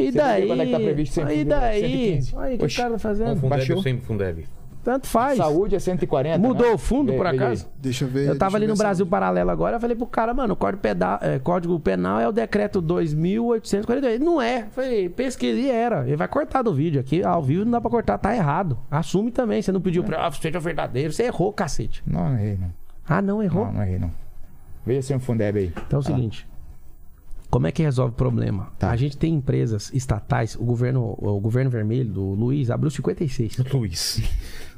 E 0.00 0.12
Você 0.12 0.18
daí? 0.18 0.46
quando 0.46 0.62
é 0.62 0.66
que 0.66 0.72
tá 0.72 0.80
previsto 0.80 1.14
100, 1.14 1.40
e 1.40 1.44
daí? 1.44 1.80
115? 1.80 2.36
Olha 2.36 2.46
aí, 2.46 2.54
o 2.54 2.58
que 2.58 2.64
o 2.66 2.76
cara 2.76 2.90
tá 2.92 2.98
fazendo? 2.98 3.36
Fundeb 3.36 3.48
Baixou? 3.50 3.76
ou 3.76 3.82
sem 3.82 4.00
Fundeb? 4.00 4.46
Tanto 4.82 5.06
faz. 5.06 5.36
Saúde 5.36 5.76
é 5.76 5.78
140. 5.78 6.38
Mudou 6.38 6.68
né? 6.68 6.72
o 6.72 6.78
fundo, 6.78 7.12
Vê- 7.12 7.18
por 7.18 7.26
acaso? 7.26 7.68
Deixa 7.76 8.04
eu 8.04 8.08
ver. 8.08 8.28
Eu 8.28 8.38
tava 8.38 8.56
ali 8.56 8.66
no 8.66 8.74
Brasil 8.74 9.06
Paralelo 9.06 9.50
agora, 9.50 9.76
eu 9.76 9.80
falei 9.80 9.94
pro 9.94 10.06
cara, 10.06 10.32
mano, 10.32 10.54
o 10.54 10.56
código, 10.56 10.80
peda- 10.80 11.18
é, 11.20 11.38
código 11.38 11.78
penal 11.78 12.18
é 12.18 12.26
o 12.26 12.32
decreto 12.32 12.80
2842. 12.80 14.18
Não 14.20 14.40
é. 14.40 14.60
Eu 14.62 14.70
Falei, 14.70 15.08
pesquisei 15.10 15.64
e 15.64 15.70
era. 15.70 16.06
Ele 16.06 16.16
vai 16.16 16.28
cortar 16.28 16.62
do 16.62 16.72
vídeo 16.72 16.98
aqui, 16.98 17.22
ao 17.22 17.42
vivo 17.42 17.64
não 17.64 17.72
dá 17.72 17.80
pra 17.80 17.90
cortar, 17.90 18.16
tá 18.16 18.34
errado. 18.34 18.78
Assume 18.90 19.30
também, 19.30 19.60
você 19.60 19.70
não 19.70 19.82
pediu 19.82 20.02
pra 20.02 20.26
ah, 20.26 20.32
seja 20.32 20.58
verdadeiro, 20.58 21.12
você 21.12 21.24
errou, 21.24 21.52
cacete. 21.52 22.02
Não, 22.06 22.30
não 22.30 22.38
errei 22.38 22.56
não. 22.56 22.72
Ah, 23.06 23.20
não 23.20 23.42
errou? 23.42 23.66
Não, 23.66 23.74
não 23.74 23.82
errei 23.82 23.98
não. 23.98 24.10
Veja 24.86 25.02
se 25.02 25.12
é 25.12 25.16
um 25.16 25.20
Fundeb 25.20 25.58
aí. 25.58 25.72
Então 25.86 25.98
é 25.98 26.00
o 26.00 26.02
seguinte. 26.02 26.48
Como 27.50 27.66
é 27.66 27.72
que 27.72 27.82
resolve 27.82 28.12
o 28.12 28.16
problema? 28.16 28.68
Tá. 28.78 28.90
A 28.90 28.96
gente 28.96 29.16
tem 29.16 29.34
empresas 29.34 29.90
estatais, 29.92 30.54
o 30.54 30.64
governo, 30.64 31.16
o 31.18 31.40
governo 31.40 31.68
vermelho 31.68 32.08
do 32.08 32.22
Luiz 32.34 32.70
abriu 32.70 32.90
56. 32.90 33.58
Luiz. 33.72 34.22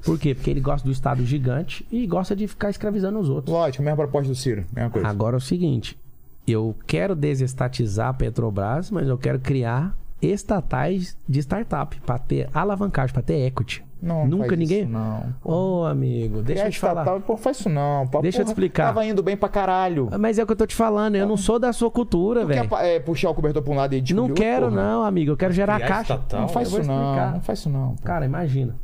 Por 0.03 0.19
quê? 0.19 0.35
Porque 0.35 0.51
ele 0.51 0.61
gosta 0.61 0.87
do 0.87 0.91
Estado 0.91 1.25
gigante 1.25 1.87
e 1.93 2.07
gosta 2.07 2.35
de 2.35 2.49
ficar 2.49 2.71
escravizando 2.71 3.19
os 3.19 3.29
outros. 3.29 3.55
Lógico, 3.55 3.83
mesma 3.83 3.97
proposta 3.99 4.29
do 4.29 4.35
Ciro. 4.35 4.65
Mesma 4.73 4.91
coisa. 4.91 5.07
Agora 5.07 5.37
é 5.37 5.39
o 5.39 5.41
seguinte: 5.41 5.99
eu 6.47 6.75
quero 6.87 7.15
desestatizar 7.15 8.09
a 8.09 8.15
Petrobras, 8.15 8.91
mas 8.91 9.07
eu 9.07 9.19
quero 9.19 9.39
criar 9.39 9.97
estatais 10.21 11.17
de 11.29 11.41
startup 11.41 12.01
para 12.01 12.19
ter 12.19 12.49
alavancagem, 12.55 13.13
para 13.13 13.23
ter 13.23 13.47
equity. 13.47 13.85
Não, 14.03 14.27
Nunca 14.27 14.47
faz 14.49 14.59
ninguém. 14.59 14.83
Isso, 14.83 14.91
não. 14.91 15.23
Ô, 15.45 15.85
amigo, 15.85 16.43
deixa 16.43 16.67
eu 16.67 16.71
te 16.73 16.79
falar. 16.81 17.03
estatal, 17.03 17.21
pô, 17.21 17.37
faz 17.37 17.61
isso 17.61 17.69
não. 17.69 18.07
Pô, 18.09 18.21
Deixa 18.21 18.39
eu 18.39 18.41
te 18.41 18.47
porra, 18.47 18.53
explicar. 18.53 18.87
Tava 18.87 19.07
indo 19.07 19.23
bem 19.23 19.37
pra 19.37 19.49
caralho. 19.49 20.09
Mas 20.19 20.39
é 20.39 20.43
o 20.43 20.47
que 20.47 20.53
eu 20.53 20.57
tô 20.57 20.67
te 20.67 20.75
falando, 20.75 21.15
eu 21.15 21.27
não 21.27 21.37
sou 21.37 21.59
da 21.59 21.73
sua 21.73 21.89
cultura, 21.91 22.41
Tu 22.41 22.47
velho. 22.49 22.69
quer 22.69 22.85
é, 22.85 22.99
puxar 22.99 23.31
o 23.31 23.35
cobertor 23.35 23.63
pra 23.63 23.73
um 23.73 23.77
lado 23.77 23.95
e 23.95 24.01
descobrir 24.01 24.29
Não 24.29 24.35
quero, 24.35 24.69
porra? 24.71 24.83
não, 24.83 25.05
amigo. 25.05 25.31
Eu 25.31 25.37
quero 25.37 25.53
gerar 25.53 25.77
Criar 25.77 25.89
caixa. 25.89 26.15
estatal? 26.15 26.41
Não 26.41 26.49
faz 26.49 26.67
isso 26.69 26.83
não. 26.83 26.83
explicar. 27.05 27.33
Não 27.35 27.41
faz 27.41 27.59
isso 27.61 27.71
não. 27.71 27.95
pô. 27.95 28.03
Cara, 28.03 28.25
imagina. 28.27 28.75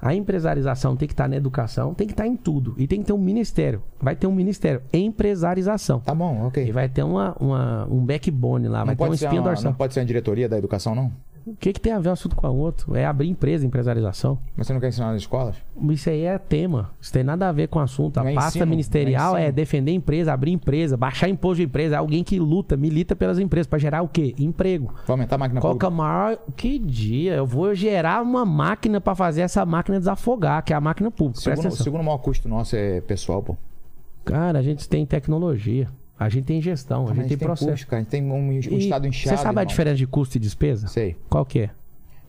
A 0.00 0.14
empresarização 0.14 0.94
tem 0.94 1.08
que 1.08 1.12
estar 1.12 1.28
na 1.28 1.34
educação, 1.34 1.92
tem 1.92 2.06
que 2.06 2.12
estar 2.12 2.24
em 2.24 2.36
tudo. 2.36 2.72
E 2.78 2.86
tem 2.86 3.00
que 3.00 3.06
ter 3.06 3.12
um 3.12 3.18
ministério. 3.18 3.82
Vai 4.00 4.14
ter 4.14 4.28
um 4.28 4.32
ministério. 4.32 4.80
Empresarização. 4.92 5.98
Tá 5.98 6.14
bom, 6.14 6.46
ok. 6.46 6.64
E 6.68 6.70
vai 6.70 6.88
ter 6.88 7.02
uma, 7.02 7.34
uma- 7.40 7.84
um 7.90 8.04
backbone 8.06 8.68
lá, 8.68 8.84
vai 8.84 8.94
Não 8.94 8.94
ter 8.96 9.02
um 9.02 9.06
pode, 9.08 9.18
ser 9.18 9.24
espinho 9.26 9.42
uma, 9.42 9.48
dorsal. 9.50 9.64
não 9.72 9.76
pode 9.76 9.92
ser 9.94 9.98
uma 10.00 10.06
diretoria 10.06 10.48
da 10.48 10.56
educação, 10.56 10.94
não? 10.94 11.10
O 11.52 11.56
que, 11.56 11.72
que 11.72 11.80
tem 11.80 11.92
a 11.92 11.98
ver 11.98 12.08
um 12.08 12.12
assunto 12.12 12.36
com 12.36 12.46
o 12.46 12.56
outro? 12.56 12.94
É 12.94 13.04
abrir 13.04 13.28
empresa, 13.28 13.66
empresarialização. 13.66 14.38
Mas 14.56 14.66
você 14.66 14.72
não 14.72 14.80
quer 14.80 14.88
ensinar 14.88 15.12
nas 15.12 15.22
escolas? 15.22 15.56
Isso 15.90 16.10
aí 16.10 16.22
é 16.22 16.38
tema. 16.38 16.90
Isso 17.00 17.12
tem 17.12 17.24
nada 17.24 17.48
a 17.48 17.52
ver 17.52 17.68
com 17.68 17.78
o 17.78 17.82
assunto. 17.82 18.18
A 18.18 18.22
Não 18.22 18.30
é 18.30 18.34
pasta 18.34 18.58
ensino, 18.58 18.66
ministerial 18.66 19.36
é 19.36 19.46
é, 19.46 19.52
defender 19.52 19.92
empresa, 19.92 20.32
abrir 20.32 20.52
empresa, 20.52 20.96
baixar 20.96 21.28
imposto 21.28 21.56
de 21.56 21.64
empresa. 21.64 21.94
É 21.96 21.98
alguém 21.98 22.22
que 22.22 22.38
luta, 22.38 22.76
milita 22.76 23.16
pelas 23.16 23.38
empresas 23.38 23.66
para 23.66 23.78
gerar 23.78 24.02
o 24.02 24.08
quê? 24.08 24.34
Emprego. 24.38 24.92
Vai 25.06 25.14
aumentar 25.14 25.36
a 25.36 25.38
máquina 25.38 25.60
Qual 25.60 25.76
que 25.76 25.84
é 25.84 25.88
pública? 25.88 26.02
maior. 26.02 26.38
Que 26.56 26.78
dia? 26.78 27.34
Eu 27.34 27.46
vou 27.46 27.74
gerar 27.74 28.22
uma 28.22 28.44
máquina 28.44 29.00
para 29.00 29.14
fazer 29.14 29.42
essa 29.42 29.64
máquina 29.64 29.98
desafogar, 29.98 30.62
que 30.64 30.72
é 30.72 30.76
a 30.76 30.80
máquina 30.80 31.10
pública. 31.10 31.40
Segundo, 31.40 31.68
o 31.68 31.76
segundo 31.76 32.04
maior 32.04 32.18
custo 32.18 32.48
nosso 32.48 32.76
é 32.76 33.00
pessoal, 33.00 33.42
pô. 33.42 33.56
Cara, 34.24 34.58
a 34.58 34.62
gente 34.62 34.88
tem 34.88 35.06
tecnologia. 35.06 35.88
A 36.18 36.28
gente 36.28 36.44
tem 36.44 36.60
gestão, 36.60 37.04
a 37.04 37.08
Mas 37.08 37.16
gente 37.18 37.28
tem 37.28 37.38
processo. 37.38 37.70
custo, 37.70 37.86
cara. 37.86 38.00
A 38.00 38.02
gente 38.02 38.10
tem 38.10 38.22
um, 38.24 38.48
um 38.48 38.50
estado 38.58 39.06
inchado. 39.06 39.36
Você 39.36 39.42
sabe 39.42 39.58
a 39.58 39.62
irmão. 39.62 39.64
diferença 39.66 39.96
de 39.96 40.06
custo 40.06 40.36
e 40.36 40.40
despesa? 40.40 40.88
Sei. 40.88 41.16
Qual 41.28 41.44
que 41.44 41.60
é? 41.60 41.70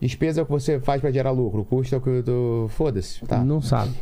Despesa 0.00 0.40
é 0.40 0.42
o 0.42 0.46
que 0.46 0.52
você 0.52 0.78
faz 0.80 1.00
pra 1.00 1.10
gerar 1.10 1.30
lucro. 1.32 1.64
Custo 1.64 1.94
é 1.94 1.98
o 1.98 2.00
que 2.00 2.22
tu... 2.22 2.66
Foda-se. 2.70 3.20
Tá. 3.26 3.42
Não 3.44 3.60
sabe. 3.60 3.92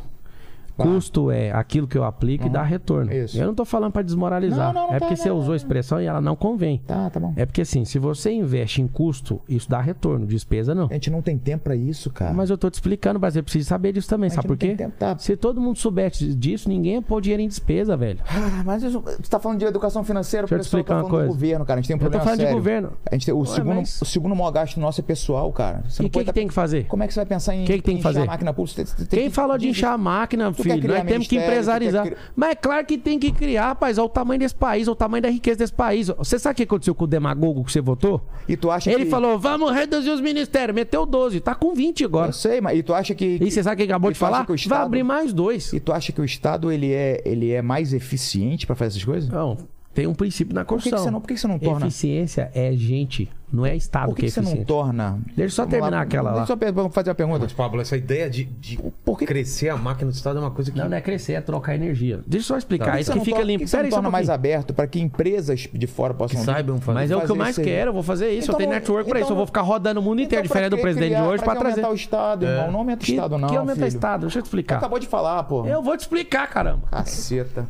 Claro. 0.78 0.92
Custo 0.92 1.30
é 1.30 1.50
aquilo 1.50 1.86
que 1.88 1.98
eu 1.98 2.04
aplico 2.04 2.46
e 2.46 2.48
dá 2.50 2.62
retorno. 2.62 3.12
Isso. 3.12 3.36
Eu 3.36 3.46
não 3.48 3.54
tô 3.54 3.64
falando 3.64 3.92
para 3.92 4.02
desmoralizar. 4.02 4.72
Não, 4.72 4.80
não, 4.82 4.86
não 4.88 4.94
é 4.94 4.98
tá, 5.00 5.06
porque 5.06 5.16
você 5.16 5.28
não, 5.28 5.36
usou 5.38 5.52
a 5.52 5.56
expressão 5.56 6.00
e 6.00 6.06
ela 6.06 6.20
não 6.20 6.36
convém. 6.36 6.80
Tá, 6.86 7.10
tá 7.10 7.18
bom. 7.18 7.32
É 7.36 7.44
porque 7.44 7.62
assim, 7.62 7.84
se 7.84 7.98
você 7.98 8.30
investe 8.32 8.80
em 8.80 8.86
custo, 8.86 9.40
isso 9.48 9.68
dá 9.68 9.80
retorno. 9.80 10.24
Despesa 10.26 10.74
não. 10.74 10.86
A 10.88 10.94
gente 10.94 11.10
não 11.10 11.20
tem 11.20 11.36
tempo 11.36 11.64
pra 11.64 11.74
isso, 11.74 12.10
cara. 12.10 12.32
Mas 12.32 12.48
eu 12.50 12.56
tô 12.56 12.70
te 12.70 12.74
explicando, 12.74 13.18
mas 13.18 13.34
você 13.34 13.42
precisa 13.42 13.68
saber 13.68 13.92
disso 13.92 14.08
também. 14.08 14.30
Sabe 14.30 14.46
por 14.46 14.56
quê? 14.56 14.74
tempo, 14.76 14.94
tá. 14.98 15.18
Se 15.18 15.36
todo 15.36 15.60
mundo 15.60 15.78
soubesse 15.78 16.32
disso, 16.34 16.68
ninguém 16.68 16.94
ia 16.94 17.02
pôr 17.02 17.20
dinheiro 17.20 17.42
em 17.42 17.48
despesa, 17.48 17.96
velho. 17.96 18.20
Ah, 18.28 18.62
mas 18.64 18.82
isso- 18.84 19.00
tu 19.00 19.28
tá 19.28 19.40
falando 19.40 19.58
de 19.58 19.64
educação 19.64 20.04
financeira, 20.04 20.46
Deixa 20.46 20.54
eu 20.54 20.58
o 20.58 20.62
te 20.62 20.64
pessoal 20.64 20.80
explicar 20.80 20.94
tá 20.94 21.00
uma 21.02 21.08
falando 21.08 21.20
coisa. 21.22 21.28
do 21.28 21.34
governo, 21.34 21.64
cara. 21.64 21.78
A 21.78 21.82
gente 21.82 21.88
tem 21.88 21.96
um 21.96 21.98
Eu 21.98 22.00
tô 22.04 22.04
problema 22.10 22.24
falando 22.24 22.38
de 22.38 22.44
sério. 22.44 22.56
governo. 22.58 22.92
A 23.10 23.14
gente 23.14 23.26
tem, 23.26 23.34
o, 23.34 23.44
segundo, 23.44 23.74
mas- 23.76 24.00
o 24.00 24.04
segundo 24.04 24.36
maior 24.36 24.50
gasto 24.52 24.78
nosso 24.78 25.00
é 25.00 25.04
pessoal, 25.04 25.52
cara. 25.52 25.82
Você 25.88 26.02
E 26.02 26.06
o 26.06 26.10
que, 26.10 26.18
que 26.20 26.24
tá- 26.26 26.32
tem 26.32 26.46
que 26.46 26.54
fazer? 26.54 26.84
Como 26.86 27.02
é 27.02 27.06
que 27.08 27.14
você 27.14 27.20
vai 27.20 27.26
pensar 27.26 27.54
em 27.56 27.64
Que 27.64 27.74
que 27.78 27.82
tem 27.82 27.96
que 27.96 28.02
fazer? 28.02 28.20
a 28.22 28.26
máquina 28.26 28.52
pública? 28.54 28.84
Você 28.86 29.06
Quem 29.06 29.24
que- 29.28 29.30
falou 29.34 29.58
de 29.58 29.68
inchar 29.68 29.92
a 29.92 29.98
máquina, 29.98 30.52
filho? 30.74 30.82
criar 30.88 30.98
Nós 31.04 31.08
temos 31.12 31.26
que 31.28 31.36
quer 31.36 31.44
empresarizar. 31.44 32.06
cri- 32.06 32.16
Mas 32.36 32.50
é 32.50 32.54
claro 32.54 32.86
que 32.86 32.98
tem 32.98 33.18
que 33.18 33.32
criar, 33.32 33.66
rapaz. 33.68 33.98
Olha 33.98 34.06
o 34.06 34.08
tamanho 34.08 34.40
desse 34.40 34.54
país, 34.54 34.86
olha 34.88 34.92
o 34.92 34.96
tamanho 34.96 35.22
da 35.22 35.30
riqueza 35.30 35.58
desse 35.58 35.72
país. 35.72 36.08
Você 36.08 36.38
sabe 36.38 36.52
o 36.52 36.56
que 36.56 36.62
aconteceu 36.64 36.94
com 36.94 37.04
o 37.04 37.06
demagogo 37.06 37.64
que 37.64 37.72
você 37.72 37.80
votou? 37.80 38.20
E 38.48 38.56
tu 38.56 38.70
acha 38.70 38.90
Ele 38.90 39.04
que... 39.04 39.10
falou, 39.10 39.38
vamos 39.38 39.72
reduzir 39.72 40.10
os 40.10 40.20
ministérios. 40.20 40.74
Meteu 40.74 41.04
12, 41.06 41.40
tá 41.40 41.54
com 41.54 41.74
20 41.74 42.04
agora. 42.04 42.28
Eu 42.28 42.32
sei, 42.32 42.60
mas 42.60 42.78
e 42.78 42.82
tu 42.82 42.94
acha 42.94 43.14
que... 43.14 43.38
E 43.40 43.50
você 43.50 43.62
sabe 43.62 43.74
o 43.82 43.86
que 43.86 43.90
acabou 43.92 44.10
e 44.10 44.14
de 44.14 44.18
falar? 44.18 44.44
que 44.46 44.52
o 44.52 44.54
Vai 44.54 44.56
Estado- 44.56 44.84
abrir 44.86 45.02
mais 45.02 45.32
dois. 45.32 45.72
E 45.72 45.80
tu 45.80 45.92
acha 45.92 46.12
que 46.12 46.20
o 46.20 46.24
Estado, 46.24 46.70
ele 46.72 46.92
é, 46.92 47.22
ele 47.24 47.50
é 47.52 47.62
mais 47.62 47.92
eficiente 47.92 48.66
pra 48.66 48.74
fazer 48.76 48.90
essas 48.98 49.04
coisas? 49.04 49.28
Não, 49.28 49.56
tem 49.98 50.06
um 50.06 50.14
princípio 50.14 50.54
na 50.54 50.64
Por 50.64 50.76
que, 50.78 50.84
que 50.84 50.90
construção. 50.90 51.04
você 51.04 51.10
não, 51.10 51.20
por 51.20 51.26
que 51.28 51.34
que 51.34 51.40
você 51.40 51.48
não 51.48 51.58
torna... 51.58 51.86
Eficiência 51.86 52.50
é 52.54 52.72
gente, 52.72 53.28
não 53.52 53.66
é 53.66 53.74
Estado 53.74 54.06
Por 54.10 54.14
que, 54.14 54.26
que, 54.26 54.32
que 54.32 54.38
é 54.38 54.42
você 54.42 54.54
não 54.56 54.64
torna... 54.64 55.18
Deixa 55.26 55.42
eu 55.42 55.50
só 55.50 55.62
Vamos 55.62 55.72
terminar 55.78 56.02
aquela 56.02 56.30
lá. 56.30 56.44
Deixa 56.44 56.52
eu 56.52 56.90
fazer 56.90 57.10
uma 57.10 57.14
pergunta. 57.16 57.38
Mas, 57.40 57.52
Pablo, 57.52 57.80
essa 57.80 57.96
ideia 57.96 58.30
de, 58.30 58.44
de 58.44 58.78
Por 59.04 59.18
que- 59.18 59.26
crescer 59.26 59.70
a 59.70 59.76
máquina 59.76 60.10
do 60.10 60.14
Estado 60.14 60.38
é 60.38 60.40
uma 60.40 60.50
coisa 60.52 60.70
que. 60.70 60.78
Não, 60.78 60.88
não 60.88 60.96
é 60.96 61.00
crescer, 61.00 61.32
é 61.32 61.40
trocar 61.40 61.74
energia. 61.74 62.20
Deixa 62.26 62.44
eu 62.44 62.48
só 62.48 62.58
explicar. 62.58 62.92
Que 62.92 63.00
isso 63.00 63.10
que 63.10 63.18
não 63.18 63.24
fica 63.24 63.38
torna- 63.38 63.50
limpo. 63.52 63.64
que 63.64 63.70
você 63.70 63.76
não 63.76 63.82
só 63.84 63.88
um 63.88 63.90
torna 63.90 64.10
mais 64.10 64.30
aberto 64.30 64.72
para 64.72 64.86
que 64.86 65.00
empresas 65.00 65.68
de 65.72 65.86
fora 65.88 66.14
possam... 66.14 66.38
Que 66.38 66.44
saibam 66.46 66.80
fazer. 66.80 66.94
Mas 66.98 67.10
é 67.10 67.16
o 67.16 67.20
que 67.22 67.30
eu 67.30 67.36
mais 67.36 67.56
quero, 67.58 67.88
eu 67.90 67.94
vou 67.94 68.02
fazer 68.04 68.28
isso. 68.30 68.50
eu 68.50 68.52
Então 68.52 68.58
tenho 68.58 68.70
não- 68.70 68.76
network 68.76 69.08
pra 69.08 69.18
então 69.18 69.26
isso. 69.26 69.32
Eu 69.32 69.36
vou 69.36 69.46
ficar 69.46 69.62
rodando 69.62 69.98
o 69.98 70.02
mundo 70.02 70.20
inteiro, 70.22 70.44
Então, 70.44 70.54
diferente 70.54 70.70
do 70.70 70.76
que 70.76 70.82
presidente 70.82 71.08
criar- 71.10 71.22
de 71.22 71.28
hoje, 71.28 71.42
que 71.42 71.50
trazer. 71.50 71.66
aumentar 71.70 71.90
o 71.90 71.94
Estado, 71.94 72.46
irmão. 72.46 72.70
Não 72.70 72.78
aumenta 72.78 73.02
o 73.02 73.04
Que- 73.06 73.12
Estado, 73.12 73.38
não, 73.38 73.48
Que 73.48 73.56
aumenta 73.56 73.84
o. 73.84 73.88
Estado? 73.88 74.20
Deixa 74.22 74.38
eu 74.38 74.42
te 74.42 74.46
explicar. 74.46 74.76
acabou 74.76 74.98
de 75.00 75.06
falar, 75.08 75.42
pô. 75.44 75.66
Eu 75.66 75.82
vou 75.82 75.96
te 75.96 76.00
explicar, 76.00 76.46
caramba. 76.48 76.82
Caceta. 76.90 77.66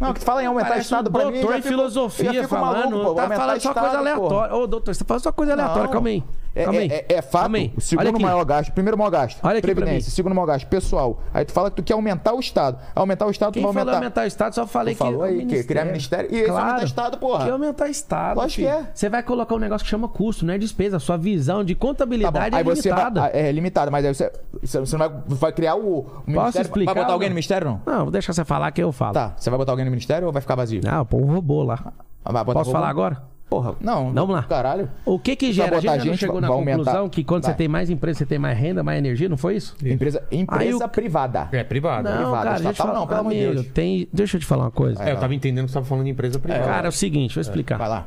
Não, 0.00 0.14
que 0.14 0.20
fala 0.20 0.42
em 0.42 0.46
aumentar 0.46 0.68
Parece 0.68 0.86
Estado 0.86 1.10
um 1.10 1.12
pra 1.12 1.26
mim. 1.26 1.32
doutor 1.40 1.58
em 1.58 1.62
filosofia 1.62 2.32
fico 2.32 2.48
falando. 2.48 2.90
maluco, 2.90 3.04
pô. 3.04 3.14
tá 3.14 3.28
falando 3.28 3.60
só 3.60 3.68
Estado, 3.68 3.80
coisa 3.80 3.98
aleatória. 3.98 4.54
Ô, 4.54 4.66
doutor, 4.66 4.94
você 4.94 5.04
tá 5.04 5.08
falando 5.08 5.22
só 5.22 5.32
coisa 5.32 5.52
aleatória. 5.52 5.82
Não. 5.84 5.90
Calma 5.90 6.08
aí. 6.08 6.24
É, 6.54 6.64
é, 6.64 6.86
é, 6.86 7.06
é 7.14 7.22
fato. 7.22 7.52
O 7.76 7.80
segundo 7.80 8.18
maior 8.20 8.44
gasto, 8.44 8.72
primeiro 8.72 8.98
maior 8.98 9.10
gasto, 9.10 9.38
Olha 9.42 9.60
previdência. 9.60 10.10
Segundo 10.10 10.34
maior 10.34 10.46
gasto, 10.46 10.66
pessoal. 10.66 11.20
Aí 11.32 11.44
tu 11.44 11.52
fala 11.52 11.70
que 11.70 11.76
tu 11.76 11.82
quer 11.82 11.92
aumentar 11.94 12.32
o 12.34 12.40
Estado. 12.40 12.78
Aumentar 12.94 13.26
o 13.26 13.30
Estado, 13.30 13.52
Quem 13.52 13.62
tu 13.62 13.72
vai 13.72 13.80
aumentar. 13.82 13.96
aumentar 13.98 14.24
o 14.24 14.26
Estado, 14.26 14.54
só 14.54 14.66
falei 14.66 14.94
Tu 14.94 14.98
que. 14.98 15.04
falou 15.04 15.20
o 15.20 15.24
aí 15.24 15.46
que 15.46 15.62
criar 15.64 15.84
ministério. 15.84 16.28
E 16.32 16.40
esse 16.40 16.50
aumentar 16.50 16.84
Estado, 16.84 17.18
porra. 17.18 17.44
Que 17.44 17.50
aumentar 17.50 17.88
Estado. 17.88 18.36
Lógico 18.38 18.62
filho. 18.62 18.68
que 18.68 18.84
é. 18.88 18.90
Você 18.92 19.08
vai 19.08 19.22
colocar 19.22 19.54
um 19.54 19.58
negócio 19.58 19.84
que 19.84 19.90
chama 19.90 20.08
custo, 20.08 20.44
não 20.44 20.54
é 20.54 20.58
despesa. 20.58 20.96
A 20.96 21.00
sua 21.00 21.16
visão 21.16 21.64
de 21.64 21.74
Tá 21.74 21.80
contabilidade 21.80 22.54
Aí 22.54 22.60
é 22.60 22.64
você 22.64 22.88
vai, 22.90 22.98
limitada. 23.04 23.26
é 23.32 23.52
limitado, 23.52 23.90
mas 23.92 24.04
aí 24.04 24.14
você, 24.14 24.32
você 24.62 24.96
não 24.96 25.08
vai, 25.08 25.22
vai 25.26 25.52
criar 25.52 25.76
o, 25.76 26.00
o 26.00 26.22
ministério. 26.26 26.66
explicar, 26.66 26.94
vai 26.94 27.02
botar 27.04 27.12
alguém 27.14 27.28
no 27.28 27.34
ministério 27.34 27.66
não? 27.68 27.80
Não, 27.86 28.02
vou 28.04 28.10
deixar 28.10 28.32
você 28.32 28.44
falar 28.44 28.70
que 28.72 28.82
eu 28.82 28.90
falo. 28.92 29.14
Tá, 29.14 29.34
você 29.36 29.48
vai 29.50 29.58
botar 29.58 29.72
alguém 29.72 29.84
no 29.84 29.90
ministério 29.90 30.26
ou 30.26 30.32
vai 30.32 30.42
ficar 30.42 30.56
vazio? 30.56 30.80
Não, 30.84 31.04
pô, 31.06 31.18
um 31.18 31.32
robô 31.32 31.62
lá. 31.62 31.92
Botar 32.24 32.44
Posso 32.44 32.58
robô? 32.58 32.72
falar 32.72 32.88
agora? 32.88 33.22
Porra, 33.50 33.74
não. 33.80 34.12
Vamos 34.12 34.36
lá. 34.36 34.44
Caralho. 34.44 34.88
O 35.04 35.18
que 35.18 35.34
que 35.34 35.52
gera? 35.52 35.78
A 35.78 35.80
gente, 35.80 35.90
já 35.90 35.96
não 35.96 36.04
gente, 36.04 36.18
chegou 36.18 36.40
na 36.40 36.46
conclusão 36.46 36.96
aumentar. 36.98 37.08
que 37.10 37.24
quando 37.24 37.42
Vai. 37.42 37.50
você 37.50 37.58
tem 37.58 37.66
mais 37.66 37.90
empresa, 37.90 38.18
você 38.20 38.26
tem 38.26 38.38
mais 38.38 38.56
renda, 38.56 38.84
mais 38.84 38.96
energia, 38.96 39.28
não 39.28 39.36
foi 39.36 39.56
isso? 39.56 39.76
Empresa, 39.84 40.22
empresa 40.30 40.86
privada. 40.86 41.48
É 41.50 41.64
privado. 41.64 42.08
Não, 42.08 42.16
privada, 42.16 42.44
cara, 42.44 42.50
deixa 42.50 42.68
eu 42.68 42.72
te 42.72 42.74
estatal 42.76 42.94
falar, 42.94 43.00
não, 43.00 43.06
pelo 43.08 43.20
amor 43.20 43.32
de 43.32 43.40
Deus. 43.40 43.66
tem... 43.74 44.08
deixa 44.12 44.36
eu 44.36 44.40
te 44.40 44.46
falar 44.46 44.64
uma 44.64 44.70
coisa. 44.70 45.02
É, 45.02 45.10
eu 45.10 45.18
tava 45.18 45.34
entendendo 45.34 45.64
que 45.64 45.72
você 45.72 45.74
tava 45.74 45.86
falando 45.86 46.04
de 46.04 46.10
empresa 46.12 46.38
privada. 46.38 46.64
Cara, 46.64 46.86
é 46.86 46.90
o 46.90 46.92
seguinte, 46.92 47.34
vou 47.34 47.42
explicar. 47.42 47.76
Vai 47.76 47.88
lá. 47.88 48.06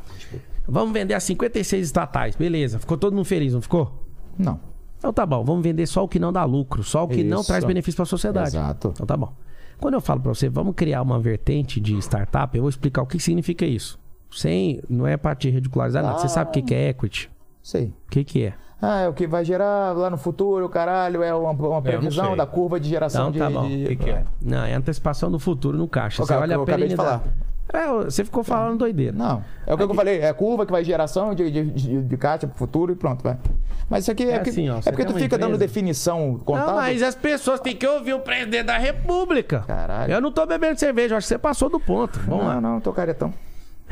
Vamos 0.66 0.94
vender 0.94 1.14
as 1.14 1.24
56 1.26 1.86
estatais, 1.86 2.38
beleza. 2.38 2.80
Ficou 2.80 2.98
todo 2.98 3.14
mundo 3.14 3.26
feliz, 3.26 3.54
não 3.54 3.62
ficou? 3.62 3.92
Não. 4.40 4.58
Então 4.98 5.12
tá 5.12 5.26
bom, 5.26 5.44
vamos 5.44 5.62
vender 5.62 5.86
só 5.88 6.06
o 6.06 6.08
que 6.08 6.20
não 6.20 6.32
dá 6.32 6.46
lucro, 6.46 6.82
só 6.84 7.04
o 7.04 7.08
que 7.10 7.22
não 7.22 7.42
Isso. 7.42 7.48
traz 7.48 7.66
benefício 7.66 7.98
para 7.98 8.04
a 8.04 8.06
sociedade. 8.06 8.56
Exato. 8.56 8.92
Então 8.94 9.06
tá 9.06 9.18
bom. 9.18 9.34
Quando 9.78 9.96
eu 9.96 10.02
falo 10.02 10.22
para 10.22 10.34
você, 10.34 10.48
vamos 10.48 10.76
criar 10.76 11.02
uma 11.02 11.20
vertente 11.20 11.82
de 11.82 11.98
startup, 11.98 12.56
eu 12.56 12.64
vou 12.64 12.70
explicar 12.70 13.02
o 13.02 13.06
que 13.06 13.20
significa 13.20 13.66
isso. 13.66 14.00
Sem, 14.36 14.82
não 14.90 15.06
é 15.08 15.16
para 15.18 15.36
te 15.36 15.50
ridicularizar 15.50 16.04
nada. 16.04 16.18
Você 16.20 16.28
sabe 16.30 16.50
o 16.50 16.54
que 16.54 16.62
que 16.62 16.74
é 16.74 16.90
equity? 16.90 17.30
Sei. 17.62 17.94
O 18.08 18.12
que 18.12 18.24
que 18.24 18.46
é? 18.46 18.54
Ah, 18.82 19.02
é 19.02 19.08
o 19.08 19.14
que 19.14 19.26
vai 19.26 19.46
gerar 19.46 19.96
lá 19.96 20.10
no 20.10 20.18
futuro, 20.18 20.68
caralho, 20.68 21.24
é 21.24 21.34
uma, 21.34 21.52
uma 21.52 21.82
previsão 21.82 22.36
da 22.36 22.46
curva 22.46 22.78
de 22.80 22.90
geração 22.90 23.30
Então 23.30 23.48
de... 23.48 23.54
tá 23.56 23.62
bom. 23.62 23.68
de- 23.70 23.86
O 23.86 23.88
que, 23.88 23.96
que 23.96 24.10
é? 24.10 24.24
Não, 24.42 24.66
é 24.66 24.74
antecipação 24.74 25.32
do 25.32 25.40
futuro 25.40 25.78
no 25.78 25.88
caixa. 25.88 26.22
Ô, 26.22 26.26
Você 26.26 26.34
cara, 26.34 26.42
olha 26.44 26.54
eu 26.56 26.64
a 26.64 26.66
perenidade. 26.66 27.22
É, 27.74 27.88
você 27.88 28.26
ficou 28.26 28.44
falando 28.44 28.80
doideira. 28.80 29.16
Não, 29.18 29.42
é 29.66 29.74
o 29.74 29.78
que 29.78 29.84
eu 29.84 29.94
falei, 29.94 30.20
é 30.20 30.34
curva 30.34 30.66
que 30.66 30.72
vai 30.72 30.84
geração 30.84 31.34
de, 31.34 31.50
de, 31.50 31.64
de, 31.72 32.02
de 32.04 32.18
caixa 32.18 32.46
pro 32.46 32.58
futuro 32.58 32.92
e 32.92 32.96
pronto, 32.96 33.24
vai. 33.24 33.38
Mas 33.90 34.04
isso 34.04 34.12
aqui 34.12 34.24
é, 34.26 34.32
É 34.32 34.36
porque, 34.36 34.50
assim, 34.50 34.70
ó, 34.70 34.78
é 34.80 34.82
porque 34.92 35.06
tu 35.06 35.14
fica 35.14 35.38
dando 35.38 35.56
empresa- 35.56 35.66
definição 35.66 36.38
contábil. 36.44 36.68
Não, 36.74 36.76
mas 36.82 37.02
as 37.02 37.16
pessoas 37.16 37.62
têm 37.62 37.76
que 37.76 37.88
ouvir 37.88 38.14
o 38.14 38.20
presidente 38.20 38.66
da 38.66 38.78
república. 38.78 39.62
Caralho. 39.66 40.12
Eu 40.14 40.20
não 40.22 40.32
tô 40.32 40.46
bebendo 40.46 40.78
cerveja, 40.78 41.16
acho 41.16 41.26
que 41.26 41.30
você 41.30 41.38
passou 41.38 41.70
do 41.70 41.80
ponto. 41.80 42.20
Vamos 42.20 42.44
Não, 42.44 42.48
lá. 42.54 42.60
não, 42.62 42.82
tô 42.82 42.92
caretão, 42.92 43.34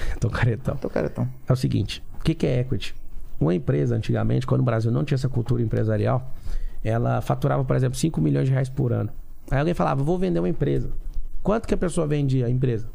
Tô 0.20 0.30
caretão. 0.30 0.76
tô 0.76 0.90
caretão. 0.90 1.28
É 1.48 1.54
o 1.54 1.56
seguinte, 1.56 2.04
o 2.20 2.24
que, 2.24 2.34
que 2.36 2.46
é 2.46 2.60
equity? 2.60 2.96
Uma 3.40 3.56
empresa, 3.56 3.96
antigamente, 3.96 4.46
quando 4.46 4.62
o 4.62 4.64
Brasil 4.64 4.92
não 4.92 5.04
tinha 5.04 5.16
essa 5.16 5.28
cultura 5.28 5.64
empresarial, 5.64 6.32
ela 6.84 7.22
faturava, 7.22 7.64
por 7.64 7.76
exemplo, 7.76 7.98
5 7.98 8.22
milhões 8.22 8.48
de 8.48 8.52
reais 8.52 8.70
por 8.70 8.94
ano. 8.94 9.10
Aí 9.50 9.60
alguém 9.60 9.74
falava, 9.74 10.04
vou 10.04 10.18
vender 10.18 10.40
uma 10.40 10.50
empresa. 10.50 10.92
Quanto 11.42 11.68
que 11.68 11.74
a 11.74 11.78
pessoa 11.78 12.06
vendia 12.06 12.46
a 12.46 12.50
empresa? 12.50 12.88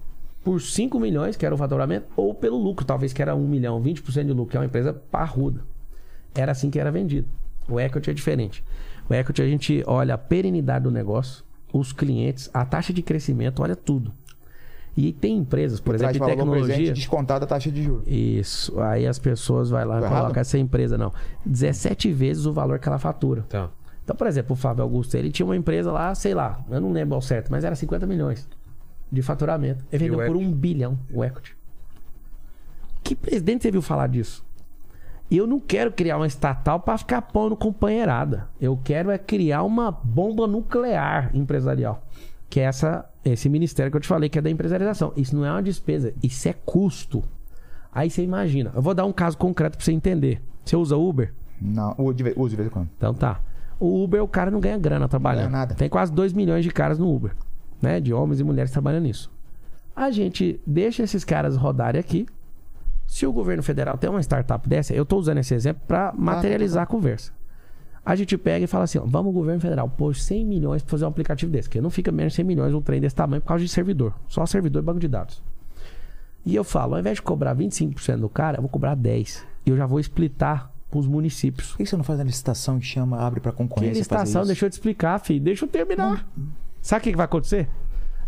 Por 0.44 0.60
5 0.60 1.00
milhões, 1.00 1.36
que 1.36 1.44
era 1.44 1.54
o 1.54 1.58
faturamento, 1.58 2.06
ou 2.16 2.32
pelo 2.32 2.56
lucro, 2.56 2.84
talvez 2.84 3.12
que 3.12 3.20
era 3.20 3.34
1 3.34 3.48
milhão, 3.48 3.82
20% 3.82 4.24
de 4.24 4.32
lucro, 4.32 4.52
que 4.52 4.56
é 4.56 4.60
uma 4.60 4.66
empresa 4.66 4.92
parruda. 4.92 5.64
Era 6.34 6.52
assim 6.52 6.70
que 6.70 6.78
era 6.78 6.92
vendido. 6.92 7.28
O 7.68 7.80
equity 7.80 8.10
é 8.10 8.14
diferente. 8.14 8.64
O 9.08 9.14
equity 9.14 9.42
a 9.42 9.48
gente 9.48 9.82
olha 9.86 10.14
a 10.14 10.18
perenidade 10.18 10.84
do 10.84 10.90
negócio, 10.90 11.44
os 11.72 11.92
clientes, 11.92 12.48
a 12.54 12.64
taxa 12.64 12.92
de 12.92 13.02
crescimento, 13.02 13.62
olha 13.62 13.74
tudo. 13.74 14.12
E 14.96 15.12
tem 15.12 15.36
empresas, 15.36 15.78
por 15.78 15.94
exemplo, 15.94 16.14
Traz 16.14 16.30
de 16.32 16.36
valor 16.36 16.50
presente 16.52 16.68
tecnologia. 16.68 16.92
descontada 16.94 17.44
a 17.44 17.48
taxa 17.48 17.70
de 17.70 17.82
juros. 17.82 18.04
Isso. 18.06 18.80
Aí 18.80 19.06
as 19.06 19.18
pessoas 19.18 19.68
vai 19.68 19.84
lá 19.84 19.98
e 19.98 20.02
Tô 20.02 20.08
colocam 20.08 20.40
essa 20.40 20.58
empresa, 20.58 20.96
não. 20.96 21.12
17 21.44 22.10
vezes 22.12 22.46
o 22.46 22.52
valor 22.52 22.78
que 22.78 22.88
ela 22.88 22.98
fatura. 22.98 23.42
Tá. 23.48 23.68
Então, 24.02 24.16
por 24.16 24.26
exemplo, 24.26 24.54
o 24.54 24.56
Fábio 24.56 24.82
Augusto, 24.82 25.14
ele 25.16 25.30
tinha 25.30 25.44
uma 25.44 25.56
empresa 25.56 25.92
lá, 25.92 26.14
sei 26.14 26.32
lá, 26.32 26.64
eu 26.70 26.80
não 26.80 26.92
lembro 26.92 27.14
ao 27.14 27.20
certo, 27.20 27.50
mas 27.50 27.64
era 27.64 27.74
50 27.74 28.06
milhões 28.06 28.48
de 29.10 29.20
faturamento. 29.20 29.84
Ele 29.92 30.08
vendeu 30.08 30.26
por 30.26 30.36
um 30.36 30.50
bilhão 30.50 30.98
o 31.12 31.24
equity. 31.24 31.56
Que 33.02 33.14
presidente 33.14 33.62
você 33.62 33.70
viu 33.70 33.82
falar 33.82 34.08
disso? 34.08 34.44
Eu 35.30 35.46
não 35.46 35.58
quero 35.58 35.90
criar 35.90 36.16
uma 36.16 36.26
estatal 36.26 36.80
para 36.80 36.96
ficar 36.98 37.20
pondo 37.22 37.56
companheirada. 37.56 38.48
Eu 38.60 38.78
quero 38.82 39.10
é 39.10 39.18
criar 39.18 39.64
uma 39.64 39.90
bomba 39.90 40.46
nuclear 40.46 41.30
empresarial. 41.34 42.02
Que 42.48 42.60
é 42.60 42.64
essa, 42.64 43.04
esse 43.32 43.48
ministério 43.48 43.90
que 43.90 43.96
eu 43.96 44.00
te 44.00 44.08
falei, 44.08 44.28
que 44.28 44.38
é 44.38 44.42
da 44.42 44.50
empresarialização. 44.50 45.12
Isso 45.16 45.34
não 45.34 45.44
é 45.44 45.50
uma 45.50 45.62
despesa, 45.62 46.12
isso 46.22 46.48
é 46.48 46.52
custo. 46.52 47.22
Aí 47.92 48.10
você 48.10 48.22
imagina. 48.22 48.72
Eu 48.74 48.82
vou 48.82 48.94
dar 48.94 49.04
um 49.06 49.12
caso 49.12 49.38
concreto 49.38 49.76
para 49.76 49.84
você 49.84 49.92
entender. 49.92 50.42
Você 50.64 50.76
usa 50.76 50.96
Uber? 50.96 51.32
Não, 51.60 51.94
uso 51.98 52.14
de 52.14 52.22
vez 52.56 52.68
em 52.68 52.70
quando. 52.70 52.88
Então 52.96 53.14
tá. 53.14 53.40
O 53.78 54.02
Uber, 54.02 54.22
o 54.22 54.28
cara 54.28 54.50
não 54.50 54.60
ganha 54.60 54.78
grana 54.78 55.08
trabalhando. 55.08 55.50
Ganha 55.50 55.58
nada. 55.58 55.74
Tem 55.74 55.88
quase 55.88 56.12
2 56.12 56.32
milhões 56.32 56.64
de 56.64 56.70
caras 56.70 56.98
no 56.98 57.14
Uber. 57.14 57.32
Né? 57.80 58.00
De 58.00 58.12
homens 58.12 58.40
e 58.40 58.44
mulheres 58.44 58.70
trabalhando 58.70 59.04
nisso. 59.04 59.30
A 59.94 60.10
gente 60.10 60.60
deixa 60.66 61.02
esses 61.02 61.24
caras 61.24 61.56
rodarem 61.56 61.98
aqui. 61.98 62.26
Se 63.06 63.26
o 63.26 63.32
governo 63.32 63.62
federal 63.62 63.96
tem 63.96 64.10
uma 64.10 64.20
startup 64.20 64.68
dessa, 64.68 64.92
eu 64.92 65.06
tô 65.06 65.16
usando 65.16 65.38
esse 65.38 65.54
exemplo 65.54 65.82
para 65.86 66.12
materializar 66.16 66.82
a 66.82 66.86
conversa. 66.86 67.32
A 68.06 68.14
gente 68.14 68.38
pega 68.38 68.64
e 68.64 68.68
fala 68.68 68.84
assim: 68.84 68.98
ó, 68.98 69.02
vamos, 69.04 69.34
governo 69.34 69.60
federal, 69.60 69.88
pôr 69.88 70.14
100 70.14 70.46
milhões 70.46 70.80
para 70.80 70.90
fazer 70.92 71.04
um 71.04 71.08
aplicativo 71.08 71.50
desse. 71.50 71.68
Porque 71.68 71.80
não 71.80 71.90
fica 71.90 72.12
menos 72.12 72.32
de 72.32 72.36
100 72.36 72.44
milhões 72.44 72.72
um 72.72 72.80
trem 72.80 73.00
desse 73.00 73.16
tamanho 73.16 73.42
por 73.42 73.48
causa 73.48 73.64
de 73.64 73.68
servidor. 73.68 74.14
Só 74.28 74.46
servidor 74.46 74.80
e 74.80 74.86
banco 74.86 75.00
de 75.00 75.08
dados. 75.08 75.42
E 76.44 76.54
eu 76.54 76.62
falo: 76.62 76.94
ao 76.94 77.00
invés 77.00 77.16
de 77.16 77.22
cobrar 77.22 77.56
25% 77.56 78.18
do 78.18 78.28
cara, 78.28 78.58
eu 78.58 78.62
vou 78.62 78.68
cobrar 78.70 78.96
10%. 78.96 79.42
E 79.66 79.70
eu 79.70 79.76
já 79.76 79.84
vou 79.84 79.98
splitar 79.98 80.70
para 80.88 81.00
os 81.00 81.06
municípios. 81.08 81.70
Por 81.72 81.78
que 81.78 81.86
você 81.86 81.96
não 81.96 82.04
faz 82.04 82.20
a 82.20 82.22
licitação 82.24 82.78
e 82.78 82.82
chama, 82.82 83.18
abre 83.18 83.40
pra 83.40 83.50
Que 83.50 83.58
concorrência? 83.58 83.88
fazer 83.94 83.98
licitação? 83.98 84.46
Deixa 84.46 84.66
eu 84.66 84.70
te 84.70 84.74
explicar, 84.74 85.18
filho. 85.18 85.40
Deixa 85.40 85.64
eu 85.64 85.68
terminar. 85.68 86.24
Sabe 86.80 87.00
o 87.00 87.02
que, 87.02 87.10
que 87.10 87.16
vai 87.16 87.24
acontecer? 87.24 87.68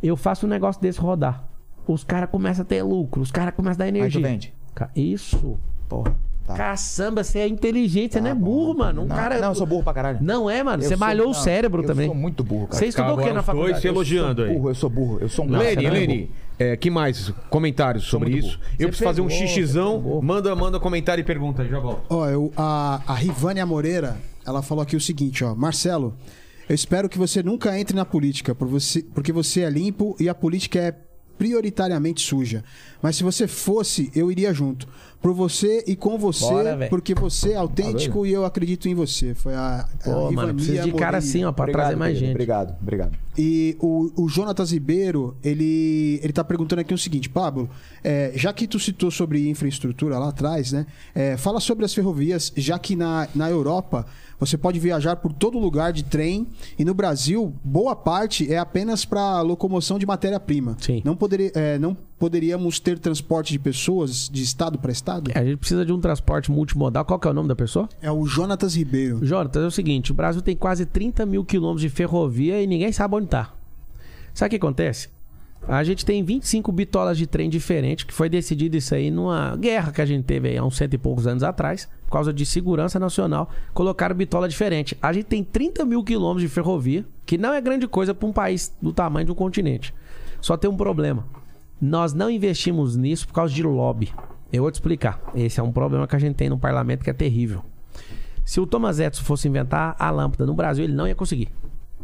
Eu 0.03 0.17
faço 0.17 0.47
um 0.47 0.49
negócio 0.49 0.83
desse 0.83 0.99
rodar. 0.99 1.45
Os 1.87 2.03
caras 2.03 2.29
começam 2.29 2.63
a 2.63 2.65
ter 2.67 2.83
lucro, 2.83 3.23
os 3.23 3.31
caras 3.31 3.55
começam 3.55 3.77
a 3.77 3.79
dar 3.79 3.85
Aí 3.85 3.93
tu 3.93 3.97
energia. 3.99 4.21
vende. 4.21 4.55
Isso. 4.97 5.57
Porra. 5.89 6.15
Tá. 6.49 6.55
Caçamba, 6.57 7.23
você 7.23 7.41
é 7.41 7.47
inteligente, 7.49 8.12
você 8.15 8.20
não 8.20 8.29
é 8.29 8.35
Tá 8.35 8.35
bom, 8.35 8.45
burro, 8.47 8.75
tá 8.75 8.79
mano. 8.85 9.03
Um 9.03 9.07
não, 9.07 9.15
cara... 9.16 9.39
não, 9.39 9.49
eu 9.51 9.55
sou 9.55 9.66
burro 9.66 9.83
pra 9.85 9.93
caralho. 9.93 10.19
Não 10.23 10.49
é, 10.49 10.62
mano. 10.62 10.83
Eu 10.83 10.89
Você 10.89 10.97
sou- 10.97 11.07
malhou 11.07 11.27
o 11.27 11.33
não, 11.33 11.35
cérebro 11.35 11.83
eu 11.83 11.87
também. 11.87 12.07
sou 12.07 12.15
muito 12.15 12.43
burro, 12.43 12.66
cara. 12.69 12.79
Você 12.79 12.87
estudou 12.87 13.12
o 13.12 13.16
que 13.16 13.29
Agora 13.29 13.35
na 13.35 13.41
os 13.41 13.47
dois 13.47 13.57
faculdade? 13.59 13.81
se 13.83 13.89
elogiando 13.89 14.43
aí. 14.43 14.55
Burro, 14.55 14.70
eu 14.70 14.75
sou 14.75 14.89
burro. 14.91 15.19
Eu 15.20 15.29
sou 15.29 15.45
um 15.45 15.51
Lene, 15.51 15.65
você 15.65 15.75
não 15.83 15.89
é 15.89 15.93
Lene, 16.01 16.31
burro. 16.59 16.77
que 16.79 16.91
mais? 16.91 17.33
Comentários 17.51 18.05
sobre 18.05 18.31
isso. 18.31 18.57
burro. 18.59 18.70
Eu 18.79 18.89
preciso 18.89 19.09
fazer 19.09 19.20
um 19.20 19.29
xixizão. 19.29 20.01
você. 20.01 20.27
Manda, 20.27 20.57
manda 20.57 20.81
comentário 20.81 21.20
e 21.20 21.25
pergunta 21.25 21.62
aí, 21.62 21.69
já 21.69 21.79
volto. 21.79 22.03
Ó, 22.09 22.27
eu, 22.29 22.53
a, 22.57 23.03
a 23.07 23.15
Rivânia 23.15 23.66
Moreira, 23.66 24.16
ela 24.47 24.62
falou 24.62 24.83
aqui 24.83 24.97
o 24.97 25.01
seguinte, 25.01 25.45
ó. 25.45 25.55
Marcelo, 25.55 26.15
eu 26.66 26.75
espero 26.75 27.09
que 27.09 27.19
você 27.19 27.43
nunca 27.43 27.79
entre 27.79 27.95
na 27.95 28.05
política, 28.07 28.55
por 28.55 28.66
você, 28.66 29.03
porque 29.15 29.33
você 29.33 29.61
é 29.61 29.70
limpo 29.70 30.16
e 30.19 30.29
a 30.29 30.35
política 30.35 30.79
é 30.79 30.95
prioritariamente 31.39 32.20
suja. 32.20 32.65
Mas 33.01 33.16
se 33.16 33.23
você 33.23 33.47
fosse, 33.47 34.11
eu 34.15 34.31
iria 34.31 34.53
junto. 34.53 34.89
Por 35.20 35.32
você 35.32 35.82
e 35.86 35.97
com 35.97 36.16
você, 36.16 36.45
Bora, 36.45 36.86
porque 36.89 37.12
você 37.12 37.53
é 37.53 37.57
autêntico 37.57 38.24
e 38.24 38.32
eu 38.32 38.45
acredito 38.45 38.89
em 38.89 38.95
você. 38.95 39.35
Foi 39.35 39.53
a, 39.53 39.81
a 39.81 40.05
Pô, 40.05 40.11
mano, 40.11 40.31
Rivania 40.31 40.55
precisa 40.55 40.82
de 40.85 40.93
cara 40.93 41.19
assim, 41.19 41.45
ó, 41.45 41.51
pra 41.51 41.65
Obrigado, 41.65 41.82
trazer 41.82 41.97
mais 41.97 42.16
gente. 42.16 42.31
Obrigado, 42.31 42.77
obrigado. 42.81 43.19
E 43.36 43.77
o, 43.81 44.11
o 44.16 44.28
Jonatas 44.28 44.73
Ribeiro, 44.73 45.36
ele, 45.43 46.20
ele 46.23 46.32
tá 46.32 46.45
perguntando 46.45 46.81
aqui 46.81 46.95
o 46.95 46.99
seguinte, 46.99 47.28
Pablo, 47.28 47.69
é, 48.03 48.32
já 48.35 48.53
que 48.53 48.66
tu 48.66 48.78
citou 48.78 49.11
sobre 49.11 49.49
infraestrutura 49.49 50.19
lá 50.19 50.28
atrás, 50.28 50.73
né? 50.73 50.86
é, 51.15 51.36
fala 51.36 51.59
sobre 51.61 51.85
as 51.85 51.93
ferrovias, 51.93 52.53
já 52.57 52.78
que 52.78 52.95
na, 52.95 53.28
na 53.35 53.51
Europa 53.51 54.07
você 54.39 54.56
pode 54.56 54.78
viajar 54.78 55.16
por 55.16 55.32
todo 55.32 55.59
lugar 55.59 55.93
de 55.93 56.05
trem 56.05 56.47
e 56.78 56.85
no 56.85 56.94
Brasil, 56.94 57.52
boa 57.65 57.97
parte 57.97 58.52
é 58.52 58.59
apenas 58.59 59.05
para 59.05 59.40
locomoção 59.40 59.98
de 59.98 60.06
matéria-prima. 60.06 60.77
Sim. 60.81 61.02
Não, 61.05 61.16
poderia, 61.16 61.51
é, 61.55 61.78
não 61.78 61.97
poderíamos 62.19 62.78
ter 62.78 62.98
transporte 62.98 63.52
de 63.52 63.59
pessoas 63.59 64.28
de 64.28 64.43
estado 64.43 64.78
para 64.78 64.93
estado? 64.93 65.31
A 65.35 65.44
gente 65.44 65.56
precisa 65.56 65.85
de 65.85 65.93
um 65.93 66.01
transporte 66.01 66.51
multimodal. 66.51 67.05
Qual 67.05 67.19
que 67.19 67.27
é 67.27 67.31
o 67.31 67.35
nome 67.35 67.48
da 67.48 67.56
pessoa? 67.56 67.89
É 68.01 68.10
o 68.10 68.27
Jonatas 68.27 68.77
Ribeiro. 68.77 69.24
Jonatas, 69.24 69.62
é 69.62 69.66
o 69.66 69.70
seguinte: 69.70 70.12
o 70.12 70.15
Brasil 70.15 70.43
tem 70.43 70.56
quase 70.56 70.86
30 70.86 71.27
mil 71.27 71.44
quilômetros 71.44 71.82
de 71.82 71.89
ferrovia 71.89 72.62
e 72.62 72.66
ninguém 72.66 72.93
sabe 72.93 73.16
onde 73.16 73.27
tá. 73.27 73.52
Sabe 74.35 74.48
o 74.48 74.51
que 74.51 74.56
acontece? 74.56 75.09
A 75.66 75.85
gente 75.85 76.05
tem 76.05 76.22
25 76.22 76.72
bitolas 76.72 77.18
de 77.18 77.26
trem 77.26 77.51
diferentes, 77.51 78.05
que 78.05 78.14
foi 78.14 78.28
decidido 78.28 78.76
isso 78.76 78.94
aí 78.94 79.10
numa 79.10 79.55
guerra 79.56 79.93
que 79.93 80.01
a 80.01 80.06
gente 80.06 80.24
teve 80.24 80.48
aí 80.48 80.56
há 80.56 80.64
uns 80.64 80.76
cento 80.76 80.94
e 80.94 80.98
poucos 80.98 81.26
anos 81.26 81.43
atrás, 81.43 81.89
por 82.06 82.12
causa 82.12 82.32
de 82.32 82.47
segurança 82.47 82.98
nacional, 82.98 83.51
colocaram 83.74 84.16
bitola 84.16 84.48
diferente. 84.48 84.97
A 85.02 85.12
gente 85.12 85.26
tem 85.26 85.44
30 85.44 85.85
mil 85.85 86.02
quilômetros 86.02 86.43
de 86.43 86.48
ferrovia, 86.48 87.05
que 87.26 87.36
não 87.36 87.52
é 87.52 87.60
grande 87.60 87.86
coisa 87.86 88.14
para 88.14 88.26
um 88.26 88.32
país 88.32 88.74
do 88.80 88.93
tamanho 88.93 89.26
de 89.26 89.32
um 89.32 89.35
continente. 89.35 89.93
Só 90.40 90.56
tem 90.56 90.70
um 90.70 90.76
problema. 90.76 91.26
Nós 91.80 92.14
não 92.14 92.30
investimos 92.30 92.97
nisso 92.97 93.26
por 93.26 93.35
causa 93.35 93.52
de 93.52 93.62
lobby. 93.62 94.12
Eu 94.52 94.62
vou 94.62 94.70
te 94.70 94.76
explicar. 94.76 95.20
Esse 95.35 95.60
é 95.60 95.62
um 95.62 95.70
problema 95.70 96.06
que 96.06 96.16
a 96.16 96.18
gente 96.18 96.35
tem 96.35 96.48
no 96.48 96.59
parlamento 96.59 97.05
que 97.05 97.10
é 97.10 97.12
terrível. 97.12 97.62
Se 98.43 98.59
o 98.59 98.66
Thomas 98.66 98.98
Edison 98.98 99.22
fosse 99.22 99.47
inventar 99.47 99.94
a 99.98 100.10
lâmpada 100.10 100.47
no 100.47 100.55
Brasil, 100.55 100.85
ele 100.85 100.94
não 100.94 101.06
ia 101.06 101.14
conseguir. 101.14 101.51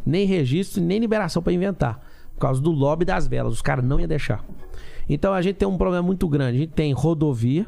Nem 0.05 0.27
registro, 0.27 0.83
nem 0.83 0.99
liberação 0.99 1.43
para 1.43 1.55
inventar. 1.55 2.05
Por 2.35 2.41
causa 2.41 2.61
do 2.61 2.71
lobby 2.71 3.05
das 3.05 3.27
velas. 3.27 3.53
Os 3.53 3.63
caras 3.63 3.85
não 3.85 3.99
iam 3.99 4.09
deixar. 4.09 4.45
Então 5.09 5.33
a 5.33 5.43
gente 5.43 5.57
tem 5.57 5.69
um 5.69 5.77
problema 5.77 6.03
muito 6.03 6.29
grande. 6.29 6.57
A 6.57 6.61
gente 6.61 6.73
tem 6.73 6.93
rodovia. 6.93 7.67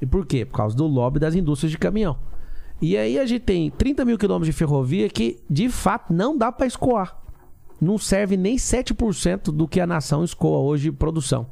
E 0.00 0.06
por 0.06 0.26
quê? 0.26 0.44
Por 0.44 0.56
causa 0.56 0.76
do 0.76 0.86
lobby 0.86 1.18
das 1.18 1.34
indústrias 1.34 1.70
de 1.70 1.78
caminhão. 1.78 2.16
E 2.80 2.96
aí 2.96 3.18
a 3.18 3.24
gente 3.24 3.42
tem 3.42 3.70
30 3.70 4.04
mil 4.04 4.18
quilômetros 4.18 4.54
de 4.54 4.58
ferrovia 4.58 5.08
que, 5.08 5.40
de 5.48 5.68
fato, 5.68 6.12
não 6.12 6.36
dá 6.36 6.52
para 6.52 6.66
escoar. 6.66 7.16
Não 7.80 7.96
serve 7.96 8.36
nem 8.36 8.56
7% 8.56 9.44
do 9.44 9.66
que 9.66 9.80
a 9.80 9.86
nação 9.86 10.22
escoa 10.22 10.58
hoje 10.58 10.84
de 10.84 10.92
produção. 10.92 11.46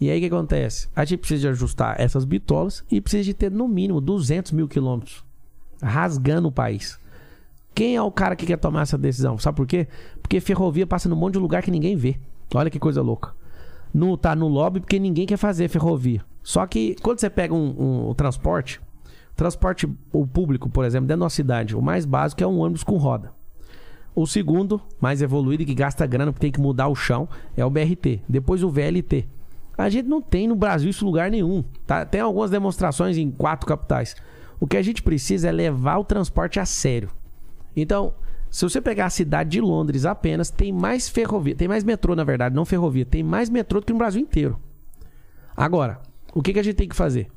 E 0.00 0.10
aí 0.10 0.18
o 0.18 0.20
que 0.20 0.26
acontece? 0.26 0.88
A 0.94 1.04
gente 1.04 1.20
precisa 1.20 1.42
de 1.42 1.48
ajustar 1.48 1.98
essas 1.98 2.24
bitolas 2.24 2.84
e 2.90 3.00
precisa 3.00 3.24
de 3.24 3.34
ter 3.34 3.50
no 3.50 3.68
mínimo 3.68 4.00
200 4.00 4.52
mil 4.52 4.68
quilômetros 4.68 5.24
rasgando 5.82 6.48
o 6.48 6.52
país. 6.52 6.98
Quem 7.74 7.96
é 7.96 8.02
o 8.02 8.10
cara 8.10 8.36
que 8.36 8.44
quer 8.46 8.58
tomar 8.58 8.82
essa 8.82 8.98
decisão? 8.98 9.38
Sabe 9.38 9.56
por 9.56 9.66
quê? 9.66 9.86
Porque 10.20 10.40
ferrovia 10.40 10.86
passa 10.86 11.08
num 11.08 11.16
monte 11.16 11.34
de 11.34 11.38
lugar 11.38 11.62
que 11.62 11.70
ninguém 11.70 11.96
vê. 11.96 12.16
Olha 12.54 12.70
que 12.70 12.78
coisa 12.78 13.00
louca. 13.00 13.32
No, 13.94 14.16
tá 14.16 14.34
no 14.36 14.48
lobby 14.48 14.80
porque 14.80 14.98
ninguém 14.98 15.26
quer 15.26 15.36
fazer 15.36 15.68
ferrovia. 15.68 16.22
Só 16.42 16.66
que 16.66 16.96
quando 17.02 17.20
você 17.20 17.30
pega 17.30 17.54
um, 17.54 17.74
um- 17.78 18.08
o 18.10 18.14
transporte, 18.14 18.80
transporte 19.34 19.88
o 20.12 20.26
público, 20.26 20.68
por 20.68 20.84
exemplo, 20.84 21.06
dentro 21.06 21.22
da 21.22 21.30
cidade, 21.30 21.74
o 21.76 21.80
mais 21.82 22.04
básico 22.04 22.42
é 22.42 22.46
um 22.46 22.58
ônibus 22.58 22.82
com 22.84 22.96
roda. 22.96 23.32
O 24.14 24.26
segundo, 24.26 24.80
mais 25.00 25.22
evoluído 25.22 25.62
e 25.62 25.66
que 25.66 25.74
gasta 25.74 26.06
grana 26.06 26.32
porque 26.32 26.44
tem 26.46 26.52
que 26.52 26.60
mudar 26.60 26.88
o 26.88 26.94
chão, 26.94 27.26
é 27.56 27.64
o 27.64 27.70
BRT. 27.70 28.20
Depois 28.28 28.62
o 28.62 28.68
VLT. 28.68 29.26
A 29.78 29.88
gente 29.88 30.06
não 30.06 30.20
tem 30.20 30.46
no 30.46 30.54
Brasil 30.54 30.90
isso 30.90 31.04
lugar 31.06 31.30
nenhum. 31.30 31.64
Tá? 31.86 32.04
Tem 32.04 32.20
algumas 32.20 32.50
demonstrações 32.50 33.16
em 33.16 33.30
quatro 33.30 33.66
capitais. 33.66 34.14
O 34.60 34.66
que 34.66 34.76
a 34.76 34.82
gente 34.82 35.02
precisa 35.02 35.48
é 35.48 35.52
levar 35.52 35.96
o 35.96 36.04
transporte 36.04 36.60
a 36.60 36.66
sério. 36.66 37.08
Então, 37.74 38.14
se 38.50 38.64
você 38.64 38.80
pegar 38.80 39.06
a 39.06 39.10
cidade 39.10 39.50
de 39.50 39.60
Londres 39.60 40.04
apenas, 40.04 40.50
tem 40.50 40.72
mais 40.72 41.08
ferrovia, 41.08 41.54
tem 41.54 41.66
mais 41.66 41.82
metrô, 41.82 42.14
na 42.14 42.24
verdade, 42.24 42.54
não 42.54 42.64
ferrovia, 42.64 43.04
tem 43.04 43.22
mais 43.22 43.48
metrô 43.48 43.80
do 43.80 43.86
que 43.86 43.92
no 43.92 43.98
Brasil 43.98 44.20
inteiro. 44.20 44.58
Agora, 45.56 46.00
o 46.34 46.42
que, 46.42 46.52
que 46.52 46.58
a 46.58 46.62
gente 46.62 46.76
tem 46.76 46.88
que 46.88 46.96
fazer? 46.96 47.28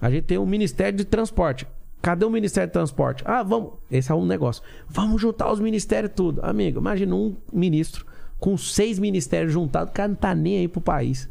A 0.00 0.10
gente 0.10 0.24
tem 0.24 0.38
um 0.38 0.46
Ministério 0.46 0.96
de 0.96 1.04
Transporte. 1.04 1.66
Cadê 2.00 2.24
o 2.24 2.30
Ministério 2.30 2.68
de 2.68 2.72
Transporte? 2.72 3.22
Ah, 3.26 3.42
vamos. 3.42 3.74
Esse 3.90 4.10
é 4.10 4.14
um 4.14 4.26
negócio. 4.26 4.62
Vamos 4.88 5.20
juntar 5.20 5.52
os 5.52 5.60
ministérios 5.60 6.12
tudo. 6.16 6.44
Amigo, 6.44 6.80
imagina 6.80 7.14
um 7.14 7.36
ministro 7.52 8.04
com 8.40 8.56
seis 8.56 8.98
ministérios 8.98 9.52
juntados, 9.52 9.90
o 9.92 9.94
cara 9.94 10.08
não 10.08 10.16
tá 10.16 10.34
nem 10.34 10.58
aí 10.58 10.66
pro 10.66 10.80
país. 10.80 11.30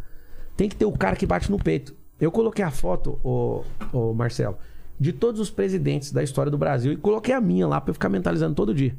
Tem 0.56 0.70
que 0.70 0.76
ter 0.78 0.86
o 0.86 0.94
cara 0.94 1.18
que 1.18 1.26
bate 1.26 1.52
no 1.52 1.58
peito. 1.58 1.94
Eu 2.20 2.32
coloquei 2.32 2.64
a 2.64 2.72
foto, 2.72 3.20
ô, 3.22 3.64
ô 3.92 4.14
Marcelo, 4.14 4.58
de 5.02 5.12
todos 5.12 5.42
os 5.42 5.50
presidentes 5.50 6.12
da 6.12 6.22
história 6.22 6.52
do 6.52 6.60
Brasil 6.60 6.94
e 6.94 6.96
coloquei 6.96 7.34
a 7.34 7.42
minha 7.42 7.68
lá 7.68 7.82
pra 7.82 7.90
eu 7.90 7.96
ficar 7.96 8.08
mentalizando 8.08 8.54
todo 8.54 8.72
dia. 8.72 8.96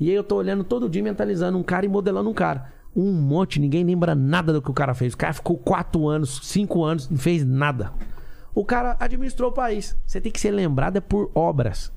E 0.00 0.10
aí 0.10 0.16
eu 0.16 0.24
tô 0.24 0.34
olhando 0.34 0.64
todo 0.64 0.88
dia, 0.88 1.00
mentalizando 1.00 1.56
um 1.56 1.62
cara 1.62 1.86
e 1.86 1.88
modelando 1.88 2.28
um 2.28 2.34
cara. 2.34 2.72
Um 2.94 3.12
monte, 3.12 3.60
ninguém 3.60 3.84
lembra 3.84 4.16
nada 4.16 4.52
do 4.52 4.60
que 4.60 4.68
o 4.68 4.74
cara 4.74 4.94
fez. 4.94 5.14
O 5.14 5.16
cara 5.16 5.32
ficou 5.32 5.56
quatro 5.56 6.08
anos, 6.08 6.40
cinco 6.42 6.82
anos, 6.82 7.08
não 7.08 7.16
fez 7.16 7.44
nada. 7.44 7.92
O 8.52 8.64
cara 8.64 8.96
administrou 8.98 9.50
o 9.50 9.54
país. 9.54 9.96
Você 10.04 10.20
tem 10.20 10.32
que 10.32 10.40
ser 10.40 10.50
lembrado 10.50 10.96
é 10.96 11.00
por 11.00 11.30
obras. 11.32 11.92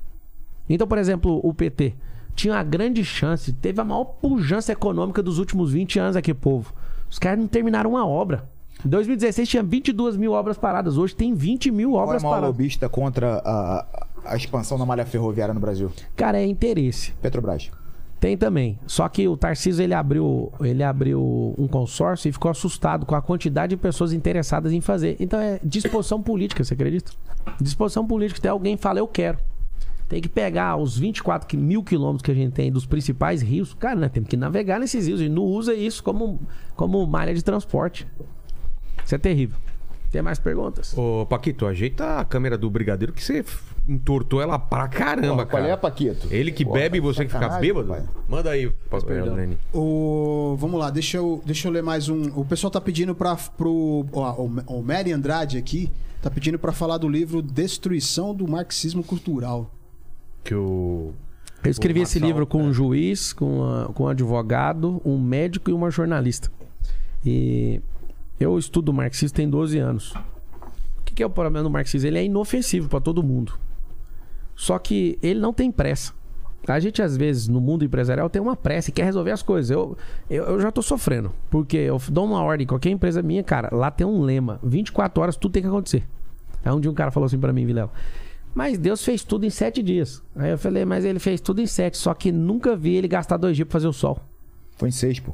Então, 0.69 0.87
por 0.87 0.99
exemplo, 0.99 1.41
o 1.43 1.51
PT 1.51 1.95
tinha 2.35 2.53
uma 2.53 2.63
grande 2.63 3.03
chance, 3.03 3.51
teve 3.53 3.81
a 3.81 3.83
maior 3.83 4.05
pujança 4.05 4.71
econômica 4.71 5.23
dos 5.23 5.39
últimos 5.39 5.71
20 5.71 5.97
anos 5.97 6.15
aqui, 6.15 6.31
povo. 6.31 6.75
Os 7.09 7.17
caras 7.17 7.39
não 7.39 7.47
terminaram 7.47 7.89
uma 7.89 8.05
obra. 8.05 8.47
Em 8.85 8.89
2016 8.89 9.47
tinha 9.47 9.63
22 9.63 10.17
mil 10.17 10.31
obras 10.31 10.57
paradas, 10.57 10.97
hoje 10.97 11.15
tem 11.15 11.33
20 11.33 11.69
mil 11.71 11.91
Qual 11.91 12.01
é 12.01 12.03
obras 12.07 12.23
o 12.23 12.25
paradas. 12.25 12.47
lobista 12.47 12.89
contra 12.89 13.41
a, 13.45 14.07
a 14.25 14.35
expansão 14.35 14.77
da 14.77 14.85
malha 14.85 15.05
ferroviária 15.05 15.53
no 15.53 15.59
Brasil? 15.59 15.91
Cara, 16.15 16.39
é 16.39 16.45
interesse. 16.45 17.11
Petrobras. 17.21 17.69
Tem 18.19 18.37
também. 18.37 18.77
Só 18.85 19.07
que 19.09 19.27
o 19.27 19.35
Tarcísio 19.35 19.83
ele 19.83 19.93
abriu, 19.95 20.51
ele 20.61 20.83
abriu 20.83 21.55
um 21.57 21.67
consórcio 21.67 22.29
e 22.29 22.31
ficou 22.31 22.51
assustado 22.51 23.05
com 23.05 23.15
a 23.15 23.21
quantidade 23.21 23.71
de 23.75 23.77
pessoas 23.81 24.13
interessadas 24.13 24.71
em 24.71 24.79
fazer. 24.81 25.15
Então 25.19 25.39
é 25.39 25.59
disposição 25.63 26.21
política, 26.21 26.63
você 26.63 26.73
acredita? 26.75 27.11
Disposição 27.59 28.05
política. 28.05 28.39
Tem 28.39 28.51
alguém 28.51 28.77
que 28.77 28.83
fala, 28.83 28.99
eu 28.99 29.07
quero. 29.07 29.39
Tem 30.07 30.21
que 30.21 30.29
pegar 30.29 30.75
os 30.75 30.97
24 30.99 31.47
qui- 31.47 31.57
mil 31.57 31.81
quilômetros 31.83 32.21
que 32.21 32.29
a 32.31 32.35
gente 32.35 32.51
tem 32.53 32.71
dos 32.71 32.85
principais 32.85 33.41
rios. 33.41 33.73
Cara, 33.73 33.95
nós 33.95 34.11
temos 34.11 34.29
que 34.29 34.37
navegar 34.37 34.79
nesses 34.79 35.07
rios. 35.07 35.19
A 35.19 35.23
gente 35.23 35.33
não 35.33 35.43
usa 35.45 35.73
isso 35.73 36.03
como, 36.03 36.39
como 36.75 37.03
malha 37.07 37.33
de 37.33 37.43
transporte. 37.43 38.05
Isso 39.11 39.15
é 39.15 39.17
terrível. 39.17 39.57
Tem 40.09 40.21
mais 40.21 40.39
perguntas? 40.39 40.97
Ô, 40.97 41.25
Paquito, 41.25 41.65
ajeita 41.65 42.19
a 42.19 42.23
câmera 42.23 42.57
do 42.57 42.69
Brigadeiro 42.69 43.11
que 43.11 43.21
você 43.21 43.43
entortou 43.89 44.41
ela 44.41 44.57
pra 44.57 44.87
caramba, 44.87 45.45
Qual 45.45 45.61
cara. 45.61 45.67
é, 45.73 45.75
Paquito? 45.75 46.27
Ele 46.31 46.49
que 46.49 46.63
Pô, 46.63 46.71
bebe 46.71 46.97
e 46.97 47.01
você 47.01 47.25
que 47.25 47.31
fica 47.33 47.49
bêbado? 47.59 47.89
pai. 47.89 48.03
Manda 48.29 48.51
aí, 48.51 48.69
pa- 48.89 49.01
perdão. 49.01 49.35
Lene. 49.35 49.57
O, 49.73 50.55
vamos 50.57 50.79
lá, 50.79 50.89
deixa 50.89 51.17
eu, 51.17 51.41
deixa 51.45 51.67
eu 51.67 51.73
ler 51.73 51.83
mais 51.83 52.07
um. 52.07 52.23
O 52.39 52.45
pessoal 52.45 52.71
tá 52.71 52.79
pedindo 52.79 53.13
para 53.13 53.35
pro 53.35 54.05
ó, 54.13 54.31
o, 54.41 54.79
o 54.79 54.81
Mary 54.81 55.11
Andrade 55.11 55.57
aqui 55.57 55.91
tá 56.21 56.29
pedindo 56.31 56.57
para 56.57 56.71
falar 56.71 56.97
do 56.97 57.09
livro 57.09 57.41
Destruição 57.41 58.33
do 58.33 58.47
Marxismo 58.47 59.03
Cultural. 59.03 59.69
Que 60.41 60.55
o. 60.55 61.11
Eu 61.65 61.69
escrevi 61.71 61.99
O 61.99 62.03
esse 62.03 62.17
Marçal, 62.17 62.27
livro 62.29 62.47
com 62.47 62.61
é. 62.61 62.63
um 62.63 62.73
juiz, 62.73 63.33
com, 63.33 63.63
a- 63.65 63.85
com 63.93 64.03
um 64.03 64.07
advogado, 64.07 65.01
um 65.03 65.17
médico 65.19 65.69
e 65.69 65.73
uma 65.73 65.91
jornalista. 65.91 66.49
E 67.25 67.81
eu 68.43 68.57
estudo 68.57 68.91
marxismo 68.91 69.35
tem 69.35 69.49
12 69.49 69.77
anos. 69.77 70.13
O 70.99 71.03
que, 71.03 71.21
é 71.21 71.25
o 71.25 71.29
problema 71.29 71.63
do 71.63 71.69
marxismo? 71.69 72.07
Ele 72.07 72.19
é 72.19 72.25
inofensivo 72.25 72.87
para 72.89 73.01
todo 73.01 73.21
mundo. 73.21 73.53
Só 74.55 74.79
que 74.79 75.17
ele 75.21 75.39
não 75.39 75.53
tem 75.53 75.71
pressa. 75.71 76.13
A 76.67 76.79
gente, 76.79 77.01
às 77.01 77.17
vezes, 77.17 77.47
no 77.47 77.59
mundo 77.59 77.83
empresarial, 77.83 78.29
tem 78.29 78.41
uma 78.41 78.55
pressa 78.55 78.89
e 78.89 78.93
quer 78.93 79.03
resolver 79.03 79.31
as 79.31 79.41
coisas. 79.41 79.71
Eu, 79.71 79.97
eu, 80.29 80.43
eu 80.43 80.59
já 80.61 80.71
tô 80.71 80.81
sofrendo. 80.81 81.33
Porque 81.49 81.77
eu 81.77 81.99
dou 82.09 82.25
uma 82.25 82.41
ordem, 82.43 82.67
qualquer 82.67 82.91
empresa 82.91 83.21
minha, 83.21 83.43
cara, 83.43 83.69
lá 83.75 83.89
tem 83.89 84.05
um 84.05 84.21
lema: 84.21 84.59
24 84.63 85.21
horas 85.21 85.35
tudo 85.35 85.51
tem 85.51 85.63
que 85.63 85.67
acontecer. 85.67 86.07
Aí 86.63 86.71
um 86.71 86.79
dia 86.79 86.91
um 86.91 86.93
cara 86.93 87.11
falou 87.11 87.25
assim 87.25 87.39
pra 87.39 87.51
mim, 87.51 87.65
Vilela: 87.65 87.91
Mas 88.53 88.77
Deus 88.77 89.03
fez 89.03 89.23
tudo 89.23 89.45
em 89.45 89.49
sete 89.49 89.81
dias. 89.81 90.23
Aí 90.35 90.51
eu 90.51 90.57
falei, 90.57 90.85
mas 90.85 91.03
ele 91.03 91.19
fez 91.19 91.41
tudo 91.41 91.61
em 91.61 91.67
sete, 91.67 91.97
só 91.97 92.13
que 92.13 92.31
nunca 92.31 92.75
vi 92.75 92.95
ele 92.95 93.07
gastar 93.07 93.37
dois 93.37 93.55
dias 93.55 93.67
pra 93.67 93.73
fazer 93.73 93.87
o 93.87 93.93
sol. 93.93 94.19
Foi 94.77 94.89
em 94.89 94.91
seis, 94.91 95.19
pô. 95.19 95.33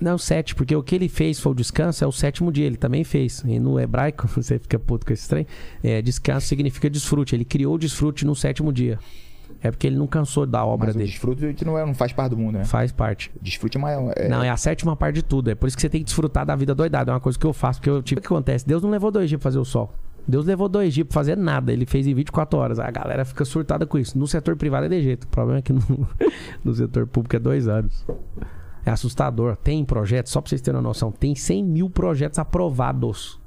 Não, 0.00 0.16
sete, 0.16 0.54
porque 0.54 0.74
o 0.74 0.82
que 0.82 0.94
ele 0.94 1.08
fez 1.08 1.38
foi 1.38 1.52
o 1.52 1.54
descanso, 1.54 2.02
é 2.02 2.06
o 2.06 2.12
sétimo 2.12 2.50
dia, 2.50 2.66
ele 2.66 2.76
também 2.76 3.04
fez. 3.04 3.42
E 3.46 3.58
no 3.58 3.78
hebraico, 3.78 4.26
você 4.34 4.58
fica 4.58 4.78
puto 4.78 5.04
com 5.06 5.12
esse 5.12 5.28
trem, 5.28 5.46
é, 5.82 6.00
descanso 6.00 6.46
significa 6.46 6.88
desfrute. 6.88 7.34
Ele 7.34 7.44
criou 7.44 7.74
o 7.74 7.78
desfrute 7.78 8.24
no 8.24 8.34
sétimo 8.34 8.72
dia. 8.72 8.98
É 9.62 9.70
porque 9.70 9.86
ele 9.86 9.96
não 9.96 10.06
cansou 10.06 10.46
da 10.46 10.64
obra 10.64 10.86
Mas 10.86 10.94
o 10.94 10.98
dele. 10.98 11.10
desfrute 11.10 11.64
não, 11.66 11.78
é, 11.78 11.84
não 11.84 11.94
faz 11.94 12.12
parte 12.12 12.30
do 12.30 12.38
mundo, 12.38 12.56
né? 12.58 12.64
Faz 12.64 12.92
parte. 12.92 13.30
Desfrute 13.42 13.76
é 13.76 13.80
mais. 13.80 13.98
É, 14.16 14.26
Não, 14.28 14.42
é 14.42 14.48
a 14.48 14.56
sétima 14.56 14.96
parte 14.96 15.16
de 15.16 15.22
tudo. 15.22 15.50
É 15.50 15.54
por 15.54 15.66
isso 15.66 15.76
que 15.76 15.82
você 15.82 15.88
tem 15.90 16.00
que 16.00 16.06
desfrutar 16.06 16.46
da 16.46 16.56
vida 16.56 16.74
doidada. 16.74 17.10
É 17.10 17.14
uma 17.14 17.20
coisa 17.20 17.38
que 17.38 17.44
eu 17.44 17.52
faço. 17.52 17.78
Porque 17.78 17.90
eu 17.90 18.02
tive. 18.02 18.20
O 18.20 18.22
que 18.22 18.26
acontece? 18.26 18.66
Deus 18.66 18.82
não 18.82 18.88
levou 18.88 19.10
dois 19.10 19.28
dias 19.28 19.38
pra 19.38 19.50
fazer 19.50 19.58
o 19.58 19.64
sol. 19.64 19.92
Deus 20.26 20.46
levou 20.46 20.66
dois 20.68 20.94
dias 20.94 21.06
pra 21.06 21.14
fazer 21.14 21.36
nada. 21.36 21.72
Ele 21.72 21.84
fez 21.84 22.06
em 22.06 22.14
24 22.14 22.58
horas. 22.58 22.78
A 22.78 22.90
galera 22.90 23.22
fica 23.24 23.44
surtada 23.44 23.84
com 23.84 23.98
isso. 23.98 24.18
No 24.18 24.26
setor 24.26 24.56
privado 24.56 24.86
é 24.86 24.88
de 24.88 25.02
jeito. 25.02 25.24
O 25.24 25.28
problema 25.28 25.58
é 25.58 25.62
que 25.62 25.72
no, 25.74 26.08
no 26.64 26.74
setor 26.74 27.06
público 27.06 27.36
é 27.36 27.38
dois 27.38 27.68
anos. 27.68 28.06
É 28.90 28.92
assustador. 28.92 29.56
Tem 29.56 29.84
projetos, 29.84 30.32
só 30.32 30.40
pra 30.40 30.48
vocês 30.48 30.60
terem 30.60 30.76
uma 30.76 30.82
noção, 30.82 31.12
tem 31.12 31.34
100 31.34 31.62
mil 31.62 31.88
projetos 31.88 32.40
aprovados. 32.40 33.38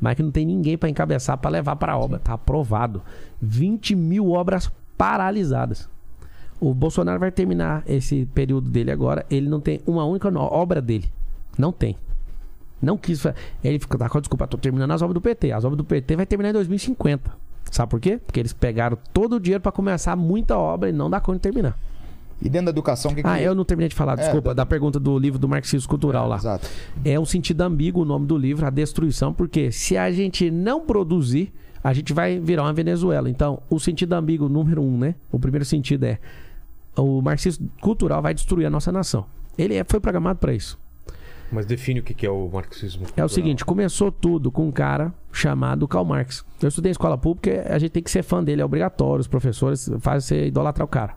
Mas 0.00 0.14
que 0.14 0.22
não 0.22 0.30
tem 0.30 0.46
ninguém 0.46 0.78
pra 0.78 0.88
encabeçar 0.88 1.36
pra 1.36 1.50
levar 1.50 1.76
pra 1.76 1.98
obra. 1.98 2.18
Tá 2.18 2.32
aprovado. 2.32 3.02
20 3.42 3.94
mil 3.94 4.30
obras 4.30 4.70
paralisadas. 4.96 5.88
O 6.58 6.72
Bolsonaro 6.72 7.20
vai 7.20 7.30
terminar 7.30 7.82
esse 7.86 8.26
período 8.34 8.70
dele 8.70 8.90
agora. 8.90 9.26
Ele 9.30 9.48
não 9.48 9.60
tem 9.60 9.80
uma 9.86 10.04
única 10.04 10.30
obra 10.38 10.80
dele. 10.80 11.10
Não 11.58 11.70
tem. 11.70 11.96
Não 12.80 12.96
quis. 12.96 13.22
Ele 13.62 13.78
fica, 13.78 13.98
tá, 13.98 14.08
desculpa, 14.20 14.46
tô 14.46 14.56
terminando 14.56 14.92
as 14.92 15.02
obras 15.02 15.14
do 15.14 15.20
PT. 15.20 15.52
As 15.52 15.64
obras 15.64 15.76
do 15.76 15.84
PT 15.84 16.16
vai 16.16 16.24
terminar 16.24 16.50
em 16.50 16.54
2050. 16.54 17.30
Sabe 17.70 17.90
por 17.90 18.00
quê? 18.00 18.18
Porque 18.24 18.40
eles 18.40 18.52
pegaram 18.54 18.96
todo 19.12 19.36
o 19.36 19.40
dinheiro 19.40 19.60
pra 19.60 19.70
começar 19.70 20.16
muita 20.16 20.56
obra 20.56 20.88
e 20.88 20.92
não 20.92 21.10
dá 21.10 21.20
conta 21.20 21.38
de 21.38 21.42
terminar. 21.42 21.76
E 22.40 22.48
dentro 22.48 22.66
da 22.66 22.70
educação, 22.70 23.10
o 23.10 23.14
que, 23.14 23.22
que 23.22 23.28
Ah, 23.28 23.40
eu 23.42 23.54
não 23.54 23.64
terminei 23.64 23.88
de 23.88 23.94
falar, 23.94 24.12
É, 24.12 24.22
desculpa, 24.22 24.50
da- 24.54 24.62
da 24.62 24.66
pergunta 24.66 25.00
do 25.00 25.18
livro 25.18 25.38
do 25.38 25.48
marxismo 25.48 25.88
cultural 25.88 26.28
lá. 26.28 26.36
Exato. 26.36 26.68
É 27.04 27.18
um 27.18 27.24
sentido 27.24 27.60
ambíguo 27.62 28.02
o 28.02 28.04
nome 28.04 28.26
do 28.26 28.36
livro, 28.38 28.64
a 28.64 28.70
destruição, 28.70 29.32
porque 29.32 29.72
se 29.72 29.96
a 29.96 30.10
gente 30.12 30.50
não 30.50 30.80
produzir, 30.86 31.52
a 31.82 31.92
gente 31.92 32.12
vai 32.12 32.38
virar 32.38 32.62
uma 32.64 32.72
Venezuela. 32.72 33.28
Então, 33.28 33.60
o 33.68 33.78
sentido 33.80 34.12
ambíguo 34.12 34.48
número 34.48 34.80
um, 34.82 34.96
né? 34.98 35.14
O 35.32 35.38
primeiro 35.38 35.64
sentido 35.64 36.04
é 36.04 36.18
o 36.96 37.20
marxismo 37.22 37.68
cultural 37.80 38.20
vai 38.22 38.34
destruir 38.34 38.66
a 38.66 38.70
nossa 38.70 38.90
nação. 38.92 39.24
Ele 39.56 39.74
é- 39.74 39.84
foi 39.88 39.98
programado 40.00 40.38
para 40.38 40.52
isso. 40.52 40.78
Mas 41.50 41.64
define 41.64 42.00
o 42.00 42.02
que 42.02 42.12
que 42.12 42.26
é 42.26 42.30
o 42.30 42.48
marxismo. 42.52 43.02
É 43.02 43.04
o 43.04 43.06
cultural. 43.06 43.28
seguinte, 43.30 43.64
começou 43.64 44.12
tudo 44.12 44.50
com 44.52 44.68
um 44.68 44.72
cara 44.72 45.14
chamado 45.32 45.88
Karl 45.88 46.04
Marx. 46.04 46.44
Eu 46.60 46.68
estudei 46.68 46.90
em 46.90 46.92
escola 46.92 47.16
pública, 47.16 47.66
a 47.68 47.78
gente 47.78 47.90
tem 47.90 48.02
que 48.02 48.10
ser 48.10 48.22
fã 48.22 48.44
dele, 48.44 48.60
é 48.60 48.64
obrigatório, 48.64 49.20
os 49.20 49.26
professores 49.28 49.90
fazem 50.00 50.20
você 50.40 50.46
idolatrar 50.48 50.84
o 50.84 50.88
cara. 50.88 51.14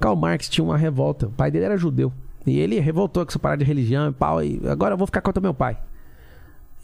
Karl 0.00 0.14
Marx 0.16 0.48
tinha 0.48 0.64
uma 0.64 0.76
revolta, 0.76 1.26
o 1.26 1.30
pai 1.30 1.50
dele 1.50 1.64
era 1.64 1.76
judeu. 1.76 2.12
E 2.46 2.58
ele 2.58 2.78
revoltou 2.80 3.24
com 3.24 3.30
essa 3.30 3.38
parada 3.38 3.62
de 3.62 3.68
religião 3.68 4.08
e 4.08 4.12
pau, 4.12 4.42
e 4.42 4.60
agora 4.68 4.94
eu 4.94 4.98
vou 4.98 5.06
ficar 5.06 5.20
contra 5.20 5.40
meu 5.40 5.52
pai. 5.52 5.78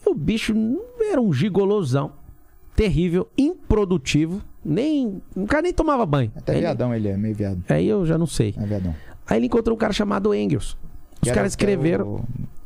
E 0.05 0.11
o 0.11 0.15
bicho 0.15 0.55
era 1.11 1.21
um 1.21 1.33
gigolosão, 1.33 2.13
terrível, 2.77 3.29
improdutivo, 3.39 4.43
nem, 4.65 5.23
o 5.35 5.47
cara 5.47 5.63
nem 5.63 5.73
tomava 5.73 6.05
banho. 6.05 6.33
Até 6.37 6.53
Ele- 6.53 6.61
viadão 6.63 6.95
ele 6.95 7.09
é, 7.09 7.17
meio 7.17 7.35
viado. 7.35 7.63
Aí 7.69 7.87
eu 7.89 8.05
já 8.05 8.19
não 8.19 8.27
sei. 8.27 8.55
É 8.59 8.67
viadão. 8.67 8.95
Aí 9.27 9.39
ele 9.39 9.47
encontrou 9.47 9.75
um 9.75 9.79
cara 9.79 9.93
chamado 9.93 10.35
Engels. 10.35 10.77
Os 11.23 11.29
caras 11.31 11.53
escreveram 11.53 12.07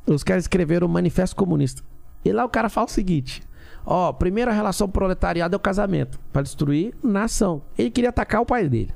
o- 0.06 0.12
os 0.12 0.24
caras 0.24 0.44
escreveram 0.44 0.86
o 0.86 0.90
Manifesto 0.90 1.36
Comunista. 1.36 1.82
E 2.24 2.32
lá 2.32 2.44
o 2.44 2.48
cara 2.48 2.68
fala 2.68 2.86
o 2.86 2.90
seguinte: 2.90 3.42
ó, 3.86 4.12
primeira 4.12 4.50
relação 4.50 4.88
proletariado 4.88 5.54
é 5.54 5.56
o 5.56 5.60
casamento, 5.60 6.18
para 6.32 6.42
destruir 6.42 6.92
nação. 7.02 7.62
Ele 7.78 7.90
queria 7.90 8.10
atacar 8.10 8.40
o 8.40 8.46
pai 8.46 8.68
dele. 8.68 8.90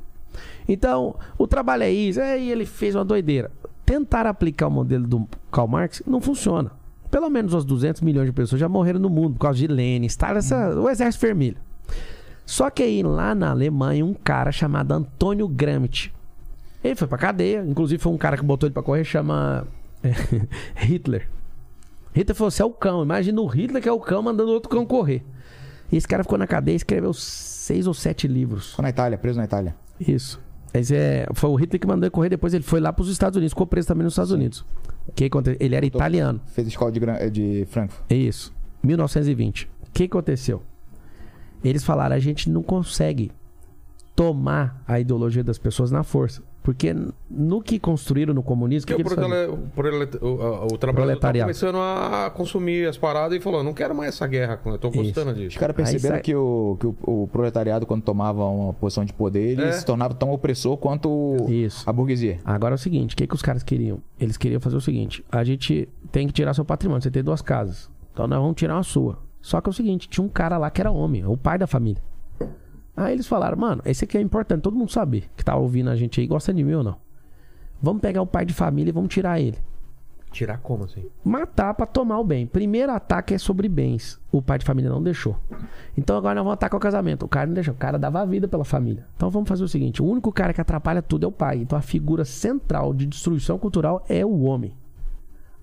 Então, 0.69 1.17
o 1.39 1.47
trabalho 1.47 1.83
é 1.83 1.91
isso, 1.91 2.21
aí 2.21 2.51
ele 2.51 2.65
fez 2.67 2.95
uma 2.95 3.05
doideira. 3.05 3.51
Tentar 3.85 4.27
aplicar 4.27 4.69
o 4.69 4.71
modelo 4.71 5.07
do 5.07 5.29
Karl 5.51 5.69
Marx 5.69 6.03
não 6.07 6.21
funciona. 6.21 6.71
Pelo 7.11 7.29
menos 7.29 7.53
uns 7.53 7.65
200 7.65 8.01
milhões 8.01 8.27
de 8.27 8.33
pessoas 8.33 8.61
já 8.61 8.69
morreram 8.69 8.99
no 9.01 9.11
mundo 9.11 9.35
por 9.35 9.41
causa 9.41 9.59
de 9.59 9.67
Lenin, 9.67 10.07
Stalin, 10.07 10.39
essa- 10.39 10.71
o 10.81 10.89
Exército 10.89 11.27
Vermelho. 11.27 11.57
Só 12.47 12.71
que 12.71 12.83
aí 12.83 13.03
lá 13.03 13.35
na 13.35 13.51
Alemanha, 13.51 14.05
um 14.05 14.15
cara 14.15 14.51
chamado 14.51 14.93
Antônio 14.93 15.47
Gramsci. 15.47 16.11
Ele 16.83 16.95
foi 16.97 17.07
pra 17.07 17.19
cadeia, 17.19 17.65
inclusive 17.67 18.03
foi 18.03 18.13
um 18.13 18.19
cara 18.19 18.37
que 18.37 18.43
botou 18.45 18.67
ele 18.67 18.75
pra 18.75 18.83
correr, 18.83 19.05
chama 19.05 19.67
Hitler. 20.77 21.29
Hitler 22.15 22.35
falou: 22.37 22.51
você 22.51 22.63
é 22.63 22.65
o 22.65 22.71
cão. 22.71 23.03
Imagina 23.03 23.41
o 23.41 23.47
Hitler 23.47 23.83
que 23.83 23.89
é 23.89 23.93
o 23.93 24.01
cão 24.01 24.23
mandando 24.23 24.51
outro 24.51 24.69
cão 24.69 24.85
correr. 24.85 25.23
E 25.91 25.97
esse 25.97 26.09
cara 26.09 26.23
ficou 26.25 26.39
na 26.39 26.47
cadeia 26.47 26.75
e 26.75 26.77
escreveu 26.77 27.13
seis 27.63 27.87
ou 27.87 27.95
sete 27.95 28.27
livros. 28.27 28.71
Ficou 28.71 28.83
na 28.83 28.91
Itália, 28.91 29.17
preso 29.17 29.39
na 29.39 29.45
Itália. 29.45 29.75
Isso. 30.01 30.41
Esse 30.75 30.97
é, 30.97 31.29
foi 31.35 31.51
o 31.51 31.55
Hitler 31.55 31.81
que 31.81 31.87
mandou 31.87 32.05
ele 32.05 32.11
correr, 32.11 32.29
depois 32.29 32.53
ele 32.53 32.65
foi 32.65 32.81
lá 32.81 32.93
pros 32.93 33.09
Estados 33.09 33.37
Unidos, 33.37 33.53
ficou 33.53 33.67
preso 33.67 33.87
também 33.87 34.03
nos 34.03 34.15
Estados 34.15 34.33
Unidos. 34.33 34.65
O 35.07 35.13
que 35.13 35.27
aconteceu? 35.27 35.59
Ele 35.61 35.75
era 35.77 35.87
italiano. 35.87 36.41
Fez 36.47 36.67
escola 36.67 36.91
de, 36.91 37.01
de 37.31 37.67
Frankfurt. 37.67 38.11
Isso. 38.11 38.53
1920. 38.83 39.71
O 39.87 39.91
que 39.93 40.05
aconteceu? 40.05 40.63
Eles 41.63 41.85
falaram: 41.85 42.17
a 42.17 42.19
gente 42.19 42.51
não 42.51 42.63
consegue 42.63 43.31
tomar 44.17 44.83
a 44.87 44.99
ideologia 44.99 45.45
das 45.45 45.59
pessoas 45.59 45.91
na 45.91 46.03
força. 46.03 46.43
Porque 46.63 46.95
no 47.29 47.61
que 47.61 47.77
construíram 47.79 48.33
no 48.33 48.43
comunismo, 48.43 48.85
o 48.85 48.87
que, 48.97 49.03
Porque 49.03 49.21
que 49.21 49.27
o, 49.27 49.35
eles 49.35 50.15
o, 50.21 50.27
o, 50.27 50.43
a- 50.43 50.65
o 50.67 50.79
trabalhador 50.79 50.79
tá 50.79 51.29
Proletariado. 51.29 51.47
começando 51.49 51.77
a 51.79 52.31
consumir 52.31 52.89
as 52.89 52.97
paradas 52.97 53.37
e 53.37 53.41
falou: 53.41 53.65
não 53.65 53.75
quero 53.75 53.93
mais 53.95 54.11
essa 54.15 54.27
guerra, 54.29 54.61
eu 54.65 54.79
tô 54.79 54.89
gostando 54.91 55.33
Os 55.33 55.37
disso. 55.37 55.59
caras 55.59 55.75
perceberam 55.75 56.15
sai- 56.17 56.23
que, 56.23 56.35
o, 56.35 56.77
que 56.79 56.87
o, 56.87 56.95
o 57.03 57.29
proletariado, 57.33 57.85
quando 57.85 58.03
tomava 58.03 58.45
uma 58.47 58.73
posição 58.75 59.05
de 59.05 59.13
poder, 59.13 59.41
ele 59.53 59.63
É. 59.63 59.73
se 59.73 59.85
tornava 59.85 60.15
tão 60.15 60.31
opressor 60.33 60.77
quanto 60.77 61.35
Isso. 61.49 61.83
a 61.89 61.93
burguesia. 61.93 62.39
Agora 62.45 62.75
é 62.75 62.77
o 62.77 62.79
seguinte, 62.79 63.15
o 63.15 63.17
que, 63.17 63.27
que 63.27 63.35
os 63.35 63.43
caras 63.43 63.65
queriam? 63.65 63.99
Eles 64.21 64.37
queriam 64.37 64.61
fazer 64.61 64.77
o 64.77 64.81
seguinte: 64.81 65.25
a 65.33 65.43
gente 65.43 65.89
tem 66.13 66.29
que 66.29 66.33
tirar 66.33 66.55
seu 66.55 66.65
patrimônio. 66.65 67.03
Você 67.03 67.11
tem 67.11 67.25
duas 67.25 67.43
casas. 67.43 67.91
Então 68.13 68.29
nós 68.29 68.39
vamos 68.39 68.55
tirar 68.55 68.75
uma 68.77 68.83
sua. 68.85 69.19
Só 69.41 69.61
que 69.61 69.69
é 69.69 69.71
o 69.71 69.75
seguinte, 69.75 70.09
tinha 70.09 70.25
um 70.25 70.29
cara 70.29 70.57
lá 70.59 70.71
que 70.71 70.81
era 70.81 70.93
homem, 70.93 71.27
o 71.27 71.37
pai 71.37 71.59
da 71.59 71.67
família. 71.67 72.01
Aí 72.97 73.15
eles 73.15 73.27
falaram, 73.27 73.57
mano, 73.57 73.83
esse 73.85 74.05
aqui 74.05 74.19
é 74.19 74.21
importante, 74.21 74.63
todo 74.63 74.77
mundo 74.77 74.93
saber 74.93 75.31
que 75.37 75.45
tá 75.45 75.57
ouvindo 75.57 75.91
a 75.91 75.97
gente 75.97 76.21
aí, 76.21 76.27
gosta 76.27 76.53
de 76.53 76.63
mim 76.63 76.75
ou 76.75 76.85
não. 76.85 76.97
Vamos 77.81 78.01
pegar 78.01 78.23
o 78.23 78.27
pai 78.27 78.45
de 78.45 78.53
família 78.53 78.91
e 78.91 78.93
vamos 78.93 79.13
tirar 79.13 79.41
ele. 79.41 79.59
Tirar 80.31 80.59
como 80.59 80.85
assim? 80.85 81.05
Matar 81.23 81.75
pra 81.75 81.85
tomar 81.85 82.19
o 82.19 82.25
bem. 82.25 82.47
Primeiro 82.47 82.91
ataque 82.91 83.35
é 83.35 83.39
sobre 83.39 83.69
bens. 83.69 84.19
O 84.31 84.41
pai 84.41 84.59
de 84.59 84.65
família 84.65 84.91
não 84.91 85.03
deixou. 85.03 85.37
Então 85.97 86.17
agora 86.17 86.37
nós 86.37 86.45
vamos 86.45 86.55
atacar 86.55 86.79
o 86.79 86.81
casamento. 86.81 87.27
O 87.27 87.29
cara 87.29 87.47
não 87.47 87.53
deixou. 87.53 87.75
O 87.75 87.77
cara 87.77 87.99
dava 87.99 88.21
a 88.21 88.25
vida 88.25 88.49
pela 88.49 88.65
família. 88.65 89.07
Então 89.15 89.29
vamos 89.31 89.47
fazer 89.47 89.63
o 89.63 89.69
seguinte: 89.69 90.03
o 90.03 90.07
único 90.07 90.33
cara 90.33 90.55
que 90.55 90.61
atrapalha 90.61 91.03
tudo 91.03 91.25
é 91.25 91.29
o 91.29 91.33
pai. 91.33 91.59
Então 91.59 91.79
a 91.79 91.83
figura 91.83 92.25
central 92.25 92.95
de 92.95 93.05
destruição 93.05 93.59
cultural 93.59 94.03
é 94.09 94.25
o 94.25 94.41
homem. 94.45 94.75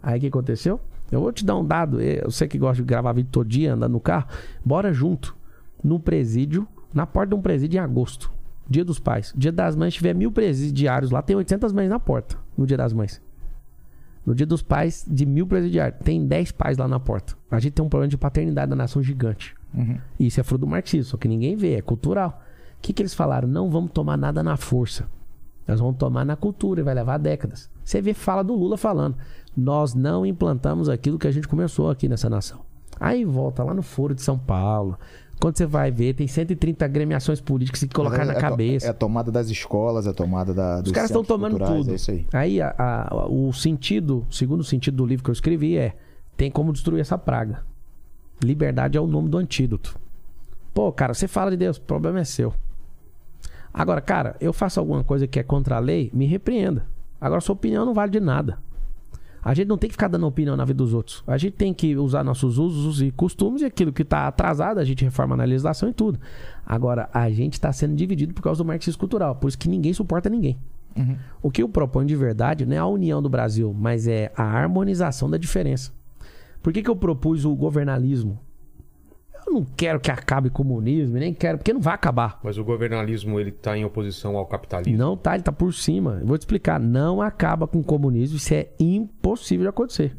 Aí 0.04 0.20
o 0.20 0.22
que 0.22 0.28
aconteceu? 0.28 0.80
Eu 1.12 1.22
vou 1.22 1.32
te 1.32 1.44
dar 1.44 1.58
um 1.58 1.66
dado. 1.66 2.00
Eu 2.00 2.30
sei 2.30 2.48
que 2.48 2.60
gosta 2.60 2.76
de 2.76 2.84
gravar 2.84 3.14
vídeo 3.14 3.32
todo 3.32 3.50
dia, 3.50 3.74
andando 3.74 3.94
no 3.94 4.00
carro. 4.00 4.28
Bora 4.64 4.94
junto. 4.94 5.36
No 5.84 6.00
presídio, 6.00 6.68
na 6.94 7.06
porta 7.06 7.30
de 7.30 7.36
um 7.36 7.42
presídio 7.42 7.78
em 7.78 7.82
agosto. 7.82 8.32
Dia 8.70 8.86
dos 8.86 9.00
pais. 9.00 9.34
Dia 9.36 9.52
das 9.52 9.76
mães, 9.76 9.94
tiver 9.94 10.14
mil 10.14 10.32
presidiários 10.32 11.12
lá, 11.12 11.22
tem 11.22 11.36
800 11.36 11.74
mães 11.74 11.90
na 11.90 12.00
porta. 12.00 12.38
No 12.58 12.68
dia 12.68 12.78
das 12.78 12.94
mães. 12.94 13.22
No 14.26 14.36
dia 14.36 14.46
dos 14.46 14.62
pais, 14.62 15.06
de 15.10 15.26
mil 15.26 15.48
presidiários, 15.48 16.00
tem 16.04 16.26
10 16.26 16.52
pais 16.52 16.78
lá 16.78 16.88
na 16.88 17.00
porta. 17.00 17.36
A 17.50 17.60
gente 17.60 17.74
tem 17.74 17.84
um 17.84 17.90
problema 17.90 18.10
de 18.10 18.18
paternidade 18.18 18.70
da 18.70 18.76
nação 18.76 19.02
gigante. 19.02 19.56
Isso 20.20 20.40
é 20.40 20.44
fruto 20.44 20.66
do 20.66 20.68
marxismo, 20.68 21.06
só 21.12 21.18
que 21.18 21.28
ninguém 21.28 21.56
vê, 21.56 21.76
é 21.76 21.82
cultural. 21.82 22.42
O 22.78 22.82
que, 22.82 22.94
que 22.94 23.02
eles 23.02 23.14
falaram? 23.14 23.48
Não 23.48 23.70
vamos 23.70 23.92
tomar 23.92 24.18
nada 24.18 24.44
na 24.44 24.56
força. 24.56 25.08
Nós 25.68 25.80
vamos 25.80 25.98
tomar 25.98 26.26
na 26.26 26.36
cultura 26.36 26.82
e 26.82 26.84
vai 26.84 26.94
levar 26.94 27.18
décadas. 27.18 27.70
Você 27.84 28.02
vê 28.02 28.14
fala 28.14 28.44
do 28.44 28.56
Lula 28.56 28.78
falando. 28.78 29.16
Nós 29.56 29.94
não 29.94 30.26
implantamos 30.26 30.90
aquilo 30.90 31.20
que 31.20 31.28
a 31.28 31.32
gente 31.32 31.48
começou 31.48 31.90
aqui 31.90 32.08
nessa 32.08 32.30
nação. 32.30 32.62
Aí 33.00 33.24
volta 33.24 33.64
lá 33.64 33.74
no 33.74 33.82
Foro 33.82 34.14
de 34.14 34.22
São 34.22 34.38
Paulo. 34.38 34.98
Quando 35.40 35.58
você 35.58 35.66
vai 35.66 35.90
ver, 35.90 36.14
tem 36.16 36.28
130 36.28 36.84
agremiações 36.84 37.40
políticas 37.40 37.80
que 37.82 37.88
se 37.88 37.94
colocar 37.94 38.26
na 38.26 38.34
É 38.34 38.36
to- 38.36 38.42
cabeça. 38.42 38.88
É 38.88 38.90
a 38.90 38.94
tomada 38.94 39.32
das 39.32 39.50
escolas, 39.50 40.06
é 40.06 40.10
a 40.10 40.14
tomada 40.14 40.54
da, 40.54 40.82
dos 40.82 40.88
Os 40.88 40.94
caras 40.94 41.10
estão 41.10 41.24
tomando 41.24 41.58
tudo. 41.58 41.92
É 41.92 41.96
isso 41.96 42.12
aí. 42.12 42.28
Aí 42.34 42.62
a- 42.62 42.76
a- 42.78 43.26
o 43.28 43.54
sentido, 43.54 44.26
o 44.30 44.34
segundo 44.34 44.64
sentido 44.66 44.98
do 44.98 45.06
livro 45.06 45.24
que 45.24 45.30
eu 45.30 45.34
escrevi 45.34 45.78
é: 45.78 45.96
tem 46.36 46.52
como 46.52 46.74
destruir 46.74 47.00
essa 47.00 47.18
praga. 47.18 47.64
Liberdade 48.44 48.98
é 48.98 49.02
o 49.02 49.08
nome 49.08 49.30
do 49.30 49.38
antídoto. 49.38 49.98
Pô, 50.74 50.92
cara, 50.92 51.14
você 51.14 51.28
fala 51.28 51.52
de 51.52 51.58
Deus, 51.58 51.78
o 51.78 51.82
problema 51.82 52.20
é 52.20 52.24
seu. 52.26 52.54
Agora, 53.74 54.02
cara, 54.02 54.36
eu 54.42 54.52
faço 54.52 54.80
alguma 54.80 55.04
coisa 55.04 55.26
que 55.28 55.40
é 55.40 55.44
contra 55.44 55.78
a 55.78 55.80
lei, 55.80 56.10
me 56.14 56.26
repreenda. 56.26 56.86
Agora, 57.20 57.40
sua 57.42 57.54
opinião 57.54 57.86
não 57.86 57.94
vale 57.94 58.12
de 58.12 58.20
nada. 58.20 58.58
A 59.42 59.54
gente 59.54 59.68
não 59.68 59.78
tem 59.78 59.88
que 59.90 59.94
ficar 59.94 60.08
dando 60.08 60.28
opinião 60.28 60.58
na 60.58 60.66
vida 60.66 60.78
dos 60.78 60.94
outros. 60.94 61.24
A 61.26 61.38
gente 61.38 61.54
tem 61.54 61.74
que 61.74 61.96
usar 61.96 62.24
nossos 62.24 62.58
usos 62.58 63.02
e 63.02 63.12
costumes 63.12 63.62
e 63.62 63.66
aquilo 63.66 63.94
que 63.94 64.02
está 64.02 64.28
atrasado, 64.28 64.80
a 64.80 64.84
gente 64.84 65.04
reforma 65.04 65.38
na 65.38 65.44
legislação 65.44 65.90
e 65.90 65.94
tudo. 65.94 66.20
Agora, 66.66 67.10
a 67.14 67.30
gente 67.30 67.54
está 67.54 67.72
sendo 67.72 67.96
dividido 67.96 68.34
por 68.34 68.42
causa 68.42 68.64
do 68.64 68.68
marxismo 68.68 69.00
cultural. 69.00 69.36
Por 69.36 69.48
isso 69.48 69.58
que 69.58 69.70
ninguém 69.70 69.94
suporta 69.94 70.30
ninguém. 70.30 70.58
O 71.42 71.50
que 71.50 71.64
eu 71.64 71.70
proponho 71.70 72.08
de 72.08 72.16
verdade 72.16 72.66
não 72.66 72.76
é 72.76 72.80
a 72.80 72.86
união 72.86 73.22
do 73.22 73.30
Brasil, 73.30 73.74
mas 73.78 74.08
é 74.08 74.32
a 74.36 74.44
harmonização 74.44 75.30
da 75.30 75.38
diferença. 75.38 75.92
Por 76.62 76.74
que, 76.74 76.84
que 76.84 76.90
eu 76.90 76.96
propus 76.96 77.46
o 77.46 77.56
governalismo? 77.56 78.40
Eu 79.50 79.54
não 79.54 79.66
quero 79.66 80.00
que 80.00 80.12
acabe 80.12 80.50
o 80.50 80.52
comunismo, 80.52 81.18
nem 81.18 81.34
quero, 81.34 81.58
porque 81.58 81.74
não 81.74 81.82
vai 81.82 81.96
acabar. 81.96 82.40
Mas 82.44 82.60
o 82.60 82.64
governalismo, 82.64 83.40
ele 83.40 83.52
tá 83.52 83.76
em 83.76 83.84
oposição 83.84 84.38
ao 84.38 84.46
capitalismo. 84.46 84.96
Não 84.96 85.18
tá, 85.18 85.34
ele 85.34 85.44
tá 85.44 85.52
por 85.52 85.74
cima. 85.74 86.20
Eu 86.22 86.28
vou 86.28 86.38
te 86.38 86.42
explicar. 86.42 86.80
Não 86.80 87.20
acaba 87.20 87.68
com 87.68 87.80
o 87.80 87.84
comunismo. 87.84 88.38
Isso 88.38 88.54
é 88.54 88.68
impossível 88.80 89.64
de 89.64 89.70
acontecer. 89.70 90.16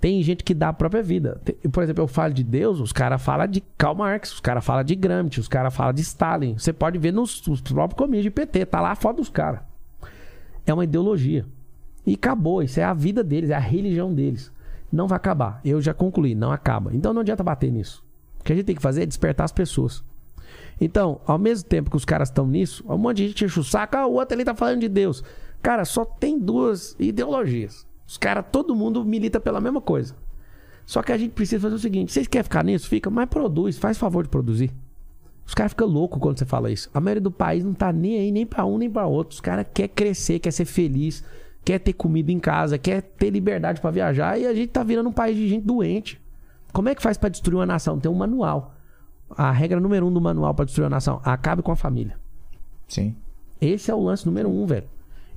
Tem 0.00 0.22
gente 0.22 0.44
que 0.44 0.54
dá 0.54 0.68
a 0.68 0.72
própria 0.72 1.02
vida. 1.02 1.40
Por 1.72 1.82
exemplo, 1.82 2.04
eu 2.04 2.08
falo 2.08 2.32
de 2.32 2.44
Deus, 2.44 2.78
os 2.78 2.92
caras 2.92 3.20
falam 3.20 3.46
de 3.48 3.60
Karl 3.76 3.96
Marx, 3.96 4.34
os 4.34 4.40
caras 4.40 4.64
falam 4.64 4.84
de 4.84 4.94
Gramsci, 4.94 5.40
os 5.40 5.48
caras 5.48 5.74
falam 5.74 5.92
de 5.92 6.02
Stalin. 6.02 6.56
Você 6.56 6.72
pode 6.72 6.98
ver 6.98 7.12
nos, 7.12 7.44
nos 7.46 7.60
próprios 7.60 7.98
comícios 7.98 8.24
de 8.24 8.30
PT, 8.30 8.66
tá 8.66 8.80
lá 8.80 8.92
a 8.92 8.96
foto 8.96 9.16
dos 9.16 9.28
caras. 9.28 9.60
É 10.64 10.72
uma 10.72 10.84
ideologia. 10.84 11.44
E 12.06 12.14
acabou. 12.14 12.62
Isso 12.62 12.78
é 12.78 12.84
a 12.84 12.94
vida 12.94 13.24
deles, 13.24 13.50
é 13.50 13.54
a 13.54 13.60
religião 13.60 14.14
deles. 14.14 14.52
Não 14.92 15.08
vai 15.08 15.16
acabar. 15.16 15.60
Eu 15.64 15.80
já 15.80 15.94
concluí, 15.94 16.36
não 16.36 16.52
acaba. 16.52 16.94
Então 16.94 17.12
não 17.12 17.22
adianta 17.22 17.42
bater 17.42 17.72
nisso. 17.72 18.01
O 18.42 18.44
que 18.44 18.52
a 18.52 18.56
gente 18.56 18.64
tem 18.64 18.74
que 18.74 18.82
fazer 18.82 19.04
é 19.04 19.06
despertar 19.06 19.44
as 19.44 19.52
pessoas. 19.52 20.02
Então, 20.80 21.20
ao 21.24 21.38
mesmo 21.38 21.68
tempo 21.68 21.88
que 21.88 21.96
os 21.96 22.04
caras 22.04 22.28
estão 22.28 22.44
nisso, 22.44 22.84
um 22.88 22.98
monte 22.98 23.18
de 23.18 23.28
gente 23.28 23.44
enche 23.44 23.60
o 23.60 23.62
saco, 23.62 23.96
ah, 23.96 24.04
o 24.04 24.14
outro 24.14 24.34
ali 24.34 24.44
tá 24.44 24.52
falando 24.52 24.80
de 24.80 24.88
Deus. 24.88 25.22
Cara, 25.62 25.84
só 25.84 26.04
tem 26.04 26.40
duas 26.40 26.96
ideologias. 26.98 27.86
Os 28.04 28.18
caras, 28.18 28.44
todo 28.50 28.74
mundo 28.74 29.04
milita 29.04 29.38
pela 29.38 29.60
mesma 29.60 29.80
coisa. 29.80 30.16
Só 30.84 31.00
que 31.02 31.12
a 31.12 31.16
gente 31.16 31.30
precisa 31.30 31.60
fazer 31.60 31.76
o 31.76 31.78
seguinte: 31.78 32.12
vocês 32.12 32.26
querem 32.26 32.42
ficar 32.42 32.64
nisso? 32.64 32.88
Fica, 32.88 33.08
mas 33.08 33.28
produz, 33.28 33.78
faz 33.78 33.96
favor 33.96 34.24
de 34.24 34.28
produzir. 34.28 34.72
Os 35.46 35.54
caras 35.54 35.70
ficam 35.70 35.86
loucos 35.86 36.20
quando 36.20 36.38
você 36.38 36.44
fala 36.44 36.70
isso. 36.70 36.90
A 36.92 37.00
maioria 37.00 37.20
do 37.20 37.30
país 37.30 37.64
não 37.64 37.74
tá 37.74 37.92
nem 37.92 38.18
aí, 38.18 38.32
nem 38.32 38.44
pra 38.44 38.64
um, 38.64 38.76
nem 38.76 38.90
pra 38.90 39.06
outro. 39.06 39.34
Os 39.34 39.40
caras 39.40 39.66
quer 39.72 39.88
crescer, 39.88 40.40
quer 40.40 40.50
ser 40.50 40.64
feliz, 40.64 41.24
quer 41.64 41.78
ter 41.78 41.92
comida 41.92 42.32
em 42.32 42.40
casa, 42.40 42.76
quer 42.76 43.02
ter 43.02 43.30
liberdade 43.30 43.80
pra 43.80 43.90
viajar. 43.90 44.38
E 44.38 44.46
a 44.46 44.54
gente 44.54 44.68
tá 44.68 44.82
virando 44.82 45.08
um 45.08 45.12
país 45.12 45.36
de 45.36 45.48
gente 45.48 45.64
doente. 45.64 46.20
Como 46.72 46.88
é 46.88 46.94
que 46.94 47.02
faz 47.02 47.18
pra 47.18 47.28
destruir 47.28 47.58
uma 47.58 47.66
nação? 47.66 47.98
Tem 47.98 48.10
um 48.10 48.14
manual. 48.14 48.74
A 49.30 49.50
regra 49.50 49.80
número 49.80 50.06
um 50.06 50.12
do 50.12 50.20
manual 50.20 50.54
pra 50.54 50.64
destruir 50.64 50.84
uma 50.84 50.90
nação: 50.90 51.20
acabe 51.24 51.62
com 51.62 51.72
a 51.72 51.76
família. 51.76 52.18
Sim. 52.88 53.16
Esse 53.60 53.90
é 53.90 53.94
o 53.94 54.02
lance 54.02 54.26
número 54.26 54.50
um, 54.50 54.66
velho. 54.66 54.88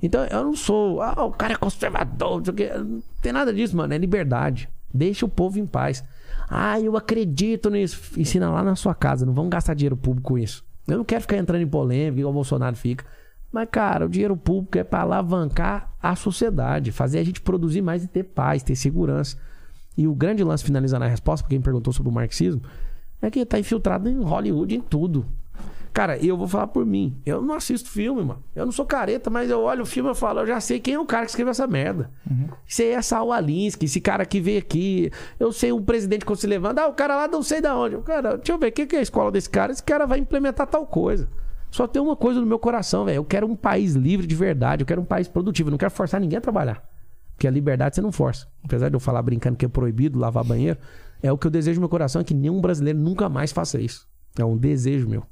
Então 0.02 0.24
eu 0.26 0.44
não 0.44 0.54
sou, 0.54 1.00
ah, 1.00 1.24
o 1.24 1.32
cara 1.32 1.54
é 1.54 1.56
conservador, 1.56 2.38
não 2.38 2.44
sei 2.44 2.52
o 2.52 2.56
quê. 2.56 2.70
Não 2.76 3.02
tem 3.22 3.32
nada 3.32 3.52
disso, 3.52 3.76
mano. 3.76 3.94
É 3.94 3.98
liberdade. 3.98 4.68
Deixa 4.92 5.24
o 5.24 5.28
povo 5.28 5.58
em 5.58 5.66
paz. 5.66 6.04
Ah, 6.48 6.80
eu 6.80 6.96
acredito 6.96 7.70
nisso. 7.70 8.18
Ensina 8.18 8.50
lá 8.50 8.62
na 8.62 8.76
sua 8.76 8.94
casa. 8.94 9.24
Não 9.26 9.32
vamos 9.32 9.50
gastar 9.50 9.74
dinheiro 9.74 9.96
público 9.96 10.30
com 10.30 10.38
isso. 10.38 10.64
Eu 10.86 10.98
não 10.98 11.04
quero 11.04 11.22
ficar 11.22 11.36
entrando 11.36 11.62
em 11.62 11.66
polêmica, 11.66 12.20
igual 12.20 12.30
o 12.30 12.34
Bolsonaro 12.34 12.76
fica. 12.76 13.04
Mas, 13.50 13.68
cara, 13.70 14.06
o 14.06 14.08
dinheiro 14.08 14.36
público 14.36 14.78
é 14.78 14.84
pra 14.84 15.00
alavancar 15.00 15.92
a 16.02 16.14
sociedade, 16.14 16.92
fazer 16.92 17.18
a 17.18 17.24
gente 17.24 17.40
produzir 17.40 17.80
mais 17.80 18.04
e 18.04 18.08
ter 18.08 18.24
paz, 18.24 18.62
ter 18.62 18.76
segurança. 18.76 19.36
E 19.96 20.06
o 20.06 20.14
grande 20.14 20.44
lance, 20.44 20.64
finalizando 20.64 21.04
a 21.04 21.08
resposta, 21.08 21.44
pra 21.44 21.50
quem 21.50 21.60
perguntou 21.60 21.92
sobre 21.92 22.10
o 22.10 22.12
marxismo, 22.12 22.60
é 23.20 23.30
que 23.30 23.44
tá 23.44 23.58
infiltrado 23.58 24.08
em 24.08 24.20
Hollywood, 24.22 24.74
em 24.74 24.80
tudo. 24.80 25.26
Cara, 25.96 26.18
eu 26.18 26.36
vou 26.36 26.46
falar 26.46 26.66
por 26.66 26.84
mim. 26.84 27.16
Eu 27.24 27.40
não 27.40 27.54
assisto 27.54 27.88
filme, 27.88 28.22
mano. 28.22 28.44
Eu 28.54 28.66
não 28.66 28.72
sou 28.72 28.84
careta, 28.84 29.30
mas 29.30 29.48
eu 29.48 29.62
olho 29.62 29.82
o 29.82 29.86
filme 29.86 30.10
e 30.10 30.14
falo, 30.14 30.40
eu 30.40 30.46
já 30.46 30.60
sei 30.60 30.78
quem 30.78 30.92
é 30.92 30.98
o 30.98 31.06
cara 31.06 31.24
que 31.24 31.30
escreveu 31.30 31.52
essa 31.52 31.66
merda. 31.66 32.10
Isso 32.66 32.82
aí 32.82 32.88
é 32.88 33.00
Saul 33.00 33.32
Alinsky, 33.32 33.86
esse 33.86 33.98
cara 33.98 34.26
que 34.26 34.38
veio 34.38 34.58
aqui. 34.58 35.10
Eu 35.40 35.50
sei 35.52 35.72
o 35.72 35.80
presidente 35.80 36.26
quando 36.26 36.38
se 36.38 36.46
levanta. 36.46 36.82
Ah, 36.82 36.88
o 36.88 36.92
cara 36.92 37.16
lá 37.16 37.26
não 37.26 37.42
sei 37.42 37.62
da 37.62 37.74
onde. 37.74 37.96
Cara, 38.02 38.36
deixa 38.36 38.52
eu 38.52 38.58
ver, 38.58 38.68
o 38.68 38.72
que 38.72 38.84
que 38.84 38.94
é 38.94 38.98
a 38.98 39.02
escola 39.02 39.32
desse 39.32 39.48
cara? 39.48 39.72
Esse 39.72 39.82
cara 39.82 40.04
vai 40.04 40.18
implementar 40.18 40.66
tal 40.66 40.84
coisa. 40.84 41.30
Só 41.70 41.86
tem 41.86 42.02
uma 42.02 42.14
coisa 42.14 42.40
no 42.40 42.46
meu 42.46 42.58
coração, 42.58 43.06
velho. 43.06 43.16
Eu 43.16 43.24
quero 43.24 43.46
um 43.46 43.56
país 43.56 43.94
livre 43.94 44.26
de 44.26 44.34
verdade. 44.34 44.82
Eu 44.82 44.86
quero 44.86 45.00
um 45.00 45.04
país 45.06 45.28
produtivo. 45.28 45.70
Eu 45.70 45.72
não 45.72 45.78
quero 45.78 45.90
forçar 45.90 46.20
ninguém 46.20 46.36
a 46.36 46.42
trabalhar. 46.42 46.82
Porque 47.36 47.46
a 47.46 47.50
liberdade 47.50 47.94
você 47.94 48.00
não 48.00 48.10
força. 48.10 48.46
Apesar 48.64 48.88
de 48.88 48.96
eu 48.96 49.00
falar 49.00 49.22
brincando 49.22 49.56
que 49.56 49.64
é 49.64 49.68
proibido 49.68 50.18
lavar 50.18 50.42
banheiro, 50.42 50.78
é 51.22 51.30
o 51.30 51.36
que 51.36 51.46
eu 51.46 51.50
desejo 51.50 51.76
no 51.76 51.82
meu 51.82 51.88
coração 51.88 52.20
é 52.20 52.24
que 52.24 52.32
nenhum 52.34 52.60
brasileiro 52.60 52.98
nunca 52.98 53.28
mais 53.28 53.52
faça 53.52 53.78
isso. 53.78 54.08
É 54.38 54.44
um 54.44 54.56
desejo 54.56 55.08
meu. 55.08 55.22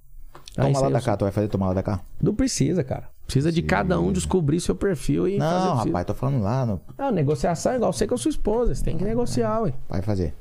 Aí 0.56 0.72
Toma 0.72 0.80
lá 0.80 0.86
eu 0.86 0.92
da 0.92 1.00
cá, 1.00 1.16
tu 1.16 1.24
vai 1.24 1.32
fazer 1.32 1.48
tomar 1.48 1.68
lá 1.68 1.74
da 1.74 1.82
cá? 1.82 2.00
Não 2.22 2.34
precisa, 2.34 2.84
cara. 2.84 3.08
Precisa 3.26 3.50
de 3.50 3.62
cada 3.62 3.98
um 3.98 4.12
descobrir 4.12 4.60
seu 4.60 4.74
perfil 4.74 5.26
e 5.26 5.38
fazer. 5.38 5.66
Não, 5.66 5.82
que 5.82 5.88
rapaz, 5.88 6.06
tô 6.06 6.14
falando 6.14 6.42
lá, 6.42 6.66
no... 6.66 6.80
Não, 6.96 7.10
negociação 7.10 7.72
é 7.72 7.76
igual 7.76 7.92
você 7.92 8.06
com 8.06 8.14
a 8.14 8.18
sua 8.18 8.28
esposa. 8.28 8.74
Você 8.74 8.84
tem 8.84 8.98
que 8.98 9.04
negociar, 9.04 9.62
ué. 9.62 9.72
vai 9.88 10.02
fazer. 10.02 10.34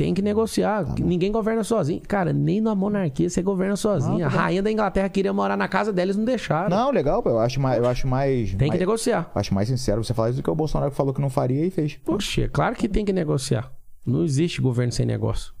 Tem 0.00 0.14
que 0.14 0.22
negociar. 0.22 0.82
Tá 0.86 0.94
Ninguém 0.98 1.30
governa 1.30 1.62
sozinho. 1.62 2.00
Cara, 2.08 2.32
nem 2.32 2.58
na 2.58 2.74
monarquia 2.74 3.28
você 3.28 3.42
governa 3.42 3.76
sozinho. 3.76 4.18
Não, 4.18 4.26
a 4.26 4.30
tá 4.30 4.34
bom. 4.34 4.42
rainha 4.42 4.62
da 4.62 4.72
Inglaterra 4.72 5.10
queria 5.10 5.30
morar 5.30 5.58
na 5.58 5.68
casa 5.68 5.92
dela, 5.92 6.06
eles 6.06 6.16
não 6.16 6.24
deixaram. 6.24 6.70
Não, 6.74 6.90
legal, 6.90 7.22
pô, 7.22 7.28
eu 7.28 7.38
acho 7.38 7.60
mais, 7.60 7.76
eu 7.78 7.86
acho 7.86 8.08
mais, 8.08 8.48
Tem 8.52 8.60
que 8.60 8.68
mais, 8.68 8.80
negociar. 8.80 9.30
acho 9.34 9.52
mais 9.52 9.68
sincero 9.68 10.02
você 10.02 10.14
falar 10.14 10.30
isso 10.30 10.38
do 10.38 10.42
que 10.42 10.48
o 10.48 10.54
Bolsonaro 10.54 10.90
que 10.90 10.96
falou 10.96 11.12
que 11.12 11.20
não 11.20 11.28
faria 11.28 11.66
e 11.66 11.70
fez. 11.70 11.98
Poxa, 12.02 12.48
claro 12.48 12.74
que 12.74 12.88
tem 12.88 13.04
que 13.04 13.12
negociar. 13.12 13.70
Não 14.06 14.24
existe 14.24 14.58
governo 14.62 14.90
sem 14.90 15.04
negócio. 15.04 15.52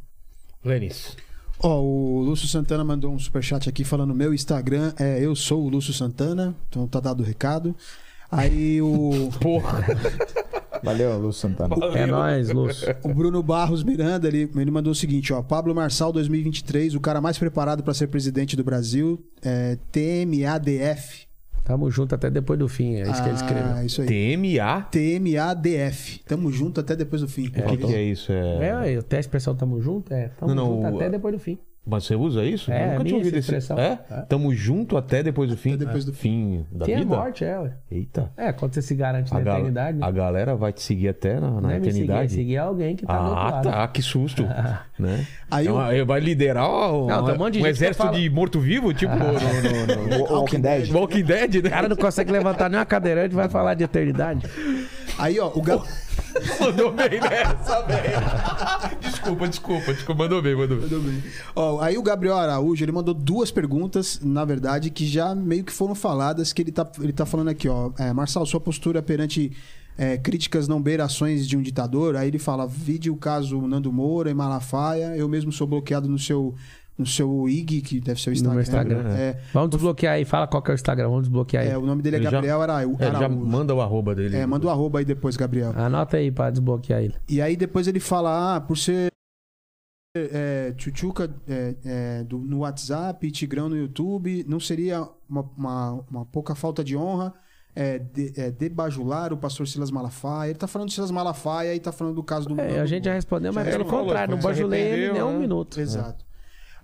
Lênis. 0.64 1.18
Ó, 1.62 1.78
o 1.82 2.20
Lúcio 2.22 2.48
Santana 2.48 2.82
mandou 2.82 3.12
um 3.12 3.18
superchat 3.18 3.68
aqui 3.68 3.84
falando: 3.84 4.14
meu 4.14 4.32
Instagram 4.32 4.94
é 4.98 5.22
eu 5.22 5.36
sou 5.36 5.62
o 5.62 5.68
Lúcio 5.68 5.92
Santana, 5.92 6.54
então 6.70 6.86
tá 6.88 6.98
dado 6.98 7.20
o 7.20 7.26
recado. 7.26 7.76
Aí 8.30 8.80
o, 8.80 9.28
Porra. 9.40 9.84
Valeu, 10.82 11.18
Lúcio 11.18 11.42
Santana. 11.48 11.74
É 11.94 12.06
nóis, 12.06 12.50
Lúcio. 12.50 12.94
o 13.02 13.12
Bruno 13.12 13.42
Barros 13.42 13.82
Miranda, 13.82 14.26
ele, 14.28 14.48
ele 14.56 14.70
mandou 14.70 14.92
o 14.92 14.94
seguinte: 14.94 15.32
ó, 15.32 15.42
Pablo 15.42 15.74
Marçal 15.74 16.12
2023, 16.12 16.94
o 16.94 17.00
cara 17.00 17.20
mais 17.20 17.38
preparado 17.38 17.82
para 17.82 17.92
ser 17.92 18.06
presidente 18.06 18.56
do 18.56 18.64
Brasil, 18.64 19.22
é 19.42 19.76
TMADF. 19.92 21.28
Tamo 21.64 21.90
junto 21.90 22.14
até 22.14 22.30
depois 22.30 22.58
do 22.58 22.68
fim. 22.68 22.96
É 22.96 23.02
isso 23.10 23.22
que 23.22 23.28
ele 23.28 23.36
escreveu. 23.36 23.64
Ah, 23.74 23.84
isso 23.84 24.02
aí. 24.02 24.08
TMA? 24.08 24.82
TMADF. 24.90 26.20
Tamo 26.26 26.50
junto 26.50 26.80
até 26.80 26.96
depois 26.96 27.22
do 27.22 27.28
fim. 27.28 27.46
O 27.48 27.50
que, 27.52 27.76
que 27.76 27.94
é 27.94 28.02
isso? 28.02 28.32
É... 28.32 28.92
É, 28.94 28.96
até 28.96 29.18
a 29.18 29.20
expressão 29.20 29.54
tamo 29.54 29.80
junto, 29.80 30.12
é. 30.12 30.28
Tamo 30.38 30.54
Não, 30.54 30.66
não, 30.66 30.74
junto 30.82 30.92
o- 30.94 30.96
até 30.96 31.10
depois 31.10 31.34
do 31.34 31.38
fim. 31.38 31.58
Mas 31.86 32.04
você 32.04 32.14
usa 32.14 32.44
isso? 32.44 32.70
É, 32.70 32.74
Eu 32.84 32.88
nunca 32.90 33.00
é 33.00 33.04
tinha 33.04 33.16
ouvido 33.16 33.38
essa 33.38 33.56
esse. 33.56 33.72
É? 33.72 33.98
É. 34.10 34.20
Tamo 34.28 34.54
junto 34.54 34.96
até 34.98 35.22
depois 35.22 35.48
do 35.50 35.56
fim. 35.56 35.70
Até 35.74 35.86
depois 35.86 36.04
do 36.04 36.12
fim 36.12 36.64
da 36.70 36.84
Tem 36.84 36.94
a 36.94 36.98
vida. 36.98 37.16
morte, 37.16 37.44
é, 37.44 37.58
ué. 37.58 37.72
Eita. 37.90 38.30
É, 38.36 38.52
quando 38.52 38.74
você 38.74 38.82
se 38.82 38.94
garante 38.94 39.32
A, 39.32 39.38
na 39.38 39.40
gal- 39.42 39.54
eternidade. 39.56 39.98
a 40.02 40.10
galera 40.10 40.54
vai 40.54 40.72
te 40.74 40.82
seguir 40.82 41.08
até 41.08 41.40
na, 41.40 41.50
na 41.50 41.60
não 41.62 41.70
é 41.70 41.74
seguir, 41.74 41.86
é 41.86 41.90
eternidade. 41.90 42.32
seguir 42.34 42.56
alguém 42.58 42.94
que 42.94 43.06
tá 43.06 43.16
do 43.18 43.24
outro 43.24 43.38
ah, 43.40 43.50
lado. 43.50 43.70
tá. 43.70 43.88
Que 43.88 44.02
susto. 44.02 44.42
né? 44.98 45.26
Aí 45.50 45.66
É 45.66 45.72
uma- 45.72 46.04
vai 46.04 46.20
liderar 46.20 46.68
ó, 46.68 47.06
Não, 47.08 47.24
um 47.24 47.42
um 47.62 47.66
exército 47.66 48.04
fala- 48.04 48.16
de 48.18 48.28
morto-vivo, 48.28 48.92
tipo 48.92 49.12
no, 49.16 49.32
no, 49.32 50.18
no- 50.18 50.24
O 50.26 50.32
Walking 50.40 50.60
Dead. 50.60 50.90
Walking 50.92 51.24
Dead, 51.24 51.54
né? 51.62 51.68
O 51.68 51.72
cara 51.72 51.88
não 51.88 51.96
consegue 51.96 52.30
levantar 52.30 52.68
nem 52.68 52.78
uma 52.78 52.86
cadeirante 52.86 53.32
e 53.32 53.36
vai 53.36 53.48
falar 53.48 53.74
de 53.74 53.84
eternidade. 53.84 54.46
Aí, 55.20 55.38
ó, 55.38 55.50
o 55.54 55.62
Ga- 55.62 55.82
Mandou 56.60 56.92
bem 56.92 57.20
nessa, 57.20 57.82
velho. 57.82 59.00
Desculpa, 59.00 59.48
desculpa, 59.48 59.92
desculpa. 59.92 60.22
Mandou 60.22 60.40
bem, 60.40 60.54
mandou 60.54 60.78
bem. 60.78 61.22
Ó, 61.56 61.80
aí 61.80 61.98
o 61.98 62.02
Gabriel 62.02 62.36
Araújo, 62.36 62.84
ele 62.84 62.92
mandou 62.92 63.12
duas 63.14 63.50
perguntas, 63.50 64.20
na 64.22 64.44
verdade, 64.44 64.90
que 64.90 65.06
já 65.06 65.34
meio 65.34 65.64
que 65.64 65.72
foram 65.72 65.94
faladas, 65.94 66.52
que 66.52 66.62
ele 66.62 66.70
tá, 66.72 66.88
ele 67.00 67.12
tá 67.12 67.26
falando 67.26 67.48
aqui, 67.48 67.68
ó. 67.68 67.90
É, 67.98 68.12
Marçal, 68.12 68.46
sua 68.46 68.60
postura 68.60 69.02
perante 69.02 69.52
é, 69.98 70.16
críticas 70.16 70.68
não 70.68 70.80
beirações 70.80 71.46
de 71.48 71.56
um 71.56 71.62
ditador, 71.62 72.14
aí 72.16 72.28
ele 72.28 72.38
fala, 72.38 72.66
vide 72.66 73.10
o 73.10 73.16
caso 73.16 73.60
Nando 73.66 73.92
Moura 73.92 74.30
e 74.30 74.34
Malafaia, 74.34 75.16
eu 75.16 75.28
mesmo 75.28 75.50
sou 75.52 75.66
bloqueado 75.66 76.08
no 76.08 76.18
seu, 76.18 76.54
no 77.00 77.06
seu 77.06 77.48
IG, 77.48 77.80
que 77.80 78.00
deve 78.00 78.20
ser 78.20 78.30
o 78.30 78.32
No 78.32 78.34
Instagram. 78.34 78.52
meu 78.54 78.62
Instagram. 78.62 79.08
É, 79.16 79.40
Vamos 79.52 79.70
desbloquear 79.70 80.14
aí. 80.14 80.24
Fala 80.24 80.46
qual 80.46 80.62
que 80.62 80.70
é 80.70 80.74
o 80.74 80.76
Instagram. 80.76 81.08
Vamos 81.08 81.22
desbloquear 81.22 81.64
aí. 81.64 81.70
é, 81.70 81.76
o 81.78 81.84
nome 81.84 82.02
dele 82.02 82.16
é 82.16 82.18
Ele 82.18 82.24
já- 82.24 82.30
Gabriel 82.30 82.62
Araú- 82.62 82.96
É, 82.98 83.04
já 83.10 83.16
Araújo. 83.16 83.46
manda 83.46 83.74
o 83.74 83.80
arroba 83.80 84.14
dele. 84.14 84.36
É, 84.36 84.46
manda 84.46 84.66
o 84.66 84.70
arroba 84.70 84.98
aí 85.00 85.04
depois, 85.04 85.36
Gabriel. 85.36 85.72
Anota 85.76 86.16
aí 86.18 86.30
pra 86.30 86.50
desbloquear 86.50 87.02
ele. 87.02 87.14
E 87.28 87.40
aí 87.42 87.56
depois 87.56 87.88
ele 87.88 87.98
fala, 88.00 88.56
ah, 88.56 88.60
por 88.60 88.76
ser 88.78 89.10
é, 90.16 90.72
tchutchuca 90.76 91.32
é, 91.48 91.74
é, 91.84 92.24
do- 92.24 92.38
no 92.38 92.58
WhatsApp, 92.60 93.30
Tigrão 93.30 93.68
no 93.68 93.76
YouTube, 93.76 94.44
não 94.48 94.58
seria 94.58 95.08
uma, 95.28 95.42
uma, 95.56 96.04
uma 96.10 96.26
pouca 96.26 96.54
falta 96.54 96.82
de 96.82 96.96
honra 96.96 97.32
é, 97.76 97.98
de- 98.00 98.32
é, 98.36 98.50
debajular 98.50 99.32
o 99.32 99.36
pastor 99.36 99.68
Silas 99.68 99.92
Malafaia? 99.92 100.50
Ele 100.50 100.58
tá 100.58 100.66
falando 100.66 100.88
de 100.88 100.94
Silas 100.94 101.12
Malafaia 101.12 101.72
e 101.76 101.78
tá 101.78 101.92
falando 101.92 102.16
do 102.16 102.24
caso 102.24 102.48
do... 102.48 102.60
É, 102.60 102.80
a 102.80 102.86
gente 102.86 103.04
já 103.04 103.14
respondeu, 103.14 103.52
mas 103.52 103.64
Já 103.66 103.70
pelo 103.72 103.84
contrário, 103.84 104.34
não 104.34 104.42
bajulei 104.42 104.80
ele 104.82 105.12
nem 105.12 105.22
um 105.22 105.34
né? 105.34 105.38
minuto. 105.38 105.80
Exato. 105.80 106.24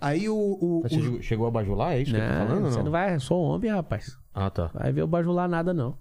Aí 0.01 0.29
o... 0.29 0.35
o- 0.37 0.81
Mas 0.83 0.93
Você 0.93 0.99
o- 1.09 1.23
chegou- 1.23 1.47
a 1.47 1.51
bajular? 1.51 1.93
É 1.95 2.03
isso 2.03 2.11
que 2.13 2.17
eu 2.17 2.21
tô 2.23 2.27
Não, 2.39 2.47
falando? 2.47 2.63
você 2.65 2.77
Não, 2.79 2.85
não 2.85 2.91
vai, 2.93 3.19
sou 3.21 3.41
homem, 3.43 3.71
rapaz. 3.71 4.17
Ah, 4.35 4.51
tá. 4.51 4.71
Vai 4.75 4.93
ver 4.93 5.03
o 5.03 5.07
bajular 5.07 5.49
nada, 5.49 5.73
não. 5.73 5.97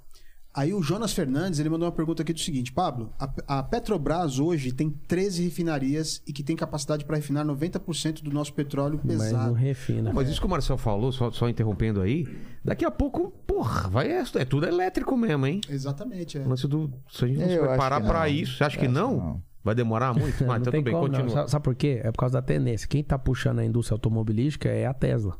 Aí 0.57 0.73
o 0.73 0.81
Jonas 0.81 1.11
Fernandes, 1.11 1.59
ele 1.59 1.67
mandou 1.69 1.85
uma 1.85 1.91
pergunta 1.93 2.21
aqui 2.23 2.31
do 2.31 2.39
seguinte, 2.39 2.71
Pablo, 2.71 3.11
a, 3.19 3.59
a 3.59 3.63
Petrobras 3.63 4.39
hoje 4.39 4.71
tem 4.71 4.89
13 4.89 5.43
refinarias 5.43 6.21
e 6.25 6.31
que 6.31 6.41
tem 6.43 6.55
capacidade 6.55 7.03
para 7.03 7.17
refinar 7.17 7.45
90% 7.45 8.23
do 8.23 8.31
nosso 8.31 8.53
petróleo 8.53 8.97
Mas 9.03 9.17
pesado. 9.17 9.47
não 9.47 9.53
refina. 9.53 10.13
Mas 10.13 10.29
isso 10.29 10.39
que 10.39 10.47
o 10.47 10.49
Marcel 10.49 10.77
falou, 10.77 11.11
só, 11.11 11.29
só 11.29 11.49
interrompendo 11.49 11.99
aí, 12.01 12.25
daqui 12.63 12.85
a 12.85 12.91
pouco, 12.91 13.31
porra, 13.45 13.89
vai, 13.89 14.09
é, 14.09 14.23
é 14.35 14.45
tudo 14.45 14.65
elétrico 14.65 15.17
mesmo, 15.17 15.45
hein? 15.45 15.59
Exatamente, 15.69 16.37
é. 16.37 16.41
O 16.45 16.47
lance 16.47 16.65
do. 16.69 16.89
Se 17.11 17.25
a 17.25 17.27
gente 17.27 17.39
não 17.39 17.49
se 17.49 17.59
preparar 17.59 18.01
não. 18.01 18.27
isso, 18.27 18.57
você 18.57 18.63
acha 18.63 18.77
que 18.79 18.87
não? 18.87 19.09
que 19.19 19.25
não. 19.25 19.43
Vai 19.65 19.73
demorar 19.73 20.13
muito? 20.13 20.35
Ah, 20.45 20.47
não 20.47 20.57
então 20.57 20.71
tem 20.71 20.81
tudo 20.81 20.85
bem, 20.85 20.93
como, 20.93 21.07
continua. 21.07 21.29
Sabe, 21.29 21.51
sabe 21.51 21.63
por 21.63 21.75
quê? 21.75 21.99
É 22.03 22.11
por 22.11 22.19
causa 22.19 22.33
da 22.33 22.41
tendência. 22.41 22.87
Quem 22.87 23.03
tá 23.03 23.17
puxando 23.17 23.59
a 23.59 23.65
indústria 23.65 23.95
automobilística 23.95 24.69
é 24.69 24.85
a 24.85 24.93
Tesla. 24.93 25.35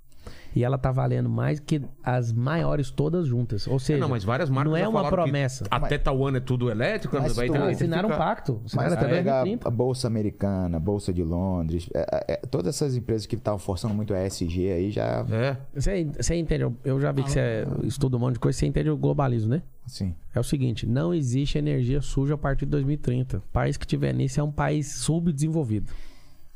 E 0.55 0.63
ela 0.63 0.77
tá 0.77 0.89
valendo 0.89 1.29
mais 1.29 1.59
que 1.59 1.81
as 2.01 2.31
maiores 2.31 2.89
todas 2.89 3.27
juntas. 3.27 3.67
Ou 3.67 3.77
seja, 3.77 3.97
É, 3.97 4.01
não, 4.01 4.07
mas 4.07 4.23
várias 4.23 4.49
marcas 4.49 4.71
não 4.71 4.77
é 4.77 4.87
uma 4.87 5.09
promessa. 5.09 5.65
Até 5.69 5.97
tal 5.97 6.25
ano 6.25 6.37
é 6.37 6.39
tudo 6.39 6.71
elétrico, 6.71 7.17
Mas 7.19 7.35
vai 7.35 7.49
ter- 7.49 7.59
Não, 7.59 7.67
assinaram 7.67 8.09
fica- 8.09 8.15
um 8.15 8.25
pacto. 8.25 8.61
Mas 8.73 8.93
até 8.93 9.05
pegar 9.07 9.43
2030. 9.43 9.67
a 9.67 9.71
Bolsa 9.71 10.07
Americana, 10.07 10.77
a 10.77 10.79
Bolsa 10.79 11.11
de 11.11 11.23
Londres, 11.23 11.89
é, 11.93 11.99
é, 11.99 12.33
é, 12.33 12.37
todas 12.49 12.73
essas 12.73 12.95
empresas 12.95 13.25
que 13.25 13.35
estavam 13.35 13.59
forçando 13.59 13.93
muito 13.93 14.13
a 14.13 14.25
ESG 14.25 14.71
aí 14.71 14.91
já. 14.91 15.25
É. 15.29 15.57
Você, 15.73 16.05
você 16.17 16.35
entende? 16.35 16.73
Eu 16.85 17.01
já 17.01 17.11
vi 17.11 17.23
que 17.23 17.31
você 17.31 17.67
estuda 17.83 18.15
um 18.15 18.19
monte 18.21 18.35
de 18.35 18.39
coisa, 18.39 18.57
você 18.57 18.65
entende 18.65 18.89
o 18.89 18.95
globalismo, 18.97 19.49
né? 19.49 19.61
Assim. 19.85 20.15
É 20.33 20.39
o 20.39 20.43
seguinte, 20.43 20.87
não 20.87 21.13
existe 21.13 21.57
energia 21.57 22.01
suja 22.01 22.35
a 22.35 22.37
partir 22.37 22.65
de 22.65 22.71
2030. 22.71 23.37
O 23.37 23.41
país 23.51 23.75
que 23.75 23.85
tiver 23.85 24.13
nisso 24.13 24.39
é 24.39 24.43
um 24.43 24.51
país 24.51 24.87
subdesenvolvido. 24.95 25.91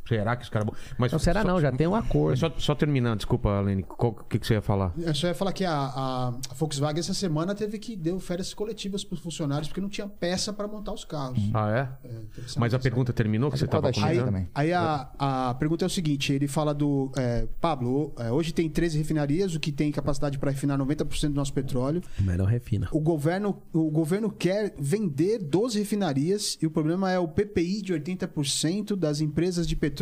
Será 0.10 0.36
que 0.36 0.44
os 0.44 0.50
caras. 0.50 0.68
Mas 0.98 1.12
Não 1.12 1.20
será 1.20 1.42
só- 1.44 1.48
não, 1.48 1.62
já 1.62 1.72
tem 1.72 1.88
um 1.88 1.96
acordo. 1.96 2.38
Só, 2.38 2.52
só 2.58 2.76
terminando, 2.76 3.18
desculpa, 3.20 3.62
Lene. 3.62 3.84
qual- 3.84 4.12
O 4.12 4.24
que, 4.26 4.38
que 4.40 4.46
você 4.48 4.56
ia 4.56 4.62
falar? 4.62 4.94
Eu 4.98 5.14
só 5.16 5.28
ia 5.28 5.34
falar 5.36 5.54
que 5.54 5.64
a, 5.64 5.72
a 5.74 6.34
Volkswagen 6.56 7.00
essa 7.00 7.14
semana 7.14 7.54
teve 7.56 7.78
que 7.80 7.96
deu 7.96 8.20
férias 8.20 8.54
coletivas 8.54 9.04
para 9.04 9.14
os 9.16 9.22
funcionários 9.22 9.68
porque 9.70 9.80
não 9.82 9.88
tinha 9.90 10.08
peça 10.08 10.52
para 10.52 10.68
montar 10.68 10.92
os 10.94 11.06
carros. 11.06 11.40
Ah, 11.54 11.70
é? 12.04 12.08
É, 12.10 12.22
Mas 12.58 12.74
a 12.74 12.80
pergunta 12.80 13.14
terminou 13.14 13.50
que 13.50 13.54
Mas 13.54 13.60
você 13.60 13.66
estava 13.66 13.94
China 13.94 14.06
comentando? 14.08 14.26
também. 14.26 14.48
Aí 14.54 14.74
a, 14.74 15.10
a 15.20 15.54
pergunta 15.56 15.86
é 15.86 15.88
o 15.88 15.90
seguinte: 15.90 16.34
ele 16.34 16.48
fala 16.48 16.74
do. 16.74 17.12
é, 17.18 17.48
Pablo, 17.62 18.14
é, 18.18 18.32
hoje 18.32 18.52
tem 18.54 18.70
13 18.70 18.98
refinarias, 18.98 19.54
o 19.56 19.60
que 19.60 19.72
tem 19.72 19.92
capacidade 19.92 20.38
para 20.40 20.52
refinar 20.52 20.78
90% 20.80 21.30
do 21.30 21.36
nosso 21.36 21.54
petróleo. 21.54 22.02
Mas 22.20 22.38
não 22.38 22.46
refina. 22.46 22.88
O 22.92 23.00
governo, 23.00 23.62
o 23.74 23.90
governo 23.92 24.30
quer 24.32 24.74
vender 24.80 25.40
12 25.40 25.78
refinarias 25.80 26.58
e 26.62 26.66
o 26.66 26.72
problema 26.72 27.12
é 27.12 27.20
o 27.20 27.28
PPI 27.28 27.82
de 27.82 27.94
80% 27.94 28.96
das 28.96 29.22
empresas 29.22 29.68
de 29.68 29.76
petróleo 29.76 29.99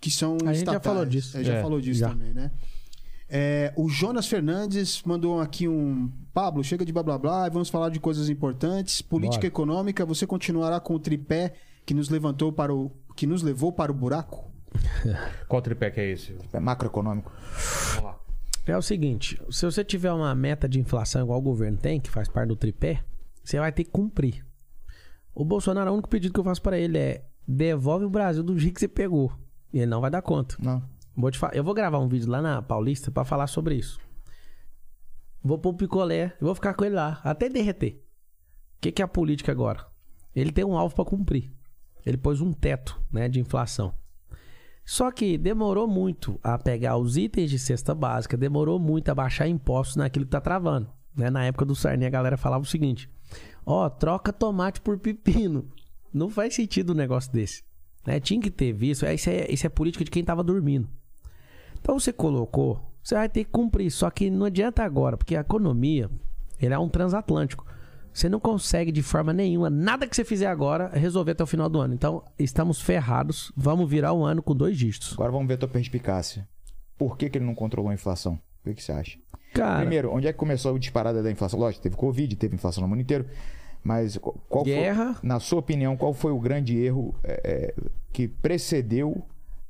que 0.00 0.10
são 0.10 0.34
A 0.34 0.52
gente 0.52 0.66
já 0.66 0.72
estatais. 0.72 0.82
falou 0.84 1.04
disso. 1.06 1.38
É, 1.38 1.44
já 1.44 1.54
É, 1.54 1.62
falou 1.62 1.80
disso 1.80 2.00
já. 2.00 2.08
também, 2.10 2.32
né? 2.34 2.50
É, 3.28 3.72
o 3.76 3.88
Jonas 3.88 4.26
Fernandes 4.28 5.02
mandou 5.02 5.40
aqui 5.40 5.66
um. 5.66 6.10
Pablo, 6.32 6.62
chega 6.62 6.84
de 6.84 6.92
blá 6.92 7.02
blá 7.02 7.18
blá, 7.18 7.48
vamos 7.48 7.68
falar 7.68 7.88
de 7.88 7.98
coisas 7.98 8.28
importantes. 8.28 9.02
Política 9.02 9.38
Bora. 9.40 9.46
econômica, 9.48 10.04
você 10.06 10.26
continuará 10.26 10.78
com 10.78 10.94
o 10.94 10.98
tripé 11.00 11.54
que 11.84 11.92
nos 11.94 12.08
levantou 12.08 12.52
para 12.52 12.72
o. 12.74 12.92
que 13.16 13.26
nos 13.26 13.42
levou 13.42 13.72
para 13.72 13.90
o 13.90 13.94
buraco? 13.94 14.50
Qual 15.48 15.60
tripé 15.62 15.90
que 15.90 16.00
é 16.00 16.10
esse? 16.12 16.36
É 16.52 16.60
macroeconômico. 16.60 17.32
Vamos 17.94 18.04
lá. 18.04 18.20
É 18.66 18.76
o 18.76 18.82
seguinte, 18.82 19.40
se 19.50 19.64
você 19.64 19.84
tiver 19.84 20.12
uma 20.12 20.34
meta 20.34 20.68
de 20.68 20.78
inflação 20.80 21.22
igual 21.22 21.38
o 21.38 21.42
governo 21.42 21.78
tem, 21.78 22.00
que 22.00 22.10
faz 22.10 22.28
parte 22.28 22.48
do 22.48 22.56
tripé, 22.56 23.02
você 23.42 23.58
vai 23.60 23.70
ter 23.72 23.84
que 23.84 23.90
cumprir. 23.90 24.44
O 25.34 25.44
Bolsonaro, 25.44 25.90
o 25.90 25.94
único 25.94 26.08
pedido 26.08 26.34
que 26.34 26.40
eu 26.40 26.44
faço 26.44 26.60
pra 26.62 26.76
ele 26.78 26.98
é 26.98 27.24
devolve 27.46 28.04
o 28.04 28.10
Brasil 28.10 28.42
do 28.42 28.58
jeito 28.58 28.74
que 28.74 28.80
você 28.80 28.88
pegou. 28.88 29.32
E 29.72 29.78
ele 29.78 29.86
não 29.90 30.00
vai 30.00 30.10
dar 30.10 30.22
conta. 30.22 30.56
Não. 30.58 30.82
Vou 31.16 31.30
te 31.30 31.38
fa- 31.38 31.50
Eu 31.54 31.64
vou 31.64 31.74
gravar 31.74 31.98
um 31.98 32.08
vídeo 32.08 32.30
lá 32.30 32.40
na 32.42 32.60
Paulista 32.62 33.10
pra 33.10 33.24
falar 33.24 33.46
sobre 33.46 33.74
isso. 33.74 33.98
Vou 35.42 35.58
pôr 35.58 35.70
o 35.70 35.74
picolé 35.76 36.36
vou 36.40 36.54
ficar 36.54 36.74
com 36.74 36.84
ele 36.84 36.94
lá, 36.96 37.20
até 37.22 37.48
derreter. 37.48 38.02
O 38.76 38.80
que, 38.80 38.92
que 38.92 39.00
é 39.02 39.04
a 39.04 39.08
política 39.08 39.52
agora? 39.52 39.86
Ele 40.34 40.52
tem 40.52 40.64
um 40.64 40.76
alvo 40.76 40.94
pra 40.94 41.04
cumprir. 41.04 41.52
Ele 42.04 42.16
pôs 42.16 42.40
um 42.40 42.52
teto 42.52 43.00
né, 43.12 43.28
de 43.28 43.40
inflação. 43.40 43.94
Só 44.84 45.10
que 45.10 45.36
demorou 45.38 45.88
muito 45.88 46.38
a 46.42 46.56
pegar 46.58 46.96
os 46.96 47.16
itens 47.16 47.50
de 47.50 47.58
cesta 47.58 47.94
básica, 47.94 48.36
demorou 48.36 48.78
muito 48.78 49.08
a 49.08 49.14
baixar 49.14 49.48
impostos 49.48 49.96
naquilo 49.96 50.24
que 50.24 50.30
tá 50.30 50.40
travando. 50.40 50.88
Né? 51.16 51.30
Na 51.30 51.44
época 51.44 51.64
do 51.64 51.74
Sarney, 51.74 52.06
a 52.06 52.10
galera 52.10 52.36
falava 52.36 52.62
o 52.62 52.66
seguinte: 52.68 53.10
Ó, 53.64 53.88
troca 53.88 54.32
tomate 54.32 54.80
por 54.80 54.98
pepino. 54.98 55.68
Não 56.16 56.30
faz 56.30 56.54
sentido 56.54 56.92
um 56.92 56.96
negócio 56.96 57.32
desse. 57.32 57.62
Né? 58.06 58.20
Tinha 58.20 58.40
que 58.40 58.50
ter 58.50 58.72
visto. 58.72 59.06
Isso 59.06 59.30
é, 59.30 59.50
isso 59.50 59.66
é 59.66 59.68
política 59.68 60.04
de 60.04 60.10
quem 60.10 60.24
tava 60.24 60.42
dormindo. 60.42 60.88
Então 61.80 61.98
você 61.98 62.12
colocou, 62.12 62.80
você 63.02 63.14
vai 63.14 63.28
ter 63.28 63.44
que 63.44 63.50
cumprir. 63.50 63.90
Só 63.90 64.10
que 64.10 64.30
não 64.30 64.46
adianta 64.46 64.82
agora, 64.82 65.16
porque 65.16 65.36
a 65.36 65.40
economia 65.40 66.10
ele 66.60 66.74
é 66.74 66.78
um 66.78 66.88
transatlântico. 66.88 67.66
Você 68.12 68.30
não 68.30 68.40
consegue 68.40 68.90
de 68.90 69.02
forma 69.02 69.30
nenhuma, 69.30 69.68
nada 69.68 70.06
que 70.06 70.16
você 70.16 70.24
fizer 70.24 70.46
agora, 70.46 70.88
resolver 70.88 71.32
até 71.32 71.44
o 71.44 71.46
final 71.46 71.68
do 71.68 71.78
ano. 71.78 71.92
Então, 71.92 72.24
estamos 72.38 72.80
ferrados. 72.80 73.52
Vamos 73.54 73.90
virar 73.90 74.14
um 74.14 74.24
ano 74.24 74.42
com 74.42 74.56
dois 74.56 74.78
dígitos. 74.78 75.12
Agora 75.12 75.30
vamos 75.30 75.46
ver 75.46 75.54
a 75.54 75.58
tua 75.58 75.68
perspicácia. 75.68 76.48
Por 76.96 77.18
que, 77.18 77.28
que 77.28 77.36
ele 77.36 77.44
não 77.44 77.54
controlou 77.54 77.90
a 77.90 77.94
inflação? 77.94 78.34
O 78.34 78.64
que, 78.64 78.74
que 78.74 78.82
você 78.82 78.92
acha? 78.92 79.18
Cara, 79.52 79.80
Primeiro, 79.80 80.10
onde 80.12 80.26
é 80.26 80.32
que 80.32 80.38
começou 80.38 80.74
a 80.74 80.78
disparada 80.78 81.22
da 81.22 81.30
inflação? 81.30 81.60
Lógico, 81.60 81.82
teve 81.82 81.94
Covid, 81.94 82.34
teve 82.36 82.54
inflação 82.54 82.82
no 82.82 82.88
mundo 82.88 83.02
inteiro. 83.02 83.26
Mas 83.86 84.16
qu- 84.18 84.36
qual 84.48 84.64
Guerra. 84.64 85.14
foi, 85.14 85.28
na 85.28 85.38
sua 85.38 85.60
opinião, 85.60 85.96
qual 85.96 86.12
foi 86.12 86.32
o 86.32 86.40
grande 86.40 86.76
erro 86.76 87.14
é, 87.22 87.40
é, 87.44 87.74
que 88.12 88.26
precedeu 88.26 89.22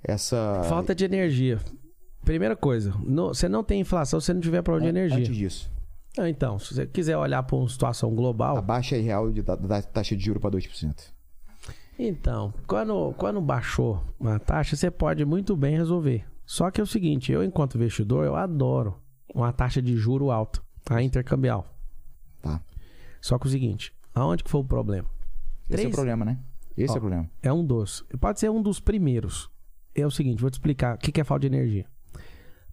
essa. 0.03 0.63
falta 0.69 0.95
de 0.95 1.05
energia. 1.05 1.59
Primeira 2.25 2.57
coisa, 2.57 2.93
você 3.31 3.49
não 3.49 3.63
tem 3.63 3.81
inflação 3.81 4.21
se 4.21 4.33
não 4.33 4.41
tiver 4.41 4.63
problema 4.63 4.91
de 4.93 4.99
energia. 4.99 5.19
Antes 5.19 5.37
disso. 5.37 5.71
Ah, 6.19 6.29
Então, 6.31 6.59
se 6.59 6.75
você 6.75 6.87
quiser 6.87 7.17
olhar 7.17 7.43
para 7.43 7.57
uma 7.57 7.69
situação 7.69 8.15
global, 8.15 8.57
A 8.57 8.63
baixa 8.63 8.97
real 8.97 9.31
de- 9.31 9.43
da, 9.43 9.55
da 9.55 9.83
taxa 9.83 10.17
de 10.17 10.25
juros 10.25 10.41
para 10.41 10.51
2%. 10.51 11.13
Então, 11.99 12.53
quando, 12.67 13.15
quando 13.17 13.41
baixou 13.41 14.03
a 14.25 14.39
taxa, 14.39 14.77
você 14.77 14.91
pode 14.91 15.25
muito 15.25 15.57
bem 15.57 15.77
resolver. 15.77 16.25
Só 16.45 16.71
que 16.71 16.81
é 16.81 16.85
o 16.85 16.87
seguinte, 16.87 17.33
eu 17.33 17.43
enquanto 17.43 17.77
investidor, 17.77 18.25
eu 18.25 18.37
adoro 18.37 18.97
uma 19.35 19.53
taxa 19.53 19.81
de 19.83 19.97
juro 19.97 20.31
alta, 20.31 20.61
a 20.91 21.03
intercambial. 21.03 21.67
Tá. 22.43 22.61
Só 23.21 23.39
que 23.39 23.47
é 23.47 23.49
o 23.49 23.51
seguinte, 23.51 23.93
aonde 24.17 24.43
que 24.43 24.51
foi 24.51 24.61
o 24.61 24.65
problema? 24.65 25.09
Esse 25.65 25.73
é 25.73 25.77
Três- 25.77 25.89
o 25.89 25.95
problema, 25.95 26.25
né? 26.25 26.39
Esse 26.77 26.93
Ó. 26.93 26.95
é 26.95 26.99
o 26.99 27.01
problema. 27.01 27.31
É 27.43 27.53
um 27.53 27.65
dos. 27.65 28.05
Pode 28.21 28.41
ser 28.41 28.51
um 28.51 28.61
dos 28.63 28.81
primeiros. 28.81 29.51
É 29.95 30.07
o 30.07 30.11
seguinte, 30.11 30.41
vou 30.41 30.51
te 30.51 30.55
explicar 30.55 30.97
o 30.97 30.99
que 30.99 31.21
é 31.21 31.25
falta 31.25 31.49
de 31.49 31.55
energia. 31.55 31.87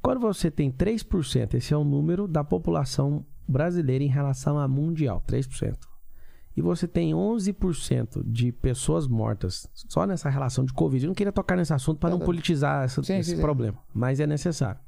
Quando 0.01 0.19
você 0.19 0.51
tem 0.51 0.69
3%, 0.71 1.53
esse 1.53 1.73
é 1.73 1.77
o 1.77 1.83
número 1.85 2.27
da 2.27 2.43
população 2.43 3.25
brasileira 3.47 4.03
em 4.03 4.07
relação 4.09 4.59
à 4.59 4.67
mundial, 4.67 5.21
3%. 5.25 5.77
E 6.55 6.61
você 6.61 6.87
tem 6.87 7.13
11% 7.15 8.21
de 8.25 8.51
pessoas 8.51 9.07
mortas 9.07 9.67
só 9.89 10.05
nessa 10.05 10.29
relação 10.29 10.65
de 10.65 10.73
Covid. 10.73 11.05
Eu 11.05 11.07
não 11.07 11.15
queria 11.15 11.31
tocar 11.31 11.55
nesse 11.55 11.73
assunto 11.73 11.97
para 11.99 12.09
não 12.09 12.19
Tá, 12.19 12.25
politizar 12.25 12.83
essa- 12.83 13.01
Sim, 13.01 13.15
esse 13.17 13.31
sim, 13.31 13.35
sim. 13.37 13.41
problema, 13.41 13.79
mas 13.93 14.19
é 14.19 14.27
necessário. 14.27 14.79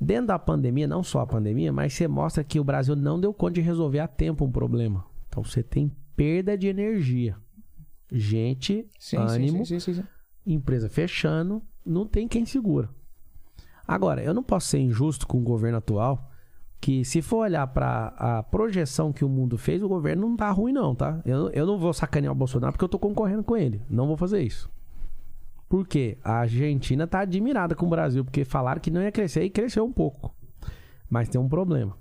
Dentro 0.00 0.26
da 0.28 0.38
pandemia, 0.38 0.88
não 0.88 1.02
só 1.02 1.20
a 1.20 1.26
pandemia, 1.26 1.72
mas 1.72 1.92
você 1.94 2.08
mostra 2.08 2.42
que 2.42 2.58
o 2.58 2.64
Brasil 2.64 2.96
não 2.96 3.20
deu 3.20 3.32
conta 3.32 3.54
de 3.54 3.60
resolver 3.60 4.00
a 4.00 4.08
tempo 4.08 4.44
um 4.44 4.50
problema. 4.50 5.04
Então 5.30 5.42
você 5.42 5.62
tem 5.62 5.90
perda 6.16 6.58
de 6.58 6.66
energia. 6.66 7.36
Gente, 8.12 8.86
Sim, 8.98 9.16
ânimo, 9.16 9.64
sim, 9.64 9.78
sim, 9.78 9.94
sim, 9.94 10.02
sim. 10.02 10.08
empresa 10.44 10.88
fechando, 10.88 11.62
não 11.86 12.04
tem 12.04 12.26
quem 12.26 12.44
segura. 12.44 12.90
Agora, 13.86 14.22
eu 14.22 14.34
não 14.34 14.42
posso 14.42 14.66
ser 14.68 14.78
injusto 14.78 15.26
com 15.26 15.38
o 15.38 15.42
governo 15.42 15.78
atual, 15.78 16.30
que 16.80 17.04
se 17.04 17.22
for 17.22 17.38
olhar 17.38 17.66
para 17.68 18.08
a 18.16 18.42
projeção 18.42 19.12
que 19.12 19.24
o 19.24 19.28
mundo 19.28 19.56
fez, 19.56 19.82
o 19.82 19.88
governo 19.88 20.28
não 20.28 20.36
tá 20.36 20.50
ruim 20.50 20.72
não, 20.72 20.94
tá? 20.94 21.20
Eu, 21.24 21.50
eu 21.50 21.66
não 21.66 21.78
vou 21.78 21.92
sacanear 21.92 22.32
o 22.32 22.36
Bolsonaro 22.36 22.72
porque 22.72 22.84
eu 22.84 22.88
tô 22.88 22.98
concorrendo 22.98 23.44
com 23.44 23.56
ele. 23.56 23.80
Não 23.88 24.06
vou 24.06 24.16
fazer 24.16 24.42
isso. 24.42 24.68
Por 25.68 25.86
quê? 25.86 26.18
A 26.24 26.40
Argentina 26.40 27.06
tá 27.06 27.20
admirada 27.20 27.76
com 27.76 27.86
o 27.86 27.90
Brasil, 27.90 28.24
porque 28.24 28.44
falaram 28.44 28.80
que 28.80 28.90
não 28.90 29.02
ia 29.02 29.12
crescer 29.12 29.44
e 29.44 29.50
cresceu 29.50 29.84
um 29.84 29.92
pouco. 29.92 30.34
Mas 31.08 31.28
tem 31.28 31.40
um 31.40 31.48
problema. 31.48 31.96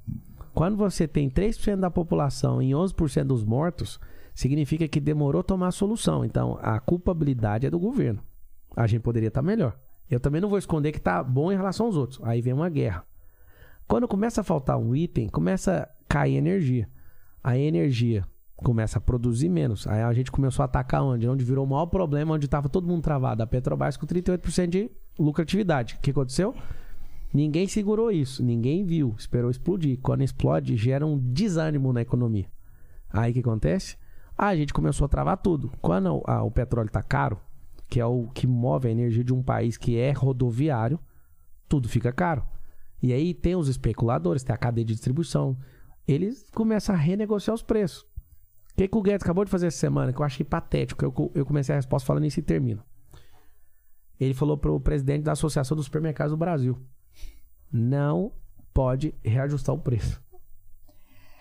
Quando 0.60 0.76
você 0.76 1.08
tem 1.08 1.30
3% 1.30 1.78
da 1.78 1.90
população 1.90 2.62
e 2.62 2.72
11% 2.72 3.24
dos 3.24 3.46
mortos, 3.46 3.98
significa 4.36 4.90
que 4.90 5.00
demorou 5.00 5.42
tomar 5.42 5.68
a 5.68 5.72
solução. 5.72 6.26
Então, 6.26 6.60
a 6.62 6.78
culpabilidade 6.82 7.66
é 7.66 7.70
do 7.70 7.80
governo. 7.80 8.22
A 8.76 8.86
gente 8.86 9.02
poderia 9.02 9.30
estar 9.30 9.42
melhor. 9.42 9.80
Eu 10.12 10.20
também 10.20 10.42
não 10.42 10.50
vou 10.50 10.58
esconder 10.58 10.92
que 10.92 11.00
tá 11.00 11.24
bom 11.24 11.50
em 11.50 11.56
relação 11.56 11.86
aos 11.86 11.96
outros. 11.96 12.20
Aí 12.24 12.42
vem 12.42 12.52
uma 12.52 12.68
guerra. 12.68 13.06
Quando 13.88 14.06
começa 14.06 14.42
a 14.42 14.44
faltar 14.44 14.78
um 14.78 14.94
item, 14.94 15.30
começa 15.30 15.84
a 15.84 15.90
cair 16.10 16.36
energia. 16.36 16.90
A 17.42 17.58
energia 17.58 18.28
começa 18.58 18.98
a 18.98 19.02
produzir 19.02 19.48
menos. 19.48 19.88
Aí 19.88 20.02
a 20.02 20.12
gente 20.12 20.30
começou 20.30 20.64
a 20.64 20.66
atacar 20.66 21.02
onde? 21.02 21.26
Onde 21.26 21.46
virou 21.46 21.64
o 21.64 21.70
maior 21.70 21.86
problema, 21.86 22.34
onde 22.34 22.48
estava 22.48 22.68
todo 22.68 22.86
mundo 22.86 23.02
travado. 23.02 23.42
A 23.42 23.48
Petrobras 23.48 23.96
com 23.96 24.06
38% 24.06 24.68
de 24.68 24.92
lucratividade. 25.18 25.96
O 25.96 26.02
que 26.02 26.12
aconteceu? 26.12 26.54
Ninguém 27.34 27.68
segurou 27.68 28.12
isso, 28.12 28.44
ninguém 28.44 28.84
viu, 28.86 29.14
esperou 29.18 29.52
explodir. 29.52 30.00
Quando 30.02 30.24
explode, 30.24 30.76
gera 30.76 31.06
um 31.06 31.18
desânimo 31.18 31.94
na 31.94 32.02
economia. 32.02 32.48
Aí 33.10 33.32
o 33.32 33.34
que 33.36 33.40
acontece? 33.42 33.98
A 34.38 34.56
gente 34.56 34.74
começou 34.74 35.06
a 35.06 35.10
travar 35.10 35.38
tudo. 35.38 35.72
Quando 35.82 36.08
o- 36.16 36.24
a- 36.26 36.44
o 36.44 36.50
petróleo 36.50 36.88
está 36.88 37.04
caro, 37.04 37.40
que 37.88 38.00
é 38.00 38.06
o 38.06 38.28
que 38.34 38.48
move 38.48 38.88
a 38.88 38.92
energia 38.92 39.24
de 39.24 39.34
um 39.34 39.44
país 39.44 39.78
que 39.78 39.98
é 39.98 40.12
rodoviário, 40.12 41.00
tudo 41.68 41.88
fica 41.88 42.12
caro. 42.12 42.44
E 43.02 43.14
aí 43.14 43.34
tem 43.34 43.56
os 43.56 43.68
especuladores, 43.68 44.44
tem 44.44 44.54
a 44.54 44.58
cadeia 44.58 44.86
de 44.86 44.94
distribuição. 44.94 45.58
Eles 46.08 46.48
começam 46.54 46.96
a 46.96 46.98
renegociar 46.98 47.54
os 47.54 47.62
preços. 47.62 48.02
O 48.02 48.76
que, 48.76 48.88
que 48.88 48.98
o 48.98 49.02
Guedes 49.02 49.24
acabou 49.24 49.46
de 49.46 49.52
fazer 49.52 49.68
essa 49.68 49.78
semana, 49.78 50.12
que 50.14 50.20
eu 50.20 50.26
achei 50.26 50.44
patético, 50.46 51.04
eu, 51.06 51.32
eu 51.36 51.46
comecei 51.46 51.74
a 51.74 51.78
resposta 51.78 52.08
falando 52.08 52.26
isso 52.26 52.40
e 52.40 52.44
termino. 52.44 52.82
Ele 54.20 54.34
falou 54.34 54.58
para 54.58 54.72
o 54.72 54.80
presidente 54.80 55.24
da 55.24 55.34
Associação 55.34 55.76
dos 55.78 55.86
Supermercados 55.86 56.32
do 56.32 56.38
Brasil: 56.38 56.78
não 57.72 58.32
pode 58.74 59.14
reajustar 59.24 59.74
o 59.76 59.80
preço. 59.80 60.22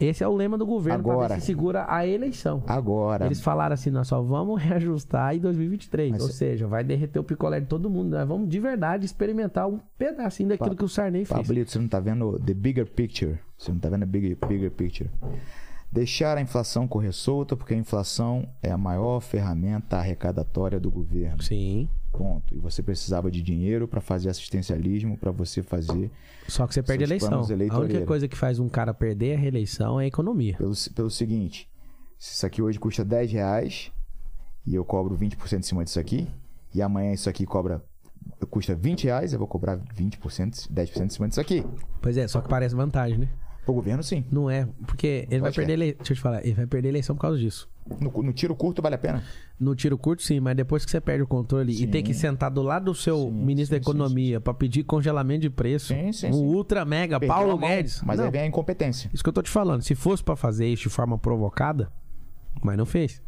Esse 0.00 0.22
é 0.22 0.28
o 0.28 0.32
lema 0.36 0.56
do 0.56 0.64
governo 0.64 1.02
para 1.02 1.34
ver 1.34 1.40
se 1.40 1.46
segura 1.46 1.84
a 1.88 2.06
eleição. 2.06 2.62
Agora, 2.68 3.26
Eles 3.26 3.40
falaram 3.40 3.74
assim, 3.74 3.90
nós 3.90 4.06
só 4.06 4.22
vamos 4.22 4.62
reajustar 4.62 5.34
em 5.34 5.40
2023. 5.40 6.12
Mas 6.12 6.22
Ou 6.22 6.28
seja, 6.28 6.68
vai 6.68 6.84
derreter 6.84 7.18
o 7.18 7.24
picolé 7.24 7.58
de 7.58 7.66
todo 7.66 7.90
mundo. 7.90 8.10
Nós 8.10 8.28
vamos 8.28 8.48
de 8.48 8.60
verdade 8.60 9.04
experimentar 9.04 9.66
um 9.68 9.80
pedacinho 9.98 10.50
daquilo 10.50 10.70
Pa- 10.70 10.76
que 10.76 10.84
o 10.84 10.88
Sarney 10.88 11.24
fez. 11.24 11.40
Pablito, 11.40 11.72
você 11.72 11.80
não 11.80 11.88
tá 11.88 11.98
vendo 11.98 12.38
the 12.38 12.54
bigger 12.54 12.86
picture. 12.88 13.40
Você 13.56 13.72
não 13.72 13.80
tá 13.80 13.88
vendo 13.88 14.04
a 14.04 14.06
bigger, 14.06 14.36
bigger 14.46 14.70
picture. 14.70 15.10
Deixar 15.90 16.36
a 16.36 16.40
inflação 16.40 16.86
correr 16.86 17.12
solta, 17.12 17.56
porque 17.56 17.72
a 17.72 17.76
inflação 17.76 18.46
é 18.62 18.70
a 18.70 18.76
maior 18.76 19.20
ferramenta 19.20 19.96
arrecadatória 19.96 20.78
do 20.78 20.90
governo. 20.90 21.42
Sim. 21.42 21.88
Ponto. 22.12 22.54
E 22.54 22.58
você 22.58 22.82
precisava 22.82 23.30
de 23.30 23.42
dinheiro 23.42 23.88
para 23.88 24.00
fazer 24.00 24.28
assistencialismo, 24.28 25.16
para 25.16 25.30
você 25.30 25.62
fazer 25.62 26.10
Só 26.46 26.66
que 26.66 26.74
você 26.74 26.82
perde 26.82 27.04
a 27.04 27.06
eleição. 27.06 27.40
A 27.70 27.78
única 27.78 28.04
coisa 28.04 28.28
que 28.28 28.36
faz 28.36 28.58
um 28.58 28.68
cara 28.68 28.92
perder 28.92 29.36
a 29.36 29.38
reeleição 29.38 30.00
é 30.00 30.04
a 30.04 30.06
economia. 30.06 30.56
pelo, 30.56 30.74
pelo 30.94 31.10
seguinte: 31.10 31.68
se 32.18 32.34
isso 32.34 32.46
aqui 32.46 32.60
hoje 32.60 32.78
custa 32.78 33.04
10 33.04 33.32
reais 33.32 33.92
e 34.66 34.74
eu 34.74 34.84
cobro 34.84 35.16
20% 35.16 35.58
em 35.58 35.62
cima 35.62 35.84
disso 35.84 36.00
aqui, 36.00 36.28
e 36.74 36.82
amanhã 36.82 37.12
isso 37.12 37.30
aqui 37.30 37.46
cobra 37.46 37.82
custa 38.50 38.74
20 38.74 39.04
reais, 39.04 39.32
eu 39.32 39.38
vou 39.38 39.48
cobrar 39.48 39.78
20%, 39.78 40.70
10% 40.70 41.04
em 41.04 41.08
cima 41.08 41.28
disso 41.28 41.40
aqui. 41.40 41.64
Pois 42.00 42.16
é, 42.16 42.26
só 42.28 42.40
que 42.40 42.48
parece 42.48 42.74
vantagem, 42.74 43.18
né? 43.18 43.28
Pro 43.68 43.74
governo, 43.74 44.02
sim. 44.02 44.24
Não 44.32 44.48
é, 44.48 44.66
porque 44.86 45.28
ele 45.30 45.42
vai 45.42 45.52
perder 45.52 45.72
é. 45.72 45.74
eleição. 45.74 45.98
Deixa 45.98 46.12
eu 46.14 46.16
te 46.16 46.22
falar, 46.22 46.42
ele 46.42 46.54
vai 46.54 46.66
perder 46.66 46.88
eleição 46.88 47.14
por 47.14 47.20
causa 47.20 47.36
disso. 47.36 47.68
No, 48.00 48.10
no 48.22 48.32
tiro 48.32 48.56
curto 48.56 48.80
vale 48.80 48.94
a 48.94 48.98
pena. 48.98 49.22
No 49.60 49.74
tiro 49.74 49.98
curto, 49.98 50.22
sim, 50.22 50.40
mas 50.40 50.56
depois 50.56 50.86
que 50.86 50.90
você 50.90 50.98
perde 51.02 51.22
o 51.22 51.26
controle 51.26 51.70
e 51.72 51.76
Sim. 51.76 51.86
tem 51.88 52.02
que 52.02 52.14
sentar 52.14 52.50
do 52.50 52.62
lado 52.62 52.86
do 52.86 52.94
seu 52.94 53.24
Sim, 53.24 53.30
ministro 53.30 53.76
sim, 53.76 53.80
da 53.82 53.90
Economia 53.90 54.40
pra 54.40 54.54
pedir 54.54 54.84
congelamento 54.84 55.42
de 55.42 55.50
preço, 55.50 55.92
sim. 56.14 56.30
ultra 56.30 56.82
mega 56.86 57.20
Perdeu 57.20 57.36
Paulo 57.36 57.58
Guedes. 57.58 58.00
Mas 58.02 58.16
Não, 58.18 58.24
aí 58.24 58.30
vem 58.30 58.40
a 58.40 58.46
incompetência. 58.46 59.10
Isso 59.12 59.22
que 59.22 59.28
eu 59.28 59.34
tô 59.34 59.42
te 59.42 59.50
falando. 59.50 59.82
Se 59.82 59.94
fosse 59.94 60.24
pra 60.24 60.34
fazer 60.34 60.66
isso 60.66 60.84
de 60.84 60.88
forma 60.88 61.18
provocada, 61.18 61.92
mas 62.62 62.74
não 62.78 62.86
fez. 62.86 63.20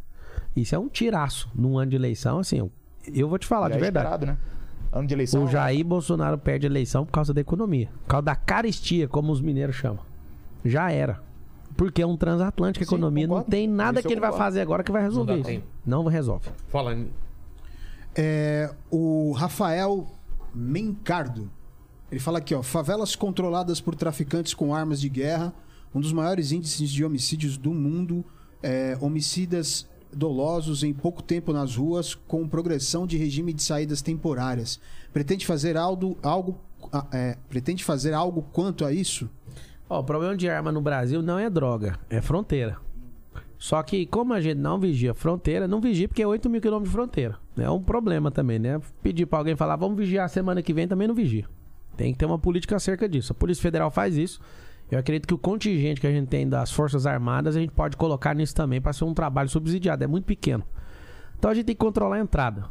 Isso 0.55 0.73
é 0.73 0.79
um 0.79 0.89
tiraço 0.89 1.51
num 1.53 1.77
ano 1.77 1.91
de 1.91 1.95
eleição, 1.97 2.39
assim. 2.39 2.57
eu- 2.57 2.71
Eu 3.13 3.29
vou 3.29 3.37
te 3.37 3.45
falar 3.45 3.67
Já 3.69 3.73
de 3.73 3.77
é 3.77 3.81
verdade. 3.81 4.05
esperado, 4.07 4.25
né? 4.25 4.37
Ano 4.91 5.07
de 5.07 5.13
eleição. 5.13 5.43
O 5.43 5.47
Jair 5.47 5.85
Bolsonaro 5.85 6.37
perde 6.39 6.65
a 6.65 6.69
eleição 6.69 7.05
por 7.05 7.11
causa 7.11 7.31
da 7.31 7.41
economia. 7.41 7.89
Por 8.03 8.07
causa 8.09 8.23
da 8.25 8.35
caristia, 8.35 9.07
como 9.07 9.31
os 9.31 9.39
mineiros 9.39 9.75
chamam. 9.75 10.09
Já 10.63 10.91
era. 10.91 11.21
Porque 11.75 12.01
é 12.01 12.05
um 12.05 12.17
transatlântico, 12.17 12.83
a 12.83 12.87
Sim, 12.87 12.95
economia. 12.95 13.25
Não 13.27 13.35
concordo. 13.35 13.51
tem 13.51 13.67
nada 13.67 13.99
Isso 13.99 14.07
que 14.07 14.13
ele 14.13 14.21
vai 14.21 14.33
fazer 14.33 14.61
agora 14.61 14.83
que 14.83 14.91
vai 14.91 15.01
resolver 15.01 15.35
isso. 15.35 15.43
tempo. 15.43 15.65
Não 15.85 16.03
resolve. 16.05 16.49
Fala. 16.67 16.97
É, 18.15 18.73
o 18.89 19.31
Rafael 19.31 20.07
Mencardo. 20.53 21.49
Ele 22.11 22.19
fala 22.19 22.39
aqui, 22.39 22.53
ó. 22.53 22.61
Favelas 22.61 23.15
controladas 23.15 23.79
por 23.79 23.95
traficantes 23.95 24.53
com 24.53 24.75
armas 24.75 24.99
de 24.99 25.07
guerra. 25.09 25.53
Um 25.95 26.01
dos 26.01 26.11
maiores 26.11 26.51
índices 26.51 26.89
de 26.89 27.03
homicídios 27.05 27.57
do 27.57 27.71
mundo. 27.73 28.23
É, 28.61 28.97
homicidas 29.01 29.87
dolosos 30.13 30.83
em 30.83 30.93
pouco 30.93 31.23
tempo 31.23 31.53
nas 31.53 31.77
ruas, 31.77 32.13
com 32.13 32.45
progressão 32.47 33.07
de 33.07 33.17
regime 33.17 33.53
de 33.53 33.63
saídas 33.63 34.01
temporárias. 34.01 34.77
Pretende 35.13 35.45
fazer 35.45 35.77
algo, 35.77 36.17
algo 36.21 36.59
é, 37.13 37.37
pretende 37.49 37.83
fazer 37.83 38.13
algo 38.13 38.45
quanto 38.51 38.83
a 38.85 38.91
isso? 38.91 39.29
Ó, 39.91 39.99
o 39.99 40.03
problema 40.05 40.37
de 40.37 40.49
arma 40.49 40.71
no 40.71 40.79
Brasil 40.79 41.21
não 41.21 41.37
é 41.37 41.49
droga, 41.49 41.99
é 42.09 42.21
fronteira. 42.21 42.77
Só 43.57 43.83
que 43.83 44.05
como 44.05 44.33
a 44.33 44.39
gente 44.39 44.57
não 44.57 44.79
vigia 44.79 45.13
fronteira, 45.13 45.67
não 45.67 45.81
vigia 45.81 46.07
porque 46.07 46.21
é 46.21 46.25
8 46.25 46.49
mil 46.49 46.61
quilômetros 46.61 46.89
de 46.89 46.95
fronteira. 46.95 47.37
É 47.57 47.69
um 47.69 47.83
problema 47.83 48.31
também, 48.31 48.57
né? 48.57 48.79
Pedir 49.03 49.25
pra 49.25 49.39
alguém 49.39 49.53
falar, 49.53 49.75
vamos 49.75 49.97
vigiar 49.97 50.29
semana 50.29 50.61
que 50.61 50.73
vem, 50.73 50.87
também 50.87 51.09
não 51.09 51.13
vigia. 51.13 51.45
Tem 51.97 52.13
que 52.13 52.19
ter 52.19 52.25
uma 52.25 52.39
política 52.39 52.77
acerca 52.77 53.09
disso. 53.09 53.33
A 53.33 53.35
Polícia 53.35 53.61
Federal 53.61 53.91
faz 53.91 54.15
isso. 54.15 54.39
Eu 54.89 54.97
acredito 54.97 55.27
que 55.27 55.33
o 55.33 55.37
contingente 55.37 55.99
que 55.99 56.07
a 56.07 56.11
gente 56.11 56.29
tem 56.29 56.47
das 56.47 56.71
Forças 56.71 57.05
Armadas, 57.05 57.57
a 57.57 57.59
gente 57.59 57.73
pode 57.73 57.97
colocar 57.97 58.33
nisso 58.33 58.55
também 58.55 58.79
para 58.79 58.93
ser 58.93 59.03
um 59.03 59.13
trabalho 59.13 59.49
subsidiado. 59.49 60.05
É 60.05 60.07
muito 60.07 60.23
pequeno. 60.23 60.63
Então 61.37 61.51
a 61.51 61.53
gente 61.53 61.65
tem 61.65 61.75
que 61.75 61.79
controlar 61.79 62.15
a 62.15 62.19
entrada. 62.21 62.63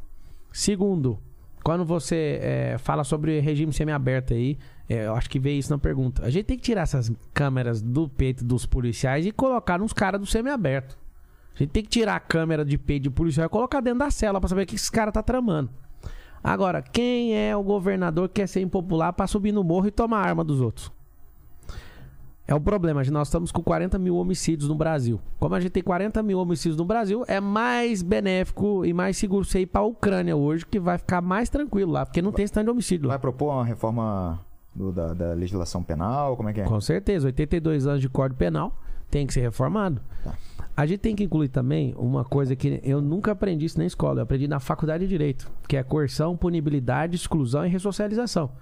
Segundo, 0.51 1.19
quando 1.63 1.85
você 1.85 2.41
é, 2.43 2.79
fala 2.79 3.05
sobre 3.05 3.41
regime 3.41 3.75
semiaberto 3.75 4.33
aí, 4.33 4.57
é, 4.93 5.07
eu 5.07 5.15
acho 5.15 5.31
que 5.31 5.39
veio 5.39 5.57
isso 5.57 5.71
na 5.71 5.79
pergunta. 5.79 6.25
A 6.25 6.31
gente 6.31 6.47
tem 6.47 6.57
que 6.57 6.65
tirar 6.65 6.83
essas 6.83 7.13
câmeras 7.33 7.81
do 7.81 8.09
peito 8.09 8.45
dos 8.45 8.67
policiais 8.67 9.25
e 9.25 9.31
colocar 9.31 9.79
nos 9.79 9.93
caras 9.93 10.21
do 10.21 10.27
semiaberto. 10.27 10.99
A 11.55 11.59
gente 11.59 11.71
tem 11.71 11.85
que 11.85 11.89
tirar 11.89 12.17
a 12.17 12.21
câmera 12.21 12.65
de 12.65 12.77
peito 12.77 13.05
de 13.05 13.11
policial 13.11 13.47
e 13.47 13.49
colocar 13.49 13.81
dentro 13.81 14.01
da 14.01 14.11
cela 14.11 14.41
pra 14.41 14.49
saber 14.49 14.65
o 14.65 14.67
que 14.67 14.75
esse 14.75 14.91
cara 14.91 15.13
tá 15.13 15.23
tramando. 15.23 15.71
Agora, 16.43 16.83
quem 16.83 17.37
é 17.37 17.57
o 17.57 17.63
governador 17.63 18.29
que 18.29 18.41
quer 18.41 18.49
ser 18.49 18.63
impopular 18.63 19.13
pra 19.13 19.29
subir 19.29 19.53
no 19.53 19.63
morro 19.63 19.87
e 19.87 19.93
tomar 19.93 20.25
a 20.25 20.29
arma 20.29 20.43
dos 20.43 20.61
outros? 20.61 20.91
É 22.49 22.55
o 22.55 22.61
problema, 22.61 23.01
nós 23.13 23.29
estamos 23.29 23.53
com 23.53 23.63
40 23.63 23.97
mil 23.97 24.17
homicídios 24.17 24.69
no 24.69 24.75
Brasil. 24.75 25.21
Como 25.39 25.55
a 25.55 25.61
gente 25.61 25.71
tem 25.71 25.85
40 25.85 26.21
mil 26.21 26.41
homicídios 26.41 26.77
no 26.77 26.85
Brasil, 26.85 27.25
é 27.29 27.39
mais 27.39 28.03
benéfico 28.03 28.85
e 28.85 28.93
mais 28.93 29.17
seguro 29.17 29.45
você 29.45 29.61
ir 29.61 29.67
pra 29.67 29.83
Ucrânia 29.83 30.35
hoje, 30.35 30.67
que 30.67 30.81
vai 30.81 30.99
ficar 30.99 31.21
mais 31.21 31.49
tranquilo 31.49 31.93
lá, 31.93 32.05
porque 32.05 32.21
não 32.21 32.33
tem 32.33 32.45
stand 32.45 32.65
de 32.65 32.71
homicídio 32.71 33.07
lá. 33.07 33.13
Vai 33.13 33.21
propor 33.21 33.55
uma 33.55 33.65
reforma 33.65 34.50
do- 34.75 34.93
da, 34.93 35.13
da 35.15 35.33
legislação 35.35 35.83
penal? 35.83 36.37
Como 36.37 36.49
é 36.49 36.53
que 36.53 36.61
é? 36.61 36.65
Com 36.65 36.81
certeza, 36.81 37.27
82 37.27 37.87
anos 37.87 38.01
de 38.01 38.09
Código 38.09 38.39
Penal 38.39 38.79
tem 39.11 39.27
que 39.27 39.33
ser 39.35 39.41
reformado. 39.41 40.01
Tá. 40.23 40.35
A 40.77 40.87
gente 40.87 41.01
tem 41.01 41.17
que 41.17 41.25
incluir 41.25 41.49
também 41.49 41.95
uma 41.99 42.25
coisa 42.25 42.55
que 42.55 42.81
eu 42.85 43.01
nunca 43.03 43.33
aprendi 43.33 43.67
isso 43.67 43.77
na 43.79 43.85
escola, 43.85 44.21
eu 44.21 44.23
aprendi 44.23 44.47
na 44.47 44.61
faculdade 44.61 45.05
de 45.05 45.11
Direito, 45.11 45.51
que 45.69 45.77
é 45.77 45.83
coerção, 45.83 46.37
punibilidade, 46.37 47.17
exclusão 47.17 47.67
e 47.67 47.69
ressocialização. 47.69 48.53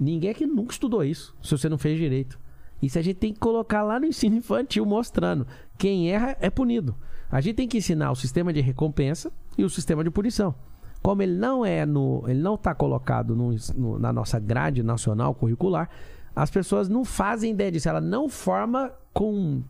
Ninguém 0.00 0.30
aqui 0.30 0.46
nunca 0.46 0.72
estudou 0.72 1.04
isso, 1.04 1.36
se 1.42 1.50
você 1.50 1.68
não 1.68 1.76
fez 1.78 1.98
direito. 1.98 2.38
Isso 2.80 2.98
a 2.98 3.02
gente 3.02 3.16
tem 3.16 3.32
que 3.32 3.38
colocar 3.40 3.82
lá 3.82 3.98
no 4.00 4.06
ensino 4.06 4.36
infantil, 4.36 4.86
mostrando. 4.86 5.46
Quem 5.76 6.10
erra 6.10 6.36
é 6.40 6.48
punido. 6.48 6.94
A 7.30 7.40
gente 7.40 7.56
tem 7.56 7.68
que 7.68 7.78
ensinar 7.78 8.10
o 8.12 8.16
sistema 8.16 8.52
de 8.52 8.60
recompensa 8.60 9.30
e 9.58 9.64
o 9.64 9.68
sistema 9.68 10.02
de 10.02 10.10
punição. 10.10 10.54
Como 11.02 11.22
ele 11.22 11.34
não 11.34 11.64
é 11.64 11.86
no, 11.86 12.24
ele 12.26 12.40
não 12.40 12.54
está 12.54 12.74
colocado 12.74 13.34
no- 13.36 13.54
no- 13.76 13.98
na 13.98 14.12
nossa 14.12 14.38
grade 14.38 14.82
nacional 14.82 15.34
curricular, 15.34 15.88
as 16.34 16.50
pessoas 16.50 16.88
não 16.88 17.04
fazem 17.04 17.52
ideia 17.52 17.72
disso. 17.72 17.88
Ela 17.88 18.00
não 18.00 18.28
forma 18.28 18.92
com 19.12 19.62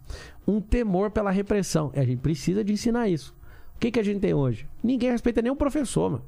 um 0.46 0.60
temor 0.60 1.10
pela 1.10 1.30
repressão. 1.30 1.90
E 1.94 2.00
a 2.00 2.04
gente 2.04 2.18
precisa 2.20 2.64
de 2.64 2.72
ensinar 2.72 3.08
isso. 3.08 3.34
O 3.76 3.78
que, 3.78 3.90
que 3.90 4.00
a 4.00 4.02
gente 4.02 4.20
tem 4.20 4.34
hoje? 4.34 4.66
Ninguém 4.82 5.10
respeita 5.10 5.40
o 5.52 5.56
professor, 5.56 6.10
mano. 6.10 6.24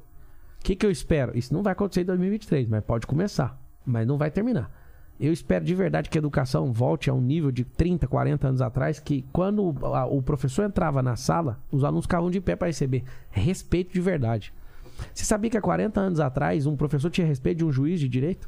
O 0.59 0.63
que, 0.63 0.75
que 0.75 0.85
eu 0.85 0.91
espero? 0.91 1.37
Isso 1.37 1.53
não 1.53 1.61
vai 1.63 1.73
acontecer 1.73 2.01
em 2.01 2.05
2023, 2.05 2.67
mas 2.67 2.83
pode 2.83 3.05
começar. 3.05 3.59
Mas 3.85 4.07
não 4.07 4.17
vai 4.17 4.29
terminar. 4.31 4.71
Eu 5.19 5.31
espero 5.33 5.63
de 5.65 5.75
verdade 5.75 6.09
que 6.09 6.17
a 6.17 6.19
educação 6.19 6.71
volte 6.71 7.09
a 7.09 7.13
um 7.13 7.21
nível 7.21 7.51
de 7.51 7.63
30, 7.63 8.07
40 8.07 8.47
anos 8.47 8.61
atrás, 8.61 8.99
que 8.99 9.23
quando 9.33 9.63
o 10.09 10.21
professor 10.23 10.63
entrava 10.65 11.03
na 11.03 11.15
sala, 11.15 11.59
os 11.71 11.83
alunos 11.83 12.05
ficavam 12.05 12.31
de 12.31 12.39
pé 12.41 12.55
para 12.55 12.67
receber. 12.67 13.03
Respeito 13.29 13.93
de 13.93 14.01
verdade. 14.01 14.51
Você 15.13 15.23
sabia 15.25 15.49
que 15.49 15.57
há 15.57 15.61
40 15.61 15.99
anos 15.99 16.19
atrás 16.19 16.65
um 16.65 16.75
professor 16.75 17.09
tinha 17.09 17.25
respeito 17.27 17.59
de 17.59 17.65
um 17.65 17.71
juiz 17.71 17.99
de 17.99 18.07
direito? 18.07 18.47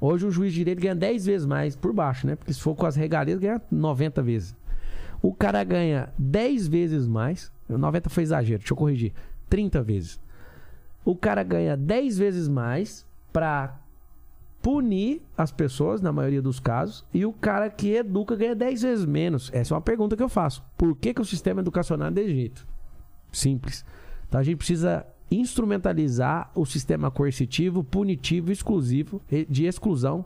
Hoje 0.00 0.26
um 0.26 0.30
juiz 0.30 0.52
de 0.52 0.58
direito 0.58 0.80
ganha 0.80 0.94
10 0.94 1.26
vezes 1.26 1.46
mais 1.46 1.76
por 1.76 1.92
baixo, 1.92 2.26
né? 2.26 2.34
Porque 2.36 2.52
se 2.52 2.60
for 2.60 2.74
com 2.74 2.86
as 2.86 2.96
regalias, 2.96 3.38
ganha 3.38 3.60
90 3.70 4.22
vezes. 4.22 4.56
O 5.22 5.32
cara 5.32 5.62
ganha 5.62 6.12
10 6.18 6.66
vezes 6.66 7.06
mais. 7.06 7.52
90 7.68 8.10
foi 8.10 8.24
exagero, 8.24 8.58
deixa 8.58 8.72
eu 8.72 8.76
corrigir. 8.76 9.12
30 9.48 9.82
vezes. 9.82 10.20
O 11.04 11.14
cara 11.14 11.42
ganha 11.42 11.76
10 11.76 12.18
vezes 12.18 12.48
mais 12.48 13.06
pra 13.32 13.78
punir 14.60 15.22
as 15.36 15.50
pessoas, 15.50 16.00
na 16.00 16.12
maioria 16.12 16.40
dos 16.40 16.60
casos, 16.60 17.04
e 17.12 17.26
o 17.26 17.32
cara 17.32 17.68
que 17.68 17.94
educa 17.94 18.36
ganha 18.36 18.54
10 18.54 18.82
vezes 18.82 19.04
menos. 19.04 19.50
Essa 19.52 19.74
é 19.74 19.76
uma 19.76 19.80
pergunta 19.80 20.16
que 20.16 20.22
eu 20.22 20.28
faço. 20.28 20.64
Por 20.76 20.96
que, 20.96 21.12
que 21.12 21.20
o 21.20 21.24
sistema 21.24 21.60
educacional 21.60 22.08
é 22.08 22.10
desse 22.10 22.30
jeito? 22.32 22.66
Simples. 23.32 23.84
Então 24.28 24.40
a 24.40 24.42
gente 24.44 24.56
precisa 24.58 25.04
instrumentalizar 25.34 26.50
o 26.54 26.64
sistema 26.66 27.10
coercitivo, 27.10 27.82
punitivo, 27.82 28.52
exclusivo, 28.52 29.20
de 29.48 29.64
exclusão 29.64 30.24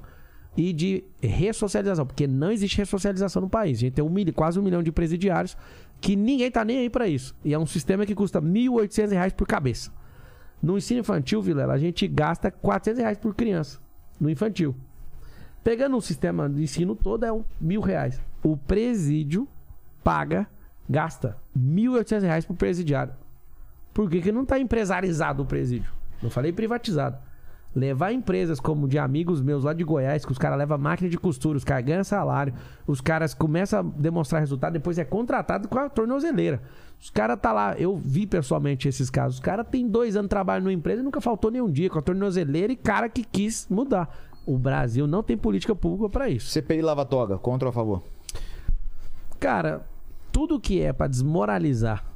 e 0.57 0.73
de 0.73 1.05
ressocialização, 1.23 2.07
porque 2.07 2.27
não 2.27 2.51
existe 2.51 2.79
ressocialização 2.79 3.43
no 3.43 3.49
país. 3.49 3.79
A 3.79 3.81
gente 3.83 3.95
tem 3.95 4.05
um 4.05 4.09
milho, 4.09 4.33
quase 4.33 4.59
um 4.59 4.63
milhão 4.63 4.83
de 4.83 4.91
presidiários 4.91 5.57
que 6.01 6.17
ninguém 6.17 6.51
tá 6.51 6.65
nem 6.65 6.79
aí 6.79 6.91
pra 6.91 7.07
isso. 7.07 7.35
E 7.45 7.53
é 7.53 7.59
um 7.59 7.67
sistema 7.67 8.07
que 8.07 8.15
custa 8.15 8.41
1.800 8.41 9.11
reais 9.11 9.33
por 9.33 9.47
cabeça. 9.47 9.93
No 10.63 10.77
ensino 10.77 11.01
infantil, 11.01 11.43
Vilela, 11.43 11.75
a 11.75 11.79
gente 11.79 12.09
gasta 12.09 12.51
400 12.51 13.01
reais 13.01 13.19
por 13.19 13.35
criança. 13.35 13.79
No 14.19 14.31
infantil. 14.31 14.75
Pegando 15.63 15.97
o 15.97 16.01
sistema 16.01 16.49
de 16.49 16.63
ensino 16.63 16.95
todo, 16.95 17.25
é 17.25 17.33
um 17.33 17.45
mil 17.61 17.81
reais. 17.81 18.21
O 18.43 18.57
presídio 18.57 19.47
paga, 20.03 20.47
gasta 20.89 21.37
1.800 21.57 22.21
reais 22.23 22.45
por 22.45 22.57
presidiário. 22.57 23.13
Por 23.97 24.11
que, 24.11 24.21
que 24.21 24.31
não 24.31 24.43
está 24.43 24.59
empresarizado 24.59 25.43
o 25.43 25.47
presídio? 25.47 25.91
Não 26.23 26.29
falei 26.29 26.53
privatizado. 26.53 27.17
Levar 27.75 28.13
empresas 28.13 28.61
como 28.61 28.87
de 28.87 28.99
amigos 28.99 29.41
meus 29.41 29.65
lá 29.65 29.73
de 29.73 29.85
Goiás, 29.85 30.23
que 30.23 30.33
os 30.33 30.37
caras 30.37 30.59
levam 30.59 30.77
máquina 30.77 31.09
de 31.09 31.17
costura, 31.17 31.57
os 31.57 31.65
caras 31.65 31.83
ganham 31.83 32.05
salário, 32.05 32.53
os 32.87 33.01
caras 33.01 33.33
começam 33.33 33.81
a 33.81 33.83
demonstrar 33.83 34.41
resultado, 34.41 34.75
depois 34.75 34.99
é 34.99 35.05
contratado 35.05 35.67
com 35.67 35.79
a 35.79 35.89
tornozeleira. 35.89 36.61
Os 37.01 37.09
caras 37.09 37.39
tá 37.41 37.55
lá, 37.55 37.75
eu 37.79 37.97
vi 37.97 38.27
pessoalmente 38.27 38.87
esses 38.87 39.09
casos. 39.09 39.37
Os 39.37 39.41
caras 39.41 39.67
tem 39.67 39.89
dois 39.89 40.15
anos 40.15 40.27
de 40.27 40.31
trabalho 40.31 40.63
numa 40.63 40.75
empresa 40.75 41.01
e 41.01 41.05
nunca 41.05 41.23
faltou 41.23 41.51
nenhum 41.51 41.71
dia 41.71 41.89
com 41.89 41.99
a 41.99 42.03
tornozeleira 42.03 42.71
e 42.71 42.77
cara 42.77 43.09
que 43.09 43.25
quis 43.25 43.67
mudar. 43.71 44.15
O 44.45 44.59
Brasil 44.59 45.07
não 45.07 45.23
tem 45.23 45.39
política 45.39 45.75
pública 45.75 46.11
para 46.11 46.29
isso. 46.29 46.51
CPI 46.51 46.83
Lava 46.83 47.07
Toga, 47.07 47.39
contra 47.39 47.67
ou 47.67 47.71
a 47.71 47.73
favor? 47.73 48.03
Cara, 49.41 49.87
tudo 50.31 50.61
que 50.61 50.83
é 50.83 50.93
pra 50.93 51.07
desmoralizar 51.07 52.16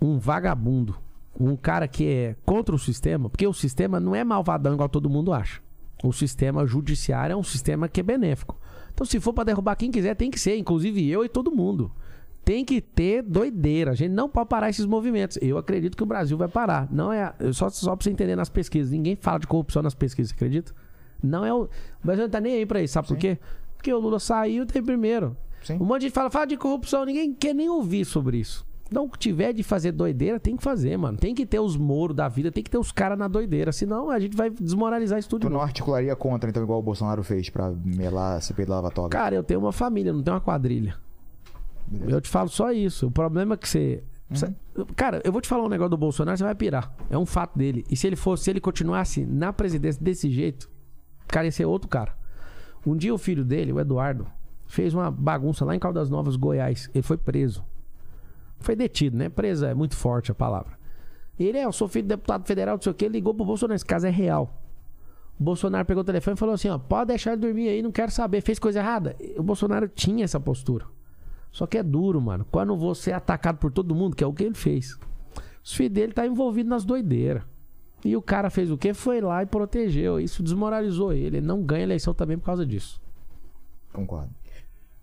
um 0.00 0.18
vagabundo, 0.18 0.96
um 1.38 1.56
cara 1.56 1.86
que 1.86 2.06
é 2.06 2.36
contra 2.44 2.74
o 2.74 2.78
sistema, 2.78 3.28
porque 3.28 3.46
o 3.46 3.52
sistema 3.52 4.00
não 4.00 4.14
é 4.14 4.24
malvadão 4.24 4.74
igual 4.74 4.88
todo 4.88 5.10
mundo 5.10 5.32
acha. 5.32 5.60
O 6.02 6.12
sistema 6.12 6.66
judiciário 6.66 7.32
é 7.34 7.36
um 7.36 7.42
sistema 7.42 7.88
que 7.88 8.00
é 8.00 8.02
benéfico. 8.02 8.58
Então, 8.92 9.06
se 9.06 9.20
for 9.20 9.32
pra 9.32 9.44
derrubar 9.44 9.76
quem 9.76 9.90
quiser, 9.90 10.14
tem 10.14 10.30
que 10.30 10.38
ser, 10.38 10.56
inclusive 10.56 11.06
eu 11.08 11.24
e 11.24 11.28
todo 11.28 11.50
mundo. 11.50 11.90
Tem 12.44 12.64
que 12.64 12.80
ter 12.80 13.22
doideira. 13.22 13.90
A 13.90 13.94
gente 13.94 14.12
não 14.12 14.28
pode 14.28 14.48
parar 14.48 14.70
esses 14.70 14.86
movimentos. 14.86 15.36
Eu 15.42 15.58
acredito 15.58 15.96
que 15.96 16.02
o 16.02 16.06
Brasil 16.06 16.38
vai 16.38 16.48
parar. 16.48 16.86
Não 16.92 17.12
é 17.12 17.34
só 17.52 17.68
só 17.68 17.96
para 17.96 18.04
você 18.04 18.10
entender 18.10 18.36
nas 18.36 18.48
pesquisas. 18.48 18.92
Ninguém 18.92 19.16
fala 19.16 19.40
de 19.40 19.46
corrupção 19.46 19.82
nas 19.82 19.94
pesquisas, 19.94 20.32
acredita? 20.32 20.72
Não 21.22 21.44
é 21.44 21.52
o, 21.52 21.64
o 21.64 21.68
Brasil 22.04 22.24
não 22.24 22.30
tá 22.30 22.40
nem 22.40 22.54
aí 22.54 22.66
pra 22.66 22.80
isso, 22.80 22.94
sabe 22.94 23.08
por 23.08 23.16
quê? 23.16 23.38
Porque 23.74 23.92
o 23.92 23.98
Lula 23.98 24.18
saiu 24.18 24.64
tem 24.64 24.82
primeiro. 24.82 25.36
Sim. 25.62 25.74
Um 25.80 25.84
monte 25.84 26.02
de 26.02 26.06
gente 26.06 26.14
fala, 26.14 26.30
fala 26.30 26.46
de 26.46 26.56
corrupção, 26.56 27.04
ninguém 27.04 27.34
quer 27.34 27.54
nem 27.54 27.68
ouvir 27.68 28.04
sobre 28.04 28.38
isso. 28.38 28.65
O 28.94 29.08
que 29.08 29.18
tiver 29.18 29.52
de 29.52 29.62
fazer 29.64 29.90
doideira, 29.92 30.38
tem 30.38 30.56
que 30.56 30.62
fazer, 30.62 30.96
mano. 30.96 31.18
Tem 31.18 31.34
que 31.34 31.44
ter 31.44 31.58
os 31.58 31.76
moros 31.76 32.14
da 32.16 32.28
vida, 32.28 32.52
tem 32.52 32.62
que 32.62 32.70
ter 32.70 32.78
os 32.78 32.92
caras 32.92 33.18
na 33.18 33.26
doideira. 33.26 33.72
Senão 33.72 34.10
a 34.10 34.18
gente 34.20 34.36
vai 34.36 34.48
desmoralizar 34.48 35.18
isso 35.18 35.28
tudo. 35.28 35.42
Tu 35.42 35.50
não 35.50 35.60
articularia 35.60 36.14
contra, 36.14 36.48
então, 36.48 36.62
igual 36.62 36.78
o 36.78 36.82
Bolsonaro 36.82 37.22
fez 37.24 37.50
pra 37.50 37.72
melar 37.84 38.36
a 38.36 38.40
CPI 38.40 38.64
da 38.66 38.74
Lava 38.76 38.90
Toga? 38.92 39.08
Cara, 39.08 39.34
eu 39.34 39.42
tenho 39.42 39.58
uma 39.60 39.72
família, 39.72 40.12
não 40.12 40.22
tenho 40.22 40.34
uma 40.36 40.40
quadrilha. 40.40 40.96
Eu 42.06 42.20
te 42.20 42.28
falo 42.28 42.48
só 42.48 42.70
isso. 42.72 43.08
O 43.08 43.10
problema 43.10 43.54
é 43.54 43.56
que 43.56 43.68
você. 43.68 44.02
você- 44.30 44.52
Cara, 44.94 45.20
eu 45.24 45.32
vou 45.32 45.40
te 45.40 45.48
falar 45.48 45.64
um 45.64 45.68
negócio 45.68 45.90
do 45.90 45.96
Bolsonaro, 45.96 46.36
você 46.36 46.44
vai 46.44 46.54
pirar. 46.54 46.92
É 47.10 47.16
um 47.18 47.26
fato 47.26 47.56
dele. 47.58 47.84
E 47.90 47.96
se 47.96 48.06
ele 48.06 48.16
fosse, 48.16 48.44
se 48.44 48.50
ele 48.50 48.60
continuasse 48.60 49.24
na 49.24 49.52
presidência 49.52 50.02
desse 50.02 50.30
jeito, 50.30 50.68
cara 51.28 51.46
ia 51.46 51.52
ser 51.52 51.64
outro 51.64 51.88
cara. 51.88 52.14
Um 52.84 52.96
dia 52.96 53.12
o 53.14 53.18
filho 53.18 53.44
dele, 53.44 53.72
o 53.72 53.80
Eduardo, 53.80 54.26
fez 54.66 54.94
uma 54.94 55.10
bagunça 55.10 55.64
lá 55.64 55.74
em 55.74 55.78
Caldas 55.78 56.08
Novas, 56.10 56.36
Goiás. 56.36 56.88
Ele 56.94 57.02
foi 57.02 57.16
preso. 57.16 57.64
Foi 58.58 58.74
detido, 58.74 59.16
né? 59.16 59.28
Preso 59.28 59.66
é 59.66 59.74
muito 59.74 59.96
forte 59.96 60.30
a 60.30 60.34
palavra. 60.34 60.76
Ele 61.38 61.58
é, 61.58 61.64
eu 61.64 61.72
sou 61.72 61.86
filho 61.86 62.04
de 62.04 62.08
deputado 62.08 62.46
federal, 62.46 62.76
não 62.76 62.82
sei 62.82 62.92
o 62.92 62.94
que, 62.94 63.08
ligou 63.08 63.34
pro 63.34 63.44
Bolsonaro. 63.44 63.76
Esse 63.76 63.84
caso 63.84 64.06
é 64.06 64.10
real. 64.10 64.62
O 65.38 65.44
Bolsonaro 65.44 65.84
pegou 65.84 66.02
o 66.02 66.04
telefone 66.04 66.34
e 66.34 66.38
falou 66.38 66.54
assim: 66.54 66.68
ó, 66.68 66.78
pode 66.78 67.08
deixar 67.08 67.32
ele 67.32 67.42
dormir 67.42 67.68
aí, 67.68 67.82
não 67.82 67.92
quero 67.92 68.10
saber, 68.10 68.40
fez 68.40 68.58
coisa 68.58 68.78
errada. 68.78 69.14
O 69.36 69.42
Bolsonaro 69.42 69.88
tinha 69.88 70.24
essa 70.24 70.40
postura. 70.40 70.86
Só 71.52 71.66
que 71.66 71.78
é 71.78 71.82
duro, 71.82 72.20
mano. 72.20 72.46
Quando 72.50 72.76
você 72.76 73.10
é 73.10 73.14
atacado 73.14 73.58
por 73.58 73.70
todo 73.70 73.94
mundo, 73.94 74.16
que 74.16 74.24
é 74.24 74.26
o 74.26 74.32
que 74.32 74.44
ele 74.44 74.54
fez. 74.54 74.98
Os 75.62 75.72
filhos 75.72 75.92
dele 75.92 76.12
tá 76.12 76.26
envolvido 76.26 76.68
nas 76.68 76.84
doideiras. 76.84 77.42
E 78.04 78.16
o 78.16 78.22
cara 78.22 78.50
fez 78.50 78.70
o 78.70 78.76
quê? 78.76 78.94
Foi 78.94 79.20
lá 79.20 79.42
e 79.42 79.46
protegeu. 79.46 80.20
Isso 80.20 80.42
desmoralizou 80.42 81.12
ele. 81.12 81.38
Ele 81.38 81.46
não 81.46 81.62
ganha 81.62 81.82
eleição 81.82 82.14
também 82.14 82.38
por 82.38 82.44
causa 82.44 82.64
disso. 82.64 83.00
Concordo. 83.92 84.30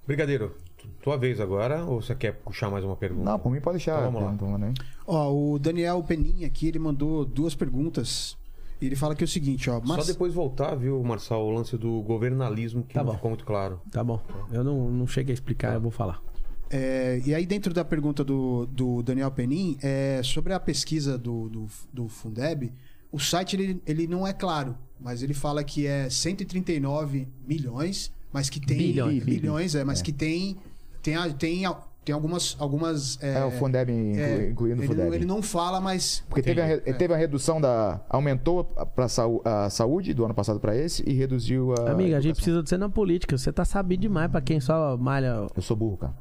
Brigadeiro, 0.05 0.55
tua 1.01 1.17
vez 1.17 1.39
agora 1.39 1.83
ou 1.85 2.01
você 2.01 2.15
quer 2.15 2.33
puxar 2.33 2.69
mais 2.69 2.83
uma 2.83 2.95
pergunta? 2.95 3.23
Não, 3.31 3.39
por 3.39 3.51
mim 3.51 3.59
pode 3.61 3.77
deixar. 3.77 3.99
Então 3.99 4.11
vamos 4.11 4.21
lá. 4.23 4.37
pergunta, 4.37 4.57
né? 4.57 4.73
Ó, 5.05 5.31
o 5.33 5.59
Daniel 5.59 6.01
Penin 6.03 6.45
aqui, 6.45 6.67
ele 6.67 6.79
mandou 6.79 7.25
duas 7.25 7.55
perguntas. 7.55 8.37
E 8.81 8.85
ele 8.85 8.95
fala 8.95 9.15
que 9.15 9.23
é 9.23 9.25
o 9.25 9.27
seguinte, 9.27 9.69
ó. 9.69 9.79
Só 9.79 9.85
Mas... 9.85 10.07
depois 10.07 10.33
voltar, 10.33 10.75
viu, 10.75 11.01
Marçal, 11.03 11.45
o 11.45 11.51
lance 11.51 11.77
do 11.77 12.01
governalismo 12.01 12.83
que 12.83 12.93
Tá 12.93 13.01
não 13.01 13.07
bom. 13.11 13.15
ficou 13.15 13.29
muito 13.31 13.45
claro. 13.45 13.79
Tá 13.91 14.03
bom. 14.03 14.19
Eu 14.51 14.63
não, 14.63 14.89
não 14.89 15.07
cheguei 15.07 15.31
a 15.31 15.35
explicar, 15.35 15.73
eu 15.73 15.81
vou 15.81 15.91
falar. 15.91 16.21
É, 16.69 17.21
e 17.25 17.33
aí, 17.35 17.45
dentro 17.45 17.73
da 17.73 17.85
pergunta 17.85 18.23
do, 18.23 18.65
do 18.65 19.01
Daniel 19.03 19.29
Penin, 19.31 19.77
é, 19.81 20.21
sobre 20.23 20.53
a 20.53 20.59
pesquisa 20.59 21.17
do, 21.17 21.47
do, 21.47 21.67
do 21.93 22.07
Fundeb, 22.09 22.73
o 23.11 23.19
site 23.19 23.55
ele, 23.55 23.81
ele 23.85 24.07
não 24.07 24.25
é 24.25 24.33
claro, 24.33 24.75
mas 24.99 25.21
ele 25.21 25.35
fala 25.35 25.63
que 25.63 25.85
é 25.85 26.09
139 26.09 27.27
milhões, 27.47 28.11
mas 28.33 28.49
que 28.49 28.59
tem. 28.59 28.77
Bilhões. 28.77 29.23
Bilhões, 29.23 29.75
é, 29.75 29.83
mas 29.83 30.01
que 30.01 30.11
tem. 30.11 30.57
Tem, 31.03 31.15
a- 31.15 31.29
tem, 31.29 31.65
a- 31.65 31.77
tem 32.03 32.15
algumas. 32.15 32.55
algumas 32.59 33.21
É, 33.21 33.45
o 33.45 33.51
Fundeb, 33.51 33.91
é, 33.91 34.49
incluindo 34.49 34.81
o 34.81 34.85
Fundeb. 34.85 35.13
ele 35.13 35.25
não 35.25 35.41
fala, 35.43 35.79
mas. 35.79 36.23
Porque 36.27 36.41
teve 36.41 36.61
a, 36.61 36.65
re- 36.65 36.79
teve 36.79 37.13
a 37.13 37.17
redução 37.17 37.61
da. 37.61 38.01
Aumentou 38.09 38.63
pra 38.95 39.07
sau- 39.07 39.41
a 39.45 39.69
saúde 39.69 40.13
do 40.13 40.25
ano 40.25 40.33
passado 40.33 40.59
pra 40.59 40.75
esse 40.75 41.03
e 41.07 41.13
reduziu 41.13 41.73
a. 41.73 41.91
Amiga, 41.91 42.17
a 42.17 42.19
gente 42.21 42.31
educação. 42.31 42.33
precisa 42.33 42.63
de 42.63 42.69
você 42.69 42.77
na 42.77 42.89
política. 42.89 43.37
Você 43.37 43.51
tá 43.53 43.63
sabido 43.63 44.01
demais 44.01 44.31
pra 44.31 44.41
quem 44.41 44.59
só 44.59 44.97
malha. 44.97 45.45
Eu 45.55 45.61
sou 45.61 45.77
burro, 45.77 45.97
cara. 45.97 46.15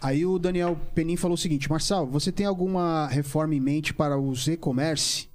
Aí 0.00 0.24
o 0.24 0.38
Daniel 0.38 0.76
Penin 0.94 1.16
falou 1.16 1.34
o 1.34 1.38
seguinte: 1.38 1.68
Marçal, 1.68 2.06
você 2.06 2.30
tem 2.30 2.46
alguma 2.46 3.08
reforma 3.08 3.54
em 3.54 3.60
mente 3.60 3.92
para 3.92 4.16
os 4.16 4.46
e-commerce? 4.46 5.28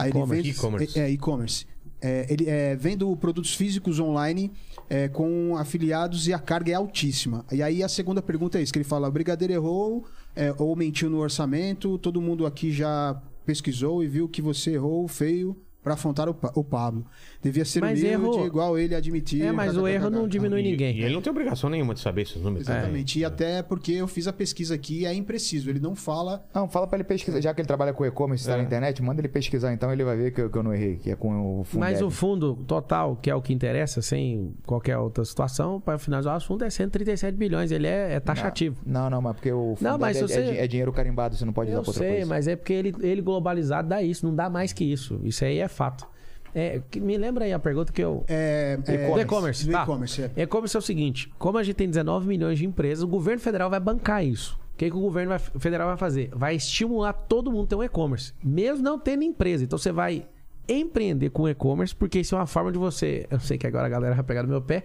E-commerce. 0.00 0.98
É, 0.98 1.02
é, 1.02 1.10
e-commerce. 1.10 1.66
É, 2.00 2.26
ele 2.28 2.48
é, 2.48 2.76
vendo 2.76 3.14
produtos 3.16 3.54
físicos 3.54 3.98
online 3.98 4.52
é, 4.88 5.08
com 5.08 5.56
afiliados 5.56 6.26
e 6.28 6.32
a 6.32 6.38
carga 6.38 6.72
é 6.72 6.74
altíssima. 6.74 7.44
E 7.50 7.62
aí 7.62 7.82
a 7.82 7.88
segunda 7.88 8.20
pergunta 8.20 8.58
é 8.58 8.62
isso: 8.62 8.72
que 8.72 8.78
ele 8.78 8.84
fala, 8.84 9.08
o 9.08 9.12
Brigadeiro 9.12 9.52
errou 9.52 10.04
é, 10.36 10.54
ou 10.58 10.74
mentiu 10.76 11.08
no 11.08 11.18
orçamento, 11.18 11.98
todo 11.98 12.20
mundo 12.20 12.46
aqui 12.46 12.72
já 12.72 13.20
pesquisou 13.46 14.02
e 14.02 14.08
viu 14.08 14.28
que 14.28 14.42
você 14.42 14.72
errou 14.72 15.06
feio 15.08 15.56
para 15.82 15.94
afrontar 15.94 16.28
o, 16.28 16.36
o 16.54 16.64
Pablo. 16.64 17.04
Devia 17.44 17.64
ser 17.64 17.80
Mas 17.80 18.00
humilde, 18.00 18.14
errou. 18.14 18.46
igual 18.46 18.78
ele 18.78 18.94
admitir. 18.94 19.42
É, 19.42 19.52
mas 19.52 19.76
o 19.76 19.86
erro 19.86 20.08
não 20.08 20.26
diminui 20.26 20.60
E- 20.62 20.70
ninguém. 20.70 20.96
E 20.96 21.02
ele 21.04 21.14
não 21.14 21.20
tem 21.22 21.30
obrigação 21.30 21.68
nenhuma 21.68 21.92
de 21.94 22.00
saber 22.00 22.22
esses 22.22 22.40
números. 22.42 22.66
Exatamente. 22.66 23.18
E 23.18 23.24
até 23.24 23.62
porque 23.62 23.92
eu 23.92 24.08
fiz 24.08 24.26
a 24.26 24.32
pesquisa 24.32 24.74
aqui 24.74 25.00
e 25.00 25.06
é 25.06 25.12
impreciso. 25.14 25.68
Ele 25.68 25.78
não 25.78 25.94
fala 25.94 26.42
Não, 26.54 26.66
fala 26.68 26.86
pra 26.86 26.96
ele 26.96 27.04
pesquisar. 27.04 27.40
Já 27.40 27.52
que 27.52 27.60
ele 27.60 27.68
trabalha 27.68 27.92
com 27.92 28.04
e-commerce 28.06 28.44
e 28.44 28.46
tá 28.48 28.54
É. 28.54 28.56
na 28.56 28.62
internet, 28.62 29.02
manda 29.02 29.20
ele 29.20 29.28
pesquisar 29.28 29.72
então, 29.74 29.92
ele 29.92 30.02
vai 30.04 30.16
ver 30.16 30.32
que 30.32 30.40
eu, 30.40 30.48
que 30.50 30.56
eu 30.56 30.62
não 30.62 30.72
errei, 30.72 30.96
que 30.96 31.10
é 31.10 31.16
com 31.16 31.60
o 31.60 31.64
Fundeb. 31.64 31.92
Mas 31.92 32.00
o 32.02 32.10
fundo 32.10 32.56
total, 32.66 33.16
que 33.16 33.28
é 33.28 33.34
o 33.34 33.42
que 33.42 33.52
interessa, 33.52 34.00
sem 34.00 34.54
qualquer 34.64 34.96
outra 34.96 35.24
situação, 35.24 35.80
para 35.80 35.98
finalizar 35.98 36.32
o 36.32 36.36
assunto, 36.38 36.64
é 36.64 36.70
137 36.70 37.36
bilhões. 37.36 37.70
Ele 37.70 37.86
é, 37.86 38.14
é 38.14 38.20
taxativo. 38.20 38.80
Não, 38.86 39.10
não, 39.10 39.20
mas 39.20 39.34
porque 39.34 39.52
o 39.52 39.74
Fundeb 39.76 40.00
mas 40.00 40.16
é, 40.16 40.20
é 40.20 40.22
você- 40.22 40.42
di- 40.52 40.58
é 40.58 40.66
dinheiro 40.66 40.92
carimbado, 40.92 41.36
você 41.36 41.44
não 41.44 41.52
pode 41.52 41.68
usar 41.70 41.78
Eu 41.78 41.82
pra 41.82 41.90
outra 41.90 42.02
sei, 42.04 42.12
coisa. 42.16 42.26
mas 42.26 42.48
é 42.48 42.56
porque 42.56 42.72
ele, 42.72 42.94
ele 43.00 43.20
globalizado 43.20 43.88
dá 43.88 44.02
isso, 44.02 44.24
não 44.26 44.34
dá 44.34 44.48
mais 44.48 44.72
que 44.72 44.84
isso. 44.84 45.20
Isso 45.22 45.44
aí 45.44 45.58
é 45.58 45.68
fato. 45.68 46.06
É, 46.54 46.80
que- 46.90 47.00
me 47.00 47.16
lembra 47.18 47.44
aí 47.46 47.52
a 47.52 47.58
pergunta 47.58 47.92
que 47.92 48.00
eu. 48.02 48.24
É, 48.28 48.78
é, 48.86 49.10
Do 49.10 49.20
e-commerce, 49.20 49.68
tá. 49.70 49.82
e-commerce, 49.82 50.22
é. 50.22 50.30
E-commerce 50.42 50.76
é 50.76 50.78
o 50.78 50.82
seguinte: 50.82 51.32
como 51.38 51.58
a 51.58 51.62
gente 51.62 51.74
tem 51.74 51.88
19 51.88 52.26
milhões 52.28 52.58
de 52.58 52.64
empresas, 52.66 53.02
o 53.02 53.08
governo 53.08 53.40
federal 53.40 53.68
vai 53.68 53.80
bancar 53.80 54.24
isso. 54.24 54.58
O 54.72 54.76
que, 54.76 54.90
que 54.90 54.96
o 54.96 55.00
governo 55.00 55.30
vai- 55.30 55.38
federal 55.38 55.88
vai 55.88 55.96
fazer? 55.96 56.30
Vai 56.34 56.56
estimular 56.56 57.12
todo 57.12 57.50
mundo 57.50 57.64
a 57.64 57.66
ter 57.68 57.74
um 57.76 57.82
e-commerce, 57.82 58.32
mesmo 58.42 58.82
não 58.84 58.98
tendo 58.98 59.22
empresa. 59.24 59.64
Então 59.64 59.78
você 59.78 59.90
vai 59.92 60.26
empreender 60.68 61.30
com 61.30 61.48
e-commerce, 61.48 61.94
porque 61.94 62.20
isso 62.20 62.34
é 62.34 62.38
uma 62.38 62.46
forma 62.46 62.72
de 62.72 62.78
você. 62.78 63.26
Eu 63.30 63.38
sei 63.40 63.58
que 63.58 63.66
agora 63.66 63.86
a 63.86 63.90
galera 63.90 64.14
vai 64.14 64.24
pegar 64.24 64.42
no 64.42 64.48
meu 64.48 64.62
pé, 64.62 64.82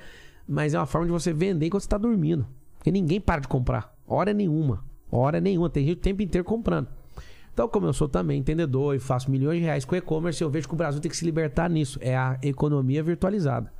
mas 0.47 0.73
é 0.73 0.79
uma 0.79 0.85
forma 0.85 1.07
de 1.07 1.11
você 1.13 1.31
vender 1.33 1.67
enquanto 1.67 1.81
você 1.83 1.87
está 1.87 1.97
dormindo. 1.97 2.45
Porque 2.77 2.91
ninguém 2.91 3.19
para 3.21 3.41
de 3.41 3.47
comprar. 3.47 3.93
Hora 4.07 4.33
nenhuma. 4.33 4.83
Hora 5.11 5.39
nenhuma. 5.39 5.69
Tem 5.69 5.85
gente 5.85 5.97
o 5.97 6.01
tempo 6.01 6.21
inteiro 6.21 6.45
comprando. 6.45 6.87
Então, 7.53 7.67
como 7.67 7.87
eu 7.87 7.93
sou 7.93 8.07
também 8.07 8.39
entendedor 8.39 8.95
e 8.95 8.99
faço 8.99 9.29
milhões 9.29 9.57
de 9.59 9.65
reais 9.65 9.83
com 9.85 9.95
e-commerce, 9.95 10.41
eu 10.41 10.49
vejo 10.49 10.67
que 10.67 10.73
o 10.73 10.77
Brasil 10.77 11.01
tem 11.01 11.09
que 11.11 11.17
se 11.17 11.25
libertar 11.25 11.69
nisso. 11.69 11.99
É 12.01 12.15
a 12.15 12.37
economia 12.41 13.03
virtualizada. 13.03 13.71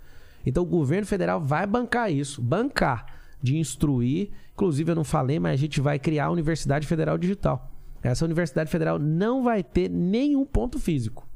Então, 0.45 0.63
o 0.63 0.65
governo 0.65 1.05
federal 1.07 1.39
vai 1.41 1.65
bancar 1.65 2.11
isso. 2.11 2.41
Bancar. 2.41 3.05
De 3.41 3.57
instruir. 3.57 4.31
Inclusive, 4.53 4.91
eu 4.91 4.95
não 4.95 5.03
falei, 5.05 5.39
mas 5.39 5.53
a 5.53 5.55
gente 5.55 5.79
vai 5.79 5.97
criar 5.97 6.25
a 6.25 6.31
Universidade 6.31 6.85
Federal 6.85 7.17
Digital. 7.17 7.71
Essa 8.03 8.25
Universidade 8.25 8.69
Federal 8.69 8.99
não 8.99 9.43
vai 9.43 9.63
ter 9.63 9.89
nenhum 9.89 10.45
ponto 10.45 10.77
físico. 10.79 11.27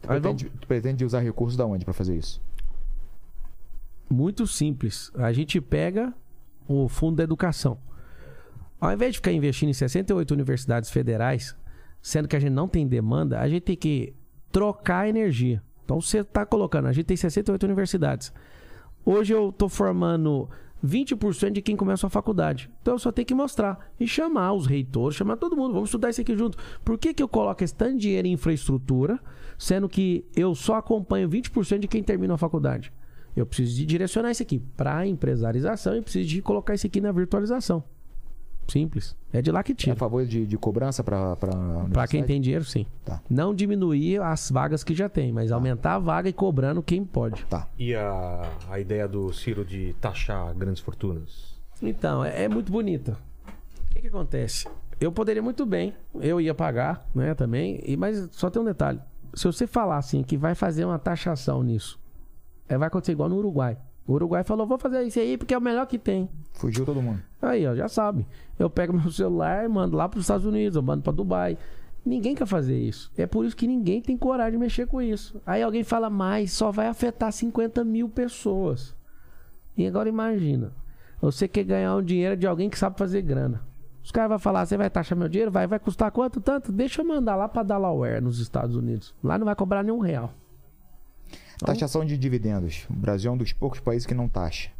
Tu 0.00 0.06
vamos- 0.08 0.20
pretende, 0.22 0.50
tu 0.60 0.66
pretende 0.66 1.04
usar 1.04 1.20
recursos 1.20 1.56
da 1.56 1.66
onde 1.66 1.84
pra 1.84 1.92
fazer 1.92 2.16
isso? 2.16 2.40
Muito 4.08 4.46
simples. 4.46 5.10
A 5.14 5.32
gente 5.32 5.60
pega 5.60 6.12
o 6.66 6.88
fundo 6.88 7.16
da 7.16 7.22
educação. 7.24 7.78
Ao 8.80 8.92
invés 8.92 9.12
de 9.12 9.18
ficar 9.18 9.32
investindo 9.32 9.68
em 9.68 9.74
68 9.74 10.30
universidades 10.32 10.90
federais, 10.90 11.54
sendo 12.02 12.28
que 12.28 12.36
a 12.36 12.40
gente 12.40 12.52
não 12.52 12.68
tem 12.68 12.86
demanda, 12.86 13.40
a 13.40 13.48
gente 13.48 13.62
tem 13.62 13.76
que 13.76 14.14
trocar 14.50 15.08
energia. 15.08 15.62
Então 15.84 16.00
você 16.00 16.18
está 16.18 16.46
colocando, 16.46 16.86
a 16.86 16.92
gente 16.92 17.06
tem 17.06 17.16
68 17.16 17.62
universidades. 17.64 18.32
Hoje 19.04 19.32
eu 19.32 19.48
estou 19.48 19.68
formando 19.68 20.48
20% 20.84 21.52
de 21.52 21.62
quem 21.62 21.76
começa 21.76 22.06
a 22.06 22.10
faculdade. 22.10 22.70
Então 22.80 22.94
eu 22.94 22.98
só 22.98 23.12
tenho 23.12 23.26
que 23.26 23.34
mostrar 23.34 23.90
e 23.98 24.06
chamar 24.06 24.52
os 24.52 24.66
reitores, 24.66 25.16
chamar 25.16 25.36
todo 25.36 25.56
mundo, 25.56 25.74
vamos 25.74 25.88
estudar 25.88 26.10
isso 26.10 26.20
aqui 26.20 26.36
junto. 26.36 26.56
Por 26.84 26.98
que, 26.98 27.12
que 27.12 27.22
eu 27.22 27.28
coloco 27.28 27.62
esse 27.62 27.74
tanto 27.74 27.94
de 27.94 28.00
dinheiro 28.00 28.28
em 28.28 28.32
infraestrutura, 28.32 29.18
sendo 29.58 29.88
que 29.88 30.24
eu 30.34 30.54
só 30.54 30.76
acompanho 30.76 31.28
20% 31.28 31.80
de 31.80 31.88
quem 31.88 32.02
termina 32.02 32.34
a 32.34 32.38
faculdade? 32.38 32.92
Eu 33.36 33.46
preciso 33.46 33.76
de 33.76 33.86
direcionar 33.86 34.30
isso 34.30 34.42
aqui 34.42 34.58
para 34.76 34.98
a 34.98 35.06
empresarização 35.06 35.96
e 35.96 36.02
preciso 36.02 36.28
de 36.28 36.42
colocar 36.42 36.74
isso 36.74 36.86
aqui 36.86 37.00
na 37.00 37.12
virtualização. 37.12 37.84
Simples. 38.70 39.16
É 39.32 39.42
de 39.42 39.50
lá 39.50 39.62
que 39.62 39.72
É 39.72 39.74
a 39.74 39.76
tira. 39.76 39.96
favor 39.96 40.24
de, 40.24 40.46
de 40.46 40.56
cobrança 40.56 41.02
pra, 41.02 41.34
pra 41.36 41.50
Para 41.92 42.06
quem 42.08 42.22
tem 42.22 42.40
dinheiro, 42.40 42.64
sim. 42.64 42.86
Tá. 43.04 43.20
Não 43.28 43.54
diminuir 43.54 44.20
as 44.22 44.50
vagas 44.50 44.84
que 44.84 44.94
já 44.94 45.08
tem, 45.08 45.32
mas 45.32 45.50
aumentar 45.52 45.94
a 45.94 45.98
vaga 45.98 46.28
e 46.28 46.32
cobrando 46.32 46.82
quem 46.82 47.04
pode. 47.04 47.44
Tá. 47.46 47.66
E 47.78 47.94
a, 47.94 48.42
a 48.70 48.78
ideia 48.78 49.08
do 49.08 49.32
Ciro 49.32 49.64
de 49.64 49.94
taxar 50.00 50.54
grandes 50.54 50.80
fortunas? 50.80 51.58
Então, 51.82 52.24
é, 52.24 52.44
é 52.44 52.48
muito 52.48 52.70
bonita. 52.70 53.16
O 53.90 53.94
que, 53.94 54.02
que 54.02 54.08
acontece? 54.08 54.68
Eu 55.00 55.10
poderia 55.10 55.42
muito 55.42 55.64
bem, 55.64 55.94
eu 56.20 56.40
ia 56.40 56.54
pagar, 56.54 57.06
né, 57.14 57.34
também, 57.34 57.80
e, 57.84 57.96
mas 57.96 58.28
só 58.32 58.50
tem 58.50 58.60
um 58.60 58.64
detalhe. 58.66 59.00
Se 59.32 59.46
você 59.46 59.66
falar 59.66 59.96
assim 59.96 60.22
que 60.22 60.36
vai 60.36 60.54
fazer 60.54 60.84
uma 60.84 60.98
taxação 60.98 61.62
nisso, 61.62 61.98
é, 62.68 62.76
vai 62.76 62.88
acontecer 62.88 63.12
igual 63.12 63.28
no 63.28 63.36
Uruguai. 63.36 63.78
O 64.06 64.12
Uruguai 64.12 64.44
falou, 64.44 64.66
vou 64.66 64.78
fazer 64.78 65.02
isso 65.04 65.18
aí 65.18 65.38
porque 65.38 65.54
é 65.54 65.58
o 65.58 65.60
melhor 65.60 65.86
que 65.86 65.98
tem. 65.98 66.28
Fugiu 66.60 66.84
todo 66.84 67.00
mundo. 67.00 67.22
Aí, 67.40 67.66
ó, 67.66 67.74
já 67.74 67.88
sabe. 67.88 68.26
Eu 68.58 68.68
pego 68.68 68.92
meu 68.92 69.10
celular 69.10 69.64
e 69.64 69.68
mando 69.68 69.96
lá 69.96 70.06
pros 70.06 70.24
Estados 70.24 70.44
Unidos, 70.44 70.76
eu 70.76 70.82
mando 70.82 71.02
pra 71.02 71.10
Dubai. 71.10 71.56
Ninguém 72.04 72.34
quer 72.34 72.46
fazer 72.46 72.78
isso. 72.78 73.10
É 73.16 73.26
por 73.26 73.46
isso 73.46 73.56
que 73.56 73.66
ninguém 73.66 74.02
tem 74.02 74.14
coragem 74.14 74.52
de 74.52 74.58
mexer 74.58 74.86
com 74.86 75.00
isso. 75.00 75.40
Aí 75.46 75.62
alguém 75.62 75.82
fala, 75.82 76.10
mas 76.10 76.52
só 76.52 76.70
vai 76.70 76.86
afetar 76.86 77.32
50 77.32 77.82
mil 77.82 78.10
pessoas. 78.10 78.94
E 79.74 79.86
agora 79.86 80.06
imagina, 80.06 80.72
você 81.20 81.48
quer 81.48 81.64
ganhar 81.64 81.96
um 81.96 82.02
dinheiro 82.02 82.36
de 82.36 82.46
alguém 82.46 82.68
que 82.68 82.78
sabe 82.78 82.98
fazer 82.98 83.22
grana. 83.22 83.62
Os 84.04 84.10
caras 84.10 84.28
vão 84.28 84.38
falar, 84.38 84.66
você 84.66 84.76
vai 84.76 84.90
taxar 84.90 85.16
meu 85.16 85.28
dinheiro? 85.28 85.50
Vai, 85.50 85.66
vai 85.66 85.78
custar 85.78 86.10
quanto? 86.10 86.42
Tanto? 86.42 86.70
Deixa 86.72 87.00
eu 87.00 87.06
mandar 87.06 87.36
lá 87.36 87.48
pra 87.48 87.62
Delaware, 87.62 88.20
nos 88.20 88.38
Estados 88.38 88.76
Unidos. 88.76 89.14
Lá 89.24 89.38
não 89.38 89.46
vai 89.46 89.54
cobrar 89.54 89.82
nenhum 89.82 90.00
real. 90.00 90.34
Taxação 91.58 92.04
de 92.04 92.18
dividendos. 92.18 92.86
O 92.90 92.94
Brasil 92.94 93.30
é 93.30 93.34
um 93.34 93.38
dos 93.38 93.52
poucos 93.54 93.80
países 93.80 94.06
que 94.06 94.14
não 94.14 94.28
taxa. 94.28 94.70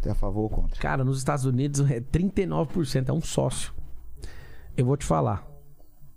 Você 0.00 0.08
é 0.08 0.12
a 0.12 0.14
favor 0.14 0.42
ou 0.42 0.48
contra? 0.48 0.78
Cara, 0.80 1.04
nos 1.04 1.18
Estados 1.18 1.44
Unidos 1.44 1.80
é 1.90 2.00
39%, 2.00 3.08
é 3.08 3.12
um 3.12 3.20
sócio. 3.20 3.72
Eu 4.76 4.86
vou 4.86 4.96
te 4.96 5.04
falar. 5.04 5.46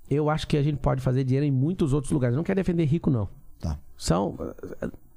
Eu 0.10 0.30
acho 0.30 0.48
que 0.48 0.58
a 0.58 0.62
gente 0.62 0.78
pode 0.78 1.02
fazer 1.02 1.24
dinheiro 1.24 1.46
em 1.46 1.52
muitos 1.52 1.94
outros 1.94 2.12
lugares. 2.12 2.34
Eu 2.34 2.38
não 2.38 2.44
quero 2.44 2.58
defender 2.58 2.86
rico, 2.86 3.10
não. 3.10 3.28
Tá. 3.60 3.80
São. 3.98 4.36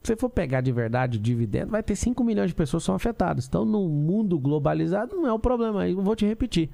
Se 0.02 0.08
você 0.08 0.16
for 0.16 0.30
pegar 0.30 0.60
de 0.60 0.70
verdade 0.70 1.18
o 1.18 1.20
dividendo, 1.20 1.72
vai 1.72 1.82
ter 1.82 1.96
5 1.96 2.22
milhões 2.22 2.50
de 2.50 2.54
pessoas 2.54 2.82
que 2.82 2.86
são 2.86 2.94
afetadas. 2.94 3.46
Então, 3.46 3.64
no 3.64 3.88
mundo 3.88 4.38
globalizado, 4.38 5.16
não 5.16 5.26
é 5.26 5.32
o 5.32 5.38
problema. 5.38 5.88
Eu 5.88 6.00
vou 6.02 6.14
te 6.14 6.24
repetir. 6.26 6.70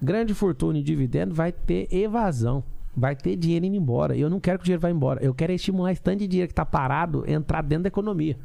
Grande 0.00 0.32
fortuna 0.32 0.78
e 0.78 0.82
dividendo 0.82 1.34
vai 1.34 1.52
ter 1.52 1.92
evasão. 1.92 2.64
Vai 2.96 3.14
ter 3.14 3.36
dinheiro 3.36 3.66
indo 3.66 3.76
embora. 3.76 4.16
Eu 4.16 4.30
não 4.30 4.40
quero 4.40 4.58
que 4.58 4.62
o 4.62 4.64
dinheiro 4.64 4.80
vá 4.80 4.90
embora. 4.90 5.22
Eu 5.22 5.34
quero 5.34 5.52
estimular 5.52 5.92
esse 5.92 6.00
tanto 6.00 6.18
de 6.18 6.26
dinheiro 6.26 6.48
que 6.48 6.52
está 6.52 6.64
parado 6.64 7.24
entrar 7.28 7.62
dentro 7.62 7.84
da 7.84 7.88
economia. 7.88 8.38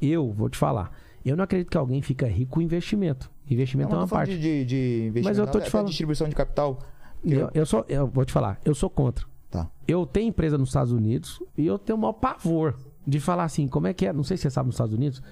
Eu 0.00 0.32
vou 0.32 0.48
te 0.48 0.58
falar. 0.58 0.90
Eu 1.24 1.36
não 1.36 1.44
acredito 1.44 1.70
que 1.70 1.76
alguém 1.76 2.02
fica 2.02 2.26
rico 2.26 2.52
com 2.52 2.60
investimento. 2.60 3.30
Investimento 3.48 3.90
é 3.90 3.92
Não, 3.92 3.98
uma 3.98 4.02
mas 4.02 4.10
tô 4.10 4.16
falando 4.16 4.28
parte. 4.28 4.40
de, 4.40 4.64
de 4.64 5.06
investimento. 5.08 5.24
Mas 5.24 5.38
eu 5.38 5.46
tô 5.46 5.60
te 5.60 5.66
é 5.66 5.70
falando. 5.70 5.88
distribuição 5.88 6.28
de 6.28 6.34
capital. 6.34 6.78
Eu, 7.24 7.50
eu 7.54 7.64
sou, 7.64 7.84
eu 7.88 8.06
vou 8.06 8.24
te 8.24 8.32
falar, 8.32 8.60
eu 8.64 8.74
sou 8.74 8.90
contra. 8.90 9.24
Tá. 9.50 9.70
Eu 9.86 10.04
tenho 10.06 10.28
empresa 10.28 10.58
nos 10.58 10.70
Estados 10.70 10.92
Unidos 10.92 11.40
e 11.56 11.66
eu 11.66 11.78
tenho 11.78 11.96
o 11.96 12.00
maior 12.00 12.14
pavor 12.14 12.76
de 13.06 13.20
falar 13.20 13.44
assim, 13.44 13.68
como 13.68 13.86
é 13.86 13.92
que 13.92 14.06
é? 14.06 14.12
Não 14.12 14.24
sei 14.24 14.36
se 14.36 14.42
você 14.44 14.50
sabe 14.50 14.66
nos 14.66 14.74
Estados 14.74 14.94
Unidos, 14.94 15.22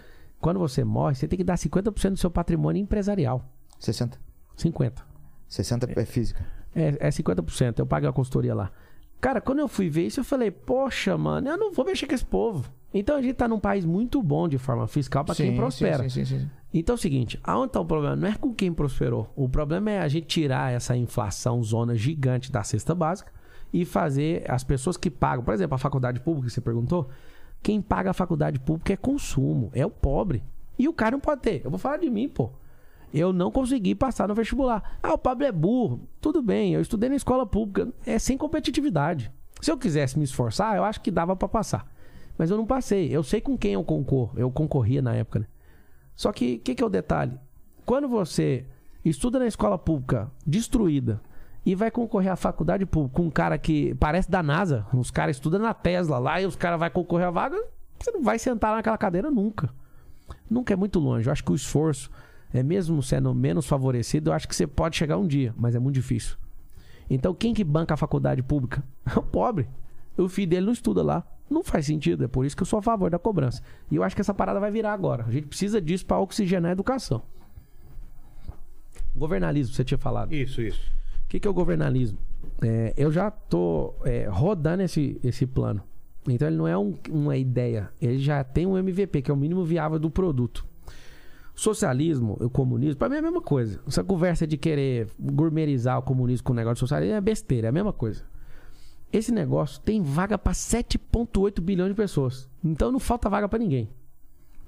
quando 0.40 0.58
você 0.58 0.84
morre, 0.84 1.14
você 1.14 1.26
tem 1.26 1.36
que 1.36 1.44
dar 1.44 1.54
50% 1.54 2.10
do 2.10 2.16
seu 2.18 2.30
patrimônio 2.30 2.80
empresarial. 2.80 3.44
60. 3.78 4.18
50. 4.56 5.02
60 5.48 6.00
é 6.00 6.04
física. 6.04 6.46
É, 6.74 6.96
é 7.00 7.08
50%, 7.08 7.78
eu 7.78 7.86
pago 7.86 8.06
a 8.06 8.12
consultoria 8.12 8.54
lá. 8.54 8.70
Cara, 9.20 9.40
quando 9.40 9.58
eu 9.58 9.68
fui 9.68 9.88
ver 9.88 10.06
isso, 10.06 10.20
eu 10.20 10.24
falei, 10.24 10.50
poxa, 10.50 11.16
mano, 11.18 11.48
eu 11.48 11.56
não 11.56 11.72
vou 11.72 11.84
mexer 11.84 12.06
com 12.06 12.14
esse 12.14 12.24
povo. 12.24 12.70
Então 12.92 13.16
a 13.16 13.22
gente 13.22 13.34
tá 13.34 13.46
num 13.46 13.60
país 13.60 13.84
muito 13.84 14.22
bom 14.22 14.48
de 14.48 14.58
forma 14.58 14.86
fiscal 14.86 15.24
para 15.24 15.34
quem 15.34 15.54
prospera. 15.54 16.08
sim, 16.08 16.24
sim, 16.24 16.38
sim. 16.38 16.50
Então 16.72 16.94
é 16.94 16.96
o 16.96 16.98
seguinte, 16.98 17.38
aonde 17.42 17.72
tá 17.72 17.80
o 17.80 17.84
problema? 17.84 18.16
Não 18.16 18.28
é 18.28 18.34
com 18.34 18.54
quem 18.54 18.72
prosperou. 18.72 19.32
O 19.34 19.48
problema 19.48 19.90
é 19.90 20.00
a 20.00 20.08
gente 20.08 20.26
tirar 20.26 20.72
essa 20.72 20.96
inflação 20.96 21.62
zona 21.62 21.94
gigante 21.96 22.50
da 22.50 22.62
cesta 22.62 22.94
básica 22.94 23.32
e 23.72 23.84
fazer 23.84 24.44
as 24.48 24.64
pessoas 24.64 24.96
que 24.96 25.10
pagam, 25.10 25.44
por 25.44 25.54
exemplo, 25.54 25.74
a 25.74 25.78
faculdade 25.78 26.20
pública 26.20 26.48
que 26.48 26.52
você 26.54 26.60
perguntou, 26.60 27.08
quem 27.62 27.80
paga 27.80 28.10
a 28.10 28.14
faculdade 28.14 28.58
pública 28.58 28.92
é 28.92 28.96
consumo, 28.96 29.70
é 29.74 29.84
o 29.84 29.90
pobre. 29.90 30.42
E 30.78 30.88
o 30.88 30.92
cara 30.92 31.12
não 31.12 31.20
pode 31.20 31.42
ter. 31.42 31.60
Eu 31.64 31.70
vou 31.70 31.78
falar 31.78 31.98
de 31.98 32.08
mim, 32.08 32.28
pô. 32.28 32.50
Eu 33.12 33.32
não 33.32 33.50
consegui 33.50 33.94
passar 33.94 34.28
no 34.28 34.34
vestibular. 34.34 34.98
Ah, 35.02 35.12
o 35.12 35.18
Pablo 35.18 35.44
é 35.44 35.52
burro. 35.52 36.08
Tudo 36.20 36.40
bem, 36.40 36.72
eu 36.72 36.80
estudei 36.80 37.08
na 37.08 37.16
escola 37.16 37.44
pública. 37.44 37.92
É 38.06 38.18
sem 38.18 38.38
competitividade. 38.38 39.30
Se 39.60 39.70
eu 39.70 39.76
quisesse 39.76 40.16
me 40.18 40.24
esforçar, 40.24 40.76
eu 40.76 40.84
acho 40.84 41.00
que 41.00 41.10
dava 41.10 41.36
pra 41.36 41.48
passar. 41.48 41.86
Mas 42.40 42.50
eu 42.50 42.56
não 42.56 42.64
passei. 42.64 43.14
Eu 43.14 43.22
sei 43.22 43.38
com 43.38 43.54
quem 43.54 43.74
eu 43.74 43.84
concorro. 43.84 44.32
Eu 44.34 44.50
concorria 44.50 45.02
na 45.02 45.14
época, 45.14 45.40
né? 45.40 45.46
Só 46.16 46.32
que 46.32 46.54
o 46.54 46.58
que, 46.60 46.74
que 46.74 46.82
é 46.82 46.86
o 46.86 46.88
detalhe? 46.88 47.38
Quando 47.84 48.08
você 48.08 48.64
estuda 49.04 49.38
na 49.38 49.46
escola 49.46 49.76
pública 49.76 50.32
destruída 50.46 51.20
e 51.66 51.74
vai 51.74 51.90
concorrer 51.90 52.32
à 52.32 52.36
faculdade 52.36 52.86
pública 52.86 53.14
com 53.14 53.26
um 53.26 53.30
cara 53.30 53.58
que 53.58 53.94
parece 53.96 54.30
da 54.30 54.42
NASA, 54.42 54.86
os 54.94 55.10
caras 55.10 55.36
estudam 55.36 55.60
na 55.60 55.74
Tesla 55.74 56.18
lá 56.18 56.40
e 56.40 56.46
os 56.46 56.56
caras 56.56 56.80
vão 56.80 56.88
concorrer 56.88 57.26
à 57.26 57.30
vaga, 57.30 57.62
você 57.98 58.10
não 58.10 58.22
vai 58.22 58.38
sentar 58.38 58.74
naquela 58.74 58.96
cadeira 58.96 59.30
nunca. 59.30 59.68
Nunca 60.48 60.72
é 60.72 60.76
muito 60.76 60.98
longe. 60.98 61.28
Eu 61.28 61.32
acho 61.32 61.44
que 61.44 61.52
o 61.52 61.54
esforço, 61.54 62.10
é 62.54 62.62
mesmo 62.62 63.02
sendo 63.02 63.34
menos 63.34 63.66
favorecido, 63.66 64.30
eu 64.30 64.32
acho 64.32 64.48
que 64.48 64.56
você 64.56 64.66
pode 64.66 64.96
chegar 64.96 65.18
um 65.18 65.26
dia, 65.26 65.54
mas 65.58 65.74
é 65.74 65.78
muito 65.78 65.96
difícil. 65.96 66.38
Então 67.10 67.34
quem 67.34 67.52
que 67.52 67.62
banca 67.62 67.92
a 67.92 67.98
faculdade 67.98 68.42
pública? 68.42 68.82
É 69.04 69.12
o 69.20 69.22
pobre. 69.22 69.68
O 70.16 70.26
filho 70.26 70.48
dele 70.48 70.64
não 70.64 70.72
estuda 70.72 71.02
lá. 71.02 71.22
Não 71.50 71.64
faz 71.64 71.84
sentido. 71.86 72.24
É 72.24 72.28
por 72.28 72.46
isso 72.46 72.56
que 72.56 72.62
eu 72.62 72.66
sou 72.66 72.78
a 72.78 72.82
favor 72.82 73.10
da 73.10 73.18
cobrança. 73.18 73.60
E 73.90 73.96
eu 73.96 74.02
acho 74.04 74.14
que 74.14 74.20
essa 74.22 74.32
parada 74.32 74.60
vai 74.60 74.70
virar 74.70 74.92
agora. 74.92 75.24
A 75.26 75.30
gente 75.30 75.48
precisa 75.48 75.80
disso 75.80 76.06
para 76.06 76.18
oxigenar 76.20 76.70
a 76.70 76.72
educação. 76.72 77.22
Governalismo, 79.14 79.74
você 79.74 79.84
tinha 79.84 79.98
falado. 79.98 80.32
Isso, 80.32 80.62
isso. 80.62 80.80
O 81.24 81.28
que, 81.28 81.40
que 81.40 81.46
é 81.46 81.50
o 81.50 81.54
governalismo? 81.54 82.18
É, 82.62 82.94
eu 82.96 83.10
já 83.10 83.30
tô 83.30 83.94
é, 84.04 84.26
rodando 84.28 84.82
esse, 84.82 85.18
esse 85.22 85.46
plano. 85.46 85.82
Então 86.28 86.46
ele 86.48 86.56
não 86.56 86.68
é 86.68 86.76
um- 86.76 86.94
uma 87.08 87.36
ideia, 87.36 87.90
ele 88.00 88.18
já 88.18 88.44
tem 88.44 88.66
um 88.66 88.76
MVP, 88.76 89.22
que 89.22 89.30
é 89.30 89.34
o 89.34 89.36
mínimo 89.36 89.64
viável 89.64 89.98
do 89.98 90.10
produto. 90.10 90.64
Socialismo, 91.54 92.36
o 92.40 92.48
comunismo, 92.50 92.96
pra 92.98 93.08
mim 93.08 93.16
é 93.16 93.18
a 93.18 93.22
mesma 93.22 93.40
coisa. 93.40 93.80
Essa 93.86 94.04
conversa 94.04 94.46
de 94.46 94.56
querer 94.56 95.08
gourmetizar 95.18 95.98
o 95.98 96.02
comunismo 96.02 96.44
com 96.44 96.52
o 96.52 96.56
negócio 96.56 96.74
de 96.76 96.80
socialismo 96.80 97.14
é 97.16 97.20
besteira, 97.20 97.68
é 97.68 97.70
a 97.70 97.72
mesma 97.72 97.92
coisa. 97.92 98.24
Esse 99.12 99.32
negócio 99.32 99.80
tem 99.80 100.02
vaga 100.02 100.38
pra 100.38 100.52
7,8 100.52 101.60
bilhões 101.60 101.90
de 101.90 101.96
pessoas. 101.96 102.48
Então 102.62 102.92
não 102.92 103.00
falta 103.00 103.28
vaga 103.28 103.48
pra 103.48 103.58
ninguém. 103.58 103.90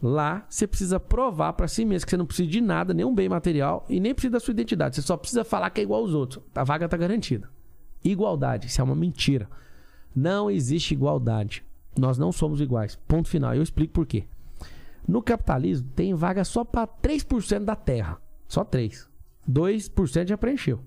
Lá, 0.03 0.45
você 0.49 0.67
precisa 0.67 0.99
provar 0.99 1.53
pra 1.53 1.69
si 1.69 1.85
mesmo 1.85 2.05
que 2.05 2.11
você 2.11 2.17
não 2.17 2.27
precisa 2.27 2.51
de 2.51 2.61
nada, 2.61 2.93
nenhum 2.93 3.15
bem 3.15 3.29
material 3.29 3.87
e 3.89 4.01
nem 4.01 4.13
precisa 4.13 4.33
da 4.33 4.41
sua 4.41 4.51
identidade. 4.51 4.97
Você 4.97 5.03
só 5.03 5.17
precisa 5.17 5.45
falar 5.45 5.71
que 5.71 5.81
é 5.81 5.85
igual 5.85 6.01
aos 6.01 6.13
outros. 6.13 6.43
A 6.55 6.65
vaga 6.65 6.89
tá 6.89 6.97
garantida. 6.97 7.49
Igualdade, 8.05 8.67
isso 8.67 8.81
é 8.81 8.85
uma 8.85 8.97
mentira. 8.97 9.49
Não 10.15 10.51
existe 10.51 10.93
igualdade. 10.93 11.65
Nós 11.97 12.19
não 12.19 12.33
somos 12.33 12.61
iguais. 12.61 12.97
Ponto 13.07 13.29
final. 13.29 13.55
Eu 13.55 13.63
explico 13.63 13.93
por 13.93 14.05
quê. 14.05 14.25
No 15.07 15.23
capitalismo, 15.23 15.89
tem 15.95 16.15
vaga 16.15 16.45
só 16.45 16.65
para 16.65 16.87
3% 16.87 17.61
da 17.61 17.77
terra. 17.77 18.19
Só 18.49 18.65
3. 18.65 19.09
2% 19.49 20.29
já 20.29 20.37
preencheu. 20.37 20.81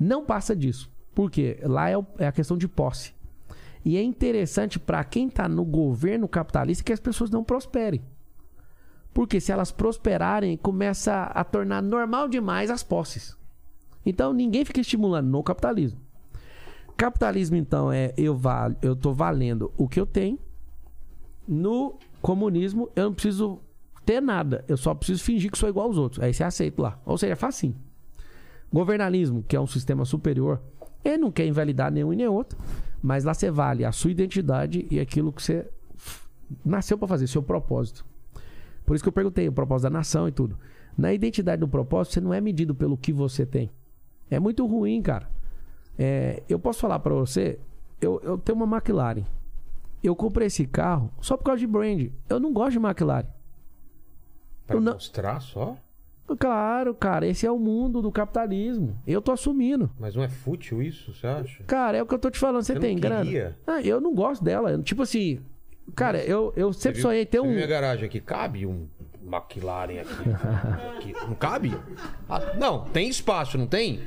Não 0.00 0.24
passa 0.24 0.56
disso. 0.56 0.90
Por 1.18 1.32
quê? 1.32 1.58
Lá 1.64 1.88
é, 1.88 1.98
o- 1.98 2.06
é 2.16 2.28
a 2.28 2.30
questão 2.32 2.56
de 2.56 2.68
posse. 2.68 3.12
E 3.84 3.96
é 3.96 4.02
interessante 4.04 4.78
para 4.78 5.02
quem 5.02 5.26
está 5.26 5.48
no 5.48 5.64
governo 5.64 6.28
capitalista 6.28 6.84
que 6.84 6.92
as 6.92 7.00
pessoas 7.00 7.28
não 7.28 7.42
prosperem. 7.42 8.00
Porque 9.12 9.40
se 9.40 9.50
elas 9.50 9.72
prosperarem, 9.72 10.56
começa 10.56 11.24
a 11.24 11.42
tornar 11.42 11.82
normal 11.82 12.28
demais 12.28 12.70
as 12.70 12.84
posses. 12.84 13.36
Então 14.06 14.32
ninguém 14.32 14.64
fica 14.64 14.80
estimulando 14.80 15.26
no 15.28 15.42
capitalismo. 15.42 15.98
Capitalismo, 16.96 17.56
então, 17.56 17.90
é 17.90 18.14
eu, 18.16 18.36
val, 18.36 18.70
eu 18.80 18.94
tô 18.94 19.12
valendo 19.12 19.72
o 19.76 19.88
que 19.88 19.98
eu 19.98 20.06
tenho. 20.06 20.38
No 21.48 21.98
comunismo, 22.22 22.90
eu 22.94 23.06
não 23.06 23.12
preciso 23.12 23.58
ter 24.06 24.22
nada. 24.22 24.64
Eu 24.68 24.76
só 24.76 24.94
preciso 24.94 25.24
fingir 25.24 25.50
que 25.50 25.58
sou 25.58 25.68
igual 25.68 25.88
aos 25.88 25.98
outros. 25.98 26.22
Aí 26.22 26.32
você 26.32 26.44
aceita 26.44 26.80
lá. 26.80 27.00
Ou 27.04 27.18
seja, 27.18 27.32
é 27.32 27.36
facinho. 27.36 27.74
Governalismo, 28.72 29.42
que 29.42 29.56
é 29.56 29.60
um 29.60 29.66
sistema 29.66 30.04
superior, 30.04 30.62
ele 31.12 31.22
não 31.22 31.30
quer 31.30 31.46
invalidar 31.46 31.90
nenhum 31.92 32.12
e 32.12 32.16
nem 32.16 32.26
outro. 32.28 32.58
Mas 33.02 33.24
lá 33.24 33.32
você 33.34 33.50
vale 33.50 33.84
a 33.84 33.92
sua 33.92 34.10
identidade 34.10 34.86
e 34.90 34.98
aquilo 34.98 35.32
que 35.32 35.42
você 35.42 35.68
nasceu 36.64 36.96
para 36.98 37.08
fazer, 37.08 37.26
seu 37.26 37.42
propósito. 37.42 38.04
Por 38.84 38.94
isso 38.94 39.04
que 39.04 39.08
eu 39.08 39.12
perguntei 39.12 39.46
o 39.48 39.52
propósito 39.52 39.84
da 39.84 39.90
nação 39.90 40.26
e 40.26 40.32
tudo. 40.32 40.58
Na 40.96 41.12
identidade 41.12 41.60
do 41.60 41.68
propósito, 41.68 42.14
você 42.14 42.20
não 42.20 42.34
é 42.34 42.40
medido 42.40 42.74
pelo 42.74 42.96
que 42.96 43.12
você 43.12 43.46
tem. 43.46 43.70
É 44.30 44.38
muito 44.40 44.66
ruim, 44.66 45.00
cara. 45.02 45.30
É, 45.98 46.42
eu 46.48 46.58
posso 46.58 46.80
falar 46.80 46.98
pra 46.98 47.14
você, 47.14 47.58
eu, 48.00 48.20
eu 48.22 48.38
tenho 48.38 48.56
uma 48.62 48.76
McLaren. 48.76 49.22
Eu 50.02 50.14
comprei 50.16 50.46
esse 50.46 50.64
carro 50.66 51.10
só 51.20 51.36
por 51.36 51.44
causa 51.44 51.60
de 51.60 51.66
brand. 51.66 52.08
Eu 52.28 52.40
não 52.40 52.52
gosto 52.52 52.72
de 52.72 52.78
McLaren. 52.84 53.26
Pra 54.66 54.76
Eu 54.76 54.80
não- 54.80 54.94
mostrar 54.94 55.40
só? 55.40 55.76
Claro, 56.36 56.94
cara, 56.94 57.26
esse 57.26 57.46
é 57.46 57.50
o 57.50 57.58
mundo 57.58 58.02
do 58.02 58.10
capitalismo. 58.12 58.96
Eu 59.06 59.20
tô 59.22 59.32
assumindo. 59.32 59.90
Mas 59.98 60.14
não 60.14 60.22
é 60.22 60.28
fútil 60.28 60.82
isso, 60.82 61.12
você 61.14 61.26
acha? 61.26 61.62
Cara, 61.64 61.96
é 61.98 62.02
o 62.02 62.06
que 62.06 62.14
eu 62.14 62.18
tô 62.18 62.30
te 62.30 62.38
falando. 62.38 62.62
Você 62.62 62.72
Eu 62.76 62.80
tem 62.80 62.94
não 62.94 63.00
grana? 63.00 63.56
Ah, 63.66 63.80
eu 63.82 64.00
não 64.00 64.14
gosto 64.14 64.44
dela. 64.44 64.78
Tipo 64.82 65.02
assim, 65.02 65.40
cara, 65.94 66.18
eu, 66.22 66.52
eu 66.56 66.72
sempre 66.72 66.80
Você 66.82 66.92
viu- 66.92 67.02
sonhei 67.02 67.24
ter 67.26 67.38
você 67.40 67.46
um. 67.46 67.52
minha 67.54 67.66
garagem 67.66 68.04
aqui, 68.06 68.20
cabe 68.20 68.66
um 68.66 68.86
McLaren 69.24 70.00
aqui? 70.00 70.14
Aqui. 70.96 71.12
Não 71.26 71.34
cabe? 71.34 71.74
Ah, 72.28 72.54
não, 72.58 72.84
tem 72.84 73.08
espaço, 73.08 73.56
não 73.58 73.66
tem? 73.66 74.00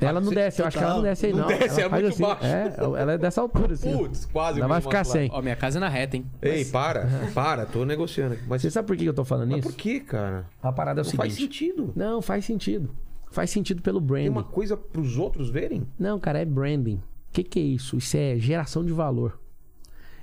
Ela 0.00 0.20
não 0.20 0.30
desce, 0.32 0.60
eu 0.62 0.66
acho 0.66 0.78
que 0.78 0.84
ela 0.84 0.94
não 0.94 1.02
desce 1.02 1.26
aí, 1.26 1.32
Não 1.32 1.40
não. 1.40 1.46
desce, 1.48 1.80
ela 1.80 1.96
é 1.98 2.00
muito 2.00 2.14
assim. 2.14 2.22
baixo. 2.22 2.44
É, 2.46 2.74
ela 3.00 3.12
é 3.12 3.18
dessa 3.18 3.40
altura, 3.40 3.72
assim. 3.74 3.96
Putz, 3.96 4.26
quase. 4.26 4.58
Ela 4.60 4.68
vai 4.68 4.80
ficar 4.80 5.04
sem. 5.04 5.30
Ó, 5.32 5.42
minha 5.42 5.56
casa 5.56 5.78
é 5.78 5.80
na 5.80 5.88
reta, 5.88 6.16
hein? 6.16 6.26
Ei, 6.40 6.64
para, 6.64 7.08
para, 7.34 7.66
tô 7.66 7.84
negociando 7.84 8.34
aqui. 8.34 8.42
Mas, 8.48 8.62
Você 8.62 8.70
sabe 8.70 8.86
por 8.86 8.96
que 8.96 9.04
eu 9.04 9.14
tô 9.14 9.24
falando 9.24 9.50
mas 9.50 9.60
isso? 9.60 9.68
por 9.68 9.76
que, 9.76 10.00
cara? 10.00 10.46
A 10.62 10.70
parada 10.72 11.00
é 11.00 11.02
o 11.02 11.04
Não 11.04 11.10
seguinte. 11.10 11.18
faz 11.26 11.34
sentido. 11.34 11.92
Não, 11.96 12.22
faz 12.22 12.44
sentido. 12.44 12.90
Faz 13.30 13.50
sentido 13.50 13.82
pelo 13.82 13.98
Tem 14.00 14.06
branding. 14.06 14.28
uma 14.30 14.44
coisa 14.44 14.76
pros 14.76 15.18
outros 15.18 15.50
verem. 15.50 15.86
Não, 15.98 16.18
cara, 16.18 16.38
é 16.40 16.44
branding. 16.44 16.96
O 16.96 17.32
que, 17.32 17.42
que 17.42 17.58
é 17.58 17.62
isso? 17.62 17.96
Isso 17.98 18.16
é 18.16 18.36
geração 18.38 18.84
de 18.84 18.92
valor. 18.92 19.38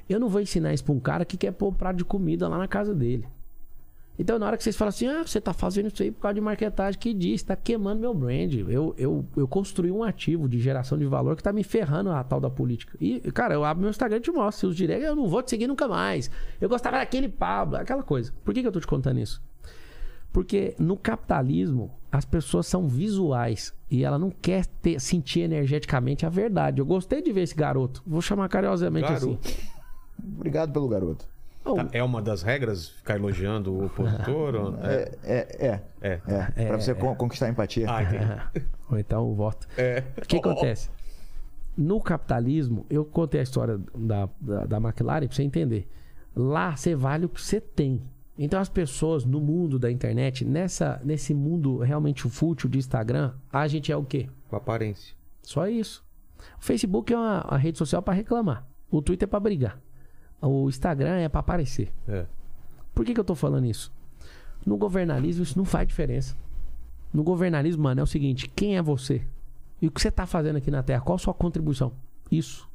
Eu 0.10 0.20
não 0.20 0.30
vou 0.30 0.42
ensinar 0.42 0.74
isso 0.74 0.84
pra 0.84 0.94
um 0.94 1.00
cara 1.00 1.26
que 1.26 1.36
quer 1.38 1.52
pôr 1.52 1.68
um 1.70 1.74
prato 1.74 1.98
de 1.98 2.06
comida 2.06 2.48
lá 2.48 2.58
na 2.58 2.68
casa 2.68 2.94
dele. 2.96 3.28
Então, 4.18 4.40
na 4.40 4.48
hora 4.48 4.58
que 4.58 4.64
vocês 4.64 4.76
falam 4.76 4.90
assim, 4.90 5.08
ah, 5.08 5.24
você 5.24 5.42
tá 5.42 5.54
fazendo 5.54 5.88
isso 5.88 6.02
aí 6.02 6.10
por 6.10 6.22
causa 6.22 6.36
de 6.36 6.42
marketagem, 6.42 7.00
que 7.00 7.14
diz, 7.14 7.44
tá 7.44 7.56
queimando 7.56 8.00
meu 8.00 8.14
brand. 8.14 8.54
Eu, 8.54 8.96
eu, 8.98 9.26
eu 9.36 9.48
construí 9.48 9.92
um 9.92 10.04
ativo 10.04 10.48
de 10.48 10.60
geração 10.60 10.98
de 10.98 11.06
valor 11.06 11.36
que 11.36 11.44
tá 11.44 11.52
me 11.52 11.64
ferrando 11.64 12.12
a 12.12 12.24
tal 12.24 12.40
da 12.40 12.50
política. 12.50 12.98
E, 13.00 13.20
cara, 13.32 13.54
eu 13.54 13.66
abro 13.66 13.82
meu 13.82 13.90
Instagram 13.90 14.18
e 14.18 14.22
te 14.22 14.32
mostro. 14.32 14.60
Se 14.60 14.66
os 14.68 14.76
directs, 14.76 15.06
eu 15.06 15.16
não 15.16 15.28
vou 15.28 15.44
te 15.44 15.50
seguir 15.50 15.68
nunca 15.68 15.88
mais. 15.88 16.32
Eu 16.62 16.70
gostava 16.70 16.98
daquele 16.98 17.28
Pablo, 17.28 17.76
aquela 17.78 18.04
coisa. 18.04 18.34
Por 18.44 18.54
que, 18.54 18.62
que 18.62 18.68
eu 18.68 18.72
tô 18.72 18.80
te 18.80 18.88
contando 18.88 19.20
isso? 19.20 19.42
Porque 20.32 20.76
no 20.78 20.98
capitalismo, 20.98 21.92
as 22.12 22.26
pessoas 22.26 22.68
são 22.68 22.88
visuais 22.88 23.74
e 23.90 24.04
ela 24.04 24.20
não 24.20 24.30
quer 24.30 24.66
ter, 24.66 25.00
sentir 25.00 25.42
energeticamente 25.42 26.26
a 26.26 26.30
verdade. 26.30 26.80
Eu 26.80 26.86
gostei 26.86 27.22
de 27.22 27.32
ver 27.32 27.44
esse 27.44 27.56
garoto. 27.56 28.02
Vou 28.06 28.22
chamar 28.22 28.50
carinhosamente 28.50 29.12
assim. 29.12 29.28
Garoto. 29.28 29.50
Obrigado 30.36 30.74
pelo 30.74 30.88
garoto. 30.88 31.35
Bom, 31.66 31.76
Tá, 31.78 31.88
É 31.92 32.04
uma 32.04 32.22
das 32.22 32.44
regras 32.44 32.90
ficar 32.90 33.16
elogiando 33.16 33.74
o 33.74 33.86
opositor? 33.88 34.56
ou- 34.56 34.76
É, 34.86 35.12
é, 35.24 35.68
é. 35.68 35.82
É. 36.02 36.20
é, 36.56 36.68
pra 36.68 36.80
você 36.80 36.94
con- 36.94 37.16
conquistar 37.16 37.48
a 37.48 37.50
empatia. 37.50 37.88
Ah. 37.90 38.52
Ou 38.92 39.00
então 39.00 39.28
o 39.28 39.34
voto. 39.34 39.68
É. 39.76 40.04
O 40.16 40.22
que 40.22 40.38
acontece? 40.38 40.90
No 41.76 42.00
capitalismo, 42.00 42.86
eu 42.90 43.04
contei 43.04 43.40
a 43.40 43.44
história 43.44 43.80
da, 43.98 44.30
da, 44.40 44.66
da 44.66 44.78
McLaren 44.78 45.26
pra 45.28 45.36
você 45.36 45.42
entender. 45.44 45.90
Lá 46.36 46.76
você 46.76 46.94
vale 46.96 47.26
o 47.26 47.30
que 47.30 47.42
você 47.42 47.60
tem. 47.60 48.02
Então 48.38 48.60
as 48.60 48.70
pessoas 48.70 49.26
no 49.26 49.42
mundo 49.42 49.80
da 49.80 49.90
internet, 49.92 50.46
nessa, 50.46 51.02
nesse 51.04 51.34
mundo 51.34 51.80
realmente 51.80 52.30
fútil 52.30 52.70
de 52.70 52.78
Instagram, 52.78 53.34
a 53.52 53.68
gente 53.68 53.92
é 53.92 53.98
o 53.98 54.04
quê? 54.04 54.30
Com 54.50 54.56
aparência. 54.56 55.16
Só 55.42 55.68
isso. 55.68 56.06
O 56.60 56.64
Facebook 56.64 57.12
é 57.12 57.18
uma, 57.18 57.44
uma 57.50 57.58
rede 57.58 57.78
social 57.78 58.02
pra 58.02 58.14
reclamar. 58.14 58.68
O 58.92 59.02
Twitter 59.02 59.26
é 59.26 59.30
pra 59.30 59.40
brigar. 59.40 59.80
O 60.42 60.68
Instagram 60.70 61.18
é 61.18 61.30
pra 61.30 61.40
aparecer. 61.40 61.92
É. 62.08 62.26
Por 62.94 63.06
que, 63.06 63.14
que 63.14 63.20
eu 63.20 63.26
tô 63.26 63.36
falando 63.36 63.66
isso? 63.66 63.92
No 64.66 64.78
governalismo, 64.78 65.44
isso 65.44 65.58
não 65.58 65.66
faz 65.66 65.88
diferença. 65.88 66.36
No 67.14 67.24
governalismo, 67.24 67.84
mano, 67.84 68.02
é 68.02 68.04
o 68.04 68.08
seguinte: 68.08 68.50
quem 68.50 68.78
é 68.78 68.82
você? 68.82 69.26
E 69.82 69.88
o 69.88 69.92
que 69.92 70.02
você 70.02 70.12
tá 70.12 70.26
fazendo 70.26 70.58
aqui 70.58 70.72
na 70.72 70.84
Terra? 70.84 71.02
Qual 71.02 71.16
a 71.16 71.20
sua 71.20 71.34
contribuição? 71.34 71.94
Isso. 72.32 72.70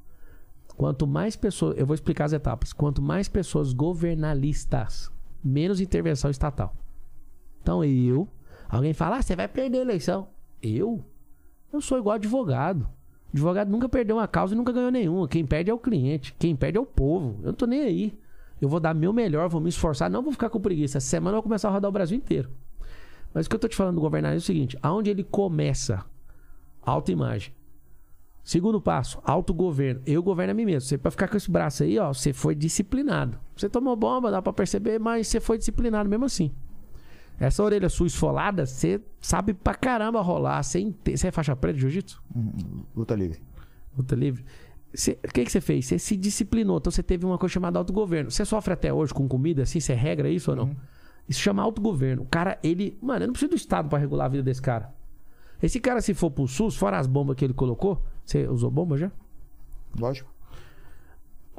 Quanto 0.76 1.06
mais 1.06 1.36
pessoas. 1.36 1.76
Eu 1.76 1.86
vou 1.86 1.94
explicar 1.94 2.24
as 2.26 2.32
etapas. 2.32 2.72
Quanto 2.72 3.02
mais 3.02 3.28
pessoas 3.28 3.72
governalistas, 3.72 5.10
menos 5.42 5.80
intervenção 5.80 6.30
estatal. 6.30 6.74
Então 7.60 7.84
eu. 7.84 8.28
Alguém 8.68 8.94
fala, 8.94 9.16
ah, 9.16 9.22
você 9.22 9.34
vai 9.34 9.48
perder 9.48 9.78
a 9.78 9.82
eleição. 9.82 10.28
Eu? 10.62 11.05
Eu 11.72 11.80
sou 11.80 11.98
igual 11.98 12.14
advogado. 12.14 12.89
Advogado 13.33 13.70
nunca 13.70 13.89
perdeu 13.89 14.17
uma 14.17 14.26
causa 14.26 14.55
e 14.55 14.57
nunca 14.57 14.73
ganhou 14.73 14.91
nenhuma. 14.91 15.28
Quem 15.28 15.47
perde 15.47 15.70
é 15.70 15.75
o 15.75 15.78
cliente. 15.78 16.34
Quem 16.39 16.57
perde 16.57 16.78
é 16.78 16.81
o 16.81 16.86
povo. 16.86 17.36
Eu 17.42 17.49
não 17.49 17.55
tô 17.55 17.67
nem 17.67 17.83
aí. 17.83 18.18
Eu 18.60 18.68
vou 18.68 18.81
dar 18.81 18.94
meu 18.94 19.12
melhor, 19.12 19.49
vou 19.49 19.60
me 19.60 19.68
esforçar, 19.68 20.10
não 20.10 20.23
vou 20.23 20.33
ficar 20.33 20.50
com 20.50 20.60
preguiça. 20.60 20.99
Essa 20.99 21.07
semana 21.07 21.31
eu 21.31 21.36
vou 21.36 21.44
começar 21.44 21.68
a 21.68 21.73
rodar 21.73 21.89
o 21.89 21.92
Brasil 21.92 22.17
inteiro. 22.17 22.50
Mas 23.33 23.47
o 23.47 23.49
que 23.49 23.57
eu 23.57 23.60
tô 23.60 23.68
te 23.68 23.76
falando 23.76 23.94
do 23.94 24.00
governalismo 24.00 24.42
é 24.42 24.44
o 24.44 24.47
seguinte: 24.47 24.78
aonde 24.83 25.10
ele 25.10 25.25
começa? 25.25 26.05
Autoimagem. 26.83 27.55
Segundo 28.42 28.81
passo, 28.81 29.20
autogoverno. 29.23 30.02
Eu 30.05 30.23
governo 30.23 30.50
a 30.50 30.55
mim 30.55 30.65
mesmo. 30.65 30.89
Você 30.89 30.99
pra 30.99 31.10
ficar 31.10 31.28
com 31.28 31.36
esse 31.36 31.50
braço 31.50 31.83
aí, 31.83 31.99
ó, 31.99 32.12
você 32.12 32.33
foi 32.33 32.55
disciplinado. 32.55 33.39
Você 33.57 33.68
tomou 33.68 33.94
bomba, 33.94 34.31
dá 34.31 34.42
pra 34.42 34.52
perceber, 34.52 34.99
mas 34.99 35.28
você 35.28 35.41
foi 35.41 35.57
disciplinado 35.57 36.09
mesmo 36.09 36.25
assim. 36.25 36.50
Essa 37.40 37.62
orelha 37.64 37.88
sua 37.88 38.06
esfolada, 38.06 38.66
você 38.66 39.00
sabe 39.20 39.54
pra 39.54 39.74
caramba 39.74 40.20
rolar. 40.20 40.62
Você, 40.62 40.94
você 41.04 41.28
é 41.28 41.30
faixa 41.32 41.56
preta 41.56 41.74
de 41.76 41.80
jiu-jitsu? 41.80 42.22
Hum, 42.36 42.84
Luta 42.94 43.14
livre. 43.14 43.40
Luta 43.96 44.14
livre. 44.14 44.44
Você- 44.92 45.18
o 45.24 45.28
que, 45.32 45.44
que 45.44 45.50
você 45.50 45.60
fez? 45.60 45.86
Você 45.86 45.98
se 45.98 46.16
disciplinou. 46.16 46.76
Então 46.78 46.90
você 46.90 47.02
teve 47.02 47.24
uma 47.24 47.38
coisa 47.38 47.52
chamada 47.52 47.78
autogoverno. 47.78 48.30
Você 48.30 48.44
sofre 48.44 48.74
até 48.74 48.92
hoje 48.92 49.14
com 49.14 49.26
comida 49.26 49.62
assim? 49.62 49.80
Você 49.80 49.94
regra 49.94 50.28
isso 50.28 50.50
ou 50.50 50.56
não? 50.56 50.76
Isso 51.26 51.40
chama 51.40 51.62
autogoverno. 51.62 52.22
O 52.24 52.26
cara, 52.26 52.58
ele. 52.62 52.98
Mano, 53.00 53.22
eu 53.22 53.28
não 53.28 53.32
preciso 53.32 53.50
do 53.50 53.56
Estado 53.56 53.88
pra 53.88 53.98
regular 53.98 54.26
a 54.26 54.28
vida 54.28 54.42
desse 54.42 54.60
cara. 54.60 54.92
Esse 55.62 55.80
cara, 55.80 56.00
se 56.02 56.12
for 56.12 56.30
pro 56.30 56.46
SUS, 56.46 56.76
fora 56.76 56.98
as 56.98 57.06
bombas 57.06 57.36
que 57.36 57.44
ele 57.44 57.54
colocou. 57.54 58.02
Você 58.24 58.46
usou 58.48 58.70
bomba 58.70 58.98
já? 58.98 59.10
Lógico. 59.98 60.30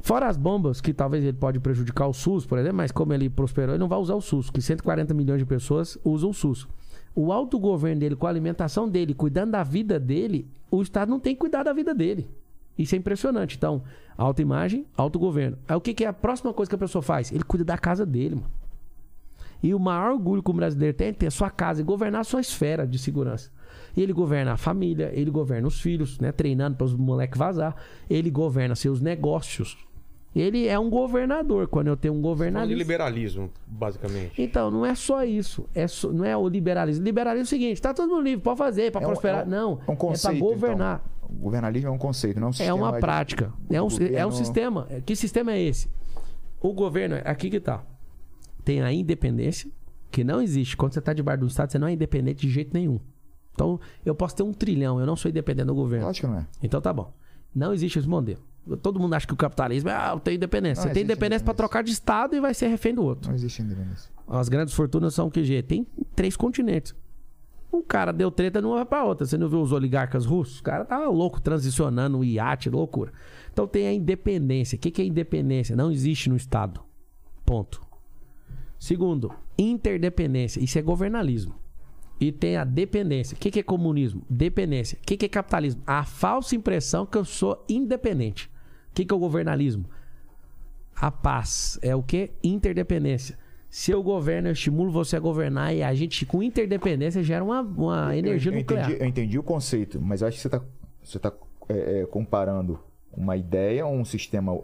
Fora 0.02 0.26
as 0.26 0.36
bombas, 0.36 0.80
que 0.80 0.92
talvez 0.92 1.22
ele 1.22 1.36
pode 1.36 1.60
prejudicar 1.60 2.08
o 2.08 2.12
SUS, 2.12 2.44
por 2.44 2.58
exemplo, 2.58 2.76
mas 2.76 2.90
como 2.90 3.12
ele 3.12 3.30
prosperou, 3.30 3.70
ele 3.74 3.80
não 3.80 3.88
vai 3.88 3.98
usar 3.98 4.16
o 4.16 4.20
SUS, 4.20 4.50
que 4.50 4.60
140 4.60 5.14
milhões 5.14 5.38
de 5.38 5.46
pessoas 5.46 5.96
usam 6.04 6.30
o 6.30 6.34
SUS. 6.34 6.66
O 7.14 7.32
autogoverno 7.32 8.00
dele, 8.00 8.16
com 8.16 8.26
a 8.26 8.30
alimentação 8.30 8.88
dele, 8.88 9.14
cuidando 9.14 9.52
da 9.52 9.62
vida 9.62 10.00
dele, 10.00 10.48
o 10.70 10.82
Estado 10.82 11.08
não 11.08 11.20
tem 11.20 11.34
que 11.34 11.40
cuidar 11.40 11.62
da 11.62 11.72
vida 11.72 11.94
dele. 11.94 12.28
Isso 12.76 12.96
é 12.96 12.98
impressionante. 12.98 13.56
Então, 13.56 13.82
autoimagem, 14.18 14.86
autogoverno. 14.96 15.56
Aí 15.68 15.76
o 15.76 15.80
que, 15.80 15.94
que 15.94 16.04
é 16.04 16.08
a 16.08 16.12
próxima 16.12 16.52
coisa 16.52 16.68
que 16.68 16.74
a 16.74 16.78
pessoa 16.78 17.02
faz? 17.02 17.30
Ele 17.30 17.44
cuida 17.44 17.64
da 17.64 17.78
casa 17.78 18.04
dele, 18.04 18.34
mano. 18.34 18.50
E 19.62 19.72
o 19.72 19.78
maior 19.78 20.12
orgulho 20.14 20.42
que 20.42 20.50
o 20.50 20.54
brasileiro 20.54 20.96
tem 20.96 21.08
é 21.08 21.12
ter 21.12 21.28
a 21.28 21.30
sua 21.30 21.48
casa 21.48 21.80
e 21.80 21.84
governar 21.84 22.22
a 22.22 22.24
sua 22.24 22.40
esfera 22.40 22.84
de 22.84 22.98
segurança. 22.98 23.50
Ele 23.96 24.12
governa 24.12 24.54
a 24.54 24.56
família, 24.56 25.12
ele 25.14 25.30
governa 25.30 25.68
os 25.68 25.80
filhos, 25.80 26.18
né? 26.18 26.32
Treinando 26.32 26.76
para 26.76 26.84
os 26.84 26.94
moleques 26.94 27.38
vazar. 27.38 27.76
Ele 28.10 28.28
governa 28.28 28.74
seus 28.74 29.00
negócios. 29.00 29.78
Ele 30.34 30.66
é 30.66 30.78
um 30.78 30.88
governador. 30.88 31.66
Quando 31.68 31.88
eu 31.88 31.96
tenho 31.96 32.14
um 32.14 32.22
Falando 32.36 32.68
de 32.68 32.74
liberalismo, 32.74 33.50
basicamente. 33.66 34.40
Então, 34.40 34.70
não 34.70 34.86
é 34.86 34.94
só 34.94 35.22
isso. 35.24 35.66
É 35.74 35.86
só- 35.86 36.10
não 36.10 36.24
é 36.24 36.34
o 36.36 36.48
liberalismo. 36.48 37.04
Liberalismo 37.04 37.42
é 37.42 37.44
o 37.44 37.48
seguinte: 37.48 37.82
tá 37.82 37.92
todo 37.92 38.08
mundo 38.08 38.22
livre, 38.22 38.42
pode 38.42 38.56
fazer, 38.58 38.90
para 38.90 39.02
É 39.02 39.04
um- 39.04 39.10
prosperar. 39.10 39.42
é 39.42 39.46
um- 39.46 39.50
não. 39.50 39.80
é 39.86 39.90
um 39.90 39.96
conceito, 39.96 40.36
é 40.36 40.38
para 40.38 40.48
governar. 40.48 41.02
então. 41.04 41.36
O 41.36 41.42
governalismo 41.42 41.88
é 41.88 41.90
um 41.92 41.98
conceito, 41.98 42.40
não 42.40 42.46
é 42.46 42.48
um 42.48 42.50
É 42.50 42.54
sistema. 42.54 42.74
uma 42.76 42.92
de- 42.92 43.00
prática. 43.00 43.52
É 43.70 43.80
um, 43.82 43.88
governo- 43.88 44.16
é 44.16 44.26
um 44.26 44.30
sistema. 44.32 44.88
Que 45.04 45.14
sistema 45.16 45.52
é 45.52 45.60
esse? 45.62 45.88
O 46.60 46.72
governo, 46.72 47.16
aqui 47.24 47.50
que 47.50 47.60
tá. 47.60 47.82
Tem 48.64 48.80
a 48.82 48.92
independência, 48.92 49.70
que 50.10 50.22
não 50.24 50.40
existe. 50.40 50.76
Quando 50.76 50.94
você 50.94 51.00
tá 51.00 51.12
debaixo 51.12 51.40
do 51.40 51.46
Estado, 51.46 51.72
você 51.72 51.78
não 51.78 51.88
é 51.88 51.92
independente 51.92 52.46
de 52.46 52.52
jeito 52.52 52.70
nenhum. 52.72 53.00
Então, 53.54 53.78
eu 54.04 54.14
posso 54.14 54.34
ter 54.36 54.42
um 54.42 54.52
trilhão, 54.52 54.98
eu 55.00 55.04
não 55.06 55.16
sou 55.16 55.28
independente 55.30 55.66
do 55.66 55.74
governo. 55.74 56.06
Lógico 56.06 56.26
que 56.26 56.32
não 56.32 56.40
é. 56.40 56.46
Então 56.62 56.80
tá 56.80 56.92
bom. 56.92 57.12
Não 57.54 57.72
existe 57.74 57.98
esse 57.98 58.08
modelo. 58.08 58.40
Todo 58.80 59.00
mundo 59.00 59.14
acha 59.14 59.26
que 59.26 59.32
o 59.32 59.36
capitalismo 59.36 59.90
é, 59.90 59.94
ah, 59.94 60.12
eu 60.14 60.20
tenho 60.20 60.36
independência. 60.36 60.82
Não 60.82 60.88
você 60.88 60.94
tem 60.94 61.02
independência 61.02 61.44
pra 61.44 61.52
independência. 61.52 61.54
trocar 61.54 61.82
de 61.82 61.90
Estado 61.90 62.36
e 62.36 62.40
vai 62.40 62.54
ser 62.54 62.68
refém 62.68 62.94
do 62.94 63.02
outro. 63.02 63.28
Não 63.28 63.34
existe 63.34 63.60
independência. 63.60 64.10
As 64.28 64.48
grandes 64.48 64.72
fortunas 64.72 65.14
são 65.14 65.26
o 65.26 65.30
QG. 65.30 65.62
Tem 65.62 65.86
três 66.14 66.36
continentes. 66.36 66.94
Um 67.72 67.82
cara 67.82 68.12
deu 68.12 68.30
treta 68.30 68.60
de 68.60 68.66
uma 68.66 68.76
vai 68.76 68.84
pra 68.84 69.04
outra. 69.04 69.26
Você 69.26 69.36
não 69.36 69.48
viu 69.48 69.60
os 69.60 69.72
oligarcas 69.72 70.26
russos? 70.26 70.60
O 70.60 70.62
cara 70.62 70.84
tava 70.84 71.08
louco, 71.08 71.40
transicionando 71.40 72.18
o 72.18 72.24
iate, 72.24 72.70
loucura. 72.70 73.12
Então 73.52 73.66
tem 73.66 73.88
a 73.88 73.92
independência. 73.92 74.76
O 74.76 74.78
que, 74.78 74.90
que 74.90 75.02
é 75.02 75.04
independência? 75.04 75.74
Não 75.74 75.90
existe 75.90 76.28
no 76.28 76.36
Estado. 76.36 76.82
Ponto. 77.44 77.82
Segundo, 78.78 79.32
interdependência. 79.58 80.62
Isso 80.62 80.78
é 80.78 80.82
governalismo. 80.82 81.54
E 82.20 82.30
tem 82.30 82.56
a 82.56 82.64
dependência. 82.64 83.34
O 83.34 83.38
que, 83.38 83.50
que 83.50 83.60
é 83.60 83.62
comunismo? 83.62 84.22
Dependência. 84.28 84.98
O 85.02 85.06
que, 85.06 85.16
que 85.16 85.26
é 85.26 85.28
capitalismo? 85.28 85.82
A 85.86 86.04
falsa 86.04 86.54
impressão 86.54 87.06
que 87.06 87.16
eu 87.16 87.24
sou 87.24 87.64
independente. 87.68 88.51
O 88.92 88.94
que, 88.94 89.06
que 89.06 89.12
é 89.12 89.16
o 89.16 89.18
governalismo? 89.18 89.86
A 90.94 91.10
paz 91.10 91.78
é 91.82 91.96
o 91.96 92.02
que? 92.02 92.30
Interdependência. 92.44 93.38
Se 93.70 93.90
eu 93.90 94.02
governo, 94.02 94.48
eu 94.48 94.52
estimulo 94.52 94.92
você 94.92 95.16
a 95.16 95.20
governar 95.20 95.74
e 95.74 95.82
a 95.82 95.94
gente, 95.94 96.26
com 96.26 96.42
interdependência, 96.42 97.22
gera 97.22 97.42
uma, 97.42 97.62
uma 97.62 98.14
energia 98.14 98.52
eu, 98.52 98.56
eu 98.56 98.60
nuclear. 98.60 98.84
Entendi, 98.84 99.02
eu 99.02 99.08
entendi 99.08 99.38
o 99.38 99.42
conceito, 99.42 99.98
mas 99.98 100.20
eu 100.20 100.28
acho 100.28 100.36
que 100.36 100.42
você 100.42 100.48
está 100.48 100.62
você 101.02 101.18
tá, 101.18 101.32
é, 101.68 102.02
é, 102.02 102.06
comparando 102.06 102.78
uma 103.12 103.36
ideia, 103.36 103.86
um 103.86 104.04
sistema 104.04 104.58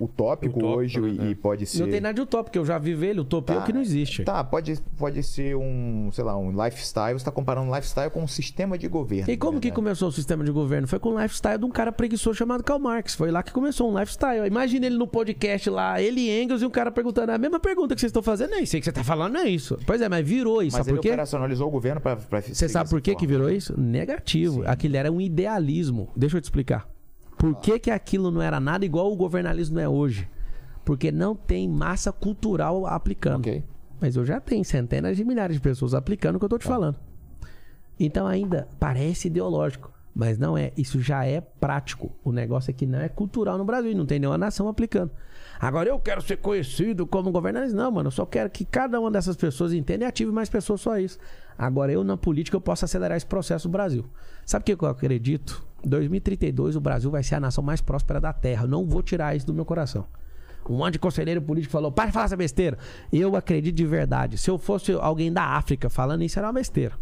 utópico, 0.00 0.58
Utópico, 0.58 0.66
hoje 0.66 1.00
né? 1.00 1.30
e 1.30 1.34
pode 1.34 1.66
ser. 1.66 1.80
Não 1.82 1.90
tem 1.90 2.00
nada 2.00 2.14
de 2.14 2.20
utópico, 2.20 2.56
eu 2.56 2.64
já 2.64 2.78
vivi 2.78 3.06
ele. 3.06 3.20
Utopia 3.20 3.56
é 3.56 3.58
o 3.58 3.62
que 3.62 3.72
não 3.72 3.80
existe. 3.80 4.24
Tá, 4.24 4.42
pode, 4.42 4.80
pode 4.96 5.22
ser 5.22 5.56
um, 5.56 6.10
sei 6.12 6.24
lá, 6.24 6.36
um 6.36 6.50
lifestyle. 6.50 7.12
Você 7.12 7.18
está 7.18 7.30
comparando 7.30 7.72
lifestyle 7.72 8.10
com 8.10 8.22
um 8.22 8.26
sistema 8.26 8.78
de 8.78 8.88
governo. 8.88 9.30
E 9.30 9.36
como 9.36 9.54
na 9.54 9.60
que 9.60 9.68
verdade. 9.68 9.76
começou 9.76 10.08
o 10.08 10.12
sistema 10.12 10.44
de 10.44 10.50
governo? 10.50 10.88
Foi 10.88 10.98
com 10.98 11.10
o 11.10 11.20
lifestyle 11.20 11.58
de 11.58 11.64
um 11.64 11.70
cara 11.70 11.92
preguiçoso 11.92 12.36
chamado 12.36 12.64
Karl 12.64 12.78
Marx. 12.78 13.14
Foi 13.14 13.30
lá 13.30 13.42
que 13.42 13.52
começou 13.52 13.92
um 13.92 13.98
lifestyle. 13.98 14.46
Imagina 14.46 14.86
ele 14.86 14.96
no 14.96 15.06
podcast 15.06 15.68
lá, 15.68 16.00
ele 16.00 16.20
e 16.22 16.42
Engels, 16.42 16.62
e 16.62 16.66
um 16.66 16.70
cara 16.70 16.90
perguntando 16.90 17.32
a 17.32 17.38
mesma 17.38 17.60
pergunta 17.60 17.94
que 17.94 18.00
vocês 18.00 18.10
estão 18.10 18.22
fazendo. 18.22 18.50
Nem 18.50 18.66
sei 18.66 18.80
que 18.80 18.84
você 18.84 18.92
tá 18.92 19.04
falando, 19.04 19.34
não 19.34 19.40
é 19.40 19.48
isso. 19.48 19.78
Pois 19.86 20.00
é, 20.00 20.08
mas 20.08 20.26
virou 20.26 20.62
isso. 20.62 20.76
Mas 20.76 20.86
sabe 20.86 20.90
ele 20.90 20.98
por 20.98 21.02
quê? 21.02 21.08
operacionalizou 21.08 21.68
o 21.68 21.70
governo 21.70 22.00
para. 22.00 22.16
Você 22.40 22.68
sabe 22.68 22.88
por 22.88 23.00
que, 23.00 23.14
que 23.14 23.26
virou 23.26 23.50
isso? 23.50 23.78
Negativo. 23.78 24.62
Aquilo 24.66 24.96
era 24.96 25.10
um 25.10 25.20
idealismo. 25.20 26.10
Deixa 26.16 26.36
eu 26.36 26.40
te 26.40 26.44
explicar. 26.44 26.88
Por 27.40 27.54
que, 27.54 27.78
que 27.78 27.90
aquilo 27.90 28.30
não 28.30 28.42
era 28.42 28.60
nada 28.60 28.84
igual 28.84 29.10
o 29.10 29.16
governalismo 29.16 29.80
é 29.80 29.88
hoje? 29.88 30.28
Porque 30.84 31.10
não 31.10 31.34
tem 31.34 31.66
massa 31.66 32.12
cultural 32.12 32.86
aplicando. 32.86 33.40
Ok. 33.40 33.64
Mas 33.98 34.14
eu 34.14 34.26
já 34.26 34.38
tenho 34.38 34.62
centenas 34.62 35.16
de 35.16 35.24
milhares 35.24 35.56
de 35.56 35.62
pessoas 35.62 35.94
aplicando 35.94 36.36
o 36.36 36.38
que 36.38 36.44
eu 36.44 36.50
tô 36.50 36.58
te 36.58 36.66
falando. 36.66 36.98
Então 37.98 38.26
ainda 38.26 38.68
parece 38.78 39.28
ideológico, 39.28 39.90
mas 40.14 40.36
não 40.36 40.56
é. 40.56 40.70
Isso 40.76 41.00
já 41.00 41.24
é 41.24 41.40
prático. 41.40 42.12
O 42.22 42.30
negócio 42.30 42.70
é 42.70 42.74
que 42.74 42.84
não 42.84 43.00
é 43.00 43.08
cultural 43.08 43.56
no 43.56 43.64
Brasil, 43.64 43.92
e 43.92 43.94
não 43.94 44.04
tem 44.04 44.18
nenhuma 44.18 44.36
nação 44.36 44.68
aplicando. 44.68 45.10
Agora 45.58 45.88
eu 45.88 45.98
quero 45.98 46.20
ser 46.20 46.36
conhecido 46.36 47.06
como 47.06 47.32
governante. 47.32 47.72
Não, 47.72 47.90
mano, 47.90 48.08
eu 48.08 48.12
só 48.12 48.26
quero 48.26 48.50
que 48.50 48.66
cada 48.66 49.00
uma 49.00 49.10
dessas 49.10 49.34
pessoas 49.34 49.72
entenda 49.72 50.04
e 50.04 50.06
ative 50.06 50.30
mais 50.30 50.50
pessoas, 50.50 50.82
só 50.82 50.98
isso. 50.98 51.18
Agora 51.56 51.90
eu 51.90 52.04
na 52.04 52.18
política 52.18 52.54
eu 52.54 52.60
posso 52.60 52.84
acelerar 52.84 53.16
esse 53.16 53.26
processo 53.26 53.66
no 53.66 53.72
Brasil. 53.72 54.04
Sabe 54.44 54.62
o 54.62 54.76
que 54.76 54.84
eu 54.84 54.88
acredito? 54.88 55.69
2032 55.84 56.76
o 56.76 56.80
Brasil 56.80 57.10
vai 57.10 57.22
ser 57.22 57.36
a 57.36 57.40
nação 57.40 57.62
mais 57.62 57.80
próspera 57.80 58.20
da 58.20 58.32
Terra. 58.32 58.64
Eu 58.64 58.68
não 58.68 58.86
vou 58.86 59.02
tirar 59.02 59.34
isso 59.34 59.46
do 59.46 59.54
meu 59.54 59.64
coração. 59.64 60.06
Um 60.68 60.76
monte 60.76 60.94
de 60.94 60.98
conselheiro 60.98 61.40
político 61.40 61.72
falou, 61.72 61.90
para 61.90 62.06
de 62.06 62.12
falar 62.12 62.26
essa 62.26 62.36
besteira. 62.36 62.78
Eu 63.12 63.34
acredito 63.34 63.74
de 63.74 63.86
verdade. 63.86 64.38
Se 64.38 64.50
eu 64.50 64.58
fosse 64.58 64.92
alguém 64.92 65.32
da 65.32 65.42
África 65.42 65.88
falando 65.88 66.22
isso, 66.22 66.38
era 66.38 66.46
uma 66.46 66.52
besteira. 66.52 66.94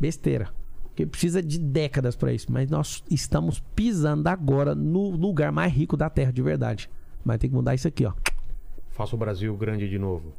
Besteira. 0.00 0.48
Porque 0.84 1.06
precisa 1.06 1.42
de 1.42 1.58
décadas 1.58 2.16
pra 2.16 2.32
isso. 2.32 2.50
Mas 2.50 2.70
nós 2.70 3.04
estamos 3.10 3.60
pisando 3.74 4.26
agora 4.28 4.74
no 4.74 5.10
lugar 5.10 5.52
mais 5.52 5.72
rico 5.72 5.96
da 5.96 6.08
Terra, 6.08 6.32
de 6.32 6.42
verdade. 6.42 6.90
Mas 7.24 7.38
tem 7.38 7.50
que 7.50 7.56
mudar 7.56 7.74
isso 7.74 7.86
aqui, 7.88 8.06
ó. 8.06 8.12
Faça 8.90 9.14
o 9.14 9.18
Brasil 9.18 9.56
grande 9.56 9.88
de 9.88 9.98
novo. 9.98 10.32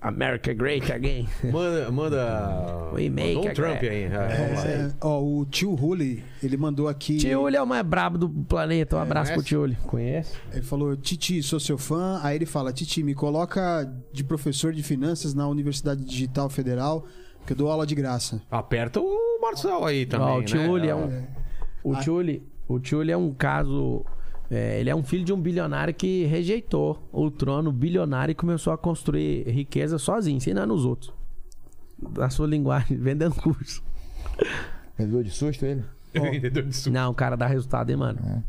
America 0.00 0.52
great 0.52 0.90
again. 0.92 1.28
Manda. 1.44 1.90
manda 1.90 2.90
We 2.92 3.08
make 3.08 3.34
Donald 3.34 3.54
Trump 3.54 3.82
aí. 3.82 4.02
É, 4.04 4.08
vamos 4.08 4.64
lá. 4.64 4.68
É, 4.68 4.92
ó, 5.00 5.22
o 5.22 5.46
tio 5.46 5.74
Huli, 5.74 6.24
ele 6.42 6.56
mandou 6.56 6.88
aqui. 6.88 7.18
Tio 7.18 7.42
Uli 7.42 7.56
é 7.56 7.62
o 7.62 7.66
mais 7.66 7.84
brabo 7.86 8.18
do 8.18 8.28
planeta. 8.28 8.96
Um 8.96 9.00
abraço 9.00 9.32
pro 9.32 9.36
conhece? 9.36 9.48
Tio 9.48 9.62
Uli. 9.62 9.76
Conhece? 9.86 10.34
Ele 10.52 10.62
falou, 10.62 10.96
Titi, 10.96 11.40
sou 11.42 11.60
seu 11.60 11.78
fã. 11.78 12.18
Aí 12.22 12.34
ele 12.36 12.46
fala, 12.46 12.72
Titi, 12.72 13.02
me 13.04 13.14
coloca 13.14 13.88
de 14.12 14.24
professor 14.24 14.72
de 14.72 14.82
finanças 14.82 15.34
na 15.34 15.46
Universidade 15.46 16.04
Digital 16.04 16.48
Federal, 16.50 17.06
que 17.46 17.52
eu 17.52 17.56
dou 17.56 17.70
aula 17.70 17.86
de 17.86 17.94
graça. 17.94 18.42
Aperta 18.50 18.98
o 19.00 19.38
Marçal 19.40 19.84
aí 19.84 20.04
também. 20.04 20.26
Ó, 20.28 20.38
o 20.38 20.42
Tio 20.42 20.62
né? 20.62 20.68
Uli 20.68 20.88
é 20.88 20.94
um. 20.96 21.22
O 21.84 21.94
Tio 21.96 22.14
Uli- 22.14 22.42
o 22.66 22.80
Tio 22.80 22.98
Uli 22.98 23.12
é 23.12 23.16
um 23.16 23.32
caso. 23.32 24.04
É, 24.52 24.78
ele 24.78 24.90
é 24.90 24.94
um 24.94 25.02
filho 25.02 25.24
de 25.24 25.32
um 25.32 25.40
bilionário 25.40 25.94
que 25.94 26.26
rejeitou 26.26 27.08
o 27.10 27.30
trono 27.30 27.72
bilionário 27.72 28.32
e 28.32 28.34
começou 28.34 28.70
a 28.70 28.76
construir 28.76 29.48
riqueza 29.48 29.96
sozinho, 29.96 30.36
ensinando 30.36 30.74
os 30.74 30.84
outros. 30.84 31.10
Na 31.98 32.28
sua 32.28 32.46
linguagem, 32.46 32.98
vendendo 33.00 33.34
curso. 33.34 33.82
Vendedor 34.98 35.24
de 35.24 35.30
susto 35.30 35.64
ele? 35.64 35.82
Vendedor 36.12 36.64
de 36.64 36.76
suco. 36.76 36.90
Não, 36.90 37.10
o 37.10 37.14
cara 37.14 37.34
dá 37.34 37.46
resultado, 37.46 37.88
hein, 37.88 37.96
mano? 37.96 38.44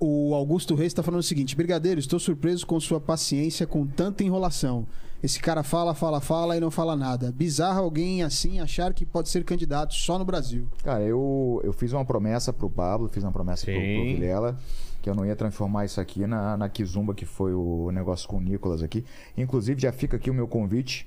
O 0.00 0.34
Augusto 0.34 0.74
Reis 0.74 0.88
está 0.88 1.04
falando 1.04 1.20
o 1.20 1.22
seguinte: 1.22 1.54
Brigadeiro, 1.54 2.00
estou 2.00 2.18
surpreso 2.18 2.66
com 2.66 2.80
sua 2.80 3.00
paciência 3.00 3.64
com 3.64 3.86
tanta 3.86 4.24
enrolação. 4.24 4.84
Esse 5.22 5.40
cara 5.40 5.62
fala, 5.62 5.94
fala, 5.94 6.20
fala 6.20 6.56
e 6.56 6.60
não 6.60 6.70
fala 6.70 6.96
nada. 6.96 7.32
Bizarro 7.32 7.80
alguém 7.80 8.22
assim 8.22 8.60
achar 8.60 8.92
que 8.92 9.06
pode 9.06 9.28
ser 9.30 9.44
candidato 9.44 9.94
só 9.94 10.18
no 10.18 10.24
Brasil. 10.24 10.66
Cara, 10.82 11.02
eu, 11.02 11.62
eu 11.64 11.72
fiz 11.72 11.92
uma 11.92 12.04
promessa 12.04 12.52
pro 12.52 12.68
Pablo, 12.68 13.08
fiz 13.08 13.22
uma 13.22 13.32
promessa 13.32 13.64
pro, 13.64 13.72
pro. 13.72 13.80
Vilela, 13.80 14.58
que 15.04 15.10
eu 15.10 15.14
não 15.14 15.26
ia 15.26 15.36
transformar 15.36 15.84
isso 15.84 16.00
aqui 16.00 16.26
na, 16.26 16.56
na 16.56 16.66
Kizumba, 16.66 17.12
que 17.14 17.26
foi 17.26 17.52
o 17.52 17.90
negócio 17.92 18.26
com 18.26 18.38
o 18.38 18.40
Nicolas 18.40 18.82
aqui. 18.82 19.04
Inclusive, 19.36 19.78
já 19.78 19.92
fica 19.92 20.16
aqui 20.16 20.30
o 20.30 20.34
meu 20.34 20.48
convite 20.48 21.06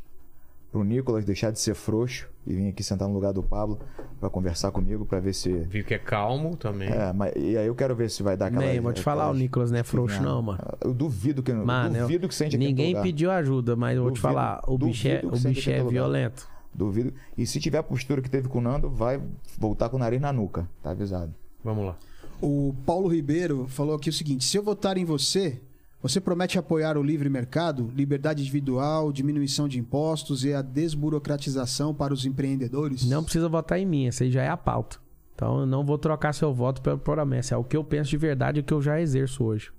pro 0.72 0.84
Nicolas 0.84 1.26
deixar 1.26 1.50
de 1.50 1.60
ser 1.60 1.74
frouxo 1.74 2.28
e 2.46 2.54
vir 2.54 2.70
aqui 2.70 2.84
sentar 2.84 3.08
no 3.08 3.14
lugar 3.16 3.34
do 3.34 3.42
Pablo 3.42 3.80
pra 4.20 4.30
conversar 4.30 4.70
comigo, 4.70 5.04
pra 5.04 5.20
ver 5.20 5.34
se. 5.34 5.50
Viu 5.52 5.84
que 5.84 5.96
é 5.96 5.98
calmo 5.98 6.56
também. 6.56 6.90
É, 6.90 7.12
mas, 7.12 7.34
e 7.36 7.58
aí 7.58 7.66
eu 7.66 7.74
quero 7.74 7.96
ver 7.96 8.12
se 8.12 8.22
vai 8.22 8.38
dar 8.38 8.48
aquela. 8.48 8.66
Nem, 8.68 8.80
vou 8.80 8.94
te 8.94 9.02
falar, 9.02 9.22
o 9.24 9.30
aquelas- 9.30 9.42
Nicolas 9.42 9.72
não 9.72 9.80
é 9.80 9.84
frouxo, 9.84 10.22
não, 10.22 10.44
mano. 10.44 10.60
Eu 10.80 10.94
duvido 10.94 11.42
que. 11.42 11.52
Mano, 11.52 11.96
eu 11.98 12.02
duvido 12.04 12.26
eu- 12.26 12.30
que 12.30 12.36
sente 12.36 12.56
ninguém 12.56 12.90
lugar. 12.90 13.02
pediu 13.02 13.32
ajuda, 13.32 13.76
mas 13.76 13.98
eu 13.98 14.04
vou 14.04 14.12
te 14.12 14.20
falar, 14.22 14.62
o 14.68 14.78
bicho 14.78 15.08
é, 15.08 15.22
o 15.24 15.32
bicho 15.32 15.72
é 15.72 15.78
lugar. 15.80 15.92
violento. 15.92 16.48
Duvido. 16.72 17.12
E 17.36 17.48
se 17.48 17.60
tiver 17.60 17.80
a 17.80 17.84
postura 17.84 18.22
que 18.22 18.30
teve 18.30 18.48
com 18.48 18.60
o 18.60 18.62
Nando, 18.62 18.92
vai 18.92 19.20
voltar 19.58 19.90
com 19.90 19.96
o 19.98 20.00
nariz 20.00 20.22
na 20.22 20.32
nuca. 20.32 20.70
Tá 20.84 20.92
avisado. 20.92 21.34
Vamos 21.64 21.84
lá. 21.88 21.96
O 22.42 22.76
Paulo 22.86 23.08
Ribeiro 23.08 23.68
falou 23.68 23.96
aqui 23.96 24.10
o 24.10 24.14
seguinte: 24.14 24.46
se 24.46 24.58
eu 24.58 24.64
votar 24.64 24.98
em 24.98 25.06
você, 25.06 25.60
você 26.02 26.22
promete 26.22 26.60
apoiar 26.60 26.98
o 26.98 27.04
livre 27.04 27.30
mercado, 27.30 27.92
liberdade 27.96 28.42
individual, 28.42 29.12
diminuição 29.12 29.68
de 29.68 29.80
impostos 29.80 30.46
e 30.46 30.54
a 30.54 30.62
desburocratização 30.62 31.94
para 31.94 32.14
os 32.14 32.26
empreendedores? 32.26 33.06
Não 33.06 33.24
precisa 33.24 33.50
votar 33.50 33.80
em 33.80 33.86
mim, 33.86 34.08
essa 34.08 34.24
aí 34.24 34.32
já 34.32 34.44
é 34.44 34.50
a 34.50 34.58
pauta. 34.58 35.00
Então 35.34 35.62
eu 35.62 35.66
não 35.66 35.84
vou 35.84 35.98
trocar 35.98 36.34
seu 36.34 36.54
voto 36.54 36.82
pela 36.82 36.98
promessa. 36.98 37.56
É 37.56 37.58
o 37.58 37.64
que 37.64 37.76
eu 37.76 37.84
penso 37.84 38.10
de 38.12 38.18
verdade 38.18 38.60
e 38.60 38.62
o 38.62 38.64
que 38.64 38.74
eu 38.74 38.82
já 38.82 39.02
exerço 39.02 39.44
hoje. 39.44 39.72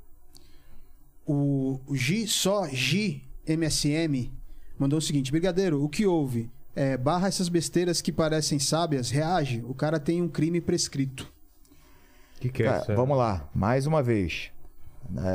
O 1.25 1.81
o 1.87 1.95
G 1.95 2.27
só 2.27 2.67
G 2.69 3.21
MSM 3.47 4.33
mandou 4.77 4.99
o 4.99 5.03
seguinte: 5.03 5.31
Brigadeiro, 5.31 5.83
o 5.83 5.89
que 5.89 6.07
houve? 6.07 6.51
É, 6.75 6.97
barra 6.97 7.29
essas 7.29 7.49
besteiras 7.49 8.01
que 8.01 8.13
parecem 8.13 8.59
sábias, 8.59 9.11
reage. 9.11 9.65
O 9.67 9.75
cara 9.75 9.99
tem 9.99 10.23
um 10.23 10.29
crime 10.29 10.61
prescrito. 10.61 11.33
O 12.39 12.41
que, 12.41 12.49
que 12.51 12.63
é 12.63 12.67
Cara, 12.67 12.79
essa? 12.79 12.95
vamos 12.95 13.17
lá, 13.19 13.49
mais 13.55 13.87
uma 13.87 14.03
vez. 14.03 14.51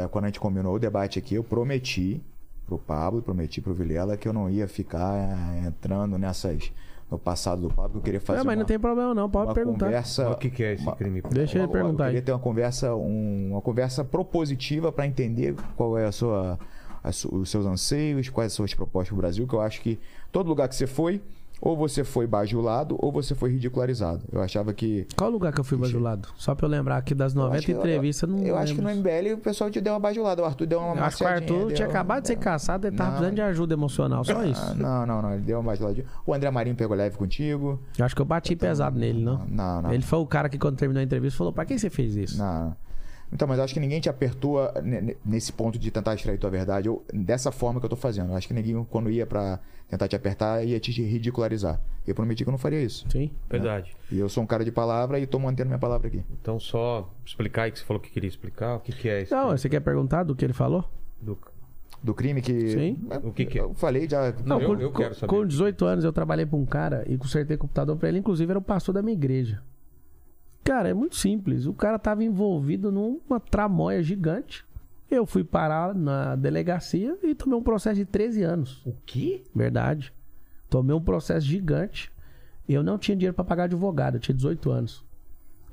É, 0.03 0.07
quando 0.07 0.25
a 0.25 0.27
gente 0.27 0.40
combinou 0.40 0.75
o 0.75 0.80
debate 0.80 1.19
aqui, 1.19 1.35
eu 1.35 1.43
prometi 1.43 2.22
pro 2.65 2.77
Pablo, 2.77 3.22
prometi 3.22 3.59
pro 3.59 3.73
Vilela 3.73 4.15
que 4.15 4.27
eu 4.27 4.32
não 4.33 4.49
ia 4.49 4.67
ficar 4.67 5.14
é, 5.15 5.67
entrando 5.67 6.17
nessas 6.17 6.72
no 7.11 7.19
passado 7.19 7.67
do 7.67 7.73
Pablo, 7.73 7.91
que 7.91 7.98
eu 7.98 8.01
queria 8.01 8.22
fazer 8.22 8.40
É, 8.40 8.43
mas 8.43 8.53
uma, 8.56 8.59
não 8.61 8.65
tem 8.65 8.80
problema 8.80 9.14
não, 9.14 9.30
pode 9.30 9.49
uma 9.49 9.53
perguntar. 9.53 9.85
conversa. 9.85 10.30
O 10.32 10.35
que, 10.38 10.49
que 10.49 10.64
é 10.64 10.73
esse 10.73 10.83
uma- 10.83 10.95
crime? 10.95 11.22
Deixa 11.30 11.59
ele 11.59 11.67
perguntar 11.67 12.06
Eu 12.06 12.07
aí. 12.07 12.11
queria 12.14 12.25
ter 12.25 12.32
uma 12.32 12.40
conversa, 12.40 12.95
um- 12.95 13.49
uma 13.51 13.61
conversa 13.61 14.03
propositiva 14.03 14.91
para 14.91 15.06
entender 15.06 15.53
qual 15.75 15.98
é 15.98 16.06
a 16.06 16.11
sua, 16.11 16.57
a 17.03 17.11
su- 17.11 17.35
os 17.35 17.49
seus 17.51 17.65
anseios, 17.65 18.30
quais 18.30 18.53
são 18.53 18.64
as 18.64 18.72
suas 18.72 18.73
propostas 18.75 19.09
para 19.09 19.15
o 19.15 19.17
Brasil, 19.22 19.45
que 19.48 19.53
eu 19.53 19.61
acho 19.61 19.82
que 19.82 19.99
todo 20.32 20.48
lugar 20.48 20.67
que 20.69 20.75
você 20.75 20.88
foi, 20.88 21.22
ou 21.66 21.77
você 21.77 22.03
foi 22.03 22.27
bajulado, 22.27 22.98
ou 23.00 23.09
você 23.09 23.33
foi 23.33 23.51
ridicularizado. 23.51 24.22
Eu 24.32 24.42
achava 24.42 24.74
que. 24.74 25.08
Qual 25.16 25.30
lugar 25.30 25.53
que 25.53 25.61
eu 25.61 25.64
fui 25.64 25.77
bajulado? 25.77 26.27
Só 26.35 26.53
pra 26.53 26.66
eu 26.66 26.69
lembrar 26.69 26.98
aqui 26.98 27.16
das 27.16 27.33
90 27.33 27.56
acho 27.58 27.66
que- 27.66 27.72
entrevistas, 27.72 28.30
não 28.30 28.40
Eu 28.40 28.58
acho 28.58 28.75
que 28.75 28.82
no. 28.82 28.90
MBL 28.90 29.33
o 29.35 29.38
pessoal 29.38 29.72
te 29.72 29.80
deu 29.80 29.93
uma 29.93 30.00
bajulada. 30.00 30.42
O 30.42 30.45
Arthur 30.45 30.66
deu 30.67 30.80
uma 30.80 30.93
Eu 30.95 31.03
acho 31.06 31.17
que 31.17 31.24
o 31.24 31.27
Arthur 31.27 31.72
tinha 31.72 31.88
acabado 31.88 32.24
de 32.24 32.27
ser 32.27 32.35
caçado, 32.35 32.85
ele 32.88 32.98
tava 32.98 33.11
Não. 33.11 33.17
precisando 33.17 33.35
de 33.35 33.42
ajuda 33.42 33.74
emocional, 33.74 34.24
só 34.25 34.38
Ah, 34.38 34.45
isso. 34.45 34.75
Não, 34.75 35.06
não, 35.06 35.22
não. 35.22 35.33
Ele 35.33 35.42
deu 35.43 35.58
uma 35.59 35.72
bajuladinha. 35.72 36.06
O 36.25 36.33
André 36.33 36.51
Marinho 36.51 36.75
pegou 36.75 36.98
leve 36.98 37.16
contigo. 37.17 37.80
Eu 37.98 38.03
acho 38.06 38.14
que 38.16 38.22
eu 38.22 38.25
bati 38.25 38.56
pesado 38.58 39.00
nele, 39.00 39.24
não. 39.24 39.38
Não, 39.48 39.82
não. 39.83 39.93
Ele 39.93 40.03
foi 40.03 40.19
o 40.19 40.25
cara 40.27 40.50
que 40.50 40.58
quando 40.58 40.75
terminou 40.75 41.00
a 41.00 41.03
entrevista 41.03 41.38
falou, 41.38 41.53
pra 41.53 41.64
que 41.66 41.80
você 41.80 41.90
fez 41.90 42.16
isso? 42.16 42.38
Não. 42.38 42.75
Então, 43.34 43.48
mas 43.48 43.58
eu 43.58 43.64
acho 43.64 43.74
que 43.74 43.80
ninguém 43.80 44.00
te 44.00 44.08
apertou 44.10 44.60
ne- 44.84 45.02
ne- 45.02 45.18
nesse 45.26 45.52
ponto 45.52 45.80
de 45.80 45.90
tentar 45.90 46.14
extrair 46.14 46.38
tua 46.38 46.50
verdade, 46.50 46.88
ou 46.88 47.03
dessa 47.14 47.52
forma 47.52 47.80
que 47.80 47.86
eu 47.86 47.90
tô 47.90 47.95
fazendo. 47.95 48.30
Eu 48.32 48.36
acho 48.36 48.48
que 48.48 48.53
ninguém, 48.53 48.84
quando 48.90 49.10
ia 49.10 49.26
pra 49.26 49.60
tentar 49.90 50.08
te 50.08 50.16
apertar, 50.16 50.64
ia 50.66 50.80
te 50.80 50.92
ridicularizar. 51.02 51.82
Eu 52.06 52.14
prometi 52.14 52.44
que 52.44 52.50
eu 52.50 52.52
não 52.52 52.58
faria 52.58 52.82
isso. 52.82 53.06
Sim. 53.10 53.32
Verdade. 53.50 53.95
E 54.12 54.20
eu 54.20 54.30
sou 54.30 54.44
um 54.44 54.48
cara 54.48 54.64
de 54.64 54.72
palavra 54.72 55.20
e 55.20 55.26
tô 55.26 55.40
mantendo 55.40 55.68
minha 55.70 55.80
palavra 55.80 56.08
aqui. 56.08 56.24
Então 56.42 56.60
só 56.60 57.10
explicar 57.26 57.64
aí 57.64 57.72
que 57.72 57.80
você 57.80 57.86
falou 57.86 58.02
que 58.02 58.10
queria 58.12 58.28
explicar. 58.28 58.76
O 58.76 58.80
que, 58.82 58.92
que 58.92 59.10
é 59.10 59.24
isso? 59.24 59.34
Não, 59.34 59.50
você 59.50 59.68
quer 59.68 59.80
perguntar 59.80 60.24
do 60.24 60.36
que 60.36 60.45
ele 60.45 60.53
falou? 60.53 60.84
Do... 61.22 61.38
Do 62.03 62.14
crime 62.14 62.42
que. 62.42 62.68
Sim. 62.70 62.98
É, 63.10 63.18
O 63.18 63.32
que 63.32 63.45
que 63.45 63.58
é? 63.58 63.62
Eu 63.62 63.74
falei 63.76 64.10
já. 64.10 64.34
Não, 64.45 64.60
eu, 64.60 64.76
com, 64.76 64.82
eu 64.82 64.92
quero 64.92 65.16
saber. 65.16 65.28
com 65.30 65.45
18 65.48 65.86
anos 65.86 66.03
eu 66.03 66.12
trabalhei 66.12 66.45
pra 66.45 66.58
um 66.58 66.66
cara 66.66 67.06
e 67.08 67.18
consertei 67.18 67.56
computador 67.56 67.95
pra 67.95 68.10
ele, 68.10 68.20
inclusive 68.20 68.50
era 68.52 68.60
o 68.60 68.62
pastor 68.62 68.94
da 68.94 69.02
minha 69.02 69.14
igreja. 69.14 69.62
Cara, 70.64 70.90
é 70.90 70.93
muito 70.93 71.16
simples. 71.16 71.66
O 71.66 71.74
cara 71.74 72.00
tava 72.00 72.24
envolvido 72.24 72.92
numa 72.92 73.40
tramóia 73.40 74.01
gigante. 74.01 74.66
Eu 75.11 75.25
fui 75.25 75.43
parar 75.43 75.93
na 75.93 76.35
delegacia 76.35 77.17
e 77.22 77.35
tomei 77.35 77.58
um 77.58 77.64
processo 77.64 77.98
de 77.98 78.06
13 78.06 78.43
anos. 78.43 78.82
O 78.85 78.93
quê? 79.06 79.43
Verdade. 79.53 80.14
Tomei 80.69 80.95
um 80.95 81.01
processo 81.01 81.45
gigante. 81.45 82.11
Eu 82.67 82.82
não 82.82 82.98
tinha 82.98 83.16
dinheiro 83.16 83.35
pra 83.35 83.43
pagar 83.43 83.66
advogado, 83.66 84.16
eu 84.16 84.19
tinha 84.22 84.33
18 84.33 84.72
anos. 84.72 85.03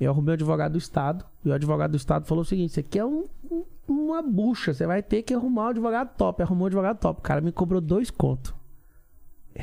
Eu 0.01 0.11
arrumei 0.11 0.33
o 0.33 0.35
advogado 0.35 0.73
do 0.73 0.79
Estado. 0.79 1.25
E 1.45 1.49
o 1.49 1.53
advogado 1.53 1.93
do 1.93 1.97
Estado 1.97 2.27
falou 2.27 2.43
o 2.43 2.45
seguinte: 2.45 2.73
Você 2.73 2.83
quer 2.83 3.05
um, 3.05 3.25
um- 3.51 3.65
uma 3.87 4.21
bucha, 4.23 4.75
você 4.75 4.87
vai 4.87 5.03
ter 5.03 5.23
que 5.23 5.33
arrumar 5.33 5.67
um 5.67 5.69
advogado 5.69 6.17
top. 6.17 6.43
Arrumou 6.43 6.65
um 6.65 6.67
advogado 6.67 6.99
top. 6.99 7.21
O 7.21 7.23
cara 7.23 7.41
me 7.41 7.53
cobrou 7.53 7.81
dois 7.81 8.11
contos. 8.11 8.53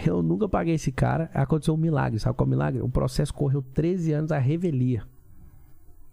Eu 0.06 0.22
nunca 0.22 0.48
paguei 0.48 0.76
esse 0.76 0.92
cara. 0.92 1.30
Aconteceu 1.34 1.74
um 1.74 1.78
milagre. 1.78 2.20
Sabe 2.20 2.36
qual 2.36 2.46
é 2.46 2.48
o 2.48 2.50
milagre? 2.50 2.82
O 2.82 2.90
processo 2.90 3.34
correu 3.34 3.62
13 3.62 4.14
anos 4.14 4.32
a 4.32 4.38
revelia. 4.38 5.04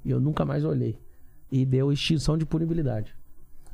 E 0.04 0.10
eu 0.10 0.20
nunca 0.20 0.44
mais 0.44 0.64
olhei. 0.64 0.98
E 1.50 1.64
deu 1.64 1.92
extinção 1.92 2.36
de 2.36 2.44
punibilidade. 2.44 3.14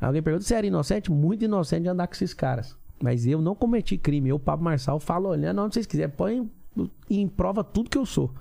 Alguém 0.01 0.23
pergunta 0.23 0.45
se 0.45 0.55
era 0.55 0.67
inocente? 0.67 1.11
Muito 1.11 1.45
inocente 1.45 1.83
de 1.83 1.89
andar 1.89 2.07
com 2.07 2.15
esses 2.15 2.33
caras. 2.33 2.77
Mas 3.03 3.27
eu 3.27 3.41
não 3.41 3.55
cometi 3.55 3.99
crime. 3.99 4.29
Eu, 4.29 4.39
Pablo 4.39 4.65
Marçal, 4.65 5.01
falo 5.01 5.29
olhando 5.29 5.63
onde 5.63 5.75
vocês 5.75 5.87
quiserem. 5.87 6.15
Põe 6.15 6.51
em 7.09 7.29
prova 7.29 7.65
tudo 7.65 7.91
que 7.91 7.99
eu 7.99 8.07
sou. 8.07 8.33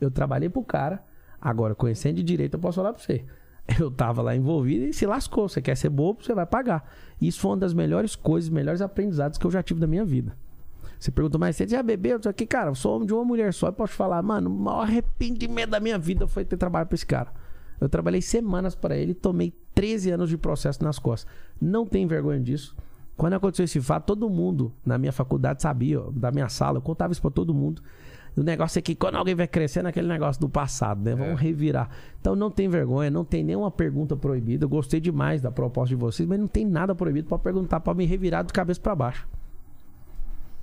Eu 0.00 0.10
trabalhei 0.10 0.48
pro 0.48 0.62
cara. 0.62 1.02
Agora, 1.40 1.74
conhecendo 1.74 2.16
de 2.16 2.22
direito, 2.22 2.54
eu 2.54 2.60
posso 2.60 2.76
falar 2.76 2.92
pra 2.92 3.02
você. 3.02 3.24
Eu 3.78 3.90
tava 3.90 4.22
lá 4.22 4.34
envolvido 4.34 4.86
e 4.86 4.94
se 4.94 5.04
lascou. 5.04 5.46
Você 5.46 5.60
quer 5.60 5.76
ser 5.76 5.90
bobo, 5.90 6.24
você 6.24 6.34
vai 6.34 6.46
pagar. 6.46 6.90
Isso 7.20 7.38
foi 7.38 7.50
uma 7.50 7.56
das 7.58 7.74
melhores 7.74 8.16
coisas, 8.16 8.48
melhores 8.48 8.80
aprendizados 8.80 9.38
que 9.38 9.44
eu 9.44 9.50
já 9.50 9.62
tive 9.62 9.78
da 9.78 9.86
minha 9.86 10.06
vida. 10.06 10.34
Você 10.98 11.10
pergunta, 11.10 11.36
mas 11.36 11.54
você 11.54 11.68
já 11.68 11.82
bebeu? 11.82 12.18
Isso 12.18 12.28
aqui, 12.28 12.46
cara, 12.46 12.70
eu 12.70 12.74
sou 12.74 12.96
homem 12.96 13.06
de 13.06 13.12
uma 13.12 13.24
mulher 13.24 13.52
só. 13.52 13.68
Eu 13.68 13.72
posso 13.72 13.92
falar, 13.92 14.22
mano, 14.22 14.50
o 14.50 14.58
maior 14.58 14.82
arrependimento 14.82 15.70
da 15.70 15.80
minha 15.80 15.98
vida 15.98 16.26
foi 16.26 16.44
ter 16.44 16.56
trabalhado 16.56 16.88
pra 16.88 16.94
esse 16.94 17.06
cara. 17.06 17.30
Eu 17.80 17.88
trabalhei 17.88 18.20
semanas 18.20 18.74
para 18.74 18.96
ele 18.96 19.12
e 19.12 19.14
tomei 19.14 19.52
13 19.74 20.10
anos 20.10 20.28
de 20.28 20.36
processo 20.36 20.82
nas 20.82 20.98
costas. 20.98 21.30
Não 21.60 21.86
tem 21.86 22.06
vergonha 22.06 22.40
disso. 22.40 22.76
Quando 23.16 23.34
aconteceu 23.34 23.64
esse 23.64 23.80
fato, 23.80 24.06
todo 24.06 24.30
mundo 24.30 24.72
na 24.84 24.96
minha 24.96 25.12
faculdade 25.12 25.62
sabia, 25.62 26.00
ó, 26.00 26.10
da 26.10 26.30
minha 26.30 26.48
sala, 26.48 26.78
eu 26.78 26.82
contava 26.82 27.12
isso 27.12 27.20
pra 27.20 27.30
todo 27.30 27.52
mundo. 27.52 27.82
O 28.36 28.42
negócio 28.42 28.78
é 28.78 28.82
que 28.82 28.94
quando 28.94 29.16
alguém 29.16 29.34
vai 29.34 29.48
crescer 29.48 29.82
naquele 29.82 30.06
negócio 30.06 30.40
do 30.40 30.48
passado, 30.48 31.02
né? 31.02 31.16
Vamos 31.16 31.40
revirar. 31.40 31.90
Então 32.20 32.36
não 32.36 32.50
tem 32.50 32.68
vergonha, 32.68 33.10
não 33.10 33.24
tem 33.24 33.42
nenhuma 33.42 33.70
pergunta 33.70 34.16
proibida. 34.16 34.64
Eu 34.64 34.68
gostei 34.68 35.00
demais 35.00 35.42
da 35.42 35.50
proposta 35.50 35.88
de 35.88 35.96
vocês, 35.96 36.28
mas 36.28 36.38
não 36.38 36.46
tem 36.46 36.64
nada 36.64 36.94
proibido 36.94 37.28
pra 37.28 37.38
perguntar, 37.38 37.80
pra 37.80 37.94
me 37.94 38.04
revirar 38.06 38.44
de 38.44 38.52
cabeça 38.52 38.80
pra 38.80 38.94
baixo. 38.94 39.26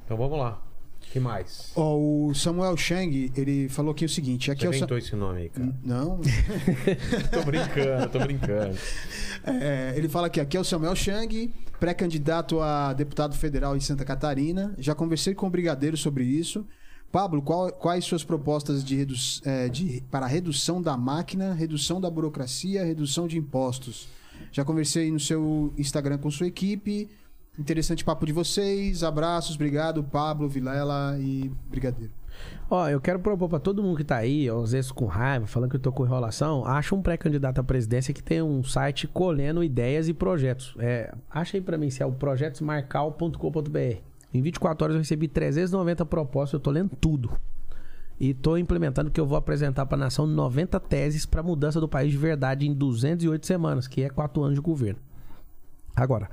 Então 0.06 0.16
vamos 0.16 0.40
lá. 0.40 0.62
Que 1.12 1.20
mais? 1.20 1.72
O 1.76 2.34
Samuel 2.34 2.76
Chang, 2.76 3.32
ele 3.36 3.70
falou 3.70 3.92
aqui 3.92 4.06
o 4.06 4.10
seguinte: 4.10 4.52
aqui 4.52 4.62
Você 4.62 4.66
é 4.66 4.70
o 4.70 4.74
Sa- 4.74 4.78
inventou 4.80 4.98
esse 4.98 5.16
nome 5.16 5.42
aí, 5.42 5.50
cara. 5.50 5.74
Não, 5.84 6.20
tô 7.32 7.44
brincando, 7.44 8.10
tô 8.12 8.20
brincando. 8.20 8.78
É, 9.44 9.94
ele 9.96 10.10
fala 10.10 10.30
que 10.30 10.40
aqui 10.40 10.58
é 10.58 10.60
o 10.60 10.64
Samuel 10.64 10.96
Chang, 10.96 11.54
pré-candidato 11.80 12.60
a 12.60 12.94
deputado 12.94 13.36
federal 13.36 13.76
em 13.76 13.80
Santa 13.80 14.04
Catarina. 14.04 14.74
Já 14.78 14.94
conversei 14.96 15.34
com 15.34 15.48
o 15.48 15.50
Brigadeiro 15.50 15.96
sobre 15.98 16.24
isso. 16.26 16.66
Pablo, 17.12 17.42
qual- 17.42 17.72
quais 17.72 18.04
suas 18.04 18.24
propostas 18.26 18.84
de 18.84 18.96
redu 18.96 19.14
é, 19.46 19.70
de- 19.70 20.04
para 20.12 20.26
redução 20.28 20.82
da 20.82 20.98
máquina, 20.98 21.54
redução 21.54 22.02
da 22.02 22.10
burocracia, 22.10 22.84
redução 22.84 23.26
de 23.28 23.38
impostos? 23.38 24.08
Já 24.52 24.66
conversei 24.66 25.10
no 25.12 25.20
seu 25.20 25.74
Instagram 25.78 26.18
com 26.18 26.30
sua 26.30 26.48
equipe. 26.48 27.08
Interessante 27.58 28.04
papo 28.04 28.26
de 28.26 28.34
vocês. 28.34 29.04
Abraços, 29.04 29.56
obrigado, 29.56 30.04
Pablo, 30.04 30.50
Vilela 30.50 31.18
e 31.20 31.50
Brigadeiro. 31.70 32.12
Ó, 32.70 32.90
eu 32.90 33.00
quero 33.00 33.20
propor 33.20 33.48
pra 33.48 33.60
todo 33.60 33.82
mundo 33.82 33.96
que 33.96 34.04
tá 34.04 34.18
aí, 34.18 34.50
ó, 34.50 34.62
às 34.62 34.74
vezes 34.74 34.92
com 34.92 35.06
raiva, 35.06 35.48
falando 35.48 35.70
que 35.70 35.78
eu 35.78 35.82
tô 35.82 35.92
com 35.92 36.06
enrolação, 36.06 36.66
acha 36.66 36.94
um 36.94 37.02
pré-candidato 37.02 37.60
à 37.62 37.64
presidência 37.64 38.14
que 38.14 38.22
tem 38.22 38.42
um 38.42 38.64
site 38.64 39.08
colhendo 39.08 39.64
ideias 39.64 40.10
e 40.10 40.14
projetos. 40.14 40.76
É, 40.80 41.14
acha 41.30 41.56
aí 41.56 41.62
pra 41.62 41.78
mim 41.78 41.90
se 41.90 42.04
é 42.04 42.06
o 42.06 42.12
projetosmarcal.com.br. 42.12 44.02
Em 44.34 44.42
24 44.42 44.84
horas 44.84 44.96
eu 44.96 45.00
recebi 45.00 45.30
390 45.30 46.06
propostas, 46.06 46.54
eu 46.54 46.60
tô 46.60 46.72
lendo 46.72 46.96
tudo. 47.00 47.32
E 48.20 48.34
tô 48.34 48.58
implementando 48.58 49.12
que 49.12 49.20
eu 49.20 49.26
vou 49.26 49.38
apresentar 49.38 49.86
pra 49.86 49.98
nação 49.98 50.26
90 50.26 50.80
teses 50.80 51.26
pra 51.26 51.44
mudança 51.44 51.80
do 51.80 51.88
país 51.88 52.12
de 52.12 52.18
verdade 52.18 52.68
em 52.68 52.74
208 52.74 53.46
semanas, 53.46 53.88
que 53.88 54.04
é 54.04 54.10
4 54.10 54.42
anos 54.42 54.56
de 54.56 54.62
governo. 54.62 55.00
Agora, 55.96 56.30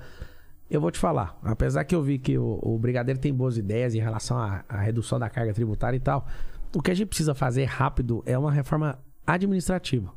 eu 0.74 0.80
vou 0.80 0.90
te 0.90 0.98
falar, 0.98 1.38
apesar 1.42 1.84
que 1.84 1.94
eu 1.94 2.02
vi 2.02 2.18
que 2.18 2.38
o, 2.38 2.58
o 2.62 2.78
Brigadeiro 2.78 3.20
tem 3.20 3.32
boas 3.32 3.56
ideias 3.58 3.94
em 3.94 4.00
relação 4.00 4.38
à, 4.38 4.64
à 4.68 4.78
redução 4.78 5.18
da 5.18 5.28
carga 5.28 5.52
tributária 5.52 5.96
e 5.96 6.00
tal, 6.00 6.26
o 6.74 6.80
que 6.80 6.90
a 6.90 6.94
gente 6.94 7.08
precisa 7.08 7.34
fazer 7.34 7.64
rápido 7.64 8.22
é 8.26 8.36
uma 8.38 8.50
reforma 8.50 8.98
administrativa. 9.26 10.12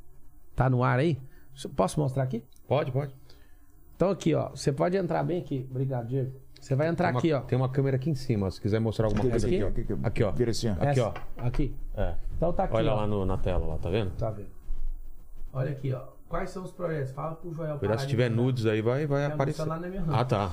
Tá 0.55 0.69
no 0.69 0.83
ar 0.83 0.99
aí? 0.99 1.19
Posso 1.75 1.99
mostrar 1.99 2.23
aqui? 2.23 2.43
Pode, 2.67 2.91
pode. 2.91 3.13
Então 3.95 4.09
aqui, 4.09 4.33
ó, 4.33 4.49
você 4.49 4.71
pode 4.71 4.95
entrar 4.97 5.23
bem 5.23 5.39
aqui. 5.41 5.67
Obrigado, 5.69 6.07
Diego. 6.07 6.31
Você 6.59 6.73
vai 6.75 6.87
entrar 6.87 7.11
uma- 7.11 7.19
aqui, 7.19 7.31
ó. 7.33 7.41
Tem 7.41 7.57
uma 7.57 7.69
câmera 7.69 7.97
aqui 7.97 8.09
em 8.09 8.15
cima, 8.15 8.49
se 8.49 8.59
quiser 8.59 8.79
mostrar 8.79 9.05
alguma 9.07 9.29
coisa 9.29 9.45
Aqui? 9.45 9.61
aqui, 9.61 9.93
ó. 9.93 9.97
Aqui, 10.07 10.23
ó. 10.23 10.31
Vira 10.31 10.51
assim, 10.51 10.69
ó. 10.69 10.73
Aqui, 10.89 10.99
ó. 10.99 11.13
Aqui. 11.37 11.75
É. 11.95 12.15
Então 12.35 12.51
tá 12.53 12.63
aqui, 12.63 12.75
Olha 12.75 12.91
ó. 12.91 12.95
lá 12.95 13.07
no- 13.07 13.25
na 13.25 13.37
tela, 13.37 13.65
lá, 13.65 13.77
tá 13.77 13.89
vendo? 13.89 14.11
Tá 14.17 14.31
vendo? 14.31 14.47
Olha 15.53 15.71
aqui, 15.71 15.93
ó. 15.93 16.14
Quais 16.27 16.49
são 16.49 16.63
os 16.63 16.71
projetos? 16.71 17.11
Fala 17.11 17.35
pro 17.35 17.53
Joel. 17.53 17.77
Cuidado, 17.77 18.01
se 18.01 18.07
tiver 18.07 18.29
nudes 18.29 18.65
aí, 18.65 18.81
vai, 18.81 19.05
vai 19.05 19.25
aparecer. 19.25 19.65
não 19.65 19.75
é 19.75 19.89
meu. 19.89 20.03
Ah, 20.09 20.25
tá. 20.25 20.51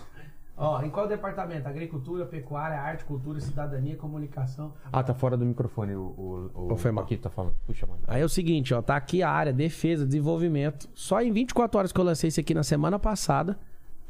Ó, 0.56 0.80
em 0.82 0.90
qual 0.90 1.08
departamento? 1.08 1.66
Agricultura, 1.66 2.26
pecuária, 2.26 2.78
arte, 2.78 3.04
cultura, 3.04 3.40
cidadania, 3.40 3.96
comunicação. 3.96 4.74
Ah, 4.92 5.02
tá 5.02 5.14
fora 5.14 5.36
do 5.36 5.44
microfone 5.46 5.94
o, 5.94 6.50
o, 6.54 6.74
o, 6.74 6.92
mal. 6.92 7.04
aqui 7.04 7.16
tá 7.16 7.30
falando. 7.30 7.54
Puxa, 7.66 7.86
mano. 7.86 8.00
Aí 8.06 8.20
é 8.20 8.24
o 8.24 8.28
seguinte, 8.28 8.74
ó, 8.74 8.82
tá 8.82 8.94
aqui 8.94 9.22
a 9.22 9.30
área 9.30 9.52
defesa, 9.52 10.06
desenvolvimento. 10.06 10.88
Só 10.94 11.20
em 11.22 11.32
24 11.32 11.78
horas 11.78 11.92
que 11.92 11.98
eu 11.98 12.04
lancei 12.04 12.28
isso 12.28 12.38
aqui 12.38 12.52
na 12.52 12.62
semana 12.62 12.98
passada, 12.98 13.58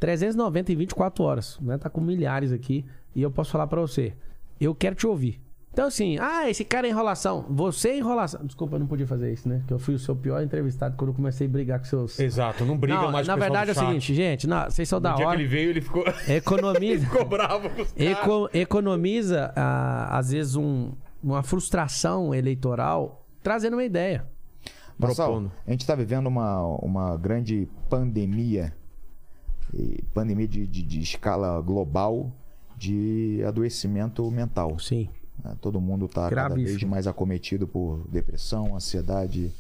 390 0.01 0.73
em 0.73 0.77
24 0.77 1.25
horas, 1.25 1.59
né? 1.61 1.79
Tá 1.79 1.89
com 1.89 2.01
milhares 2.01 2.51
aqui 2.53 2.85
e 3.15 3.23
eu 3.23 3.31
posso 3.31 3.53
falar 3.53 3.69
pra 3.69 3.81
você. 3.81 4.15
Eu 4.61 4.75
quero 4.75 4.97
te 4.97 5.07
ouvir. 5.07 5.41
Então 5.73 5.87
assim, 5.87 6.19
ah, 6.19 6.51
esse 6.51 6.65
cara 6.67 6.87
é 6.87 6.91
enrolação. 6.91 7.47
Você 7.49 7.89
é 7.91 7.99
enrolação. 7.99 8.45
Desculpa, 8.45 8.75
eu 8.77 8.81
não 8.81 8.87
podia 8.87 9.07
fazer 9.07 9.33
isso, 9.33 9.49
né? 9.49 9.63
Que 9.67 9.73
eu 9.73 9.79
fui 9.79 9.95
o 9.95 9.99
seu 9.99 10.15
pior 10.15 10.43
entrevistado 10.43 10.97
quando 10.97 11.09
eu 11.11 11.15
comecei 11.15 11.47
a 11.47 11.51
brigar 11.51 11.79
com 11.79 11.87
seus 11.87 12.21
Exato, 12.21 12.65
não 12.67 12.77
briga 12.77 13.01
Não, 13.01 13.11
mais 13.11 13.27
na 13.27 13.33
com 13.35 13.39
o 13.41 13.43
pessoal 13.43 13.59
verdade 13.65 13.71
é 13.71 13.83
o 13.83 13.87
seguinte, 13.87 14.15
gente, 14.15 14.47
não, 14.47 14.65
vocês 14.71 14.87
são 14.89 15.01
da 15.01 15.11
No 15.13 15.17
dia 15.17 15.25
que 15.25 15.31
hora. 15.31 15.41
ele 15.41 15.49
veio, 15.49 15.71
ele 15.71 15.81
ficou, 15.81 16.05
Economiza. 16.29 17.07
ficou 17.07 17.25
bravo 17.25 17.71
com 17.71 17.81
os 17.83 17.93
caras. 17.93 18.13
Eco- 18.19 18.51
economiza, 18.53 19.51
ah, 19.57 20.19
às 20.19 20.31
vezes, 20.31 20.57
um- 20.57 20.93
uma 21.23 21.43
frustração 21.43 22.35
eleitoral 22.35 23.25
trazendo 23.43 23.75
uma 23.75 23.85
ideia. 23.85 24.27
Marçal, 24.99 25.29
Propondo. 25.31 25.53
a 25.67 25.71
gente 25.71 25.81
está 25.81 25.95
vivendo 25.95 26.27
uma, 26.27 26.61
uma 26.85 27.17
grande 27.17 27.67
pandemia, 27.89 28.75
pandemia 30.13 30.47
de, 30.47 30.67
de- 30.67 30.83
de 30.83 31.01
escala 31.01 31.59
global 31.63 32.31
de 32.77 33.43
adoecimento 33.47 34.31
mental. 34.31 34.79
Sim. 34.79 35.09
Né? 35.45 35.57
Todo 35.61 35.81
mundo 35.81 36.07
está 36.07 36.29
cada 36.31 36.55
vez 36.55 36.83
mais 36.85 37.07
acometido 37.07 37.67
por 37.67 38.07
depressão, 38.09 38.75
ansiedade. 38.77 39.53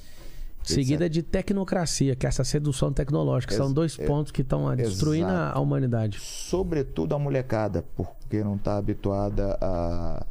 Seguida 0.64 1.10
de 1.10 1.22
tecnocracia, 1.24 2.14
que 2.14 2.24
é 2.24 2.28
essa 2.28 2.44
sedução 2.44 2.92
tecnológica. 2.92 3.52
São 3.54 3.66
Ex- 3.66 3.74
dois 3.74 3.98
é- 3.98 4.06
pontos 4.06 4.30
que 4.30 4.42
estão 4.42 4.74
destruindo 4.76 5.26
a 5.26 5.30
exato. 5.32 5.58
a 5.58 5.60
humanidade. 5.60 6.20
Sobretudo 6.20 7.14
a 7.16 7.18
molecada, 7.18 7.84
porque 7.96 8.44
não 8.44 8.54
está 8.54 8.76
habituada 8.76 9.58
a, 9.60 10.24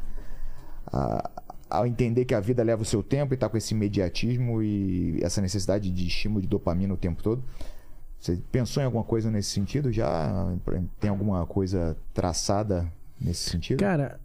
a, 0.87 1.29
a 1.69 1.87
entender 1.87 2.23
que 2.23 2.33
a 2.33 2.39
vida 2.39 2.63
leva 2.63 2.81
o 2.81 2.85
seu 2.85 3.03
tempo 3.03 3.33
e 3.33 3.35
está 3.35 3.49
com 3.49 3.57
esse 3.57 3.73
imediatismo 3.73 4.61
e 4.63 5.19
essa 5.21 5.41
necessidade 5.41 5.91
de 5.91 6.07
estímulo 6.07 6.41
de 6.41 6.47
dopamina 6.47 6.93
o 6.93 6.97
tempo 6.97 7.21
todo. 7.21 7.43
Você 8.17 8.39
pensou 8.51 8.81
em 8.81 8.85
alguma 8.85 9.03
coisa 9.03 9.29
nesse 9.29 9.49
sentido? 9.49 9.91
Já 9.91 10.55
tem 10.99 11.09
alguma 11.09 11.45
coisa 11.45 11.97
traçada 12.13 12.89
nesse 13.19 13.49
sentido? 13.49 13.79
Cara, 13.79 14.17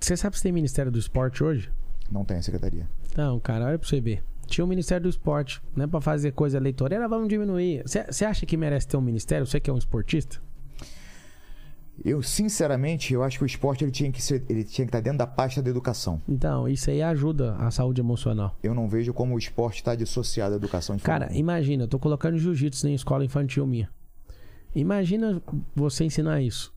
você 0.00 0.16
sabe 0.16 0.36
se 0.36 0.42
tem 0.42 0.52
Ministério 0.52 0.90
do 0.90 0.98
Esporte 0.98 1.42
hoje? 1.44 1.70
Não 2.10 2.24
tem 2.24 2.40
secretaria. 2.42 2.88
Não, 3.16 3.38
cara, 3.40 3.66
olha 3.66 3.78
pra 3.78 3.86
você 3.88 4.00
ver. 4.00 4.22
Tinha 4.46 4.64
o 4.64 4.68
Ministério 4.68 5.02
do 5.02 5.08
Esporte, 5.10 5.60
né? 5.76 5.86
Pra 5.86 6.00
fazer 6.00 6.32
coisa 6.32 6.56
eleitoral, 6.56 7.06
vamos 7.08 7.28
diminuir. 7.28 7.82
Você 7.84 8.24
acha 8.24 8.46
que 8.46 8.56
merece 8.56 8.88
ter 8.88 8.96
um 8.96 9.00
ministério? 9.02 9.46
Você 9.46 9.60
que 9.60 9.68
é 9.68 9.72
um 9.72 9.76
esportista? 9.78 10.40
Eu, 12.04 12.22
sinceramente, 12.22 13.12
eu 13.12 13.24
acho 13.24 13.38
que 13.38 13.44
o 13.44 13.46
esporte 13.46 13.82
ele 13.84 13.90
tinha 13.90 14.10
que 14.12 14.22
ser, 14.22 14.44
ele 14.48 14.62
tinha 14.62 14.86
que 14.86 14.88
estar 14.90 15.00
dentro 15.00 15.18
da 15.18 15.26
pasta 15.26 15.60
da 15.60 15.68
educação. 15.68 16.22
Então, 16.28 16.68
isso 16.68 16.88
aí 16.90 17.02
ajuda 17.02 17.56
a 17.56 17.70
saúde 17.72 18.00
emocional. 18.00 18.56
Eu 18.62 18.72
não 18.72 18.88
vejo 18.88 19.12
como 19.12 19.34
o 19.34 19.38
esporte 19.38 19.78
está 19.78 19.96
dissociado 19.96 20.52
da 20.52 20.56
educação. 20.56 20.96
Cara, 21.00 21.26
forma- 21.26 21.38
imagina, 21.40 21.84
eu 21.84 21.88
tô 21.88 21.98
colocando 21.98 22.38
jiu-jitsu 22.38 22.86
em 22.88 22.94
escola 22.94 23.24
infantil 23.24 23.66
minha. 23.66 23.90
Imagina 24.74 25.42
você 25.74 26.04
ensinar 26.04 26.40
isso. 26.40 26.72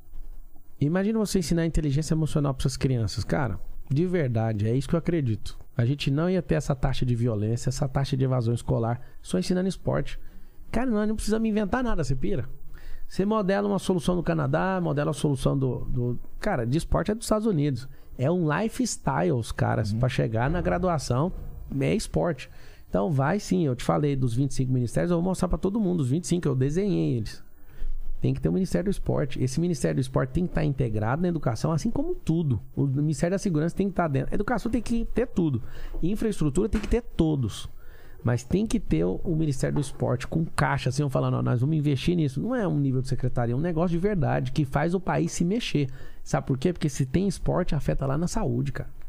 Imagina 0.81 1.19
você 1.19 1.39
ensinar 1.39 1.65
inteligência 1.65 2.13
emocional 2.13 2.53
para 2.53 2.61
essas 2.63 2.75
crianças. 2.77 3.23
Cara, 3.23 3.59
de 3.89 4.05
verdade, 4.07 4.67
é 4.67 4.75
isso 4.75 4.89
que 4.89 4.95
eu 4.95 4.99
acredito. 4.99 5.57
A 5.77 5.85
gente 5.85 6.09
não 6.11 6.29
ia 6.29 6.41
ter 6.41 6.55
essa 6.55 6.75
taxa 6.75 7.05
de 7.05 7.15
violência, 7.15 7.69
essa 7.69 7.87
taxa 7.87 8.17
de 8.17 8.23
evasão 8.23 8.53
escolar, 8.53 8.99
só 9.21 9.37
ensinando 9.39 9.69
esporte. 9.69 10.19
Cara, 10.71 10.89
nós 10.89 11.07
não 11.07 11.15
precisamos 11.15 11.47
inventar 11.47 11.83
nada, 11.83 12.03
você 12.03 12.15
pira. 12.15 12.49
Você 13.07 13.25
modela 13.25 13.67
uma 13.67 13.79
solução 13.79 14.15
do 14.15 14.23
Canadá, 14.23 14.79
modela 14.81 15.11
a 15.11 15.13
solução 15.13 15.57
do. 15.57 15.79
do- 15.85 16.19
Cara, 16.39 16.65
de 16.65 16.77
esporte 16.77 17.11
é 17.11 17.15
dos 17.15 17.25
Estados 17.25 17.45
Unidos. 17.45 17.87
É 18.17 18.31
um 18.31 18.47
lifestyle, 18.59 19.31
os 19.33 19.51
caras, 19.51 19.93
pra 19.93 20.07
chegar 20.09 20.49
na 20.49 20.61
graduação, 20.61 21.31
é 21.79 21.93
esporte. 21.93 22.49
Então 22.89 23.11
vai 23.11 23.39
sim, 23.39 23.65
eu 23.65 23.75
te 23.75 23.83
falei 23.83 24.15
dos 24.15 24.33
25 24.33 24.71
ministérios, 24.71 25.11
eu 25.11 25.17
vou 25.17 25.23
mostrar 25.25 25.47
pra 25.47 25.57
todo 25.57 25.79
mundo, 25.79 26.01
os 26.01 26.09
25, 26.09 26.47
eu 26.47 26.55
desenhei 26.55 27.17
eles. 27.17 27.43
Tem 28.21 28.35
que 28.35 28.39
ter 28.39 28.49
o 28.49 28.53
Ministério 28.53 28.85
do 28.85 28.91
Esporte. 28.91 29.43
Esse 29.43 29.59
Ministério 29.59 29.95
do 29.95 30.01
Esporte 30.01 30.29
tem 30.29 30.45
que 30.45 30.51
estar 30.51 30.63
integrado 30.63 31.23
na 31.23 31.27
educação, 31.27 31.71
assim 31.71 31.89
como 31.89 32.13
tudo. 32.13 32.61
O 32.75 32.85
Ministério 32.85 33.33
da 33.33 33.39
Segurança 33.39 33.75
tem 33.75 33.87
que 33.87 33.93
estar 33.93 34.07
dentro. 34.07 34.31
A 34.31 34.35
educação 34.35 34.71
tem 34.71 34.81
que 34.81 35.05
ter 35.05 35.25
tudo. 35.25 35.63
Infraestrutura 36.03 36.69
tem 36.69 36.79
que 36.79 36.87
ter 36.87 37.01
todos. 37.01 37.67
Mas 38.23 38.43
tem 38.43 38.67
que 38.67 38.79
ter 38.79 39.03
o, 39.03 39.19
o 39.23 39.35
Ministério 39.35 39.73
do 39.73 39.81
Esporte 39.81 40.27
com 40.27 40.45
caixa, 40.45 40.89
assim, 40.89 41.09
falando, 41.09 41.37
ó, 41.37 41.41
nós 41.41 41.61
vamos 41.61 41.75
investir 41.75 42.15
nisso. 42.15 42.39
Não 42.39 42.55
é 42.55 42.67
um 42.67 42.79
nível 42.79 43.01
de 43.01 43.07
secretaria, 43.07 43.53
é 43.53 43.57
um 43.57 43.61
negócio 43.61 43.89
de 43.89 43.97
verdade 43.97 44.51
que 44.51 44.63
faz 44.63 44.93
o 44.93 44.99
país 44.99 45.31
se 45.31 45.43
mexer. 45.43 45.89
Sabe 46.23 46.45
por 46.45 46.59
quê? 46.59 46.71
Porque 46.71 46.89
se 46.89 47.07
tem 47.07 47.27
esporte, 47.27 47.73
afeta 47.73 48.05
lá 48.05 48.19
na 48.19 48.27
saúde, 48.27 48.71
cara. 48.71 49.00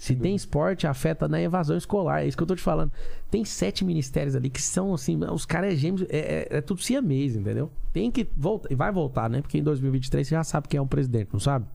Se 0.00 0.16
tem 0.16 0.34
esporte, 0.34 0.86
afeta 0.86 1.28
na 1.28 1.42
evasão 1.42 1.76
escolar. 1.76 2.22
É 2.22 2.26
isso 2.26 2.34
que 2.34 2.42
eu 2.42 2.46
tô 2.46 2.56
te 2.56 2.62
falando. 2.62 2.90
Tem 3.30 3.44
sete 3.44 3.84
ministérios 3.84 4.34
ali 4.34 4.48
que 4.48 4.62
são 4.62 4.94
assim, 4.94 5.14
os 5.30 5.44
caras 5.44 5.74
é 5.74 5.76
gêmeos, 5.76 6.06
é, 6.08 6.46
é, 6.50 6.56
é 6.56 6.60
tudo 6.62 6.80
siamês, 6.80 7.36
entendeu? 7.36 7.70
Tem 7.92 8.10
que 8.10 8.26
voltar, 8.34 8.72
e 8.72 8.74
vai 8.74 8.90
voltar, 8.90 9.28
né? 9.28 9.42
Porque 9.42 9.58
em 9.58 9.62
2023 9.62 10.26
você 10.26 10.34
já 10.34 10.42
sabe 10.42 10.68
quem 10.68 10.78
é 10.78 10.80
o 10.80 10.86
presidente, 10.86 11.28
não 11.34 11.38
sabe? 11.38 11.66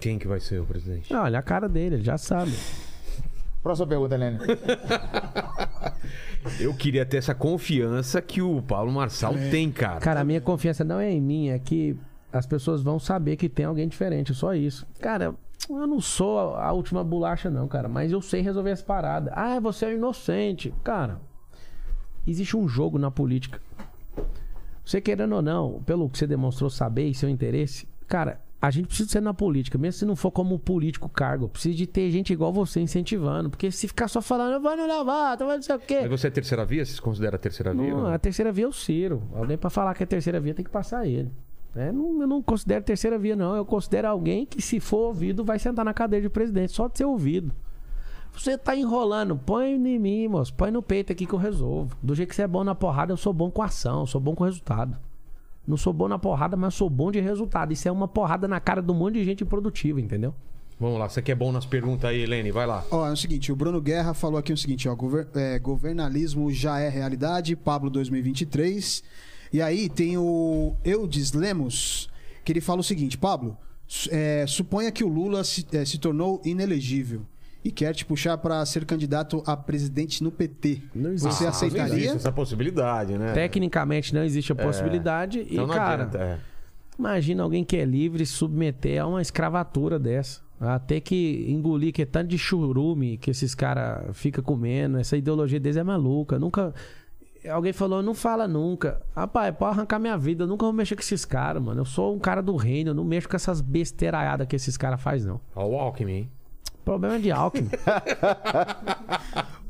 Quem 0.00 0.18
que 0.18 0.26
vai 0.26 0.40
ser 0.40 0.60
o 0.60 0.64
presidente? 0.64 1.14
Olha 1.14 1.38
a 1.38 1.42
cara 1.42 1.68
dele, 1.68 1.94
ele 1.94 2.02
já 2.02 2.18
sabe. 2.18 2.52
Próxima 3.62 3.86
pergunta, 3.86 4.16
Helene. 4.16 4.38
Eu 6.58 6.74
queria 6.74 7.06
ter 7.06 7.18
essa 7.18 7.34
confiança 7.34 8.20
que 8.20 8.42
o 8.42 8.60
Paulo 8.60 8.90
Marçal 8.90 9.34
tem, 9.52 9.70
cara. 9.70 10.00
Cara, 10.00 10.20
a 10.20 10.24
minha 10.24 10.40
confiança 10.40 10.82
não 10.82 10.98
é 10.98 11.12
em 11.12 11.20
mim, 11.20 11.50
é 11.50 11.60
que 11.60 11.96
as 12.32 12.44
pessoas 12.44 12.82
vão 12.82 12.98
saber 12.98 13.36
que 13.36 13.48
tem 13.48 13.66
alguém 13.66 13.86
diferente, 13.86 14.34
só 14.34 14.52
isso. 14.52 14.84
Cara, 15.00 15.32
eu 15.68 15.86
não 15.86 16.00
sou 16.00 16.56
a 16.56 16.72
última 16.72 17.02
bolacha, 17.02 17.50
não, 17.50 17.66
cara, 17.66 17.88
mas 17.88 18.12
eu 18.12 18.20
sei 18.20 18.40
resolver 18.40 18.70
essa 18.70 18.84
parada. 18.84 19.32
Ah, 19.34 19.58
você 19.60 19.86
é 19.86 19.94
inocente. 19.94 20.74
Cara, 20.82 21.20
existe 22.26 22.56
um 22.56 22.68
jogo 22.68 22.98
na 22.98 23.10
política. 23.10 23.60
Você 24.84 25.00
querendo 25.00 25.34
ou 25.34 25.42
não, 25.42 25.82
pelo 25.86 26.08
que 26.10 26.18
você 26.18 26.26
demonstrou 26.26 26.68
saber 26.68 27.08
e 27.08 27.14
seu 27.14 27.28
interesse, 27.28 27.88
cara, 28.06 28.40
a 28.60 28.70
gente 28.70 28.86
precisa 28.86 29.10
ser 29.10 29.20
na 29.20 29.34
política, 29.34 29.76
mesmo 29.76 29.98
se 29.98 30.06
não 30.06 30.16
for 30.16 30.30
como 30.30 30.58
político 30.58 31.06
cargo. 31.06 31.50
Precisa 31.50 31.76
de 31.76 31.86
ter 31.86 32.10
gente 32.10 32.32
igual 32.32 32.50
você 32.50 32.80
incentivando. 32.80 33.50
Porque 33.50 33.70
se 33.70 33.86
ficar 33.86 34.08
só 34.08 34.22
falando, 34.22 34.54
eu 34.54 34.60
vou 34.60 34.74
no 34.74 34.84
eu 34.84 35.04
vou 35.04 35.54
não 35.54 35.62
sei 35.62 35.76
o 35.76 35.78
quê. 35.78 36.00
Mas 36.00 36.10
você 36.10 36.28
é 36.28 36.30
terceira 36.30 36.64
via? 36.64 36.84
Você 36.84 36.92
se 36.92 37.02
considera 37.02 37.36
terceira 37.36 37.74
via? 37.74 37.94
Não, 37.94 38.06
a 38.06 38.18
terceira 38.18 38.50
via 38.50 38.64
é 38.64 38.68
o 38.68 38.72
Ciro. 38.72 39.22
Alguém 39.34 39.58
pra 39.58 39.68
falar 39.68 39.94
que 39.94 40.02
é 40.02 40.06
terceira 40.06 40.40
via 40.40 40.54
tem 40.54 40.64
que 40.64 40.70
passar 40.70 41.06
ele. 41.06 41.30
É, 41.76 41.90
não- 41.90 42.20
eu 42.20 42.26
não 42.26 42.40
considero 42.42 42.84
terceira 42.84 43.18
via, 43.18 43.34
não. 43.34 43.56
Eu 43.56 43.64
considero 43.64 44.08
alguém 44.08 44.46
que, 44.46 44.62
se 44.62 44.78
for 44.80 45.08
ouvido, 45.08 45.44
vai 45.44 45.58
sentar 45.58 45.84
na 45.84 45.92
cadeira 45.94 46.22
de 46.22 46.28
presidente, 46.28 46.72
só 46.72 46.86
de 46.88 46.98
ser 46.98 47.04
ouvido. 47.04 47.52
Você 48.32 48.58
tá 48.58 48.74
enrolando, 48.76 49.36
põe 49.36 49.74
em 49.74 49.98
mim, 49.98 50.28
moço. 50.28 50.52
Põe 50.54 50.70
no 50.70 50.82
peito 50.82 51.12
aqui 51.12 51.24
que 51.26 51.32
eu 51.32 51.38
resolvo. 51.38 51.96
Do 52.02 52.14
jeito 52.14 52.28
que 52.30 52.34
você 52.34 52.42
é 52.42 52.48
bom 52.48 52.64
na 52.64 52.74
porrada, 52.74 53.12
eu 53.12 53.16
sou 53.16 53.32
bom 53.32 53.50
com 53.50 53.62
ação, 53.62 54.00
eu 54.00 54.06
sou 54.06 54.20
bom 54.20 54.34
com 54.34 54.44
resultado. 54.44 54.96
Não 55.66 55.76
sou 55.76 55.92
bom 55.92 56.08
na 56.08 56.18
porrada, 56.18 56.56
mas 56.56 56.74
sou 56.74 56.90
bom 56.90 57.10
de 57.10 57.20
resultado. 57.20 57.72
Isso 57.72 57.88
é 57.88 57.92
uma 57.92 58.06
porrada 58.08 58.46
na 58.48 58.60
cara 58.60 58.82
de 58.82 58.90
um 58.90 58.94
monte 58.94 59.14
de 59.14 59.24
gente 59.24 59.44
produtiva, 59.44 60.00
entendeu? 60.00 60.34
Vamos 60.78 60.98
lá, 60.98 61.08
você 61.08 61.22
que 61.22 61.30
é 61.30 61.34
bom 61.34 61.52
nas 61.52 61.64
perguntas 61.64 62.10
aí, 62.10 62.20
Helene, 62.22 62.50
vai 62.50 62.66
lá. 62.66 62.84
Ó, 62.90 63.06
é 63.06 63.12
o 63.12 63.16
seguinte, 63.16 63.52
o 63.52 63.56
Bruno 63.56 63.80
Guerra 63.80 64.12
falou 64.12 64.36
aqui 64.38 64.52
o 64.52 64.56
seguinte, 64.56 64.88
ó, 64.88 64.94
gover- 64.96 65.28
é, 65.34 65.56
governalismo 65.60 66.50
já 66.50 66.80
é 66.80 66.88
realidade, 66.88 67.54
Pablo 67.54 67.88
2023. 67.88 69.04
E 69.54 69.62
aí 69.62 69.88
tem 69.88 70.18
o 70.18 70.74
Eudes 70.84 71.32
Lemos, 71.32 72.10
que 72.44 72.50
ele 72.50 72.60
fala 72.60 72.80
o 72.80 72.82
seguinte, 72.82 73.16
Pablo, 73.16 73.56
é, 74.10 74.44
suponha 74.48 74.90
que 74.90 75.04
o 75.04 75.08
Lula 75.08 75.44
se, 75.44 75.64
é, 75.72 75.84
se 75.84 75.96
tornou 75.96 76.42
inelegível 76.44 77.22
e 77.64 77.70
quer 77.70 77.94
te 77.94 78.04
puxar 78.04 78.36
para 78.38 78.66
ser 78.66 78.84
candidato 78.84 79.44
a 79.46 79.56
presidente 79.56 80.24
no 80.24 80.32
PT. 80.32 80.82
Não 80.92 81.12
existe. 81.12 81.34
Você 81.36 81.44
Ah, 81.44 81.46
Não 81.46 81.50
aceitaria? 81.54 81.94
existe 81.94 82.16
essa 82.16 82.32
possibilidade, 82.32 83.16
né? 83.16 83.32
Tecnicamente 83.32 84.12
não 84.12 84.24
existe 84.24 84.50
a 84.50 84.56
possibilidade. 84.56 85.42
Então 85.48 85.64
e, 85.64 85.68
não 85.68 85.68
cara, 85.68 86.02
adianta. 86.02 86.18
é. 86.18 86.38
Imagina 86.98 87.44
alguém 87.44 87.62
que 87.62 87.76
é 87.76 87.84
livre 87.84 88.26
se 88.26 88.32
submeter 88.32 89.00
a 89.00 89.06
uma 89.06 89.22
escravatura 89.22 90.00
dessa. 90.00 90.42
A 90.60 90.78
ter 90.80 91.00
que 91.00 91.46
engolir 91.48 91.92
que 91.92 92.02
é 92.02 92.06
tanto 92.06 92.28
de 92.28 92.38
churume 92.38 93.18
que 93.18 93.30
esses 93.30 93.54
caras 93.54 94.16
ficam 94.16 94.42
comendo. 94.42 94.98
Essa 94.98 95.16
ideologia 95.16 95.60
deles 95.60 95.76
é 95.76 95.82
maluca. 95.84 96.38
Nunca. 96.40 96.74
Alguém 97.50 97.72
falou, 97.72 98.02
não 98.02 98.14
fala 98.14 98.48
nunca. 98.48 99.00
Rapaz, 99.14 99.54
pode 99.56 99.72
arrancar 99.76 99.98
minha 99.98 100.16
vida. 100.16 100.44
Eu 100.44 100.48
nunca 100.48 100.64
vou 100.64 100.72
mexer 100.72 100.94
com 100.96 101.02
esses 101.02 101.24
caras, 101.24 101.62
mano. 101.62 101.82
Eu 101.82 101.84
sou 101.84 102.14
um 102.14 102.18
cara 102.18 102.42
do 102.42 102.56
reino. 102.56 102.90
Eu 102.90 102.94
não 102.94 103.04
mexo 103.04 103.28
com 103.28 103.36
essas 103.36 103.60
besteiraiadas 103.60 104.46
que 104.46 104.56
esses 104.56 104.76
caras 104.76 105.00
fazem, 105.00 105.28
não. 105.28 105.40
Ó, 105.54 105.66
o 105.66 105.78
Alckmin, 105.78 106.12
hein? 106.12 106.30
Problema 106.84 107.18
de 107.18 107.30
Alckmin. 107.30 107.70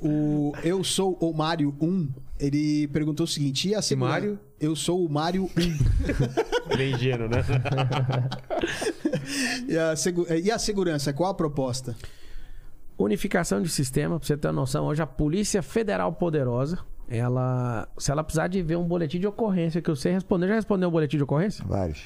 O 0.03 0.53
Eu 0.63 0.85
Sou 0.85 1.17
o 1.19 1.33
Mário 1.33 1.75
1, 1.81 2.09
ele 2.39 2.87
perguntou 2.89 3.25
o 3.25 3.27
seguinte, 3.27 3.69
e 3.69 3.75
a 3.75 3.81
segurança? 3.81 4.13
Mário? 4.13 4.39
Eu 4.61 4.77
sou 4.77 5.03
o 5.03 5.09
Mário 5.09 5.45
1. 5.57 6.73
Ele 6.73 6.83
é 6.83 6.91
ingênuo, 6.91 7.27
né? 7.29 7.39
e, 9.67 9.79
a 9.79 9.97
segu- 9.97 10.27
e 10.31 10.51
a 10.51 10.59
segurança, 10.59 11.11
qual 11.13 11.31
a 11.31 11.35
proposta? 11.35 11.97
Unificação 12.99 13.63
de 13.63 13.69
sistema, 13.71 14.19
pra 14.19 14.27
você 14.27 14.37
ter 14.37 14.49
uma 14.49 14.53
noção, 14.55 14.85
hoje 14.87 15.01
a 15.03 15.07
Polícia 15.07 15.63
Federal 15.63 16.13
Poderosa, 16.13 16.79
ela. 17.09 17.89
Se 17.99 18.11
ela 18.11 18.23
precisar 18.25 18.49
de 18.49 18.63
ver 18.63 18.77
um 18.77 18.85
boletim 18.85 19.19
de 19.21 19.27
ocorrência 19.27 19.81
que 19.83 19.91
eu 19.91 19.97
sei 19.97 20.13
responder, 20.13 20.49
já 20.49 20.55
respondeu 20.55 20.89
um 20.89 20.93
boletim 20.93 21.17
de 21.17 21.23
ocorrência? 21.23 21.65
Vários. 21.67 22.05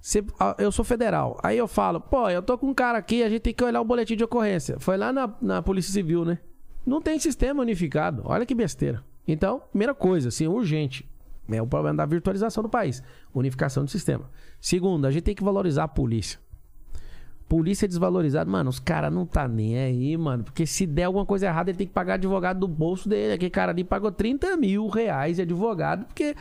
Se- 0.00 0.24
eu 0.58 0.72
sou 0.72 0.84
federal. 0.84 1.38
Aí 1.42 1.58
eu 1.58 1.68
falo, 1.68 2.00
pô, 2.00 2.28
eu 2.30 2.42
tô 2.42 2.56
com 2.56 2.66
um 2.68 2.74
cara 2.74 2.96
aqui, 2.98 3.22
a 3.22 3.28
gente 3.28 3.42
tem 3.42 3.52
que 3.54 3.62
olhar 3.62 3.80
o 3.80 3.84
boletim 3.84 4.16
de 4.16 4.24
ocorrência. 4.24 4.78
Foi 4.80 4.96
lá 4.96 5.12
na, 5.12 5.32
na 5.42 5.62
Polícia 5.62 5.92
Civil, 5.92 6.24
né? 6.24 6.38
Não 6.86 7.02
tem 7.02 7.18
sistema 7.18 7.60
unificado. 7.62 8.22
Olha 8.24 8.46
que 8.46 8.54
besteira. 8.54 9.04
Então, 9.28 9.60
primeira 9.70 9.94
coisa, 9.94 10.28
assim, 10.28 10.46
urgente. 10.46 11.06
É 11.50 11.60
o 11.60 11.66
problema 11.66 11.96
da 11.98 12.06
virtualização 12.06 12.62
do 12.62 12.68
país. 12.68 13.02
Unificação 13.34 13.84
do 13.84 13.90
sistema. 13.90 14.30
Segundo, 14.60 15.06
a 15.06 15.10
gente 15.10 15.22
tem 15.24 15.34
que 15.34 15.42
valorizar 15.44 15.84
a 15.84 15.88
polícia. 15.88 16.38
Polícia 17.50 17.88
desvalorizada, 17.88 18.48
mano, 18.48 18.70
os 18.70 18.78
caras 18.78 19.12
não 19.12 19.26
tá 19.26 19.48
nem 19.48 19.76
aí, 19.76 20.16
mano. 20.16 20.44
Porque 20.44 20.64
se 20.64 20.86
der 20.86 21.02
alguma 21.02 21.26
coisa 21.26 21.46
errada, 21.46 21.68
ele 21.68 21.78
tem 21.78 21.86
que 21.88 21.92
pagar 21.92 22.14
advogado 22.14 22.60
do 22.60 22.68
bolso 22.68 23.08
dele. 23.08 23.32
Aquele 23.32 23.50
cara 23.50 23.72
ali 23.72 23.82
pagou 23.82 24.12
30 24.12 24.56
mil 24.56 24.86
reais 24.86 25.34
de 25.34 25.42
advogado, 25.42 26.04
porque 26.04 26.36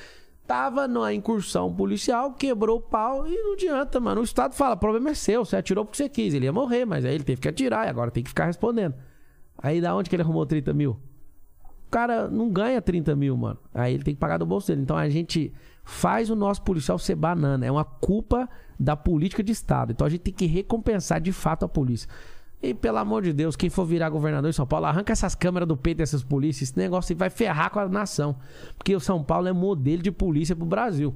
tava 0.45 0.87
numa 0.87 1.11
incursão 1.11 1.73
policial, 1.73 2.33
quebrou 2.33 2.77
o 2.77 2.81
pau 2.81 3.27
e 3.27 3.35
não 3.41 3.53
adianta, 3.53 3.99
mano. 3.99 4.21
O 4.21 4.23
Estado 4.23 4.53
fala, 4.53 4.75
o 4.75 4.77
problema 4.77 5.09
é 5.09 5.15
seu, 5.15 5.43
você 5.43 5.55
atirou 5.55 5.83
porque 5.83 5.97
você 5.97 6.07
quis. 6.07 6.31
Ele 6.35 6.45
ia 6.45 6.53
morrer, 6.53 6.85
mas 6.85 7.03
aí 7.03 7.15
ele 7.15 7.23
teve 7.23 7.41
que 7.41 7.47
atirar 7.47 7.87
e 7.87 7.89
agora 7.89 8.11
tem 8.11 8.21
que 8.21 8.29
ficar 8.29 8.45
respondendo. 8.45 8.93
Aí 9.57 9.81
da 9.81 9.95
onde 9.95 10.11
que 10.11 10.15
ele 10.15 10.21
arrumou 10.21 10.45
30 10.45 10.71
mil? 10.75 10.91
O 11.87 11.89
cara 11.89 12.27
não 12.29 12.51
ganha 12.51 12.79
30 12.79 13.15
mil, 13.15 13.35
mano. 13.35 13.57
Aí 13.73 13.95
ele 13.95 14.03
tem 14.03 14.13
que 14.13 14.19
pagar 14.19 14.37
do 14.37 14.45
bolso 14.45 14.67
dele. 14.67 14.83
Então 14.83 14.95
a 14.95 15.09
gente 15.09 15.51
faz 15.89 16.29
o 16.29 16.35
nosso 16.35 16.61
policial 16.61 16.99
ser 16.99 17.15
banana. 17.15 17.65
É 17.65 17.71
uma 17.71 17.83
culpa 17.83 18.47
da 18.79 18.95
política 18.95 19.43
de 19.43 19.51
Estado. 19.51 19.91
Então 19.91 20.05
a 20.05 20.09
gente 20.09 20.21
tem 20.21 20.33
que 20.33 20.45
recompensar 20.45 21.19
de 21.19 21.31
fato 21.31 21.65
a 21.65 21.67
polícia. 21.67 22.07
E 22.61 22.73
pelo 22.73 22.97
amor 22.99 23.23
de 23.23 23.33
Deus, 23.33 23.55
quem 23.55 23.69
for 23.69 23.85
virar 23.85 24.09
governador 24.09 24.49
em 24.49 24.53
São 24.53 24.67
Paulo, 24.67 24.85
arranca 24.85 25.11
essas 25.11 25.33
câmeras 25.33 25.67
do 25.67 25.75
peito 25.75 25.97
dessas 25.97 26.23
polícias. 26.23 26.69
Esse 26.69 26.77
negócio 26.77 27.15
vai 27.15 27.29
ferrar 27.29 27.71
com 27.71 27.79
a 27.79 27.89
nação. 27.89 28.35
Porque 28.77 28.95
o 28.95 28.99
São 28.99 29.23
Paulo 29.23 29.47
é 29.47 29.53
modelo 29.53 30.03
de 30.03 30.11
polícia 30.11 30.55
pro 30.55 30.65
Brasil. 30.65 31.15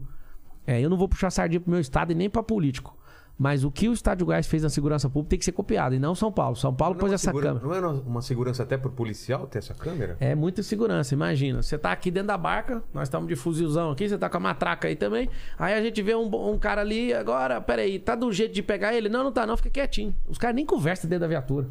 É, 0.66 0.82
eu 0.82 0.90
não 0.90 0.98
vou 0.98 1.08
puxar 1.08 1.30
sardinha 1.30 1.60
pro 1.60 1.72
meu 1.72 1.80
estado 1.80 2.12
e 2.12 2.16
nem 2.16 2.30
pra 2.30 2.42
político. 2.42 2.98
Mas 3.38 3.64
o 3.64 3.72
que 3.72 3.90
o 3.90 3.94
Estado 3.94 4.20
de 4.20 4.24
Goiás 4.26 4.46
fez 4.46 4.62
na 4.62 4.70
segurança 4.70 5.10
pública 5.10 5.32
tem 5.32 5.40
que 5.40 5.46
ser 5.46 5.52
copiado, 5.54 5.96
e 5.96 6.00
não 6.00 6.14
São 6.14 6.32
Paulo. 6.32 6.56
São 6.56 6.74
Paulo 6.74 6.94
Não 6.94 7.00
é 7.00 7.02
pôs 7.02 7.14
essa 7.14 7.26
segura- 7.26 7.48
câmera. 7.60 7.66
Não 7.66 7.74
é 7.98 8.02
uma 8.06 8.22
segurança 8.22 8.62
até 8.64 8.78
pro 8.78 8.92
policial 8.92 9.48
ter 9.48 9.58
essa 9.58 9.74
câmera? 9.74 10.16
É 10.20 10.36
muita 10.36 10.62
segurança, 10.62 11.14
imagina. 11.16 11.62
Você 11.64 11.78
tá 11.78 11.92
aqui 11.92 12.12
dentro 12.12 12.28
da 12.28 12.38
barca, 12.38 12.84
nós 12.94 13.04
estamos 13.08 13.28
de 13.28 13.36
fuzilzão 13.36 13.92
aqui, 13.92 14.08
você 14.08 14.18
tá 14.18 14.30
com 14.30 14.38
a 14.38 14.40
matraca 14.40 14.88
aí 14.88 14.96
também. 14.96 15.30
Aí 15.58 15.74
a 15.74 15.82
gente 15.82 16.02
vê 16.02 16.14
um, 16.16 16.28
um 16.52 16.60
cara 16.60 16.82
ali, 16.82 17.12
agora, 17.14 17.60
peraí, 17.60 17.98
tá 17.98 18.14
do 18.16 18.32
jeito 18.32 18.54
de 18.54 18.62
pegar 18.62 18.94
ele? 18.94 19.10
Não, 19.10 19.24
não 19.24 19.32
tá 19.32 19.48
não, 19.48 19.58
fica 19.58 19.70
quietinho. 19.72 20.16
Os 20.30 20.38
caras 20.38 20.56
nem 20.56 20.66
conversam 20.66 21.10
dentro 21.10 21.22
da 21.22 21.28
viatura. 21.28 21.70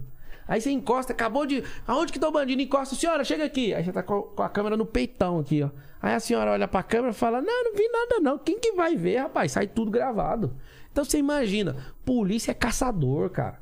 Aí 0.49 0.61
você 0.61 0.71
encosta, 0.73 1.13
acabou 1.13 1.47
de. 1.47 1.63
Aonde 1.87 2.13
que 2.13 2.19
tá 2.19 2.29
o 2.29 2.33
bandido? 2.33 2.61
Encosta, 2.61 2.97
senhora, 2.97 3.23
chega 3.23 3.45
aqui. 3.45 3.73
Aí 3.73 3.85
você 3.85 3.93
tá 3.93 4.03
com 4.03 4.23
com 4.23 4.43
a 4.43 4.49
câmera 4.49 4.77
no 4.77 4.85
peitão 4.85 5.39
aqui, 5.39 5.63
ó. 5.63 5.71
Aí 6.03 6.13
a 6.15 6.21
senhora 6.21 6.51
olha 6.51 6.67
pra 6.67 6.83
câmera 6.83 7.13
e 7.13 7.15
fala: 7.15 7.41
Não, 7.41 7.65
não 7.65 7.75
vi 7.77 7.89
nada 7.89 8.19
não. 8.21 8.37
Quem 8.37 8.59
que 8.59 8.73
vai 8.73 8.97
ver, 8.97 9.19
rapaz? 9.19 9.53
Sai 9.53 9.69
tudo 9.69 9.89
gravado. 9.93 10.53
Então 10.93 11.05
você 11.05 11.19
imagina, 11.19 11.77
polícia 12.05 12.51
é 12.51 12.55
caçador, 12.55 13.31
cara. 13.31 13.61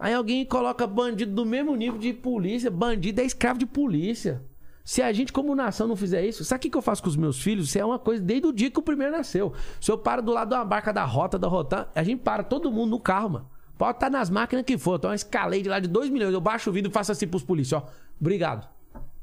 Aí 0.00 0.14
alguém 0.14 0.44
coloca 0.46 0.86
bandido 0.86 1.32
do 1.32 1.44
mesmo 1.44 1.76
nível 1.76 1.98
de 1.98 2.12
polícia. 2.12 2.70
Bandido 2.70 3.20
é 3.20 3.24
escravo 3.24 3.58
de 3.58 3.66
polícia. 3.66 4.42
Se 4.84 5.02
a 5.02 5.12
gente, 5.12 5.32
como 5.32 5.54
nação, 5.54 5.86
não 5.86 5.96
fizer 5.96 6.24
isso, 6.24 6.42
sabe 6.44 6.66
o 6.66 6.70
que 6.70 6.76
eu 6.76 6.80
faço 6.80 7.02
com 7.02 7.10
os 7.10 7.16
meus 7.16 7.42
filhos? 7.42 7.68
Isso 7.68 7.78
é 7.78 7.84
uma 7.84 7.98
coisa 7.98 8.22
desde 8.22 8.46
o 8.46 8.52
dia 8.52 8.70
que 8.70 8.78
o 8.78 8.82
primeiro 8.82 9.12
nasceu. 9.12 9.52
Se 9.78 9.90
eu 9.90 9.98
paro 9.98 10.22
do 10.22 10.32
lado 10.32 10.48
de 10.48 10.54
uma 10.54 10.64
barca 10.64 10.92
da 10.92 11.04
rota, 11.04 11.38
da 11.38 11.46
Rotan, 11.46 11.86
a 11.94 12.02
gente 12.02 12.22
para 12.22 12.42
todo 12.42 12.72
mundo 12.72 12.92
no 12.92 13.00
carro, 13.00 13.28
mano. 13.28 13.50
Pode 13.76 13.98
estar 13.98 14.08
nas 14.08 14.30
máquinas 14.30 14.64
que 14.64 14.78
for. 14.78 14.96
Então, 14.96 15.10
uma 15.10 15.50
de 15.58 15.68
lá 15.68 15.78
de 15.78 15.88
2 15.88 16.08
milhões. 16.08 16.32
Eu 16.32 16.40
baixo 16.40 16.70
o 16.70 16.72
vidro 16.72 16.90
e 16.90 16.94
faço 16.94 17.12
assim 17.12 17.28
pros 17.28 17.42
polícias, 17.42 17.82
ó. 17.82 17.86
Obrigado. 18.18 18.66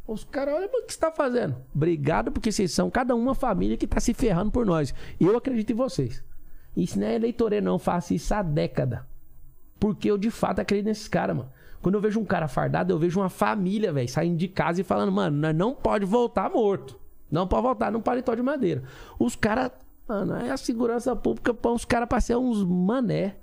Os 0.07 0.23
caras, 0.23 0.53
olha, 0.53 0.67
o 0.67 0.85
que 0.85 0.93
você 0.93 0.99
tá 0.99 1.11
fazendo? 1.11 1.55
Obrigado, 1.73 2.31
porque 2.31 2.51
vocês 2.51 2.71
são 2.71 2.91
cada 2.91 3.15
uma 3.15 3.33
família 3.33 3.75
que 3.75 3.87
tá 3.87 3.99
se 3.99 4.13
ferrando 4.13 4.51
por 4.51 4.65
nós. 4.65 4.93
E 5.19 5.25
eu 5.25 5.35
acredito 5.35 5.71
em 5.71 5.75
vocês. 5.75 6.23
Isso 6.75 6.99
não 6.99 7.07
é 7.07 7.15
eleitoreiro, 7.15 7.65
não. 7.65 7.79
Faço 7.79 8.13
isso 8.13 8.33
há 8.33 8.41
década. 8.41 9.05
Porque 9.79 10.09
eu 10.09 10.17
de 10.17 10.31
fato 10.31 10.59
acredito 10.59 10.87
nesses 10.87 11.07
caras, 11.07 11.35
mano. 11.35 11.49
Quando 11.81 11.95
eu 11.95 12.01
vejo 12.01 12.19
um 12.19 12.25
cara 12.25 12.47
fardado, 12.47 12.91
eu 12.91 12.97
vejo 12.97 13.19
uma 13.19 13.29
família, 13.29 13.93
velho, 13.93 14.09
saindo 14.09 14.37
de 14.37 14.47
casa 14.47 14.81
e 14.81 14.83
falando, 14.83 15.11
mano, 15.11 15.53
não 15.53 15.75
pode 15.75 16.03
voltar 16.03 16.49
morto. 16.49 16.99
Não 17.29 17.47
pode 17.47 17.61
voltar 17.61 17.91
num 17.91 18.01
paletó 18.01 18.33
de 18.33 18.41
madeira. 18.41 18.83
Os 19.19 19.35
caras, 19.35 19.71
mano, 20.07 20.35
é 20.35 20.49
a 20.49 20.57
segurança 20.57 21.15
pública 21.15 21.53
põe 21.53 21.73
os 21.73 21.85
caras 21.85 22.09
pra 22.09 22.19
ser 22.19 22.37
uns 22.37 22.63
mané. 22.63 23.35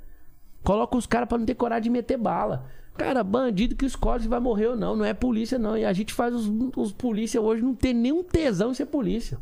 Coloca 0.64 0.96
os 0.96 1.06
caras 1.06 1.28
pra 1.28 1.38
não 1.38 1.46
ter 1.46 1.54
coragem 1.54 1.84
de 1.84 1.90
meter 1.90 2.16
bala. 2.16 2.66
Cara, 2.96 3.22
bandido 3.22 3.74
que 3.74 3.86
escolhe 3.86 4.22
se 4.22 4.28
vai 4.28 4.40
morrer 4.40 4.68
ou 4.68 4.76
não. 4.76 4.96
Não 4.96 5.04
é 5.04 5.14
polícia, 5.14 5.58
não. 5.58 5.76
E 5.76 5.84
a 5.84 5.92
gente 5.92 6.12
faz 6.12 6.34
os, 6.34 6.50
os 6.76 6.92
polícia 6.92 7.40
hoje 7.40 7.62
não 7.62 7.74
ter 7.74 7.92
nenhum 7.92 8.22
tesão 8.22 8.70
em 8.70 8.74
ser 8.74 8.86
polícia. 8.86 9.38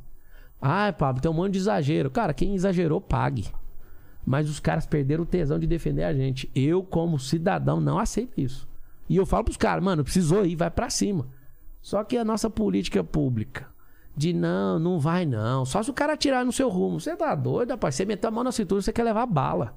Ah, 0.60 0.92
Pablo, 0.92 1.22
tem 1.22 1.30
um 1.30 1.34
monte 1.34 1.52
de 1.52 1.58
exagero. 1.58 2.10
Cara, 2.10 2.34
quem 2.34 2.54
exagerou, 2.54 3.00
pague. 3.00 3.48
Mas 4.24 4.48
os 4.48 4.60
caras 4.60 4.86
perderam 4.86 5.24
o 5.24 5.26
tesão 5.26 5.58
de 5.58 5.66
defender 5.66 6.04
a 6.04 6.12
gente. 6.12 6.50
Eu, 6.54 6.82
como 6.82 7.18
cidadão, 7.18 7.80
não 7.80 7.98
aceito 7.98 8.40
isso. 8.40 8.68
E 9.08 9.16
eu 9.16 9.26
falo 9.26 9.44
pros 9.44 9.56
caras, 9.56 9.82
mano, 9.82 10.04
precisou 10.04 10.44
ir, 10.46 10.56
vai 10.56 10.70
pra 10.70 10.90
cima. 10.90 11.26
Só 11.82 12.04
que 12.04 12.16
a 12.16 12.24
nossa 12.24 12.48
política 12.50 13.02
pública 13.02 13.66
de 14.16 14.32
não, 14.32 14.78
não 14.78 15.00
vai 15.00 15.24
não. 15.24 15.64
Só 15.64 15.82
se 15.82 15.90
o 15.90 15.94
cara 15.94 16.12
atirar 16.12 16.44
no 16.44 16.52
seu 16.52 16.68
rumo. 16.68 17.00
Você 17.00 17.16
tá 17.16 17.34
doido, 17.34 17.70
rapaz? 17.70 17.94
Você 17.94 18.04
meteu 18.04 18.28
a 18.28 18.30
mão 18.30 18.44
na 18.44 18.52
cintura, 18.52 18.82
você 18.82 18.92
quer 18.92 19.02
levar 19.02 19.26
bala. 19.26 19.74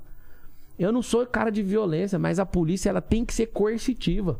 Eu 0.77 0.91
não 0.91 1.01
sou 1.01 1.25
cara 1.25 1.49
de 1.49 1.61
violência, 1.61 2.19
mas 2.19 2.39
a 2.39 2.45
polícia 2.45 2.89
ela 2.89 3.01
tem 3.01 3.23
que 3.23 3.33
ser 3.33 3.47
coercitiva. 3.47 4.39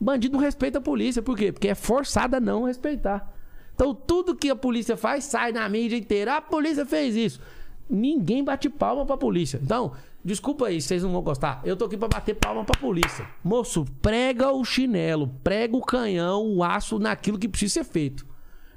Bandido 0.00 0.34
não 0.34 0.40
respeita 0.40 0.78
a 0.78 0.82
polícia, 0.82 1.22
por 1.22 1.36
quê? 1.36 1.50
Porque 1.50 1.68
é 1.68 1.74
forçada 1.74 2.36
a 2.36 2.40
não 2.40 2.64
respeitar. 2.64 3.32
Então 3.74 3.94
tudo 3.94 4.34
que 4.34 4.50
a 4.50 4.56
polícia 4.56 4.96
faz 4.96 5.24
sai 5.24 5.52
na 5.52 5.68
mídia 5.68 5.96
inteira. 5.96 6.36
A 6.36 6.40
polícia 6.40 6.84
fez 6.84 7.16
isso. 7.16 7.40
Ninguém 7.88 8.44
bate 8.44 8.68
palma 8.68 9.06
pra 9.06 9.16
polícia. 9.16 9.58
Então, 9.62 9.92
desculpa 10.24 10.66
aí, 10.66 10.80
vocês 10.80 11.02
não 11.02 11.12
vão 11.12 11.22
gostar. 11.22 11.60
Eu 11.64 11.76
tô 11.76 11.86
aqui 11.86 11.96
pra 11.96 12.08
bater 12.08 12.34
palma 12.34 12.64
pra 12.64 12.78
polícia. 12.78 13.26
Moço, 13.42 13.86
prega 14.02 14.52
o 14.52 14.64
chinelo, 14.64 15.28
prega 15.42 15.76
o 15.76 15.80
canhão, 15.80 16.46
o 16.46 16.62
aço 16.62 16.98
naquilo 16.98 17.38
que 17.38 17.48
precisa 17.48 17.74
ser 17.74 17.84
feito. 17.84 18.26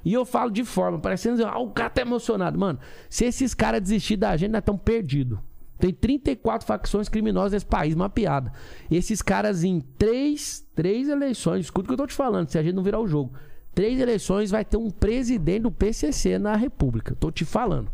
E 0.04 0.12
eu 0.12 0.24
falo 0.24 0.50
de 0.50 0.64
forma, 0.64 0.98
parecendo, 0.98 1.44
ah, 1.46 1.58
o 1.58 1.70
cara 1.70 1.90
tá 1.90 2.02
emocionado. 2.02 2.58
Mano, 2.58 2.78
se 3.08 3.24
esses 3.24 3.54
caras 3.54 3.80
desistirem 3.82 4.18
da 4.18 4.36
gente, 4.36 4.50
nós 4.50 4.60
estamos 4.60 4.82
perdidos. 4.82 5.38
Tem 5.78 5.92
34 5.92 6.66
facções 6.66 7.08
criminosas 7.08 7.52
nesse 7.52 7.66
país, 7.66 7.94
uma 7.94 8.08
piada. 8.08 8.52
Esses 8.90 9.20
caras 9.20 9.64
em 9.64 9.80
três, 9.80 10.64
três 10.74 11.08
eleições, 11.08 11.66
escuta 11.66 11.86
o 11.86 11.88
que 11.88 11.92
eu 11.94 11.98
tô 11.98 12.06
te 12.06 12.14
falando, 12.14 12.48
se 12.48 12.58
a 12.58 12.62
gente 12.62 12.74
não 12.74 12.82
virar 12.82 13.00
o 13.00 13.06
jogo. 13.06 13.32
Três 13.74 13.98
eleições 13.98 14.50
vai 14.50 14.64
ter 14.64 14.76
um 14.76 14.90
presidente 14.90 15.62
do 15.62 15.72
PCC 15.72 16.38
na 16.38 16.54
República. 16.54 17.16
Tô 17.18 17.30
te 17.30 17.44
falando. 17.44 17.90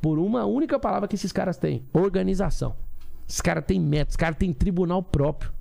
Por 0.00 0.18
uma 0.18 0.44
única 0.44 0.78
palavra 0.78 1.08
que 1.08 1.14
esses 1.14 1.32
caras 1.32 1.56
têm: 1.56 1.84
organização. 1.92 2.76
Esses 3.28 3.40
caras 3.40 3.64
têm 3.64 3.80
métodos, 3.80 4.12
esses 4.12 4.16
caras 4.16 4.38
têm 4.38 4.52
tribunal 4.52 5.02
próprio. 5.02 5.52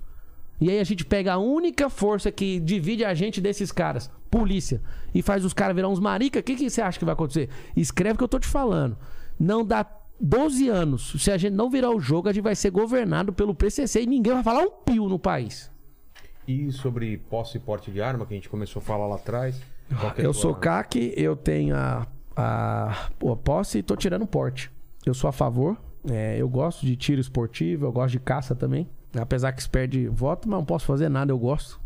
E 0.59 0.69
aí 0.69 0.79
a 0.79 0.83
gente 0.83 1.05
pega 1.05 1.33
a 1.33 1.37
única 1.37 1.89
força 1.89 2.31
que 2.31 2.59
divide 2.59 3.03
a 3.03 3.13
gente 3.13 3.41
desses 3.41 3.71
caras, 3.71 4.09
polícia, 4.31 4.81
e 5.13 5.21
faz 5.21 5.43
os 5.43 5.53
caras 5.53 5.75
virar 5.75 5.89
uns 5.89 5.99
marica, 5.99 6.39
o 6.39 6.43
que, 6.43 6.55
que 6.55 6.69
você 6.69 6.81
acha 6.81 6.97
que 6.97 7.05
vai 7.05 7.13
acontecer? 7.13 7.49
Escreve 7.75 8.13
o 8.13 8.17
que 8.17 8.23
eu 8.23 8.27
tô 8.27 8.39
te 8.39 8.47
falando. 8.47 8.97
Não 9.37 9.65
dá 9.65 9.85
12 10.19 10.69
anos. 10.69 11.13
Se 11.17 11.29
a 11.29 11.37
gente 11.37 11.53
não 11.53 11.69
virar 11.69 11.91
o 11.91 11.99
jogo, 11.99 12.29
a 12.29 12.33
gente 12.33 12.43
vai 12.43 12.55
ser 12.55 12.69
governado 12.69 13.33
pelo 13.33 13.53
PCC 13.53 14.03
e 14.03 14.05
ninguém 14.05 14.33
vai 14.33 14.43
falar 14.43 14.61
um 14.63 14.71
pio 14.71 15.09
no 15.09 15.19
país. 15.19 15.69
E 16.47 16.71
sobre 16.71 17.17
posse 17.17 17.57
e 17.57 17.59
porte 17.59 17.91
de 17.91 18.01
arma, 18.01 18.25
que 18.25 18.33
a 18.33 18.37
gente 18.37 18.49
começou 18.49 18.79
a 18.79 18.83
falar 18.83 19.07
lá 19.07 19.15
atrás. 19.15 19.59
é 20.17 20.25
Eu 20.25 20.33
sou 20.33 20.55
CAC, 20.55 21.13
eu 21.17 21.35
tenho 21.35 21.75
a, 21.75 22.07
a, 22.35 23.09
pô, 23.17 23.31
a 23.31 23.37
posse 23.37 23.79
e 23.79 23.83
tô 23.83 23.95
tirando 23.95 24.25
porte. 24.25 24.71
Eu 25.05 25.13
sou 25.13 25.29
a 25.29 25.33
favor. 25.33 25.77
é, 26.09 26.37
eu 26.37 26.47
gosto 26.49 26.85
de 26.85 26.95
tiro 26.95 27.21
esportivo, 27.21 27.85
eu 27.85 27.91
gosto 27.91 28.11
de 28.11 28.19
caça 28.19 28.55
também. 28.55 28.89
Apesar 29.17 29.51
que 29.53 29.63
se 29.63 29.69
perde 29.69 30.07
voto, 30.07 30.49
mas 30.49 30.59
não 30.59 30.65
posso 30.65 30.85
fazer 30.85 31.09
nada, 31.09 31.31
eu 31.31 31.37
gosto. 31.37 31.79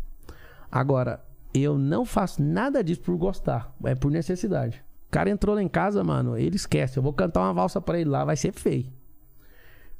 Agora, 0.70 1.22
eu 1.54 1.78
não 1.78 2.04
faço 2.04 2.42
nada 2.42 2.82
disso 2.82 3.00
por 3.00 3.16
gostar. 3.16 3.74
É 3.84 3.94
por 3.94 4.10
necessidade. 4.10 4.82
O 5.08 5.10
cara 5.10 5.30
entrou 5.30 5.54
lá 5.54 5.62
em 5.62 5.68
casa, 5.68 6.02
mano, 6.04 6.36
ele 6.36 6.56
esquece. 6.56 6.96
Eu 6.96 7.02
vou 7.02 7.12
cantar 7.12 7.40
uma 7.40 7.52
valsa 7.52 7.80
pra 7.80 7.98
ele 7.98 8.10
lá, 8.10 8.24
vai 8.24 8.36
ser 8.36 8.52
feio. 8.52 8.86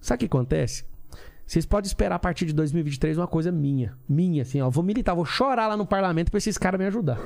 Sabe 0.00 0.16
o 0.16 0.18
que 0.20 0.36
acontece? 0.36 0.84
Vocês 1.44 1.66
podem 1.66 1.88
esperar 1.88 2.14
a 2.14 2.18
partir 2.18 2.46
de 2.46 2.52
2023 2.52 3.18
uma 3.18 3.26
coisa 3.26 3.50
minha. 3.50 3.96
Minha, 4.08 4.42
assim, 4.42 4.60
ó. 4.60 4.70
Vou 4.70 4.84
militar, 4.84 5.14
vou 5.14 5.24
chorar 5.24 5.66
lá 5.66 5.76
no 5.76 5.84
parlamento 5.84 6.30
pra 6.30 6.38
esses 6.38 6.56
caras 6.56 6.78
me 6.78 6.86
ajudar. 6.86 7.18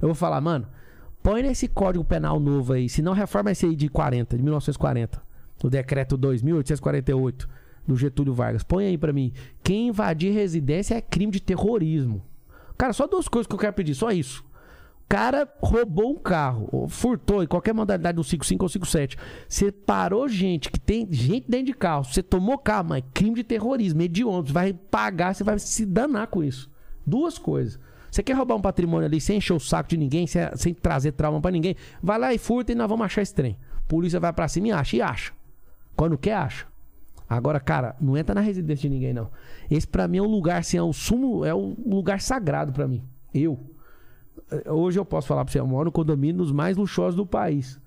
Eu 0.00 0.08
vou 0.08 0.14
falar, 0.16 0.40
mano, 0.40 0.66
põe 1.22 1.42
nesse 1.42 1.68
código 1.68 2.04
penal 2.04 2.40
novo 2.40 2.72
aí, 2.72 2.88
se 2.88 3.02
não 3.02 3.12
reforma 3.12 3.52
esse 3.52 3.66
aí 3.66 3.76
de 3.76 3.88
40, 3.88 4.36
de 4.36 4.42
1940, 4.42 5.22
o 5.62 5.70
decreto 5.70 6.16
2848 6.16 7.48
do 7.86 7.96
Getúlio 7.96 8.34
Vargas. 8.34 8.62
Põe 8.62 8.86
aí 8.86 8.98
pra 8.98 9.12
mim. 9.12 9.32
Quem 9.62 9.88
invadir 9.88 10.32
residência 10.32 10.94
é 10.94 11.00
crime 11.00 11.32
de 11.32 11.40
terrorismo. 11.40 12.22
Cara, 12.76 12.92
só 12.92 13.06
duas 13.06 13.28
coisas 13.28 13.46
que 13.46 13.54
eu 13.54 13.58
quero 13.58 13.72
pedir, 13.72 13.94
só 13.94 14.10
isso. 14.10 14.44
O 15.04 15.08
cara 15.08 15.46
roubou 15.60 16.12
um 16.12 16.18
carro, 16.18 16.68
ou 16.72 16.88
furtou 16.88 17.42
em 17.42 17.46
qualquer 17.46 17.74
modalidade 17.74 18.16
do 18.16 18.24
55 18.24 18.64
ou 18.64 18.68
57. 18.68 19.16
Você 19.46 19.70
parou 19.70 20.26
gente 20.26 20.70
que 20.70 20.80
tem 20.80 21.06
gente 21.12 21.50
dentro 21.50 21.66
de 21.66 21.74
carro, 21.74 22.04
você 22.04 22.22
tomou 22.22 22.56
carro, 22.56 22.88
mas 22.90 23.02
é 23.02 23.06
crime 23.12 23.36
de 23.36 23.44
terrorismo, 23.44 24.00
hediondo, 24.00 24.48
você 24.48 24.52
vai 24.52 24.72
pagar, 24.72 25.34
você 25.34 25.44
vai 25.44 25.58
se 25.58 25.84
danar 25.84 26.28
com 26.28 26.42
isso. 26.42 26.70
Duas 27.06 27.36
coisas. 27.36 27.78
Você 28.12 28.22
quer 28.22 28.34
roubar 28.34 28.56
um 28.56 28.60
patrimônio 28.60 29.06
ali 29.06 29.18
sem 29.22 29.38
encher 29.38 29.54
o 29.54 29.58
saco 29.58 29.88
de 29.88 29.96
ninguém, 29.96 30.26
sem, 30.26 30.42
sem 30.54 30.74
trazer 30.74 31.12
trauma 31.12 31.40
pra 31.40 31.50
ninguém, 31.50 31.74
vai 32.02 32.18
lá 32.18 32.34
e 32.34 32.36
furta 32.36 32.70
e 32.70 32.74
nós 32.74 32.86
vamos 32.86 33.06
achar 33.06 33.22
esse 33.22 33.34
trem. 33.34 33.56
Polícia 33.88 34.20
vai 34.20 34.30
pra 34.34 34.46
cima 34.48 34.68
e 34.68 34.70
acha, 34.72 34.96
e 34.96 35.00
acha. 35.00 35.32
Quando 35.96 36.18
quer, 36.18 36.34
acha. 36.34 36.66
Agora, 37.26 37.58
cara, 37.58 37.96
não 37.98 38.14
entra 38.14 38.34
na 38.34 38.42
residência 38.42 38.82
de 38.82 38.94
ninguém, 38.94 39.14
não. 39.14 39.30
Esse 39.70 39.88
pra 39.88 40.06
mim 40.06 40.18
é 40.18 40.22
um 40.22 40.26
lugar, 40.26 40.58
assim, 40.58 40.76
é 40.76 40.82
o 40.82 40.92
sumo, 40.92 41.42
é 41.42 41.54
o 41.54 41.74
lugar 41.86 42.20
sagrado 42.20 42.70
pra 42.70 42.86
mim. 42.86 43.02
Eu. 43.32 43.58
Hoje 44.66 44.98
eu 44.98 45.06
posso 45.06 45.26
falar 45.26 45.42
pra 45.46 45.50
você, 45.50 45.58
eu 45.58 45.66
moro 45.66 45.86
no 45.86 45.92
condomínio 45.92 46.36
dos 46.36 46.52
mais 46.52 46.76
luxuosos 46.76 47.16
do 47.16 47.24
país. 47.24 47.80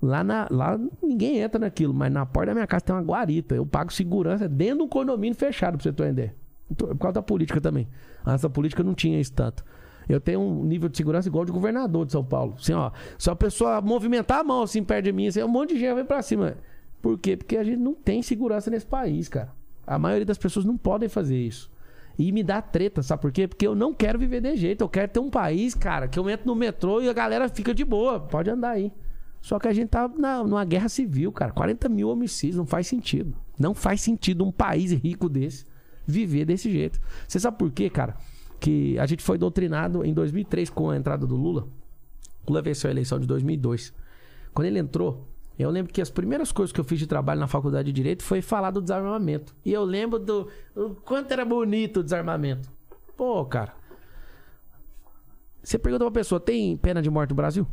Lá, 0.00 0.22
na, 0.22 0.46
lá 0.48 0.78
ninguém 1.02 1.38
entra 1.38 1.58
naquilo, 1.58 1.92
mas 1.92 2.12
na 2.12 2.24
porta 2.24 2.50
da 2.50 2.54
minha 2.54 2.66
casa 2.68 2.84
tem 2.84 2.94
uma 2.94 3.02
guarita. 3.02 3.56
Eu 3.56 3.66
pago 3.66 3.92
segurança 3.92 4.48
dentro 4.48 4.76
de 4.76 4.82
um 4.84 4.88
condomínio 4.88 5.36
fechado, 5.36 5.76
pra 5.76 5.92
você 5.92 6.08
ideia. 6.08 6.36
Então, 6.70 6.88
Por 6.88 6.98
causa 6.98 7.14
da 7.14 7.22
política 7.22 7.60
também. 7.60 7.88
Antes 8.24 8.42
da 8.42 8.50
política 8.50 8.84
não 8.84 8.94
tinha 8.94 9.20
isso 9.20 9.32
tanto. 9.32 9.64
Eu 10.08 10.20
tenho 10.20 10.40
um 10.40 10.64
nível 10.64 10.88
de 10.88 10.96
segurança 10.96 11.28
igual 11.28 11.44
de 11.44 11.52
governador 11.52 12.06
de 12.06 12.12
São 12.12 12.24
Paulo. 12.24 12.54
Assim, 12.58 12.72
ó, 12.72 12.90
se 13.18 13.30
a 13.30 13.36
pessoa 13.36 13.80
movimentar 13.80 14.40
a 14.40 14.44
mão 14.44 14.62
assim 14.62 14.82
perto 14.82 15.04
de 15.04 15.12
mim, 15.12 15.26
assim, 15.26 15.42
um 15.42 15.48
monte 15.48 15.74
de 15.74 15.80
gente 15.80 15.94
vem 15.94 16.04
pra 16.04 16.22
cima. 16.22 16.56
Por 17.00 17.18
quê? 17.18 17.36
Porque 17.36 17.56
a 17.56 17.64
gente 17.64 17.78
não 17.78 17.94
tem 17.94 18.22
segurança 18.22 18.70
nesse 18.70 18.86
país, 18.86 19.28
cara. 19.28 19.52
A 19.86 19.98
maioria 19.98 20.24
das 20.24 20.38
pessoas 20.38 20.64
não 20.64 20.76
podem 20.76 21.08
fazer 21.08 21.36
isso. 21.36 21.70
E 22.18 22.30
me 22.30 22.42
dá 22.42 22.60
treta, 22.60 23.02
sabe 23.02 23.22
por 23.22 23.32
quê? 23.32 23.48
Porque 23.48 23.66
eu 23.66 23.74
não 23.74 23.92
quero 23.92 24.18
viver 24.18 24.40
de 24.40 24.54
jeito. 24.56 24.82
Eu 24.82 24.88
quero 24.88 25.10
ter 25.10 25.18
um 25.18 25.30
país, 25.30 25.74
cara, 25.74 26.06
que 26.06 26.18
eu 26.18 26.28
entro 26.28 26.46
no 26.46 26.54
metrô 26.54 27.00
e 27.00 27.08
a 27.08 27.12
galera 27.12 27.48
fica 27.48 27.74
de 27.74 27.84
boa. 27.84 28.20
Pode 28.20 28.50
andar 28.50 28.70
aí. 28.70 28.92
Só 29.40 29.58
que 29.58 29.66
a 29.66 29.72
gente 29.72 29.88
tá 29.88 30.08
na, 30.08 30.44
numa 30.44 30.64
guerra 30.64 30.88
civil, 30.88 31.32
cara. 31.32 31.50
40 31.50 31.88
mil 31.88 32.08
homicídios, 32.08 32.56
não 32.56 32.66
faz 32.66 32.86
sentido. 32.86 33.34
Não 33.58 33.74
faz 33.74 34.00
sentido 34.00 34.44
um 34.44 34.52
país 34.52 34.92
rico 34.92 35.28
desse 35.28 35.66
viver 36.06 36.44
desse 36.44 36.70
jeito. 36.70 37.00
Você 37.26 37.38
sabe 37.38 37.58
por 37.58 37.70
quê, 37.70 37.88
cara? 37.88 38.16
Que 38.62 38.96
a 38.98 39.06
gente 39.06 39.24
foi 39.24 39.36
doutrinado 39.36 40.04
em 40.04 40.14
2003 40.14 40.70
com 40.70 40.90
a 40.90 40.96
entrada 40.96 41.26
do 41.26 41.34
Lula. 41.34 41.66
Lula 42.46 42.62
venceu 42.62 42.88
a 42.88 42.92
eleição 42.92 43.18
de 43.18 43.26
2002. 43.26 43.92
Quando 44.54 44.66
ele 44.66 44.78
entrou, 44.78 45.26
eu 45.58 45.68
lembro 45.68 45.92
que 45.92 46.00
as 46.00 46.10
primeiras 46.10 46.52
coisas 46.52 46.72
que 46.72 46.78
eu 46.78 46.84
fiz 46.84 47.00
de 47.00 47.08
trabalho 47.08 47.40
na 47.40 47.48
faculdade 47.48 47.86
de 47.86 47.92
Direito 47.92 48.22
foi 48.22 48.40
falar 48.40 48.70
do 48.70 48.80
desarmamento. 48.80 49.52
E 49.64 49.72
eu 49.72 49.82
lembro 49.82 50.20
do 50.20 50.48
o 50.76 50.90
quanto 50.94 51.32
era 51.32 51.44
bonito 51.44 52.00
o 52.00 52.04
desarmamento. 52.04 52.70
Pô, 53.16 53.44
cara. 53.44 53.74
Você 55.60 55.76
pergunta 55.76 56.04
pra 56.04 56.12
pessoa, 56.12 56.40
tem 56.40 56.76
pena 56.76 57.02
de 57.02 57.10
morte 57.10 57.30
no 57.30 57.36
Brasil? 57.36 57.66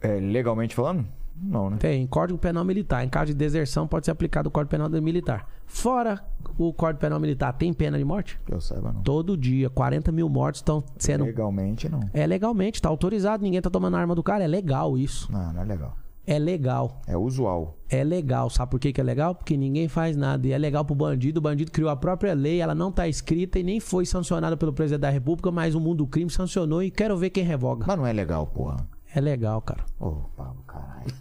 É, 0.00 0.18
legalmente 0.18 0.74
falando? 0.74 1.06
Não, 1.36 1.70
né? 1.70 1.76
Tem. 1.78 2.06
Código 2.06 2.38
Penal 2.38 2.64
Militar. 2.64 3.04
Em 3.04 3.08
caso 3.08 3.26
de 3.26 3.34
deserção, 3.34 3.88
pode 3.88 4.06
ser 4.06 4.12
aplicado 4.12 4.48
o 4.48 4.52
Código 4.52 4.70
Penal 4.70 4.88
Militar. 4.90 5.48
Fora 5.66 6.24
o 6.58 6.72
Código 6.72 7.00
Penal 7.00 7.20
Militar, 7.20 7.52
tem 7.52 7.72
pena 7.72 7.98
de 7.98 8.04
morte? 8.04 8.38
Que 8.44 8.52
eu 8.52 8.60
saiba, 8.60 8.92
não. 8.92 9.02
Todo 9.02 9.36
dia, 9.36 9.68
40 9.70 10.12
mil 10.12 10.28
mortos 10.28 10.60
estão 10.60 10.82
sendo. 10.98 11.24
Legalmente, 11.24 11.88
não. 11.88 12.00
É 12.12 12.26
legalmente, 12.26 12.80
tá 12.80 12.88
autorizado, 12.88 13.42
ninguém 13.42 13.60
tá 13.60 13.70
tomando 13.70 13.96
a 13.96 14.00
arma 14.00 14.14
do 14.14 14.22
cara. 14.22 14.44
É 14.44 14.46
legal 14.46 14.96
isso. 14.98 15.30
Não, 15.32 15.52
não 15.52 15.62
é 15.62 15.64
legal. 15.64 15.96
É 16.26 16.38
legal. 16.38 17.02
É 17.06 17.16
usual. 17.16 17.76
É 17.88 18.02
legal. 18.02 18.48
Sabe 18.48 18.70
por 18.70 18.80
que, 18.80 18.92
que 18.92 19.00
é 19.00 19.04
legal? 19.04 19.34
Porque 19.34 19.56
ninguém 19.56 19.88
faz 19.88 20.16
nada. 20.16 20.46
E 20.46 20.52
é 20.52 20.58
legal 20.58 20.84
pro 20.84 20.94
bandido. 20.94 21.38
O 21.38 21.42
bandido 21.42 21.70
criou 21.70 21.90
a 21.90 21.96
própria 21.96 22.32
lei, 22.32 22.60
ela 22.60 22.74
não 22.74 22.90
tá 22.90 23.06
escrita 23.06 23.58
e 23.58 23.62
nem 23.62 23.78
foi 23.78 24.06
sancionada 24.06 24.56
pelo 24.56 24.72
presidente 24.72 25.02
da 25.02 25.10
República, 25.10 25.50
mas 25.50 25.74
o 25.74 25.80
mundo 25.80 25.98
do 25.98 26.06
crime 26.06 26.30
sancionou 26.30 26.82
e 26.82 26.90
quero 26.90 27.16
ver 27.16 27.30
quem 27.30 27.44
revoga. 27.44 27.84
Mas 27.86 27.96
não 27.96 28.06
é 28.06 28.12
legal, 28.12 28.46
porra. 28.46 28.88
É 29.14 29.20
legal, 29.20 29.60
cara. 29.60 29.84
Ô, 30.00 30.12
Pablo, 30.34 30.62
caralho. 30.66 31.12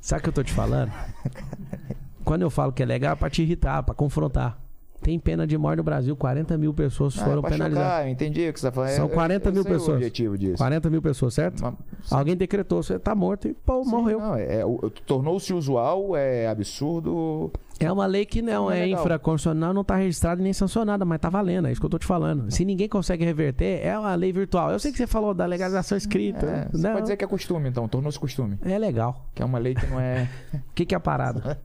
Sabe 0.00 0.20
o 0.20 0.22
que 0.22 0.28
eu 0.28 0.32
tô 0.32 0.44
te 0.44 0.52
falando? 0.52 0.92
Quando 2.30 2.42
eu 2.42 2.50
falo 2.50 2.72
que 2.72 2.80
é 2.80 2.86
legal, 2.86 3.14
é 3.14 3.16
pra 3.16 3.28
te 3.28 3.42
irritar, 3.42 3.82
pra 3.82 3.92
confrontar. 3.92 4.56
Tem 5.02 5.18
pena 5.18 5.44
de 5.48 5.58
morte 5.58 5.78
no 5.78 5.82
Brasil, 5.82 6.14
40 6.14 6.56
mil 6.56 6.72
pessoas 6.72 7.18
Ah, 7.18 7.24
foram 7.24 7.40
é 7.44 7.50
penalizadas. 7.50 7.88
chocar, 7.88 8.06
eu 8.06 8.12
entendi 8.12 8.48
o 8.48 8.52
que 8.52 8.60
você 8.60 8.66
tá 8.66 8.72
falando. 8.72 8.90
São 8.90 9.04
Eu- 9.06 9.08
eu- 9.08 9.14
40 9.14 9.48
eu 9.48 9.52
mil 9.52 9.64
pessoas. 9.64 9.88
O 9.88 9.92
objetivo 9.94 10.38
disso. 10.38 10.56
40 10.58 10.88
mil 10.88 11.02
pessoas, 11.02 11.34
certo? 11.34 11.60
Mas- 11.60 11.74
Alguém 12.12 12.36
decretou, 12.36 12.84
você 12.84 13.00
tá 13.00 13.16
morto 13.16 13.48
e 13.48 13.52
pô, 13.54 13.82
Sim, 13.82 13.90
morreu. 13.90 14.20
Não, 14.20 14.36
é, 14.36 14.60
é, 14.60 14.64
tornou-se 15.04 15.52
usual, 15.52 16.14
é 16.14 16.46
absurdo. 16.46 17.50
É 17.80 17.90
uma 17.90 18.04
lei 18.04 18.26
que 18.26 18.42
não, 18.42 18.64
Não 18.64 18.70
é 18.70 18.80
é 18.80 18.88
infraconstitucional, 18.88 19.72
não 19.72 19.82
tá 19.82 19.96
registrada 19.96 20.42
nem 20.42 20.52
sancionada, 20.52 21.04
mas 21.04 21.18
tá 21.18 21.30
valendo, 21.30 21.66
é 21.66 21.72
isso 21.72 21.80
que 21.80 21.86
eu 21.86 21.90
tô 21.90 21.98
te 21.98 22.06
falando. 22.06 22.50
Se 22.50 22.62
ninguém 22.64 22.88
consegue 22.88 23.24
reverter, 23.24 23.80
é 23.84 23.98
uma 23.98 24.14
lei 24.14 24.32
virtual. 24.32 24.70
Eu 24.70 24.78
sei 24.78 24.92
que 24.92 24.98
você 24.98 25.06
falou 25.06 25.32
da 25.32 25.46
legalização 25.46 25.96
escrita. 25.96 26.46
É, 26.46 26.68
você 26.70 26.86
não, 26.86 26.92
pode 26.92 27.02
dizer 27.02 27.16
que 27.16 27.24
é 27.24 27.26
costume, 27.26 27.70
então, 27.70 27.88
tornou-se 27.88 28.18
costume. 28.18 28.58
é 28.62 28.78
legal. 28.78 29.26
Que 29.34 29.42
é 29.42 29.44
uma 29.46 29.58
lei 29.58 29.74
que 29.74 29.86
não 29.86 29.98
é. 29.98 30.28
O 30.52 30.60
que, 30.74 30.84
que 30.84 30.94
é 30.94 30.98
a 30.98 31.00
parada? 31.00 31.58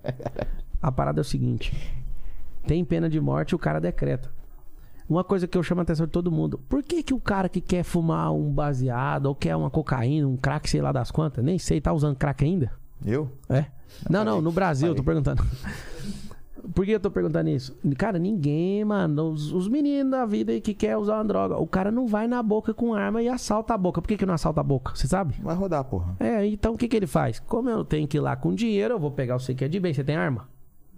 A 0.82 0.92
parada 0.92 1.20
é 1.20 1.22
o 1.22 1.26
seguinte: 1.26 1.74
tem 2.66 2.84
pena 2.86 3.10
de 3.10 3.20
morte, 3.20 3.54
o 3.54 3.60
cara 3.60 3.82
decreta. 3.82 4.32
Uma 5.08 5.24
coisa 5.24 5.48
que 5.48 5.58
eu 5.58 5.62
chamo 5.62 5.82
a 5.82 5.84
atenção 5.84 6.06
de 6.06 6.12
todo 6.12 6.32
mundo: 6.32 6.60
por 6.70 6.82
que, 6.82 7.04
que 7.04 7.14
o 7.14 7.20
cara 7.20 7.50
que 7.50 7.60
quer 7.60 7.84
fumar 7.84 8.34
um 8.34 8.52
baseado, 8.52 9.26
ou 9.26 9.36
quer 9.36 9.56
uma 9.56 9.70
cocaína, 9.70 10.28
um 10.28 10.38
crack, 10.38 10.70
sei 10.70 10.82
lá 10.82 10.92
das 10.92 11.12
quantas, 11.12 11.44
nem 11.44 11.60
sei, 11.60 11.82
tá 11.82 11.92
usando 11.92 12.16
crack 12.16 12.44
ainda? 12.44 12.72
Eu? 13.06 13.30
É? 13.50 13.66
Não, 14.10 14.24
não, 14.24 14.42
no 14.42 14.52
Brasil, 14.52 14.90
eu 14.90 14.96
tô 14.96 15.04
Falei. 15.04 15.22
perguntando. 15.22 15.48
Por 16.74 16.86
que 16.86 16.92
eu 16.92 17.00
tô 17.00 17.12
perguntando 17.12 17.50
isso? 17.50 17.78
Cara, 17.98 18.18
ninguém, 18.18 18.84
mano, 18.84 19.32
os, 19.32 19.52
os 19.52 19.68
meninos 19.68 20.12
da 20.12 20.26
vida 20.26 20.52
aí 20.52 20.62
que 20.62 20.74
quer 20.74 20.98
usar 20.98 21.16
uma 21.16 21.26
droga, 21.26 21.58
o 21.58 21.68
cara 21.68 21.92
não 21.92 22.08
vai 22.08 22.28
na 22.28 22.42
boca 22.42 22.74
com 22.74 22.94
arma 22.94 23.22
e 23.22 23.30
assalta 23.30 23.74
a 23.74 23.78
boca. 23.78 24.02
Por 24.02 24.08
que, 24.08 24.18
que 24.18 24.26
não 24.26 24.34
assalta 24.34 24.62
a 24.62 24.64
boca? 24.64 24.96
Você 24.96 25.08
sabe? 25.08 25.36
Vai 25.42 25.56
rodar, 25.56 25.84
porra. 25.84 26.16
É, 26.20 26.46
então 26.46 26.74
o 26.74 26.78
que, 26.78 26.88
que 26.88 26.96
ele 26.96 27.08
faz? 27.08 27.40
Como 27.40 27.70
eu 27.70 27.84
tenho 27.84 28.08
que 28.08 28.18
ir 28.18 28.22
lá 28.22 28.36
com 28.36 28.54
dinheiro, 28.54 28.96
eu 28.96 29.00
vou 29.00 29.12
pegar 29.12 29.38
você 29.38 29.54
que 29.54 29.64
é 29.64 29.68
de 29.68 29.80
bem. 29.80 29.94
Você 29.94 30.04
tem 30.04 30.16
arma? 30.16 30.48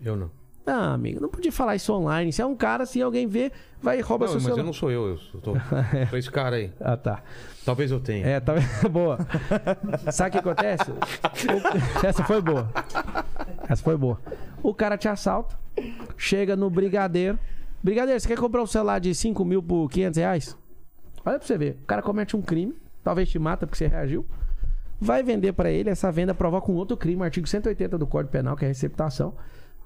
Eu 0.01 0.15
não. 0.15 0.31
Não, 0.67 0.93
amigo, 0.93 1.21
não 1.21 1.29
podia 1.29 1.51
falar 1.51 1.75
isso 1.77 1.93
online. 1.93 2.33
Se 2.33 2.41
é 2.41 2.45
um 2.45 2.53
cara, 2.55 2.85
se 2.85 3.01
alguém 3.01 3.25
vê, 3.25 3.51
vai 3.81 3.99
e 3.99 4.01
rouba 4.01 4.25
Não, 4.25 4.33
seu 4.33 4.35
mas 4.41 4.43
celular. 4.43 4.61
eu 4.61 4.65
não 4.65 4.73
sou 4.73 4.91
eu, 4.91 5.07
eu 5.07 5.17
sou, 5.17 5.39
tô, 5.39 5.53
sou 6.09 6.19
esse 6.19 6.29
cara 6.29 6.57
aí. 6.57 6.73
Ah, 6.79 6.97
tá. 6.97 7.23
Talvez 7.65 7.89
eu 7.89 8.01
tenha. 8.01 8.27
É, 8.27 8.39
tá 8.41 8.53
boa. 8.91 9.17
Sabe 10.11 10.29
o 10.29 10.31
que 10.33 10.37
acontece? 10.49 10.91
O- 10.91 10.97
Essa 12.05 12.23
foi 12.25 12.41
boa. 12.41 12.69
Essa 13.69 13.81
foi 13.81 13.95
boa. 13.95 14.19
O 14.61 14.73
cara 14.73 14.97
te 14.97 15.07
assalta, 15.07 15.57
chega 16.17 16.55
no 16.57 16.69
brigadeiro. 16.69 17.39
Brigadeiro, 17.81 18.19
você 18.19 18.27
quer 18.27 18.37
comprar 18.37 18.61
um 18.61 18.67
celular 18.67 18.99
de 18.99 19.15
5 19.15 19.45
mil 19.45 19.63
por 19.63 19.89
500 19.89 20.17
reais? 20.17 20.57
Olha 21.25 21.37
pra 21.39 21.47
você 21.47 21.57
ver. 21.57 21.77
O 21.83 21.85
cara 21.85 22.01
comete 22.01 22.35
um 22.35 22.41
crime, 22.41 22.75
talvez 23.03 23.29
te 23.29 23.39
mata 23.39 23.65
porque 23.65 23.77
você 23.77 23.87
reagiu. 23.87 24.25
Vai 24.99 25.21
vender 25.23 25.53
pra 25.53 25.69
ele, 25.71 25.89
essa 25.89 26.11
venda 26.11 26.33
provoca 26.33 26.69
um 26.71 26.75
outro 26.75 26.97
crime, 26.97 27.23
artigo 27.23 27.47
180 27.47 27.97
do 27.97 28.07
Código 28.07 28.31
Penal, 28.31 28.57
que 28.57 28.65
é 28.65 28.67
receptação. 28.67 29.33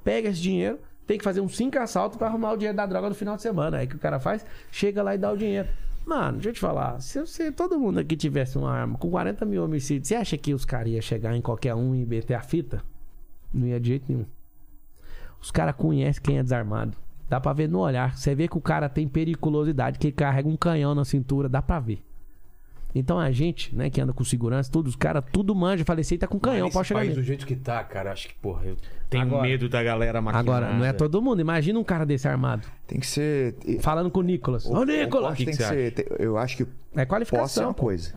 Pega 0.03 0.29
esse 0.29 0.41
dinheiro, 0.41 0.79
tem 1.05 1.17
que 1.17 1.23
fazer 1.23 1.41
uns 1.41 1.55
5 1.55 1.77
assaltos 1.79 2.17
pra 2.17 2.27
arrumar 2.27 2.53
o 2.53 2.57
dinheiro 2.57 2.75
da 2.77 2.85
droga 2.85 3.09
no 3.09 3.15
final 3.15 3.35
de 3.35 3.41
semana. 3.41 3.77
Aí 3.77 3.87
que 3.87 3.95
o 3.95 3.99
cara 3.99 4.19
faz? 4.19 4.45
Chega 4.71 5.03
lá 5.03 5.15
e 5.15 5.17
dá 5.17 5.31
o 5.31 5.37
dinheiro. 5.37 5.67
Mano, 6.05 6.33
deixa 6.33 6.49
eu 6.49 6.53
te 6.53 6.59
falar. 6.59 6.99
Se, 6.99 7.19
você- 7.19 7.51
todo 7.51 7.79
mundo 7.79 7.99
aqui 7.99 8.15
tivesse 8.15 8.57
uma 8.57 8.71
arma 8.71 8.97
com 8.97 9.09
40 9.11 9.45
mil 9.45 9.63
homicídios, 9.63 10.07
você 10.07 10.15
acha 10.15 10.37
que 10.37 10.53
os 10.53 10.65
caras 10.65 10.91
iam 10.91 11.01
chegar 11.01 11.35
em 11.35 11.41
qualquer 11.41 11.75
um 11.75 11.93
e 11.93 12.05
meter 12.05 12.33
a 12.33 12.41
fita? 12.41 12.81
Não 13.53 13.67
ia 13.67 13.79
de 13.79 13.89
jeito 13.89 14.05
nenhum. 14.09 14.25
Os 15.39 15.51
caras 15.51 15.75
conhecem 15.75 16.21
quem 16.21 16.37
é 16.39 16.43
desarmado. 16.43 16.97
Dá 17.29 17.39
pra 17.39 17.53
ver 17.53 17.69
no 17.69 17.79
olhar. 17.79 18.17
Você 18.17 18.33
vê 18.35 18.47
que 18.47 18.57
o 18.57 18.61
cara 18.61 18.89
tem 18.89 19.07
periculosidade, 19.07 19.97
que 19.99 20.07
ele 20.07 20.11
carrega 20.15 20.49
um 20.49 20.57
canhão 20.57 20.93
na 20.95 21.05
cintura, 21.05 21.47
dá 21.47 21.61
pra 21.61 21.79
ver. 21.79 22.03
Então 22.93 23.19
a 23.19 23.31
gente, 23.31 23.73
né, 23.75 23.89
que 23.89 24.01
anda 24.01 24.11
com 24.13 24.23
segurança, 24.23 24.69
tudo, 24.71 24.87
os 24.87 24.95
caras 24.95 25.23
tudo 25.31 25.55
manja. 25.55 25.85
Falei, 25.85 26.03
você 26.03 26.17
tá 26.17 26.27
com 26.27 26.39
canhão, 26.39 26.65
Mas 26.67 26.73
pode 26.73 26.87
chegar 26.89 26.99
país, 26.99 27.09
nele. 27.11 27.21
do 27.21 27.25
jeito 27.25 27.45
que 27.45 27.55
tá, 27.55 27.83
cara, 27.83 28.11
acho 28.11 28.27
que, 28.27 28.35
porra, 28.35 28.65
eu 28.65 28.77
tenho 29.09 29.23
Agora- 29.23 29.43
medo 29.43 29.69
da 29.69 29.81
galera 29.81 30.21
maquinada. 30.21 30.51
Agora, 30.67 30.73
não 30.73 30.85
é 30.85 30.91
todo 30.93 31.21
mundo. 31.21 31.39
Imagina 31.41 31.79
um 31.79 31.83
cara 31.83 32.05
desse 32.05 32.27
armado. 32.27 32.67
Tem 32.87 32.99
que 32.99 33.07
ser. 33.07 33.55
Falando 33.79 34.11
com 34.11 34.19
o 34.19 34.23
Nicolas. 34.23 34.65
o- 34.65 34.73
Ô, 34.73 34.79
o 34.81 34.85
Nicolas! 34.85 35.37
que 35.37 35.45
tem 35.45 35.53
que 35.55 35.63
que 35.63 35.67
ser. 35.69 35.91
te- 35.91 36.05
Eu 36.19 36.37
acho 36.37 36.57
que 36.57 36.63
É 36.63 36.65
posse 36.65 37.01
é 37.01 37.05
qualificação. 37.05 37.67
uma 37.69 37.73
coisa. 37.73 38.13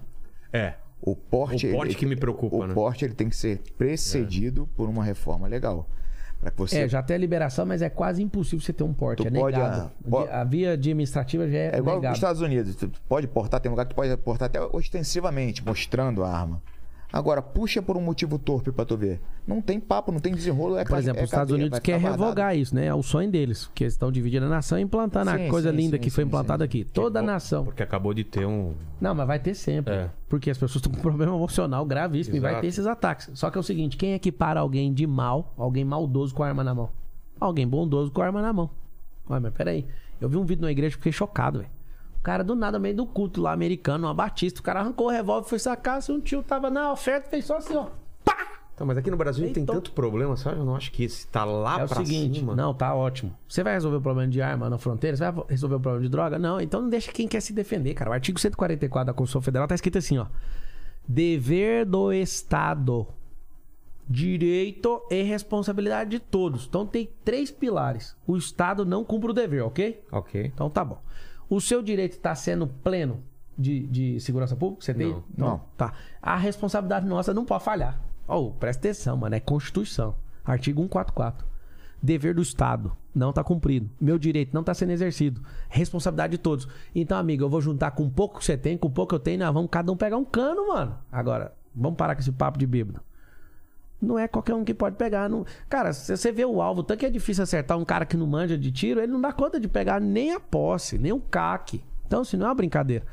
É. 0.53 0.75
O 1.01 1.15
porte, 1.15 1.67
O 1.69 1.73
porte 1.73 1.91
ele- 1.93 1.99
que 1.99 2.07
me 2.07 2.17
preocupa, 2.17 2.57
o 2.57 2.67
né? 2.67 2.73
porte 2.75 3.05
ele 3.05 3.13
tem 3.15 3.29
que 3.29 3.37
ser 3.37 3.61
precedido 3.77 4.69
por 4.77 4.89
uma 4.89 5.05
reforma 5.05 5.47
legal. 5.47 5.89
Para 6.45 6.51
que 6.53 6.59
você 6.59 6.81
É, 6.81 6.89
já 6.89 7.03
tem 7.03 7.17
a 7.17 7.19
liberação, 7.19 7.65
mas 7.65 7.81
é 7.81 7.89
quase 7.89 8.23
impossível 8.23 8.61
você 8.61 8.73
ter 8.73 8.85
um 8.85 8.93
porte. 8.93 9.23
Tu 9.23 9.29
é 9.29 9.31
pode, 9.41 9.57
negado. 9.57 9.91
ah, 10.05 10.09
po- 10.11 10.29
A 10.31 10.45
via 10.45 10.73
administrativa 10.75 11.49
já 11.49 11.57
é, 11.57 11.71
É 11.75 11.79
igual 11.79 11.97
negado. 11.97 12.11
nos 12.11 12.19
Estados 12.19 12.43
Unidos. 12.43 12.77
Tu 12.77 12.91
pode 13.09 13.27
portar, 13.27 13.61
tem 13.61 13.71
lugar 13.71 13.87
que 13.87 13.95
tu 13.95 13.97
pode 13.97 14.15
portar 14.19 14.47
até 14.47 14.61
ostensivamente, 14.61 15.65
mostrando 15.65 16.23
a 16.23 16.29
arma. 16.31 16.61
Agora, 17.15 17.41
puxa 17.41 17.81
por 17.81 17.97
um 17.97 18.01
motivo 18.01 18.41
torpe 18.41 18.73
pra 18.73 18.85
tu 18.85 18.97
ver. 18.97 19.21
Não 19.47 19.63
tem 19.63 19.79
papo, 19.79 20.11
não 20.11 20.19
tem 20.19 20.35
desenrolo. 20.35 20.77
É 20.77 20.85
Por 20.85 20.99
exemplo, 20.99 21.21
é 21.21 21.23
os 21.23 21.29
Estados 21.29 21.53
cadeia, 21.53 21.67
Unidos 21.67 21.79
quer 21.79 21.97
revogar 21.97 22.57
isso, 22.57 22.75
né? 22.75 22.87
É 22.87 22.95
o 22.95 23.05
sonho 23.05 23.31
deles. 23.31 23.71
Que 23.73 23.85
eles 23.85 23.95
estão 23.95 24.11
dividindo 24.11 24.47
a 24.47 24.49
nação 24.49 24.77
e 24.77 24.83
implantando 24.83 25.31
Sim, 25.31 25.47
a 25.47 25.49
coisa 25.49 25.71
sim, 25.71 25.77
linda 25.77 25.97
sim, 25.97 26.03
que 26.03 26.11
foi 26.11 26.25
implantada 26.25 26.65
sim. 26.65 26.67
aqui. 26.67 26.85
Toda 26.85 27.21
a 27.21 27.23
nação. 27.23 27.67
Porque 27.67 27.85
acabou 27.85 28.13
de 28.13 28.25
ter 28.25 28.45
um. 28.45 28.75
Não, 29.01 29.15
mas 29.15 29.29
vai 29.29 29.39
ter 29.39 29.55
sempre. 29.55 29.95
É. 29.95 30.11
Porque 30.29 30.51
as 30.51 30.59
pessoas 30.59 30.85
estão 30.85 30.91
com 30.91 30.99
um 30.99 31.03
problema 31.03 31.37
emocional 31.37 31.87
gravíssimo 31.87 32.37
e 32.37 32.41
vai 32.41 32.51
Exato. 32.51 32.63
ter 32.63 32.67
esses 32.67 32.87
ataques. 32.89 33.31
Só 33.35 33.49
que 33.49 33.59
é 33.59 33.61
o 33.61 33.65
seguinte: 33.65 33.97
quem 33.97 34.15
é 34.15 34.19
que 34.19 34.33
para 34.33 34.59
alguém 34.59 34.93
de 34.93 35.07
mal, 35.07 35.55
alguém 35.57 35.85
maldoso 35.85 36.35
com 36.35 36.43
a 36.43 36.49
arma 36.49 36.65
na 36.65 36.75
mão? 36.75 36.91
Alguém 37.39 37.65
bondoso 37.69 38.11
com 38.11 38.23
a 38.23 38.27
arma 38.27 38.43
na 38.43 38.53
mão. 38.53 38.69
Ué, 39.31 39.39
mas 39.39 39.55
peraí. 39.55 39.87
Eu 40.21 40.29
vi 40.29 40.37
um 40.37 40.45
vídeo 40.45 40.63
na 40.63 40.73
igreja 40.73 40.95
e 40.95 40.97
fiquei 40.97 41.13
chocado, 41.13 41.61
velho. 41.61 41.71
O 42.25 42.31
cara 42.33 42.43
do 42.43 42.55
nada, 42.55 42.79
meio 42.79 42.97
do 42.97 43.05
culto 43.05 43.43
lá 43.43 43.53
americano, 43.53 44.07
uma 44.07 44.15
batista. 44.15 44.59
O 44.61 44.63
cara 44.63 44.81
arrancou 44.81 45.09
o 45.09 45.11
revólver, 45.11 45.47
foi 45.47 45.59
sacar. 45.59 46.01
Se 46.01 46.11
um 46.11 46.19
tio 46.19 46.43
tava 46.43 46.71
na 46.71 46.91
oferta, 46.91 47.29
fez 47.29 47.45
só 47.45 47.59
assim, 47.59 47.77
ó. 47.77 47.89
Pá! 48.25 48.35
Então, 48.75 48.87
mas 48.87 48.97
aqui 48.97 49.11
no 49.11 49.17
Brasil 49.19 49.53
tem 49.53 49.63
Então- 49.63 49.75
tanto 49.75 49.93
problema, 49.93 50.35
sabe? 50.35 50.59
Eu 50.59 50.65
não 50.65 50.75
acho 50.75 50.91
que 50.91 51.05
esse 51.05 51.27
tá 51.27 51.45
lá 51.45 51.81
É 51.81 51.85
o 51.85 51.87
pra 51.87 51.99
seguinte, 52.03 52.39
cima. 52.39 52.57
não, 52.57 52.73
tá 52.73 52.95
ótimo. 52.95 53.37
Você 53.47 53.63
vai 53.63 53.75
resolver 53.75 53.99
o 53.99 54.01
problema 54.01 54.27
de 54.31 54.41
arma 54.41 54.71
na 54.71 54.79
fronteira? 54.79 55.15
Você 55.15 55.31
vai 55.31 55.45
resolver 55.51 55.75
o 55.77 55.81
problema 55.81 56.03
de 56.03 56.09
droga? 56.11 56.39
Não, 56.39 56.59
então 56.59 56.81
não 56.81 56.89
deixa 56.89 57.13
quem 57.13 57.29
quer 57.29 57.41
se 57.41 57.53
defender, 57.53 57.93
cara. 57.93 58.09
O 58.09 58.15
artigo 58.15 58.41
144 58.41 59.05
da 59.07 59.13
Constituição 59.13 59.43
Federal 59.43 59.69
tá 59.69 59.75
escrito 59.75 59.99
assim, 59.99 60.17
ó. 60.17 60.25
Dever 61.07 61.85
do 61.85 62.11
Estado. 62.11 63.07
Direito 64.09 65.03
e 65.11 65.23
responsabilidade 65.23 66.11
de 66.11 66.19
todos. 66.21 66.67
Então 66.67 66.87
tem 66.87 67.09
três 67.23 67.51
pilares. 67.51 68.17
O 68.27 68.35
Estado 68.35 68.87
não 68.87 69.05
cumpre 69.05 69.31
o 69.31 69.35
dever, 69.35 69.63
ok? 69.63 70.03
Ok. 70.11 70.51
Então 70.55 70.71
tá 70.71 70.83
bom. 70.83 70.99
O 71.55 71.61
seu 71.61 71.81
direito 71.81 72.15
está 72.15 72.35
sendo 72.35 72.67
pleno 72.67 73.23
de, 73.57 73.87
de 73.87 74.19
segurança 74.19 74.57
pública? 74.57 74.85
Você 74.85 74.93
tem? 74.93 75.11
Não. 75.11 75.25
Então, 75.33 75.49
Não. 75.49 75.61
Tá. 75.77 75.93
A 76.21 76.37
responsabilidade 76.37 77.07
nossa 77.07 77.33
não 77.33 77.45
pode 77.45 77.63
falhar. 77.63 78.01
Oh, 78.27 78.51
presta 78.51 78.89
atenção, 78.89 79.17
mano. 79.17 79.37
É 79.37 79.39
Constituição. 79.39 80.17
Artigo 80.45 80.83
144. 80.83 81.47
Dever 82.03 82.35
do 82.35 82.43
Estado 82.43 82.91
não 83.15 83.33
tá 83.33 83.45
cumprido. 83.45 83.89
Meu 84.01 84.19
direito 84.19 84.53
não 84.53 84.65
tá 84.65 84.75
sendo 84.75 84.91
exercido. 84.91 85.43
Responsabilidade 85.69 86.33
de 86.33 86.39
todos. 86.39 86.67
Então, 86.93 87.17
amigo, 87.17 87.45
eu 87.45 87.49
vou 87.49 87.61
juntar 87.61 87.93
com 87.93 88.03
o 88.03 88.11
pouco 88.11 88.41
que 88.41 88.45
você 88.45 88.57
tem, 88.57 88.77
com 88.77 88.89
o 88.89 88.91
pouco 88.91 89.11
que 89.11 89.15
eu 89.15 89.21
tenho, 89.21 89.39
nós 89.39 89.55
vamos 89.55 89.71
cada 89.71 89.93
um 89.93 89.97
pegar 89.97 90.17
um 90.17 90.25
cano, 90.25 90.67
mano. 90.67 90.99
Agora, 91.13 91.55
vamos 91.73 91.97
parar 91.97 92.17
com 92.17 92.21
esse 92.21 92.33
papo 92.33 92.59
de 92.59 92.67
bêbado. 92.67 93.01
Não 94.05 94.19
é 94.19 94.29
qualquer 94.29 94.55
um 94.55 94.65
que 94.65 94.75
pode 94.75 94.97
pegar. 94.97 95.29
Não... 95.29 95.45
Cara, 95.69 95.93
se 95.93 96.17
você 96.17 96.31
vê 96.31 96.45
o 96.45 96.61
alvo, 96.61 96.83
tanto 96.83 97.01
que 97.01 97.07
é 97.07 97.11
difícil 97.11 97.43
acertar 97.43 97.79
um 97.79 97.85
cara 97.85 98.05
que 98.05 98.17
não 98.17 98.27
manja 98.27 98.57
de 98.59 98.71
tiro, 98.71 99.01
ele 99.01 99.13
não 99.13 99.21
dá 99.21 99.33
conta 99.33 99.59
de 99.59 99.69
pegar 99.69 100.01
nem 100.01 100.33
a 100.33 100.41
posse, 100.41 100.99
nem 100.99 101.13
o 101.13 101.21
CAC. 101.21 101.83
Então, 102.07 102.21
assim, 102.21 102.37
não 102.37 102.47
é 102.47 102.49
uma 102.49 102.55
brincadeira. 102.55 103.05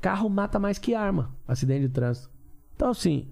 Carro 0.00 0.28
mata 0.28 0.58
mais 0.58 0.78
que 0.78 0.94
arma, 0.94 1.34
acidente 1.46 1.82
de 1.82 1.88
trânsito. 1.88 2.30
Então, 2.74 2.90
assim, 2.90 3.28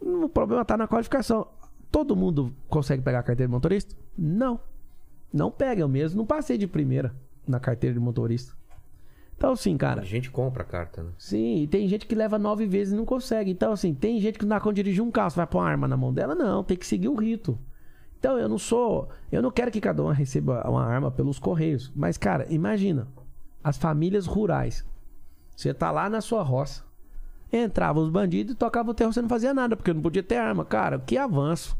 o 0.00 0.28
problema 0.28 0.64
tá 0.64 0.76
na 0.76 0.88
qualificação. 0.88 1.46
Todo 1.90 2.16
mundo 2.16 2.54
consegue 2.68 3.02
pegar 3.02 3.20
a 3.20 3.22
carteira 3.22 3.48
de 3.48 3.54
motorista? 3.54 3.94
Não. 4.16 4.60
Não 5.32 5.50
pega, 5.50 5.82
eu 5.82 5.88
mesmo 5.88 6.18
não 6.18 6.26
passei 6.26 6.56
de 6.56 6.66
primeira 6.66 7.14
na 7.46 7.60
carteira 7.60 7.94
de 7.94 8.00
motorista. 8.00 8.55
Então, 9.36 9.52
assim, 9.52 9.76
cara. 9.76 10.00
A 10.00 10.04
gente 10.04 10.30
compra 10.30 10.62
a 10.62 10.66
carta, 10.66 11.02
né? 11.02 11.10
Sim, 11.18 11.62
e 11.62 11.66
tem 11.66 11.86
gente 11.86 12.06
que 12.06 12.14
leva 12.14 12.38
nove 12.38 12.66
vezes 12.66 12.94
e 12.94 12.96
não 12.96 13.04
consegue. 13.04 13.50
Então, 13.50 13.72
assim, 13.72 13.94
tem 13.94 14.18
gente 14.18 14.38
que 14.38 14.44
não 14.44 14.56
dá 14.56 14.60
conta 14.60 14.74
de 14.74 14.82
dirigir 14.82 15.02
um 15.02 15.10
carro, 15.10 15.30
você 15.30 15.36
vai 15.36 15.46
pôr 15.46 15.58
uma 15.58 15.68
arma 15.68 15.86
na 15.86 15.96
mão 15.96 16.12
dela? 16.12 16.34
Não, 16.34 16.64
tem 16.64 16.76
que 16.76 16.86
seguir 16.86 17.08
o 17.08 17.14
rito. 17.14 17.58
Então, 18.18 18.38
eu 18.38 18.48
não 18.48 18.58
sou. 18.58 19.10
Eu 19.30 19.42
não 19.42 19.50
quero 19.50 19.70
que 19.70 19.80
cada 19.80 20.02
um 20.02 20.08
receba 20.08 20.66
uma 20.68 20.84
arma 20.84 21.10
pelos 21.10 21.38
correios. 21.38 21.92
Mas, 21.94 22.16
cara, 22.16 22.46
imagina. 22.48 23.08
As 23.62 23.76
famílias 23.76 24.26
rurais. 24.26 24.86
Você 25.54 25.74
tá 25.74 25.90
lá 25.90 26.08
na 26.08 26.20
sua 26.20 26.42
roça. 26.42 26.84
Entrava 27.52 28.00
os 28.00 28.08
bandidos 28.08 28.54
e 28.54 28.56
tocava 28.56 28.90
o 28.90 28.94
terror, 28.94 29.12
você 29.12 29.22
não 29.22 29.28
fazia 29.28 29.54
nada, 29.54 29.76
porque 29.76 29.92
não 29.92 30.02
podia 30.02 30.22
ter 30.22 30.36
arma. 30.36 30.64
Cara, 30.64 30.98
que 30.98 31.16
avanço. 31.16 31.76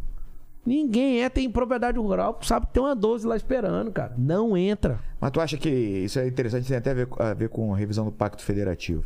Ninguém 0.66 1.22
é, 1.22 1.28
tem 1.28 1.48
propriedade 1.48 1.96
rural, 1.96 2.38
sabe 2.42 2.66
que 2.66 2.72
tem 2.72 2.82
uma 2.82 2.94
12 2.94 3.24
lá 3.24 3.36
esperando, 3.36 3.92
cara. 3.92 4.14
Não 4.18 4.56
entra. 4.56 4.98
Mas 5.20 5.30
tu 5.30 5.40
acha 5.40 5.56
que 5.56 5.68
isso 5.70 6.18
é 6.18 6.26
interessante, 6.26 6.66
tem 6.66 6.76
até 6.76 6.90
a 6.90 6.94
ver, 6.94 7.08
a 7.18 7.34
ver 7.34 7.48
com 7.48 7.72
a 7.72 7.76
revisão 7.76 8.04
do 8.04 8.10
Pacto 8.10 8.42
Federativo. 8.42 9.04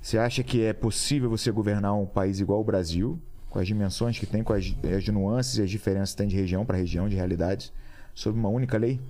Você 0.00 0.18
acha 0.18 0.42
que 0.42 0.62
é 0.62 0.74
possível 0.74 1.30
você 1.30 1.50
governar 1.50 1.94
um 1.94 2.04
país 2.04 2.38
igual 2.38 2.60
o 2.60 2.64
Brasil, 2.64 3.18
com 3.48 3.58
as 3.58 3.66
dimensões 3.66 4.18
que 4.18 4.26
tem, 4.26 4.42
com 4.42 4.52
as, 4.52 4.76
as 4.94 5.08
nuances 5.08 5.56
e 5.56 5.62
as 5.62 5.70
diferenças 5.70 6.10
que 6.10 6.18
tem 6.18 6.28
de 6.28 6.36
região 6.36 6.66
para 6.66 6.76
região, 6.76 7.08
de 7.08 7.16
realidades, 7.16 7.72
sob 8.14 8.38
uma 8.38 8.50
única 8.50 8.76
lei? 8.76 9.00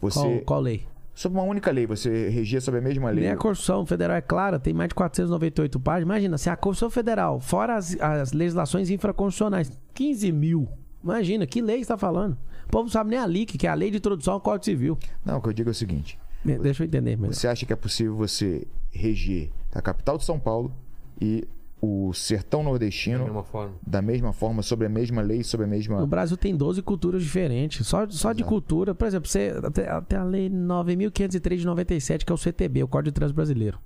Você, 0.00 0.18
Qual, 0.18 0.40
qual 0.40 0.60
lei? 0.60 0.84
Sob 1.14 1.36
uma 1.36 1.44
única 1.44 1.70
lei, 1.70 1.86
você 1.86 2.28
regia 2.30 2.60
sob 2.60 2.78
a 2.78 2.80
mesma 2.80 3.10
lei. 3.10 3.24
Nem 3.24 3.32
a 3.32 3.36
Constituição 3.36 3.84
Federal 3.86 4.16
é 4.16 4.20
clara, 4.20 4.58
tem 4.58 4.72
mais 4.72 4.88
de 4.88 4.94
498 4.94 5.78
páginas. 5.78 6.08
Imagina, 6.08 6.38
se 6.38 6.50
a 6.50 6.56
Constituição 6.56 6.90
Federal, 6.90 7.38
fora 7.38 7.76
as, 7.76 7.96
as 8.00 8.32
legislações 8.32 8.90
infraconstitucionais, 8.90 9.70
15 9.94 10.32
mil. 10.32 10.68
Imagina, 11.02 11.46
que 11.46 11.60
lei 11.60 11.80
está 11.80 11.96
falando? 11.96 12.36
O 12.66 12.70
povo 12.70 12.84
não 12.84 12.90
sabe 12.90 13.10
nem 13.10 13.18
a 13.18 13.26
LIC, 13.26 13.58
que 13.58 13.66
é 13.66 13.70
a 13.70 13.74
Lei 13.74 13.90
de 13.90 13.96
Introdução 13.98 14.34
ao 14.34 14.40
Código 14.40 14.64
Civil. 14.64 14.98
Não, 15.24 15.38
o 15.38 15.42
que 15.42 15.48
eu 15.48 15.52
digo 15.52 15.68
é 15.70 15.72
o 15.72 15.74
seguinte: 15.74 16.18
Me- 16.44 16.58
Deixa 16.58 16.82
eu 16.82 16.86
entender 16.86 17.16
melhor. 17.16 17.34
você 17.34 17.46
acha 17.48 17.66
que 17.66 17.72
é 17.72 17.76
possível 17.76 18.14
você 18.16 18.66
reger 18.90 19.50
a 19.74 19.82
capital 19.82 20.16
de 20.16 20.24
São 20.24 20.38
Paulo 20.38 20.72
e 21.20 21.46
o 21.80 22.12
sertão 22.12 22.60
Da 22.62 22.68
nordestino 22.70 23.24
mesma 23.24 23.42
forma. 23.42 23.74
da 23.84 24.00
mesma 24.00 24.32
forma, 24.32 24.62
sobre 24.62 24.86
a 24.86 24.88
mesma 24.88 25.20
lei, 25.20 25.42
sobre 25.42 25.66
a 25.66 25.68
mesma. 25.68 25.98
No 26.00 26.06
Brasil 26.06 26.36
tem 26.36 26.56
12 26.56 26.80
culturas 26.82 27.22
diferentes. 27.22 27.84
Só, 27.86 28.08
só 28.08 28.32
de 28.32 28.44
cultura, 28.44 28.94
por 28.94 29.06
exemplo, 29.08 29.28
você, 29.28 29.52
até, 29.64 29.90
até 29.90 30.16
a 30.16 30.22
Lei 30.22 30.48
9.503 30.48 31.56
de 31.56 31.66
97, 31.66 32.24
que 32.24 32.30
é 32.32 32.34
o 32.34 32.38
CTB, 32.38 32.84
o 32.84 32.88
Código 32.88 33.10
de 33.10 33.14
Trânsito 33.14 33.34
Brasileiro. 33.34 33.78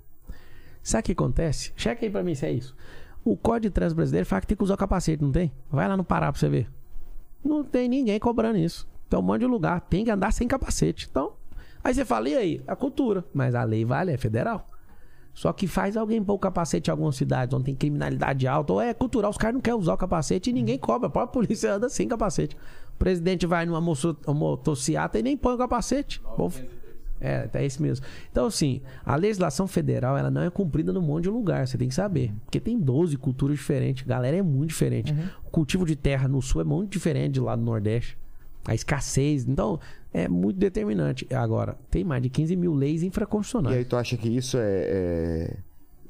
Sabe 0.83 1.01
o 1.01 1.03
que 1.05 1.11
acontece? 1.13 1.73
Checa 1.75 2.05
aí 2.05 2.09
pra 2.11 2.23
mim 2.23 2.35
se 2.35 2.45
é 2.45 2.51
isso. 2.51 2.75
O 3.25 3.35
Código 3.35 3.61
de 3.63 3.69
Trânsito 3.71 3.95
Brasileiro 3.95 4.25
fala 4.27 4.41
que 4.41 4.47
tem 4.47 4.55
que 4.55 4.63
usar 4.63 4.75
o 4.75 4.77
capacete, 4.77 5.21
não 5.23 5.31
tem? 5.31 5.51
Vai 5.69 5.87
lá 5.87 5.97
no 5.97 6.03
Pará 6.03 6.31
pra 6.31 6.39
você 6.39 6.47
ver. 6.47 6.69
Não 7.47 7.63
tem 7.63 7.87
ninguém 7.87 8.19
cobrando 8.19 8.57
isso. 8.57 8.87
Então, 9.07 9.19
um 9.21 9.23
monte 9.23 9.39
de 9.41 9.47
lugar. 9.47 9.81
Tem 9.81 10.03
que 10.03 10.11
andar 10.11 10.31
sem 10.33 10.47
capacete. 10.47 11.07
Então, 11.09 11.33
aí 11.83 11.93
você 11.93 12.03
fala, 12.03 12.27
e 12.29 12.35
aí? 12.35 12.61
A 12.67 12.75
cultura. 12.75 13.23
Mas 13.33 13.55
a 13.55 13.63
lei 13.63 13.85
vale, 13.85 14.11
é 14.11 14.17
federal. 14.17 14.69
Só 15.33 15.53
que 15.53 15.67
faz 15.67 15.95
alguém 15.95 16.21
pôr 16.23 16.33
o 16.33 16.39
capacete 16.39 16.89
em 16.89 16.91
algumas 16.91 17.15
cidades 17.15 17.53
onde 17.53 17.65
tem 17.65 17.75
criminalidade 17.75 18.47
alta, 18.47 18.73
ou 18.73 18.81
é 18.81 18.91
cultural, 18.91 19.29
os 19.29 19.37
caras 19.37 19.53
não 19.53 19.61
querem 19.61 19.79
usar 19.79 19.93
o 19.93 19.97
capacete 19.97 20.49
e 20.49 20.53
ninguém 20.53 20.79
cobra. 20.79 21.07
A 21.07 21.11
própria 21.11 21.31
polícia 21.31 21.75
anda 21.75 21.87
sem 21.89 22.07
capacete. 22.07 22.57
O 22.95 22.97
presidente 22.97 23.45
vai 23.45 23.63
numa 23.65 23.79
motociata 23.79 25.19
e 25.19 25.21
nem 25.21 25.37
põe 25.37 25.53
o 25.53 25.57
capacete. 25.57 26.19
Povo- 26.35 26.59
É, 27.19 27.49
é 27.51 27.65
esse 27.65 27.81
mesmo. 27.81 28.05
Então, 28.31 28.45
assim, 28.45 28.81
a 29.05 29.15
legislação 29.15 29.67
federal 29.67 30.17
ela 30.17 30.29
não 30.29 30.41
é 30.41 30.49
cumprida 30.49 30.93
num 30.93 31.01
monte 31.01 31.23
de 31.23 31.29
lugar, 31.29 31.67
você 31.67 31.77
tem 31.77 31.87
que 31.87 31.95
saber. 31.95 32.31
Porque 32.45 32.59
tem 32.59 32.79
12 32.79 33.17
culturas 33.17 33.57
diferentes, 33.57 34.03
a 34.03 34.07
galera 34.07 34.37
é 34.37 34.41
muito 34.41 34.69
diferente. 34.69 35.13
O 35.45 35.49
cultivo 35.49 35.85
de 35.85 35.95
terra 35.95 36.27
no 36.27 36.41
sul 36.41 36.61
é 36.61 36.63
muito 36.63 36.91
diferente 36.91 37.33
de 37.33 37.39
lá 37.39 37.55
do 37.55 37.61
Nordeste. 37.63 38.17
A 38.65 38.75
escassez, 38.75 39.47
então, 39.47 39.79
é 40.13 40.27
muito 40.27 40.57
determinante. 40.59 41.25
Agora, 41.33 41.77
tem 41.89 42.03
mais 42.03 42.21
de 42.21 42.29
15 42.29 42.55
mil 42.55 42.73
leis 42.73 43.01
E 43.01 43.07
infraconstitucionais. 43.07 43.77
aí 43.77 43.85
tu 43.85 43.95
acha 43.95 44.17
que 44.17 44.27
isso 44.27 44.57
é, 44.57 44.61
é, 44.65 45.57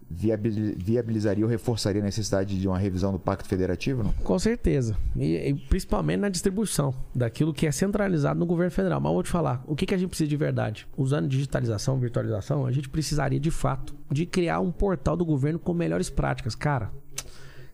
viabilizaria 0.09 1.43
ou 1.43 1.49
reforçaria 1.49 2.01
a 2.01 2.05
necessidade 2.05 2.59
de 2.59 2.67
uma 2.67 2.77
revisão 2.77 3.11
do 3.11 3.19
Pacto 3.19 3.47
Federativo? 3.47 4.03
Não? 4.03 4.13
Com 4.13 4.39
certeza. 4.39 4.97
E, 5.15 5.35
e 5.35 5.53
principalmente 5.53 6.19
na 6.19 6.29
distribuição 6.29 6.93
daquilo 7.13 7.53
que 7.53 7.67
é 7.67 7.71
centralizado 7.71 8.39
no 8.39 8.45
governo 8.45 8.71
federal. 8.71 9.01
Mas 9.01 9.11
vou 9.11 9.23
te 9.23 9.29
falar, 9.29 9.63
o 9.67 9.75
que, 9.75 9.85
que 9.85 9.93
a 9.93 9.97
gente 9.97 10.09
precisa 10.09 10.29
de 10.29 10.37
verdade? 10.37 10.87
Usando 10.95 11.27
digitalização, 11.27 11.99
virtualização, 11.99 12.65
a 12.65 12.71
gente 12.71 12.87
precisaria 12.87 13.39
de 13.39 13.51
fato 13.51 13.95
de 14.09 14.25
criar 14.25 14.61
um 14.61 14.71
portal 14.71 15.17
do 15.17 15.25
governo 15.25 15.59
com 15.59 15.73
melhores 15.73 16.09
práticas. 16.09 16.55
Cara, 16.55 16.91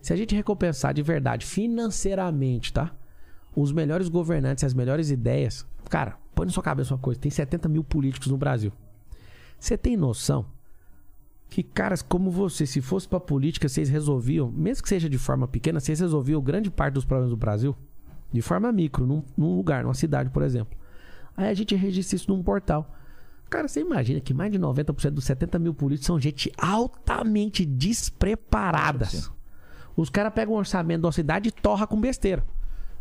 se 0.02 0.12
a 0.12 0.16
gente 0.16 0.36
recompensar 0.36 0.94
de 0.94 1.04
verdade, 1.04 1.46
financeiramente, 1.46 2.74
tá? 2.74 2.92
Os 3.56 3.72
melhores 3.72 4.10
governantes, 4.10 4.64
as 4.64 4.74
melhores 4.74 5.12
ideias. 5.12 5.66
Cara, 5.88 6.18
põe 6.34 6.48
na 6.48 6.52
sua 6.52 6.64
cabeça 6.64 6.96
uma 6.96 7.00
coisa: 7.00 7.20
tem 7.20 7.30
70 7.30 7.70
mil 7.70 7.84
políticos 7.84 8.28
no 8.28 8.38
Brasil. 8.38 8.74
Você 9.60 9.78
tem 9.78 9.96
noção 9.96 10.48
que 11.54 11.62
caras 11.62 12.02
como 12.02 12.32
você, 12.32 12.66
se 12.66 12.82
fosse 12.82 13.08
pra 13.08 13.20
política, 13.20 13.70
vocês 13.70 13.88
resolviam, 13.88 14.52
mesmo 14.52 14.82
que 14.82 14.90
seja 14.90 15.08
de 15.08 15.20
forma 15.20 15.48
pequena, 15.48 15.80
vocês 15.80 16.00
resolviam 16.00 16.42
grande 16.42 16.72
parte 16.72 16.96
dos 16.96 17.06
problemas 17.06 17.30
do 17.30 17.38
Brasil 17.38 17.76
de 18.32 18.42
forma 18.42 18.72
micro, 18.72 19.06
num, 19.06 19.24
num 19.38 19.56
lugar, 19.56 19.84
numa 19.84 19.94
cidade, 19.94 20.32
por 20.32 20.42
exemplo. 20.42 20.76
Aí 21.38 21.48
a 21.50 21.54
gente 21.54 21.76
registra 21.76 22.16
isso 22.16 22.32
num 22.32 22.42
portal. 22.42 22.92
Cara, 23.52 23.68
você 23.68 23.82
imagina 23.82 24.20
que 24.20 24.34
mais 24.34 24.52
de 24.52 24.58
90% 24.58 25.12
dos 25.12 25.26
70 25.26 25.60
mil 25.60 25.76
políticos 25.76 26.08
são 26.08 26.20
gente 26.20 26.52
altamente 26.58 27.64
despreparadas. 27.64 29.30
Os 29.96 30.10
caras 30.10 30.34
pegam 30.34 30.56
um 30.56 30.58
orçamento 30.58 31.04
da 31.04 31.12
cidade 31.12 31.50
e 31.50 31.52
torra 31.52 31.86
com 31.86 32.02
besteira. 32.02 32.44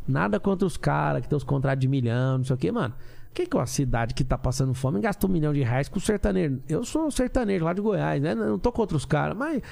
Nada 0.07 0.39
contra 0.39 0.67
os 0.67 0.77
caras 0.77 1.23
que 1.23 1.29
tem 1.29 1.39
os 1.39 1.45
contratos 1.45 1.81
de 1.81 1.89
milhão, 1.89 2.37
não 2.37 2.45
sei 2.45 2.55
o 2.55 2.59
que, 2.59 2.71
mano. 2.71 2.95
Que 3.35 3.43
é 3.43 3.57
uma 3.57 3.67
cidade 3.67 4.13
que 4.15 4.23
tá 4.23 4.37
passando 4.37 4.75
fome 4.75 5.01
gasta 5.01 5.27
um 5.27 5.31
milhão 5.31 5.53
de 5.53 5.63
reais 5.63 5.89
com 5.89 5.99
sertanejo? 5.99 6.61
Eu 6.69 6.85
sou 6.85 7.11
sertanejo 7.11 7.65
lá 7.65 7.73
de 7.73 7.81
Goiás, 7.81 8.21
né? 8.21 8.35
Não 8.35 8.59
tô 8.59 8.71
contra 8.71 8.97
os 8.97 9.07
caras, 9.07 9.37
mas, 9.37 9.63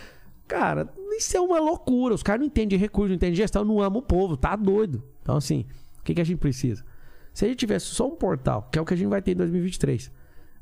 cara, 0.48 0.88
isso 1.16 1.36
é 1.36 1.40
uma 1.40 1.60
loucura. 1.60 2.14
Os 2.14 2.22
caras 2.22 2.40
não 2.40 2.46
entendem 2.46 2.68
de 2.68 2.76
recurso, 2.76 3.08
não 3.08 3.16
entendem 3.16 3.34
de 3.34 3.38
gestão, 3.38 3.64
não 3.64 3.80
amam 3.80 3.98
o 3.98 4.02
povo, 4.02 4.36
tá 4.36 4.56
doido. 4.56 5.02
Então, 5.22 5.36
assim, 5.36 5.66
o 5.98 6.02
que, 6.02 6.14
que 6.14 6.20
a 6.20 6.24
gente 6.24 6.38
precisa? 6.38 6.84
Se 7.34 7.44
a 7.44 7.48
gente 7.48 7.58
tivesse 7.58 7.86
só 7.86 8.08
um 8.08 8.16
portal, 8.16 8.68
que 8.72 8.78
é 8.78 8.82
o 8.82 8.84
que 8.84 8.94
a 8.94 8.96
gente 8.96 9.08
vai 9.08 9.20
ter 9.20 9.32
em 9.32 9.36
2023, 9.36 10.10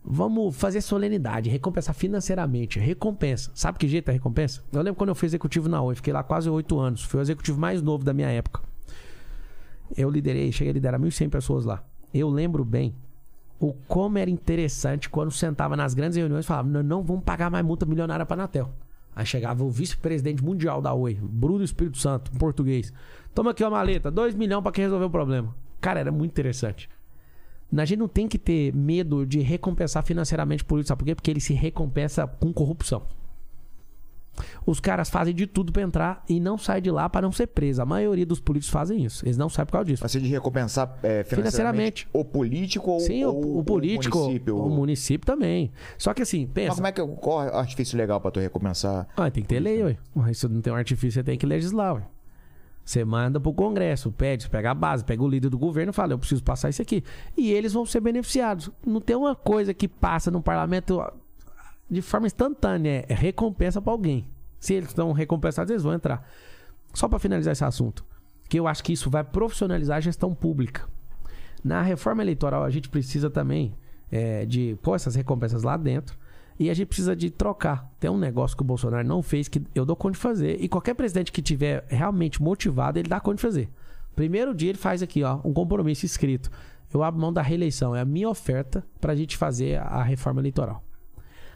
vamos 0.04 0.56
fazer 0.56 0.80
solenidade, 0.80 1.48
recompensar 1.48 1.94
financeiramente. 1.94 2.80
Recompensa. 2.80 3.52
Sabe 3.54 3.78
que 3.78 3.86
jeito 3.86 4.08
é 4.08 4.12
recompensa? 4.12 4.62
Eu 4.72 4.82
lembro 4.82 4.96
quando 4.96 5.10
eu 5.10 5.14
fui 5.14 5.26
executivo 5.26 5.68
na 5.68 5.80
Oi, 5.80 5.94
fiquei 5.94 6.12
lá 6.12 6.24
quase 6.24 6.50
oito 6.50 6.78
anos. 6.78 7.04
Fui 7.04 7.20
o 7.20 7.22
executivo 7.22 7.60
mais 7.60 7.80
novo 7.80 8.04
da 8.04 8.12
minha 8.12 8.28
época. 8.28 8.60
Eu 9.96 10.10
liderei, 10.10 10.50
cheguei 10.52 10.72
a 10.72 10.74
liderar 10.74 11.00
1.100 11.00 11.30
pessoas 11.30 11.64
lá. 11.64 11.82
Eu 12.12 12.28
lembro 12.28 12.64
bem 12.64 12.94
o 13.60 13.72
como 13.86 14.18
era 14.18 14.30
interessante 14.30 15.08
quando 15.10 15.30
sentava 15.30 15.76
nas 15.76 15.94
grandes 15.94 16.16
reuniões 16.16 16.44
e 16.44 16.48
falava: 16.48 16.68
não, 16.82 17.02
vamos 17.02 17.24
pagar 17.24 17.50
mais 17.50 17.64
multa 17.64 17.84
milionária 17.84 18.24
para 18.24 18.42
Anatel. 18.42 18.70
Aí 19.14 19.26
chegava 19.26 19.64
o 19.64 19.70
vice-presidente 19.70 20.44
mundial 20.44 20.80
da 20.80 20.94
Oi, 20.94 21.18
Bruno 21.20 21.64
Espírito 21.64 21.98
Santo, 21.98 22.30
em 22.32 22.38
português. 22.38 22.92
Toma 23.34 23.50
aqui 23.50 23.64
uma 23.64 23.70
maleta, 23.70 24.12
2 24.12 24.34
milhões 24.36 24.62
para 24.62 24.70
quem 24.70 24.84
resolver 24.84 25.06
o 25.06 25.10
problema. 25.10 25.54
Cara, 25.80 25.98
era 25.98 26.12
muito 26.12 26.30
interessante. 26.30 26.88
A 27.76 27.84
gente 27.84 27.98
não 27.98 28.08
tem 28.08 28.28
que 28.28 28.38
ter 28.38 28.72
medo 28.74 29.26
de 29.26 29.40
recompensar 29.40 30.04
financeiramente 30.04 30.64
político, 30.64 30.88
sabe 30.88 31.00
por 31.00 31.04
quê? 31.04 31.14
Porque 31.14 31.30
ele 31.30 31.40
se 31.40 31.52
recompensa 31.52 32.26
com 32.26 32.52
corrupção. 32.52 33.02
Os 34.66 34.80
caras 34.80 35.08
fazem 35.10 35.34
de 35.34 35.46
tudo 35.46 35.72
pra 35.72 35.82
entrar 35.82 36.24
e 36.28 36.38
não 36.40 36.56
saem 36.58 36.82
de 36.82 36.90
lá 36.90 37.08
para 37.08 37.22
não 37.22 37.32
ser 37.32 37.46
preso. 37.48 37.82
A 37.82 37.86
maioria 37.86 38.26
dos 38.26 38.40
políticos 38.40 38.72
fazem 38.72 39.04
isso. 39.04 39.24
Eles 39.24 39.36
não 39.36 39.48
saem 39.48 39.66
por 39.66 39.72
causa 39.72 39.86
disso. 39.86 40.02
Mas 40.02 40.12
você 40.12 40.20
de 40.20 40.28
recompensar 40.28 40.98
é, 41.02 41.24
financeiramente, 41.24 42.04
Financeiramente. 42.04 42.08
o 42.12 42.24
político 42.24 42.90
ou, 42.90 43.00
Sim, 43.00 43.24
o, 43.24 43.28
ou 43.34 43.58
o 43.58 43.64
político, 43.64 44.18
o 44.18 44.22
município? 44.24 44.58
o 44.58 44.68
município 44.70 45.26
também. 45.26 45.72
Só 45.96 46.12
que 46.14 46.22
assim, 46.22 46.44
Mas 46.46 46.52
pensa. 46.54 46.74
como 46.76 46.86
é 46.86 46.92
que 46.92 47.00
é 47.00 47.04
o 47.04 47.38
artifício 47.54 47.96
legal 47.96 48.20
pra 48.20 48.30
tu 48.30 48.40
recompensar? 48.40 49.06
Ah, 49.16 49.30
tem 49.30 49.42
que 49.42 49.48
ter 49.48 49.60
lei, 49.60 49.82
ué. 49.82 49.96
Mas 50.14 50.38
Se 50.38 50.48
não 50.48 50.60
tem 50.60 50.72
um 50.72 50.76
artifício, 50.76 51.12
você 51.20 51.24
tem 51.24 51.38
que 51.38 51.46
legislar, 51.46 51.94
ué. 51.94 52.02
Você 52.84 53.04
manda 53.04 53.38
pro 53.38 53.52
Congresso, 53.52 54.10
pede, 54.10 54.44
você 54.44 54.48
pega 54.48 54.70
a 54.70 54.74
base, 54.74 55.04
pega 55.04 55.22
o 55.22 55.28
líder 55.28 55.50
do 55.50 55.58
governo 55.58 55.90
e 55.90 55.92
fala, 55.92 56.14
eu 56.14 56.18
preciso 56.18 56.42
passar 56.42 56.70
isso 56.70 56.80
aqui. 56.80 57.04
E 57.36 57.50
eles 57.52 57.74
vão 57.74 57.84
ser 57.84 58.00
beneficiados. 58.00 58.70
Não 58.86 58.98
tem 58.98 59.14
uma 59.14 59.34
coisa 59.34 59.74
que 59.74 59.86
passa 59.86 60.30
no 60.30 60.40
parlamento 60.40 61.02
de 61.90 62.02
forma 62.02 62.26
instantânea, 62.26 63.04
é 63.08 63.14
recompensa 63.14 63.80
pra 63.80 63.92
alguém. 63.92 64.26
Se 64.58 64.74
eles 64.74 64.88
estão 64.88 65.12
recompensados, 65.12 65.70
eles 65.70 65.82
vão 65.82 65.94
entrar. 65.94 66.28
Só 66.92 67.08
pra 67.08 67.18
finalizar 67.18 67.52
esse 67.52 67.64
assunto, 67.64 68.04
que 68.48 68.58
eu 68.58 68.66
acho 68.66 68.82
que 68.82 68.92
isso 68.92 69.10
vai 69.10 69.22
profissionalizar 69.22 69.98
a 69.98 70.00
gestão 70.00 70.34
pública. 70.34 70.88
Na 71.62 71.82
reforma 71.82 72.22
eleitoral, 72.22 72.64
a 72.64 72.70
gente 72.70 72.88
precisa 72.88 73.30
também 73.30 73.74
é, 74.10 74.44
de 74.46 74.76
pôr 74.82 74.94
essas 74.94 75.14
recompensas 75.14 75.62
lá 75.62 75.76
dentro. 75.76 76.16
E 76.58 76.68
a 76.68 76.74
gente 76.74 76.88
precisa 76.88 77.14
de 77.14 77.30
trocar. 77.30 77.88
Tem 78.00 78.10
um 78.10 78.18
negócio 78.18 78.56
que 78.56 78.62
o 78.62 78.66
Bolsonaro 78.66 79.06
não 79.06 79.22
fez 79.22 79.46
que 79.46 79.62
eu 79.74 79.84
dou 79.84 79.94
conta 79.94 80.14
de 80.14 80.18
fazer. 80.18 80.60
E 80.60 80.68
qualquer 80.68 80.94
presidente 80.94 81.30
que 81.30 81.40
tiver 81.40 81.84
realmente 81.88 82.42
motivado, 82.42 82.98
ele 82.98 83.08
dá 83.08 83.20
conta 83.20 83.36
de 83.36 83.42
fazer. 83.42 83.68
Primeiro 84.16 84.52
dia 84.52 84.70
ele 84.70 84.78
faz 84.78 85.00
aqui, 85.00 85.22
ó, 85.22 85.38
um 85.44 85.52
compromisso 85.52 86.04
escrito. 86.04 86.50
Eu 86.92 87.04
abro 87.04 87.20
mão 87.20 87.32
da 87.32 87.42
reeleição. 87.42 87.94
É 87.94 88.00
a 88.00 88.04
minha 88.04 88.28
oferta 88.28 88.84
pra 89.00 89.14
gente 89.14 89.36
fazer 89.36 89.78
a 89.78 90.02
reforma 90.02 90.40
eleitoral. 90.40 90.82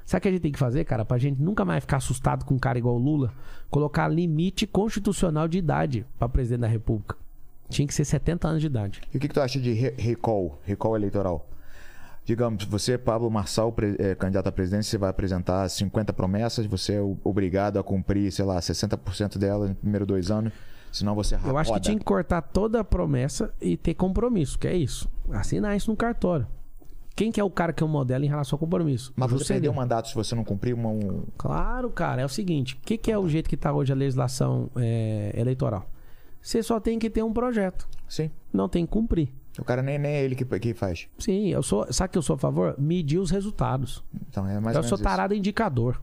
Sabe 0.04 0.18
o 0.18 0.22
que 0.22 0.28
a 0.28 0.30
gente 0.32 0.40
tem 0.42 0.52
que 0.52 0.58
fazer, 0.58 0.84
cara? 0.84 1.04
Pra 1.04 1.18
gente 1.18 1.40
nunca 1.40 1.64
mais 1.64 1.80
ficar 1.82 1.98
assustado 1.98 2.44
com 2.44 2.54
um 2.54 2.58
cara 2.58 2.78
igual 2.78 2.96
o 2.96 2.98
Lula? 2.98 3.32
Colocar 3.70 4.08
limite 4.08 4.66
constitucional 4.66 5.46
de 5.48 5.58
idade 5.58 6.06
pra 6.18 6.28
presidente 6.28 6.60
da 6.60 6.66
República. 6.68 7.16
Tinha 7.68 7.86
que 7.86 7.94
ser 7.94 8.04
70 8.04 8.48
anos 8.48 8.60
de 8.60 8.66
idade. 8.66 9.00
E 9.12 9.16
o 9.16 9.20
que, 9.20 9.28
que 9.28 9.34
tu 9.34 9.40
acha 9.40 9.58
de 9.60 9.72
re- 9.72 9.94
recall, 9.96 10.58
recall 10.64 10.94
eleitoral? 10.96 11.48
Digamos, 12.24 12.64
você, 12.64 12.96
Pablo 12.96 13.28
Marçal, 13.30 13.74
é, 13.98 14.14
candidato 14.14 14.46
à 14.46 14.52
presidência, 14.52 14.90
você 14.90 14.98
vai 14.98 15.10
apresentar 15.10 15.68
50 15.68 16.12
promessas, 16.12 16.66
você 16.66 16.94
é 16.94 17.00
obrigado 17.24 17.78
a 17.78 17.82
cumprir, 17.82 18.30
sei 18.30 18.44
lá, 18.44 18.60
60% 18.60 19.38
delas 19.38 19.70
nos 19.70 19.78
primeiros 19.78 20.06
dois 20.06 20.30
anos, 20.30 20.52
senão 20.92 21.16
você 21.16 21.34
Eu 21.44 21.56
acho 21.58 21.72
que 21.72 21.80
tinha 21.80 21.98
que 21.98 22.04
cortar 22.04 22.40
toda 22.42 22.78
a 22.78 22.84
promessa 22.84 23.52
e 23.60 23.76
ter 23.76 23.94
compromisso, 23.94 24.56
que 24.56 24.68
é 24.68 24.76
isso. 24.76 25.08
Assinar 25.32 25.76
isso 25.76 25.90
no 25.90 25.96
cartório. 25.96 26.46
Quem 27.14 27.30
que 27.30 27.40
é 27.40 27.44
o 27.44 27.50
cara 27.50 27.72
que 27.72 27.82
é 27.82 27.86
o 27.86 27.88
modelo 27.88 28.24
em 28.24 28.28
relação 28.28 28.56
ao 28.56 28.60
compromisso? 28.60 29.12
Mas 29.16 29.30
você 29.30 29.54
perdeu 29.54 29.72
o 29.72 29.74
mandato 29.74 30.08
se 30.08 30.14
você 30.14 30.34
não 30.34 30.44
cumprir 30.44 30.74
uma... 30.74 30.88
Um... 30.88 31.24
Claro, 31.36 31.90
cara. 31.90 32.22
É 32.22 32.24
o 32.24 32.28
seguinte: 32.28 32.74
o 32.74 32.78
que, 32.86 32.96
que 32.96 33.12
é 33.12 33.18
o 33.18 33.28
jeito 33.28 33.48
que 33.48 33.56
tá 33.56 33.72
hoje 33.72 33.92
a 33.92 33.96
legislação 33.96 34.70
é, 34.76 35.32
eleitoral? 35.36 35.88
Você 36.40 36.62
só 36.62 36.80
tem 36.80 36.98
que 36.98 37.08
ter 37.08 37.22
um 37.22 37.32
projeto. 37.32 37.86
Sim. 38.08 38.30
Não 38.52 38.68
tem 38.68 38.84
que 38.84 38.92
cumprir. 38.92 39.28
O 39.58 39.64
cara 39.64 39.82
nem, 39.82 39.98
nem 39.98 40.12
é 40.12 40.24
ele 40.24 40.34
que, 40.34 40.44
que 40.44 40.74
faz. 40.74 41.08
Sim, 41.18 41.48
eu 41.48 41.62
sou. 41.62 41.86
Sabe 41.92 42.10
que 42.10 42.18
eu 42.18 42.22
sou 42.22 42.34
a 42.34 42.38
favor? 42.38 42.74
Medir 42.78 43.18
os 43.18 43.30
resultados. 43.30 44.02
Então 44.28 44.48
é 44.48 44.58
mais 44.58 44.74
eu 44.74 44.82
ou 44.82 44.88
sou 44.88 44.96
isso. 44.96 45.04
tarado 45.04 45.34
em 45.34 45.38
indicador. 45.38 46.00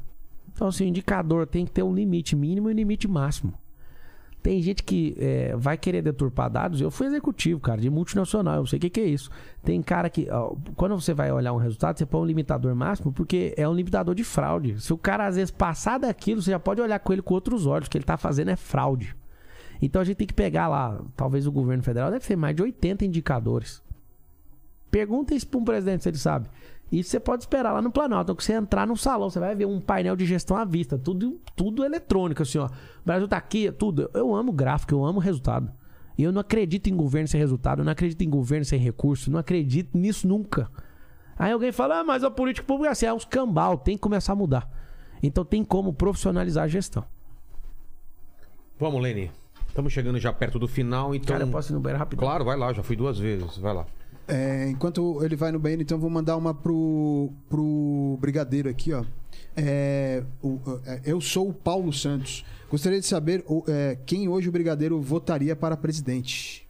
Então, 0.53 0.67
assim, 0.67 0.85
o 0.85 0.87
indicador 0.87 1.47
tem 1.47 1.65
que 1.65 1.71
ter 1.71 1.83
um 1.83 1.93
limite 1.93 2.35
mínimo 2.35 2.69
e 2.69 2.73
um 2.73 2.75
limite 2.75 3.07
máximo. 3.07 3.53
Tem 4.41 4.61
gente 4.61 4.83
que 4.83 5.15
é, 5.19 5.55
vai 5.57 5.77
querer 5.77 6.01
deturpar 6.01 6.49
dados. 6.49 6.79
Eu 6.79 6.89
fui 6.89 7.07
executivo, 7.07 7.59
cara, 7.59 7.81
de 7.81 7.89
multinacional. 7.89 8.55
Eu 8.55 8.65
sei 8.65 8.77
o 8.77 8.79
que, 8.79 8.89
que 8.89 8.99
é 9.01 9.05
isso. 9.05 9.29
Tem 9.63 9.81
cara 9.81 10.09
que. 10.09 10.29
ó, 10.31 10.55
quando 10.75 10.99
você 10.99 11.13
vai 11.13 11.31
olhar 11.31 11.51
um 11.51 11.57
resultado, 11.57 11.97
você 11.97 12.05
põe 12.05 12.21
um 12.21 12.25
limitador 12.25 12.73
máximo, 12.73 13.11
porque 13.11 13.53
é 13.57 13.67
um 13.67 13.73
limitador 13.73 14.15
de 14.15 14.23
fraude. 14.23 14.79
Se 14.81 14.93
o 14.93 14.97
cara, 14.97 15.27
às 15.27 15.35
vezes, 15.35 15.51
passar 15.51 15.97
daquilo, 15.97 16.41
você 16.41 16.51
já 16.51 16.59
pode 16.59 16.79
olhar 16.79 16.99
com 16.99 17.11
ele 17.11 17.21
com 17.21 17.33
outros 17.33 17.65
olhos. 17.65 17.87
O 17.87 17.91
que 17.91 17.97
ele 17.97 18.05
tá 18.05 18.15
fazendo 18.15 18.49
é 18.49 18.55
fraude. 18.55 19.13
Então 19.81 20.01
a 20.01 20.05
gente 20.05 20.17
tem 20.17 20.27
que 20.27 20.33
pegar 20.33 20.67
lá, 20.67 21.01
talvez 21.15 21.47
o 21.47 21.51
governo 21.51 21.81
federal 21.83 22.11
deve 22.11 22.25
ter 22.25 22.35
mais 22.35 22.55
de 22.55 22.61
80 22.61 23.05
indicadores. 23.05 23.81
Pergunta 24.91 25.33
isso 25.33 25.47
para 25.47 25.59
um 25.59 25.63
presidente 25.63 26.03
se 26.03 26.09
ele 26.09 26.17
sabe. 26.17 26.49
E 26.91 27.03
você 27.03 27.19
pode 27.19 27.43
esperar 27.43 27.71
lá 27.71 27.81
no 27.81 27.91
Planalto. 27.91 28.23
Então, 28.23 28.35
que 28.35 28.43
você 28.43 28.53
entrar 28.53 28.87
no 28.87 28.97
salão, 28.97 29.29
você 29.29 29.39
vai 29.39 29.55
ver 29.55 29.65
um 29.65 29.79
painel 29.79 30.15
de 30.15 30.25
gestão 30.25 30.57
à 30.57 30.65
vista. 30.65 30.97
Tudo, 30.97 31.39
tudo 31.55 31.85
eletrônico, 31.85 32.41
assim, 32.41 32.57
ó. 32.57 32.65
O 32.65 32.71
Brasil 33.05 33.27
tá 33.27 33.37
aqui, 33.37 33.71
tudo. 33.71 34.09
Eu 34.13 34.35
amo 34.35 34.51
gráfico, 34.51 34.93
eu 34.93 35.05
amo 35.05 35.19
resultado. 35.19 35.71
E 36.17 36.23
eu 36.23 36.33
não 36.33 36.41
acredito 36.41 36.89
em 36.89 36.95
governo 36.95 37.29
sem 37.29 37.39
resultado, 37.39 37.79
eu 37.79 37.85
não 37.85 37.93
acredito 37.93 38.21
em 38.23 38.29
governo 38.29 38.65
sem 38.65 38.77
recurso, 38.77 39.31
não 39.31 39.39
acredito 39.39 39.97
nisso 39.97 40.27
nunca. 40.27 40.69
Aí 41.37 41.53
alguém 41.53 41.71
fala, 41.71 41.99
ah, 41.99 42.03
mas 42.03 42.25
a 42.25 42.29
política 42.29 42.67
pública 42.67 42.89
é 42.89 42.91
assim, 42.91 43.05
é 43.05 43.13
uns 43.13 43.23
cambal, 43.23 43.77
tem 43.77 43.95
que 43.95 44.01
começar 44.01 44.33
a 44.33 44.35
mudar. 44.35 44.69
Então 45.23 45.45
tem 45.45 45.63
como 45.63 45.93
profissionalizar 45.93 46.65
a 46.65 46.67
gestão. 46.67 47.05
Vamos, 48.77 49.01
Lene. 49.01 49.31
Estamos 49.69 49.93
chegando 49.93 50.19
já 50.19 50.33
perto 50.33 50.59
do 50.59 50.67
final, 50.67 51.15
então. 51.15 51.33
Cara, 51.33 51.47
eu 51.47 51.51
posso 51.51 51.71
ir 51.71 51.75
no 51.75 51.79
banheiro 51.79 51.99
rápido? 51.99 52.19
Claro, 52.19 52.43
vai 52.43 52.57
lá, 52.57 52.73
já 52.73 52.83
fui 52.83 52.97
duas 52.97 53.17
vezes. 53.17 53.57
Vai 53.57 53.73
lá. 53.73 53.85
É, 54.29 54.69
enquanto 54.69 55.23
ele 55.23 55.35
vai 55.35 55.51
no 55.51 55.59
banheiro, 55.59 55.81
então 55.81 55.97
vou 55.97 56.09
mandar 56.09 56.37
uma 56.37 56.53
pro, 56.53 57.31
pro 57.49 58.17
Brigadeiro 58.21 58.69
aqui, 58.69 58.93
ó. 58.93 59.03
É, 59.57 60.23
o- 60.41 60.59
é, 60.85 61.01
eu 61.03 61.19
sou 61.19 61.49
o 61.49 61.53
Paulo 61.53 61.91
Santos. 61.91 62.45
Gostaria 62.69 62.99
de 62.99 63.05
saber 63.07 63.43
o- 63.47 63.63
é, 63.67 63.97
quem 64.05 64.27
hoje 64.29 64.47
o 64.47 64.51
Brigadeiro 64.51 65.01
votaria 65.01 65.55
para 65.55 65.75
presidente. 65.75 66.67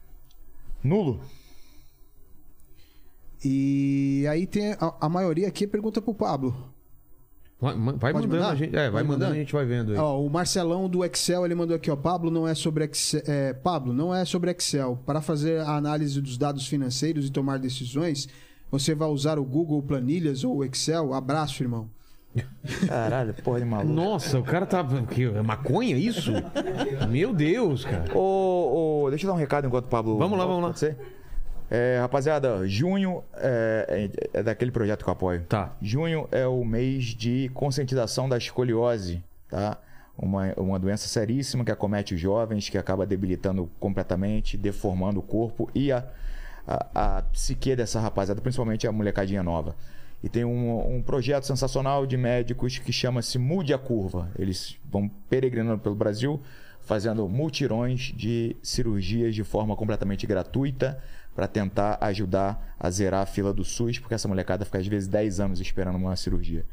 Nulo. 0.82 1.20
E 3.44 4.26
aí 4.30 4.48
tem 4.48 4.74
a, 4.74 4.96
a 5.02 5.10
maioria 5.10 5.48
aqui 5.48 5.68
pergunta 5.68 6.02
pro 6.02 6.14
Pablo. 6.14 6.74
Vai, 7.62 7.74
vai 7.76 8.14
mandando 8.14 8.36
mandar? 8.36 8.50
a 8.52 8.56
gente. 8.56 8.76
É, 8.76 8.90
vai 8.90 9.04
mandando 9.04 9.26
mandar? 9.26 9.32
a 9.32 9.38
gente 9.38 9.52
vai 9.52 9.66
vendo 9.66 9.92
aí. 9.92 9.98
Ó, 9.98 10.22
o 10.24 10.30
Marcelão 10.30 10.88
do 10.88 11.04
Excel, 11.04 11.46
ele 11.46 11.56
mandou 11.56 11.76
aqui, 11.76 11.92
ó. 11.92 11.96
Pablo 11.96 12.32
não 12.32 12.48
é 12.48 12.56
sobre 12.56 12.86
Excel. 12.86 13.22
é, 13.28 13.52
Pablo, 13.52 13.92
não 13.92 14.16
é 14.16 14.24
sobre 14.24 14.50
Excel. 14.52 14.98
Para 15.06 15.22
fazer 15.22 15.60
a 15.60 15.76
análise 15.76 16.22
dos 16.22 16.38
dados 16.38 16.68
financeiros 16.68 17.28
e 17.28 17.32
tomar 17.32 17.60
decisões, 17.60 18.30
você 18.72 18.96
vai 18.96 19.10
usar 19.10 19.38
o 19.38 19.44
Google 19.44 19.82
Planilhas 19.82 20.46
ou 20.46 20.58
o 20.58 20.64
Excel? 20.64 21.14
Abraço, 21.14 21.62
irmão. 21.62 21.90
Caralho, 22.88 23.34
porra 23.44 23.60
de 23.60 23.66
maluco. 23.66 23.92
Nossa, 23.92 24.40
o 24.40 24.44
cara 24.44 24.66
tá. 24.66 24.86
Que, 25.14 25.24
é 25.26 25.42
maconha 25.42 25.98
isso? 25.98 26.32
Meu 27.10 27.34
Deus, 27.34 27.84
cara. 27.84 28.06
Ô, 28.16 29.04
ô, 29.04 29.10
deixa 29.10 29.26
eu 29.26 29.30
dar 29.30 29.34
um 29.34 29.40
recado 29.40 29.68
enquanto 29.68 29.86
o 29.86 29.90
Pablo. 29.90 30.18
Vamos 30.18 30.38
lá, 30.38 30.46
volta, 30.46 30.62
vamos 30.62 30.62
lá. 30.62 30.68
pode 30.70 30.80
ser? 30.80 31.19
É, 31.72 32.00
rapaziada, 32.00 32.68
junho 32.68 33.24
é, 33.36 34.10
é- 34.34 34.40
é 34.40 34.44
daquele 34.44 34.72
projeto 34.72 35.04
que 35.04 35.10
eu 35.10 35.14
apoio. 35.14 35.44
Tá. 35.48 35.76
Junho 35.82 36.28
é 36.32 36.48
o 36.48 36.66
mês 36.66 37.06
de 37.06 37.50
conscientização 37.54 38.28
da 38.28 38.38
escoliose, 38.38 39.24
tá? 39.48 39.78
Uma, 40.18 40.52
uma 40.58 40.80
doença 40.80 41.08
seríssima 41.08 41.64
que 41.64 41.72
acomete 41.72 42.14
os 42.16 42.20
jovens, 42.20 42.68
que 42.68 42.78
acaba 42.78 43.06
debilitando 43.06 43.70
completamente, 43.80 44.58
deformando 44.58 45.20
o 45.20 45.24
corpo 45.24 45.70
e 45.74 45.92
a, 45.92 46.04
a, 46.68 47.18
a 47.18 47.22
psique 47.22 47.76
dessa 47.76 48.00
rapaziada, 48.02 48.42
principalmente 48.42 48.86
a 48.88 48.92
molecadinha 48.92 49.44
nova. 49.44 49.76
E 50.22 50.28
tem 50.28 50.44
um, 50.44 50.98
um 50.98 51.02
projeto 51.02 51.46
sensacional 51.46 52.06
de 52.06 52.18
médicos 52.18 52.78
que 52.78 52.92
chama-se 52.92 53.38
Mude 53.38 53.74
a 53.74 53.78
Curva. 53.78 54.30
Eles 54.38 54.76
vão 54.92 55.10
peregrinando 55.30 55.80
pelo 55.80 55.96
Brasil, 55.96 56.42
fazendo 56.82 57.30
multirões 57.30 58.12
de 58.14 58.58
cirurgias 58.62 59.34
de 59.34 59.44
forma 59.46 59.76
completamente 59.78 60.28
gratuita 60.28 61.02
para 61.36 61.48
tentar 61.48 61.98
ajudar 62.02 62.76
a 62.80 62.90
zerar 62.90 63.22
a 63.22 63.26
fila 63.26 63.54
do 63.54 63.64
SUS, 63.64 64.00
porque 64.00 64.14
essa 64.14 64.28
molecada 64.28 64.66
fica 64.66 64.78
às 64.78 64.88
vezes 64.88 65.08
10 65.08 65.40
anos 65.40 65.60
esperando 65.60 65.96
uma 65.96 66.16
cirurgia. 66.16 66.66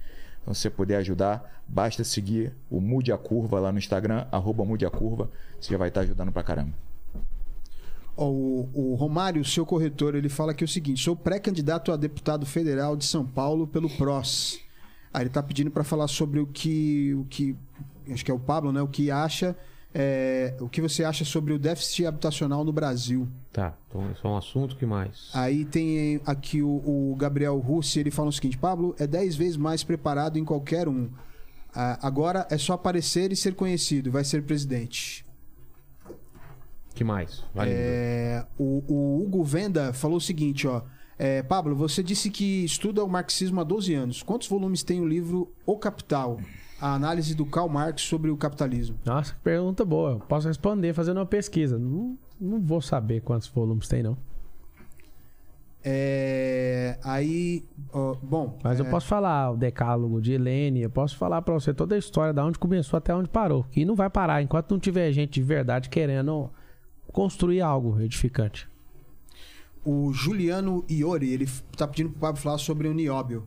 Então, 0.42 0.54
se 0.54 0.60
você 0.60 0.70
puder 0.70 0.96
ajudar, 0.98 1.62
basta 1.66 2.04
seguir 2.04 2.52
o 2.70 2.80
Mude 2.80 3.12
a 3.12 3.18
Curva 3.18 3.58
lá 3.58 3.72
no 3.72 3.78
Instagram, 3.78 4.26
arroba 4.30 4.64
Mude 4.64 4.86
a 4.86 4.90
Curva, 4.90 5.28
você 5.60 5.72
já 5.72 5.78
vai 5.78 5.88
estar 5.88 6.02
ajudando 6.02 6.30
pra 6.30 6.42
caramba. 6.42 6.72
O, 8.16 8.68
o 8.72 8.94
Romário, 8.94 9.44
seu 9.44 9.66
corretor, 9.66 10.14
ele 10.14 10.28
fala 10.28 10.52
aqui 10.52 10.64
o 10.64 10.68
seguinte: 10.68 11.02
sou 11.02 11.14
pré-candidato 11.14 11.92
a 11.92 11.96
deputado 11.96 12.46
federal 12.46 12.96
de 12.96 13.04
São 13.04 13.26
Paulo 13.26 13.66
pelo 13.66 13.90
PROS. 13.90 14.58
Aí 15.12 15.22
ele 15.22 15.30
tá 15.30 15.42
pedindo 15.42 15.70
para 15.70 15.84
falar 15.84 16.08
sobre 16.08 16.40
o 16.40 16.46
que, 16.46 17.14
o 17.14 17.24
que. 17.24 17.56
Acho 18.10 18.24
que 18.24 18.30
é 18.30 18.34
o 18.34 18.38
Pablo, 18.38 18.72
né? 18.72 18.80
O 18.80 18.88
que 18.88 19.10
acha. 19.10 19.56
É, 19.99 20.55
o 20.60 20.68
que 20.68 20.83
você 20.83 21.05
acha 21.05 21.25
sobre 21.25 21.55
o 21.55 21.58
déficit 21.58 22.05
habitacional 22.05 22.62
no 22.62 22.70
Brasil? 22.70 23.26
Tá, 23.50 23.75
então 23.89 24.10
esse 24.10 24.26
é 24.26 24.28
um 24.28 24.36
assunto 24.36 24.76
que 24.76 24.84
mais. 24.84 25.31
Aí 25.33 25.65
tem 25.65 26.20
aqui 26.26 26.60
o, 26.60 26.68
o 26.68 27.16
Gabriel 27.16 27.58
Russi, 27.58 28.00
ele 28.00 28.10
fala 28.10 28.28
o 28.28 28.33
seguinte: 28.33 28.58
Pablo 28.58 28.94
é 28.99 29.07
10 29.07 29.36
vezes 29.36 29.57
mais 29.57 29.83
preparado 29.83 30.39
em 30.39 30.44
qualquer 30.44 30.86
um. 30.86 31.08
Ah, 31.75 31.99
agora 32.02 32.47
é 32.50 32.58
só 32.58 32.75
aparecer 32.75 33.33
e 33.33 33.36
ser 33.36 33.55
conhecido, 33.55 34.10
vai 34.10 34.23
ser 34.23 34.42
presidente. 34.42 35.25
que 36.94 37.02
mais? 37.02 37.42
Lívia. 37.55 37.73
É, 37.73 38.47
o, 38.58 38.84
o 38.86 39.23
Hugo 39.25 39.42
Venda 39.44 39.94
falou 39.94 40.18
o 40.18 40.20
seguinte, 40.20 40.68
ó. 40.68 40.83
É, 41.18 41.42
Pablo, 41.42 41.75
você 41.75 42.02
disse 42.02 42.28
que 42.28 42.66
estuda 42.66 43.02
o 43.02 43.08
marxismo 43.08 43.62
há 43.62 43.65
12 43.65 43.94
anos. 43.94 44.23
Quantos 44.23 44.47
volumes 44.47 44.83
tem 44.83 45.00
o 45.00 45.08
livro 45.08 45.50
O 45.65 45.78
Capital? 45.78 46.39
A 46.80 46.94
análise 46.94 47.34
do 47.34 47.46
Karl 47.46 47.68
Marx 47.68 48.02
sobre 48.02 48.30
o 48.30 48.36
capitalismo. 48.36 48.98
Nossa, 49.05 49.32
que 49.34 49.40
pergunta 49.40 49.84
boa. 49.84 50.12
Eu 50.12 50.20
posso 50.20 50.46
responder 50.46 50.92
fazendo 50.92 51.18
uma 51.18 51.26
pesquisa. 51.26 51.78
Não, 51.78 52.18
não 52.40 52.60
vou 52.60 52.82
saber 52.82 53.22
quantos 53.22 53.48
volumes 53.48 53.88
tem, 53.88 54.02
não. 54.02 54.16
É, 55.88 56.98
aí, 57.05 57.64
ó, 57.92 58.16
bom, 58.20 58.58
Mas 58.64 58.80
eu 58.80 58.86
é, 58.86 58.90
posso 58.90 59.06
falar 59.06 59.52
o 59.52 59.56
decálogo 59.56 60.20
de 60.20 60.32
Helene, 60.32 60.82
eu 60.82 60.90
posso 60.90 61.16
falar 61.16 61.40
pra 61.42 61.55
você 61.55 61.72
toda 61.72 61.94
a 61.94 61.98
história, 61.98 62.34
da 62.34 62.44
onde 62.44 62.58
começou 62.58 62.96
até 62.98 63.14
onde 63.14 63.28
parou. 63.28 63.64
E 63.74 63.84
não 63.84 63.94
vai 63.94 64.10
parar 64.10 64.42
enquanto 64.42 64.72
não 64.72 64.80
tiver 64.80 65.12
gente 65.12 65.34
de 65.34 65.42
verdade 65.42 65.88
querendo 65.88 66.50
construir 67.12 67.60
algo 67.60 68.00
edificante. 68.00 68.68
o 69.84 70.12
Juliano 70.12 70.84
Iori, 70.90 71.30
ele 71.30 71.48
tá 71.76 71.86
pedindo 71.86 72.10
pro 72.10 72.18
Pablo 72.18 72.40
falar 72.42 72.58
sobre 72.58 72.88
o 72.88 72.92
nióbio. 72.92 73.46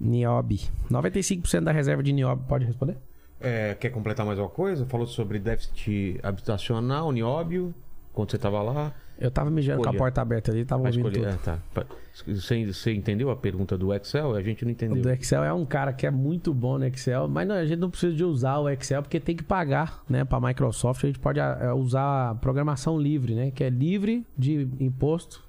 Niobe. 0.00 0.60
95% 0.90 1.60
da 1.60 1.72
reserva 1.72 2.02
de 2.02 2.12
Niobe. 2.12 2.42
Pode 2.48 2.64
responder? 2.64 2.96
É, 3.40 3.74
quer 3.74 3.90
completar 3.90 4.24
mais 4.24 4.38
uma 4.38 4.48
coisa? 4.48 4.86
Falou 4.86 5.06
sobre 5.06 5.38
déficit 5.38 6.18
habitacional, 6.22 7.12
nióbio, 7.12 7.74
quando 8.12 8.30
você 8.30 8.36
estava 8.36 8.62
lá. 8.62 8.92
Eu 9.18 9.30
tava 9.30 9.48
mijando 9.48 9.82
com 9.82 9.88
a 9.88 9.94
porta 9.94 10.20
aberta 10.20 10.50
ali, 10.50 10.64
tava 10.64 10.82
Vai 10.82 10.90
ouvindo 10.90 11.08
escolher. 11.08 11.36
tudo. 11.38 11.50
É, 11.50 11.82
tá. 11.82 11.86
Você, 12.26 12.66
você 12.66 12.92
entendeu 12.92 13.30
a 13.30 13.36
pergunta 13.36 13.78
do 13.78 13.92
Excel? 13.94 14.34
A 14.34 14.42
gente 14.42 14.64
não 14.64 14.70
O 14.70 14.72
entendeu. 14.72 15.02
do 15.02 15.10
Excel 15.10 15.44
é 15.44 15.52
um 15.52 15.64
cara 15.64 15.92
que 15.92 16.06
é 16.06 16.10
muito 16.10 16.52
bom 16.52 16.78
no 16.78 16.86
Excel, 16.86 17.28
mas 17.28 17.46
não, 17.46 17.54
a 17.54 17.64
gente 17.64 17.78
não 17.78 17.90
precisa 17.90 18.14
de 18.14 18.24
usar 18.24 18.58
o 18.58 18.68
Excel 18.68 19.02
porque 19.02 19.20
tem 19.20 19.36
que 19.36 19.44
pagar, 19.44 20.02
né? 20.08 20.24
Para 20.24 20.40
Microsoft 20.40 21.04
a 21.04 21.06
gente 21.06 21.18
pode 21.20 21.38
ah, 21.38 21.74
usar 21.76 22.30
a 22.30 22.34
programação 22.34 22.98
livre, 22.98 23.34
né? 23.34 23.50
Que 23.52 23.62
é 23.64 23.70
livre 23.70 24.26
de 24.36 24.68
imposto, 24.80 25.44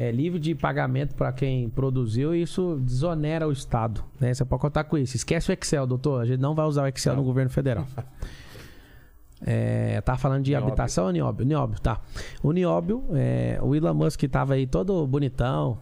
é 0.00 0.10
livre 0.10 0.40
de 0.40 0.54
pagamento 0.54 1.14
para 1.14 1.30
quem 1.30 1.68
produziu 1.68 2.34
e 2.34 2.40
isso 2.40 2.80
desonera 2.80 3.46
o 3.46 3.52
Estado, 3.52 4.02
né? 4.18 4.32
Você 4.32 4.46
pode 4.46 4.62
contar 4.62 4.84
com 4.84 4.96
isso. 4.96 5.14
Esquece 5.14 5.50
o 5.50 5.52
Excel, 5.52 5.86
doutor. 5.86 6.22
A 6.22 6.24
gente 6.24 6.40
não 6.40 6.54
vai 6.54 6.64
usar 6.64 6.84
o 6.84 6.86
Excel 6.86 7.14
no 7.14 7.22
governo 7.22 7.50
federal. 7.50 7.86
É, 9.42 10.02
tá 10.02 10.18
falando 10.18 10.42
de 10.42 10.50
Nióbio. 10.50 10.68
habitação 10.68 11.06
ou 11.06 11.10
Nióbio? 11.10 11.46
Nióbio, 11.46 11.80
tá. 11.80 11.98
O 12.42 12.52
Nióbio, 12.52 13.06
é, 13.14 13.58
o 13.62 13.74
Elon 13.74 13.94
Musk 13.94 14.22
tava 14.24 14.52
aí 14.52 14.66
todo 14.66 15.06
bonitão. 15.06 15.78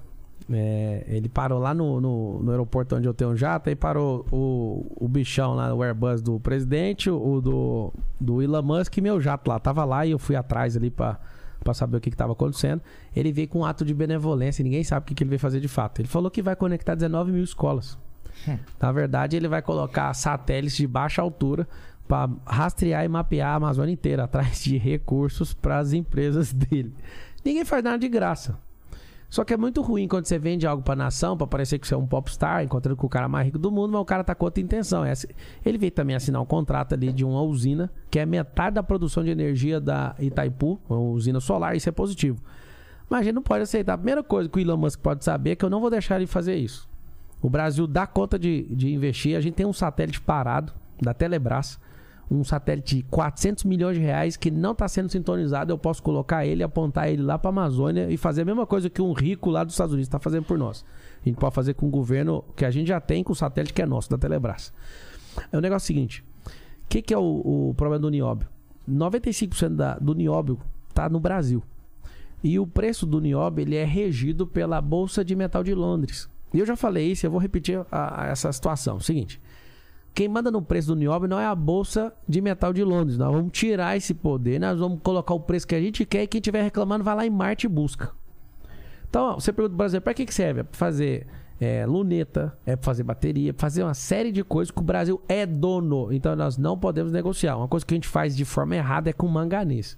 é, 0.48 1.04
ele 1.08 1.28
parou 1.28 1.58
lá 1.58 1.74
no, 1.74 2.00
no, 2.00 2.40
no 2.40 2.50
aeroporto 2.52 2.94
onde 2.94 3.08
eu 3.08 3.12
tenho 3.12 3.30
um 3.30 3.36
jato, 3.36 3.68
aí 3.68 3.74
parou 3.74 4.24
o, 4.30 4.86
o 5.04 5.08
bichão 5.08 5.56
lá, 5.56 5.74
o 5.74 5.82
Airbus 5.82 6.22
do 6.22 6.38
presidente, 6.38 7.10
o 7.10 7.40
do, 7.40 7.92
do 8.20 8.40
Elon 8.40 8.62
Musk 8.62 8.96
e 8.96 9.00
meu 9.00 9.20
jato 9.20 9.50
lá. 9.50 9.58
Tava 9.58 9.84
lá 9.84 10.06
e 10.06 10.12
eu 10.12 10.20
fui 10.20 10.36
atrás 10.36 10.76
ali 10.76 10.88
pra, 10.88 11.18
pra 11.68 11.74
saber 11.74 11.98
o 11.98 12.00
que, 12.00 12.10
que 12.10 12.16
tava 12.16 12.32
acontecendo. 12.32 12.80
Ele 13.14 13.30
veio 13.30 13.46
com 13.46 13.60
um 13.60 13.64
ato 13.64 13.84
de 13.84 13.92
benevolência, 13.92 14.62
ninguém 14.62 14.82
sabe 14.82 15.04
o 15.04 15.06
que, 15.06 15.14
que 15.14 15.22
ele 15.22 15.28
veio 15.28 15.40
fazer 15.40 15.60
de 15.60 15.68
fato. 15.68 16.00
Ele 16.00 16.08
falou 16.08 16.30
que 16.30 16.40
vai 16.40 16.56
conectar 16.56 16.94
19 16.94 17.30
mil 17.30 17.44
escolas. 17.44 17.98
Na 18.80 18.90
verdade, 18.92 19.36
ele 19.36 19.48
vai 19.48 19.60
colocar 19.60 20.12
satélites 20.14 20.76
de 20.76 20.86
baixa 20.86 21.20
altura 21.20 21.68
para 22.06 22.30
rastrear 22.46 23.04
e 23.04 23.08
mapear 23.08 23.50
a 23.50 23.54
Amazônia 23.56 23.92
inteira 23.92 24.24
atrás 24.24 24.62
de 24.64 24.78
recursos 24.78 25.52
para 25.52 25.78
as 25.78 25.92
empresas 25.92 26.52
dele. 26.52 26.94
Ninguém 27.44 27.64
faz 27.64 27.84
nada 27.84 27.98
de 27.98 28.08
graça. 28.08 28.58
Só 29.30 29.44
que 29.44 29.52
é 29.52 29.56
muito 29.56 29.82
ruim 29.82 30.08
quando 30.08 30.24
você 30.24 30.38
vende 30.38 30.66
algo 30.66 30.82
pra 30.82 30.96
nação, 30.96 31.36
pra 31.36 31.46
parecer 31.46 31.78
que 31.78 31.86
você 31.86 31.92
é 31.94 31.96
um 31.96 32.06
popstar, 32.06 32.64
encontrando 32.64 32.96
com 32.96 33.06
o 33.06 33.10
cara 33.10 33.28
mais 33.28 33.44
rico 33.44 33.58
do 33.58 33.70
mundo, 33.70 33.92
mas 33.92 34.00
o 34.00 34.04
cara 34.04 34.24
tá 34.24 34.34
com 34.34 34.46
outra 34.46 34.62
intenção. 34.62 35.04
É 35.04 35.12
Ele 35.64 35.76
veio 35.76 35.92
também 35.92 36.16
assinar 36.16 36.40
um 36.40 36.46
contrato 36.46 36.94
ali 36.94 37.12
de 37.12 37.24
uma 37.24 37.42
usina, 37.42 37.90
que 38.10 38.18
é 38.18 38.24
metade 38.24 38.74
da 38.74 38.82
produção 38.82 39.22
de 39.22 39.30
energia 39.30 39.80
da 39.80 40.14
Itaipu, 40.18 40.80
uma 40.88 40.98
usina 40.98 41.40
solar, 41.40 41.76
isso 41.76 41.88
é 41.88 41.92
positivo. 41.92 42.42
Mas 43.08 43.20
a 43.20 43.24
gente 43.24 43.34
não 43.34 43.42
pode 43.42 43.62
aceitar. 43.62 43.94
A 43.94 43.98
primeira 43.98 44.22
coisa 44.22 44.48
que 44.48 44.58
o 44.58 44.60
Elon 44.60 44.76
Musk 44.78 45.00
pode 45.00 45.24
saber 45.24 45.50
é 45.50 45.56
que 45.56 45.64
eu 45.64 45.70
não 45.70 45.80
vou 45.80 45.90
deixar 45.90 46.16
ele 46.16 46.26
fazer 46.26 46.56
isso. 46.56 46.88
O 47.40 47.50
Brasil 47.50 47.86
dá 47.86 48.06
conta 48.06 48.38
de, 48.38 48.62
de 48.74 48.92
investir. 48.92 49.36
A 49.36 49.40
gente 49.40 49.54
tem 49.54 49.66
um 49.66 49.72
satélite 49.72 50.20
parado 50.20 50.72
da 51.00 51.14
Telebrás, 51.14 51.78
um 52.30 52.44
satélite 52.44 52.96
de 52.96 53.02
400 53.04 53.64
milhões 53.64 53.96
de 53.96 54.02
reais 54.02 54.36
que 54.36 54.50
não 54.50 54.72
está 54.72 54.86
sendo 54.86 55.08
sintonizado. 55.10 55.72
Eu 55.72 55.78
posso 55.78 56.02
colocar 56.02 56.44
ele, 56.44 56.62
apontar 56.62 57.08
ele 57.08 57.22
lá 57.22 57.38
para 57.38 57.48
Amazônia 57.50 58.10
e 58.10 58.16
fazer 58.16 58.42
a 58.42 58.44
mesma 58.44 58.66
coisa 58.66 58.90
que 58.90 59.00
um 59.00 59.12
rico 59.12 59.48
lá 59.50 59.64
dos 59.64 59.74
Estados 59.74 59.92
Unidos 59.94 60.08
está 60.08 60.18
fazendo 60.18 60.44
por 60.44 60.58
nós. 60.58 60.84
A 61.24 61.28
gente 61.28 61.38
pode 61.38 61.54
fazer 61.54 61.74
com 61.74 61.86
o 61.86 61.90
governo 61.90 62.44
que 62.54 62.64
a 62.64 62.70
gente 62.70 62.88
já 62.88 63.00
tem 63.00 63.24
com 63.24 63.32
o 63.32 63.36
satélite 63.36 63.72
que 63.72 63.80
é 63.82 63.86
nosso, 63.86 64.10
da 64.10 64.18
Telebrás. 64.18 64.72
É 65.50 65.56
o 65.56 65.60
negócio 65.60 65.86
seguinte: 65.86 66.22
o 66.46 66.88
que, 66.88 67.00
que 67.02 67.14
é 67.14 67.18
o, 67.18 67.70
o 67.70 67.74
problema 67.76 68.00
do 68.00 68.10
nióbio? 68.10 68.46
95% 68.88 69.68
da, 69.76 69.94
do 69.98 70.14
nióbio 70.14 70.58
está 70.88 71.08
no 71.08 71.20
Brasil. 71.20 71.62
E 72.42 72.58
o 72.58 72.66
preço 72.66 73.04
do 73.04 73.20
nióbio 73.20 73.62
ele 73.62 73.76
é 73.76 73.84
regido 73.84 74.46
pela 74.46 74.80
Bolsa 74.80 75.24
de 75.24 75.34
Metal 75.34 75.62
de 75.64 75.74
Londres. 75.74 76.28
E 76.52 76.58
eu 76.60 76.66
já 76.66 76.76
falei 76.76 77.10
isso, 77.12 77.26
eu 77.26 77.30
vou 77.30 77.40
repetir 77.40 77.80
a- 77.90 78.22
a 78.24 78.26
essa 78.28 78.50
situação. 78.52 79.00
Seguinte, 79.00 79.40
quem 80.14 80.28
manda 80.28 80.50
no 80.50 80.60
preço 80.60 80.88
do 80.88 80.96
nióbio 80.96 81.28
não 81.28 81.38
é 81.38 81.46
a 81.46 81.54
Bolsa 81.54 82.12
de 82.28 82.40
Metal 82.40 82.72
de 82.72 82.82
Londres. 82.82 83.16
Nós 83.16 83.32
vamos 83.32 83.52
tirar 83.52 83.96
esse 83.96 84.12
poder, 84.14 84.58
nós 84.60 84.78
vamos 84.78 84.98
colocar 85.02 85.32
o 85.34 85.40
preço 85.40 85.66
que 85.66 85.74
a 85.74 85.80
gente 85.80 86.04
quer 86.04 86.24
e 86.24 86.26
quem 86.26 86.38
estiver 86.40 86.62
reclamando 86.62 87.04
vai 87.04 87.14
lá 87.14 87.26
em 87.26 87.30
Marte 87.30 87.66
e 87.66 87.68
busca. 87.68 88.10
Então, 89.08 89.24
ó, 89.24 89.34
você 89.34 89.52
pergunta 89.52 89.76
Brasil, 89.76 90.00
para 90.00 90.12
que, 90.14 90.26
que 90.26 90.34
serve? 90.34 90.60
É 90.60 90.62
pra 90.64 90.76
fazer 90.76 91.26
é, 91.60 91.86
luneta, 91.86 92.56
é 92.66 92.76
pra 92.76 92.84
fazer 92.84 93.02
bateria, 93.04 93.54
pra 93.54 93.60
fazer 93.62 93.82
uma 93.82 93.94
série 93.94 94.30
de 94.32 94.42
coisas 94.44 94.70
que 94.70 94.80
o 94.80 94.84
Brasil 94.84 95.22
é 95.28 95.46
dono. 95.46 96.12
Então, 96.12 96.34
nós 96.36 96.58
não 96.58 96.76
podemos 96.76 97.10
negociar. 97.12 97.56
Uma 97.56 97.68
coisa 97.68 97.86
que 97.86 97.94
a 97.94 97.96
gente 97.96 98.08
faz 98.08 98.36
de 98.36 98.44
forma 98.44 98.76
errada 98.76 99.08
é 99.08 99.12
com 99.12 99.26
manganês. 99.28 99.96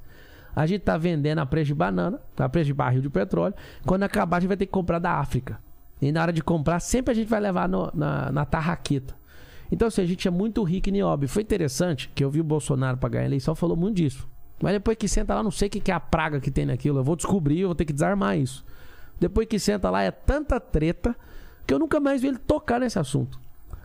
A 0.54 0.66
gente 0.66 0.82
tá 0.82 0.96
vendendo 0.96 1.38
a 1.38 1.46
preço 1.46 1.66
de 1.68 1.74
banana, 1.74 2.20
a 2.36 2.48
preço 2.48 2.66
de 2.66 2.74
barril 2.74 3.00
de 3.00 3.08
petróleo. 3.10 3.54
Quando 3.86 4.02
acabar, 4.02 4.36
a 4.36 4.40
gente 4.40 4.48
vai 4.48 4.56
ter 4.56 4.66
que 4.66 4.72
comprar 4.72 4.98
da 4.98 5.12
África. 5.14 5.58
E 6.02 6.10
na 6.12 6.22
hora 6.22 6.32
de 6.32 6.42
comprar, 6.42 6.78
sempre 6.80 7.12
a 7.12 7.14
gente 7.14 7.28
vai 7.28 7.40
levar 7.40 7.68
no- 7.68 7.90
na, 7.94 8.30
na 8.32 8.44
tarraqueta. 8.44 9.14
Então, 9.70 9.88
assim, 9.88 10.02
a 10.02 10.06
gente 10.06 10.26
é 10.26 10.30
muito 10.30 10.62
rico 10.62 10.88
em 10.88 10.92
nióbio. 10.92 11.28
Foi 11.28 11.42
interessante 11.42 12.10
que 12.14 12.24
eu 12.24 12.30
vi 12.30 12.40
o 12.40 12.44
Bolsonaro 12.44 12.96
pra 12.96 13.08
ganhar 13.08 13.24
a 13.24 13.26
eleição 13.26 13.54
falou 13.54 13.76
muito 13.76 13.96
disso. 13.96 14.28
Mas 14.60 14.72
depois 14.72 14.96
que 14.96 15.08
senta 15.08 15.34
lá, 15.34 15.42
não 15.42 15.50
sei 15.50 15.68
o 15.68 15.70
que 15.70 15.90
é 15.90 15.94
a 15.94 16.00
praga 16.00 16.40
que 16.40 16.50
tem 16.50 16.66
naquilo. 16.66 16.98
Eu 16.98 17.04
vou 17.04 17.16
descobrir, 17.16 17.60
eu 17.60 17.68
vou 17.68 17.74
ter 17.74 17.84
que 17.84 17.92
desarmar 17.92 18.36
isso. 18.36 18.64
Depois 19.18 19.46
que 19.46 19.58
senta 19.58 19.88
lá, 19.90 20.02
é 20.02 20.10
tanta 20.10 20.58
treta 20.58 21.16
que 21.66 21.72
eu 21.72 21.78
nunca 21.78 22.00
mais 22.00 22.20
vi 22.20 22.28
ele 22.28 22.38
tocar 22.38 22.80
nesse 22.80 22.98
assunto. 22.98 23.38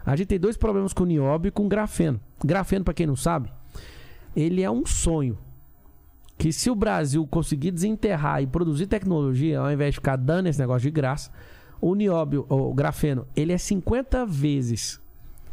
A 0.05 0.15
gente 0.15 0.27
tem 0.27 0.39
dois 0.39 0.57
problemas 0.57 0.93
com 0.93 1.03
o 1.03 1.05
nióbio 1.05 1.49
e 1.49 1.51
com 1.51 1.65
o 1.65 1.69
grafeno. 1.69 2.19
Grafeno, 2.43 2.83
pra 2.83 2.93
quem 2.93 3.07
não 3.07 3.15
sabe, 3.15 3.51
ele 4.35 4.61
é 4.61 4.69
um 4.69 4.85
sonho. 4.85 5.37
Que 6.37 6.51
se 6.51 6.69
o 6.69 6.75
Brasil 6.75 7.25
conseguir 7.25 7.71
desenterrar 7.71 8.41
e 8.41 8.47
produzir 8.47 8.87
tecnologia, 8.87 9.59
ao 9.59 9.71
invés 9.71 9.93
de 9.93 9.99
ficar 9.99 10.17
dando 10.17 10.47
esse 10.47 10.59
negócio 10.59 10.81
de 10.81 10.91
graça, 10.91 11.31
o 11.79 11.95
nióbio, 11.95 12.45
o 12.49 12.73
grafeno, 12.73 13.25
ele 13.35 13.53
é 13.53 13.57
50 13.57 14.25
vezes 14.25 15.01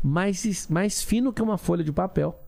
mais, 0.02 0.68
mais 0.68 1.02
fino 1.02 1.32
que 1.32 1.42
uma 1.42 1.56
folha 1.56 1.84
de 1.84 1.92
papel 1.92 2.39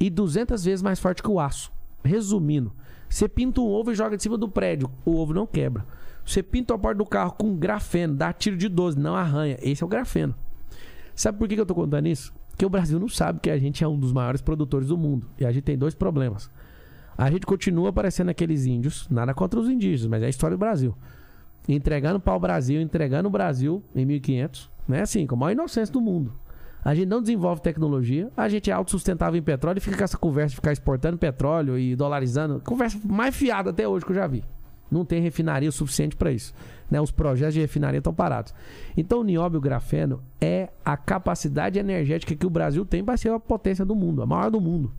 e 0.00 0.10
200 0.10 0.64
vezes 0.64 0.82
mais 0.82 0.98
forte 0.98 1.22
que 1.22 1.30
o 1.30 1.40
aço. 1.40 1.72
Resumindo, 2.04 2.72
você 3.08 3.28
pinta 3.28 3.60
um 3.60 3.66
ovo 3.66 3.92
e 3.92 3.94
joga 3.94 4.16
de 4.16 4.22
cima 4.22 4.36
do 4.36 4.48
prédio, 4.48 4.90
o 5.04 5.16
ovo 5.16 5.34
não 5.34 5.46
quebra. 5.46 5.84
Você 6.24 6.42
pinta 6.42 6.74
a 6.74 6.78
porta 6.78 6.98
do 6.98 7.06
carro 7.06 7.32
com 7.32 7.56
grafeno, 7.56 8.14
dá 8.14 8.32
tiro 8.32 8.56
de 8.56 8.68
12, 8.68 8.98
não 8.98 9.16
arranha. 9.16 9.56
Esse 9.62 9.82
é 9.82 9.86
o 9.86 9.88
grafeno. 9.88 10.34
Sabe 11.14 11.38
por 11.38 11.48
que 11.48 11.58
eu 11.58 11.66
tô 11.66 11.74
contando 11.74 12.06
isso? 12.06 12.34
Porque 12.50 12.66
o 12.66 12.68
Brasil 12.68 12.98
não 12.98 13.08
sabe 13.08 13.40
que 13.40 13.50
a 13.50 13.58
gente 13.58 13.82
é 13.82 13.88
um 13.88 13.98
dos 13.98 14.12
maiores 14.12 14.42
produtores 14.42 14.88
do 14.88 14.98
mundo. 14.98 15.26
E 15.38 15.46
a 15.46 15.50
gente 15.50 15.62
tem 15.62 15.78
dois 15.78 15.94
problemas. 15.94 16.50
A 17.16 17.30
gente 17.30 17.46
continua 17.46 17.92
parecendo 17.92 18.30
aqueles 18.30 18.66
índios, 18.66 19.08
nada 19.08 19.32
contra 19.32 19.58
os 19.58 19.68
indígenas, 19.68 20.06
mas 20.06 20.22
é 20.22 20.26
a 20.26 20.28
história 20.28 20.56
do 20.56 20.60
Brasil. 20.60 20.94
entregando 21.66 22.22
o 22.24 22.38
Brasil, 22.38 22.80
entregando 22.80 23.28
o 23.28 23.30
Brasil 23.30 23.82
em 23.94 24.04
1500, 24.04 24.70
né? 24.86 25.02
Assim, 25.02 25.26
com 25.26 25.34
a 25.34 25.38
maior 25.38 25.52
inocência 25.52 25.92
do 25.92 26.00
mundo. 26.00 26.32
A 26.84 26.94
gente 26.94 27.08
não 27.08 27.20
desenvolve 27.20 27.60
tecnologia, 27.60 28.30
a 28.36 28.48
gente 28.48 28.70
é 28.70 28.72
autossustentável 28.72 29.38
em 29.38 29.42
petróleo 29.42 29.78
e 29.78 29.80
fica 29.80 29.96
com 29.96 30.04
essa 30.04 30.16
conversa 30.16 30.50
de 30.50 30.56
ficar 30.56 30.72
exportando 30.72 31.18
petróleo 31.18 31.78
e 31.78 31.96
dolarizando. 31.96 32.60
Conversa 32.64 32.98
mais 33.04 33.34
fiada 33.34 33.70
até 33.70 33.86
hoje 33.86 34.04
que 34.04 34.12
eu 34.12 34.16
já 34.16 34.26
vi. 34.26 34.44
Não 34.90 35.04
tem 35.04 35.20
refinaria 35.20 35.70
suficiente 35.70 36.16
para 36.16 36.32
isso. 36.32 36.54
Né? 36.90 37.00
Os 37.00 37.10
projetos 37.10 37.54
de 37.54 37.60
refinaria 37.60 37.98
estão 37.98 38.14
parados. 38.14 38.54
Então, 38.96 39.20
o 39.20 39.24
nióbio 39.24 39.60
grafeno 39.60 40.22
é 40.40 40.70
a 40.84 40.96
capacidade 40.96 41.78
energética 41.78 42.34
que 42.34 42.46
o 42.46 42.50
Brasil 42.50 42.86
tem 42.86 43.04
para 43.04 43.16
ser 43.16 43.30
a 43.30 43.38
potência 43.38 43.84
do 43.84 43.94
mundo, 43.94 44.22
a 44.22 44.26
maior 44.26 44.50
do 44.50 44.60
mundo. 44.60 44.90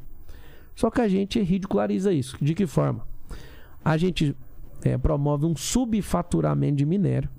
Só 0.75 0.91
que 0.91 1.01
a 1.01 1.07
gente 1.07 1.41
ridiculariza 1.41 2.13
isso. 2.13 2.37
De 2.39 2.53
que 2.53 2.67
forma? 2.67 3.07
A 3.83 3.97
gente 3.97 4.35
é, 4.83 4.97
promove 4.97 5.45
um 5.45 5.55
subfaturamento 5.55 6.75
de 6.75 6.85
minério. 6.85 7.29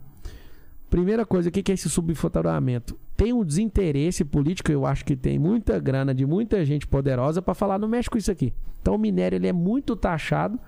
Primeira 0.91 1.25
coisa, 1.25 1.49
o 1.49 1.53
que 1.53 1.71
é 1.71 1.75
esse 1.75 1.89
subfaturamento? 1.89 2.99
Tem 3.21 3.35
um 3.35 3.45
desinteresse 3.45 4.25
político, 4.25 4.73
eu 4.73 4.87
acho 4.87 5.05
que 5.05 5.15
tem 5.15 5.39
muita 5.39 5.79
grana 5.79 6.15
de 6.15 6.25
muita 6.25 6.65
gente 6.65 6.87
poderosa 6.87 7.43
para 7.43 7.53
falar, 7.53 7.79
não 7.79 7.87
mexe 7.87 8.09
com 8.09 8.17
isso 8.17 8.33
aqui. 8.33 8.51
Então 8.81 8.95
o 8.95 8.99
minério 8.99 9.37
ele 9.37 9.47
é 9.47 9.53
muito 9.53 9.95
taxado 9.95 10.59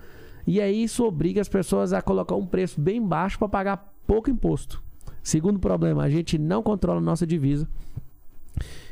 e 0.46 0.60
aí 0.60 0.82
isso 0.82 1.02
obriga 1.02 1.40
as 1.40 1.48
pessoas 1.48 1.94
a 1.94 2.02
colocar 2.02 2.34
um 2.34 2.44
preço 2.44 2.78
bem 2.78 3.02
baixo 3.02 3.38
para 3.38 3.48
pagar 3.48 3.94
pouco 4.06 4.28
imposto. 4.28 4.82
Segundo 5.22 5.58
problema, 5.58 6.02
a 6.02 6.10
gente 6.10 6.36
não 6.36 6.62
controla 6.62 6.98
a 6.98 7.02
nossa 7.02 7.26
divisa. 7.26 7.66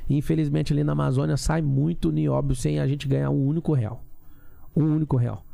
Infelizmente 0.08 0.72
ali 0.72 0.82
na 0.82 0.92
Amazônia 0.92 1.36
sai 1.36 1.60
muito 1.60 2.10
nióbio 2.10 2.56
sem 2.56 2.80
a 2.80 2.86
gente 2.86 3.06
ganhar 3.06 3.28
um 3.28 3.47
único 3.47 3.74
real. 3.74 4.02
Um 4.74 4.84
único 4.84 5.18
real. 5.18 5.44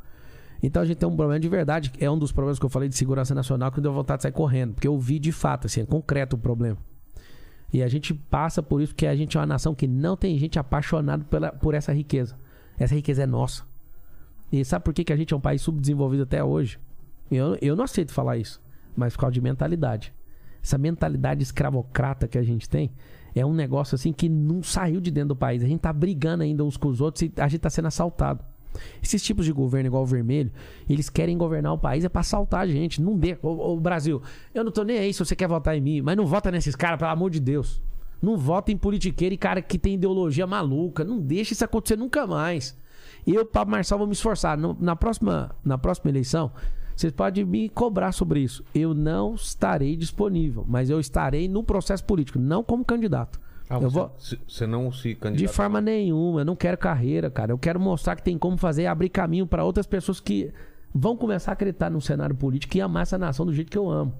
Então 0.63 0.81
a 0.81 0.85
gente 0.85 0.95
tem 0.95 1.09
um 1.09 1.17
problema 1.17 1.41
de 1.41 1.49
verdade. 1.49 1.91
É 1.99 2.09
um 2.09 2.17
dos 2.17 2.31
problemas 2.31 2.57
que 2.57 2.65
eu 2.65 2.69
falei 2.69 2.87
de 2.87 2.95
segurança 2.95 3.35
nacional 3.35 3.69
que 3.69 3.81
deu 3.81 3.91
vontade 3.91 4.19
de 4.19 4.23
sair 4.23 4.31
correndo. 4.31 4.75
Porque 4.75 4.87
eu 4.87 4.97
vi 4.97 5.19
de 5.19 5.33
fato, 5.33 5.67
assim, 5.67 5.81
é 5.81 5.85
concreto 5.85 6.37
o 6.37 6.39
problema. 6.39 6.77
E 7.71 7.83
a 7.83 7.87
gente 7.87 8.13
passa 8.13 8.63
por 8.63 8.81
isso 8.81 8.93
porque 8.93 9.07
a 9.07 9.15
gente 9.15 9.37
é 9.37 9.39
uma 9.39 9.45
nação 9.45 9.75
que 9.75 9.87
não 9.87 10.15
tem 10.15 10.37
gente 10.37 10.57
apaixonada 10.57 11.23
pela, 11.25 11.51
por 11.51 11.73
essa 11.73 11.93
riqueza. 11.93 12.37
Essa 12.77 12.95
riqueza 12.95 13.23
é 13.23 13.25
nossa. 13.25 13.63
E 14.51 14.63
sabe 14.63 14.85
por 14.85 14.93
que, 14.93 15.03
que 15.03 15.13
a 15.13 15.17
gente 15.17 15.33
é 15.33 15.37
um 15.37 15.41
país 15.41 15.61
subdesenvolvido 15.61 16.23
até 16.23 16.43
hoje? 16.43 16.79
Eu, 17.29 17.57
eu 17.61 17.75
não 17.75 17.83
aceito 17.83 18.13
falar 18.13 18.37
isso, 18.37 18.61
mas 18.95 19.13
por 19.13 19.21
causa 19.21 19.33
de 19.33 19.41
mentalidade. 19.41 20.13
Essa 20.63 20.77
mentalidade 20.77 21.43
escravocrata 21.43 22.27
que 22.27 22.37
a 22.37 22.43
gente 22.43 22.69
tem 22.69 22.91
é 23.35 23.45
um 23.45 23.53
negócio 23.53 23.95
assim 23.95 24.13
que 24.13 24.29
não 24.29 24.63
saiu 24.63 25.01
de 25.01 25.11
dentro 25.11 25.29
do 25.29 25.35
país. 25.35 25.63
A 25.63 25.67
gente 25.67 25.81
tá 25.81 25.91
brigando 25.91 26.43
ainda 26.43 26.63
uns 26.63 26.77
com 26.77 26.87
os 26.87 27.01
outros 27.01 27.23
e 27.23 27.33
a 27.37 27.47
gente 27.47 27.59
tá 27.59 27.69
sendo 27.69 27.87
assaltado. 27.87 28.43
Esses 29.01 29.23
tipos 29.23 29.45
de 29.45 29.51
governo 29.51 29.87
igual 29.87 30.03
o 30.03 30.05
vermelho, 30.05 30.51
eles 30.89 31.09
querem 31.09 31.37
governar 31.37 31.73
o 31.73 31.77
país 31.77 32.03
é 32.03 32.09
pra 32.09 32.21
assaltar 32.21 32.61
a 32.61 32.67
gente. 32.67 33.01
Não 33.01 33.17
dê. 33.17 33.37
O, 33.41 33.73
o 33.73 33.79
Brasil, 33.79 34.21
eu 34.53 34.63
não 34.63 34.71
tô 34.71 34.83
nem 34.83 34.97
aí 34.97 35.13
se 35.13 35.19
você 35.19 35.35
quer 35.35 35.47
votar 35.47 35.75
em 35.75 35.81
mim, 35.81 36.01
mas 36.01 36.15
não 36.15 36.25
vota 36.25 36.51
nesses 36.51 36.75
caras, 36.75 36.99
pelo 36.99 37.11
amor 37.11 37.29
de 37.29 37.39
Deus. 37.39 37.81
Não 38.21 38.37
vota 38.37 38.71
em 38.71 38.77
politiqueiro 38.77 39.35
e 39.35 39.37
cara 39.37 39.61
que 39.61 39.77
tem 39.77 39.93
ideologia 39.93 40.47
maluca. 40.47 41.03
Não 41.03 41.19
deixa 41.19 41.53
isso 41.53 41.63
acontecer 41.63 41.97
nunca 41.97 42.25
mais. 42.25 42.77
Eu, 43.25 43.45
Pablo 43.45 43.71
Marçal, 43.71 43.97
vou 43.97 44.07
me 44.07 44.13
esforçar. 44.13 44.57
Na, 44.57 44.95
próxima, 44.95 45.55
na 45.63 45.77
próxima 45.77 46.09
eleição, 46.09 46.51
vocês 46.95 47.13
podem 47.13 47.45
me 47.45 47.69
cobrar 47.69 48.11
sobre 48.11 48.39
isso. 48.39 48.63
Eu 48.73 48.93
não 48.93 49.35
estarei 49.35 49.95
disponível, 49.95 50.65
mas 50.67 50.89
eu 50.89 50.99
estarei 50.99 51.47
no 51.47 51.63
processo 51.63 52.03
político, 52.03 52.39
não 52.39 52.63
como 52.63 52.83
candidato. 52.83 53.39
Ah, 53.69 53.75
eu 53.75 53.81
você, 53.89 53.99
vou. 53.99 54.15
se- 54.17 54.39
você 54.47 54.65
não 54.67 54.91
se 54.91 55.09
De 55.09 55.15
candidata. 55.15 55.53
forma 55.53 55.81
nenhuma, 55.81 56.41
eu 56.41 56.45
não 56.45 56.55
quero 56.55 56.77
carreira, 56.77 57.29
cara. 57.29 57.51
Eu 57.51 57.57
quero 57.57 57.79
mostrar 57.79 58.15
que 58.15 58.23
tem 58.23 58.37
como 58.37 58.57
fazer 58.57 58.85
abrir 58.87 59.09
caminho 59.09 59.45
para 59.45 59.63
outras 59.63 59.85
pessoas 59.85 60.19
que 60.19 60.51
vão 60.93 61.17
começar 61.17 61.51
a 61.51 61.53
acreditar 61.53 61.89
no 61.89 61.99
cenário 62.01 62.35
político 62.35 62.77
e 62.77 62.81
amar 62.81 63.03
essa 63.03 63.17
nação 63.17 63.45
do 63.45 63.53
jeito 63.53 63.69
que 63.69 63.77
eu 63.77 63.89
amo. 63.89 64.13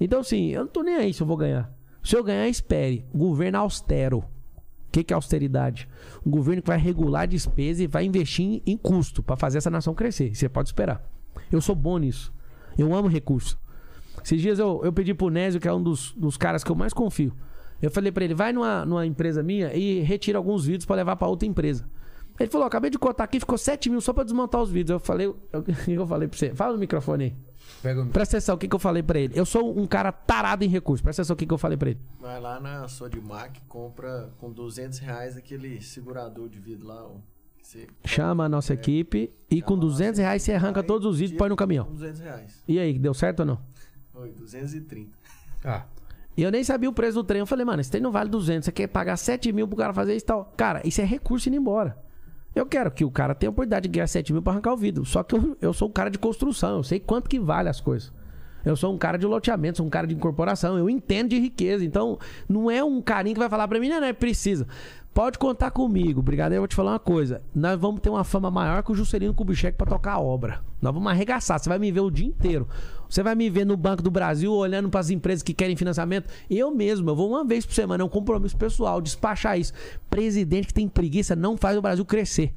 Então, 0.00 0.20
assim, 0.20 0.48
eu 0.48 0.62
não 0.62 0.68
tô 0.68 0.82
nem 0.82 0.96
aí 0.96 1.12
se 1.14 1.22
eu 1.22 1.26
vou 1.26 1.36
ganhar. 1.36 1.72
Se 2.02 2.16
eu 2.16 2.24
ganhar, 2.24 2.48
espere. 2.48 3.06
Governo 3.14 3.58
austero. 3.58 4.18
O 4.18 4.90
que, 4.90 5.04
que 5.04 5.12
é 5.12 5.16
austeridade? 5.16 5.88
Um 6.26 6.30
governo 6.30 6.60
que 6.60 6.68
vai 6.68 6.76
regular 6.76 7.22
a 7.22 7.26
despesa 7.26 7.82
e 7.84 7.86
vai 7.86 8.04
investir 8.04 8.60
em, 8.66 8.76
custo 8.76 9.22
para 9.22 9.36
fazer 9.36 9.58
essa 9.58 9.70
nação 9.70 9.94
crescer. 9.94 10.34
Você 10.34 10.48
pode 10.48 10.68
esperar. 10.68 11.02
Eu 11.50 11.60
sou 11.60 11.74
bom 11.76 11.96
nisso. 11.98 12.32
Eu 12.76 12.92
amo 12.94 13.08
recurso. 13.08 13.58
Esses 14.22 14.40
dias 14.42 14.58
eu, 14.58 14.80
eu 14.84 14.92
pedi 14.92 15.14
pro 15.14 15.30
Nésio, 15.30 15.60
que 15.60 15.68
é 15.68 15.72
um 15.72 15.82
dos, 15.82 16.12
dos 16.16 16.36
caras 16.36 16.62
que 16.64 16.70
eu 16.70 16.76
mais 16.76 16.92
confio. 16.92 17.32
Eu 17.82 17.90
falei 17.90 18.10
pra 18.12 18.24
ele, 18.24 18.32
vai 18.34 18.52
numa, 18.52 18.86
numa 18.86 19.04
empresa 19.04 19.42
minha 19.42 19.74
e 19.74 20.00
retira 20.00 20.38
alguns 20.38 20.64
vídeos 20.64 20.86
pra 20.86 20.96
levar 20.96 21.16
pra 21.16 21.26
outra 21.28 21.46
empresa. 21.48 21.84
Ele 22.40 22.48
falou, 22.50 22.66
acabei 22.66 22.90
de 22.90 22.98
cotar 22.98 23.24
aqui, 23.24 23.38
ficou 23.38 23.58
7 23.58 23.90
mil 23.90 24.00
só 24.00 24.12
pra 24.12 24.24
desmontar 24.24 24.60
os 24.62 24.70
vídeos. 24.70 24.90
Eu 24.90 25.00
falei, 25.00 25.26
eu- 25.26 25.36
o 25.60 25.62
que 25.62 25.92
eu 25.92 26.06
falei 26.06 26.28
pra 26.28 26.38
você? 26.38 26.54
Fala 26.54 26.72
no 26.74 26.78
microfone 26.78 27.24
aí. 27.24 27.36
Pega 27.82 28.02
o- 28.02 28.06
Presta 28.06 28.36
atenção, 28.36 28.54
o 28.54 28.58
que, 28.58 28.66
que 28.68 28.74
eu 28.74 28.78
falei 28.78 29.02
pra 29.02 29.18
ele? 29.18 29.38
Eu 29.38 29.44
sou 29.44 29.78
um 29.78 29.86
cara 29.86 30.10
tarado 30.12 30.64
em 30.64 30.68
recursos. 30.68 31.02
Presta 31.02 31.22
atenção, 31.22 31.34
o 31.34 31.36
que, 31.36 31.44
que 31.46 31.52
eu 31.52 31.58
falei 31.58 31.76
pra 31.76 31.90
ele? 31.90 32.00
Vai 32.20 32.40
lá 32.40 32.58
na 32.60 32.88
Sodimac, 32.88 33.60
compra 33.68 34.30
com 34.38 34.50
200 34.52 34.98
reais 35.00 35.36
aquele 35.36 35.80
segurador 35.82 36.48
de 36.48 36.58
vidro 36.58 36.86
lá. 36.88 37.04
ó, 37.04 37.16
você 37.60 37.86
Chama 38.04 38.44
a 38.44 38.48
nossa 38.48 38.72
equipe 38.74 39.30
e 39.50 39.60
com 39.62 39.74
Chama 39.74 39.82
a 39.82 39.86
200 39.86 40.08
nossa 40.18 40.22
reais 40.22 40.42
você 40.42 40.52
arranca 40.52 40.82
todos 40.82 41.06
os 41.06 41.18
vídeos 41.18 41.34
e 41.34 41.38
põe 41.38 41.48
no 41.48 41.56
caminhão. 41.56 41.84
Com 41.84 41.92
200 41.92 42.20
reais. 42.20 42.62
E 42.66 42.78
aí, 42.78 42.98
deu 42.98 43.14
certo 43.14 43.40
ou 43.40 43.46
não? 43.46 43.58
Oi, 44.14 44.32
230. 44.32 45.10
Ah, 45.64 45.84
E 46.36 46.42
eu 46.42 46.50
nem 46.50 46.64
sabia 46.64 46.88
o 46.88 46.92
preço 46.92 47.14
do 47.14 47.24
trem. 47.24 47.40
Eu 47.40 47.46
falei, 47.46 47.64
mano, 47.64 47.80
esse 47.80 47.90
trem 47.90 48.02
não 48.02 48.10
vale 48.10 48.30
200. 48.30 48.64
Você 48.64 48.72
quer 48.72 48.86
pagar 48.86 49.16
7 49.16 49.52
mil 49.52 49.68
pro 49.68 49.76
cara 49.76 49.92
fazer 49.92 50.14
isso 50.14 50.24
e 50.24 50.26
tal. 50.26 50.52
Cara, 50.56 50.80
isso 50.84 51.00
é 51.00 51.04
recurso 51.04 51.48
indo 51.48 51.56
embora. 51.56 51.96
Eu 52.54 52.66
quero 52.66 52.90
que 52.90 53.04
o 53.04 53.10
cara 53.10 53.34
tenha 53.34 53.48
a 53.48 53.52
oportunidade 53.52 53.88
de 53.88 53.92
ganhar 53.94 54.06
7 54.06 54.32
mil 54.32 54.42
pra 54.42 54.52
arrancar 54.52 54.72
o 54.72 54.76
vidro. 54.76 55.04
Só 55.04 55.22
que 55.22 55.34
eu, 55.34 55.56
eu 55.60 55.72
sou 55.72 55.88
um 55.88 55.92
cara 55.92 56.10
de 56.10 56.18
construção. 56.18 56.76
Eu 56.76 56.82
sei 56.82 57.00
quanto 57.00 57.28
que 57.28 57.38
vale 57.38 57.68
as 57.68 57.80
coisas. 57.80 58.12
Eu 58.64 58.76
sou 58.76 58.94
um 58.94 58.98
cara 58.98 59.18
de 59.18 59.26
loteamento, 59.26 59.78
sou 59.78 59.86
um 59.86 59.90
cara 59.90 60.06
de 60.06 60.14
incorporação. 60.14 60.78
Eu 60.78 60.88
entendo 60.88 61.30
de 61.30 61.38
riqueza. 61.38 61.84
Então, 61.84 62.18
não 62.48 62.70
é 62.70 62.82
um 62.82 63.02
carinho 63.02 63.34
que 63.34 63.40
vai 63.40 63.48
falar 63.48 63.66
pra 63.66 63.80
mim, 63.80 63.88
não, 63.88 64.00
não, 64.00 64.06
é 64.06 64.12
precisa. 64.12 64.66
Pode 65.14 65.38
contar 65.38 65.70
comigo, 65.70 66.22
brigadeiro. 66.22 66.60
Eu 66.60 66.62
vou 66.62 66.68
te 66.68 66.74
falar 66.74 66.92
uma 66.92 66.98
coisa. 66.98 67.42
Nós 67.54 67.78
vamos 67.78 68.00
ter 68.00 68.08
uma 68.08 68.24
fama 68.24 68.50
maior 68.50 68.82
que 68.82 68.92
o 68.92 68.94
Juscelino 68.94 69.34
Kubitschek 69.34 69.76
pra 69.76 69.86
tocar 69.86 70.12
a 70.12 70.20
obra. 70.20 70.62
Nós 70.80 70.94
vamos 70.94 71.12
arregaçar. 71.12 71.58
Você 71.58 71.68
vai 71.68 71.78
me 71.78 71.92
ver 71.92 72.00
o 72.00 72.10
dia 72.10 72.26
inteiro. 72.26 72.66
Você 73.10 73.22
vai 73.22 73.34
me 73.34 73.50
ver 73.50 73.66
no 73.66 73.76
Banco 73.76 74.02
do 74.02 74.10
Brasil 74.10 74.50
olhando 74.50 74.88
pras 74.88 75.10
empresas 75.10 75.42
que 75.42 75.52
querem 75.52 75.76
financiamento. 75.76 76.32
Eu 76.48 76.70
mesmo, 76.70 77.10
eu 77.10 77.14
vou 77.14 77.28
uma 77.28 77.44
vez 77.44 77.66
por 77.66 77.74
semana. 77.74 78.02
É 78.02 78.06
um 78.06 78.08
compromisso 78.08 78.56
pessoal, 78.56 79.02
despachar 79.02 79.58
isso. 79.58 79.74
Presidente 80.08 80.68
que 80.68 80.74
tem 80.74 80.88
preguiça 80.88 81.36
não 81.36 81.58
faz 81.58 81.76
o 81.76 81.82
Brasil 81.82 82.06
crescer. 82.06 82.54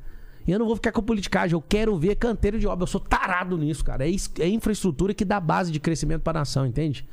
E 0.47 0.51
eu 0.51 0.57
não 0.57 0.65
vou 0.65 0.75
ficar 0.75 0.93
com 0.93 1.01
politicagem, 1.01 1.55
eu 1.55 1.61
quero 1.61 1.97
ver 1.97 2.15
canteiro 2.15 2.57
de 2.57 2.67
obra. 2.67 2.83
Eu 2.83 2.87
sou 2.87 3.01
tarado 3.01 3.57
nisso, 3.57 3.83
cara. 3.83 4.07
É, 4.07 4.11
é 4.39 4.47
infraestrutura 4.47 5.13
que 5.13 5.25
dá 5.25 5.41
base 5.41 5.73
de 5.73 5.79
crescimento 5.79 6.21
para 6.21 6.39
a 6.39 6.41
nação, 6.41 6.65
entende? 6.65 7.05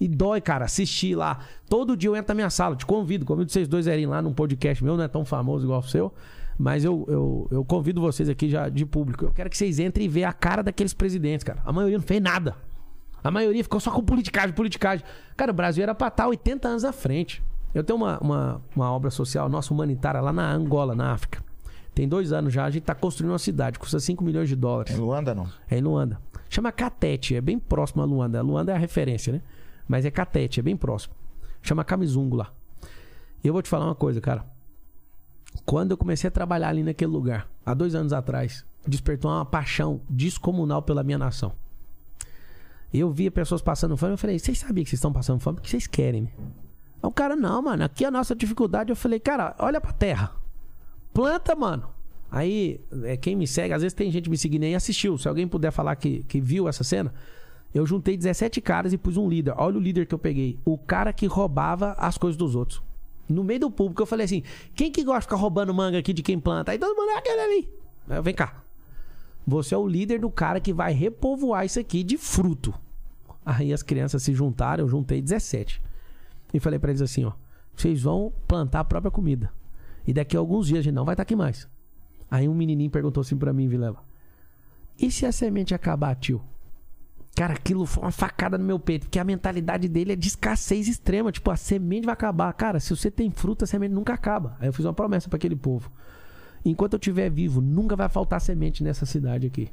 E 0.00 0.06
dói, 0.08 0.40
cara, 0.40 0.64
assistir 0.64 1.14
lá. 1.14 1.38
Todo 1.68 1.96
dia 1.96 2.10
eu 2.10 2.16
entro 2.16 2.28
na 2.28 2.34
minha 2.34 2.50
sala, 2.50 2.76
te 2.76 2.84
convido, 2.84 3.24
convido 3.24 3.50
vocês 3.50 3.66
dois 3.66 3.88
a 3.88 3.92
irem 3.92 4.06
lá 4.06 4.20
num 4.20 4.32
podcast 4.32 4.82
meu, 4.84 4.96
não 4.96 5.04
é 5.04 5.08
tão 5.08 5.24
famoso 5.24 5.64
igual 5.64 5.80
o 5.80 5.82
seu. 5.82 6.12
Mas 6.58 6.84
eu, 6.84 7.04
eu, 7.08 7.48
eu 7.50 7.64
convido 7.64 8.00
vocês 8.00 8.28
aqui 8.28 8.48
já 8.48 8.68
de 8.68 8.86
público. 8.86 9.26
Eu 9.26 9.32
quero 9.32 9.50
que 9.50 9.56
vocês 9.56 9.78
entrem 9.78 10.06
e 10.06 10.08
vejam 10.08 10.30
a 10.30 10.32
cara 10.32 10.62
daqueles 10.62 10.94
presidentes, 10.94 11.44
cara. 11.44 11.60
A 11.64 11.72
maioria 11.72 11.98
não 11.98 12.04
fez 12.04 12.20
nada. 12.22 12.56
A 13.22 13.30
maioria 13.30 13.62
ficou 13.62 13.80
só 13.80 13.90
com 13.90 14.02
politicagem, 14.02 14.54
politicagem. 14.54 15.04
Cara, 15.36 15.50
o 15.50 15.54
Brasil 15.54 15.82
era 15.82 15.94
pra 15.94 16.08
estar 16.08 16.28
80 16.28 16.68
anos 16.68 16.84
à 16.84 16.92
frente. 16.92 17.42
Eu 17.74 17.84
tenho 17.84 17.98
uma, 17.98 18.18
uma, 18.20 18.62
uma 18.74 18.90
obra 18.90 19.10
social 19.10 19.48
nossa 19.48 19.74
humanitária 19.74 20.20
lá 20.20 20.32
na 20.32 20.50
Angola, 20.50 20.94
na 20.94 21.12
África. 21.12 21.44
Tem 21.94 22.08
dois 22.08 22.32
anos 22.32 22.52
já, 22.52 22.64
a 22.64 22.70
gente 22.70 22.84
tá 22.84 22.94
construindo 22.94 23.32
uma 23.32 23.38
cidade, 23.38 23.78
custa 23.78 23.98
5 23.98 24.22
milhões 24.22 24.48
de 24.48 24.56
dólares. 24.56 24.94
Em 24.94 24.98
Luanda, 24.98 25.34
não? 25.34 25.46
É 25.68 25.78
em 25.78 25.80
Luanda. 25.80 26.20
Chama 26.48 26.70
Catete, 26.70 27.34
é 27.34 27.40
bem 27.40 27.58
próximo 27.58 28.02
a 28.02 28.04
Luanda. 28.04 28.40
Luanda 28.42 28.72
é 28.72 28.74
a 28.74 28.78
referência, 28.78 29.32
né? 29.32 29.40
Mas 29.86 30.04
é 30.04 30.10
Catete, 30.10 30.60
é 30.60 30.62
bem 30.62 30.76
próximo. 30.76 31.14
Chama 31.62 31.84
Camizungo 31.84 32.36
lá. 32.36 32.52
E 33.42 33.46
eu 33.46 33.52
vou 33.52 33.62
te 33.62 33.68
falar 33.68 33.86
uma 33.86 33.94
coisa, 33.94 34.20
cara. 34.20 34.44
Quando 35.64 35.92
eu 35.92 35.96
comecei 35.96 36.28
a 36.28 36.30
trabalhar 36.30 36.68
ali 36.68 36.82
naquele 36.82 37.10
lugar, 37.10 37.48
há 37.64 37.72
dois 37.74 37.94
anos 37.94 38.12
atrás, 38.12 38.64
despertou 38.86 39.30
uma 39.30 39.44
paixão 39.44 40.00
descomunal 40.08 40.82
pela 40.82 41.02
minha 41.02 41.18
nação. 41.18 41.52
Eu 42.92 43.10
via 43.10 43.30
pessoas 43.30 43.60
passando 43.62 43.96
fome, 43.96 44.12
eu 44.12 44.18
falei, 44.18 44.38
vocês 44.38 44.58
sabiam 44.58 44.84
que 44.84 44.90
vocês 44.90 44.98
estão 44.98 45.12
passando 45.12 45.40
fome? 45.40 45.56
Porque 45.56 45.68
vocês 45.68 45.86
querem, 45.86 46.22
né? 46.22 46.30
O 47.02 47.10
cara, 47.10 47.36
não, 47.36 47.62
mano, 47.62 47.84
aqui 47.84 48.04
é 48.04 48.08
a 48.08 48.10
nossa 48.10 48.34
dificuldade. 48.34 48.90
Eu 48.90 48.96
falei, 48.96 49.20
cara, 49.20 49.54
olha 49.58 49.80
pra 49.80 49.92
terra. 49.92 50.32
Planta, 51.12 51.54
mano. 51.54 51.88
Aí, 52.30 52.80
é, 53.04 53.16
quem 53.16 53.36
me 53.36 53.46
segue, 53.46 53.72
às 53.72 53.82
vezes 53.82 53.94
tem 53.94 54.10
gente 54.10 54.28
me 54.28 54.36
seguindo 54.36 54.64
aí 54.64 54.72
e 54.72 54.74
assistiu. 54.74 55.16
Se 55.16 55.28
alguém 55.28 55.46
puder 55.46 55.70
falar 55.70 55.94
que, 55.96 56.24
que 56.24 56.40
viu 56.40 56.68
essa 56.68 56.82
cena, 56.82 57.14
eu 57.76 57.86
juntei 57.86 58.16
17 58.16 58.60
caras 58.60 58.92
e 58.92 58.98
pus 58.98 59.16
um 59.16 59.28
líder. 59.28 59.54
Olha 59.56 59.76
o 59.76 59.80
líder 59.80 60.06
que 60.06 60.14
eu 60.14 60.18
peguei. 60.18 60.58
O 60.64 60.78
cara 60.78 61.12
que 61.12 61.26
roubava 61.26 61.92
as 61.98 62.16
coisas 62.16 62.36
dos 62.36 62.54
outros. 62.54 62.82
No 63.28 63.44
meio 63.44 63.60
do 63.60 63.70
público, 63.70 64.02
eu 64.02 64.06
falei 64.06 64.24
assim: 64.24 64.42
quem 64.74 64.90
que 64.90 65.04
gosta 65.04 65.20
de 65.20 65.24
ficar 65.26 65.36
roubando 65.36 65.74
manga 65.74 65.98
aqui 65.98 66.12
de 66.12 66.22
quem 66.22 66.38
planta? 66.38 66.72
Aí 66.72 66.78
todo 66.78 66.96
mundo 66.96 67.10
é 67.10 67.18
aquele 67.18 67.40
ali. 67.40 67.68
Eu, 68.08 68.22
Vem 68.22 68.34
cá. 68.34 68.62
Você 69.46 69.74
é 69.74 69.78
o 69.78 69.86
líder 69.86 70.20
do 70.20 70.30
cara 70.30 70.60
que 70.60 70.72
vai 70.72 70.92
repovoar 70.92 71.64
isso 71.64 71.78
aqui 71.78 72.02
de 72.02 72.16
fruto. 72.16 72.74
Aí 73.44 73.72
as 73.72 73.82
crianças 73.82 74.22
se 74.22 74.32
juntaram, 74.34 74.84
eu 74.84 74.88
juntei 74.88 75.20
17. 75.20 75.80
E 76.52 76.58
falei 76.58 76.78
pra 76.78 76.90
eles 76.90 77.02
assim, 77.02 77.24
ó. 77.24 77.32
Vocês 77.76 78.02
vão 78.02 78.32
plantar 78.48 78.80
a 78.80 78.84
própria 78.84 79.10
comida. 79.10 79.52
E 80.06 80.12
daqui 80.12 80.36
a 80.36 80.40
alguns 80.40 80.66
dias 80.66 80.80
a 80.80 80.82
gente 80.82 80.94
não 80.94 81.04
vai 81.04 81.12
estar 81.12 81.22
aqui 81.22 81.36
mais. 81.36 81.68
Aí 82.30 82.48
um 82.48 82.54
menininho 82.54 82.90
perguntou 82.90 83.20
assim 83.20 83.36
pra 83.36 83.52
mim, 83.52 83.68
Vilela. 83.68 84.02
E 84.98 85.10
se 85.10 85.26
a 85.26 85.32
semente 85.32 85.74
acabar, 85.74 86.14
tio? 86.16 86.42
Cara, 87.36 87.52
aquilo 87.52 87.84
foi 87.84 88.02
uma 88.02 88.10
facada 88.10 88.56
no 88.56 88.64
meu 88.64 88.78
peito, 88.78 89.02
porque 89.02 89.18
a 89.18 89.24
mentalidade 89.24 89.86
dele 89.88 90.14
é 90.14 90.16
de 90.16 90.26
escassez 90.26 90.88
extrema. 90.88 91.30
Tipo, 91.30 91.50
a 91.50 91.56
semente 91.56 92.06
vai 92.06 92.14
acabar. 92.14 92.50
Cara, 92.54 92.80
se 92.80 92.96
você 92.96 93.10
tem 93.10 93.30
fruta, 93.30 93.66
a 93.66 93.68
semente 93.68 93.92
nunca 93.92 94.14
acaba. 94.14 94.56
Aí 94.58 94.66
eu 94.66 94.72
fiz 94.72 94.86
uma 94.86 94.94
promessa 94.94 95.28
pra 95.28 95.36
aquele 95.36 95.54
povo. 95.54 95.92
Enquanto 96.64 96.94
eu 96.94 96.96
estiver 96.96 97.30
vivo, 97.30 97.60
nunca 97.60 97.94
vai 97.94 98.08
faltar 98.08 98.40
semente 98.40 98.82
nessa 98.82 99.04
cidade 99.04 99.46
aqui. 99.46 99.68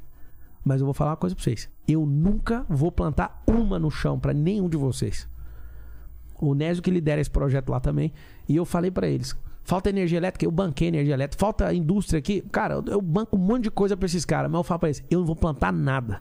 Mas 0.62 0.82
eu 0.82 0.84
vou 0.84 0.92
falar 0.92 1.12
uma 1.12 1.16
coisa 1.16 1.34
pra 1.34 1.42
vocês. 1.42 1.70
Eu 1.88 2.04
nunca 2.04 2.66
vou 2.68 2.92
plantar 2.92 3.42
uma 3.46 3.78
no 3.78 3.90
chão 3.90 4.20
pra 4.20 4.34
nenhum 4.34 4.68
de 4.68 4.76
vocês. 4.76 5.26
O 6.38 6.54
Nésio 6.54 6.82
que 6.82 6.90
lidera 6.90 7.22
esse 7.22 7.30
projeto 7.30 7.70
lá 7.70 7.80
também. 7.80 8.12
E 8.46 8.56
eu 8.56 8.66
falei 8.66 8.90
pra 8.90 9.08
eles: 9.08 9.34
falta 9.62 9.88
energia 9.88 10.18
elétrica, 10.18 10.44
eu 10.44 10.50
banquei 10.50 10.88
energia 10.88 11.14
elétrica. 11.14 11.40
Falta 11.40 11.72
indústria 11.72 12.18
aqui. 12.18 12.42
Cara, 12.52 12.82
eu 12.86 13.00
banco 13.00 13.36
um 13.36 13.40
monte 13.40 13.64
de 13.64 13.70
coisa 13.70 13.96
pra 13.96 14.04
esses 14.04 14.26
caras. 14.26 14.50
Mas 14.50 14.58
eu 14.58 14.64
falo 14.64 14.80
pra 14.80 14.90
eles: 14.90 15.02
eu 15.10 15.20
não 15.20 15.26
vou 15.26 15.34
plantar 15.34 15.72
nada. 15.72 16.20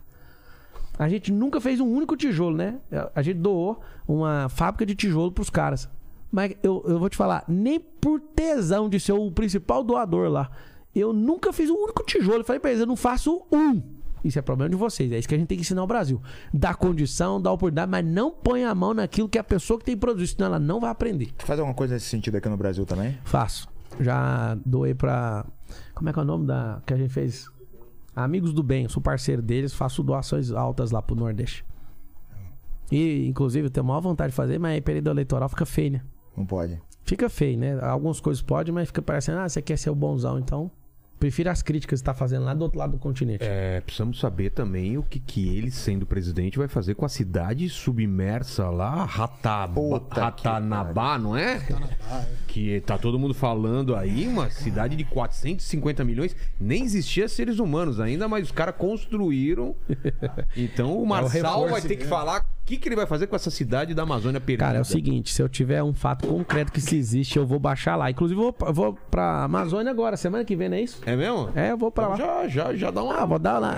A 0.97 1.09
gente 1.09 1.31
nunca 1.31 1.59
fez 1.59 1.79
um 1.79 1.87
único 1.87 2.15
tijolo, 2.15 2.55
né? 2.55 2.79
A 3.15 3.21
gente 3.21 3.39
doou 3.39 3.79
uma 4.07 4.47
fábrica 4.49 4.85
de 4.85 4.95
tijolo 4.95 5.31
pros 5.31 5.49
caras. 5.49 5.89
Mas 6.31 6.55
eu, 6.63 6.83
eu 6.87 6.99
vou 6.99 7.09
te 7.09 7.17
falar, 7.17 7.43
nem 7.47 7.79
por 7.79 8.19
tesão 8.19 8.89
de 8.89 8.99
ser 8.99 9.13
o 9.13 9.31
principal 9.31 9.83
doador 9.83 10.29
lá, 10.29 10.49
eu 10.95 11.13
nunca 11.13 11.51
fiz 11.53 11.69
um 11.69 11.75
único 11.75 12.03
tijolo. 12.03 12.39
Eu 12.39 12.43
falei 12.43 12.59
pra 12.59 12.71
eles, 12.71 12.81
eu 12.81 12.87
não 12.87 12.95
faço 12.95 13.43
um. 13.51 13.81
Isso 14.23 14.39
é 14.39 14.41
problema 14.41 14.69
de 14.69 14.75
vocês, 14.75 15.11
é 15.11 15.19
isso 15.19 15.27
que 15.27 15.35
a 15.35 15.37
gente 15.37 15.47
tem 15.47 15.57
que 15.57 15.63
ensinar 15.63 15.81
ao 15.81 15.87
Brasil. 15.87 16.21
Dá 16.53 16.73
condição, 16.73 17.41
dá 17.41 17.51
oportunidade, 17.51 17.91
mas 17.91 18.05
não 18.05 18.31
põe 18.31 18.63
a 18.63 18.73
mão 18.73 18.93
naquilo 18.93 19.27
que 19.27 19.37
a 19.37 19.43
pessoa 19.43 19.77
que 19.77 19.85
tem 19.85 19.97
produzido, 19.97 20.37
senão 20.37 20.47
ela 20.47 20.59
não 20.59 20.79
vai 20.79 20.89
aprender. 20.89 21.31
Tu 21.37 21.45
faz 21.45 21.59
alguma 21.59 21.75
coisa 21.75 21.95
nesse 21.95 22.05
sentido 22.05 22.37
aqui 22.37 22.47
no 22.47 22.55
Brasil 22.55 22.85
também? 22.85 23.17
Faço. 23.25 23.67
Já 23.99 24.57
doei 24.65 24.93
pra. 24.93 25.45
Como 25.93 26.09
é 26.09 26.13
que 26.13 26.19
é 26.19 26.21
o 26.21 26.25
nome 26.25 26.47
da. 26.47 26.81
que 26.85 26.93
a 26.93 26.97
gente 26.97 27.11
fez? 27.11 27.47
Amigos 28.15 28.53
do 28.53 28.61
Bem, 28.61 28.83
eu 28.83 28.89
sou 28.89 29.01
parceiro 29.01 29.41
deles, 29.41 29.73
faço 29.73 30.03
doações 30.03 30.51
altas 30.51 30.91
lá 30.91 31.01
pro 31.01 31.15
Nordeste. 31.15 31.65
E, 32.91 33.27
inclusive, 33.27 33.67
eu 33.67 33.71
tenho 33.71 33.85
a 33.85 33.87
maior 33.87 34.01
vontade 34.01 34.31
de 34.31 34.35
fazer, 34.35 34.59
mas 34.59 34.73
aí 34.73 34.81
período 34.81 35.09
eleitoral 35.09 35.49
fica 35.49 35.65
feio, 35.65 35.93
né? 35.93 36.01
Não 36.37 36.45
pode. 36.45 36.79
Fica 37.03 37.27
feio, 37.27 37.57
né? 37.57 37.79
Algumas 37.81 38.19
coisas 38.19 38.41
pode, 38.41 38.71
mas 38.71 38.87
fica 38.87 39.01
parecendo, 39.01 39.39
ah, 39.39 39.49
você 39.49 39.61
quer 39.61 39.77
ser 39.77 39.89
o 39.89 39.95
bonzão, 39.95 40.37
então. 40.37 40.69
Prefiro 41.23 41.49
as 41.49 41.61
críticas 41.61 42.01
que 42.01 42.03
você 42.03 42.03
tá 42.03 42.13
fazendo 42.13 42.43
lá 42.43 42.53
do 42.53 42.63
outro 42.63 42.77
lado 42.77 42.91
do 42.91 42.97
continente. 42.97 43.45
É, 43.45 43.79
precisamos 43.79 44.19
saber 44.19 44.49
também 44.49 44.97
o 44.97 45.03
que, 45.03 45.21
que 45.21 45.55
ele, 45.55 45.71
sendo 45.71 46.05
presidente, 46.05 46.57
vai 46.57 46.67
fazer 46.67 46.95
com 46.95 47.05
a 47.05 47.09
cidade 47.09 47.69
submersa 47.69 48.69
lá, 48.69 49.05
Rataba, 49.05 49.73
Puta 49.73 50.15
que 50.15 50.19
Ratanabá, 50.19 51.17
não 51.17 51.33
é? 51.33 51.61
Que 52.45 52.81
tá 52.81 52.97
todo 52.97 53.17
mundo 53.17 53.33
falando 53.33 53.95
aí, 53.95 54.27
uma 54.27 54.49
cidade 54.49 54.97
de 54.97 55.05
450 55.05 56.03
milhões. 56.03 56.35
Nem 56.59 56.83
existia 56.83 57.29
seres 57.29 57.57
humanos 57.57 58.01
ainda, 58.01 58.27
mas 58.27 58.43
os 58.47 58.51
caras 58.51 58.75
construíram. 58.77 59.73
Então 60.55 61.01
o 61.01 61.05
Marçal 61.05 61.63
reforço 61.63 61.71
vai 61.71 61.81
ter 61.81 61.95
que 61.95 62.05
falar 62.05 62.41
o 62.41 62.62
que, 62.65 62.77
que 62.77 62.87
ele 62.87 62.95
vai 62.95 63.05
fazer 63.05 63.27
com 63.27 63.35
essa 63.35 63.49
cidade 63.49 63.93
da 63.93 64.03
Amazônia 64.03 64.39
perdida. 64.39 64.65
Cara, 64.65 64.77
é 64.77 64.81
o 64.81 64.85
seguinte, 64.85 65.33
se 65.33 65.41
eu 65.41 65.49
tiver 65.49 65.83
um 65.83 65.93
fato 65.93 66.27
concreto 66.27 66.71
que 66.71 66.81
se 66.81 66.95
existe, 66.95 67.37
eu 67.37 67.45
vou 67.45 67.59
baixar 67.59 67.95
lá. 67.95 68.09
Inclusive, 68.09 68.39
eu 68.39 68.55
vou, 68.57 68.73
vou 68.73 68.93
pra 69.11 69.43
Amazônia 69.43 69.91
agora, 69.91 70.15
semana 70.15 70.45
que 70.45 70.55
vem, 70.55 70.69
não 70.69 70.77
é 70.77 70.81
isso? 70.81 71.01
É 71.05 71.15
mesmo? 71.15 71.49
É, 71.55 71.71
eu 71.71 71.77
vou 71.77 71.91
pra 71.91 72.07
lá. 72.07 72.15
Já, 72.15 72.47
já, 72.47 72.75
já 72.75 72.91
dá 72.91 73.03
uma. 73.03 73.15
Ah, 73.15 73.25
vou 73.25 73.39
dar 73.39 73.59
lá. 73.59 73.77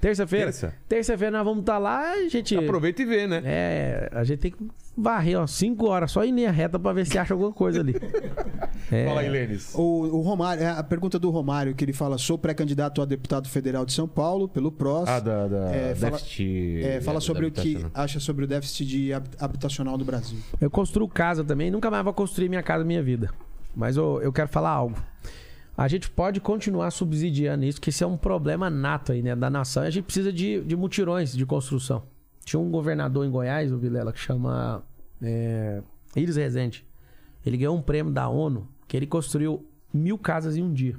Terça-feira? 0.00 0.46
Terça. 0.46 0.74
Terça-feira 0.88 1.36
nós 1.36 1.44
vamos 1.44 1.60
estar 1.60 1.78
lá 1.78 2.16
e 2.18 2.26
a 2.26 2.28
gente. 2.28 2.56
Aproveita 2.56 3.02
e 3.02 3.04
vê, 3.04 3.26
né? 3.26 3.40
É, 3.44 4.10
a 4.12 4.24
gente 4.24 4.40
tem 4.40 4.50
que 4.50 4.58
varrer, 4.96 5.40
ó, 5.40 5.46
5 5.46 5.86
horas 5.86 6.10
só 6.12 6.24
em 6.24 6.32
linha 6.34 6.50
reta 6.50 6.78
pra 6.78 6.92
ver 6.92 7.06
se 7.06 7.18
acha 7.18 7.34
alguma 7.34 7.52
coisa 7.52 7.80
ali. 7.80 7.94
É, 8.90 9.06
Fala 9.06 9.20
aí, 9.22 9.28
Lênis. 9.30 9.72
O, 9.74 9.80
o 9.80 10.20
Romário, 10.20 10.62
é 10.64 10.68
a 10.68 10.82
pergunta 10.82 11.18
do 11.18 11.30
Romário, 11.30 11.74
que 11.74 11.82
ele 11.82 11.94
fala: 11.94 12.18
sou 12.18 12.36
pré-candidato 12.36 13.00
a 13.00 13.06
deputado 13.06 13.48
federal 13.48 13.86
de 13.86 13.92
São 13.94 14.06
Paulo, 14.06 14.46
pelo 14.48 14.70
PROS. 14.70 15.08
Ah, 15.08 15.18
da, 15.18 15.48
da 15.48 15.70
É, 15.74 15.94
fala- 15.94 16.10
déficit. 16.12 16.80
É, 16.84 17.00
fala 17.00 17.18
sobre 17.20 17.46
o 17.46 17.50
que 17.50 17.78
acha 17.94 18.20
sobre 18.20 18.44
o 18.44 18.48
déficit 18.48 18.84
de 18.86 19.12
hab- 19.12 19.24
habitacional 19.38 19.96
do 19.96 20.04
Brasil. 20.04 20.38
Eu 20.60 20.70
construo 20.70 21.08
casa 21.08 21.42
também, 21.42 21.70
nunca 21.70 21.90
mais 21.90 22.04
vou 22.04 22.12
construir 22.12 22.50
minha 22.50 22.62
casa 22.62 22.84
minha 22.84 23.02
vida. 23.02 23.30
Mas 23.74 23.96
eu, 23.96 24.20
eu 24.20 24.30
quero 24.32 24.48
falar 24.48 24.70
algo. 24.70 24.96
A 25.74 25.88
gente 25.88 26.10
pode 26.10 26.38
continuar 26.38 26.90
subsidiando 26.90 27.64
isso, 27.64 27.80
que 27.80 27.88
isso 27.88 28.04
é 28.04 28.06
um 28.06 28.18
problema 28.18 28.68
nato 28.68 29.12
aí, 29.12 29.22
né, 29.22 29.34
da 29.34 29.48
nação. 29.48 29.84
E 29.84 29.86
a 29.86 29.90
gente 29.90 30.04
precisa 30.04 30.30
de, 30.30 30.60
de 30.60 30.76
mutirões 30.76 31.32
de 31.34 31.46
construção. 31.46 32.02
Tinha 32.44 32.60
um 32.60 32.70
governador 32.70 33.24
em 33.24 33.30
Goiás, 33.30 33.72
o 33.72 33.78
Vilela, 33.78 34.12
que 34.12 34.18
chama 34.18 34.82
é, 35.20 35.82
Iris 36.16 36.36
Rezende. 36.36 36.86
Ele 37.44 37.56
ganhou 37.56 37.76
um 37.76 37.82
prêmio 37.82 38.12
da 38.12 38.28
ONU, 38.28 38.68
que 38.86 38.96
ele 38.96 39.06
construiu 39.06 39.66
mil 39.92 40.18
casas 40.18 40.56
em 40.56 40.62
um 40.62 40.72
dia. 40.72 40.96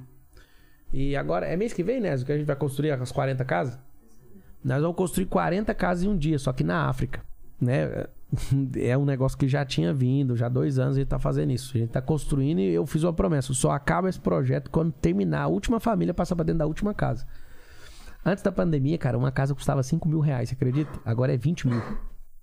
E 0.91 1.15
agora, 1.15 1.45
é 1.47 1.55
mês 1.57 1.73
que 1.73 1.83
vem, 1.83 1.99
né, 1.99 2.15
que 2.17 2.31
a 2.31 2.37
gente 2.37 2.45
vai 2.45 2.55
construir 2.55 2.91
as 2.91 3.11
40 3.11 3.43
casas? 3.43 3.79
Nós 4.63 4.81
vamos 4.81 4.95
construir 4.95 5.25
40 5.25 5.73
casas 5.73 6.03
em 6.05 6.07
um 6.07 6.17
dia, 6.17 6.39
só 6.39 6.53
que 6.53 6.63
na 6.63 6.87
África. 6.87 7.21
Né? 7.59 8.07
É 8.75 8.97
um 8.97 9.05
negócio 9.05 9.37
que 9.37 9.47
já 9.47 9.63
tinha 9.63 9.93
vindo, 9.93 10.35
já 10.35 10.47
há 10.47 10.49
dois 10.49 10.79
anos 10.79 10.95
a 10.95 10.99
gente 10.99 11.07
tá 11.07 11.19
fazendo 11.19 11.51
isso. 11.51 11.77
A 11.77 11.79
gente 11.79 11.91
tá 11.91 12.01
construindo 12.01 12.59
e 12.59 12.73
eu 12.73 12.83
fiz 12.83 13.03
uma 13.03 13.13
promessa. 13.13 13.53
Só 13.53 13.69
acaba 13.69 14.09
esse 14.09 14.19
projeto 14.19 14.71
quando 14.71 14.91
terminar 14.91 15.43
a 15.43 15.47
última 15.47 15.79
família 15.79 16.15
passar 16.15 16.35
pra 16.35 16.43
dentro 16.43 16.57
da 16.57 16.65
última 16.65 16.95
casa. 16.95 17.27
Antes 18.25 18.43
da 18.43 18.51
pandemia, 18.51 18.97
cara, 18.97 19.17
uma 19.17 19.31
casa 19.31 19.53
custava 19.53 19.83
5 19.83 20.07
mil 20.07 20.19
reais, 20.19 20.49
você 20.49 20.55
acredita? 20.55 20.91
Agora 21.03 21.33
é 21.33 21.37
20 21.37 21.67
mil. 21.67 21.81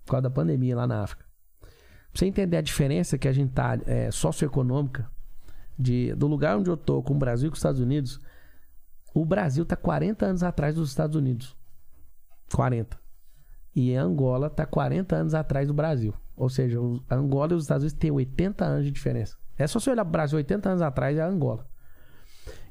Por 0.05 0.11
causa 0.11 0.23
da 0.23 0.29
pandemia 0.29 0.75
lá 0.75 0.85
na 0.85 1.03
África. 1.03 1.25
Pra 1.59 2.19
você 2.19 2.25
entender 2.25 2.57
a 2.57 2.61
diferença 2.61 3.17
que 3.17 3.27
a 3.27 3.33
gente 3.33 3.51
tá 3.53 3.79
é, 3.85 4.11
socioeconômica 4.11 5.09
de, 5.77 6.13
do 6.13 6.27
lugar 6.27 6.57
onde 6.57 6.69
eu 6.69 6.77
tô 6.77 7.01
com 7.01 7.13
o 7.13 7.17
Brasil 7.17 7.47
e 7.47 7.49
com 7.49 7.53
os 7.53 7.59
Estados 7.59 7.79
Unidos, 7.79 8.19
o 9.13 9.25
Brasil 9.25 9.65
tá 9.65 9.75
40 9.75 10.25
anos 10.25 10.43
atrás 10.43 10.75
dos 10.75 10.89
Estados 10.89 11.15
Unidos. 11.15 11.55
40. 12.53 12.99
E 13.75 13.95
Angola 13.95 14.49
tá 14.49 14.65
40 14.65 15.15
anos 15.15 15.33
atrás 15.33 15.67
do 15.67 15.73
Brasil. 15.73 16.13
Ou 16.35 16.49
seja, 16.49 16.79
a 17.09 17.15
Angola 17.15 17.53
e 17.53 17.55
os 17.55 17.63
Estados 17.63 17.83
Unidos 17.83 17.99
têm 17.99 18.11
80 18.11 18.65
anos 18.65 18.85
de 18.85 18.91
diferença. 18.91 19.37
É 19.57 19.65
só 19.65 19.79
você 19.79 19.91
olhar 19.91 20.03
pro 20.03 20.11
Brasil 20.11 20.37
80 20.37 20.69
anos 20.69 20.81
atrás 20.81 21.17
é 21.17 21.21
a 21.21 21.27
Angola. 21.27 21.65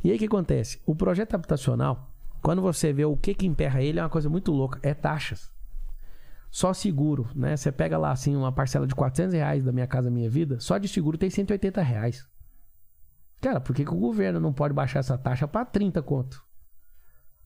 E 0.03 0.11
aí 0.11 0.17
o 0.17 0.19
que 0.19 0.27
acontece? 0.27 0.81
O 0.85 0.95
projeto 0.95 1.35
habitacional, 1.35 2.10
quando 2.43 2.63
você 2.63 2.93
vê 2.93 3.05
o 3.05 3.17
que 3.17 3.35
que 3.35 3.47
emperra 3.47 3.83
ele, 3.83 3.99
é 3.99 4.03
uma 4.03 4.09
coisa 4.09 4.29
muito 4.29 4.53
louca. 4.53 4.79
É 4.83 4.95
taxas. 4.95 5.51
Só 6.51 6.73
seguro, 6.73 7.29
né? 7.35 7.57
Você 7.57 7.71
pega 7.71 7.97
lá 7.97 8.11
assim 8.11 8.35
uma 8.35 8.51
parcela 8.51 8.87
de 8.87 8.95
400 8.95 9.35
reais 9.35 9.65
da 9.65 9.71
Minha 9.73 9.87
Casa 9.87 10.11
Minha 10.11 10.29
Vida, 10.29 10.59
só 10.59 10.79
de 10.79 10.89
seguro 10.89 11.17
tem 11.17 11.31
180 11.31 11.81
reais. 11.81 12.29
Cara, 13.41 13.61
por 13.61 13.75
que, 13.75 13.85
que 13.85 13.95
o 13.95 13.99
governo 13.99 14.41
não 14.41 14.53
pode 14.53 14.75
baixar 14.75 14.99
essa 14.99 15.17
taxa 15.17 15.47
pra 15.47 15.65
30 15.65 16.03
conto? 16.03 16.45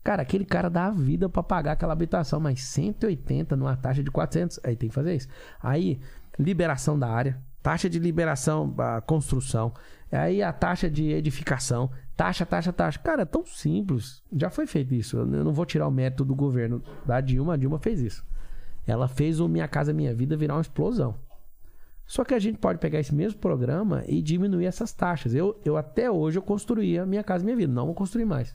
Cara, 0.02 0.22
aquele 0.22 0.44
cara 0.44 0.68
dá 0.68 0.86
a 0.86 0.90
vida 0.90 1.28
pra 1.28 1.42
pagar 1.42 1.72
aquela 1.72 1.92
habitação, 1.92 2.40
mas 2.40 2.62
180 2.62 3.56
numa 3.56 3.76
taxa 3.76 4.02
de 4.02 4.10
400, 4.10 4.60
aí 4.64 4.76
tem 4.76 4.88
que 4.88 4.94
fazer 4.94 5.14
isso. 5.14 5.28
Aí, 5.62 6.00
liberação 6.38 6.98
da 6.98 7.08
área, 7.08 7.40
taxa 7.64 7.88
de 7.88 7.98
liberação 7.98 8.68
da 8.68 9.00
construção, 9.00 9.72
aí 10.12 10.42
a 10.42 10.52
taxa 10.52 10.90
de 10.90 11.10
edificação, 11.10 11.90
taxa, 12.14 12.44
taxa, 12.44 12.74
taxa. 12.74 12.98
Cara, 12.98 13.22
é 13.22 13.24
tão 13.24 13.46
simples. 13.46 14.22
Já 14.36 14.50
foi 14.50 14.66
feito 14.66 14.94
isso. 14.94 15.16
Eu 15.16 15.24
não 15.24 15.50
vou 15.50 15.64
tirar 15.64 15.88
o 15.88 15.90
mérito 15.90 16.26
do 16.26 16.34
governo 16.34 16.82
da 17.06 17.22
Dilma, 17.22 17.54
a 17.54 17.56
Dilma 17.56 17.78
fez 17.78 18.02
isso. 18.02 18.22
Ela 18.86 19.08
fez 19.08 19.40
o 19.40 19.48
Minha 19.48 19.66
Casa 19.66 19.94
Minha 19.94 20.14
Vida 20.14 20.36
virar 20.36 20.56
uma 20.56 20.60
explosão. 20.60 21.18
Só 22.04 22.22
que 22.22 22.34
a 22.34 22.38
gente 22.38 22.58
pode 22.58 22.78
pegar 22.80 23.00
esse 23.00 23.14
mesmo 23.14 23.40
programa 23.40 24.04
e 24.06 24.20
diminuir 24.20 24.66
essas 24.66 24.92
taxas. 24.92 25.34
Eu, 25.34 25.58
eu 25.64 25.78
até 25.78 26.10
hoje 26.10 26.38
eu 26.38 26.42
construía 26.42 27.06
Minha 27.06 27.24
Casa 27.24 27.42
Minha 27.42 27.56
Vida, 27.56 27.72
não 27.72 27.86
vou 27.86 27.94
construir 27.94 28.26
mais. 28.26 28.54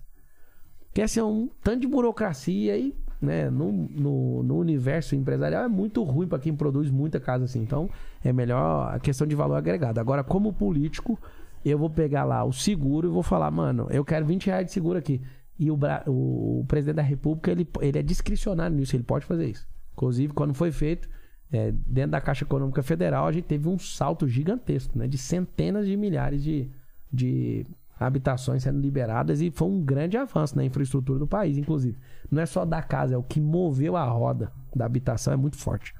Porque 0.86 1.02
assim, 1.02 1.20
é 1.20 1.24
um 1.24 1.50
tanto 1.64 1.82
de 1.82 1.88
burocracia 1.88 2.76
aí, 2.76 2.96
né? 3.22 3.50
No, 3.50 3.72
no, 3.72 4.44
no 4.44 4.58
universo 4.58 5.16
empresarial 5.16 5.64
é 5.64 5.68
muito 5.68 6.04
ruim 6.04 6.28
para 6.28 6.40
quem 6.40 6.56
produz 6.56 6.90
muita 6.90 7.20
casa 7.20 7.46
assim. 7.46 7.62
Então, 7.62 7.90
é 8.24 8.32
melhor 8.32 8.94
a 8.94 9.00
questão 9.00 9.28
de 9.28 9.36
valor 9.36 9.56
agregado. 9.56 10.00
Agora, 10.00 10.24
como 10.24 10.54
político, 10.54 11.20
eu 11.64 11.78
vou 11.78 11.90
pegar 11.90 12.24
lá 12.24 12.44
o 12.44 12.54
seguro 12.54 13.08
e 13.08 13.12
vou 13.12 13.24
falar, 13.24 13.52
mano, 13.52 13.88
eu 13.90 14.06
quero 14.06 14.26
20 14.26 14.48
reais 14.48 14.66
de 14.66 14.72
seguro 14.72 14.98
aqui. 14.98 15.22
E 15.58 15.70
o, 15.70 15.78
o, 16.08 16.62
o 16.62 16.66
presidente 16.66 16.96
da 16.96 17.02
República, 17.02 17.52
ele, 17.52 17.68
ele 17.82 18.00
é 18.00 18.02
discricionário 18.02 18.76
nisso, 18.76 18.96
ele 18.96 19.04
pode 19.04 19.26
fazer 19.26 19.48
isso. 19.48 19.68
Inclusive, 19.94 20.34
quando 20.34 20.54
foi 20.54 20.72
feito, 20.72 21.10
é, 21.52 21.74
dentro 21.86 22.12
da 22.12 22.22
Caixa 22.22 22.46
Econômica 22.46 22.82
Federal, 22.82 23.28
a 23.28 23.32
gente 23.32 23.46
teve 23.46 23.68
um 23.68 23.78
salto 23.78 24.28
gigantesco, 24.28 24.98
né? 24.98 25.08
De 25.08 25.18
centenas 25.18 25.86
de 25.86 25.98
milhares 25.98 26.42
de, 26.42 26.70
de 27.12 27.66
habitações 28.00 28.64
sendo 28.64 28.80
liberadas 28.80 29.42
e 29.42 29.52
foi 29.52 29.68
um 29.68 29.82
grande 29.82 30.18
avanço 30.18 30.56
na 30.56 30.64
infraestrutura 30.64 31.20
do 31.20 31.28
país, 31.28 31.58
inclusive. 31.58 31.98
Não 32.32 32.42
é 32.42 32.46
só 32.46 32.64
da 32.64 32.82
casa, 32.82 33.16
é 33.16 33.18
o 33.18 33.24
que 33.24 33.42
moveu 33.42 33.96
a 33.96 34.06
roda 34.06 34.52
da 34.76 34.86
habitação, 34.86 35.34
é 35.34 35.38
muito 35.38 35.58
forte. 35.58 35.94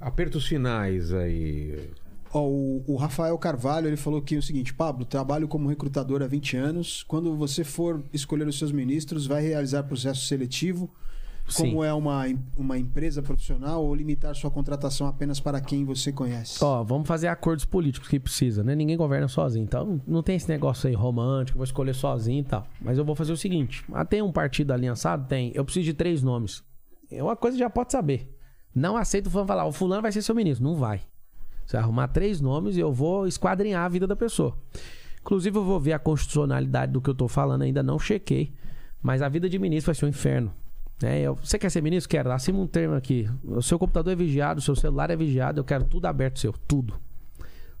Apertos 0.00 0.46
finais 0.46 1.12
aí. 1.12 1.90
Ó, 2.32 2.46
o, 2.46 2.84
o 2.86 2.96
Rafael 2.96 3.38
Carvalho 3.38 3.86
ele 3.86 3.96
falou 3.96 4.20
que 4.20 4.34
é 4.34 4.38
o 4.38 4.42
seguinte: 4.42 4.74
Pablo, 4.74 5.04
trabalho 5.04 5.48
como 5.48 5.68
recrutador 5.68 6.22
há 6.22 6.26
20 6.26 6.56
anos. 6.56 7.02
Quando 7.04 7.34
você 7.36 7.64
for 7.64 8.02
escolher 8.12 8.46
os 8.46 8.58
seus 8.58 8.72
ministros, 8.72 9.26
vai 9.26 9.40
realizar 9.40 9.84
processo 9.84 10.26
seletivo? 10.26 10.90
Como 11.52 11.82
Sim. 11.82 11.84
é 11.84 11.92
uma, 11.92 12.24
uma 12.56 12.78
empresa 12.78 13.22
profissional 13.22 13.84
ou 13.84 13.94
limitar 13.94 14.34
sua 14.34 14.50
contratação 14.50 15.06
apenas 15.06 15.40
para 15.40 15.60
quem 15.60 15.84
você 15.84 16.10
conhece? 16.10 16.64
Ó, 16.64 16.82
vamos 16.82 17.06
fazer 17.06 17.28
acordos 17.28 17.66
políticos 17.66 18.08
que 18.08 18.18
precisa, 18.18 18.64
né? 18.64 18.74
Ninguém 18.74 18.96
governa 18.96 19.28
sozinho. 19.28 19.62
Então, 19.62 20.00
não 20.06 20.22
tem 20.22 20.36
esse 20.36 20.48
negócio 20.48 20.88
aí 20.88 20.94
romântico, 20.94 21.58
vou 21.58 21.64
escolher 21.64 21.94
sozinho 21.94 22.40
e 22.40 22.44
tal. 22.44 22.66
Mas 22.80 22.96
eu 22.96 23.04
vou 23.04 23.14
fazer 23.14 23.32
o 23.32 23.36
seguinte: 23.36 23.84
ah, 23.92 24.06
tem 24.06 24.22
um 24.22 24.32
partido 24.32 24.72
aliançado? 24.72 25.26
Tem. 25.28 25.52
Eu 25.54 25.64
preciso 25.64 25.84
de 25.84 25.92
três 25.92 26.22
nomes. 26.22 26.64
é 27.10 27.22
uma 27.22 27.36
coisa 27.36 27.56
que 27.56 27.62
já 27.62 27.68
pode 27.70 27.92
saber. 27.92 28.34
Não 28.74 28.96
aceito 28.96 29.26
o 29.26 29.30
fulano 29.30 29.46
falar, 29.46 29.66
o 29.66 29.72
fulano 29.72 30.02
vai 30.02 30.12
ser 30.12 30.22
seu 30.22 30.34
ministro. 30.34 30.64
Não 30.64 30.74
vai. 30.74 31.02
Você 31.66 31.76
vai 31.76 31.82
arrumar 31.82 32.08
três 32.08 32.40
nomes 32.40 32.76
e 32.76 32.80
eu 32.80 32.92
vou 32.92 33.26
esquadrinhar 33.26 33.84
a 33.84 33.88
vida 33.88 34.06
da 34.06 34.16
pessoa. 34.16 34.56
Inclusive, 35.20 35.56
eu 35.56 35.64
vou 35.64 35.78
ver 35.78 35.92
a 35.92 35.98
constitucionalidade 35.98 36.92
do 36.92 37.00
que 37.00 37.08
eu 37.08 37.14
tô 37.14 37.28
falando, 37.28 37.62
ainda 37.62 37.82
não 37.82 37.98
chequei. 37.98 38.52
Mas 39.02 39.22
a 39.22 39.28
vida 39.28 39.48
de 39.48 39.58
ministro 39.58 39.92
vai 39.92 39.94
ser 39.94 40.06
um 40.06 40.08
inferno. 40.08 40.52
Né? 41.02 41.20
eu- 41.20 41.34
você 41.36 41.58
quer 41.58 41.70
ser 41.70 41.82
ministro? 41.82 42.08
Quero. 42.10 42.30
Acima 42.32 42.58
um 42.58 42.66
termo 42.66 42.94
aqui. 42.94 43.28
O 43.44 43.62
seu 43.62 43.78
computador 43.78 44.12
é 44.12 44.16
vigiado, 44.16 44.58
o 44.58 44.62
seu 44.62 44.74
celular 44.76 45.10
é 45.10 45.16
vigiado, 45.16 45.60
eu 45.60 45.64
quero 45.64 45.84
tudo 45.84 46.06
aberto 46.06 46.38
seu. 46.38 46.52
Tudo. 46.52 46.94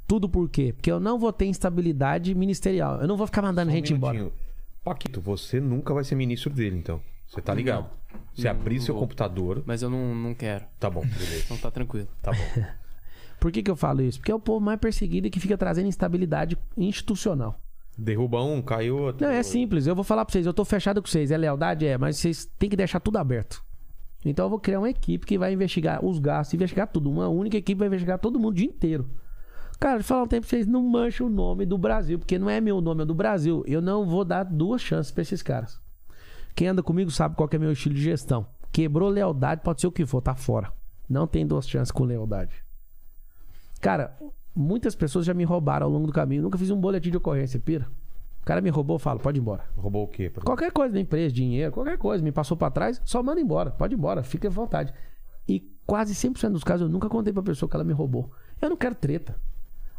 Tudo 0.06 0.28
por 0.28 0.48
quê? 0.50 0.72
Porque 0.74 0.90
eu 0.92 1.00
não 1.00 1.18
vou 1.18 1.32
ter 1.32 1.46
instabilidade 1.46 2.34
ministerial. 2.34 3.00
Eu 3.00 3.08
não 3.08 3.16
vou 3.16 3.26
ficar 3.26 3.40
mandando 3.42 3.70
Só 3.70 3.72
um 3.72 3.76
gente 3.76 3.92
embora. 3.94 4.18
minutinho. 4.18 4.44
Paquito, 4.84 5.20
você 5.20 5.58
nunca 5.60 5.94
vai 5.94 6.04
ser 6.04 6.14
ministro 6.14 6.50
dele, 6.52 6.76
então. 6.76 7.00
Você 7.26 7.40
tá 7.40 7.54
ligado? 7.54 7.88
Você 8.34 8.44
Não, 8.44 8.50
abrir 8.50 8.76
não 8.76 8.82
seu 8.82 8.94
vou. 8.94 9.02
computador. 9.02 9.62
Mas 9.64 9.80
eu 9.80 9.88
não, 9.88 10.14
não 10.14 10.34
quero. 10.34 10.64
Tá 10.78 10.90
bom, 10.90 11.00
beleza. 11.00 11.42
Então 11.46 11.56
tá 11.56 11.70
tranquilo. 11.70 12.06
Tá 12.20 12.30
bom. 12.32 12.36
Por 13.40 13.50
que, 13.50 13.62
que 13.62 13.70
eu 13.70 13.76
falo 13.76 14.02
isso? 14.02 14.18
Porque 14.18 14.30
é 14.30 14.34
o 14.34 14.38
povo 14.40 14.60
mais 14.64 14.78
perseguido 14.78 15.26
e 15.26 15.30
que 15.30 15.40
fica 15.40 15.56
trazendo 15.56 15.88
instabilidade 15.88 16.56
institucional. 16.76 17.58
Derruba 17.96 18.42
um, 18.42 18.60
caiu 18.60 18.98
outro. 18.98 19.26
Não, 19.26 19.32
é 19.32 19.42
simples. 19.42 19.86
Eu 19.86 19.94
vou 19.94 20.04
falar 20.04 20.24
pra 20.24 20.32
vocês. 20.32 20.46
Eu 20.46 20.54
tô 20.54 20.64
fechado 20.64 21.00
com 21.00 21.08
vocês. 21.08 21.30
É 21.30 21.36
lealdade? 21.36 21.86
É. 21.86 21.96
Mas 21.96 22.16
vocês 22.16 22.44
têm 22.58 22.68
que 22.68 22.76
deixar 22.76 23.00
tudo 23.00 23.18
aberto. 23.18 23.62
Então 24.24 24.46
eu 24.46 24.50
vou 24.50 24.58
criar 24.58 24.78
uma 24.78 24.88
equipe 24.88 25.26
que 25.26 25.36
vai 25.36 25.52
investigar 25.52 26.04
os 26.04 26.18
gastos, 26.18 26.54
investigar 26.54 26.88
tudo. 26.88 27.10
Uma 27.10 27.28
única 27.28 27.56
equipe 27.56 27.78
vai 27.78 27.88
investigar 27.88 28.18
todo 28.18 28.38
mundo 28.38 28.52
o 28.52 28.56
dia 28.56 28.66
inteiro. 28.66 29.08
Cara, 29.78 29.98
de 29.98 30.04
falar 30.04 30.22
um 30.22 30.26
tempo 30.26 30.46
vocês, 30.46 30.66
não 30.66 30.82
manchem 30.82 31.26
o 31.26 31.28
nome 31.28 31.66
do 31.66 31.76
Brasil, 31.76 32.18
porque 32.18 32.38
não 32.38 32.48
é 32.48 32.60
meu 32.60 32.80
nome, 32.80 33.02
é 33.02 33.04
do 33.04 33.14
Brasil. 33.14 33.62
Eu 33.66 33.82
não 33.82 34.06
vou 34.06 34.24
dar 34.24 34.44
duas 34.44 34.80
chances 34.80 35.12
pra 35.12 35.22
esses 35.22 35.42
caras. 35.42 35.78
Quem 36.54 36.68
anda 36.68 36.82
comigo 36.82 37.10
sabe 37.10 37.36
qual 37.36 37.48
é 37.52 37.58
meu 37.58 37.72
estilo 37.72 37.94
de 37.94 38.02
gestão. 38.02 38.46
Quebrou 38.72 39.08
lealdade, 39.08 39.60
pode 39.62 39.80
ser 39.80 39.86
o 39.86 39.92
que 39.92 40.06
for, 40.06 40.22
tá 40.22 40.34
fora. 40.34 40.72
Não 41.08 41.26
tem 41.26 41.46
duas 41.46 41.68
chances 41.68 41.90
com 41.90 42.04
lealdade. 42.04 42.64
Cara, 43.80 44.16
muitas 44.54 44.94
pessoas 44.94 45.24
já 45.26 45.34
me 45.34 45.44
roubaram 45.44 45.86
ao 45.86 45.92
longo 45.92 46.06
do 46.06 46.12
caminho. 46.12 46.42
Nunca 46.42 46.58
fiz 46.58 46.70
um 46.70 46.80
boletim 46.80 47.10
de 47.10 47.16
ocorrência, 47.16 47.58
pira. 47.60 47.86
O 48.42 48.44
cara 48.44 48.60
me 48.60 48.68
roubou, 48.70 48.96
eu 48.96 48.98
falo, 48.98 49.18
pode 49.20 49.38
ir 49.38 49.40
embora. 49.40 49.64
Roubou 49.76 50.04
o 50.04 50.08
quê? 50.08 50.30
Qualquer 50.44 50.70
coisa 50.70 50.92
da 50.92 51.00
empresa, 51.00 51.34
dinheiro, 51.34 51.72
qualquer 51.72 51.96
coisa, 51.96 52.22
me 52.22 52.30
passou 52.30 52.56
pra 52.56 52.70
trás, 52.70 53.00
só 53.04 53.22
manda 53.22 53.40
embora, 53.40 53.70
pode 53.70 53.94
ir 53.94 53.96
embora, 53.96 54.22
fique 54.22 54.46
à 54.46 54.50
vontade. 54.50 54.92
E 55.48 55.60
quase 55.86 56.14
100% 56.14 56.50
dos 56.52 56.62
casos 56.64 56.86
eu 56.86 56.92
nunca 56.92 57.08
contei 57.08 57.32
pra 57.32 57.42
pessoa 57.42 57.68
que 57.68 57.74
ela 57.74 57.84
me 57.84 57.92
roubou. 57.94 58.30
Eu 58.60 58.68
não 58.68 58.76
quero 58.76 58.94
treta. 58.94 59.34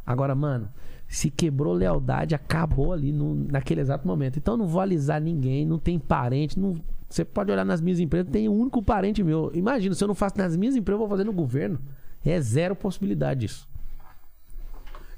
Agora, 0.06 0.36
mano, 0.36 0.70
se 1.08 1.32
quebrou 1.32 1.74
lealdade, 1.74 2.36
acabou 2.36 2.94
ali 2.94 3.12
no- 3.12 3.34
naquele 3.34 3.82
exato 3.82 4.08
momento. 4.08 4.38
Então 4.38 4.54
eu 4.54 4.58
não 4.60 4.68
vou 4.68 4.80
alisar 4.80 5.20
ninguém, 5.20 5.66
não 5.66 5.80
tem 5.80 5.98
parente, 5.98 6.60
não. 6.60 6.76
Você 7.10 7.26
pode 7.26 7.52
olhar 7.52 7.66
nas 7.66 7.82
minhas 7.82 8.00
empresas, 8.00 8.30
tem 8.32 8.48
um 8.48 8.54
único 8.60 8.82
parente 8.84 9.24
meu. 9.24 9.52
Imagina, 9.56 9.96
se 9.96 10.04
eu 10.04 10.08
não 10.08 10.16
faço 10.16 10.38
nas 10.38 10.56
minhas 10.56 10.76
empresas, 10.76 11.02
eu 11.02 11.08
vou 11.08 11.10
fazer 11.10 11.24
no 11.24 11.34
governo. 11.34 11.80
É 12.24 12.40
zero 12.40 12.76
possibilidade 12.76 13.42
disso. 13.42 13.68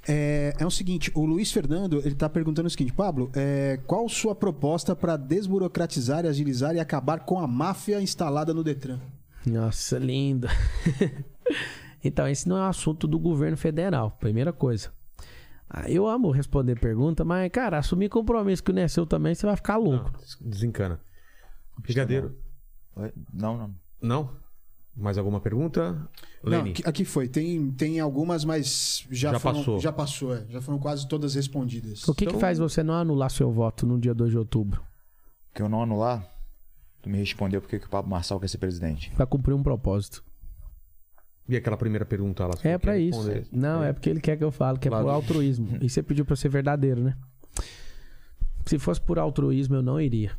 É, 0.07 0.53
é 0.57 0.65
o 0.65 0.71
seguinte, 0.71 1.11
o 1.13 1.25
Luiz 1.25 1.51
Fernando, 1.51 1.99
ele 2.05 2.15
tá 2.15 2.29
perguntando 2.29 2.67
o 2.67 2.69
seguinte, 2.69 2.93
Pablo, 2.93 3.29
é, 3.35 3.79
qual 3.85 4.07
sua 4.07 4.33
proposta 4.33 4.95
para 4.95 5.17
desburocratizar, 5.17 6.25
agilizar 6.25 6.75
e 6.75 6.79
acabar 6.79 7.21
com 7.25 7.39
a 7.39 7.47
máfia 7.47 8.01
instalada 8.01 8.53
no 8.53 8.63
Detran? 8.63 8.99
Nossa, 9.45 9.97
lindo. 9.97 10.47
então, 12.03 12.27
esse 12.27 12.47
não 12.47 12.57
é 12.57 12.61
um 12.61 12.69
assunto 12.69 13.05
do 13.07 13.19
governo 13.19 13.57
federal, 13.57 14.11
primeira 14.19 14.53
coisa. 14.53 14.91
Ah, 15.69 15.89
Eu 15.91 16.07
amo 16.07 16.31
responder 16.31 16.79
pergunta, 16.79 17.25
mas, 17.25 17.51
cara, 17.51 17.77
assumir 17.77 18.07
compromisso 18.07 18.63
que 18.63 18.71
não 18.71 18.81
é 18.81 18.87
seu 18.87 19.05
também, 19.05 19.35
você 19.35 19.45
vai 19.45 19.55
ficar 19.57 19.75
louco. 19.75 20.11
Não, 20.13 20.49
desencana. 20.49 20.99
Brigadeiro. 21.79 22.35
Não, 23.33 23.57
não. 23.57 23.75
Não? 24.01 24.46
Mais 24.99 25.15
alguma 25.17 25.39
pergunta? 25.39 25.93
Não, 26.43 26.63
Lene. 26.63 26.73
aqui, 26.83 27.05
foi. 27.05 27.27
Tem, 27.27 27.69
tem 27.71 27.99
algumas, 27.99 28.43
mas 28.43 29.05
já, 29.11 29.33
Já 29.33 29.39
foram, 29.39 29.59
passou. 29.59 29.79
Já 29.79 29.91
passou, 29.93 30.35
é. 30.35 30.43
Já 30.49 30.59
foram 30.59 30.79
quase 30.79 31.07
todas 31.07 31.35
respondidas. 31.35 32.07
O 32.07 32.15
que, 32.15 32.23
Então- 32.25 32.33
que 32.33 32.41
faz 32.41 32.57
você 32.57 32.81
não 32.81 32.95
anular 32.95 33.29
seu 33.29 33.51
voto 33.51 33.85
no 33.85 33.99
dia 33.99 34.13
2 34.15 34.31
de 34.31 34.37
outubro? 34.39 34.81
Que 35.53 35.61
eu 35.61 35.69
não 35.69 35.83
anular, 35.83 36.27
tu 37.01 37.09
me 37.09 37.17
respondeu 37.19 37.61
por 37.61 37.69
que 37.69 37.75
o 37.75 37.89
Pablo 37.89 38.09
Marçal 38.09 38.39
quer 38.39 38.47
ser 38.47 38.57
presidente. 38.57 39.11
Pra 39.11 39.27
cumprir 39.27 39.53
um 39.53 39.61
propósito. 39.61 40.23
E 41.47 41.55
aquela 41.55 41.77
primeira 41.77 42.05
pergunta 42.05 42.45
lá? 42.47 42.53
É 42.63 42.77
pra 42.79 42.97
isso. 42.97 43.19
responder? 43.21 43.47
Não, 43.51 43.83
é 43.83 43.93
porque 43.93 44.09
ele 44.09 44.19
quer 44.19 44.35
que 44.35 44.43
eu 44.43 44.51
fale, 44.51 44.79
que 44.79 44.87
é 44.87 44.91
Claro. 44.91 45.05
por 45.05 45.11
altruísmo. 45.11 45.77
E 45.79 45.87
você 45.89 46.01
pediu 46.01 46.25
pra 46.25 46.33
eu 46.33 46.37
ser 46.37 46.49
verdadeiro, 46.49 47.01
né? 47.03 47.15
Se 48.65 48.77
fosse 48.79 48.99
por 48.99 49.17
altruísmo, 49.19 49.75
eu 49.75 49.81
não 49.83 50.01
iria. 50.01 50.31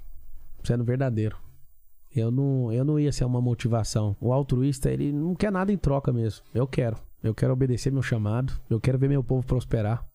Sendo 0.64 0.82
verdadeiro. 0.84 1.36
Eu 2.18 2.30
não, 2.30 2.72
eu 2.72 2.84
não 2.84 2.98
ia 2.98 3.12
ser 3.12 3.24
uma 3.24 3.40
motivação. 3.40 4.16
O 4.20 4.32
altruísta, 4.32 4.90
ele 4.90 5.12
não 5.12 5.34
quer 5.34 5.52
nada 5.52 5.72
em 5.72 5.76
troca 5.76 6.12
mesmo. 6.12 6.44
Eu 6.52 6.66
quero. 6.66 6.96
Eu 7.22 7.34
quero 7.34 7.52
obedecer 7.52 7.92
meu 7.92 8.02
chamado. 8.02 8.52
Eu 8.68 8.80
quero 8.80 8.98
ver 8.98 9.08
meu 9.08 9.22
povo 9.22 9.46
prosperar. 9.46 10.06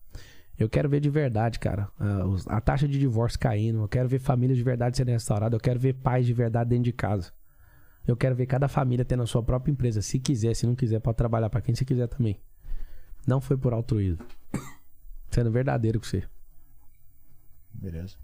Eu 0.58 0.68
quero 0.68 0.88
ver 0.88 1.00
de 1.00 1.10
verdade, 1.10 1.58
cara, 1.58 1.88
a, 1.98 2.56
a 2.56 2.60
taxa 2.60 2.86
de 2.86 2.98
divórcio 2.98 3.38
caindo. 3.40 3.82
Eu 3.82 3.88
quero 3.88 4.08
ver 4.08 4.20
famílias 4.20 4.56
de 4.56 4.62
verdade 4.62 4.96
sendo 4.96 5.10
restauradas. 5.10 5.56
Eu 5.56 5.60
quero 5.60 5.80
ver 5.80 5.94
pais 5.94 6.24
de 6.24 6.32
verdade 6.32 6.70
dentro 6.70 6.84
de 6.84 6.92
casa. 6.92 7.32
Eu 8.06 8.16
quero 8.16 8.36
ver 8.36 8.46
cada 8.46 8.68
família 8.68 9.04
tendo 9.04 9.22
a 9.22 9.26
sua 9.26 9.42
própria 9.42 9.72
empresa. 9.72 10.00
Se 10.00 10.18
quiser, 10.20 10.54
se 10.54 10.66
não 10.66 10.74
quiser, 10.74 11.00
pode 11.00 11.16
trabalhar 11.16 11.50
pra 11.50 11.60
quem 11.60 11.74
você 11.74 11.84
quiser 11.84 12.06
também. 12.06 12.38
Não 13.26 13.40
foi 13.40 13.56
por 13.56 13.72
altruísmo. 13.72 14.24
Sendo 15.30 15.50
verdadeiro 15.50 15.98
com 15.98 16.06
você. 16.06 16.22
Beleza. 17.72 18.16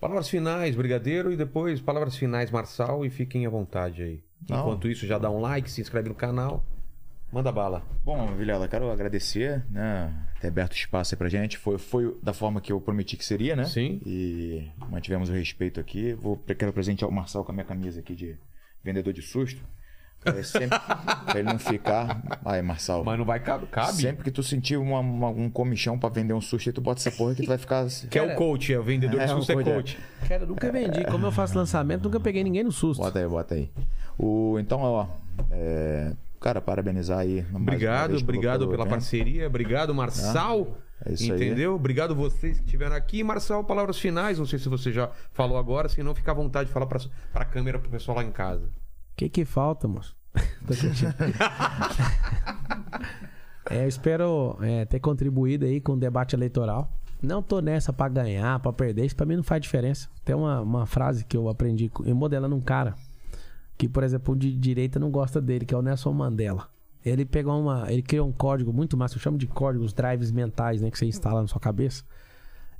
Palavras 0.00 0.28
finais, 0.28 0.74
Brigadeiro, 0.74 1.30
e 1.30 1.36
depois 1.36 1.80
palavras 1.80 2.16
finais, 2.16 2.50
Marçal, 2.50 3.04
e 3.04 3.10
fiquem 3.10 3.44
à 3.44 3.50
vontade 3.50 4.02
aí. 4.02 4.24
Não. 4.48 4.60
Enquanto 4.60 4.88
isso, 4.88 5.06
já 5.06 5.18
dá 5.18 5.30
um 5.30 5.40
like, 5.40 5.70
se 5.70 5.80
inscreve 5.80 6.08
no 6.08 6.14
canal. 6.14 6.64
Manda 7.30 7.52
bala. 7.52 7.84
Bom, 8.04 8.34
Vilela, 8.34 8.66
quero 8.66 8.90
agradecer, 8.90 9.64
né? 9.70 10.12
Ter 10.40 10.48
aberto 10.48 10.74
espaço 10.74 11.14
aí 11.14 11.18
pra 11.18 11.28
gente. 11.28 11.58
Foi, 11.58 11.78
foi 11.78 12.18
da 12.22 12.32
forma 12.32 12.60
que 12.60 12.72
eu 12.72 12.80
prometi 12.80 13.16
que 13.16 13.24
seria, 13.24 13.54
né? 13.54 13.66
Sim. 13.66 14.00
E 14.04 14.68
mantivemos 14.88 15.28
o 15.28 15.32
respeito 15.32 15.78
aqui. 15.78 16.14
Vou, 16.14 16.36
quero 16.36 16.72
presentear 16.72 17.08
o 17.08 17.12
Marçal 17.12 17.44
com 17.44 17.52
a 17.52 17.54
minha 17.54 17.64
camisa 17.64 18.00
aqui 18.00 18.16
de 18.16 18.36
vendedor 18.82 19.12
de 19.12 19.22
susto. 19.22 19.62
É 20.24 20.42
sempre, 20.42 20.78
pra 21.24 21.38
ele 21.40 21.44
não 21.50 21.58
ficar. 21.58 22.20
Aí, 22.44 22.60
Marçal. 22.60 23.02
Mas 23.02 23.18
não 23.18 23.24
vai 23.24 23.40
cabe? 23.40 23.66
cabe? 23.66 23.92
Sempre 23.94 24.22
que 24.24 24.30
tu 24.30 24.42
sentir 24.42 24.76
uma- 24.76 25.00
uma- 25.00 25.28
um 25.28 25.48
comichão 25.48 25.98
pra 25.98 26.10
vender 26.10 26.34
um 26.34 26.40
susto, 26.40 26.68
aí 26.68 26.72
tu 26.74 26.80
bota 26.80 27.00
essa 27.00 27.10
porra 27.10 27.34
que 27.34 27.42
tu 27.42 27.48
vai 27.48 27.56
ficar. 27.58 27.86
Que 28.10 28.18
é 28.18 28.22
o 28.22 28.34
coach, 28.36 28.72
é 28.72 28.78
o 28.78 28.82
vendedor 28.82 29.18
É, 29.20 29.26
de 29.26 29.32
o 29.32 29.36
susto 29.36 29.52
é 29.52 29.54
coach, 29.54 29.68
é. 29.70 29.74
coach. 29.74 29.98
Cara, 30.28 30.44
nunca 30.46 30.70
vendi. 30.70 31.04
Como 31.06 31.26
eu 31.26 31.32
faço 31.32 31.56
lançamento, 31.56 32.04
nunca 32.04 32.20
peguei 32.20 32.44
ninguém 32.44 32.62
no 32.64 32.70
susto. 32.72 33.02
Bota 33.02 33.18
aí, 33.18 33.26
bota 33.26 33.54
aí. 33.54 33.70
O, 34.18 34.58
então, 34.58 34.80
ó. 34.82 35.06
é, 35.50 36.12
cara, 36.38 36.60
parabenizar 36.60 37.20
aí. 37.20 37.44
Obrigado, 37.54 38.16
obrigado 38.18 38.68
pela 38.68 38.82
evento. 38.82 38.88
parceria. 38.90 39.46
Obrigado, 39.46 39.94
Marçal. 39.94 40.76
É 41.02 41.14
isso 41.14 41.32
aí. 41.32 41.38
Entendeu? 41.46 41.74
Obrigado 41.76 42.14
vocês 42.14 42.58
que 42.58 42.64
estiveram 42.66 42.94
aqui. 42.94 43.24
Marçal, 43.24 43.64
palavras 43.64 43.98
finais. 43.98 44.38
Não 44.38 44.44
sei 44.44 44.58
se 44.58 44.68
você 44.68 44.92
já 44.92 45.08
falou 45.32 45.56
agora, 45.56 45.88
se 45.88 46.02
não, 46.02 46.14
fica 46.14 46.30
à 46.30 46.34
vontade 46.34 46.66
de 46.66 46.74
falar 46.74 46.84
pra, 46.84 47.00
pra 47.32 47.44
câmera 47.46 47.78
pro 47.78 47.88
pessoal 47.88 48.18
lá 48.18 48.22
em 48.24 48.30
casa. 48.30 48.68
O 49.20 49.22
que 49.22 49.28
que 49.28 49.44
falta, 49.44 49.86
moço? 49.86 50.16
É, 53.70 53.84
eu 53.84 53.88
espero 53.88 54.58
é, 54.62 54.84
ter 54.84 54.98
contribuído 54.98 55.64
aí 55.64 55.80
com 55.80 55.92
o 55.92 55.96
debate 55.96 56.34
eleitoral. 56.34 56.92
Não 57.22 57.40
tô 57.40 57.60
nessa 57.60 57.92
pra 57.92 58.08
ganhar, 58.08 58.58
pra 58.58 58.72
perder. 58.72 59.04
Isso 59.04 59.14
pra 59.14 59.24
mim 59.24 59.36
não 59.36 59.44
faz 59.44 59.62
diferença. 59.62 60.08
Tem 60.24 60.34
uma, 60.34 60.60
uma 60.60 60.86
frase 60.86 61.24
que 61.24 61.36
eu 61.36 61.48
aprendi 61.48 61.88
eu 62.04 62.16
modelando 62.16 62.56
um 62.56 62.60
cara 62.60 62.96
que, 63.78 63.88
por 63.88 64.02
exemplo, 64.02 64.34
de 64.34 64.52
direita 64.56 64.98
não 64.98 65.08
gosta 65.08 65.40
dele, 65.40 65.64
que 65.64 65.72
é 65.72 65.78
o 65.78 65.82
Nelson 65.82 66.12
Mandela. 66.12 66.68
Ele 67.04 67.24
pegou 67.24 67.60
uma. 67.60 67.90
Ele 67.92 68.02
criou 68.02 68.26
um 68.26 68.32
código 68.32 68.72
muito 68.72 68.96
massa, 68.96 69.14
eu 69.14 69.20
chamo 69.20 69.38
de 69.38 69.46
códigos, 69.46 69.92
drives 69.92 70.32
mentais, 70.32 70.80
né? 70.80 70.90
Que 70.90 70.98
você 70.98 71.06
instala 71.06 71.40
na 71.40 71.46
sua 71.46 71.60
cabeça. 71.60 72.02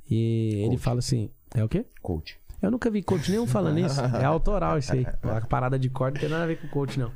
E 0.09 0.63
ele 0.65 0.77
fala 0.77 0.99
assim: 0.99 1.29
é 1.55 1.63
o 1.63 1.69
quê? 1.69 1.85
Coach. 2.01 2.37
Eu 2.61 2.69
nunca 2.71 2.89
vi 2.89 3.01
coach 3.01 3.29
nenhum 3.31 3.47
falando 3.47 3.79
isso. 3.79 3.99
É 3.99 4.23
autoral 4.23 4.77
isso 4.77 4.93
aí. 4.93 5.05
A 5.23 5.41
parada 5.41 5.79
de 5.79 5.89
corte 5.89 6.15
não 6.15 6.21
tem 6.21 6.29
nada 6.29 6.43
a 6.43 6.47
ver 6.47 6.59
com 6.61 6.67
coach, 6.67 6.99
não. 6.99 7.11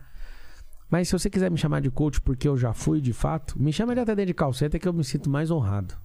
Mas 0.89 1.07
se 1.07 1.13
você 1.17 1.29
quiser 1.29 1.51
me 1.51 1.57
chamar 1.57 1.81
de 1.81 1.89
coach 1.91 2.19
porque 2.21 2.47
eu 2.47 2.57
já 2.57 2.73
fui 2.73 2.99
de 3.01 3.13
fato, 3.13 3.59
me 3.61 3.71
chama 3.73 3.93
de 3.93 4.01
atendente 4.01 4.27
de 4.27 4.33
calceta 4.33 4.79
que 4.79 4.87
eu 4.87 4.93
me 4.93 5.03
sinto 5.03 5.29
mais 5.29 5.51
honrado. 5.51 5.95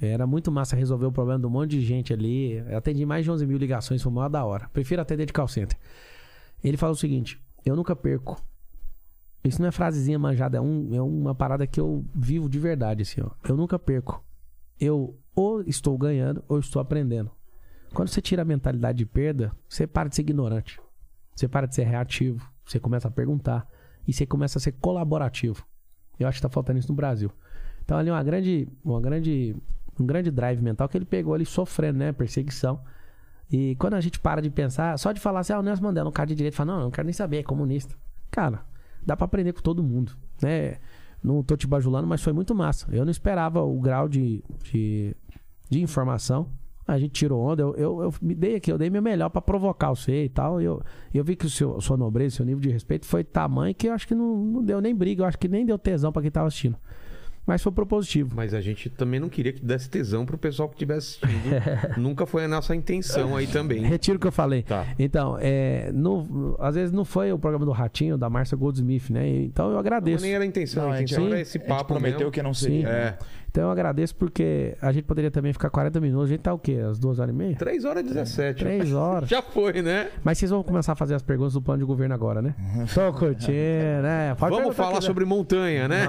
Era 0.00 0.26
muito 0.26 0.50
massa 0.50 0.74
resolver 0.76 1.04
o 1.06 1.12
problema 1.12 1.38
de 1.40 1.46
um 1.46 1.50
monte 1.50 1.70
de 1.72 1.82
gente 1.82 2.12
ali. 2.12 2.52
Eu 2.54 2.78
atendi 2.78 3.04
mais 3.04 3.24
de 3.24 3.30
11 3.30 3.46
mil 3.46 3.58
ligações, 3.58 4.02
foi 4.02 4.10
uma 4.10 4.28
da 4.30 4.44
hora. 4.44 4.68
Prefiro 4.72 5.02
atender 5.02 5.26
de 5.26 5.32
call 5.32 5.46
center. 5.48 5.76
Ele 6.64 6.76
fala 6.76 6.92
o 6.92 6.96
seguinte: 6.96 7.38
eu 7.66 7.76
nunca 7.76 7.94
perco. 7.94 8.42
Isso 9.44 9.60
não 9.60 9.68
é 9.68 9.72
frasezinha 9.72 10.18
manjada, 10.18 10.58
é, 10.58 10.60
um- 10.60 10.94
é 10.94 11.00
uma 11.02 11.34
parada 11.34 11.66
que 11.66 11.80
eu 11.80 12.04
vivo 12.14 12.48
de 12.48 12.58
verdade, 12.58 13.02
assim, 13.02 13.20
ó. 13.22 13.30
Eu 13.48 13.56
nunca 13.56 13.78
perco. 13.78 14.22
Eu 14.78 15.18
ou 15.34 15.62
estou 15.62 15.96
ganhando 15.98 16.42
ou 16.48 16.58
estou 16.58 16.80
aprendendo. 16.80 17.30
Quando 17.92 18.08
você 18.08 18.20
tira 18.20 18.42
a 18.42 18.44
mentalidade 18.44 18.98
de 18.98 19.06
perda, 19.06 19.52
você 19.68 19.86
para 19.86 20.08
de 20.08 20.16
ser 20.16 20.22
ignorante. 20.22 20.80
Você 21.34 21.48
para 21.48 21.66
de 21.66 21.74
ser 21.74 21.84
reativo. 21.84 22.48
Você 22.64 22.78
começa 22.78 23.08
a 23.08 23.10
perguntar. 23.10 23.66
E 24.06 24.12
você 24.12 24.24
começa 24.24 24.58
a 24.58 24.60
ser 24.60 24.72
colaborativo. 24.72 25.64
Eu 26.18 26.28
acho 26.28 26.38
que 26.38 26.42
tá 26.42 26.48
faltando 26.48 26.78
isso 26.78 26.88
no 26.88 26.94
Brasil. 26.94 27.30
Então 27.84 27.98
ali 27.98 28.10
uma 28.10 28.22
grande, 28.22 28.68
uma 28.84 29.00
grande, 29.00 29.56
um 29.98 30.06
grande 30.06 30.30
drive 30.30 30.62
mental 30.62 30.88
que 30.88 30.96
ele 30.96 31.04
pegou 31.04 31.34
ali 31.34 31.44
sofrendo, 31.44 31.98
né? 31.98 32.12
Perseguição. 32.12 32.80
E 33.50 33.74
quando 33.76 33.94
a 33.94 34.00
gente 34.00 34.20
para 34.20 34.40
de 34.40 34.48
pensar, 34.48 34.96
só 34.98 35.10
de 35.10 35.20
falar 35.20 35.40
assim, 35.40 35.52
ah, 35.52 35.58
o 35.58 35.62
Nelson 35.62 35.82
Mandela, 35.82 36.08
um 36.08 36.12
cara 36.12 36.28
de 36.28 36.36
direito, 36.36 36.54
fala, 36.54 36.72
não, 36.72 36.78
eu 36.78 36.84
não 36.84 36.90
quero 36.90 37.06
nem 37.06 37.12
saber, 37.12 37.38
é 37.38 37.42
comunista. 37.42 37.96
cara, 38.30 38.64
dá 39.04 39.16
pra 39.16 39.24
aprender 39.24 39.52
com 39.52 39.60
todo 39.60 39.82
mundo, 39.82 40.16
né? 40.40 40.76
Não 41.22 41.42
tô 41.42 41.56
te 41.56 41.66
bajulando, 41.66 42.06
mas 42.06 42.22
foi 42.22 42.32
muito 42.32 42.54
massa. 42.54 42.86
Eu 42.92 43.04
não 43.04 43.10
esperava 43.10 43.62
o 43.62 43.78
grau 43.80 44.08
de, 44.08 44.42
de, 44.62 45.16
de 45.68 45.82
informação. 45.82 46.48
A 46.94 46.98
gente 46.98 47.12
tirou 47.12 47.40
onda, 47.40 47.62
eu, 47.62 47.74
eu, 47.76 48.02
eu 48.02 48.14
me 48.20 48.34
dei 48.34 48.56
aqui, 48.56 48.70
eu 48.72 48.78
dei 48.78 48.90
meu 48.90 49.02
melhor 49.02 49.28
pra 49.28 49.40
provocar 49.40 49.90
você 49.90 50.24
e 50.24 50.28
tal. 50.28 50.60
E 50.60 50.64
eu, 50.64 50.82
eu 51.14 51.24
vi 51.24 51.36
que 51.36 51.46
o 51.46 51.50
seu, 51.50 51.80
sua 51.80 51.96
nobreza, 51.96 52.36
seu 52.36 52.44
nível 52.44 52.60
de 52.60 52.70
respeito 52.70 53.06
foi 53.06 53.22
tamanho 53.24 53.74
que 53.74 53.88
eu 53.88 53.92
acho 53.92 54.06
que 54.08 54.14
não, 54.14 54.36
não 54.36 54.62
deu 54.64 54.80
nem 54.80 54.94
briga, 54.94 55.22
eu 55.22 55.26
acho 55.26 55.38
que 55.38 55.48
nem 55.48 55.64
deu 55.64 55.78
tesão 55.78 56.10
pra 56.12 56.20
quem 56.22 56.30
tava 56.30 56.48
assistindo. 56.48 56.76
Mas 57.46 57.62
foi 57.62 57.72
propositivo. 57.72 58.32
Mas 58.36 58.52
a 58.54 58.60
gente 58.60 58.88
também 58.90 59.18
não 59.18 59.28
queria 59.28 59.52
que 59.52 59.64
desse 59.64 59.88
tesão 59.90 60.24
pro 60.26 60.36
pessoal 60.38 60.68
que 60.68 60.74
estivesse 60.74 61.18
assistindo. 61.24 61.96
Nunca 61.98 62.26
foi 62.26 62.44
a 62.44 62.48
nossa 62.48 62.76
intenção 62.76 63.34
aí 63.34 63.46
também. 63.46 63.80
Retiro 63.82 64.18
o 64.18 64.20
que 64.20 64.26
eu 64.26 64.30
falei. 64.32 64.62
Tá. 64.62 64.86
Então, 64.98 65.36
é, 65.40 65.90
no- 65.92 66.54
às 66.60 66.74
vezes 66.76 66.92
não 66.92 67.04
foi 67.04 67.32
o 67.32 67.38
programa 67.38 67.64
do 67.64 67.72
Ratinho, 67.72 68.16
da 68.18 68.28
Márcia 68.30 68.56
Goldsmith, 68.56 69.08
né? 69.10 69.26
Então 69.42 69.66
eu 69.66 69.72
Não, 69.72 69.78
agradeço. 69.80 70.22
nem 70.22 70.34
era 70.34 70.44
a 70.44 70.46
intenção. 70.46 70.84
Não, 70.84 70.92
a 70.92 70.96
intenção 71.02 71.24
sim, 71.24 71.30
era 71.30 71.40
esse 71.40 71.56
A 71.56 71.60
gente 71.60 71.68
papo 71.68 71.84
prometeu 71.86 72.18
mesmo. 72.18 72.30
que 72.32 72.42
não 72.42 72.54
Sim. 72.54 72.64
seria. 72.66 72.88
É. 72.88 73.18
Então 73.50 73.64
eu 73.64 73.70
agradeço 73.70 74.14
porque 74.14 74.76
a 74.80 74.92
gente 74.92 75.04
poderia 75.04 75.28
também 75.30 75.52
ficar 75.52 75.70
40 75.70 76.00
minutos. 76.00 76.26
A 76.26 76.28
gente 76.32 76.40
tá 76.40 76.54
o 76.54 76.58
quê? 76.58 76.78
Às 76.88 77.00
duas 77.00 77.18
horas 77.18 77.34
e 77.34 77.36
meia? 77.36 77.56
3 77.56 77.84
horas 77.84 78.04
e 78.04 78.06
17. 78.06 78.58
Três 78.60 78.92
horas. 78.92 79.28
Já 79.28 79.42
foi, 79.42 79.82
né? 79.82 80.08
Mas 80.22 80.38
vocês 80.38 80.50
vão 80.52 80.62
começar 80.62 80.92
a 80.92 80.96
fazer 80.96 81.16
as 81.16 81.22
perguntas 81.22 81.54
do 81.54 81.60
plano 81.60 81.80
de 81.80 81.84
governo 81.84 82.14
agora, 82.14 82.40
né? 82.40 82.54
Tô 82.94 83.12
curtindo, 83.12 83.52
né? 84.02 84.36
Pode 84.38 84.54
Vamos 84.54 84.76
falar 84.76 84.90
aqui, 84.90 85.00
né? 85.00 85.06
sobre 85.06 85.24
montanha, 85.24 85.88
né? 85.88 86.06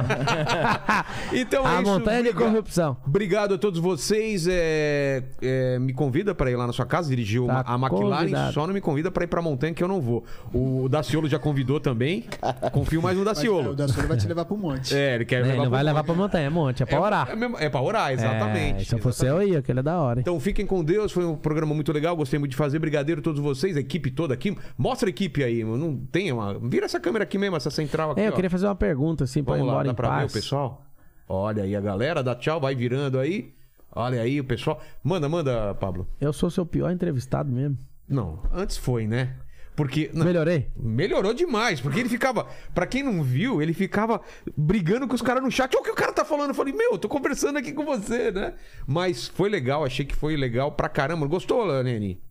então 1.33 1.67
é 1.67 1.77
a 1.77 1.81
isso. 1.81 1.91
montanha 1.91 2.23
de 2.23 2.33
corrupção. 2.33 2.95
Obrigado 3.05 3.55
a 3.55 3.57
todos 3.57 3.79
vocês. 3.79 4.47
É, 4.49 5.23
é, 5.41 5.79
me 5.79 5.93
convida 5.93 6.35
para 6.35 6.51
ir 6.51 6.55
lá 6.55 6.67
na 6.67 6.73
sua 6.73 6.85
casa, 6.85 7.09
dirigir 7.09 7.41
Tá 7.41 7.45
uma- 7.45 7.61
a 7.61 7.75
McLaren, 7.75 8.19
convidado. 8.21 8.53
só 8.53 8.67
não 8.67 8.73
me 8.73 8.81
convida 8.81 9.09
para 9.11 9.23
ir 9.23 9.27
pra 9.27 9.41
montanha 9.41 9.73
que 9.73 9.83
eu 9.83 9.87
não 9.87 9.99
vou. 9.99 10.23
O 10.53 10.87
Daciolo 10.87 11.27
já 11.27 11.39
convidou 11.39 11.79
também. 11.79 12.25
Confio 12.71 13.01
mais 13.01 13.17
no 13.17 13.23
Mas, 13.25 13.31
é, 13.31 13.41
Daciolo. 13.41 13.71
o 13.71 13.75
Daciolo 13.75 14.07
vai 14.07 14.17
te 14.17 14.27
levar 14.27 14.45
pro 14.45 14.57
monte. 14.57 14.95
É, 14.95 15.15
ele 15.15 15.25
quer 15.25 15.37
É, 15.37 15.39
ele 15.39 15.47
levar 15.49 15.63
não 15.63 15.71
vai 15.71 15.79
pro- 15.79 15.85
levar 15.87 16.03
pra 16.03 16.13
montanha, 16.13 16.45
é 16.45 16.49
monte, 16.49 16.83
é 16.83 16.85
pra 16.85 17.01
orar. 17.01 17.30
É, 17.31 17.65
é 17.65 17.69
pra 17.69 17.81
orar, 17.81 18.11
exatamente. 18.11 18.81
É, 18.81 18.85
se 18.85 18.95
eu 18.95 18.99
fosse 18.99 19.25
eu, 19.25 19.41
ia, 19.41 19.61
que 19.61 19.71
ele 19.71 19.79
é 19.79 19.83
da 19.83 19.99
hora, 19.99 20.19
hein? 20.19 20.21
Então 20.21 20.39
fiquem 20.39 20.65
com 20.65 20.83
Deus, 20.83 21.11
foi 21.11 21.25
um 21.25 21.35
programa 21.35 21.73
muito 21.73 21.91
legal, 21.91 22.15
gostei 22.15 22.37
muito 22.39 22.51
de 22.51 22.57
fazer. 22.57 22.79
Brigadeiro 22.79 23.21
a 23.21 23.23
todos 23.23 23.39
vocês, 23.39 23.77
a 23.77 23.79
equipe 23.79 24.11
toda 24.11 24.33
aqui. 24.33 24.55
Mostra 24.77 25.09
a 25.09 25.11
equipe 25.11 25.43
aí, 25.43 25.63
não 25.63 25.97
tem 25.97 26.31
uma. 26.31 26.57
Vira 26.59 26.85
essa 26.85 26.99
câmera 26.99 27.23
aqui 27.23 27.37
mesmo, 27.37 27.55
essa 27.55 27.69
central 27.69 28.11
aqui. 28.11 28.21
É, 28.21 28.27
eu 28.27 28.31
ó. 28.31 28.35
queria 28.35 28.49
fazer 28.49 28.65
uma 28.67 28.75
pergunta, 28.75 29.23
assim, 29.23 29.43
pra 29.43 29.55
ir 29.55 29.59
Vamos 29.59 29.73
lá, 29.73 29.81
embora 29.81 29.87
dá 29.87 29.91
em 29.91 29.95
pra 29.95 30.09
ver 30.09 30.15
paz. 30.21 30.31
o 30.31 30.33
pessoal? 30.33 30.85
Olha 31.27 31.63
aí 31.63 31.75
a 31.75 31.81
galera, 31.81 32.21
dá 32.21 32.35
tchau, 32.35 32.59
vai 32.59 32.75
virando 32.75 33.17
aí. 33.19 33.53
Olha 33.93 34.21
aí 34.21 34.39
o 34.39 34.43
pessoal. 34.43 34.81
Manda, 35.03 35.27
manda, 35.27 35.73
Pablo. 35.75 36.07
Eu 36.19 36.31
sou 36.31 36.49
seu 36.49 36.65
pior 36.65 36.91
entrevistado 36.91 37.51
mesmo. 37.51 37.77
Não, 38.07 38.39
antes 38.51 38.77
foi, 38.77 39.07
né? 39.07 39.35
Porque. 39.81 40.11
não, 40.13 40.25
Melhorei? 40.25 40.67
Melhorou 40.77 41.33
demais, 41.33 41.81
porque 41.81 41.99
ele 41.99 42.07
ficava. 42.07 42.45
Pra 42.71 42.85
quem 42.85 43.01
não 43.01 43.23
viu, 43.23 43.63
ele 43.63 43.73
ficava 43.73 44.21
brigando 44.55 45.07
com 45.07 45.15
os 45.15 45.23
caras 45.23 45.41
no 45.41 45.49
chat. 45.49 45.73
Olha 45.73 45.81
o 45.81 45.83
que 45.83 45.89
o 45.89 45.95
cara 45.95 46.13
tá 46.13 46.23
falando. 46.23 46.49
Eu 46.49 46.53
falei, 46.53 46.71
meu, 46.71 46.91
eu 46.91 46.97
tô 46.99 47.09
conversando 47.09 47.57
aqui 47.57 47.71
com 47.73 47.83
você, 47.83 48.29
né? 48.29 48.53
Mas 48.85 49.27
foi 49.27 49.49
legal, 49.49 49.83
achei 49.83 50.05
que 50.05 50.15
foi 50.15 50.35
legal 50.35 50.71
pra 50.73 50.87
caramba. 50.87 51.25
Gostou, 51.25 51.81
Neni? 51.81 52.21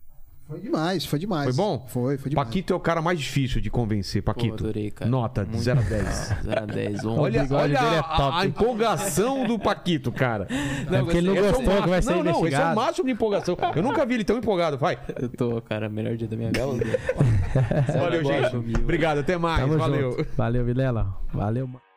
Foi 0.51 0.61
demais, 0.61 1.05
foi 1.07 1.19
demais. 1.21 1.45
Foi 1.45 1.65
bom? 1.65 1.87
Foi, 1.87 2.19
foi 2.19 2.31
demais. 2.31 2.49
Paquito 2.49 2.73
é 2.73 2.77
o 2.77 2.81
cara 2.81 3.01
mais 3.01 3.21
difícil 3.21 3.61
de 3.61 3.71
convencer, 3.71 4.21
Pô, 4.21 4.35
Paquito. 4.35 4.65
adorei, 4.65 4.91
cara. 4.91 5.09
Nota 5.09 5.45
de 5.45 5.51
Muito 5.51 5.63
0 5.63 5.79
a 5.79 5.83
10. 5.83 6.05
0 6.05 6.39
a 6.63 6.67
10, 6.67 7.05
11. 7.05 7.07
Olha, 7.21 7.47
olha 7.53 7.79
é 7.79 7.99
a, 7.99 8.03
top. 8.03 8.37
a 8.37 8.47
empolgação 8.47 9.47
do 9.47 9.59
Paquito, 9.61 10.11
cara. 10.11 10.49
É 10.51 10.99
porque 10.99 11.19
ele 11.19 11.29
não 11.29 11.37
é 11.37 11.53
gostou 11.53 11.83
que 11.83 11.89
vai 11.89 12.03
ser 12.03 12.11
Não, 12.11 12.25
não, 12.25 12.47
esse 12.47 12.57
é 12.57 12.65
o 12.65 12.75
máximo 12.75 13.07
de 13.07 13.13
empolgação. 13.13 13.57
Eu 13.77 13.83
nunca 13.83 14.05
vi 14.05 14.15
ele 14.15 14.25
tão 14.25 14.39
empolgado. 14.39 14.77
Vai. 14.77 14.99
Eu 15.21 15.29
tô, 15.29 15.63
cara, 15.63 15.89
melhor 15.89 16.17
dia 16.17 16.27
da 16.27 16.37
minha 16.37 16.51
vida. 16.51 16.99
Valeu, 17.97 18.25
gente. 18.25 18.81
Obrigado, 18.81 19.19
até 19.19 19.39
mais. 19.39 19.61
Tamo 19.61 19.79
Valeu. 19.79 20.13
junto. 20.13 20.27
Valeu, 20.37 20.65
Vilela. 20.65 21.17
Valeu. 21.33 21.90